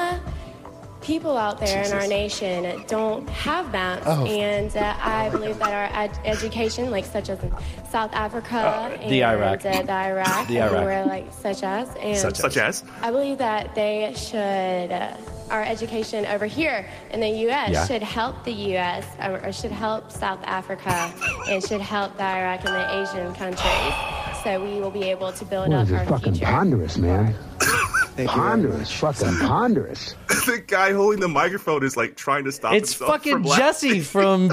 people 1.05 1.37
out 1.37 1.59
there 1.59 1.83
in 1.83 1.91
our 1.93 2.07
nation 2.07 2.83
don't 2.87 3.29
have 3.29 3.71
maps, 3.71 4.03
Oh. 4.07 4.25
and 4.25 4.75
uh, 4.75 4.95
I 4.99 5.29
believe 5.29 5.59
that 5.59 5.69
our 5.71 6.01
ed- 6.03 6.19
education, 6.25 6.89
like 6.89 7.05
such 7.05 7.29
as 7.29 7.41
in 7.43 7.53
South 7.91 8.11
Africa 8.13 8.57
and 8.99 9.11
the 9.11 9.23
Iraq. 9.23 9.63
uh, 9.65 9.81
the 9.83 9.91
Iraq, 9.91 10.47
The 10.47 10.57
Iraq. 10.59 10.71
everywhere 10.73 11.05
like 11.05 11.31
such 11.31 11.61
as, 11.63 11.89
and 11.97 12.17
Such, 12.17 12.37
such 12.37 12.57
as? 12.57 12.83
I 13.03 13.11
believe 13.11 13.37
that 13.37 13.75
they 13.75 14.11
should, 14.17 14.91
uh, 14.91 15.15
our 15.51 15.63
education 15.63 16.25
over 16.25 16.47
here 16.47 16.87
in 17.11 17.19
the 17.19 17.29
U.S. 17.45 17.69
Yeah. 17.71 17.85
should 17.85 18.01
help 18.01 18.43
the 18.43 18.51
U.S. 18.73 19.05
Or, 19.21 19.45
or 19.45 19.51
should 19.53 19.71
help 19.71 20.11
South 20.11 20.39
Africa 20.43 21.13
and 21.47 21.63
should 21.63 21.81
help 21.81 22.17
the 22.17 22.23
Iraq 22.23 22.65
and 22.65 22.73
the 22.73 23.01
Asian 23.01 23.31
countries. 23.35 23.93
So 24.43 24.63
we 24.63 24.79
will 24.79 24.89
be 24.91 25.03
able 25.03 25.31
to 25.33 25.45
build 25.45 25.69
What 25.69 25.77
up 25.77 25.83
is 25.85 25.91
it? 25.91 25.95
our 25.97 26.05
Fucking 26.05 26.33
future. 26.33 26.45
ponderous, 26.51 26.97
man. 26.97 27.35
Ponderous. 28.25 28.91
Fucking 28.91 29.37
ponderous. 29.39 30.15
the 30.27 30.63
guy 30.65 30.93
holding 30.93 31.19
the 31.19 31.27
microphone 31.27 31.83
is 31.83 31.97
like 31.97 32.15
trying 32.15 32.43
to 32.45 32.51
stop 32.51 32.73
It's 32.73 32.91
himself 32.93 33.11
fucking 33.11 33.43
from. 33.43 33.57
Jesse 33.57 33.99
from 34.01 34.51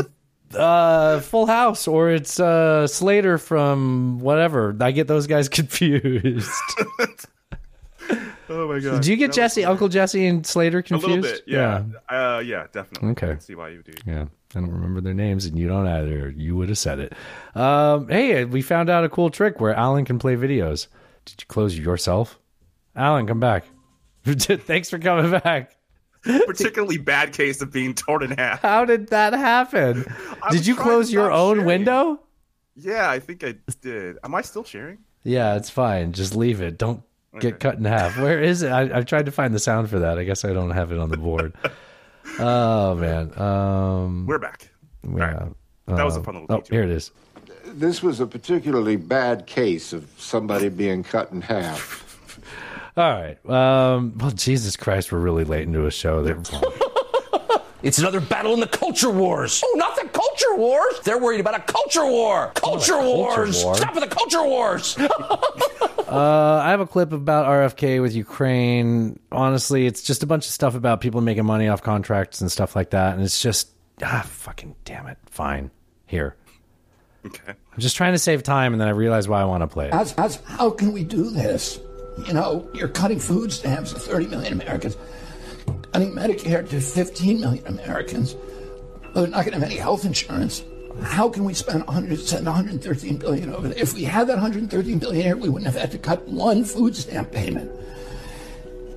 uh, 0.55 1.21
Full 1.21 1.47
House, 1.47 1.87
or 1.89 2.11
it's 2.11 2.39
uh, 2.41 2.87
Slater 2.87 3.39
from 3.39 4.19
whatever. 4.21 4.77
I 4.81 4.91
get 4.91 5.07
those 5.09 5.27
guys 5.27 5.49
confused. 5.51 6.51
oh 8.49 8.69
my 8.69 8.81
god! 8.81 9.03
Do 9.03 9.11
you 9.11 9.17
get 9.17 9.33
Jesse, 9.33 9.65
Uncle 9.65 9.89
Jesse, 9.89 10.27
and 10.27 10.47
Slater 10.47 10.79
a 10.79 10.83
confused? 10.83 11.23
little 11.23 11.23
bit? 11.37 11.43
Yeah, 11.47 11.85
Uh, 12.09 12.41
yeah, 12.41 12.67
definitely. 12.73 13.11
Okay. 13.11 13.27
I 13.29 13.31
can 13.33 13.41
see 13.41 13.55
why 13.55 13.69
you 13.71 13.83
do. 13.83 13.93
Yeah, 14.07 14.25
I 14.55 14.61
don't 14.61 14.71
remember 14.71 15.01
their 15.01 15.15
names, 15.15 15.47
and 15.47 15.59
you 15.59 15.69
don't 15.69 15.87
either. 15.87 16.31
You 16.31 16.57
would 16.57 16.69
have 16.69 16.79
said 16.79 16.99
it. 16.99 17.13
Um, 17.55 18.09
hey, 18.09 18.45
we 18.45 18.61
found 18.63 18.91
out 18.91 19.05
a 19.05 19.09
cool 19.09 19.31
trick 19.31 19.61
where 19.61 19.75
Alan 19.75 20.05
can 20.05 20.19
play 20.19 20.37
videos. 20.37 20.89
Did 21.25 21.41
you 21.41 21.47
close 21.47 21.79
yourself? 21.79 22.39
Alan, 22.95 23.27
come 23.27 23.41
back. 23.41 23.65
Thanks 24.25 24.91
for 24.91 24.99
coming 24.99 25.31
back. 25.31 25.77
Particularly 26.23 26.99
bad 26.99 27.33
case 27.33 27.61
of 27.63 27.73
being 27.73 27.95
torn 27.95 28.23
in 28.23 28.31
half. 28.33 28.61
How 28.63 28.85
did 28.85 29.09
that 29.09 29.33
happen? 29.33 30.05
Did 30.51 30.67
you 30.67 30.77
close 30.77 31.13
your 31.13 31.33
own 31.33 31.65
window? 31.65 32.21
Yeah, 32.77 33.11
I 33.11 33.19
think 33.19 33.43
I 33.43 33.57
did. 33.81 34.19
Am 34.23 34.35
I 34.35 34.43
still 34.43 34.63
sharing? 34.63 34.99
Yeah, 35.25 35.57
it's 35.57 35.69
fine. 35.71 36.13
Just 36.13 36.37
leave 36.37 36.61
it. 36.61 36.79
Don't 36.79 37.03
get 37.41 37.59
cut 37.59 37.77
in 37.77 37.85
half. 37.85 38.17
Where 38.19 38.41
is 38.41 38.63
it? 38.63 38.71
I, 38.71 38.97
I've 38.97 39.07
tried 39.07 39.27
to 39.27 39.33
find 39.33 39.53
the 39.53 39.59
sound 39.59 39.91
for 39.91 39.99
that. 39.99 40.19
I 40.19 40.25
guess 40.25 40.45
I 40.45 40.53
don't 40.53 40.71
have 40.71 40.93
it 40.93 40.99
on 40.99 41.11
the 41.11 41.17
board. 41.17 41.55
oh 42.39 42.95
man. 42.95 43.37
Um, 43.39 44.27
We're 44.27 44.39
back. 44.39 44.71
Yeah. 45.03 45.49
That 45.87 46.05
was 46.05 46.17
a 46.17 46.23
fun 46.23 46.35
little 46.43 46.57
Oh, 46.57 46.63
here 46.71 46.85
it 46.85 46.91
is. 46.91 47.11
This 47.67 48.03
was 48.03 48.21
a 48.21 48.27
particularly 48.27 48.97
bad 48.97 49.47
case 49.47 49.93
of 49.93 50.09
somebody 50.17 50.69
being 50.69 51.03
cut 51.03 51.33
in 51.33 51.41
half. 51.41 52.12
All 52.97 53.11
right. 53.11 53.39
Um, 53.49 54.17
well, 54.19 54.31
Jesus 54.33 54.77
Christ, 54.77 55.13
we're 55.13 55.19
really 55.19 55.45
late 55.45 55.63
into 55.63 55.87
a 55.87 55.91
show. 55.91 56.23
There. 56.23 56.43
It's 57.83 57.99
another 57.99 58.21
battle 58.21 58.55
in 58.55 58.61
the 58.61 58.69
culture 58.69 59.11
wars. 59.11 59.63
Oh, 59.65 59.75
not 59.77 59.97
the 59.97 60.09
culture 60.09 60.55
wars. 60.55 61.01
They're 61.03 61.19
worried 61.19 61.41
about 61.41 61.57
a 61.57 61.61
culture 61.61 62.07
war. 62.07 62.53
Culture 62.55 62.93
culture 62.93 63.05
wars. 63.05 63.65
war. 63.65 63.75
Stop 63.75 63.95
with 63.95 64.09
the 64.09 64.15
culture 64.15 64.43
wars. 64.45 64.97
Uh, 66.13 66.61
I 66.63 66.69
have 66.69 66.81
a 66.81 66.87
clip 66.87 67.11
about 67.13 67.47
RFK 67.47 68.03
with 68.03 68.15
Ukraine. 68.15 69.19
Honestly, 69.31 69.87
it's 69.87 70.03
just 70.03 70.23
a 70.23 70.27
bunch 70.27 70.45
of 70.45 70.53
stuff 70.53 70.75
about 70.75 71.01
people 71.01 71.23
making 71.23 71.47
money 71.47 71.69
off 71.69 71.83
contracts 71.83 72.43
and 72.43 72.53
stuff 72.53 72.77
like 72.77 72.91
that, 72.91 73.15
and 73.15 73.23
it's 73.23 73.41
just 73.41 73.71
ah, 74.03 74.23
fucking 74.29 74.75
damn 74.85 75.07
it. 75.07 75.17
Fine, 75.31 75.71
here. 76.05 76.37
Okay. 77.25 77.55
I'm 77.73 77.79
just 77.81 77.97
trying 77.97 78.13
to 78.13 78.19
save 78.19 78.43
time, 78.43 78.75
and 78.75 78.81
then 78.81 78.89
I 78.89 78.91
realize 78.91 79.27
why 79.27 79.41
I 79.41 79.47
want 79.47 79.63
to 79.63 79.69
play 79.69 79.87
it. 79.87 79.95
As, 79.95 80.13
how's, 80.13 80.37
how 80.45 80.69
can 80.69 80.93
we 80.93 81.03
do 81.03 81.31
this? 81.31 81.81
You 82.19 82.35
know, 82.35 82.69
you're 82.75 82.89
cutting 82.89 83.19
food 83.19 83.53
stamps 83.53 83.93
to 83.93 83.99
30 83.99 84.27
million 84.27 84.53
Americans, 84.53 84.97
cutting 85.93 86.13
Medicare 86.13 86.69
to 86.69 86.81
15 86.81 87.41
million 87.41 87.67
Americans. 87.67 88.37
They're 89.15 89.27
not 89.27 89.45
going 89.45 89.53
to 89.53 89.61
have 89.61 89.63
any 89.63 89.77
health 89.77 90.05
insurance. 90.05 90.63
How 91.03 91.29
can 91.29 91.45
we 91.45 91.55
spend 91.55 91.85
100, 91.85 92.19
send 92.21 92.47
113 92.47 93.17
billion 93.17 93.53
over 93.53 93.69
there? 93.69 93.79
If 93.79 93.95
we 93.95 94.05
had 94.05 94.27
that 94.29 94.35
113 94.35 94.99
billion 94.99 95.23
here, 95.23 95.37
we 95.37 95.49
wouldn't 95.49 95.71
have 95.73 95.81
had 95.81 95.91
to 95.93 95.99
cut 95.99 96.27
one 96.29 96.65
food 96.65 96.95
stamp 96.95 97.33
payment. 97.33 97.71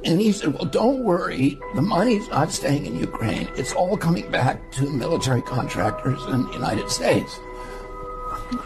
And 0.04 0.20
he 0.22 0.32
said, 0.32 0.54
Well, 0.54 0.66
don't 0.66 1.04
worry. 1.04 1.58
The 1.74 1.82
money's 1.82 2.28
not 2.30 2.52
staying 2.52 2.86
in 2.86 3.00
Ukraine. 3.00 3.50
It's 3.56 3.74
all 3.74 3.98
coming 3.98 4.30
back 4.30 4.72
to 4.74 4.90
military 4.90 5.42
contractors 5.42 6.22
in 6.26 6.46
the 6.46 6.52
United 6.52 6.92
States. 6.92 7.40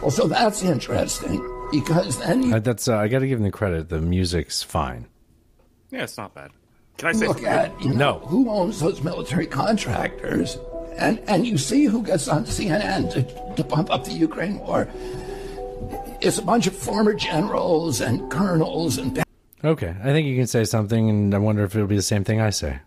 Well, 0.02 0.10
so 0.10 0.26
that's 0.26 0.62
interesting 0.62 1.40
because 1.70 2.18
then 2.18 2.42
you 2.42 2.54
Uh, 2.54 2.58
that's 2.60 2.88
uh, 2.88 2.96
I 2.96 3.08
got 3.08 3.20
to 3.20 3.26
give 3.28 3.38
them 3.38 3.44
the 3.44 3.50
credit. 3.52 3.88
The 3.88 4.00
music's 4.00 4.62
fine. 4.62 5.06
Yeah, 5.90 6.04
it's 6.04 6.16
not 6.16 6.34
bad. 6.34 6.50
Can 6.98 7.08
I 7.08 7.12
say 7.12 7.26
look 7.28 7.38
something? 7.38 7.52
at 7.52 7.80
you 7.82 7.94
know, 7.94 8.20
who 8.20 8.48
owns 8.50 8.80
those 8.80 9.02
military 9.02 9.46
contractors, 9.46 10.58
and 10.96 11.18
and 11.26 11.46
you 11.46 11.56
see 11.58 11.84
who 11.86 12.02
gets 12.02 12.28
on 12.28 12.44
CNN 12.44 13.12
to, 13.12 13.54
to 13.56 13.64
pump 13.64 13.90
up 13.90 14.04
the 14.04 14.12
Ukraine 14.12 14.58
war. 14.58 14.88
It's 16.20 16.38
a 16.38 16.42
bunch 16.42 16.66
of 16.66 16.76
former 16.76 17.14
generals 17.14 18.00
and 18.02 18.30
colonels 18.30 18.98
and 18.98 19.22
Okay, 19.64 19.94
I 20.02 20.04
think 20.12 20.26
you 20.26 20.36
can 20.36 20.46
say 20.46 20.64
something, 20.64 21.08
and 21.10 21.34
I 21.34 21.38
wonder 21.38 21.64
if 21.64 21.74
it'll 21.74 21.86
be 21.86 21.96
the 21.96 22.02
same 22.02 22.24
thing 22.24 22.40
I 22.40 22.50
say. 22.50 22.80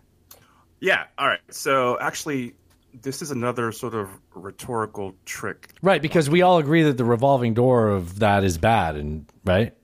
Yeah. 0.80 1.04
All 1.18 1.26
right. 1.28 1.40
So 1.50 1.98
actually, 2.00 2.54
this 3.02 3.22
is 3.22 3.30
another 3.30 3.72
sort 3.72 3.94
of 3.94 4.08
rhetorical 4.34 5.14
trick. 5.24 5.70
Right, 5.82 6.00
because 6.00 6.30
we 6.30 6.42
all 6.42 6.58
agree 6.58 6.82
that 6.84 6.96
the 6.96 7.04
revolving 7.04 7.54
door 7.54 7.88
of 7.88 8.20
that 8.20 8.44
is 8.44 8.58
bad, 8.58 8.96
and 8.96 9.26
right. 9.44 9.74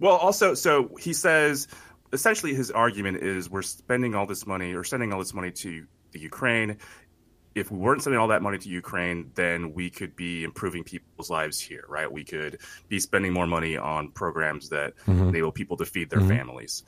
Well, 0.00 0.16
also, 0.16 0.54
so 0.54 0.90
he 0.98 1.12
says 1.12 1.68
essentially 2.12 2.54
his 2.54 2.70
argument 2.70 3.18
is 3.18 3.48
we're 3.48 3.62
spending 3.62 4.14
all 4.14 4.26
this 4.26 4.46
money 4.46 4.74
or 4.74 4.84
sending 4.84 5.12
all 5.12 5.18
this 5.18 5.32
money 5.32 5.50
to 5.52 5.86
the 6.10 6.20
Ukraine. 6.20 6.78
If 7.54 7.70
we 7.70 7.78
weren't 7.78 8.02
sending 8.02 8.18
all 8.18 8.28
that 8.28 8.42
money 8.42 8.58
to 8.58 8.68
Ukraine, 8.68 9.30
then 9.34 9.74
we 9.74 9.90
could 9.90 10.16
be 10.16 10.42
improving 10.42 10.84
people's 10.84 11.30
lives 11.30 11.60
here, 11.60 11.84
right? 11.88 12.10
We 12.10 12.24
could 12.24 12.58
be 12.88 12.98
spending 12.98 13.32
more 13.32 13.46
money 13.46 13.76
on 13.76 14.08
programs 14.10 14.70
that 14.70 14.94
Mhm. 15.06 15.28
enable 15.28 15.52
people 15.52 15.76
to 15.76 15.84
feed 15.84 16.10
their 16.10 16.20
Mhm. 16.20 16.28
families. 16.28 16.82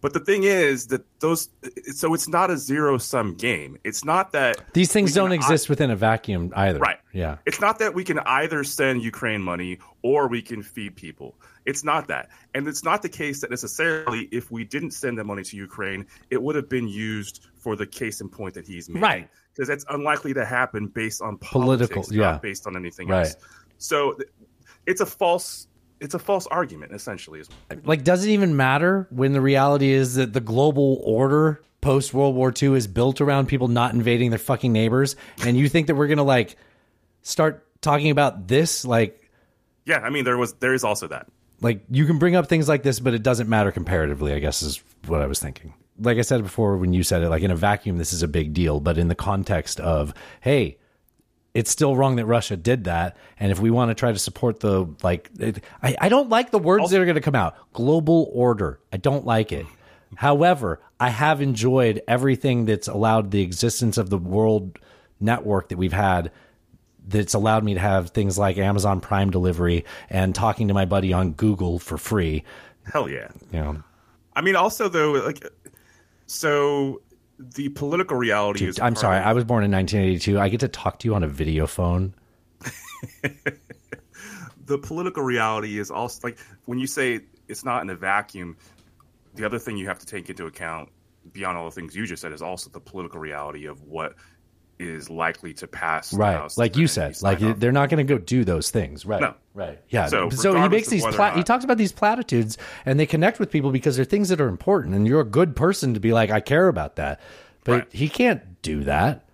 But 0.00 0.14
the 0.14 0.20
thing 0.20 0.44
is 0.44 0.86
that 0.88 1.02
those, 1.20 1.50
so 1.92 2.14
it's 2.14 2.26
not 2.28 2.50
a 2.50 2.56
zero 2.56 2.96
sum 2.98 3.34
game. 3.34 3.78
It's 3.84 4.04
not 4.04 4.32
that 4.32 4.72
These 4.72 4.92
things 4.92 5.12
don't 5.12 5.32
exist 5.32 5.68
within 5.68 5.90
a 5.90 5.96
vacuum 5.96 6.52
either. 6.56 6.78
Right. 6.78 6.98
Yeah. 7.12 7.36
It's 7.44 7.60
not 7.60 7.78
that 7.80 7.92
we 7.94 8.02
can 8.04 8.18
either 8.20 8.64
send 8.64 9.02
Ukraine 9.02 9.42
money 9.42 9.78
or 10.02 10.26
we 10.28 10.40
can 10.40 10.62
feed 10.62 10.96
people. 10.96 11.34
It's 11.66 11.84
not 11.84 12.08
that. 12.08 12.30
And 12.54 12.66
it's 12.66 12.82
not 12.82 13.02
the 13.02 13.08
case 13.10 13.42
that 13.42 13.50
necessarily 13.50 14.22
if 14.32 14.50
we 14.50 14.64
didn't 14.64 14.92
send 14.92 15.18
the 15.18 15.24
money 15.24 15.42
to 15.42 15.56
Ukraine, 15.56 16.06
it 16.30 16.42
would 16.42 16.56
have 16.56 16.68
been 16.70 16.88
used 16.88 17.46
for 17.58 17.76
the 17.76 17.86
case 17.86 18.22
in 18.22 18.28
point 18.30 18.54
that 18.54 18.66
he's 18.66 18.88
making. 18.88 19.02
Right. 19.02 19.28
Because 19.52 19.68
that's 19.68 19.84
unlikely 19.90 20.32
to 20.34 20.44
happen 20.46 20.86
based 20.86 21.20
on 21.20 21.36
Political, 21.36 21.96
politics, 21.96 22.12
yeah. 22.16 22.32
not 22.32 22.42
based 22.42 22.66
on 22.66 22.76
anything 22.76 23.08
Right. 23.08 23.26
else. 23.26 23.36
So 23.76 24.12
th- 24.14 24.28
it's 24.86 25.02
a 25.02 25.06
false 25.06 25.66
it's 26.00 26.14
a 26.14 26.18
false 26.18 26.46
argument 26.46 26.92
essentially. 26.92 27.40
Is 27.40 27.48
like 27.84 28.02
does 28.02 28.24
it 28.24 28.30
even 28.30 28.56
matter 28.56 29.06
when 29.10 29.32
the 29.32 29.40
reality 29.40 29.90
is 29.90 30.14
that 30.14 30.32
the 30.32 30.40
global 30.40 31.00
order 31.04 31.62
post 31.80 32.12
World 32.12 32.34
War 32.34 32.52
II 32.60 32.74
is 32.74 32.86
built 32.86 33.20
around 33.20 33.46
people 33.46 33.68
not 33.68 33.94
invading 33.94 34.30
their 34.30 34.38
fucking 34.38 34.72
neighbors 34.72 35.16
and 35.44 35.56
you 35.56 35.68
think 35.68 35.86
that 35.86 35.94
we're 35.94 36.08
going 36.08 36.18
to 36.18 36.24
like 36.24 36.56
start 37.22 37.66
talking 37.80 38.10
about 38.10 38.48
this 38.48 38.84
like 38.84 39.16
yeah, 39.86 39.98
I 39.98 40.10
mean 40.10 40.24
there 40.24 40.36
was 40.36 40.54
there 40.54 40.74
is 40.74 40.84
also 40.84 41.08
that. 41.08 41.26
like 41.60 41.82
you 41.90 42.06
can 42.06 42.18
bring 42.18 42.36
up 42.36 42.48
things 42.48 42.68
like 42.68 42.82
this 42.82 43.00
but 43.00 43.14
it 43.14 43.22
doesn't 43.22 43.48
matter 43.48 43.70
comparatively, 43.70 44.32
I 44.32 44.38
guess 44.38 44.62
is 44.62 44.82
what 45.06 45.20
I 45.20 45.26
was 45.26 45.38
thinking. 45.38 45.74
Like 45.98 46.18
I 46.18 46.22
said 46.22 46.42
before 46.42 46.76
when 46.76 46.92
you 46.92 47.02
said 47.02 47.22
it 47.22 47.28
like 47.28 47.42
in 47.42 47.50
a 47.50 47.56
vacuum 47.56 47.98
this 47.98 48.12
is 48.12 48.22
a 48.22 48.28
big 48.28 48.54
deal, 48.54 48.80
but 48.80 48.98
in 48.98 49.08
the 49.08 49.14
context 49.14 49.80
of 49.80 50.14
hey, 50.40 50.78
it's 51.54 51.70
still 51.70 51.96
wrong 51.96 52.16
that 52.16 52.26
Russia 52.26 52.56
did 52.56 52.84
that. 52.84 53.16
And 53.38 53.50
if 53.50 53.58
we 53.58 53.70
want 53.70 53.90
to 53.90 53.94
try 53.94 54.12
to 54.12 54.18
support 54.18 54.60
the 54.60 54.86
like, 55.02 55.30
it, 55.38 55.62
I, 55.82 55.96
I 56.00 56.08
don't 56.08 56.28
like 56.28 56.50
the 56.50 56.58
words 56.58 56.90
that 56.90 57.00
are 57.00 57.04
going 57.04 57.16
to 57.16 57.20
come 57.20 57.34
out. 57.34 57.56
Global 57.72 58.30
order. 58.32 58.80
I 58.92 58.96
don't 58.96 59.24
like 59.24 59.52
it. 59.52 59.66
However, 60.16 60.80
I 60.98 61.10
have 61.10 61.40
enjoyed 61.40 62.02
everything 62.08 62.64
that's 62.64 62.88
allowed 62.88 63.30
the 63.30 63.42
existence 63.42 63.96
of 63.96 64.10
the 64.10 64.18
world 64.18 64.78
network 65.20 65.68
that 65.68 65.78
we've 65.78 65.92
had. 65.92 66.32
That's 67.06 67.34
allowed 67.34 67.64
me 67.64 67.74
to 67.74 67.80
have 67.80 68.10
things 68.10 68.38
like 68.38 68.58
Amazon 68.58 69.00
Prime 69.00 69.30
delivery 69.30 69.84
and 70.08 70.34
talking 70.34 70.68
to 70.68 70.74
my 70.74 70.84
buddy 70.84 71.12
on 71.12 71.32
Google 71.32 71.78
for 71.78 71.98
free. 71.98 72.44
Hell 72.84 73.08
yeah. 73.08 73.28
You 73.52 73.60
know, 73.60 73.82
I 74.34 74.42
mean, 74.42 74.56
also 74.56 74.88
though, 74.88 75.12
like, 75.12 75.44
so 76.26 77.02
the 77.40 77.70
political 77.70 78.16
reality 78.16 78.66
is. 78.66 78.78
I'm 78.78 78.94
sorry. 78.94 79.18
I 79.18 79.32
was 79.32 79.44
born 79.44 79.64
in 79.64 79.70
1982. 79.70 80.38
I 80.38 80.48
get 80.48 80.60
to 80.60 80.68
talk 80.68 80.98
to 81.00 81.08
you 81.08 81.14
on 81.14 81.22
a 81.22 81.28
video 81.28 81.66
phone. 81.66 82.14
the 84.66 84.78
political 84.78 85.22
reality 85.22 85.78
is 85.78 85.90
also 85.90 86.20
like 86.22 86.38
when 86.66 86.78
you 86.78 86.86
say 86.86 87.20
it's 87.48 87.64
not 87.64 87.82
in 87.82 87.90
a 87.90 87.96
vacuum. 87.96 88.56
The 89.34 89.46
other 89.46 89.58
thing 89.58 89.76
you 89.76 89.86
have 89.86 89.98
to 90.00 90.06
take 90.06 90.28
into 90.28 90.46
account, 90.46 90.90
beyond 91.32 91.56
all 91.56 91.64
the 91.64 91.70
things 91.70 91.96
you 91.96 92.04
just 92.04 92.20
said, 92.20 92.32
is 92.32 92.42
also 92.42 92.68
the 92.68 92.80
political 92.80 93.20
reality 93.20 93.66
of 93.66 93.82
what 93.84 94.16
is 94.80 95.10
likely 95.10 95.52
to 95.54 95.66
pass. 95.66 96.12
right. 96.14 96.50
Like 96.56 96.76
you 96.76 96.86
said 96.86 97.20
like 97.22 97.38
they're 97.38 97.70
not 97.70 97.90
going 97.90 98.04
to 98.04 98.14
go 98.14 98.18
do 98.18 98.44
those 98.44 98.70
things. 98.70 99.04
Right. 99.04 99.20
No. 99.20 99.34
right. 99.54 99.78
Yeah. 99.90 100.06
So 100.06 100.30
so, 100.30 100.60
he 100.60 100.68
makes 100.68 100.88
these 100.88 101.04
pla- 101.04 101.34
he 101.34 101.42
talks 101.42 101.64
about 101.64 101.76
these 101.76 101.92
platitudes 101.92 102.56
and 102.86 102.98
they 102.98 103.06
connect 103.06 103.38
with 103.38 103.50
people 103.50 103.70
because 103.70 103.96
they're 103.96 104.04
things 104.04 104.30
that 104.30 104.40
are 104.40 104.48
important 104.48 104.94
and 104.94 105.06
you're 105.06 105.20
a 105.20 105.24
good 105.24 105.54
person 105.54 105.94
to 105.94 106.00
be 106.00 106.12
like 106.12 106.30
i 106.30 106.40
care 106.40 106.68
about 106.68 106.96
that. 106.96 107.20
But 107.64 107.92
he 107.92 108.08
can't 108.08 108.62
do 108.62 108.84
that. 108.84 109.26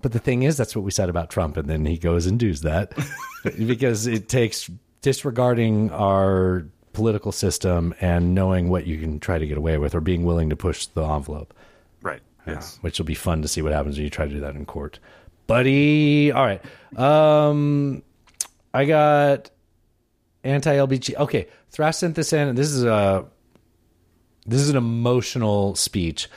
But 0.00 0.12
the 0.12 0.20
thing 0.20 0.44
is 0.44 0.56
that's 0.56 0.76
what 0.76 0.84
we 0.84 0.92
said 0.92 1.08
about 1.08 1.30
trump 1.30 1.56
and 1.56 1.68
then 1.68 1.84
he 1.84 1.98
goes 1.98 2.26
and 2.26 2.38
does 2.38 2.60
that 2.60 2.92
because 3.44 4.06
it 4.06 4.28
takes 4.28 4.70
disregarding 5.02 5.90
our 5.90 6.66
political 6.92 7.32
system 7.32 7.94
and 8.00 8.34
knowing 8.34 8.68
what 8.70 8.86
you 8.86 8.98
can 8.98 9.20
try 9.20 9.38
to 9.38 9.46
get 9.46 9.58
away 9.58 9.78
with 9.78 9.94
or 9.94 10.00
being 10.00 10.24
willing 10.24 10.48
to 10.48 10.56
push 10.56 10.86
the 10.86 11.04
envelope 11.04 11.52
Yeah, 12.46 12.62
which 12.80 12.98
will 12.98 13.06
be 13.06 13.14
fun 13.14 13.42
to 13.42 13.48
see 13.48 13.62
what 13.62 13.72
happens 13.72 13.96
when 13.96 14.04
you 14.04 14.10
try 14.10 14.26
to 14.26 14.32
do 14.32 14.40
that 14.40 14.54
in 14.54 14.64
court. 14.66 14.98
Buddy, 15.46 16.32
all 16.32 16.44
right. 16.44 16.62
Um, 16.98 18.02
I 18.72 18.84
got 18.84 19.50
anti-LBG. 20.44 21.16
Okay, 21.16 21.48
Thrash 21.70 21.96
sent 21.96 22.14
this 22.14 22.30
This 22.30 22.70
is 22.70 22.84
a 22.84 23.26
this 24.46 24.60
is 24.60 24.70
an 24.70 24.76
emotional 24.76 25.74
speech. 25.74 26.28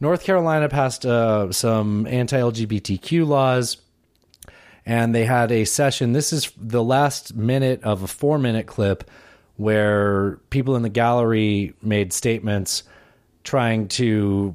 North 0.00 0.24
Carolina 0.24 0.68
passed 0.68 1.04
uh, 1.04 1.52
some 1.52 2.06
anti-LGBTQ 2.06 3.26
laws, 3.26 3.78
and 4.86 5.14
they 5.14 5.24
had 5.24 5.50
a 5.52 5.64
session. 5.64 6.12
This 6.12 6.32
is 6.32 6.52
the 6.56 6.82
last 6.82 7.34
minute 7.34 7.82
of 7.82 8.02
a 8.02 8.06
four-minute 8.06 8.66
clip 8.66 9.10
where 9.56 10.36
people 10.50 10.76
in 10.76 10.82
the 10.82 10.88
gallery 10.88 11.74
made 11.82 12.12
statements 12.12 12.84
trying 13.42 13.88
to 13.88 14.54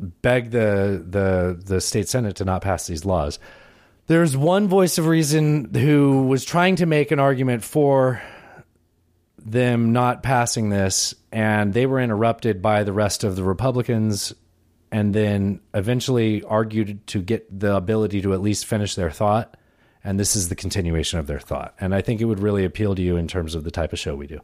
beg 0.00 0.50
the 0.50 1.04
the 1.06 1.60
the 1.62 1.80
state 1.80 2.08
senate 2.08 2.36
to 2.36 2.44
not 2.44 2.62
pass 2.62 2.86
these 2.86 3.04
laws. 3.04 3.38
There's 4.06 4.36
one 4.36 4.66
voice 4.66 4.98
of 4.98 5.06
reason 5.06 5.72
who 5.72 6.26
was 6.26 6.44
trying 6.44 6.76
to 6.76 6.86
make 6.86 7.12
an 7.12 7.20
argument 7.20 7.62
for 7.62 8.20
them 9.38 9.92
not 9.92 10.22
passing 10.22 10.68
this, 10.68 11.14
and 11.30 11.72
they 11.72 11.86
were 11.86 12.00
interrupted 12.00 12.60
by 12.60 12.82
the 12.82 12.92
rest 12.92 13.24
of 13.24 13.36
the 13.36 13.44
Republicans, 13.44 14.34
and 14.90 15.14
then 15.14 15.60
eventually 15.74 16.42
argued 16.42 17.06
to 17.08 17.22
get 17.22 17.60
the 17.60 17.76
ability 17.76 18.20
to 18.22 18.32
at 18.32 18.40
least 18.40 18.66
finish 18.66 18.94
their 18.94 19.10
thought. 19.10 19.56
And 20.02 20.18
this 20.18 20.34
is 20.34 20.48
the 20.48 20.56
continuation 20.56 21.18
of 21.18 21.26
their 21.26 21.38
thought. 21.38 21.74
And 21.78 21.94
I 21.94 22.00
think 22.00 22.20
it 22.20 22.24
would 22.24 22.40
really 22.40 22.64
appeal 22.64 22.94
to 22.94 23.02
you 23.02 23.16
in 23.16 23.28
terms 23.28 23.54
of 23.54 23.64
the 23.64 23.70
type 23.70 23.92
of 23.92 23.98
show 23.98 24.16
we 24.16 24.26
do. 24.26 24.40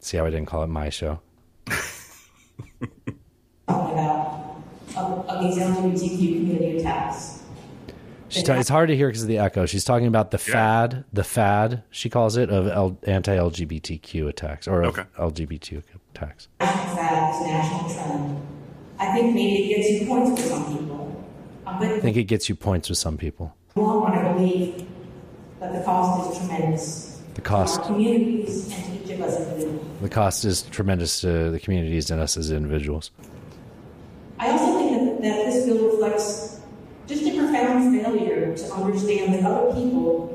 See 0.00 0.16
how 0.16 0.24
I 0.24 0.30
didn't 0.30 0.46
call 0.46 0.62
it 0.62 0.68
my 0.68 0.88
show? 0.88 1.20
about 5.46 5.78
of, 5.78 5.84
of 5.84 6.00
these 6.00 6.02
LGBTQ 6.02 6.18
community 6.18 6.78
attacks. 6.78 7.42
She's 8.30 8.42
ta- 8.42 8.54
it's 8.54 8.68
hard 8.68 8.88
to 8.90 8.96
hear 8.96 9.08
because 9.08 9.22
of 9.22 9.28
the 9.28 9.38
echo. 9.38 9.64
She's 9.64 9.84
talking 9.84 10.06
about 10.06 10.30
the 10.32 10.38
fad, 10.38 11.04
the 11.14 11.24
fad, 11.24 11.82
she 11.90 12.10
calls 12.10 12.36
it, 12.36 12.50
of 12.50 12.66
L- 12.68 12.98
anti-LGBTQ 13.04 14.28
attacks 14.28 14.68
or 14.68 14.82
of 14.82 14.96
LGBT 15.18 15.82
attacks. 16.14 16.48
National 16.60 16.96
fad 16.96 17.34
is 17.34 17.40
a 17.40 17.46
national 17.48 17.94
trend. 17.94 18.42
I 18.98 19.12
think 19.14 19.34
maybe 19.34 19.72
it 19.72 19.76
gets 19.76 19.88
you 20.02 20.06
points 20.06 20.30
with 20.42 20.50
some 20.50 20.76
people. 20.76 21.24
Um, 21.66 21.82
I 21.82 22.00
think 22.00 22.16
it 22.18 22.24
gets 22.24 22.48
you 22.50 22.54
points 22.54 22.88
with 22.90 22.98
some 22.98 23.16
people. 23.16 23.54
long 23.76 24.02
run, 24.02 24.18
I 24.26 24.32
believe 24.34 24.86
that 25.60 25.72
the 25.72 25.82
cost 25.84 26.32
is 26.32 26.38
tremendous 26.38 27.20
The 27.34 27.34
to 27.36 27.40
cost, 27.40 27.80
our 27.80 27.86
communities 27.86 28.70
and 28.74 28.84
to 28.98 29.04
each 29.04 29.10
of 29.12 29.22
us 29.22 29.38
individually. 29.38 29.80
the 30.02 30.08
cost 30.10 30.44
is 30.44 30.62
tremendous 30.64 31.20
to 31.22 31.50
the 31.50 31.60
communities 31.60 32.10
and 32.10 32.20
us 32.20 32.36
as 32.36 32.50
individuals. 32.50 33.10
I 34.38 34.50
also 34.50 34.78
think 34.78 34.87
that, 35.20 35.22
that 35.22 35.44
this 35.46 35.66
bill 35.66 35.90
reflects 35.90 36.60
just 37.06 37.22
a 37.24 37.36
profound 37.36 37.94
failure 38.02 38.56
to 38.56 38.72
understand 38.74 39.34
that 39.34 39.44
other 39.44 39.72
people 39.74 40.34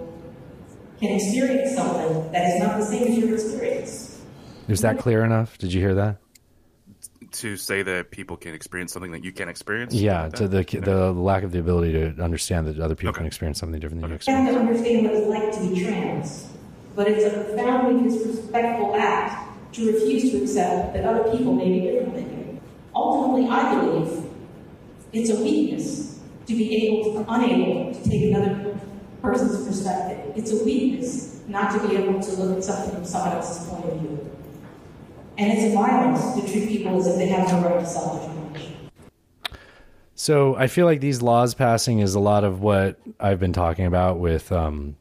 can 1.00 1.16
experience 1.16 1.76
something 1.76 2.32
that 2.32 2.50
is 2.54 2.60
not 2.62 2.80
the 2.80 2.86
same 2.86 3.08
as 3.08 3.18
your 3.18 3.34
experience. 3.34 4.22
Was 4.68 4.82
that 4.82 4.98
clear 4.98 5.24
enough? 5.26 5.58
Did 5.58 5.74
you 5.74 5.82
hear 5.82 5.96
that? 5.96 6.18
to 7.32 7.58
say 7.58 7.82
that 7.82 8.12
people 8.12 8.38
can 8.38 8.54
experience 8.54 8.94
something 8.94 9.12
that 9.12 9.24
you 9.24 9.32
can't 9.32 9.50
experience. 9.50 9.92
Yeah, 9.92 10.26
Like 10.26 10.34
to 10.34 10.48
that? 10.48 10.68
the 10.68 10.80
the 10.82 11.12
lack 11.14 11.42
of 11.42 11.52
the 11.52 11.58
ability 11.60 11.92
to 11.94 12.22
understand 12.22 12.68
that 12.68 12.80
other 12.80 12.94
people 12.94 13.12
can 13.12 13.26
experience 13.26 13.58
something 13.60 13.80
different 13.80 14.02
than 14.02 14.12
you 14.12 14.14
You 14.14 14.18
experience. 14.18 14.50
have 14.50 14.56
to 14.56 14.62
understand 14.62 15.06
what 15.08 15.16
it's 15.16 15.28
like 15.28 15.52
to 15.52 15.74
be 15.74 15.84
trans, 15.84 16.48
but 16.96 17.08
it's 17.08 17.26
a 17.26 17.44
profoundly 17.44 18.04
disrespectful 18.08 18.96
act 18.96 19.74
to 19.74 19.92
refuse 19.92 20.30
to 20.32 20.44
accept 20.44 20.94
that 20.94 21.06
other 21.06 21.36
people 21.36 21.54
may 21.56 21.70
be 21.70 21.80
different 21.82 22.14
than 22.14 22.30
you. 22.38 22.62
Ultimately, 22.96 23.50
I 23.50 23.80
believe 23.82 24.23
it's 25.14 25.30
a 25.30 25.36
weakness 25.42 26.20
to 26.48 26.56
be 26.56 26.88
able 26.88 27.14
to, 27.14 27.32
unable 27.32 27.94
to 27.94 28.10
take 28.10 28.34
another 28.34 28.78
person's 29.22 29.66
perspective. 29.66 30.34
It's 30.36 30.52
a 30.52 30.64
weakness 30.66 31.42
not 31.48 31.72
to 31.72 31.88
be 31.88 31.96
able 31.96 32.20
to 32.20 32.32
look 32.32 32.58
at 32.58 32.64
something 32.64 32.96
from 32.96 33.06
someone 33.06 33.38
else's 33.38 33.68
point 33.70 33.86
of 33.86 34.00
view. 34.00 34.38
And 35.38 35.52
it's 35.52 35.64
a 35.72 35.76
violence 35.76 36.34
to 36.36 36.52
treat 36.52 36.68
people 36.68 37.00
as 37.00 37.08
if 37.08 37.16
they 37.16 37.28
have 37.28 37.48
no 37.52 37.70
right 37.70 37.80
to 37.80 37.86
self-determination. 37.86 38.90
So 40.16 40.56
I 40.56 40.68
feel 40.68 40.86
like 40.86 41.00
these 41.00 41.22
laws 41.22 41.54
passing 41.54 42.00
is 42.00 42.16
a 42.16 42.20
lot 42.20 42.44
of 42.44 42.62
what 42.62 43.00
I've 43.20 43.40
been 43.40 43.54
talking 43.54 43.86
about 43.86 44.20
with 44.20 44.52
um, 44.52 44.96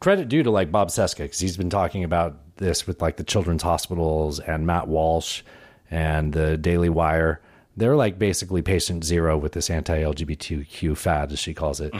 credit 0.00 0.28
due 0.28 0.42
to 0.42 0.50
like 0.50 0.70
Bob 0.70 0.88
Cesca 0.88 1.18
because 1.18 1.40
he's 1.40 1.56
been 1.56 1.70
talking 1.70 2.04
about 2.04 2.56
this 2.56 2.86
with 2.86 3.00
like 3.02 3.16
the 3.16 3.24
children's 3.24 3.62
hospitals 3.62 4.40
and 4.40 4.66
Matt 4.66 4.88
Walsh 4.88 5.42
and 5.90 6.32
the 6.32 6.56
Daily 6.56 6.88
Wire. 6.88 7.40
They're 7.78 7.96
like 7.96 8.18
basically 8.18 8.62
patient 8.62 9.04
zero 9.04 9.36
with 9.38 9.52
this 9.52 9.70
anti-LGBTQ 9.70 10.96
fad, 10.96 11.32
as 11.32 11.38
she 11.38 11.54
calls 11.54 11.80
it. 11.80 11.94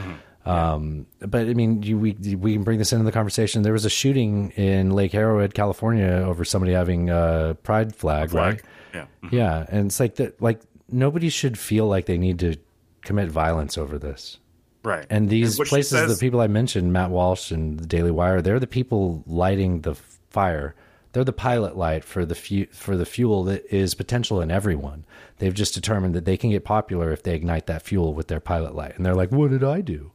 Um, 0.45 1.05
but 1.19 1.47
I 1.47 1.53
mean, 1.53 1.83
you, 1.83 1.97
we 1.97 2.13
we 2.35 2.53
can 2.53 2.63
bring 2.63 2.79
this 2.79 2.91
into 2.93 3.05
the 3.05 3.11
conversation. 3.11 3.61
There 3.61 3.73
was 3.73 3.85
a 3.85 3.89
shooting 3.89 4.51
in 4.51 4.91
Lake 4.91 5.13
Arrowhead, 5.13 5.53
California, 5.53 6.07
over 6.07 6.43
somebody 6.45 6.73
having 6.73 7.09
a 7.09 7.57
pride 7.63 7.95
flag, 7.95 8.31
Flag, 8.31 8.53
right? 8.53 8.61
yeah. 8.93 9.05
Yeah, 9.31 9.65
and 9.69 9.87
it's 9.87 9.99
like 9.99 10.15
that. 10.15 10.41
Like 10.41 10.61
nobody 10.89 11.29
should 11.29 11.57
feel 11.57 11.87
like 11.87 12.05
they 12.05 12.17
need 12.17 12.39
to 12.39 12.55
commit 13.03 13.29
violence 13.29 13.77
over 13.77 13.99
this. 13.99 14.39
Right. 14.83 15.05
And 15.09 15.29
these 15.29 15.57
she 15.57 15.63
places, 15.65 15.91
says- 15.91 16.17
the 16.17 16.25
people 16.25 16.39
I 16.41 16.47
mentioned, 16.47 16.93
Matt 16.93 17.09
Walsh 17.11 17.51
and 17.51 17.79
the 17.79 17.85
Daily 17.85 18.11
Wire, 18.11 18.41
they're 18.41 18.59
the 18.59 18.65
people 18.67 19.23
lighting 19.27 19.81
the 19.81 19.93
fire. 20.29 20.73
They're 21.11 21.23
the 21.23 21.33
pilot 21.33 21.75
light 21.75 22.03
for 22.03 22.23
the 22.25 22.35
fu- 22.35 22.67
for 22.67 22.95
the 22.95 23.05
fuel 23.05 23.43
that 23.45 23.65
is 23.73 23.95
potential 23.95 24.41
in 24.41 24.51
everyone. 24.51 25.05
They've 25.39 25.53
just 25.53 25.73
determined 25.73 26.13
that 26.15 26.25
they 26.25 26.37
can 26.37 26.51
get 26.51 26.63
popular 26.63 27.11
if 27.11 27.23
they 27.23 27.33
ignite 27.35 27.65
that 27.67 27.81
fuel 27.81 28.13
with 28.13 28.27
their 28.27 28.39
pilot 28.39 28.75
light. 28.75 28.95
And 28.95 29.05
they're 29.05 29.15
like, 29.15 29.31
"What 29.31 29.49
did 29.51 29.63
I 29.63 29.81
do?" 29.81 30.11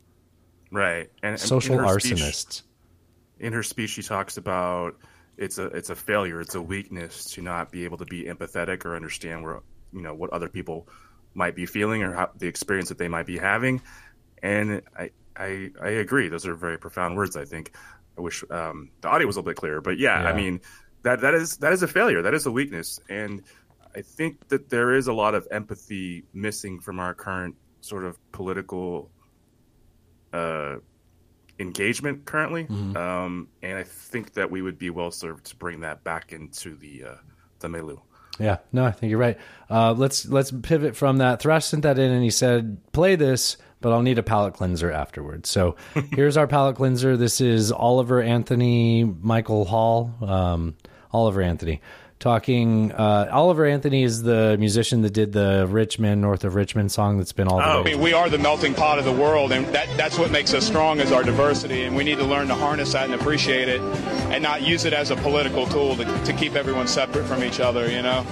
Right. 0.71 1.11
And 1.23 1.39
Social 1.39 1.79
in 1.79 1.85
her 1.85 1.99
speech- 2.01 2.15
arsonists. 2.19 2.63
in 3.41 3.53
her 3.53 3.63
speech, 3.63 3.91
she 3.91 4.03
talks 4.03 4.37
about 4.37 4.97
it's 5.37 5.59
a 5.59 5.67
it's 5.67 5.91
a 5.91 5.97
failure, 5.97 6.41
it's 6.41 6.55
a 6.55 6.63
weakness 6.63 7.25
to 7.33 7.43
not 7.43 7.73
be 7.73 7.85
able 7.85 7.99
to 7.99 8.05
be 8.07 8.25
empathetic 8.25 8.85
or 8.85 8.95
understand 8.95 9.43
where 9.43 9.61
you 9.93 10.01
know 10.03 10.15
what 10.15 10.31
other 10.31 10.49
people 10.49 10.89
might 11.35 11.57
be 11.57 11.67
feeling 11.67 12.05
or 12.05 12.15
how 12.15 12.31
the 12.39 12.47
experience 12.47 12.89
that 12.91 12.99
they 12.99 13.09
might 13.09 13.27
be 13.27 13.37
having. 13.39 13.83
And 14.43 14.83
I 14.97 15.11
I, 15.37 15.71
I 15.83 15.89
agree; 15.89 16.29
those 16.29 16.47
are 16.47 16.55
very 16.55 16.79
profound 16.79 17.17
words. 17.17 17.37
I 17.37 17.45
think, 17.45 17.73
I 18.17 18.21
wish 18.21 18.45
um, 18.51 18.91
the 19.01 19.09
audio 19.09 19.27
was 19.27 19.35
a 19.35 19.41
little 19.41 19.51
bit 19.51 19.57
clearer. 19.57 19.81
But 19.81 19.99
yeah, 19.99 20.23
Yeah. 20.23 20.29
I 20.29 20.33
mean 20.37 20.61
that 21.05 21.21
that 21.21 21.35
is 21.35 21.57
that 21.59 21.73
is 21.73 21.83
a 21.83 21.89
failure. 21.89 22.21
That 22.23 22.35
is 22.35 22.47
a 22.47 22.51
weakness, 22.51 22.99
and 23.09 23.43
I 23.95 24.03
think 24.03 24.49
that 24.49 24.69
there 24.69 24.95
is 24.95 25.07
a 25.07 25.13
lot 25.13 25.35
of 25.35 25.47
empathy 25.51 26.25
missing 26.35 26.81
from 26.81 26.99
our 26.99 27.15
current 27.15 27.55
sort 27.81 28.05
of 28.05 28.19
political 28.33 29.11
uh, 30.33 30.77
engagement 31.61 32.25
currently. 32.25 32.65
Mhm. 32.65 32.97
Um, 32.97 33.49
and 33.63 33.79
I 33.79 33.85
think 33.85 34.35
that 34.35 34.51
we 34.51 34.63
would 34.63 34.79
be 34.79 34.91
well 34.91 35.11
served 35.11 35.47
to 35.47 35.57
bring 35.57 35.81
that 35.81 36.03
back 36.05 36.33
into 36.33 36.75
the 36.77 37.05
uh, 37.05 37.15
the 37.61 37.69
Melu. 37.69 38.01
Yeah, 38.41 38.59
no, 38.73 38.85
I 38.85 38.91
think 38.91 39.11
you're 39.11 39.21
right. 39.21 39.39
Uh, 39.71 39.93
let's 39.93 40.27
let's 40.27 40.51
pivot 40.51 40.97
from 40.97 41.19
that. 41.19 41.41
Thrash 41.41 41.67
sent 41.67 41.85
that 41.85 41.99
in, 41.99 42.11
and 42.11 42.23
he 42.25 42.31
said, 42.31 42.79
"Play 42.93 43.15
this, 43.15 43.57
but 43.81 43.93
I'll 43.93 44.03
need 44.03 44.19
a 44.19 44.25
palate 44.25 44.55
cleanser 44.55 44.91
afterwards." 44.91 45.49
So 45.49 45.77
here's 46.13 46.37
our 46.37 46.49
palate 46.49 46.75
cleanser. 46.77 47.17
This 47.17 47.41
is 47.41 47.71
Oliver 47.71 48.21
Anthony 48.21 49.05
Michael 49.05 49.67
Hall. 49.67 50.13
Um, 50.21 50.77
Oliver 51.15 51.41
Anthony 51.41 51.81
talking. 52.19 52.91
Uh, 52.93 53.29
Oliver 53.31 53.65
Anthony 53.67 54.03
is 54.03 54.23
the 54.23 54.57
musician 54.59 55.03
that 55.03 55.11
did 55.13 55.33
the 55.33 55.67
Richmond 55.71 56.21
North 56.23 56.43
of 56.45 56.55
Richmond 56.55 56.91
song 56.91 57.19
that's 57.19 57.33
been 57.33 57.49
all 57.49 57.59
the 57.59 57.65
I 57.65 57.77
way. 57.79 57.93
mean, 57.93 58.01
we 58.01 58.13
are 58.13 58.29
the 58.29 58.39
melting 58.39 58.75
pot 58.75 58.99
of 58.99 59.05
the 59.05 59.13
world, 59.13 59.53
and 59.53 59.65
that, 59.75 59.89
that's 59.97 60.19
what 60.19 60.31
makes 60.31 60.53
us 60.55 60.67
strong 60.67 61.01
is 61.01 61.13
our 61.13 61.23
diversity, 61.23 61.85
and 61.85 61.95
we 61.95 62.03
need 62.05 62.19
to 62.19 62.25
learn 62.25 62.49
to 62.49 62.55
harness 62.55 62.93
that 62.93 63.05
and 63.05 63.15
appreciate 63.15 63.69
it, 63.69 63.81
and 64.33 64.43
not 64.43 64.63
use 64.63 64.85
it 64.85 64.93
as 64.93 65.11
a 65.11 65.17
political 65.17 65.67
tool 65.67 65.97
to, 65.97 66.05
to 66.25 66.33
keep 66.33 66.55
everyone 66.55 66.87
separate 66.89 67.25
from 67.27 67.45
each 67.45 67.61
other. 67.61 67.91
You 67.91 68.03
know. 68.03 68.27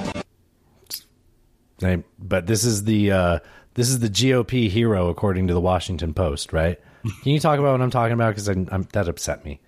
They- 1.79 2.03
But 2.19 2.47
this 2.47 2.65
is 2.65 2.85
the 2.85 3.13
uh, 3.13 3.39
this 3.75 3.89
is 3.89 3.99
the 4.01 4.09
GOP 4.09 4.69
hero 4.69 5.09
according 5.09 5.49
to 5.49 5.55
the 5.55 5.61
Washington 5.61 6.15
Post, 6.15 6.53
right? 6.53 6.79
Can 7.23 7.33
you 7.33 7.41
talk 7.41 7.59
about 7.59 7.73
what 7.73 7.81
I'm 7.83 7.91
talking 7.91 8.13
about? 8.15 8.31
Because 8.31 8.49
I'm, 8.49 8.69
I'm, 8.71 8.83
that 8.93 9.09
upset 9.09 9.45
me. 9.45 9.61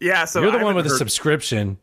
Yeah, 0.00 0.24
so 0.24 0.40
You're 0.42 0.50
the 0.52 0.58
I 0.58 0.62
one 0.64 0.74
with 0.74 0.84
the 0.86 0.90
heard- 0.90 0.98
subscription, 0.98 1.78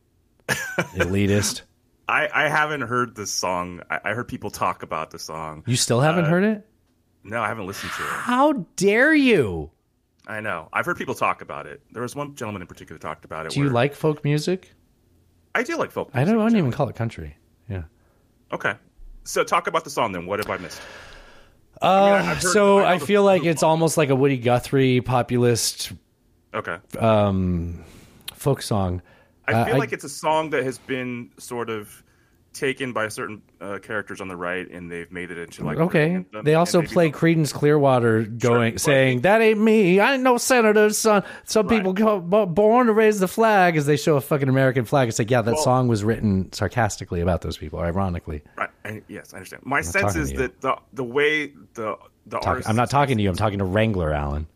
elitist. 0.96 1.62
I, 2.08 2.28
I 2.34 2.50
haven't 2.50 2.82
heard 2.82 3.16
this 3.16 3.32
song. 3.32 3.82
I, 3.90 4.00
I 4.06 4.14
heard 4.14 4.28
people 4.28 4.50
talk 4.52 4.84
about 4.84 5.12
the 5.12 5.20
song. 5.20 5.64
You 5.66 5.76
still 5.78 6.02
haven't 6.02 6.26
Uh, 6.26 6.30
heard 6.30 6.44
it? 6.44 6.68
No, 7.24 7.42
I 7.42 7.48
haven't 7.48 7.68
listened 7.68 7.92
to 7.94 8.04
it. 8.04 8.10
How 8.10 8.54
dare 8.76 9.14
you? 9.14 9.72
I 10.28 10.40
know. 10.42 10.68
I've 10.74 10.86
heard 10.86 10.98
people 10.98 11.16
talk 11.16 11.42
about 11.42 11.68
it. 11.68 11.82
There 11.92 12.02
was 12.02 12.16
one 12.16 12.36
gentleman 12.36 12.62
in 12.62 12.68
particular 12.68 13.00
talked 13.00 13.24
about 13.26 13.46
it. 13.46 13.52
Do 13.54 13.60
you 13.62 13.70
like 13.70 13.94
folk 13.94 14.24
music? 14.24 14.74
I 15.56 15.64
do 15.64 15.78
like 15.78 15.92
folk. 15.92 16.10
I 16.14 16.24
don't, 16.24 16.40
I 16.40 16.44
don't 16.50 16.58
even 16.58 16.72
call 16.72 16.90
it 16.90 16.96
country. 16.96 17.38
Yeah. 17.70 17.84
Okay. 18.52 18.74
So 19.24 19.44
talk 19.44 19.68
about 19.68 19.84
the 19.84 19.90
song 19.90 20.12
then. 20.12 20.26
What 20.26 20.40
have 20.40 20.50
I 20.50 20.58
missed? 20.58 20.82
Uh, 21.82 21.86
I've 21.86 22.26
heard- 22.26 22.42
so 22.42 22.80
I 22.80 22.94
I 22.94 23.00
feel 23.00 23.24
like 23.24 23.44
it's 23.46 23.64
almost 23.64 23.98
like 23.98 24.10
a 24.10 24.16
Woody 24.16 24.38
Guthrie 24.38 25.02
populist 25.02 25.92
Okay. 26.54 26.78
um, 27.00 27.84
folk 28.36 28.62
song. 28.62 29.02
I 29.48 29.66
feel 29.66 29.78
like 29.78 29.94
it's 29.94 30.04
a 30.04 30.10
song 30.10 30.52
that 30.52 30.64
has 30.64 30.78
been 30.78 31.32
sort 31.38 31.70
of 31.70 32.04
taken 32.54 32.92
by 32.92 33.08
certain 33.08 33.42
uh, 33.62 33.80
characters 33.80 34.20
on 34.20 34.28
the 34.28 34.36
right, 34.36 34.70
and 34.70 34.92
they've 34.92 35.12
made 35.12 35.32
it 35.32 35.38
into 35.38 35.64
like 35.64 35.78
okay. 35.78 36.26
They 36.44 36.56
also 36.56 36.82
play 36.82 37.10
Creedence 37.12 37.54
Clearwater 37.54 38.24
going 38.24 38.78
saying 38.78 39.22
that 39.22 39.42
ain't 39.42 39.60
me. 39.60 40.00
I 40.00 40.16
ain't 40.16 40.24
no 40.24 40.38
senator's 40.38 40.98
son. 40.98 41.24
Some 41.46 41.68
people 41.68 41.94
go, 41.94 42.20
born 42.20 42.88
to 42.88 42.94
raise 42.94 43.20
the 43.20 43.28
flag 43.28 43.78
as 43.78 43.86
they 43.86 43.98
show 43.98 44.18
a 44.18 44.22
fucking 44.22 44.50
American 44.50 44.86
flag. 44.86 45.08
It's 45.10 45.20
like 45.20 45.32
yeah, 45.32 45.42
that 45.42 45.54
Well- 45.54 45.64
song 45.64 45.88
was 45.88 46.04
written 46.04 46.52
sarcastically 46.52 47.22
about 47.22 47.42
those 47.42 47.58
people, 47.58 47.80
ironically. 47.80 48.44
Right. 48.58 48.70
I, 48.84 49.02
yes, 49.08 49.34
I 49.34 49.38
understand. 49.38 49.64
My 49.66 49.82
sense 49.82 50.16
is 50.16 50.34
that 50.34 50.60
the 50.62 50.76
the 50.94 51.04
way 51.04 51.54
the 51.74 51.98
the 52.26 52.38
Talk- 52.38 52.48
artist 52.48 52.70
I'm 52.70 52.76
not 52.76 52.90
talking 52.90 53.18
to 53.18 53.24
you. 53.24 53.30
I'm 53.30 53.36
talking 53.36 53.60
to 53.60 53.66
Wrangler 53.66 54.12
Allen. 54.14 54.48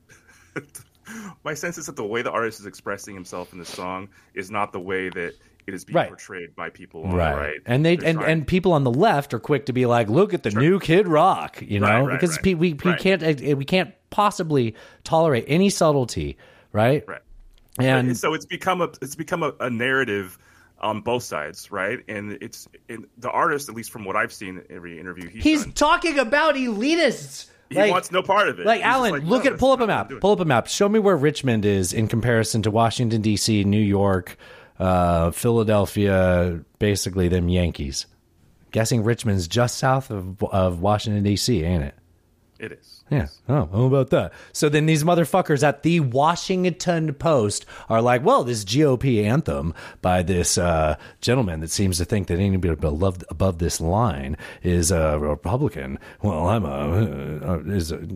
my 1.44 1.53
sense 1.53 1.77
is 1.77 1.86
that 1.88 1.95
the 1.95 2.06
way 2.06 2.22
the 2.22 2.32
artist 2.32 2.60
is 2.60 2.65
expressing 2.65 3.14
himself 3.14 3.53
in 3.53 3.60
the 3.60 3.65
song 3.65 4.10
is 4.34 4.49
not 4.52 4.72
the 4.72 4.80
way 4.80 5.10
that 5.10 5.34
it 5.68 5.73
is 5.73 5.84
being 5.84 5.95
Right. 5.95 6.07
portrayed 6.10 6.56
by 6.56 6.69
people 6.69 7.03
on 7.03 7.15
right. 7.15 7.32
the 7.32 7.38
right. 7.41 7.60
And 7.65 7.86
they 7.86 7.95
They're 7.95 8.10
and, 8.10 8.19
trying- 8.19 8.32
and 8.32 8.48
people 8.48 8.72
on 8.73 8.84
the 8.84 8.91
left 8.91 9.34
are 9.34 9.40
quick 9.40 9.65
to 9.68 9.73
be 9.73 9.86
like, 9.86 10.10
"Look 10.10 10.34
at 10.34 10.44
the 10.44 10.52
new 10.52 10.80
Kid 10.80 11.07
Rock," 11.07 11.61
you 11.61 11.80
know, 11.80 12.06
Right, 12.06 12.19
because 12.19 12.38
we 12.44 12.53
we 12.56 12.73
can't 12.73 13.23
uh, 13.23 13.56
we 13.56 13.65
can't 13.65 13.94
possibly 14.11 14.76
tolerate 15.03 15.45
any 15.48 15.69
subtlety, 15.69 16.38
right? 16.72 17.03
Right. 17.07 17.22
And 17.80 18.15
so 18.18 18.34
it's 18.34 18.45
become 18.45 18.82
a 18.82 18.90
it's 19.02 19.15
become 19.15 19.44
a, 19.44 19.53
a 19.60 19.69
narrative 19.69 20.38
on 20.80 21.02
both 21.02 21.23
sides, 21.23 21.72
right? 21.72 21.99
And 22.07 22.38
it's 22.41 22.68
and 22.88 23.07
the 23.18 23.32
artist, 23.32 23.68
at 23.68 23.76
least 23.76 23.91
from 23.91 24.06
what 24.06 24.15
I've 24.15 24.32
seen 24.32 24.57
in 24.69 24.76
every 24.76 24.99
interview 24.99 25.30
he's, 25.30 25.44
he's 25.44 25.64
done, 25.64 25.73
talking 25.73 26.19
about 26.19 26.56
elitists. 26.56 27.48
He 27.69 27.91
wants 27.91 28.11
no 28.11 28.21
part 28.21 28.47
of 28.47 28.59
it. 28.59 28.65
Like 28.65 28.77
He's 28.77 28.85
Alan, 28.85 29.11
like, 29.11 29.23
look 29.23 29.45
no, 29.45 29.53
at 29.53 29.59
pull 29.59 29.71
up 29.71 29.79
a 29.79 29.87
map. 29.87 30.11
Pull 30.19 30.31
up 30.31 30.39
a 30.39 30.45
map. 30.45 30.67
Show 30.67 30.89
me 30.89 30.99
where 30.99 31.17
Richmond 31.17 31.65
is 31.65 31.93
in 31.93 32.07
comparison 32.07 32.61
to 32.63 32.71
Washington 32.71 33.21
D.C., 33.21 33.63
New 33.63 33.81
York, 33.81 34.37
uh, 34.79 35.31
Philadelphia, 35.31 36.61
basically 36.79 37.27
them 37.27 37.49
Yankees. 37.49 38.05
Guessing 38.71 39.03
Richmond's 39.03 39.47
just 39.47 39.77
south 39.77 40.11
of 40.11 40.43
of 40.43 40.81
Washington 40.81 41.23
D.C., 41.23 41.63
ain't 41.63 41.83
it? 41.83 41.95
It 42.59 42.71
is. 42.73 42.94
Yeah. 43.10 43.27
Oh, 43.48 43.69
how 43.72 43.84
about 43.84 44.10
that? 44.10 44.34
So 44.52 44.68
then 44.68 44.88
these 44.88 45.03
motherfuckers 45.03 45.61
at 45.61 45.84
the 45.84 45.99
Washington 45.99 47.14
Post 47.14 47.65
are 47.88 48.02
like, 48.02 48.23
well, 48.23 48.44
this 48.44 48.65
GOP 48.65 49.23
anthem 49.23 49.76
by 50.02 50.23
this 50.23 50.57
uh, 50.57 50.95
gentleman 51.22 51.60
that 51.60 51.69
seems 51.69 51.99
to 51.99 52.06
think 52.06 52.27
that 52.27 52.40
anybody 52.40 52.73
above, 52.73 53.23
above 53.30 53.60
this 53.60 53.80
line 53.80 54.38
is 54.64 54.90
a 54.90 55.19
Republican. 55.19 55.99
Well, 56.23 56.48
I'm 56.48 56.65
a. 56.65 57.45
Uh, 57.48 57.60
is 57.68 57.91
a, 57.91 58.07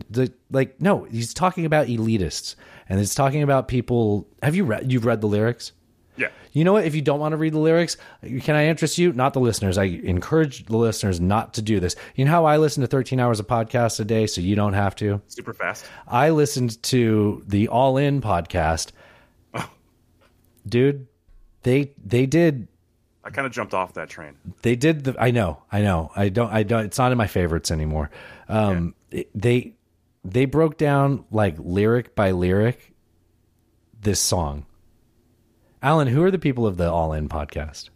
like, 0.50 0.80
no, 0.80 1.04
he's 1.04 1.34
talking 1.34 1.64
about 1.64 1.86
elitists. 1.86 2.56
And 2.88 2.98
it's 2.98 3.14
talking 3.14 3.44
about 3.44 3.68
people. 3.68 4.26
Have 4.42 4.56
you 4.56 4.64
read? 4.64 4.90
You've 4.90 5.04
read 5.04 5.20
the 5.20 5.28
lyrics? 5.28 5.70
Yeah. 6.20 6.28
You 6.52 6.64
know 6.64 6.72
what? 6.74 6.84
If 6.84 6.94
you 6.94 7.02
don't 7.02 7.18
want 7.18 7.32
to 7.32 7.36
read 7.36 7.52
the 7.54 7.58
lyrics, 7.58 7.96
can 8.42 8.54
I 8.54 8.66
interest 8.66 8.98
you? 8.98 9.12
Not 9.12 9.32
the 9.32 9.40
listeners. 9.40 9.78
I 9.78 9.84
encourage 9.84 10.66
the 10.66 10.76
listeners 10.76 11.18
not 11.20 11.54
to 11.54 11.62
do 11.62 11.80
this. 11.80 11.96
You 12.14 12.24
know 12.26 12.30
how 12.30 12.44
I 12.44 12.58
listen 12.58 12.82
to 12.82 12.86
13 12.86 13.18
hours 13.18 13.40
of 13.40 13.46
podcasts 13.46 13.98
a 14.00 14.04
day, 14.04 14.26
so 14.26 14.40
you 14.40 14.54
don't 14.54 14.74
have 14.74 14.94
to? 14.96 15.20
super 15.28 15.54
fast. 15.54 15.86
I 16.06 16.30
listened 16.30 16.82
to 16.84 17.42
the 17.46 17.68
All 17.68 17.96
In 17.96 18.20
podcast. 18.20 18.92
Dude, 20.68 21.06
they 21.62 21.92
they 22.04 22.26
did 22.26 22.68
I 23.24 23.30
kind 23.30 23.46
of 23.46 23.52
jumped 23.52 23.74
off 23.74 23.94
that 23.94 24.08
train. 24.08 24.34
they 24.62 24.76
did 24.76 25.04
the 25.04 25.16
I 25.18 25.30
know, 25.30 25.62
I 25.72 25.80
know. 25.82 26.10
I 26.14 26.28
don't 26.28 26.52
I 26.52 26.62
don't 26.62 26.84
it's 26.84 26.98
not 26.98 27.12
in 27.12 27.18
my 27.18 27.26
favorites 27.26 27.70
anymore. 27.70 28.10
Um 28.48 28.94
it- 29.10 29.30
they 29.34 29.74
they 30.24 30.44
broke 30.44 30.76
down 30.76 31.24
like 31.30 31.56
lyric 31.58 32.14
by 32.14 32.32
lyric 32.32 32.92
this 34.00 34.20
song. 34.20 34.66
Alan, 35.82 36.08
who 36.08 36.22
are 36.22 36.30
the 36.30 36.38
people 36.38 36.66
of 36.66 36.76
the 36.76 36.90
All 36.90 37.12
In 37.12 37.28
podcast? 37.28 37.90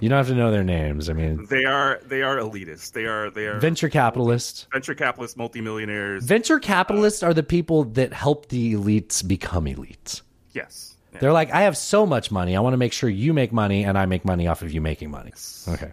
You 0.00 0.08
don't 0.08 0.18
have 0.18 0.28
to 0.28 0.34
know 0.34 0.50
their 0.52 0.62
names. 0.64 1.08
I 1.08 1.12
mean, 1.12 1.46
They 1.46 1.64
are 1.64 1.98
they 2.04 2.22
are 2.22 2.36
elitists. 2.36 2.92
They 2.92 3.06
are 3.06 3.30
they 3.30 3.46
are 3.46 3.58
venture 3.58 3.88
capitalists. 3.88 4.66
venture 4.72 4.94
capitalists, 4.94 5.36
multimillionaires. 5.36 6.24
Venture 6.24 6.60
capitalists 6.60 7.22
are 7.22 7.34
the 7.34 7.42
people 7.42 7.84
that 7.84 8.12
help 8.12 8.48
the 8.48 8.74
elites 8.74 9.26
become 9.26 9.64
elites. 9.64 10.22
yes. 10.52 10.94
They're 11.20 11.32
like, 11.32 11.50
I 11.50 11.62
have 11.62 11.76
so 11.76 12.06
much 12.06 12.30
money. 12.30 12.54
I 12.54 12.60
want 12.60 12.74
to 12.74 12.76
make 12.76 12.92
sure 12.92 13.10
you 13.10 13.32
make 13.34 13.50
money 13.52 13.82
and 13.82 13.98
I 13.98 14.06
make 14.06 14.24
money 14.24 14.46
off 14.46 14.62
of 14.62 14.70
you 14.72 14.80
making 14.80 15.10
money. 15.10 15.32
Okay. 15.66 15.90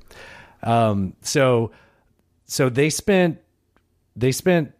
Um, 0.62 1.16
so, 1.22 1.72
so 2.46 2.70
they 2.70 2.92
spent, 2.92 3.40
they 4.16 4.32
spent 4.32 4.74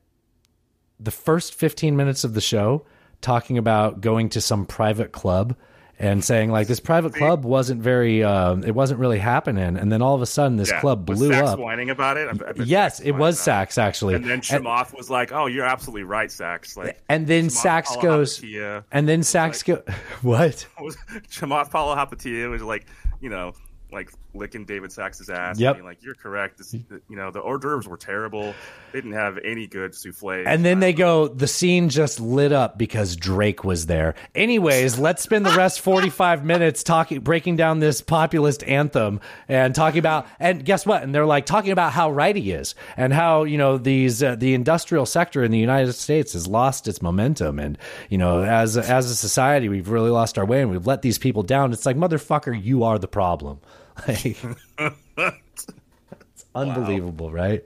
the 1.00 1.10
first 1.10 1.56
15 1.56 1.96
minutes 1.96 2.24
of 2.24 2.36
the 2.36 2.42
show 2.42 2.86
talking 3.22 3.58
about 3.58 4.02
going 4.02 4.30
to 4.30 4.42
some 4.42 4.68
private 4.68 5.12
club 5.14 5.56
and 5.98 6.24
saying 6.24 6.52
like 6.52 6.68
this 6.68 6.80
private 6.80 7.14
club 7.14 7.46
wasn't 7.46 7.82
very, 7.82 8.24
um, 8.24 8.64
it 8.64 8.76
wasn't 8.76 9.00
really 9.00 9.20
happening. 9.20 9.78
And 9.78 9.92
then 9.92 10.02
all 10.02 10.16
of 10.16 10.22
a 10.22 10.26
sudden 10.26 10.58
this 10.58 10.70
Yeah. 10.72 10.82
club 10.82 11.06
blew 11.06 11.32
up. 11.34 11.58
whining 11.60 11.90
about 11.90 12.18
it. 12.18 12.28
I 12.28 12.50
I 12.50 12.54
Yes, 12.64 13.00
it 13.00 13.12
was 13.14 13.40
Sacks 13.40 13.78
actually. 13.78 14.16
And 14.16 14.26
then 14.26 14.42
Chamath 14.42 14.96
was 14.96 15.10
like, 15.10 15.32
"Oh, 15.32 15.46
you're 15.46 15.66
absolutely 15.66 16.04
right, 16.04 16.32
Sacks." 16.32 16.76
Like, 16.76 17.02
and 17.08 17.28
then 17.28 17.50
Sacks 17.50 17.96
goes, 17.98 18.40
Palihapitiya 18.40 18.84
and 18.92 19.08
then 19.08 19.24
Sacks 19.24 19.64
go, 19.64 19.82
what? 20.22 20.68
was 20.82 20.98
Chamath 21.30 21.72
Palihapitiya 21.72 22.50
was 22.50 22.62
like, 22.62 22.86
you 23.22 23.30
know, 23.30 23.54
like 23.92 24.12
licking 24.36 24.66
David 24.66 24.92
Sacks's 24.92 25.30
ass. 25.30 25.60
Yep. 25.60 25.76
Being 25.76 25.86
like, 25.86 26.04
you're 26.04 26.16
correct. 26.16 26.58
This, 26.58 26.74
you 26.74 26.86
know, 27.16 27.32
the 27.32 27.40
hors 27.40 27.58
d'oeuvres 27.60 27.88
were 27.88 27.98
terrible. 27.98 28.54
They 28.92 29.00
didn't 29.02 29.14
have 29.14 29.38
any 29.44 29.68
good 29.68 29.96
souffle. 29.96 30.44
And 30.46 30.64
then 30.64 30.80
they 30.80 30.94
go, 30.94 31.28
the 31.28 31.48
scene 31.48 31.90
just 31.90 32.20
lit 32.20 32.52
up 32.52 32.78
because 32.78 33.16
Drake 33.16 33.64
was 33.64 33.86
there. 33.86 34.16
Anyways, 34.34 35.00
let's 35.00 35.22
spend 35.24 35.46
the 35.46 35.52
rest 35.56 35.82
45 35.82 36.46
minutes 36.46 36.84
talking, 36.84 37.22
breaking 37.22 37.56
down 37.56 37.80
this 37.80 38.02
populist 38.02 38.64
anthem 38.64 39.20
and 39.48 39.74
talking 39.74 40.00
about, 40.00 40.28
and 40.40 40.64
guess 40.64 40.86
what? 40.86 41.04
And 41.04 41.14
they're 41.16 41.26
like 41.26 41.46
talking 41.46 41.72
about 41.72 41.92
how 41.94 42.12
right 42.12 42.36
he 42.36 42.52
is 42.52 42.76
and 42.98 43.14
how, 43.14 43.44
you 43.44 43.58
know, 43.58 43.78
these, 43.78 44.22
uh, 44.22 44.36
the 44.36 44.54
industrial 44.54 45.06
sector 45.06 45.44
in 45.44 45.52
the 45.52 45.60
United 45.60 45.94
States 45.94 46.34
has 46.34 46.48
lost 46.48 46.88
its 46.88 47.02
momentum. 47.02 47.60
And, 47.60 47.78
you 48.10 48.18
know, 48.18 48.44
as, 48.44 48.78
a- 48.78 48.86
as 48.86 49.10
a 49.10 49.16
society, 49.16 49.70
we've 49.70 49.90
really 49.90 50.10
lost 50.12 50.38
our 50.38 50.46
way 50.46 50.62
and 50.62 50.72
we've 50.72 50.88
let 50.88 51.02
these 51.02 51.18
people 51.18 51.44
down. 51.44 51.74
It's 51.74 51.86
like, 51.86 51.96
motherfucker, 51.98 52.62
you 52.62 52.84
are 52.84 53.00
the 53.00 53.08
problem. 53.08 53.60
Like, 54.08 54.38
it's 54.78 56.46
unbelievable, 56.56 57.32
right? 57.32 57.64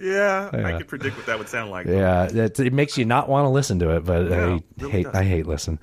yeah, 0.00 0.50
I 0.52 0.78
could 0.78 0.86
predict 0.88 1.16
what 1.16 1.26
that 1.26 1.38
would 1.38 1.48
sound 1.48 1.70
like. 1.70 1.86
Yeah, 1.86 2.24
it, 2.30 2.60
it 2.60 2.72
makes 2.72 2.96
you 2.96 3.04
not 3.04 3.28
want 3.28 3.44
to 3.46 3.48
listen 3.48 3.80
to 3.80 3.96
it, 3.96 4.04
but 4.04 4.30
Yeah, 4.30 4.36
I 4.36 4.38
really 4.78 4.92
hate 4.92 5.02
does. 5.04 5.14
I 5.14 5.24
hate 5.24 5.46
listen. 5.46 5.78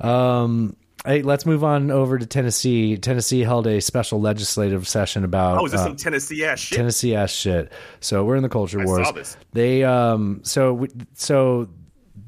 Um, 0.00 0.76
Hey, 1.04 1.22
let's 1.22 1.46
move 1.46 1.62
on 1.62 1.92
over 1.92 2.18
to 2.18 2.26
Tennessee. 2.26 2.96
Tennessee 2.96 3.40
held 3.40 3.68
a 3.68 3.80
special 3.80 4.20
legislative 4.20 4.88
session 4.88 5.22
about 5.22 5.58
Oh, 5.58 5.66
is 5.66 5.70
this 5.70 5.80
uh, 5.80 5.84
some 5.84 5.94
Tennessee 5.96 6.44
ass 6.44 6.58
shit? 6.58 6.76
Tennessee 6.76 7.14
ass 7.14 7.30
shit. 7.30 7.70
So 8.00 8.24
we're 8.24 8.34
in 8.34 8.42
the 8.42 8.48
culture 8.48 8.80
I 8.80 8.84
wars. 8.86 9.06
saw 9.06 9.12
this. 9.12 9.36
They 9.52 9.84
um 9.84 10.40
so 10.42 10.74
we- 10.74 10.88
so 11.14 11.68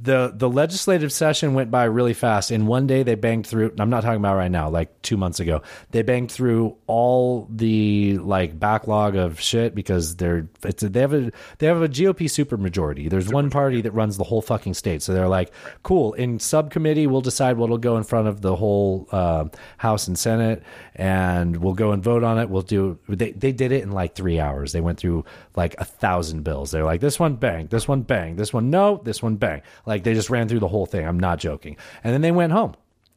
the 0.00 0.32
the 0.34 0.48
legislative 0.48 1.12
session 1.12 1.54
went 1.54 1.70
by 1.70 1.84
really 1.84 2.14
fast. 2.14 2.52
In 2.52 2.66
one 2.66 2.86
day, 2.86 3.02
they 3.02 3.16
banged 3.16 3.46
through. 3.46 3.74
I'm 3.78 3.90
not 3.90 4.02
talking 4.02 4.20
about 4.20 4.36
right 4.36 4.50
now. 4.50 4.68
Like 4.68 5.02
two 5.02 5.16
months 5.16 5.40
ago, 5.40 5.62
they 5.90 6.02
banged 6.02 6.30
through 6.30 6.76
all 6.86 7.48
the 7.50 8.18
like 8.18 8.58
backlog 8.58 9.16
of 9.16 9.40
shit 9.40 9.74
because 9.74 10.16
they're 10.16 10.48
it's 10.64 10.82
a, 10.84 10.88
they 10.88 11.00
have 11.00 11.14
a 11.14 11.32
they 11.58 11.66
have 11.66 11.82
a 11.82 11.88
GOP 11.88 12.26
supermajority. 12.26 13.10
There's 13.10 13.28
one 13.28 13.50
party 13.50 13.80
that 13.80 13.90
runs 13.90 14.16
the 14.16 14.24
whole 14.24 14.40
fucking 14.40 14.74
state. 14.74 15.02
So 15.02 15.12
they're 15.14 15.28
like, 15.28 15.52
cool. 15.82 16.12
In 16.12 16.38
subcommittee, 16.38 17.08
we'll 17.08 17.20
decide 17.20 17.56
what'll 17.56 17.78
go 17.78 17.96
in 17.96 18.04
front 18.04 18.28
of 18.28 18.40
the 18.40 18.54
whole 18.54 19.08
uh, 19.10 19.46
House 19.78 20.06
and 20.06 20.16
Senate, 20.16 20.62
and 20.94 21.56
we'll 21.56 21.74
go 21.74 21.90
and 21.90 22.04
vote 22.04 22.22
on 22.22 22.38
it. 22.38 22.48
We'll 22.48 22.62
do. 22.62 23.00
They 23.08 23.32
they 23.32 23.50
did 23.50 23.72
it 23.72 23.82
in 23.82 23.90
like 23.90 24.14
three 24.14 24.38
hours. 24.38 24.72
They 24.72 24.80
went 24.80 24.98
through 24.98 25.24
like 25.58 25.74
a 25.78 25.84
thousand 25.84 26.44
bills. 26.44 26.70
They're 26.70 26.84
like, 26.84 27.00
this 27.00 27.18
one 27.18 27.34
bang, 27.34 27.66
this 27.66 27.86
one 27.86 28.02
bang, 28.02 28.36
this 28.36 28.52
one 28.52 28.70
no, 28.70 29.02
this 29.04 29.20
one 29.22 29.36
bang. 29.36 29.60
Like 29.84 30.04
they 30.04 30.14
just 30.14 30.30
ran 30.30 30.48
through 30.48 30.60
the 30.60 30.68
whole 30.68 30.86
thing. 30.86 31.06
I'm 31.06 31.20
not 31.20 31.40
joking. 31.40 31.76
And 32.02 32.14
then 32.14 32.22
they 32.22 32.30
went 32.30 32.52
home. 32.52 32.76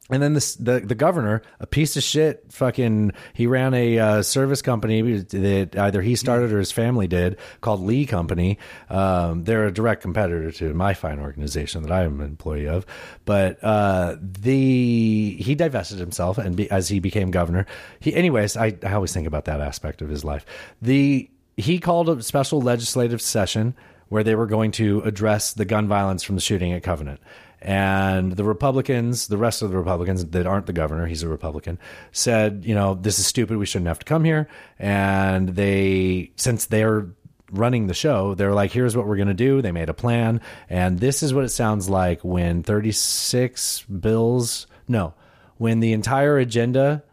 And 0.10 0.22
then 0.22 0.34
this, 0.34 0.56
the 0.56 0.82
the 0.82 0.96
governor, 0.96 1.42
a 1.62 1.68
piece 1.68 1.96
of 1.96 2.04
shit, 2.04 2.44
fucking, 2.50 3.14
he 3.34 3.48
ran 3.48 3.74
a 3.74 3.98
uh, 3.98 4.22
service 4.24 4.62
company 4.62 5.02
that 5.02 5.78
either 5.78 6.02
he 6.02 6.16
started 6.18 6.52
or 6.52 6.60
his 6.60 6.72
family 6.72 7.08
did 7.08 7.38
called 7.62 7.80
Lee 7.80 8.06
Company. 8.06 8.58
Um, 8.90 9.46
they're 9.46 9.68
a 9.68 9.72
direct 9.72 10.02
competitor 10.02 10.52
to 10.52 10.74
my 10.74 10.94
fine 10.96 11.20
organization 11.20 11.84
that 11.84 11.94
I 11.94 12.04
am 12.04 12.20
an 12.20 12.28
employee 12.28 12.68
of. 12.68 12.86
But 13.24 13.64
uh, 13.64 14.18
the 14.20 15.38
he 15.40 15.56
divested 15.56 16.00
himself, 16.00 16.38
and 16.38 16.58
be, 16.58 16.70
as 16.70 16.90
he 16.90 17.00
became 17.00 17.32
governor, 17.32 17.66
he 18.02 18.14
anyways, 18.14 18.58
I, 18.58 18.76
I 18.84 18.94
always 18.94 19.14
think 19.14 19.28
about 19.28 19.46
that 19.46 19.62
aspect 19.62 20.02
of 20.02 20.10
his 20.10 20.26
life. 20.26 20.46
The 20.82 21.30
he 21.62 21.80
called 21.80 22.10
a 22.10 22.22
special 22.22 22.62
legislative 22.62 23.22
session 23.22 23.76
where 24.10 24.24
they 24.24 24.36
were 24.36 24.46
going 24.46 24.72
to 24.72 25.02
address 25.02 25.54
the 25.54 25.66
gun 25.66 25.88
violence 25.88 26.24
from 26.24 26.36
the 26.36 26.42
shooting 26.42 26.74
at 26.74 26.84
Covenant. 26.84 27.22
And 27.62 28.32
the 28.32 28.44
Republicans, 28.44 29.28
the 29.28 29.38
rest 29.38 29.62
of 29.62 29.70
the 29.70 29.78
Republicans 29.78 30.26
that 30.26 30.48
aren't 30.48 30.66
the 30.66 30.74
governor, 30.74 31.06
he's 31.06 31.22
a 31.22 31.30
Republican, 31.30 31.78
said, 32.12 32.64
you 32.66 32.74
know, 32.74 32.96
this 32.96 33.20
is 33.20 33.28
stupid. 33.28 33.58
We 33.58 33.68
shouldn't 33.68 33.88
have 33.88 34.00
to 34.00 34.06
come 34.06 34.24
here. 34.24 34.50
And 34.80 35.50
they, 35.50 36.32
since 36.38 36.66
they're 36.66 37.08
running 37.52 37.86
the 37.88 37.94
show, 37.94 38.34
they're 38.34 38.54
like, 38.54 38.72
here's 38.72 38.98
what 38.98 39.08
we're 39.08 39.16
going 39.16 39.28
to 39.28 39.34
do. 39.36 39.62
They 39.62 39.72
made 39.72 39.90
a 39.90 39.94
plan. 39.94 40.42
And 40.70 41.00
this 41.00 41.22
is 41.22 41.34
what 41.34 41.44
it 41.44 41.50
sounds 41.50 41.88
like 41.88 42.22
when 42.24 42.64
36 42.64 43.84
bills, 43.84 44.66
no, 44.88 45.14
when 45.58 45.82
the 45.82 45.94
entire 45.94 46.40
agenda 46.40 47.04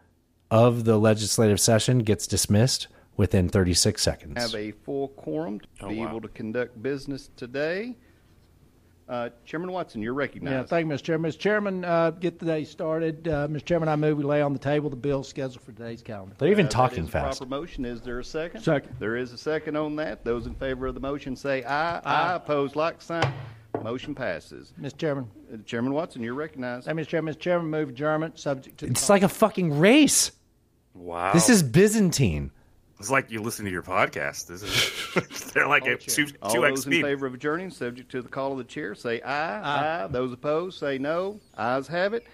of 0.49 0.83
the 0.83 0.97
legislative 0.97 1.59
session 1.59 1.99
gets 1.99 2.25
dismissed 2.25 2.87
within 3.19 3.49
36 3.49 4.01
seconds. 4.01 4.41
have 4.41 4.55
a 4.55 4.71
full 4.71 5.09
quorum 5.09 5.59
to 5.59 5.67
Oh, 5.81 5.89
be 5.89 5.97
wow. 5.99 6.07
able 6.07 6.21
to 6.21 6.29
conduct 6.29 6.81
business 6.81 7.29
today. 7.35 7.97
Uh, 9.09 9.27
Chairman 9.43 9.71
Watson, 9.73 10.01
you're 10.01 10.13
recognized. 10.13 10.51
Yeah, 10.51 10.59
recognized. 10.61 10.69
thank 10.69 10.87
you, 10.87 10.93
Mr. 10.95 11.03
Chairman. 11.03 11.31
Mr. 11.31 11.37
Chairman, 11.39 11.83
uh, 11.85 12.11
get 12.11 12.39
the 12.39 12.45
day 12.45 12.63
started. 12.63 13.27
Uh, 13.27 13.47
Mr. 13.49 13.65
Chairman, 13.65 13.89
I 13.89 13.97
move 13.97 14.19
we 14.19 14.23
lay 14.23 14.41
on 14.41 14.53
the 14.53 14.59
table 14.59 14.89
the 14.89 14.95
bill 14.95 15.23
scheduled 15.23 15.61
for 15.61 15.73
today's 15.73 16.01
calendar. 16.01 16.33
They're 16.37 16.47
even 16.51 16.67
Uh, 16.67 16.69
talking 16.69 17.03
is 17.05 17.09
fast. 17.09 17.39
Proper 17.39 17.49
motion. 17.49 17.83
Is 17.83 17.99
there 18.01 18.19
a 18.19 18.23
second? 18.23 18.61
Second. 18.61 18.95
There 18.99 19.17
is 19.17 19.33
a 19.33 19.37
second 19.37 19.75
on 19.75 19.97
that. 19.97 20.23
Those 20.23 20.45
in 20.47 20.53
favor 20.55 20.87
of 20.87 20.93
the 20.93 21.01
motion 21.01 21.35
say 21.35 21.63
aye. 21.65 21.99
Aye. 22.05 22.35
Opposed, 22.35 22.75
like 22.77 23.01
sign. 23.01 23.33
Motion 23.83 24.15
passes. 24.15 24.71
Mr. 24.79 24.97
Chairman. 24.97 25.27
Uh, 25.53 25.57
Chairman 25.65 25.91
Watson, 25.93 26.23
you're 26.23 26.33
recognized. 26.35 26.87
Hey, 26.87 26.93
Mr. 26.93 27.07
Chairman, 27.07 27.33
Mr. 27.33 27.39
Chairman, 27.39 27.69
move 27.69 27.89
adjournment 27.89 28.39
subject 28.39 28.77
to. 28.79 28.85
the 28.85 28.91
It's 28.91 29.09
like 29.09 29.23
a 29.23 29.29
fucking 29.29 29.77
race. 29.79 30.31
Wow. 30.93 31.33
This 31.33 31.49
is 31.49 31.63
Byzantine. 31.63 32.51
It's 32.99 33.09
like 33.09 33.31
you 33.31 33.41
listen 33.41 33.63
to 33.65 33.71
your 33.71 33.81
podcast. 33.81 34.47
This 34.47 34.61
is 34.61 35.51
they're 35.53 35.67
like 35.67 35.87
at 35.87 36.01
two 36.01 36.27
All 36.41 36.53
two 36.53 36.65
x 36.65 36.83
those 36.83 36.87
in 36.93 37.01
favor 37.01 37.25
of 37.25 37.33
adjourning, 37.33 37.71
subject 37.71 38.11
to 38.11 38.21
the 38.21 38.27
call 38.29 38.51
of 38.51 38.57
the 38.57 38.63
chair, 38.65 38.93
say 38.93 39.21
aye. 39.21 40.03
Aye. 40.03 40.07
Those 40.07 40.33
opposed, 40.33 40.79
say 40.79 40.97
no. 40.97 41.39
Ayes 41.57 41.87
have 41.87 42.13
it. 42.13 42.27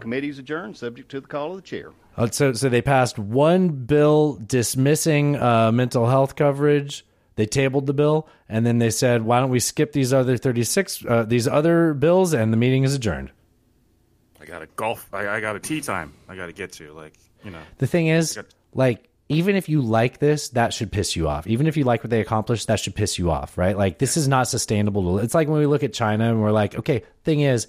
Committee's 0.00 0.38
adjourned, 0.38 0.76
subject 0.76 1.10
to 1.10 1.20
the 1.20 1.26
call 1.26 1.50
of 1.50 1.56
the 1.56 1.62
chair. 1.62 1.92
Uh, 2.16 2.28
So, 2.30 2.52
so 2.52 2.68
they 2.68 2.82
passed 2.82 3.18
one 3.18 3.68
bill 3.68 4.38
dismissing 4.46 5.36
uh, 5.36 5.70
mental 5.72 6.06
health 6.06 6.34
coverage. 6.36 7.04
They 7.36 7.46
tabled 7.46 7.86
the 7.86 7.94
bill, 7.94 8.26
and 8.48 8.66
then 8.66 8.78
they 8.78 8.90
said, 8.90 9.22
"Why 9.22 9.38
don't 9.38 9.50
we 9.50 9.60
skip 9.60 9.92
these 9.92 10.12
other 10.12 10.36
thirty-six, 10.36 11.04
uh, 11.06 11.22
these 11.22 11.46
other 11.46 11.94
bills?" 11.94 12.32
And 12.32 12.52
the 12.52 12.56
meeting 12.56 12.82
is 12.82 12.94
adjourned. 12.94 13.30
I 14.40 14.44
got 14.44 14.62
a 14.62 14.66
golf. 14.74 15.06
I, 15.12 15.28
I 15.28 15.40
got 15.40 15.54
a 15.54 15.60
tea 15.60 15.80
time. 15.80 16.14
I 16.28 16.34
got 16.34 16.46
to 16.46 16.52
get 16.52 16.72
to. 16.72 16.92
Like 16.92 17.14
you 17.44 17.50
know. 17.52 17.60
The 17.76 17.86
thing 17.86 18.08
is, 18.08 18.36
like, 18.74 19.08
even 19.28 19.56
if 19.56 19.68
you 19.68 19.82
like 19.82 20.18
this, 20.18 20.48
that 20.50 20.72
should 20.72 20.90
piss 20.90 21.14
you 21.14 21.28
off. 21.28 21.46
Even 21.46 21.66
if 21.66 21.76
you 21.76 21.84
like 21.84 22.02
what 22.02 22.10
they 22.10 22.20
accomplished, 22.20 22.68
that 22.68 22.80
should 22.80 22.94
piss 22.94 23.18
you 23.18 23.30
off, 23.30 23.58
right? 23.58 23.76
Like, 23.76 23.98
this 23.98 24.16
is 24.16 24.26
not 24.26 24.48
sustainable. 24.48 25.18
It's 25.18 25.34
like 25.34 25.48
when 25.48 25.60
we 25.60 25.66
look 25.66 25.82
at 25.82 25.92
China 25.92 26.30
and 26.30 26.40
we're 26.40 26.50
like, 26.50 26.74
okay, 26.76 27.02
thing 27.24 27.40
is, 27.40 27.66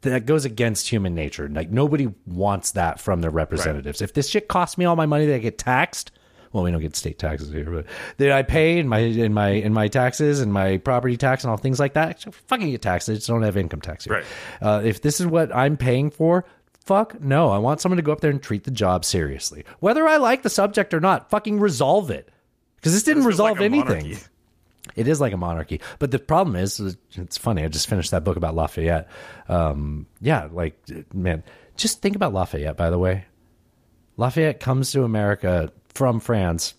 that 0.00 0.26
goes 0.26 0.44
against 0.44 0.88
human 0.88 1.14
nature. 1.14 1.48
Like, 1.48 1.70
nobody 1.70 2.12
wants 2.26 2.72
that 2.72 3.00
from 3.00 3.20
their 3.20 3.30
representatives. 3.30 4.02
If 4.02 4.14
this 4.14 4.28
shit 4.28 4.48
costs 4.48 4.78
me 4.78 4.84
all 4.84 4.96
my 4.96 5.06
money 5.06 5.26
that 5.26 5.34
I 5.34 5.38
get 5.38 5.58
taxed, 5.58 6.10
well, 6.52 6.62
we 6.62 6.70
don't 6.70 6.80
get 6.80 6.94
state 6.94 7.18
taxes 7.18 7.50
here, 7.50 7.68
but 7.68 7.86
that 8.18 8.30
I 8.30 8.42
pay 8.42 8.78
in 8.78 8.86
my 8.86 8.98
in 8.98 9.34
my 9.34 9.48
in 9.48 9.72
my 9.72 9.88
taxes 9.88 10.40
and 10.40 10.52
my 10.52 10.76
property 10.76 11.16
tax 11.16 11.42
and 11.42 11.50
all 11.50 11.56
things 11.56 11.80
like 11.80 11.94
that, 11.94 12.24
fucking 12.46 12.70
get 12.70 12.80
taxed. 12.80 13.08
I 13.10 13.14
just 13.14 13.26
don't 13.26 13.42
have 13.42 13.56
income 13.56 13.80
tax 13.80 14.04
here. 14.04 14.14
Right. 14.14 14.24
Uh, 14.62 14.82
if 14.84 15.02
this 15.02 15.20
is 15.20 15.26
what 15.26 15.54
I'm 15.54 15.76
paying 15.76 16.10
for, 16.10 16.44
fuck 16.84 17.20
no. 17.20 17.50
I 17.50 17.58
want 17.58 17.80
someone 17.80 17.96
to 17.96 18.02
go 18.02 18.12
up 18.12 18.20
there 18.20 18.30
and 18.30 18.42
treat 18.42 18.64
the 18.64 18.70
job 18.70 19.04
seriously. 19.04 19.64
Whether 19.80 20.06
I 20.06 20.16
like 20.18 20.42
the 20.42 20.50
subject 20.50 20.94
or 20.94 21.00
not, 21.00 21.30
fucking 21.30 21.60
resolve 21.60 22.10
it. 22.10 22.28
Because 22.76 22.92
this 22.92 23.02
didn't 23.02 23.22
This 23.22 23.28
resolve 23.28 23.58
like 23.58 23.64
anything. 23.66 23.86
monarchy. 24.08 24.18
It 24.96 25.08
is 25.08 25.20
like 25.20 25.32
a 25.32 25.38
monarchy. 25.38 25.80
But 25.98 26.10
the 26.10 26.18
problem 26.18 26.56
is, 26.56 26.78
it's 27.14 27.38
funny. 27.38 27.64
I 27.64 27.68
just 27.68 27.88
finished 27.88 28.10
that 28.10 28.22
book 28.22 28.36
about 28.36 28.54
Lafayette. 28.54 29.08
Um, 29.48 30.06
yeah, 30.20 30.48
like, 30.52 30.78
man, 31.12 31.42
just 31.76 32.02
think 32.02 32.14
about 32.16 32.34
Lafayette, 32.34 32.76
by 32.76 32.90
the 32.90 32.98
way. 32.98 33.24
Lafayette 34.18 34.60
comes 34.60 34.92
to 34.92 35.02
America 35.04 35.72
from 35.88 36.20
France 36.20 36.74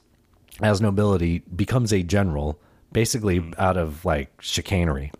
as 0.61 0.79
nobility, 0.81 1.39
becomes 1.39 1.91
a 1.91 2.03
general, 2.03 2.59
basically 2.93 3.43
out 3.57 3.75
of 3.75 4.05
like 4.05 4.31
chicanery 4.39 5.11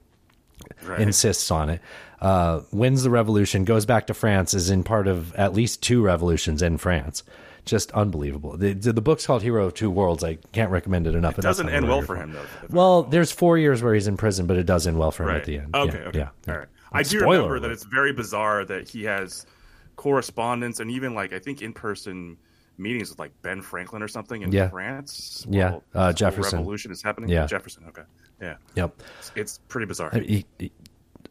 Right. 0.84 1.02
insists 1.02 1.50
on 1.52 1.70
it, 1.70 1.82
uh, 2.22 2.62
wins 2.72 3.04
the 3.04 3.10
revolution, 3.10 3.66
goes 3.66 3.86
back 3.86 4.08
to 4.08 4.14
France, 4.14 4.54
is 4.54 4.70
in 4.70 4.84
part 4.84 5.08
of 5.08 5.34
at 5.36 5.54
least 5.54 5.82
two 5.84 6.02
revolutions 6.02 6.62
in 6.62 6.78
France. 6.78 7.24
Just 7.66 7.92
unbelievable. 7.94 8.58
The, 8.58 8.74
the, 8.74 8.94
the 8.94 9.02
book's 9.02 9.26
called 9.26 9.42
Hero 9.42 9.66
of 9.66 9.74
Two 9.74 9.90
Worlds. 9.90 10.24
I 10.24 10.36
can't 10.52 10.70
recommend 10.70 11.08
it 11.08 11.16
enough. 11.16 11.40
It 11.40 11.42
doesn't 11.42 11.68
end 11.70 11.88
well 11.88 12.04
for 12.04 12.16
him 12.16 12.32
though. 12.34 12.46
Well, 12.70 13.04
there's 13.04 13.32
four 13.32 13.58
years 13.58 13.82
where 13.82 13.94
he's 13.96 14.08
in 14.08 14.18
prison, 14.18 14.46
but 14.46 14.56
it 14.58 14.66
does 14.68 14.86
end 14.86 15.00
well 15.00 15.10
for 15.12 15.24
him 15.24 15.30
Right. 15.30 15.38
at 15.38 15.46
the 15.46 15.58
end. 15.58 15.76
Okay. 15.76 15.98
Yeah, 15.98 16.08
okay. 16.10 16.20
Yeah. 16.20 16.30
All 16.54 16.60
right. 16.60 16.68
I 16.92 17.02
do 17.02 17.20
Spoiler 17.20 17.38
remember 17.38 17.60
that 17.62 17.72
it's 17.72 17.84
very 17.84 18.14
bizarre 18.14 18.66
that 18.66 18.88
he 18.88 19.04
has 19.06 19.48
correspondence 19.96 20.80
and 20.80 20.92
even 20.92 21.16
like 21.16 21.34
I 21.34 21.40
think 21.40 21.62
in 21.62 21.74
person 21.74 22.38
meetings 22.78 23.10
with 23.10 23.18
like 23.20 23.32
Ben 23.42 23.62
Franklin 23.62 24.04
or 24.04 24.08
something 24.08 24.42
in 24.44 24.52
Yeah. 24.52 24.70
France. 24.70 25.46
Yeah. 25.50 25.80
Uh, 25.94 26.12
Jefferson. 26.14 26.60
revolution 26.60 26.92
is 26.92 27.02
happening. 27.02 27.30
Yeah. 27.30 27.48
Jefferson. 27.48 27.86
Okay. 27.88 28.04
Yeah. 28.42 28.56
Yep. 28.76 29.02
It's, 29.20 29.32
it's 29.36 29.58
pretty 29.70 29.88
bizarre. 29.88 30.12
He- 30.14 30.46
he- 30.60 30.72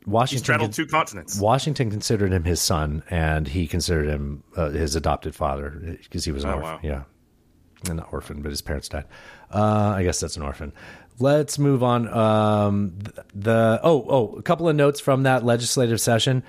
Washington 0.06 0.36
He 0.36 0.44
straddled 0.44 0.72
two 0.74 0.86
continents. 0.86 1.38
Washington 1.38 1.90
considered 1.90 2.32
him 2.32 2.44
his 2.44 2.60
son, 2.60 3.02
and 3.10 3.48
he 3.48 3.66
considered 3.66 4.08
him 4.08 4.42
uh, 4.56 4.70
his 4.70 4.96
adopted 4.96 5.34
father 5.34 5.98
because 6.02 6.24
he 6.24 6.32
was 6.32 6.44
an 6.44 6.50
Oh, 6.50 6.54
orphan. 6.54 6.70
wow. 6.72 6.80
Yeah, 6.82 7.02
and 7.88 7.96
not 7.96 8.12
orphan, 8.12 8.42
but 8.42 8.50
his 8.50 8.60
parents 8.62 8.88
died. 8.88 9.04
Uh, 9.52 9.94
I 9.96 10.02
guess 10.02 10.20
that's 10.20 10.36
an 10.36 10.42
orphan. 10.42 10.72
Let's 11.18 11.58
move 11.58 11.82
on. 11.82 12.08
Um, 12.08 12.98
the 13.34 13.80
oh 13.82 14.04
oh, 14.08 14.36
a 14.36 14.42
couple 14.42 14.68
of 14.68 14.76
notes 14.76 15.00
from 15.00 15.22
that 15.22 15.44
legislative 15.44 16.00
session. 16.00 16.42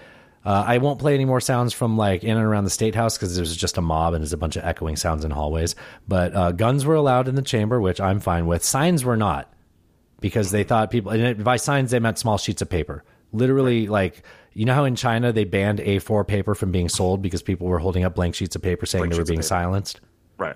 Uh, 0.44 0.64
I 0.68 0.78
won't 0.78 1.00
play 1.00 1.16
any 1.16 1.26
more 1.26 1.42
sounds 1.42 1.74
from 1.74 1.98
like 1.98 2.24
in 2.24 2.38
and 2.38 2.46
around 2.46 2.66
the 2.66 2.70
state 2.70 2.94
house 2.94 3.18
because 3.18 3.36
there's 3.36 3.56
just 3.56 3.78
a 3.80 3.82
mob 3.82 4.14
and 4.14 4.22
there's 4.22 4.34
a 4.34 4.38
bunch 4.38 4.56
of 4.56 4.64
echoing 4.64 4.96
sounds 4.96 5.26
in 5.26 5.32
hallways. 5.32 5.76
But 6.08 6.36
uh, 6.36 6.52
guns 6.52 6.86
were 6.86 6.94
allowed 6.94 7.28
in 7.28 7.34
the 7.36 7.42
chamber, 7.42 7.82
which 7.82 8.00
I'm 8.00 8.20
fine 8.20 8.46
with. 8.46 8.64
Signs 8.64 9.04
were 9.04 9.18
not 9.18 9.52
because 10.22 10.52
they 10.52 10.64
thought 10.64 10.92
people 10.92 11.12
and 11.12 11.44
by 11.44 11.58
signs 11.58 11.90
they 11.92 12.00
meant 12.00 12.20
small 12.20 12.38
sheets 12.38 12.62
of 12.62 12.70
paper 12.70 13.04
literally 13.32 13.88
like 13.88 14.24
you 14.54 14.66
know 14.66 14.74
how 14.74 14.86
in 14.86 14.96
china 14.96 15.32
they 15.32 15.44
banned 15.44 15.80
a4 15.80 16.28
paper 16.28 16.56
from 16.56 16.72
being 16.72 16.90
sold 16.90 17.22
because 17.22 17.42
people 17.42 17.68
were 17.68 17.80
holding 17.80 18.04
up 18.04 18.16
blank 18.16 18.36
sheets 18.36 18.56
of 18.56 18.62
paper 18.62 18.86
saying 18.86 19.04
Blank 19.04 19.14
they 19.14 19.20
were 19.20 19.26
being 19.26 19.42
silenced? 19.42 20.02
Right. 20.38 20.56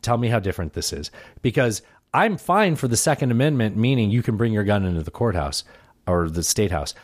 tell 0.00 0.16
me 0.16 0.28
how 0.28 0.38
different 0.38 0.72
this 0.72 0.92
is. 0.92 1.10
Because 1.42 1.82
i'm 2.14 2.36
fine 2.36 2.76
for 2.76 2.88
the 2.88 2.96
second 2.96 3.30
amendment 3.30 3.76
meaning 3.76 4.10
you 4.10 4.22
can 4.22 4.36
bring 4.36 4.52
your 4.52 4.64
gun 4.64 4.84
into 4.84 5.02
the 5.02 5.10
courthouse 5.10 5.64
or 6.06 6.28
the 6.28 6.42
state 6.42 6.70
house. 6.70 6.94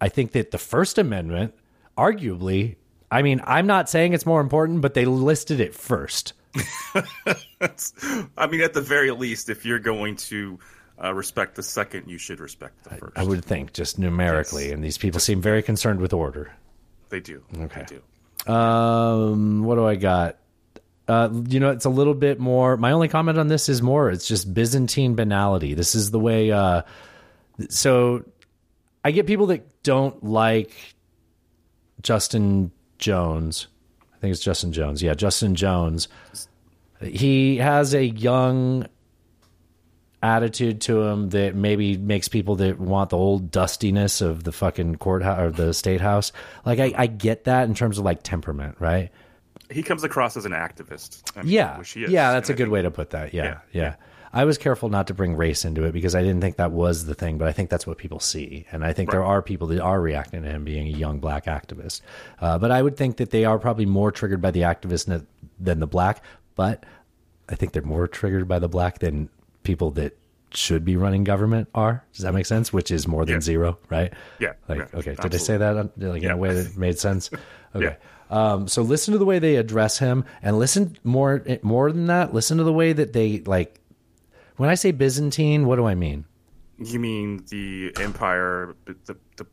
I 0.00 0.08
think 0.08 0.32
that 0.32 0.50
the 0.50 0.58
first 0.58 0.98
amendment 0.98 1.54
arguably 1.98 2.76
i 3.10 3.20
mean 3.22 3.40
i'm 3.44 3.66
not 3.66 3.90
saying 3.90 4.12
it's 4.12 4.24
more 4.24 4.40
important 4.40 4.80
but 4.80 4.94
they 4.94 5.04
listed 5.04 5.60
it 5.60 5.74
first. 5.74 6.32
I 8.36 8.46
mean, 8.48 8.60
at 8.60 8.74
the 8.74 8.82
very 8.84 9.10
least, 9.10 9.48
if 9.48 9.64
you're 9.64 9.78
going 9.78 10.16
to 10.16 10.58
uh, 11.02 11.14
respect 11.14 11.54
the 11.56 11.62
second, 11.62 12.08
you 12.08 12.18
should 12.18 12.40
respect 12.40 12.84
the 12.84 12.90
first. 12.90 13.16
i 13.16 13.24
would 13.24 13.44
think 13.44 13.72
just 13.72 13.98
numerically 13.98 14.70
and 14.72 14.82
these 14.84 14.98
people 14.98 15.18
seem 15.20 15.40
very 15.40 15.62
concerned 15.62 16.00
with 16.00 16.12
order 16.12 16.52
They 17.08 17.20
do. 17.20 17.42
Okay. 17.58 17.84
They 17.88 17.96
do. 18.46 18.52
Um, 18.52 19.64
what 19.64 19.74
do 19.76 19.86
I 19.86 19.96
got? 19.96 20.36
Uh, 21.08 21.28
you 21.48 21.58
know, 21.58 21.70
it's 21.70 21.84
a 21.86 21.90
little 21.90 22.14
bit 22.14 22.38
more. 22.38 22.76
My 22.76 22.92
only 22.92 23.08
comment 23.08 23.36
on 23.38 23.48
this 23.48 23.68
is 23.68 23.82
more. 23.82 24.10
It's 24.10 24.28
just 24.28 24.54
Byzantine 24.54 25.16
banality. 25.16 25.74
This 25.74 25.94
is 25.94 26.12
the 26.12 26.20
way. 26.20 26.52
Uh, 26.52 26.82
so, 27.68 28.24
I 29.04 29.10
get 29.10 29.26
people 29.26 29.46
that 29.46 29.82
don't 29.82 30.22
like 30.22 30.72
Justin 32.00 32.70
Jones. 32.98 33.66
I 34.14 34.18
think 34.18 34.32
it's 34.32 34.42
Justin 34.42 34.72
Jones. 34.72 35.02
Yeah, 35.02 35.14
Justin 35.14 35.54
Jones. 35.56 36.06
He 37.02 37.56
has 37.56 37.92
a 37.92 38.04
young 38.04 38.86
attitude 40.22 40.80
to 40.82 41.02
him 41.02 41.30
that 41.30 41.54
maybe 41.54 41.96
makes 41.96 42.28
people 42.28 42.56
that 42.56 42.78
want 42.78 43.10
the 43.10 43.16
old 43.16 43.50
dustiness 43.50 44.20
of 44.20 44.44
the 44.44 44.52
fucking 44.52 44.96
courthouse 44.96 45.40
or 45.40 45.50
the 45.50 45.72
state 45.72 46.00
house. 46.00 46.32
Like 46.64 46.78
I, 46.78 46.92
I 46.96 47.06
get 47.06 47.44
that 47.44 47.68
in 47.68 47.74
terms 47.74 47.98
of 47.98 48.04
like 48.04 48.22
temperament, 48.22 48.76
right? 48.78 49.10
He 49.70 49.82
comes 49.82 50.04
across 50.04 50.36
as 50.36 50.44
an 50.44 50.52
activist. 50.52 51.22
I 51.36 51.42
mean, 51.42 51.52
yeah, 51.52 51.80
is. 51.80 51.96
yeah, 51.96 52.32
that's 52.32 52.50
a 52.50 52.54
I 52.54 52.56
good 52.56 52.68
way 52.68 52.82
to 52.82 52.90
put 52.90 53.10
that. 53.10 53.32
Yeah, 53.32 53.58
yeah, 53.72 53.94
I 54.32 54.44
was 54.44 54.58
careful 54.58 54.88
not 54.88 55.06
to 55.06 55.14
bring 55.14 55.36
race 55.36 55.64
into 55.64 55.84
it 55.84 55.92
because 55.92 56.14
I 56.14 56.22
didn't 56.22 56.40
think 56.40 56.56
that 56.56 56.72
was 56.72 57.06
the 57.06 57.14
thing, 57.14 57.38
but 57.38 57.46
I 57.46 57.52
think 57.52 57.70
that's 57.70 57.86
what 57.86 57.96
people 57.96 58.18
see, 58.18 58.66
and 58.72 58.84
I 58.84 58.92
think 58.92 59.10
there 59.10 59.24
are 59.24 59.42
people 59.42 59.68
that 59.68 59.80
are 59.80 60.00
reacting 60.00 60.42
to 60.42 60.48
him 60.48 60.64
being 60.64 60.88
a 60.88 60.96
young 60.96 61.20
black 61.20 61.46
activist. 61.46 62.00
Uh, 62.40 62.58
but 62.58 62.72
I 62.72 62.82
would 62.82 62.96
think 62.96 63.18
that 63.18 63.30
they 63.30 63.44
are 63.44 63.58
probably 63.58 63.86
more 63.86 64.10
triggered 64.10 64.40
by 64.40 64.50
the 64.50 64.62
activist 64.62 65.24
than 65.60 65.80
the 65.80 65.86
black. 65.86 66.22
But 66.56 66.84
I 67.48 67.54
think 67.54 67.72
they're 67.72 67.82
more 67.82 68.08
triggered 68.08 68.48
by 68.48 68.58
the 68.58 68.68
black 68.68 68.98
than 68.98 69.30
people 69.62 69.90
that 69.92 70.16
should 70.52 70.84
be 70.84 70.96
running 70.96 71.24
government 71.24 71.68
are. 71.74 72.04
Does 72.12 72.22
that 72.22 72.34
make 72.34 72.46
sense? 72.46 72.72
Which 72.72 72.90
is 72.90 73.06
more 73.06 73.24
than 73.24 73.40
zero, 73.40 73.78
right? 73.88 74.12
Yeah, 74.40 74.54
Like, 74.68 74.78
yeah, 74.78 74.98
okay, 74.98 75.14
did 75.14 75.34
I 75.34 75.38
say 75.38 75.56
that 75.56 75.76
on, 75.76 75.92
like 75.96 76.22
in 76.22 76.30
a 76.30 76.36
way 76.36 76.54
that 76.54 76.76
made 76.76 76.98
sense? 76.98 77.30
Okay. 77.72 77.96
Yeah. 78.30 78.52
Um, 78.52 78.66
so 78.66 78.82
listen 78.82 79.12
to 79.12 79.18
the 79.18 79.24
way 79.24 79.38
they 79.38 79.54
address 79.54 80.00
him, 80.00 80.24
and 80.42 80.58
listen 80.58 80.96
more 81.04 81.44
more 81.62 81.92
than 81.92 82.06
that. 82.06 82.34
Listen 82.34 82.58
to 82.58 82.64
the 82.64 82.72
way 82.72 82.92
that 82.92 83.12
they 83.12 83.42
like. 83.46 83.80
When 84.56 84.68
I 84.68 84.74
say 84.74 84.90
Byzantine, 84.90 85.66
what 85.66 85.76
do 85.76 85.86
I 85.86 85.94
mean? 85.94 86.24
You 86.78 86.98
mean 86.98 87.44
the 87.48 87.92
empire, 88.00 88.74
the 88.86 89.16
the 89.36 89.46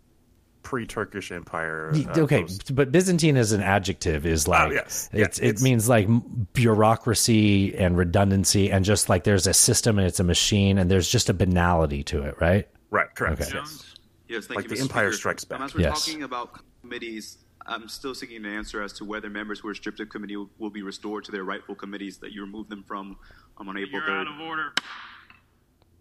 pre-Turkish 0.68 1.32
empire? 1.32 1.94
Uh, 1.96 2.20
okay, 2.20 2.42
those- 2.42 2.60
but 2.60 2.92
Byzantine 2.92 3.38
as 3.38 3.54
an 3.54 3.62
adjective 3.62 4.26
is 4.26 4.50
like 4.50 4.74
yes. 4.74 5.10
it's, 5.14 5.40
Yeah, 5.40 5.48
it 5.48 5.62
means 5.62 5.88
like 5.88 6.10
bureaucracy 6.52 7.74
and 7.78 7.96
redundancy, 7.98 8.70
and 8.70 8.84
just 8.84 9.08
like 9.08 9.24
there's 9.24 9.48
a 9.48 9.54
system 9.54 9.98
and 9.98 10.06
it's 10.06 10.20
a 10.20 10.26
machine, 10.26 10.78
and 10.78 10.92
there's 10.92 11.10
just 11.10 11.30
a 11.30 11.34
banality 11.34 12.04
to 12.04 12.24
it, 12.24 12.36
right? 12.42 12.68
Right. 12.90 13.08
Correct. 13.16 13.42
Okay. 13.42 13.52
Yes. 13.54 13.96
Yes, 14.28 14.46
thank 14.48 14.58
Like 14.58 14.64
you, 14.66 14.70
the 14.70 14.76
Mr. 14.76 14.82
Empire 14.82 15.12
Speaker. 15.12 15.18
Strikes 15.18 15.46
Back. 15.46 15.60
Um, 15.62 15.66
as 15.66 15.74
we're 15.74 15.82
Yes. 15.82 16.06
talking 16.06 16.24
about 16.24 16.60
committees, 16.82 17.38
I'm 17.66 17.88
still 17.88 18.14
seeking 18.14 18.36
an 18.38 18.46
answer 18.46 18.82
as 18.84 18.92
to 18.94 19.06
whether 19.06 19.30
members 19.30 19.60
who 19.62 19.70
are 19.70 19.74
stripped 19.74 20.02
of 20.02 20.10
committee 20.10 20.36
will, 20.36 20.50
will 20.58 20.70
be 20.70 20.82
restored 20.82 21.24
to 21.26 21.32
their 21.32 21.46
rightful 21.46 21.76
committees 21.76 22.18
that 22.18 22.34
you 22.34 22.42
removed 22.42 22.70
them 22.70 22.84
from 22.86 23.16
um, 23.58 23.70
on 23.70 23.78
April 23.78 24.02
You're 24.02 24.10
3rd. 24.10 24.22
out 24.22 24.28
of 24.28 24.40
order. 24.42 24.74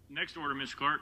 Next 0.09 0.35
order, 0.35 0.53
Mr. 0.55 0.75
Clark. 0.75 0.99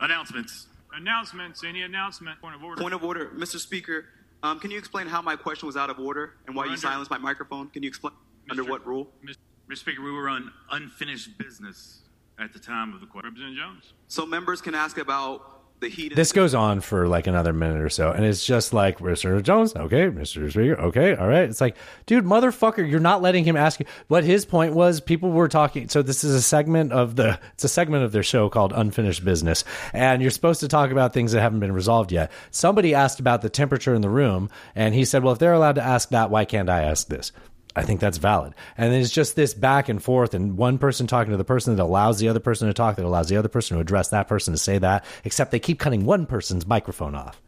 Announcements. 0.00 0.66
Announcements. 0.94 1.62
Any 1.64 1.82
announcement? 1.82 2.40
Point 2.40 2.54
of 2.54 2.62
order. 2.64 2.80
Point 2.80 2.94
of 2.94 3.04
order, 3.04 3.30
Mr. 3.36 3.58
Speaker. 3.58 4.06
Um, 4.42 4.60
can 4.60 4.70
you 4.70 4.78
explain 4.78 5.06
how 5.06 5.20
my 5.22 5.34
question 5.36 5.66
was 5.66 5.76
out 5.76 5.90
of 5.90 5.98
order 5.98 6.34
and 6.46 6.54
why 6.54 6.62
We're 6.62 6.66
you 6.66 6.70
under- 6.72 6.80
silenced 6.82 7.10
my 7.10 7.18
microphone? 7.18 7.68
Can 7.70 7.82
you 7.82 7.88
explain 7.88 8.14
under 8.50 8.64
what 8.64 8.86
rule? 8.86 9.10
Mr. 9.24 9.76
Speaker, 9.76 10.02
we 10.02 10.10
were 10.12 10.28
on 10.28 10.52
unfinished 10.70 11.36
business 11.38 12.02
at 12.38 12.52
the 12.52 12.58
time 12.58 12.92
of 12.94 13.00
the 13.00 13.06
question. 13.06 13.30
Representative 13.30 13.58
Jones. 13.58 13.92
So 14.08 14.24
members 14.26 14.60
can 14.60 14.74
ask 14.74 14.98
about. 14.98 15.55
This 15.80 16.32
goes 16.32 16.54
on 16.54 16.80
for 16.80 17.06
like 17.06 17.26
another 17.26 17.52
minute 17.52 17.80
or 17.80 17.90
so, 17.90 18.10
and 18.10 18.24
it's 18.24 18.44
just 18.44 18.72
like 18.72 18.98
Mr. 18.98 19.42
Jones, 19.42 19.76
okay, 19.76 20.08
Mr. 20.08 20.50
Speaker, 20.50 20.80
okay, 20.80 21.14
all 21.14 21.28
right. 21.28 21.48
It's 21.48 21.60
like, 21.60 21.76
dude, 22.06 22.24
motherfucker, 22.24 22.88
you're 22.88 22.98
not 22.98 23.20
letting 23.20 23.44
him 23.44 23.56
ask 23.56 23.80
you. 23.80 23.86
What 24.08 24.24
his 24.24 24.46
point 24.46 24.72
was, 24.72 25.00
people 25.00 25.30
were 25.30 25.48
talking. 25.48 25.88
So 25.88 26.02
this 26.02 26.24
is 26.24 26.34
a 26.34 26.42
segment 26.42 26.92
of 26.92 27.16
the, 27.16 27.38
it's 27.54 27.64
a 27.64 27.68
segment 27.68 28.04
of 28.04 28.12
their 28.12 28.22
show 28.22 28.48
called 28.48 28.72
Unfinished 28.74 29.24
Business, 29.24 29.64
and 29.92 30.22
you're 30.22 30.30
supposed 30.30 30.60
to 30.60 30.68
talk 30.68 30.90
about 30.90 31.12
things 31.12 31.32
that 31.32 31.42
haven't 31.42 31.60
been 31.60 31.72
resolved 31.72 32.10
yet. 32.10 32.30
Somebody 32.50 32.94
asked 32.94 33.20
about 33.20 33.42
the 33.42 33.50
temperature 33.50 33.94
in 33.94 34.00
the 34.00 34.10
room, 34.10 34.48
and 34.74 34.94
he 34.94 35.04
said, 35.04 35.22
well, 35.22 35.34
if 35.34 35.38
they're 35.38 35.52
allowed 35.52 35.74
to 35.74 35.82
ask 35.82 36.08
that, 36.10 36.30
why 36.30 36.46
can't 36.46 36.70
I 36.70 36.82
ask 36.82 37.08
this? 37.08 37.32
I 37.76 37.82
think 37.82 38.00
that's 38.00 38.18
valid. 38.18 38.54
And 38.78 38.92
it's 38.94 39.10
just 39.10 39.36
this 39.36 39.52
back 39.54 39.88
and 39.88 40.02
forth, 40.02 40.32
and 40.34 40.56
one 40.56 40.78
person 40.78 41.06
talking 41.06 41.30
to 41.30 41.36
the 41.36 41.44
person 41.44 41.76
that 41.76 41.82
allows 41.82 42.18
the 42.18 42.28
other 42.28 42.40
person 42.40 42.66
to 42.68 42.74
talk, 42.74 42.96
that 42.96 43.04
allows 43.04 43.28
the 43.28 43.36
other 43.36 43.48
person 43.50 43.76
to 43.76 43.80
address 43.80 44.08
that 44.08 44.26
person 44.28 44.54
to 44.54 44.58
say 44.58 44.78
that, 44.78 45.04
except 45.24 45.50
they 45.50 45.58
keep 45.60 45.78
cutting 45.78 46.04
one 46.06 46.24
person's 46.26 46.66
microphone 46.66 47.14
off. 47.14 47.40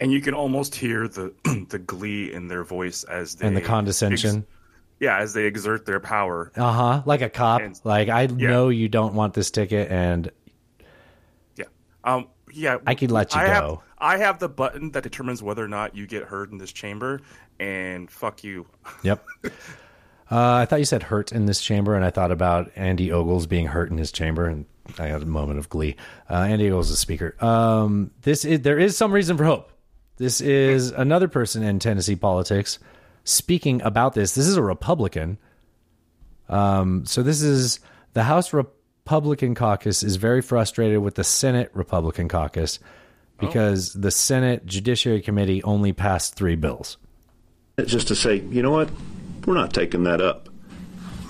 And 0.00 0.12
you 0.12 0.20
can 0.20 0.34
almost 0.34 0.74
hear 0.74 1.08
the 1.08 1.32
the 1.70 1.78
glee 1.78 2.32
in 2.32 2.48
their 2.48 2.64
voice 2.64 3.04
as 3.04 3.36
they 3.36 3.46
And 3.46 3.56
the 3.56 3.60
condescension. 3.60 4.38
ex- 4.38 4.46
yeah, 5.00 5.18
as 5.18 5.32
they 5.32 5.44
exert 5.44 5.86
their 5.86 6.00
power. 6.00 6.50
Uh 6.56 6.72
huh. 6.72 7.02
Like 7.06 7.22
a 7.22 7.28
cop. 7.30 7.60
And- 7.62 7.80
like, 7.84 8.08
I 8.08 8.26
know 8.26 8.68
you 8.68 8.88
don't 8.88 9.14
want 9.14 9.34
this 9.34 9.50
ticket, 9.52 9.90
and 9.90 10.30
Yeah. 11.56 11.66
Um. 12.04 12.26
Yeah. 12.52 12.78
I 12.86 12.94
could 12.94 13.10
let 13.12 13.34
you 13.34 13.40
I 13.40 13.46
have- 13.46 13.62
go. 13.62 13.82
I 14.00 14.18
have 14.18 14.38
the 14.38 14.48
button 14.48 14.92
that 14.92 15.02
determines 15.02 15.42
whether 15.42 15.64
or 15.64 15.68
not 15.68 15.94
you 15.94 16.06
get 16.06 16.24
heard 16.24 16.52
in 16.52 16.58
this 16.58 16.72
chamber, 16.72 17.20
and 17.58 18.10
fuck 18.10 18.44
you. 18.44 18.66
Yep. 19.02 19.24
Uh, 20.30 20.52
I 20.56 20.66
thought 20.66 20.78
you 20.78 20.84
said 20.84 21.04
hurt 21.04 21.32
in 21.32 21.46
this 21.46 21.60
chamber, 21.62 21.94
and 21.94 22.04
I 22.04 22.10
thought 22.10 22.30
about 22.30 22.70
Andy 22.76 23.10
Ogles 23.10 23.46
being 23.46 23.66
hurt 23.66 23.90
in 23.90 23.96
his 23.96 24.12
chamber, 24.12 24.46
and 24.46 24.66
I 24.98 25.06
had 25.06 25.22
a 25.22 25.26
moment 25.26 25.58
of 25.58 25.70
glee. 25.70 25.96
Uh, 26.28 26.34
Andy 26.34 26.70
Ogles 26.70 26.88
is 26.90 26.96
a 26.96 26.98
speaker. 26.98 27.34
Um, 27.42 28.10
this 28.22 28.44
is 28.44 28.60
there 28.60 28.78
is 28.78 28.96
some 28.96 29.10
reason 29.10 29.38
for 29.38 29.44
hope. 29.44 29.72
This 30.16 30.40
is 30.40 30.90
another 30.90 31.28
person 31.28 31.62
in 31.62 31.78
Tennessee 31.78 32.16
politics 32.16 32.78
speaking 33.24 33.80
about 33.82 34.14
this. 34.14 34.34
This 34.34 34.46
is 34.46 34.56
a 34.56 34.62
Republican. 34.62 35.38
Um, 36.48 37.06
so 37.06 37.22
this 37.22 37.40
is 37.40 37.80
the 38.12 38.24
House 38.24 38.52
Republican 38.52 39.54
caucus 39.54 40.02
is 40.02 40.16
very 40.16 40.42
frustrated 40.42 40.98
with 40.98 41.14
the 41.14 41.24
Senate 41.24 41.70
Republican 41.72 42.28
caucus 42.28 42.78
Oh. 43.40 43.46
because 43.46 43.92
the 43.92 44.10
Senate 44.10 44.66
Judiciary 44.66 45.20
Committee 45.20 45.62
only 45.62 45.92
passed 45.92 46.34
three 46.34 46.56
bills. 46.56 46.96
just 47.84 48.08
to 48.08 48.16
say, 48.16 48.36
you 48.36 48.62
know 48.62 48.70
what, 48.72 48.90
we're 49.46 49.54
not 49.54 49.72
taking 49.72 50.04
that 50.04 50.20
up. 50.20 50.48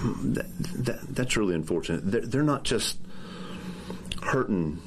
That, 0.00 0.46
that, 0.84 1.00
that's 1.10 1.36
really 1.36 1.54
unfortunate. 1.54 2.10
They're, 2.10 2.20
they're 2.20 2.42
not 2.42 2.62
just 2.64 2.98
hurting 4.22 4.80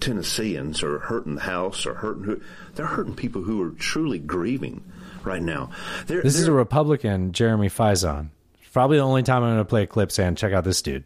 Tennesseans 0.00 0.82
or 0.82 0.98
hurting 0.98 1.36
the 1.36 1.42
House 1.42 1.86
or 1.86 1.94
hurting 1.94 2.24
who. 2.24 2.40
They're 2.74 2.86
hurting 2.86 3.14
people 3.14 3.42
who 3.42 3.62
are 3.62 3.70
truly 3.70 4.18
grieving 4.18 4.82
right 5.24 5.42
now. 5.42 5.70
They're, 6.06 6.22
This 6.22 6.36
is 6.38 6.48
a 6.48 6.52
Republican, 6.52 7.32
Jeremy 7.32 7.68
Faison. 7.68 8.30
Probably 8.72 8.98
the 8.98 9.04
only 9.04 9.22
time 9.22 9.42
I'm 9.42 9.54
going 9.54 9.58
to 9.58 9.64
play 9.64 9.84
a 9.84 9.86
clip 9.86 10.12
saying, 10.12 10.34
check 10.34 10.52
out 10.52 10.64
this 10.64 10.82
dude. 10.82 11.04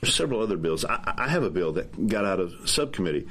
There's 0.00 0.14
several 0.14 0.42
other 0.42 0.56
bills. 0.56 0.84
I, 0.84 1.14
I 1.16 1.28
have 1.28 1.44
a 1.44 1.50
bill 1.50 1.72
that 1.74 2.08
got 2.08 2.24
out 2.24 2.40
of 2.40 2.68
subcommittee. 2.68 3.28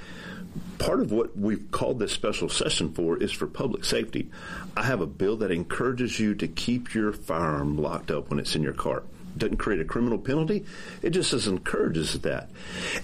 Part 0.79 0.99
of 0.99 1.11
what 1.11 1.37
we've 1.37 1.69
called 1.71 1.99
this 1.99 2.11
special 2.11 2.49
session 2.49 2.93
for 2.93 3.17
is 3.17 3.31
for 3.31 3.47
public 3.47 3.85
safety. 3.85 4.31
I 4.75 4.83
have 4.83 5.01
a 5.01 5.07
bill 5.07 5.37
that 5.37 5.51
encourages 5.51 6.19
you 6.19 6.35
to 6.35 6.47
keep 6.47 6.93
your 6.93 7.13
firearm 7.13 7.77
locked 7.77 8.11
up 8.11 8.29
when 8.29 8.39
it's 8.39 8.55
in 8.55 8.63
your 8.63 8.73
car. 8.73 9.03
Doesn't 9.37 9.57
create 9.57 9.79
a 9.79 9.85
criminal 9.85 10.17
penalty. 10.17 10.65
It 11.01 11.11
just 11.11 11.31
encourages 11.47 12.19
that. 12.21 12.49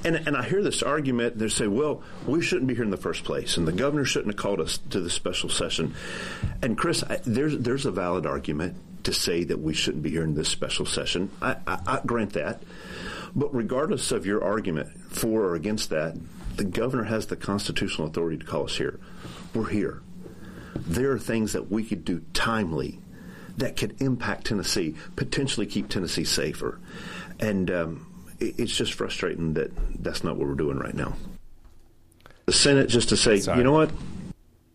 And 0.03 0.16
and 0.16 0.35
I 0.35 0.43
hear 0.43 0.61
this 0.61 0.84
argument. 0.84 1.38
They 1.38 1.48
say, 1.48 1.67
well, 1.67 2.03
we 2.26 2.42
shouldn't 2.42 2.67
be 2.67 2.76
here 2.76 2.84
in 2.84 2.90
the 2.90 2.98
first 2.98 3.24
place, 3.24 3.56
and 3.56 3.66
the 3.66 3.72
governor 3.72 4.03
shouldn't 4.03 4.34
have 4.34 4.42
called 4.42 4.59
us 4.59 4.77
to 4.90 5.00
the 5.00 5.09
special 5.09 5.48
session. 5.50 5.95
And 6.61 6.77
Chris, 6.77 7.01
I, 7.03 7.22
there's 7.26 7.58
there's 7.58 7.85
a 7.85 7.92
valid 7.92 8.26
argument 8.26 8.76
to 9.06 9.14
say 9.14 9.45
that 9.45 9.59
we 9.59 9.74
shouldn't 9.74 10.03
be 10.03 10.09
here 10.09 10.24
in 10.24 10.35
this 10.35 10.50
special 10.50 10.85
session. 10.85 11.32
I, 11.42 11.56
I, 11.66 11.80
I 11.85 12.01
grant 12.06 12.34
that. 12.34 12.61
But 13.34 13.56
regardless 13.56 14.11
of 14.11 14.26
your 14.26 14.43
argument 14.43 14.90
for 15.09 15.43
or 15.43 15.56
against 15.56 15.92
that, 15.92 16.17
the 16.58 16.64
governor 16.64 17.03
has 17.03 17.27
the 17.27 17.36
constitutional 17.36 18.08
authority 18.08 18.38
to 18.38 18.45
call 18.45 18.66
us 18.66 18.77
here. 18.77 19.00
We're 19.53 19.69
here. 19.69 20.02
There 20.76 21.11
are 21.11 21.19
things 21.19 21.53
that 21.53 21.72
we 21.72 21.84
could 21.84 22.03
do 22.03 22.22
timely 22.34 23.00
that 23.58 23.77
could 23.77 24.02
impact 24.02 24.48
Tennessee, 24.48 24.95
potentially 25.16 25.66
keep 25.66 25.90
Tennessee 25.90 26.24
safer. 26.24 26.80
And 27.40 27.72
um, 27.72 28.26
it, 28.40 28.60
it's 28.60 28.76
just 28.76 28.94
frustrating 28.94 29.53
that 29.53 29.72
that's 30.03 30.24
not 30.24 30.38
what 30.38 30.48
we're 30.48 30.56
doing 30.56 30.77
right 30.77 30.94
now. 30.94 31.14
The 32.45 32.53
Senate, 32.53 32.90
just 32.90 33.10
to 33.10 33.18
say, 33.18 33.40
Sorry. 33.40 33.58
you 33.58 33.64
know 33.64 33.74
what? 33.74 33.92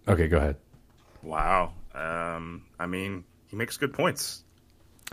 Okay, 0.06 0.28
go 0.28 0.38
ahead. 0.38 0.56
Wow. 1.22 1.72
Um. 1.94 2.64
I 2.78 2.86
mean, 2.86 3.24
he 3.46 3.56
makes 3.56 3.76
good 3.76 3.92
points. 3.92 4.42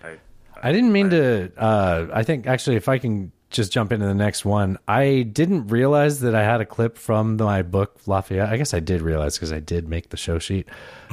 I, 0.04 0.18
I 0.62 0.72
didn't 0.72 0.92
mean 0.92 1.12
to. 1.12 1.52
Uh, 1.56 2.08
I 2.12 2.24
think 2.24 2.48
actually, 2.48 2.78
if 2.78 2.90
I 2.90 2.98
can 2.98 3.32
just 3.50 3.72
jump 3.72 3.92
into 3.92 4.06
the 4.06 4.14
next 4.14 4.46
one, 4.46 4.78
I 4.88 5.24
didn't 5.24 5.68
realize 5.68 6.20
that 6.22 6.36
I 6.36 6.44
had 6.44 6.62
a 6.62 6.66
clip 6.66 6.98
from 6.98 7.38
my 7.38 7.64
book 7.64 8.00
Lafayette. 8.06 8.50
I 8.50 8.58
guess 8.58 8.74
I 8.74 8.80
did 8.80 9.02
realize 9.02 9.36
because 9.36 9.52
I 9.52 9.60
did 9.60 9.88
make 9.88 10.10
the 10.10 10.18
show 10.18 10.40
sheet. 10.40 10.68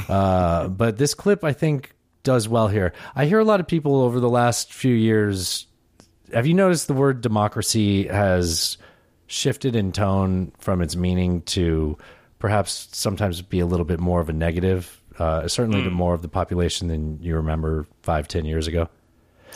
Uh, 0.08 0.68
but 0.68 0.98
this 0.98 1.14
clip, 1.14 1.44
I 1.44 1.52
think, 1.52 1.94
does 2.22 2.48
well 2.48 2.68
here. 2.68 2.92
I 3.14 3.26
hear 3.26 3.38
a 3.38 3.44
lot 3.44 3.60
of 3.60 3.66
people 3.66 4.02
over 4.02 4.20
the 4.20 4.28
last 4.28 4.72
few 4.72 4.94
years. 4.94 5.66
Have 6.32 6.46
you 6.46 6.54
noticed 6.54 6.88
the 6.88 6.94
word 6.94 7.20
democracy 7.20 8.08
has 8.08 8.76
shifted 9.28 9.74
in 9.74 9.92
tone 9.92 10.52
from 10.58 10.82
its 10.82 10.94
meaning 10.94 11.42
to 11.42 11.96
perhaps 12.38 12.88
sometimes 12.92 13.40
be 13.42 13.60
a 13.60 13.66
little 13.66 13.86
bit 13.86 13.98
more 13.98 14.20
of 14.20 14.28
a 14.28 14.32
negative, 14.32 15.00
uh, 15.18 15.48
certainly 15.48 15.82
to 15.82 15.90
more 15.90 16.14
of 16.14 16.22
the 16.22 16.28
population 16.28 16.88
than 16.88 17.18
you 17.22 17.36
remember 17.36 17.86
five, 18.02 18.28
ten 18.28 18.44
years 18.44 18.66
ago. 18.66 18.88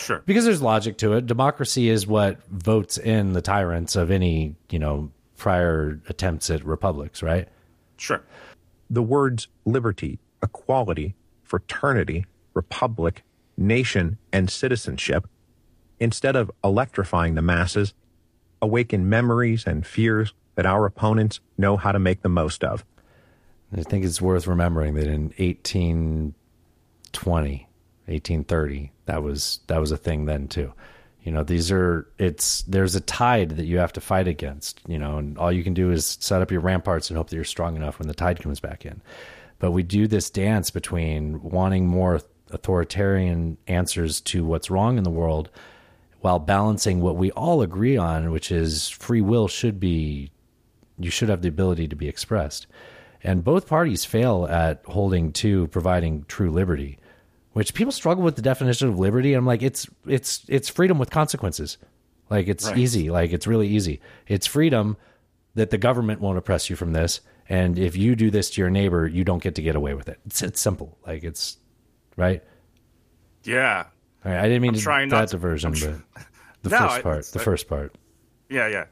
Sure. 0.00 0.22
Because 0.26 0.44
there's 0.44 0.62
logic 0.62 0.98
to 0.98 1.12
it. 1.12 1.26
Democracy 1.26 1.88
is 1.88 2.06
what 2.06 2.44
votes 2.48 2.98
in 2.98 3.32
the 3.32 3.42
tyrants 3.42 3.96
of 3.96 4.10
any, 4.10 4.56
you 4.70 4.78
know, 4.78 5.10
prior 5.36 6.00
attempts 6.08 6.50
at 6.50 6.64
republics, 6.64 7.22
right? 7.22 7.48
Sure. 7.96 8.22
The 8.88 9.02
words 9.02 9.48
liberty, 9.64 10.20
equality, 10.42 11.14
fraternity, 11.42 12.26
republic, 12.54 13.22
nation, 13.56 14.18
and 14.32 14.50
citizenship, 14.50 15.28
instead 15.98 16.36
of 16.36 16.50
electrifying 16.64 17.34
the 17.34 17.42
masses, 17.42 17.94
awaken 18.62 19.08
memories 19.08 19.64
and 19.66 19.86
fears 19.86 20.34
that 20.54 20.66
our 20.66 20.86
opponents 20.86 21.40
know 21.56 21.76
how 21.76 21.92
to 21.92 21.98
make 21.98 22.22
the 22.22 22.28
most 22.28 22.64
of. 22.64 22.84
I 23.76 23.82
think 23.82 24.04
it's 24.04 24.20
worth 24.20 24.46
remembering 24.46 24.94
that 24.94 25.06
in 25.06 25.32
1820, 25.38 27.68
1830, 28.10 28.92
that 29.06 29.22
was 29.22 29.60
that 29.66 29.80
was 29.80 29.92
a 29.92 29.96
thing 29.96 30.26
then 30.26 30.48
too. 30.48 30.72
You 31.22 31.32
know, 31.32 31.44
these 31.44 31.70
are 31.70 32.06
it's 32.18 32.62
there's 32.62 32.94
a 32.94 33.00
tide 33.00 33.50
that 33.50 33.66
you 33.66 33.78
have 33.78 33.92
to 33.94 34.00
fight 34.00 34.26
against, 34.26 34.80
you 34.86 34.98
know, 34.98 35.18
and 35.18 35.36
all 35.38 35.52
you 35.52 35.62
can 35.62 35.74
do 35.74 35.90
is 35.90 36.18
set 36.20 36.42
up 36.42 36.50
your 36.50 36.60
ramparts 36.60 37.10
and 37.10 37.16
hope 37.16 37.28
that 37.30 37.36
you're 37.36 37.44
strong 37.44 37.76
enough 37.76 37.98
when 37.98 38.08
the 38.08 38.14
tide 38.14 38.40
comes 38.40 38.60
back 38.60 38.86
in. 38.86 39.02
But 39.58 39.72
we 39.72 39.82
do 39.82 40.06
this 40.06 40.30
dance 40.30 40.70
between 40.70 41.42
wanting 41.42 41.86
more 41.86 42.20
authoritarian 42.50 43.58
answers 43.66 44.20
to 44.22 44.44
what's 44.44 44.70
wrong 44.70 44.98
in 44.98 45.04
the 45.04 45.10
world 45.10 45.50
while 46.20 46.38
balancing 46.38 47.00
what 47.00 47.16
we 47.16 47.30
all 47.32 47.62
agree 47.62 47.96
on, 47.96 48.30
which 48.30 48.50
is 48.50 48.88
free 48.88 49.20
will 49.20 49.48
should 49.48 49.78
be 49.78 50.30
you 50.98 51.10
should 51.10 51.28
have 51.28 51.42
the 51.42 51.48
ability 51.48 51.88
to 51.88 51.96
be 51.96 52.08
expressed. 52.08 52.66
And 53.22 53.44
both 53.44 53.66
parties 53.66 54.04
fail 54.04 54.46
at 54.50 54.82
holding 54.86 55.32
to 55.34 55.66
providing 55.68 56.24
true 56.28 56.50
liberty, 56.50 56.98
which 57.52 57.74
people 57.74 57.92
struggle 57.92 58.22
with 58.24 58.36
the 58.36 58.42
definition 58.42 58.88
of 58.88 58.98
liberty. 58.98 59.34
I'm 59.34 59.46
like, 59.46 59.62
it's 59.62 59.88
it's 60.06 60.44
it's 60.48 60.68
freedom 60.68 60.98
with 60.98 61.10
consequences. 61.10 61.78
Like 62.28 62.46
it's 62.48 62.66
Right. 62.66 62.78
easy. 62.78 63.10
Like 63.10 63.32
it's 63.32 63.46
really 63.46 63.68
easy. 63.68 64.00
It's 64.28 64.46
freedom 64.46 64.96
that 65.54 65.70
the 65.70 65.78
government 65.78 66.20
won't 66.20 66.38
oppress 66.38 66.70
you 66.70 66.76
from 66.76 66.92
this. 66.92 67.20
And 67.48 67.76
if 67.78 67.96
you 67.96 68.14
do 68.14 68.30
this 68.30 68.50
to 68.50 68.60
your 68.60 68.70
neighbor, 68.70 69.08
you 69.08 69.24
don't 69.24 69.42
get 69.42 69.56
to 69.56 69.62
get 69.62 69.74
away 69.74 69.94
with 69.94 70.08
it. 70.08 70.20
It's, 70.26 70.40
it's 70.42 70.60
simple. 70.60 70.96
Like 71.06 71.24
it's 71.24 71.56
right. 72.16 72.42
Yeah. 73.42 73.86
All 74.24 74.30
right. 74.32 74.38
I 74.40 74.42
didn't 74.44 74.62
mean 74.62 74.74
I'm 74.74 74.78
to 74.80 74.84
that 74.84 75.08
not 75.08 75.28
to- 75.28 75.36
diversion, 75.36 75.72
tr- 75.72 75.86
but 76.14 76.22
the 76.62 76.68
No, 76.70 76.78
first 76.78 77.02
part. 77.02 77.24
The 77.26 77.38
first 77.40 77.68
part. 77.68 77.94
Yeah, 78.48 78.68
yeah. 78.68 78.84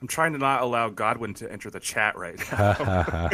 I'm 0.00 0.06
trying 0.08 0.32
to 0.32 0.38
not 0.38 0.62
allow 0.62 0.88
Godwin 0.88 1.34
to 1.34 1.50
enter 1.52 1.68
the 1.70 1.80
chat 1.80 2.16
right 2.16 2.38
now. 2.52 2.76
oh, 2.80 3.28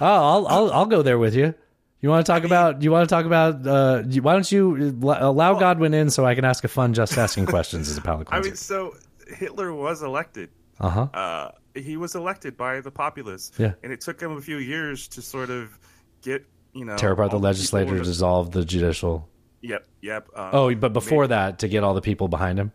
I'll, 0.00 0.46
I'll 0.46 0.72
I'll 0.72 0.86
go 0.86 1.02
there 1.02 1.18
with 1.18 1.34
you. 1.34 1.54
You 2.00 2.08
want 2.10 2.24
to 2.24 2.32
talk 2.32 2.44
about? 2.44 2.82
You 2.82 2.90
want 2.92 3.08
to 3.08 3.12
talk 3.12 3.26
about? 3.26 3.66
Uh, 3.66 4.02
why 4.20 4.32
don't 4.34 4.50
you 4.50 4.96
allow 5.02 5.58
Godwin 5.58 5.94
in 5.94 6.10
so 6.10 6.24
I 6.24 6.34
can 6.34 6.44
ask 6.44 6.62
a 6.64 6.68
fun, 6.68 6.94
just 6.94 7.18
asking 7.18 7.46
questions 7.46 7.90
as 7.90 7.96
a 7.96 8.00
palate 8.00 8.28
I 8.30 8.40
mean, 8.40 8.54
so 8.54 8.94
Hitler 9.26 9.72
was 9.72 10.02
elected. 10.02 10.50
Uh-huh. 10.80 11.08
Uh, 11.12 11.50
he 11.74 11.96
was 11.96 12.14
elected 12.14 12.56
by 12.56 12.80
the 12.80 12.90
populace. 12.92 13.50
Yeah. 13.58 13.72
And 13.82 13.92
it 13.92 14.00
took 14.00 14.20
him 14.20 14.36
a 14.36 14.40
few 14.40 14.58
years 14.58 15.08
to 15.08 15.22
sort 15.22 15.50
of 15.50 15.76
get, 16.22 16.46
you 16.72 16.84
know, 16.84 16.96
Tear 16.96 17.12
apart 17.12 17.32
the 17.32 17.38
legislature, 17.38 17.98
to- 17.98 18.04
dissolve 18.04 18.52
the 18.52 18.64
judicial. 18.64 19.28
Yep, 19.60 19.86
yep. 20.00 20.28
Um, 20.36 20.50
oh, 20.52 20.74
but 20.76 20.92
before 20.92 21.26
that, 21.26 21.58
to 21.60 21.68
get 21.68 21.82
all 21.82 21.94
the 21.94 22.00
people 22.00 22.28
behind 22.28 22.60
him. 22.60 22.70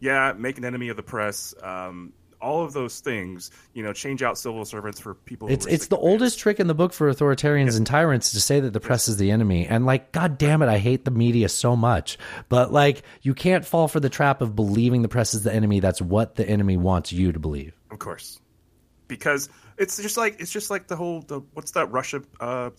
yeah, 0.00 0.32
make 0.32 0.56
an 0.56 0.64
enemy 0.64 0.88
of 0.88 0.96
the 0.96 1.02
press. 1.02 1.54
Um, 1.62 2.14
all 2.42 2.64
of 2.64 2.72
those 2.72 3.00
things, 3.00 3.50
you 3.72 3.82
know, 3.82 3.92
change 3.92 4.22
out 4.22 4.36
civil 4.36 4.64
servants 4.64 5.00
for 5.00 5.14
people. 5.14 5.48
who 5.48 5.54
It's 5.54 5.64
it's 5.66 5.86
the 5.86 5.96
oldest 5.96 6.38
trick 6.38 6.60
in 6.60 6.66
the 6.66 6.74
book 6.74 6.92
for 6.92 7.10
authoritarians 7.10 7.76
and 7.76 7.86
tyrants 7.86 8.32
to 8.32 8.40
say 8.40 8.60
that 8.60 8.72
the 8.72 8.80
press 8.80 9.08
is 9.08 9.16
the 9.16 9.30
enemy. 9.30 9.66
And 9.66 9.86
like, 9.86 10.12
god 10.12 10.36
damn 10.36 10.60
it, 10.62 10.68
I 10.68 10.78
hate 10.78 11.04
the 11.04 11.10
media 11.10 11.48
so 11.48 11.76
much. 11.76 12.18
But 12.48 12.72
like, 12.72 13.02
you 13.22 13.34
can't 13.34 13.64
fall 13.64 13.88
for 13.88 14.00
the 14.00 14.10
trap 14.10 14.42
of 14.42 14.54
believing 14.56 15.02
the 15.02 15.08
press 15.08 15.34
is 15.34 15.44
the 15.44 15.54
enemy. 15.54 15.80
That's 15.80 16.02
what 16.02 16.34
the 16.34 16.46
enemy 16.46 16.76
wants 16.76 17.12
you 17.12 17.32
to 17.32 17.38
believe. 17.38 17.72
Of 17.90 17.98
course, 17.98 18.40
because 19.08 19.48
it's 19.78 19.96
just 19.96 20.16
like 20.16 20.40
it's 20.40 20.52
just 20.52 20.70
like 20.70 20.88
the 20.88 20.96
whole 20.96 21.22
the 21.22 21.40
what's 21.54 21.72
that 21.72 21.90
Russia 21.92 22.22
uh, 22.40 22.70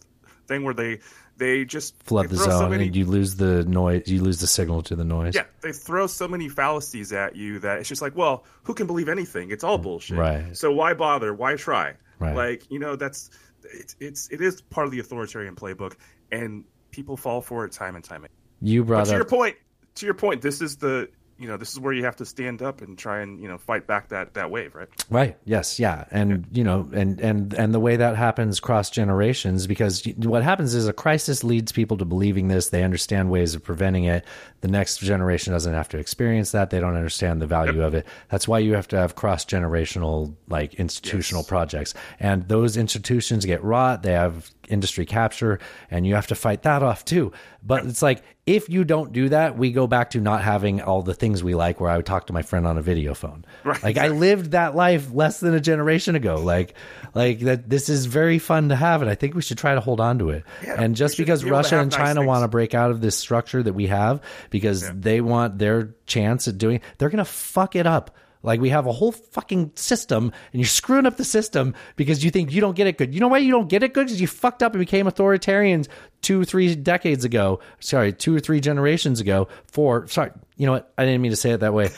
thing 0.47 0.63
where 0.63 0.73
they 0.73 0.99
they 1.37 1.65
just 1.65 2.01
Flood 2.03 2.25
they 2.25 2.29
the 2.29 2.35
throw 2.37 2.45
so 2.45 2.59
zone, 2.59 2.71
many- 2.71 2.85
and 2.87 2.95
you 2.95 3.05
lose 3.05 3.35
the 3.35 3.63
noise. 3.65 4.03
You 4.07 4.21
lose 4.21 4.39
the 4.39 4.47
signal 4.47 4.81
to 4.83 4.95
the 4.95 5.03
noise. 5.03 5.35
Yeah, 5.35 5.45
they 5.61 5.71
throw 5.71 6.07
so 6.07 6.27
many 6.27 6.47
fallacies 6.49 7.11
at 7.11 7.35
you 7.35 7.59
that 7.59 7.79
it's 7.79 7.89
just 7.89 8.01
like, 8.01 8.15
well, 8.15 8.45
who 8.63 8.73
can 8.73 8.87
believe 8.87 9.09
anything? 9.09 9.49
It's 9.51 9.63
all 9.63 9.77
bullshit. 9.77 10.17
Right. 10.17 10.55
So 10.55 10.71
why 10.71 10.93
bother? 10.93 11.33
Why 11.33 11.55
try? 11.55 11.93
Right. 12.19 12.35
Like 12.35 12.71
you 12.71 12.79
know, 12.79 12.95
that's 12.95 13.29
it's 13.63 13.95
it's 13.99 14.27
it 14.29 14.41
is 14.41 14.61
part 14.61 14.85
of 14.85 14.91
the 14.91 14.99
authoritarian 14.99 15.55
playbook, 15.55 15.95
and 16.31 16.63
people 16.91 17.17
fall 17.17 17.41
for 17.41 17.65
it 17.65 17.71
time 17.71 17.95
and 17.95 18.03
time. 18.03 18.23
again. 18.25 18.35
You 18.61 18.83
But 18.83 18.87
brought 18.87 19.05
to 19.05 19.11
up 19.11 19.15
your 19.17 19.25
point, 19.25 19.55
to 19.95 20.05
your 20.05 20.15
point, 20.15 20.41
this 20.41 20.61
is 20.61 20.77
the 20.77 21.09
you 21.37 21.47
know 21.47 21.57
this 21.57 21.71
is 21.71 21.79
where 21.79 21.93
you 21.93 22.03
have 22.05 22.15
to 22.17 22.25
stand 22.25 22.61
up 22.61 22.81
and 22.81 22.97
try 22.97 23.21
and 23.21 23.41
you 23.41 23.47
know 23.47 23.57
fight 23.57 23.87
back 23.87 24.09
that 24.09 24.33
that 24.35 24.51
wave, 24.51 24.75
right? 24.75 24.87
Right. 25.09 25.37
Yes. 25.45 25.79
Yeah. 25.79 26.05
And 26.11 26.45
you 26.51 26.63
know, 26.63 26.89
and 26.93 27.19
and 27.19 27.53
and 27.53 27.73
the 27.73 27.79
way 27.79 27.95
that 27.95 28.15
happens 28.15 28.59
cross 28.59 28.89
generations, 28.89 29.67
because 29.67 30.05
what 30.17 30.43
happens 30.43 30.73
is 30.73 30.87
a 30.87 30.93
crisis 30.93 31.43
leads 31.43 31.71
people 31.71 31.97
to 31.97 32.05
believing 32.05 32.47
this. 32.47 32.69
They 32.69 32.83
understand 32.83 33.29
ways 33.29 33.55
of 33.55 33.63
preventing 33.63 34.05
it. 34.05 34.25
The 34.61 34.67
next 34.67 34.99
generation 34.99 35.53
doesn't 35.53 35.73
have 35.73 35.89
to 35.89 35.97
experience 35.97 36.51
that. 36.51 36.69
They 36.69 36.79
don't 36.79 36.95
understand 36.95 37.41
the 37.41 37.47
value 37.47 37.83
of 37.83 37.93
it. 37.93 38.05
That's 38.29 38.47
why 38.47 38.59
you 38.59 38.75
have 38.75 38.87
to 38.89 38.97
have 38.97 39.15
cross 39.15 39.43
generational, 39.43 40.33
like 40.47 40.75
institutional 40.75 41.43
projects. 41.43 41.93
And 42.19 42.47
those 42.47 42.77
institutions 42.77 43.45
get 43.45 43.63
rot. 43.63 44.03
They 44.03 44.13
have 44.13 44.49
industry 44.69 45.05
capture, 45.05 45.59
and 45.89 46.05
you 46.05 46.15
have 46.15 46.27
to 46.27 46.35
fight 46.35 46.63
that 46.63 46.83
off 46.83 47.05
too. 47.05 47.31
But 47.65 47.85
it's 47.85 48.01
like 48.01 48.23
if 48.45 48.67
you 48.67 48.83
don't 48.83 49.13
do 49.13 49.29
that, 49.29 49.57
we 49.57 49.71
go 49.71 49.87
back 49.87 50.11
to 50.11 50.19
not 50.19 50.41
having 50.41 50.81
all 50.81 51.01
the 51.01 51.13
things 51.13 51.43
we 51.43 51.55
like. 51.55 51.79
Where 51.79 51.89
I 51.89 51.95
would 51.95 52.05
talk 52.05 52.27
to 52.27 52.33
my 52.33 52.41
friend 52.41 52.67
on 52.67 52.77
a 52.77 52.81
video 52.81 53.13
phone. 53.13 53.45
Right. 53.63 53.81
Like 53.81 53.97
I 53.97 54.09
lived 54.09 54.51
that 54.51 54.75
life 54.75 55.13
less 55.13 55.39
than 55.39 55.53
a 55.53 55.59
generation 55.61 56.15
ago. 56.15 56.35
Like, 56.35 56.73
like 57.13 57.39
that. 57.39 57.69
This 57.69 57.87
is 57.87 58.07
very 58.07 58.39
fun 58.39 58.69
to 58.69 58.75
have, 58.75 59.01
and 59.01 59.09
I 59.09 59.15
think 59.15 59.35
we 59.35 59.41
should 59.41 59.57
try 59.57 59.73
to 59.73 59.79
hold 59.79 60.01
on 60.01 60.19
to 60.19 60.31
it. 60.31 60.43
and 60.67 60.97
just 60.97 61.17
because 61.17 61.41
to 61.41 61.49
Russia 61.49 61.79
and 61.79 61.89
nice 61.89 61.97
China 61.97 62.15
things. 62.15 62.27
want 62.27 62.43
to 62.43 62.49
break 62.49 62.73
out 62.73 62.91
of 62.91 62.99
this 62.99 63.15
structure 63.15 63.63
that 63.63 63.73
we 63.73 63.87
have 63.87 64.21
because 64.49 64.91
they 64.91 65.21
want 65.21 65.59
their 65.59 65.95
chance 66.05 66.49
at 66.49 66.57
doing, 66.57 66.81
they're 66.97 67.09
gonna 67.09 67.23
fuck 67.23 67.77
it 67.77 67.87
up. 67.87 68.17
Like 68.43 68.59
we 68.59 68.69
have 68.69 68.85
a 68.85 68.91
whole 68.91 69.13
fucking 69.13 69.71
system, 69.75 70.25
and 70.25 70.61
you're 70.61 70.67
screwing 70.67 71.05
up 71.05 71.17
the 71.17 71.25
system 71.25 71.73
because 71.95 72.23
you 72.23 72.29
think 72.29 72.51
you 72.51 72.61
don't 72.61 72.75
get 72.75 72.87
it 72.87 72.97
good. 72.97 73.13
You 73.13 73.21
know 73.21 73.29
why 73.29 73.39
you 73.39 73.51
don't 73.51 73.69
get 73.69 73.83
it 73.83 73.93
good? 73.93 74.07
Because 74.07 74.21
you 74.21 74.27
fucked 74.27 74.61
up 74.61 74.73
and 74.73 74.79
became 74.79 75.07
authoritarians 75.07 75.87
two, 76.21 76.43
three 76.43 76.75
decades 76.75 77.25
ago. 77.25 77.61
Sorry, 77.79 78.11
two 78.11 78.35
or 78.35 78.39
three 78.39 78.59
generations 78.59 79.21
ago. 79.21 79.47
Four. 79.67 80.07
Sorry, 80.07 80.31
you 80.57 80.65
know 80.65 80.73
what? 80.73 80.93
I 80.97 81.05
didn't 81.05 81.21
mean 81.21 81.31
to 81.31 81.37
say 81.37 81.51
it 81.51 81.61
that 81.61 81.73
way. 81.73 81.89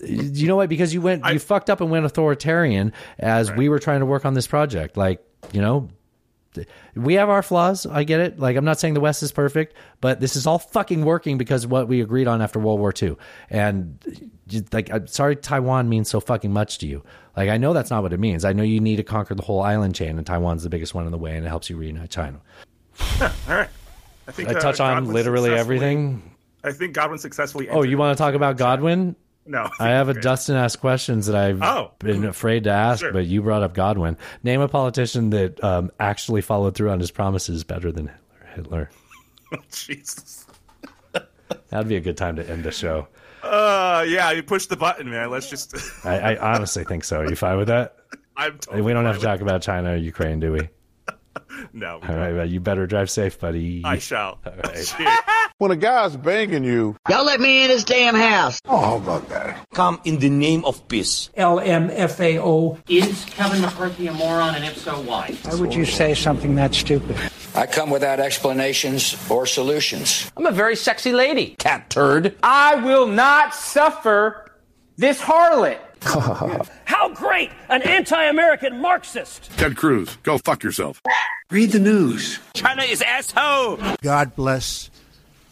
You 0.00 0.46
know 0.46 0.56
what? 0.56 0.68
Because 0.68 0.94
you 0.94 1.00
went, 1.00 1.26
you 1.26 1.40
fucked 1.40 1.68
up 1.68 1.80
and 1.80 1.90
went 1.90 2.06
authoritarian 2.06 2.92
as 3.18 3.50
we 3.50 3.68
were 3.68 3.80
trying 3.80 4.00
to 4.00 4.06
work 4.06 4.24
on 4.24 4.34
this 4.34 4.46
project. 4.46 4.96
Like, 4.96 5.20
you 5.50 5.60
know, 5.60 5.88
we 6.94 7.14
have 7.14 7.28
our 7.28 7.42
flaws. 7.42 7.86
I 7.86 8.04
get 8.04 8.20
it. 8.20 8.38
Like, 8.38 8.56
I'm 8.56 8.64
not 8.64 8.80
saying 8.80 8.94
the 8.94 9.00
West 9.00 9.22
is 9.22 9.32
perfect, 9.32 9.74
but 10.00 10.20
this 10.20 10.36
is 10.36 10.46
all 10.46 10.58
fucking 10.58 11.04
working 11.04 11.38
because 11.38 11.64
of 11.64 11.70
what 11.70 11.88
we 11.88 12.00
agreed 12.00 12.26
on 12.26 12.42
after 12.42 12.58
World 12.58 12.80
War 12.80 12.92
II. 13.00 13.16
And 13.50 13.98
like, 14.72 14.92
I'm 14.92 15.06
sorry, 15.06 15.36
Taiwan 15.36 15.88
means 15.88 16.08
so 16.08 16.20
fucking 16.20 16.52
much 16.52 16.78
to 16.78 16.86
you. 16.86 17.02
Like, 17.36 17.50
I 17.50 17.56
know 17.56 17.72
that's 17.72 17.90
not 17.90 18.02
what 18.02 18.12
it 18.12 18.20
means. 18.20 18.44
I 18.44 18.52
know 18.52 18.62
you 18.62 18.80
need 18.80 18.96
to 18.96 19.04
conquer 19.04 19.34
the 19.34 19.42
whole 19.42 19.60
island 19.60 19.94
chain, 19.94 20.16
and 20.18 20.26
Taiwan's 20.26 20.62
the 20.62 20.70
biggest 20.70 20.94
one 20.94 21.06
in 21.06 21.12
the 21.12 21.18
way, 21.18 21.36
and 21.36 21.44
it 21.44 21.48
helps 21.48 21.70
you 21.70 21.76
reunite 21.76 22.10
China. 22.10 22.40
All 23.20 23.28
right. 23.48 23.68
I 24.26 24.32
think 24.32 24.48
I 24.48 24.54
uh, 24.54 24.60
touch 24.60 24.80
on 24.80 24.94
Godwin 24.94 25.14
literally 25.14 25.50
everything. 25.54 26.34
I 26.64 26.72
think 26.72 26.92
Godwin 26.94 27.18
successfully. 27.18 27.68
Oh, 27.68 27.82
you 27.82 27.96
want 27.96 28.16
to 28.16 28.22
talk 28.22 28.34
about 28.34 28.56
Godwin? 28.56 29.16
No. 29.48 29.68
I 29.80 29.88
have 29.88 30.08
a 30.08 30.14
Dustin 30.20 30.56
asked 30.56 30.80
questions 30.80 31.26
that 31.26 31.34
I've 31.36 31.62
Oh. 31.62 31.92
been 31.98 32.24
afraid 32.24 32.64
to 32.64 32.70
ask, 32.70 33.00
Sure. 33.00 33.12
but 33.12 33.26
you 33.26 33.42
brought 33.42 33.62
up 33.62 33.74
Godwin. 33.74 34.16
Name 34.42 34.60
a 34.60 34.68
politician 34.68 35.30
that 35.30 35.62
um, 35.64 35.90
actually 35.98 36.42
followed 36.42 36.74
through 36.74 36.90
on 36.90 37.00
his 37.00 37.10
promises 37.10 37.64
better 37.64 37.90
than 37.90 38.10
Hitler. 38.54 38.90
Hitler. 39.50 39.60
Jesus. 39.72 40.46
That'd 41.70 41.88
be 41.88 41.96
a 41.96 42.00
good 42.00 42.16
time 42.16 42.36
to 42.36 42.48
end 42.48 42.62
the 42.64 42.70
show. 42.70 43.08
Uh, 43.42 44.04
yeah, 44.06 44.30
you 44.32 44.42
push 44.42 44.66
the 44.66 44.76
button, 44.76 45.10
man. 45.10 45.30
Let's 45.30 45.48
just. 45.48 45.74
I, 46.04 46.34
I 46.34 46.54
honestly 46.54 46.84
think 46.84 47.04
so. 47.04 47.20
Are 47.20 47.28
you 47.28 47.36
fine 47.36 47.56
with 47.56 47.68
that? 47.68 47.96
I'm 48.36 48.58
totally 48.58 48.82
we 48.82 48.92
don't 48.92 49.04
have 49.06 49.16
to 49.18 49.22
talk 49.24 49.40
about 49.40 49.62
China 49.62 49.92
or 49.92 49.96
Ukraine, 49.96 50.40
do 50.40 50.52
we? 50.52 50.68
With- 51.48 51.68
No. 51.74 52.00
All 52.06 52.16
right, 52.16 52.32
well, 52.34 52.46
you 52.48 52.60
better 52.60 52.86
drive 52.86 53.10
safe, 53.10 53.38
buddy. 53.38 53.82
I 53.84 53.98
shall. 53.98 54.38
All 54.44 54.52
right. 54.64 54.94
When 55.58 55.72
a 55.72 55.76
guy's 55.76 56.14
banging 56.16 56.62
you, 56.62 56.94
Y'all 57.08 57.24
let 57.24 57.40
me 57.40 57.64
in 57.64 57.70
his 57.70 57.82
damn 57.82 58.14
house. 58.14 58.60
oh, 58.66 58.76
how 58.80 58.96
about 58.96 59.28
that? 59.30 59.66
Come 59.74 60.00
in 60.04 60.20
the 60.20 60.30
name 60.30 60.64
of 60.64 60.86
peace. 60.86 61.30
LMFAO. 61.36 62.78
Is 62.88 63.24
Kevin 63.24 63.62
McCarthy 63.62 64.06
a 64.06 64.12
moron, 64.12 64.54
and 64.54 64.64
if 64.64 64.78
so, 64.78 65.00
why? 65.02 65.36
Why 65.42 65.54
would 65.56 65.74
you 65.74 65.84
say 65.84 66.14
something 66.14 66.54
that 66.54 66.74
stupid? 66.74 67.16
I 67.56 67.66
come 67.66 67.90
without 67.90 68.20
explanations 68.20 69.16
or 69.28 69.46
solutions. 69.46 70.30
I'm 70.36 70.46
a 70.46 70.52
very 70.52 70.76
sexy 70.76 71.12
lady. 71.12 71.56
Cat 71.58 71.90
turd. 71.90 72.36
I 72.42 72.76
will 72.76 73.08
not 73.08 73.52
suffer 73.52 74.52
this 74.96 75.20
harlot. 75.20 75.78
How 76.84 77.08
great! 77.14 77.50
An 77.68 77.82
anti 77.82 78.24
American 78.24 78.80
Marxist! 78.80 79.50
Ted 79.56 79.76
Cruz, 79.76 80.16
go 80.22 80.38
fuck 80.38 80.62
yourself. 80.62 81.00
Read 81.50 81.72
the 81.72 81.78
news. 81.78 82.38
China 82.54 82.82
is 82.82 83.02
asshole! 83.02 83.78
God 84.02 84.34
bless 84.36 84.90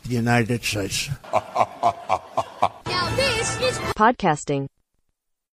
the 0.04 0.14
United 0.14 0.62
States. 0.62 1.10
Now 1.32 3.16
this 3.16 3.60
is 3.60 3.78
podcasting. 3.96 4.68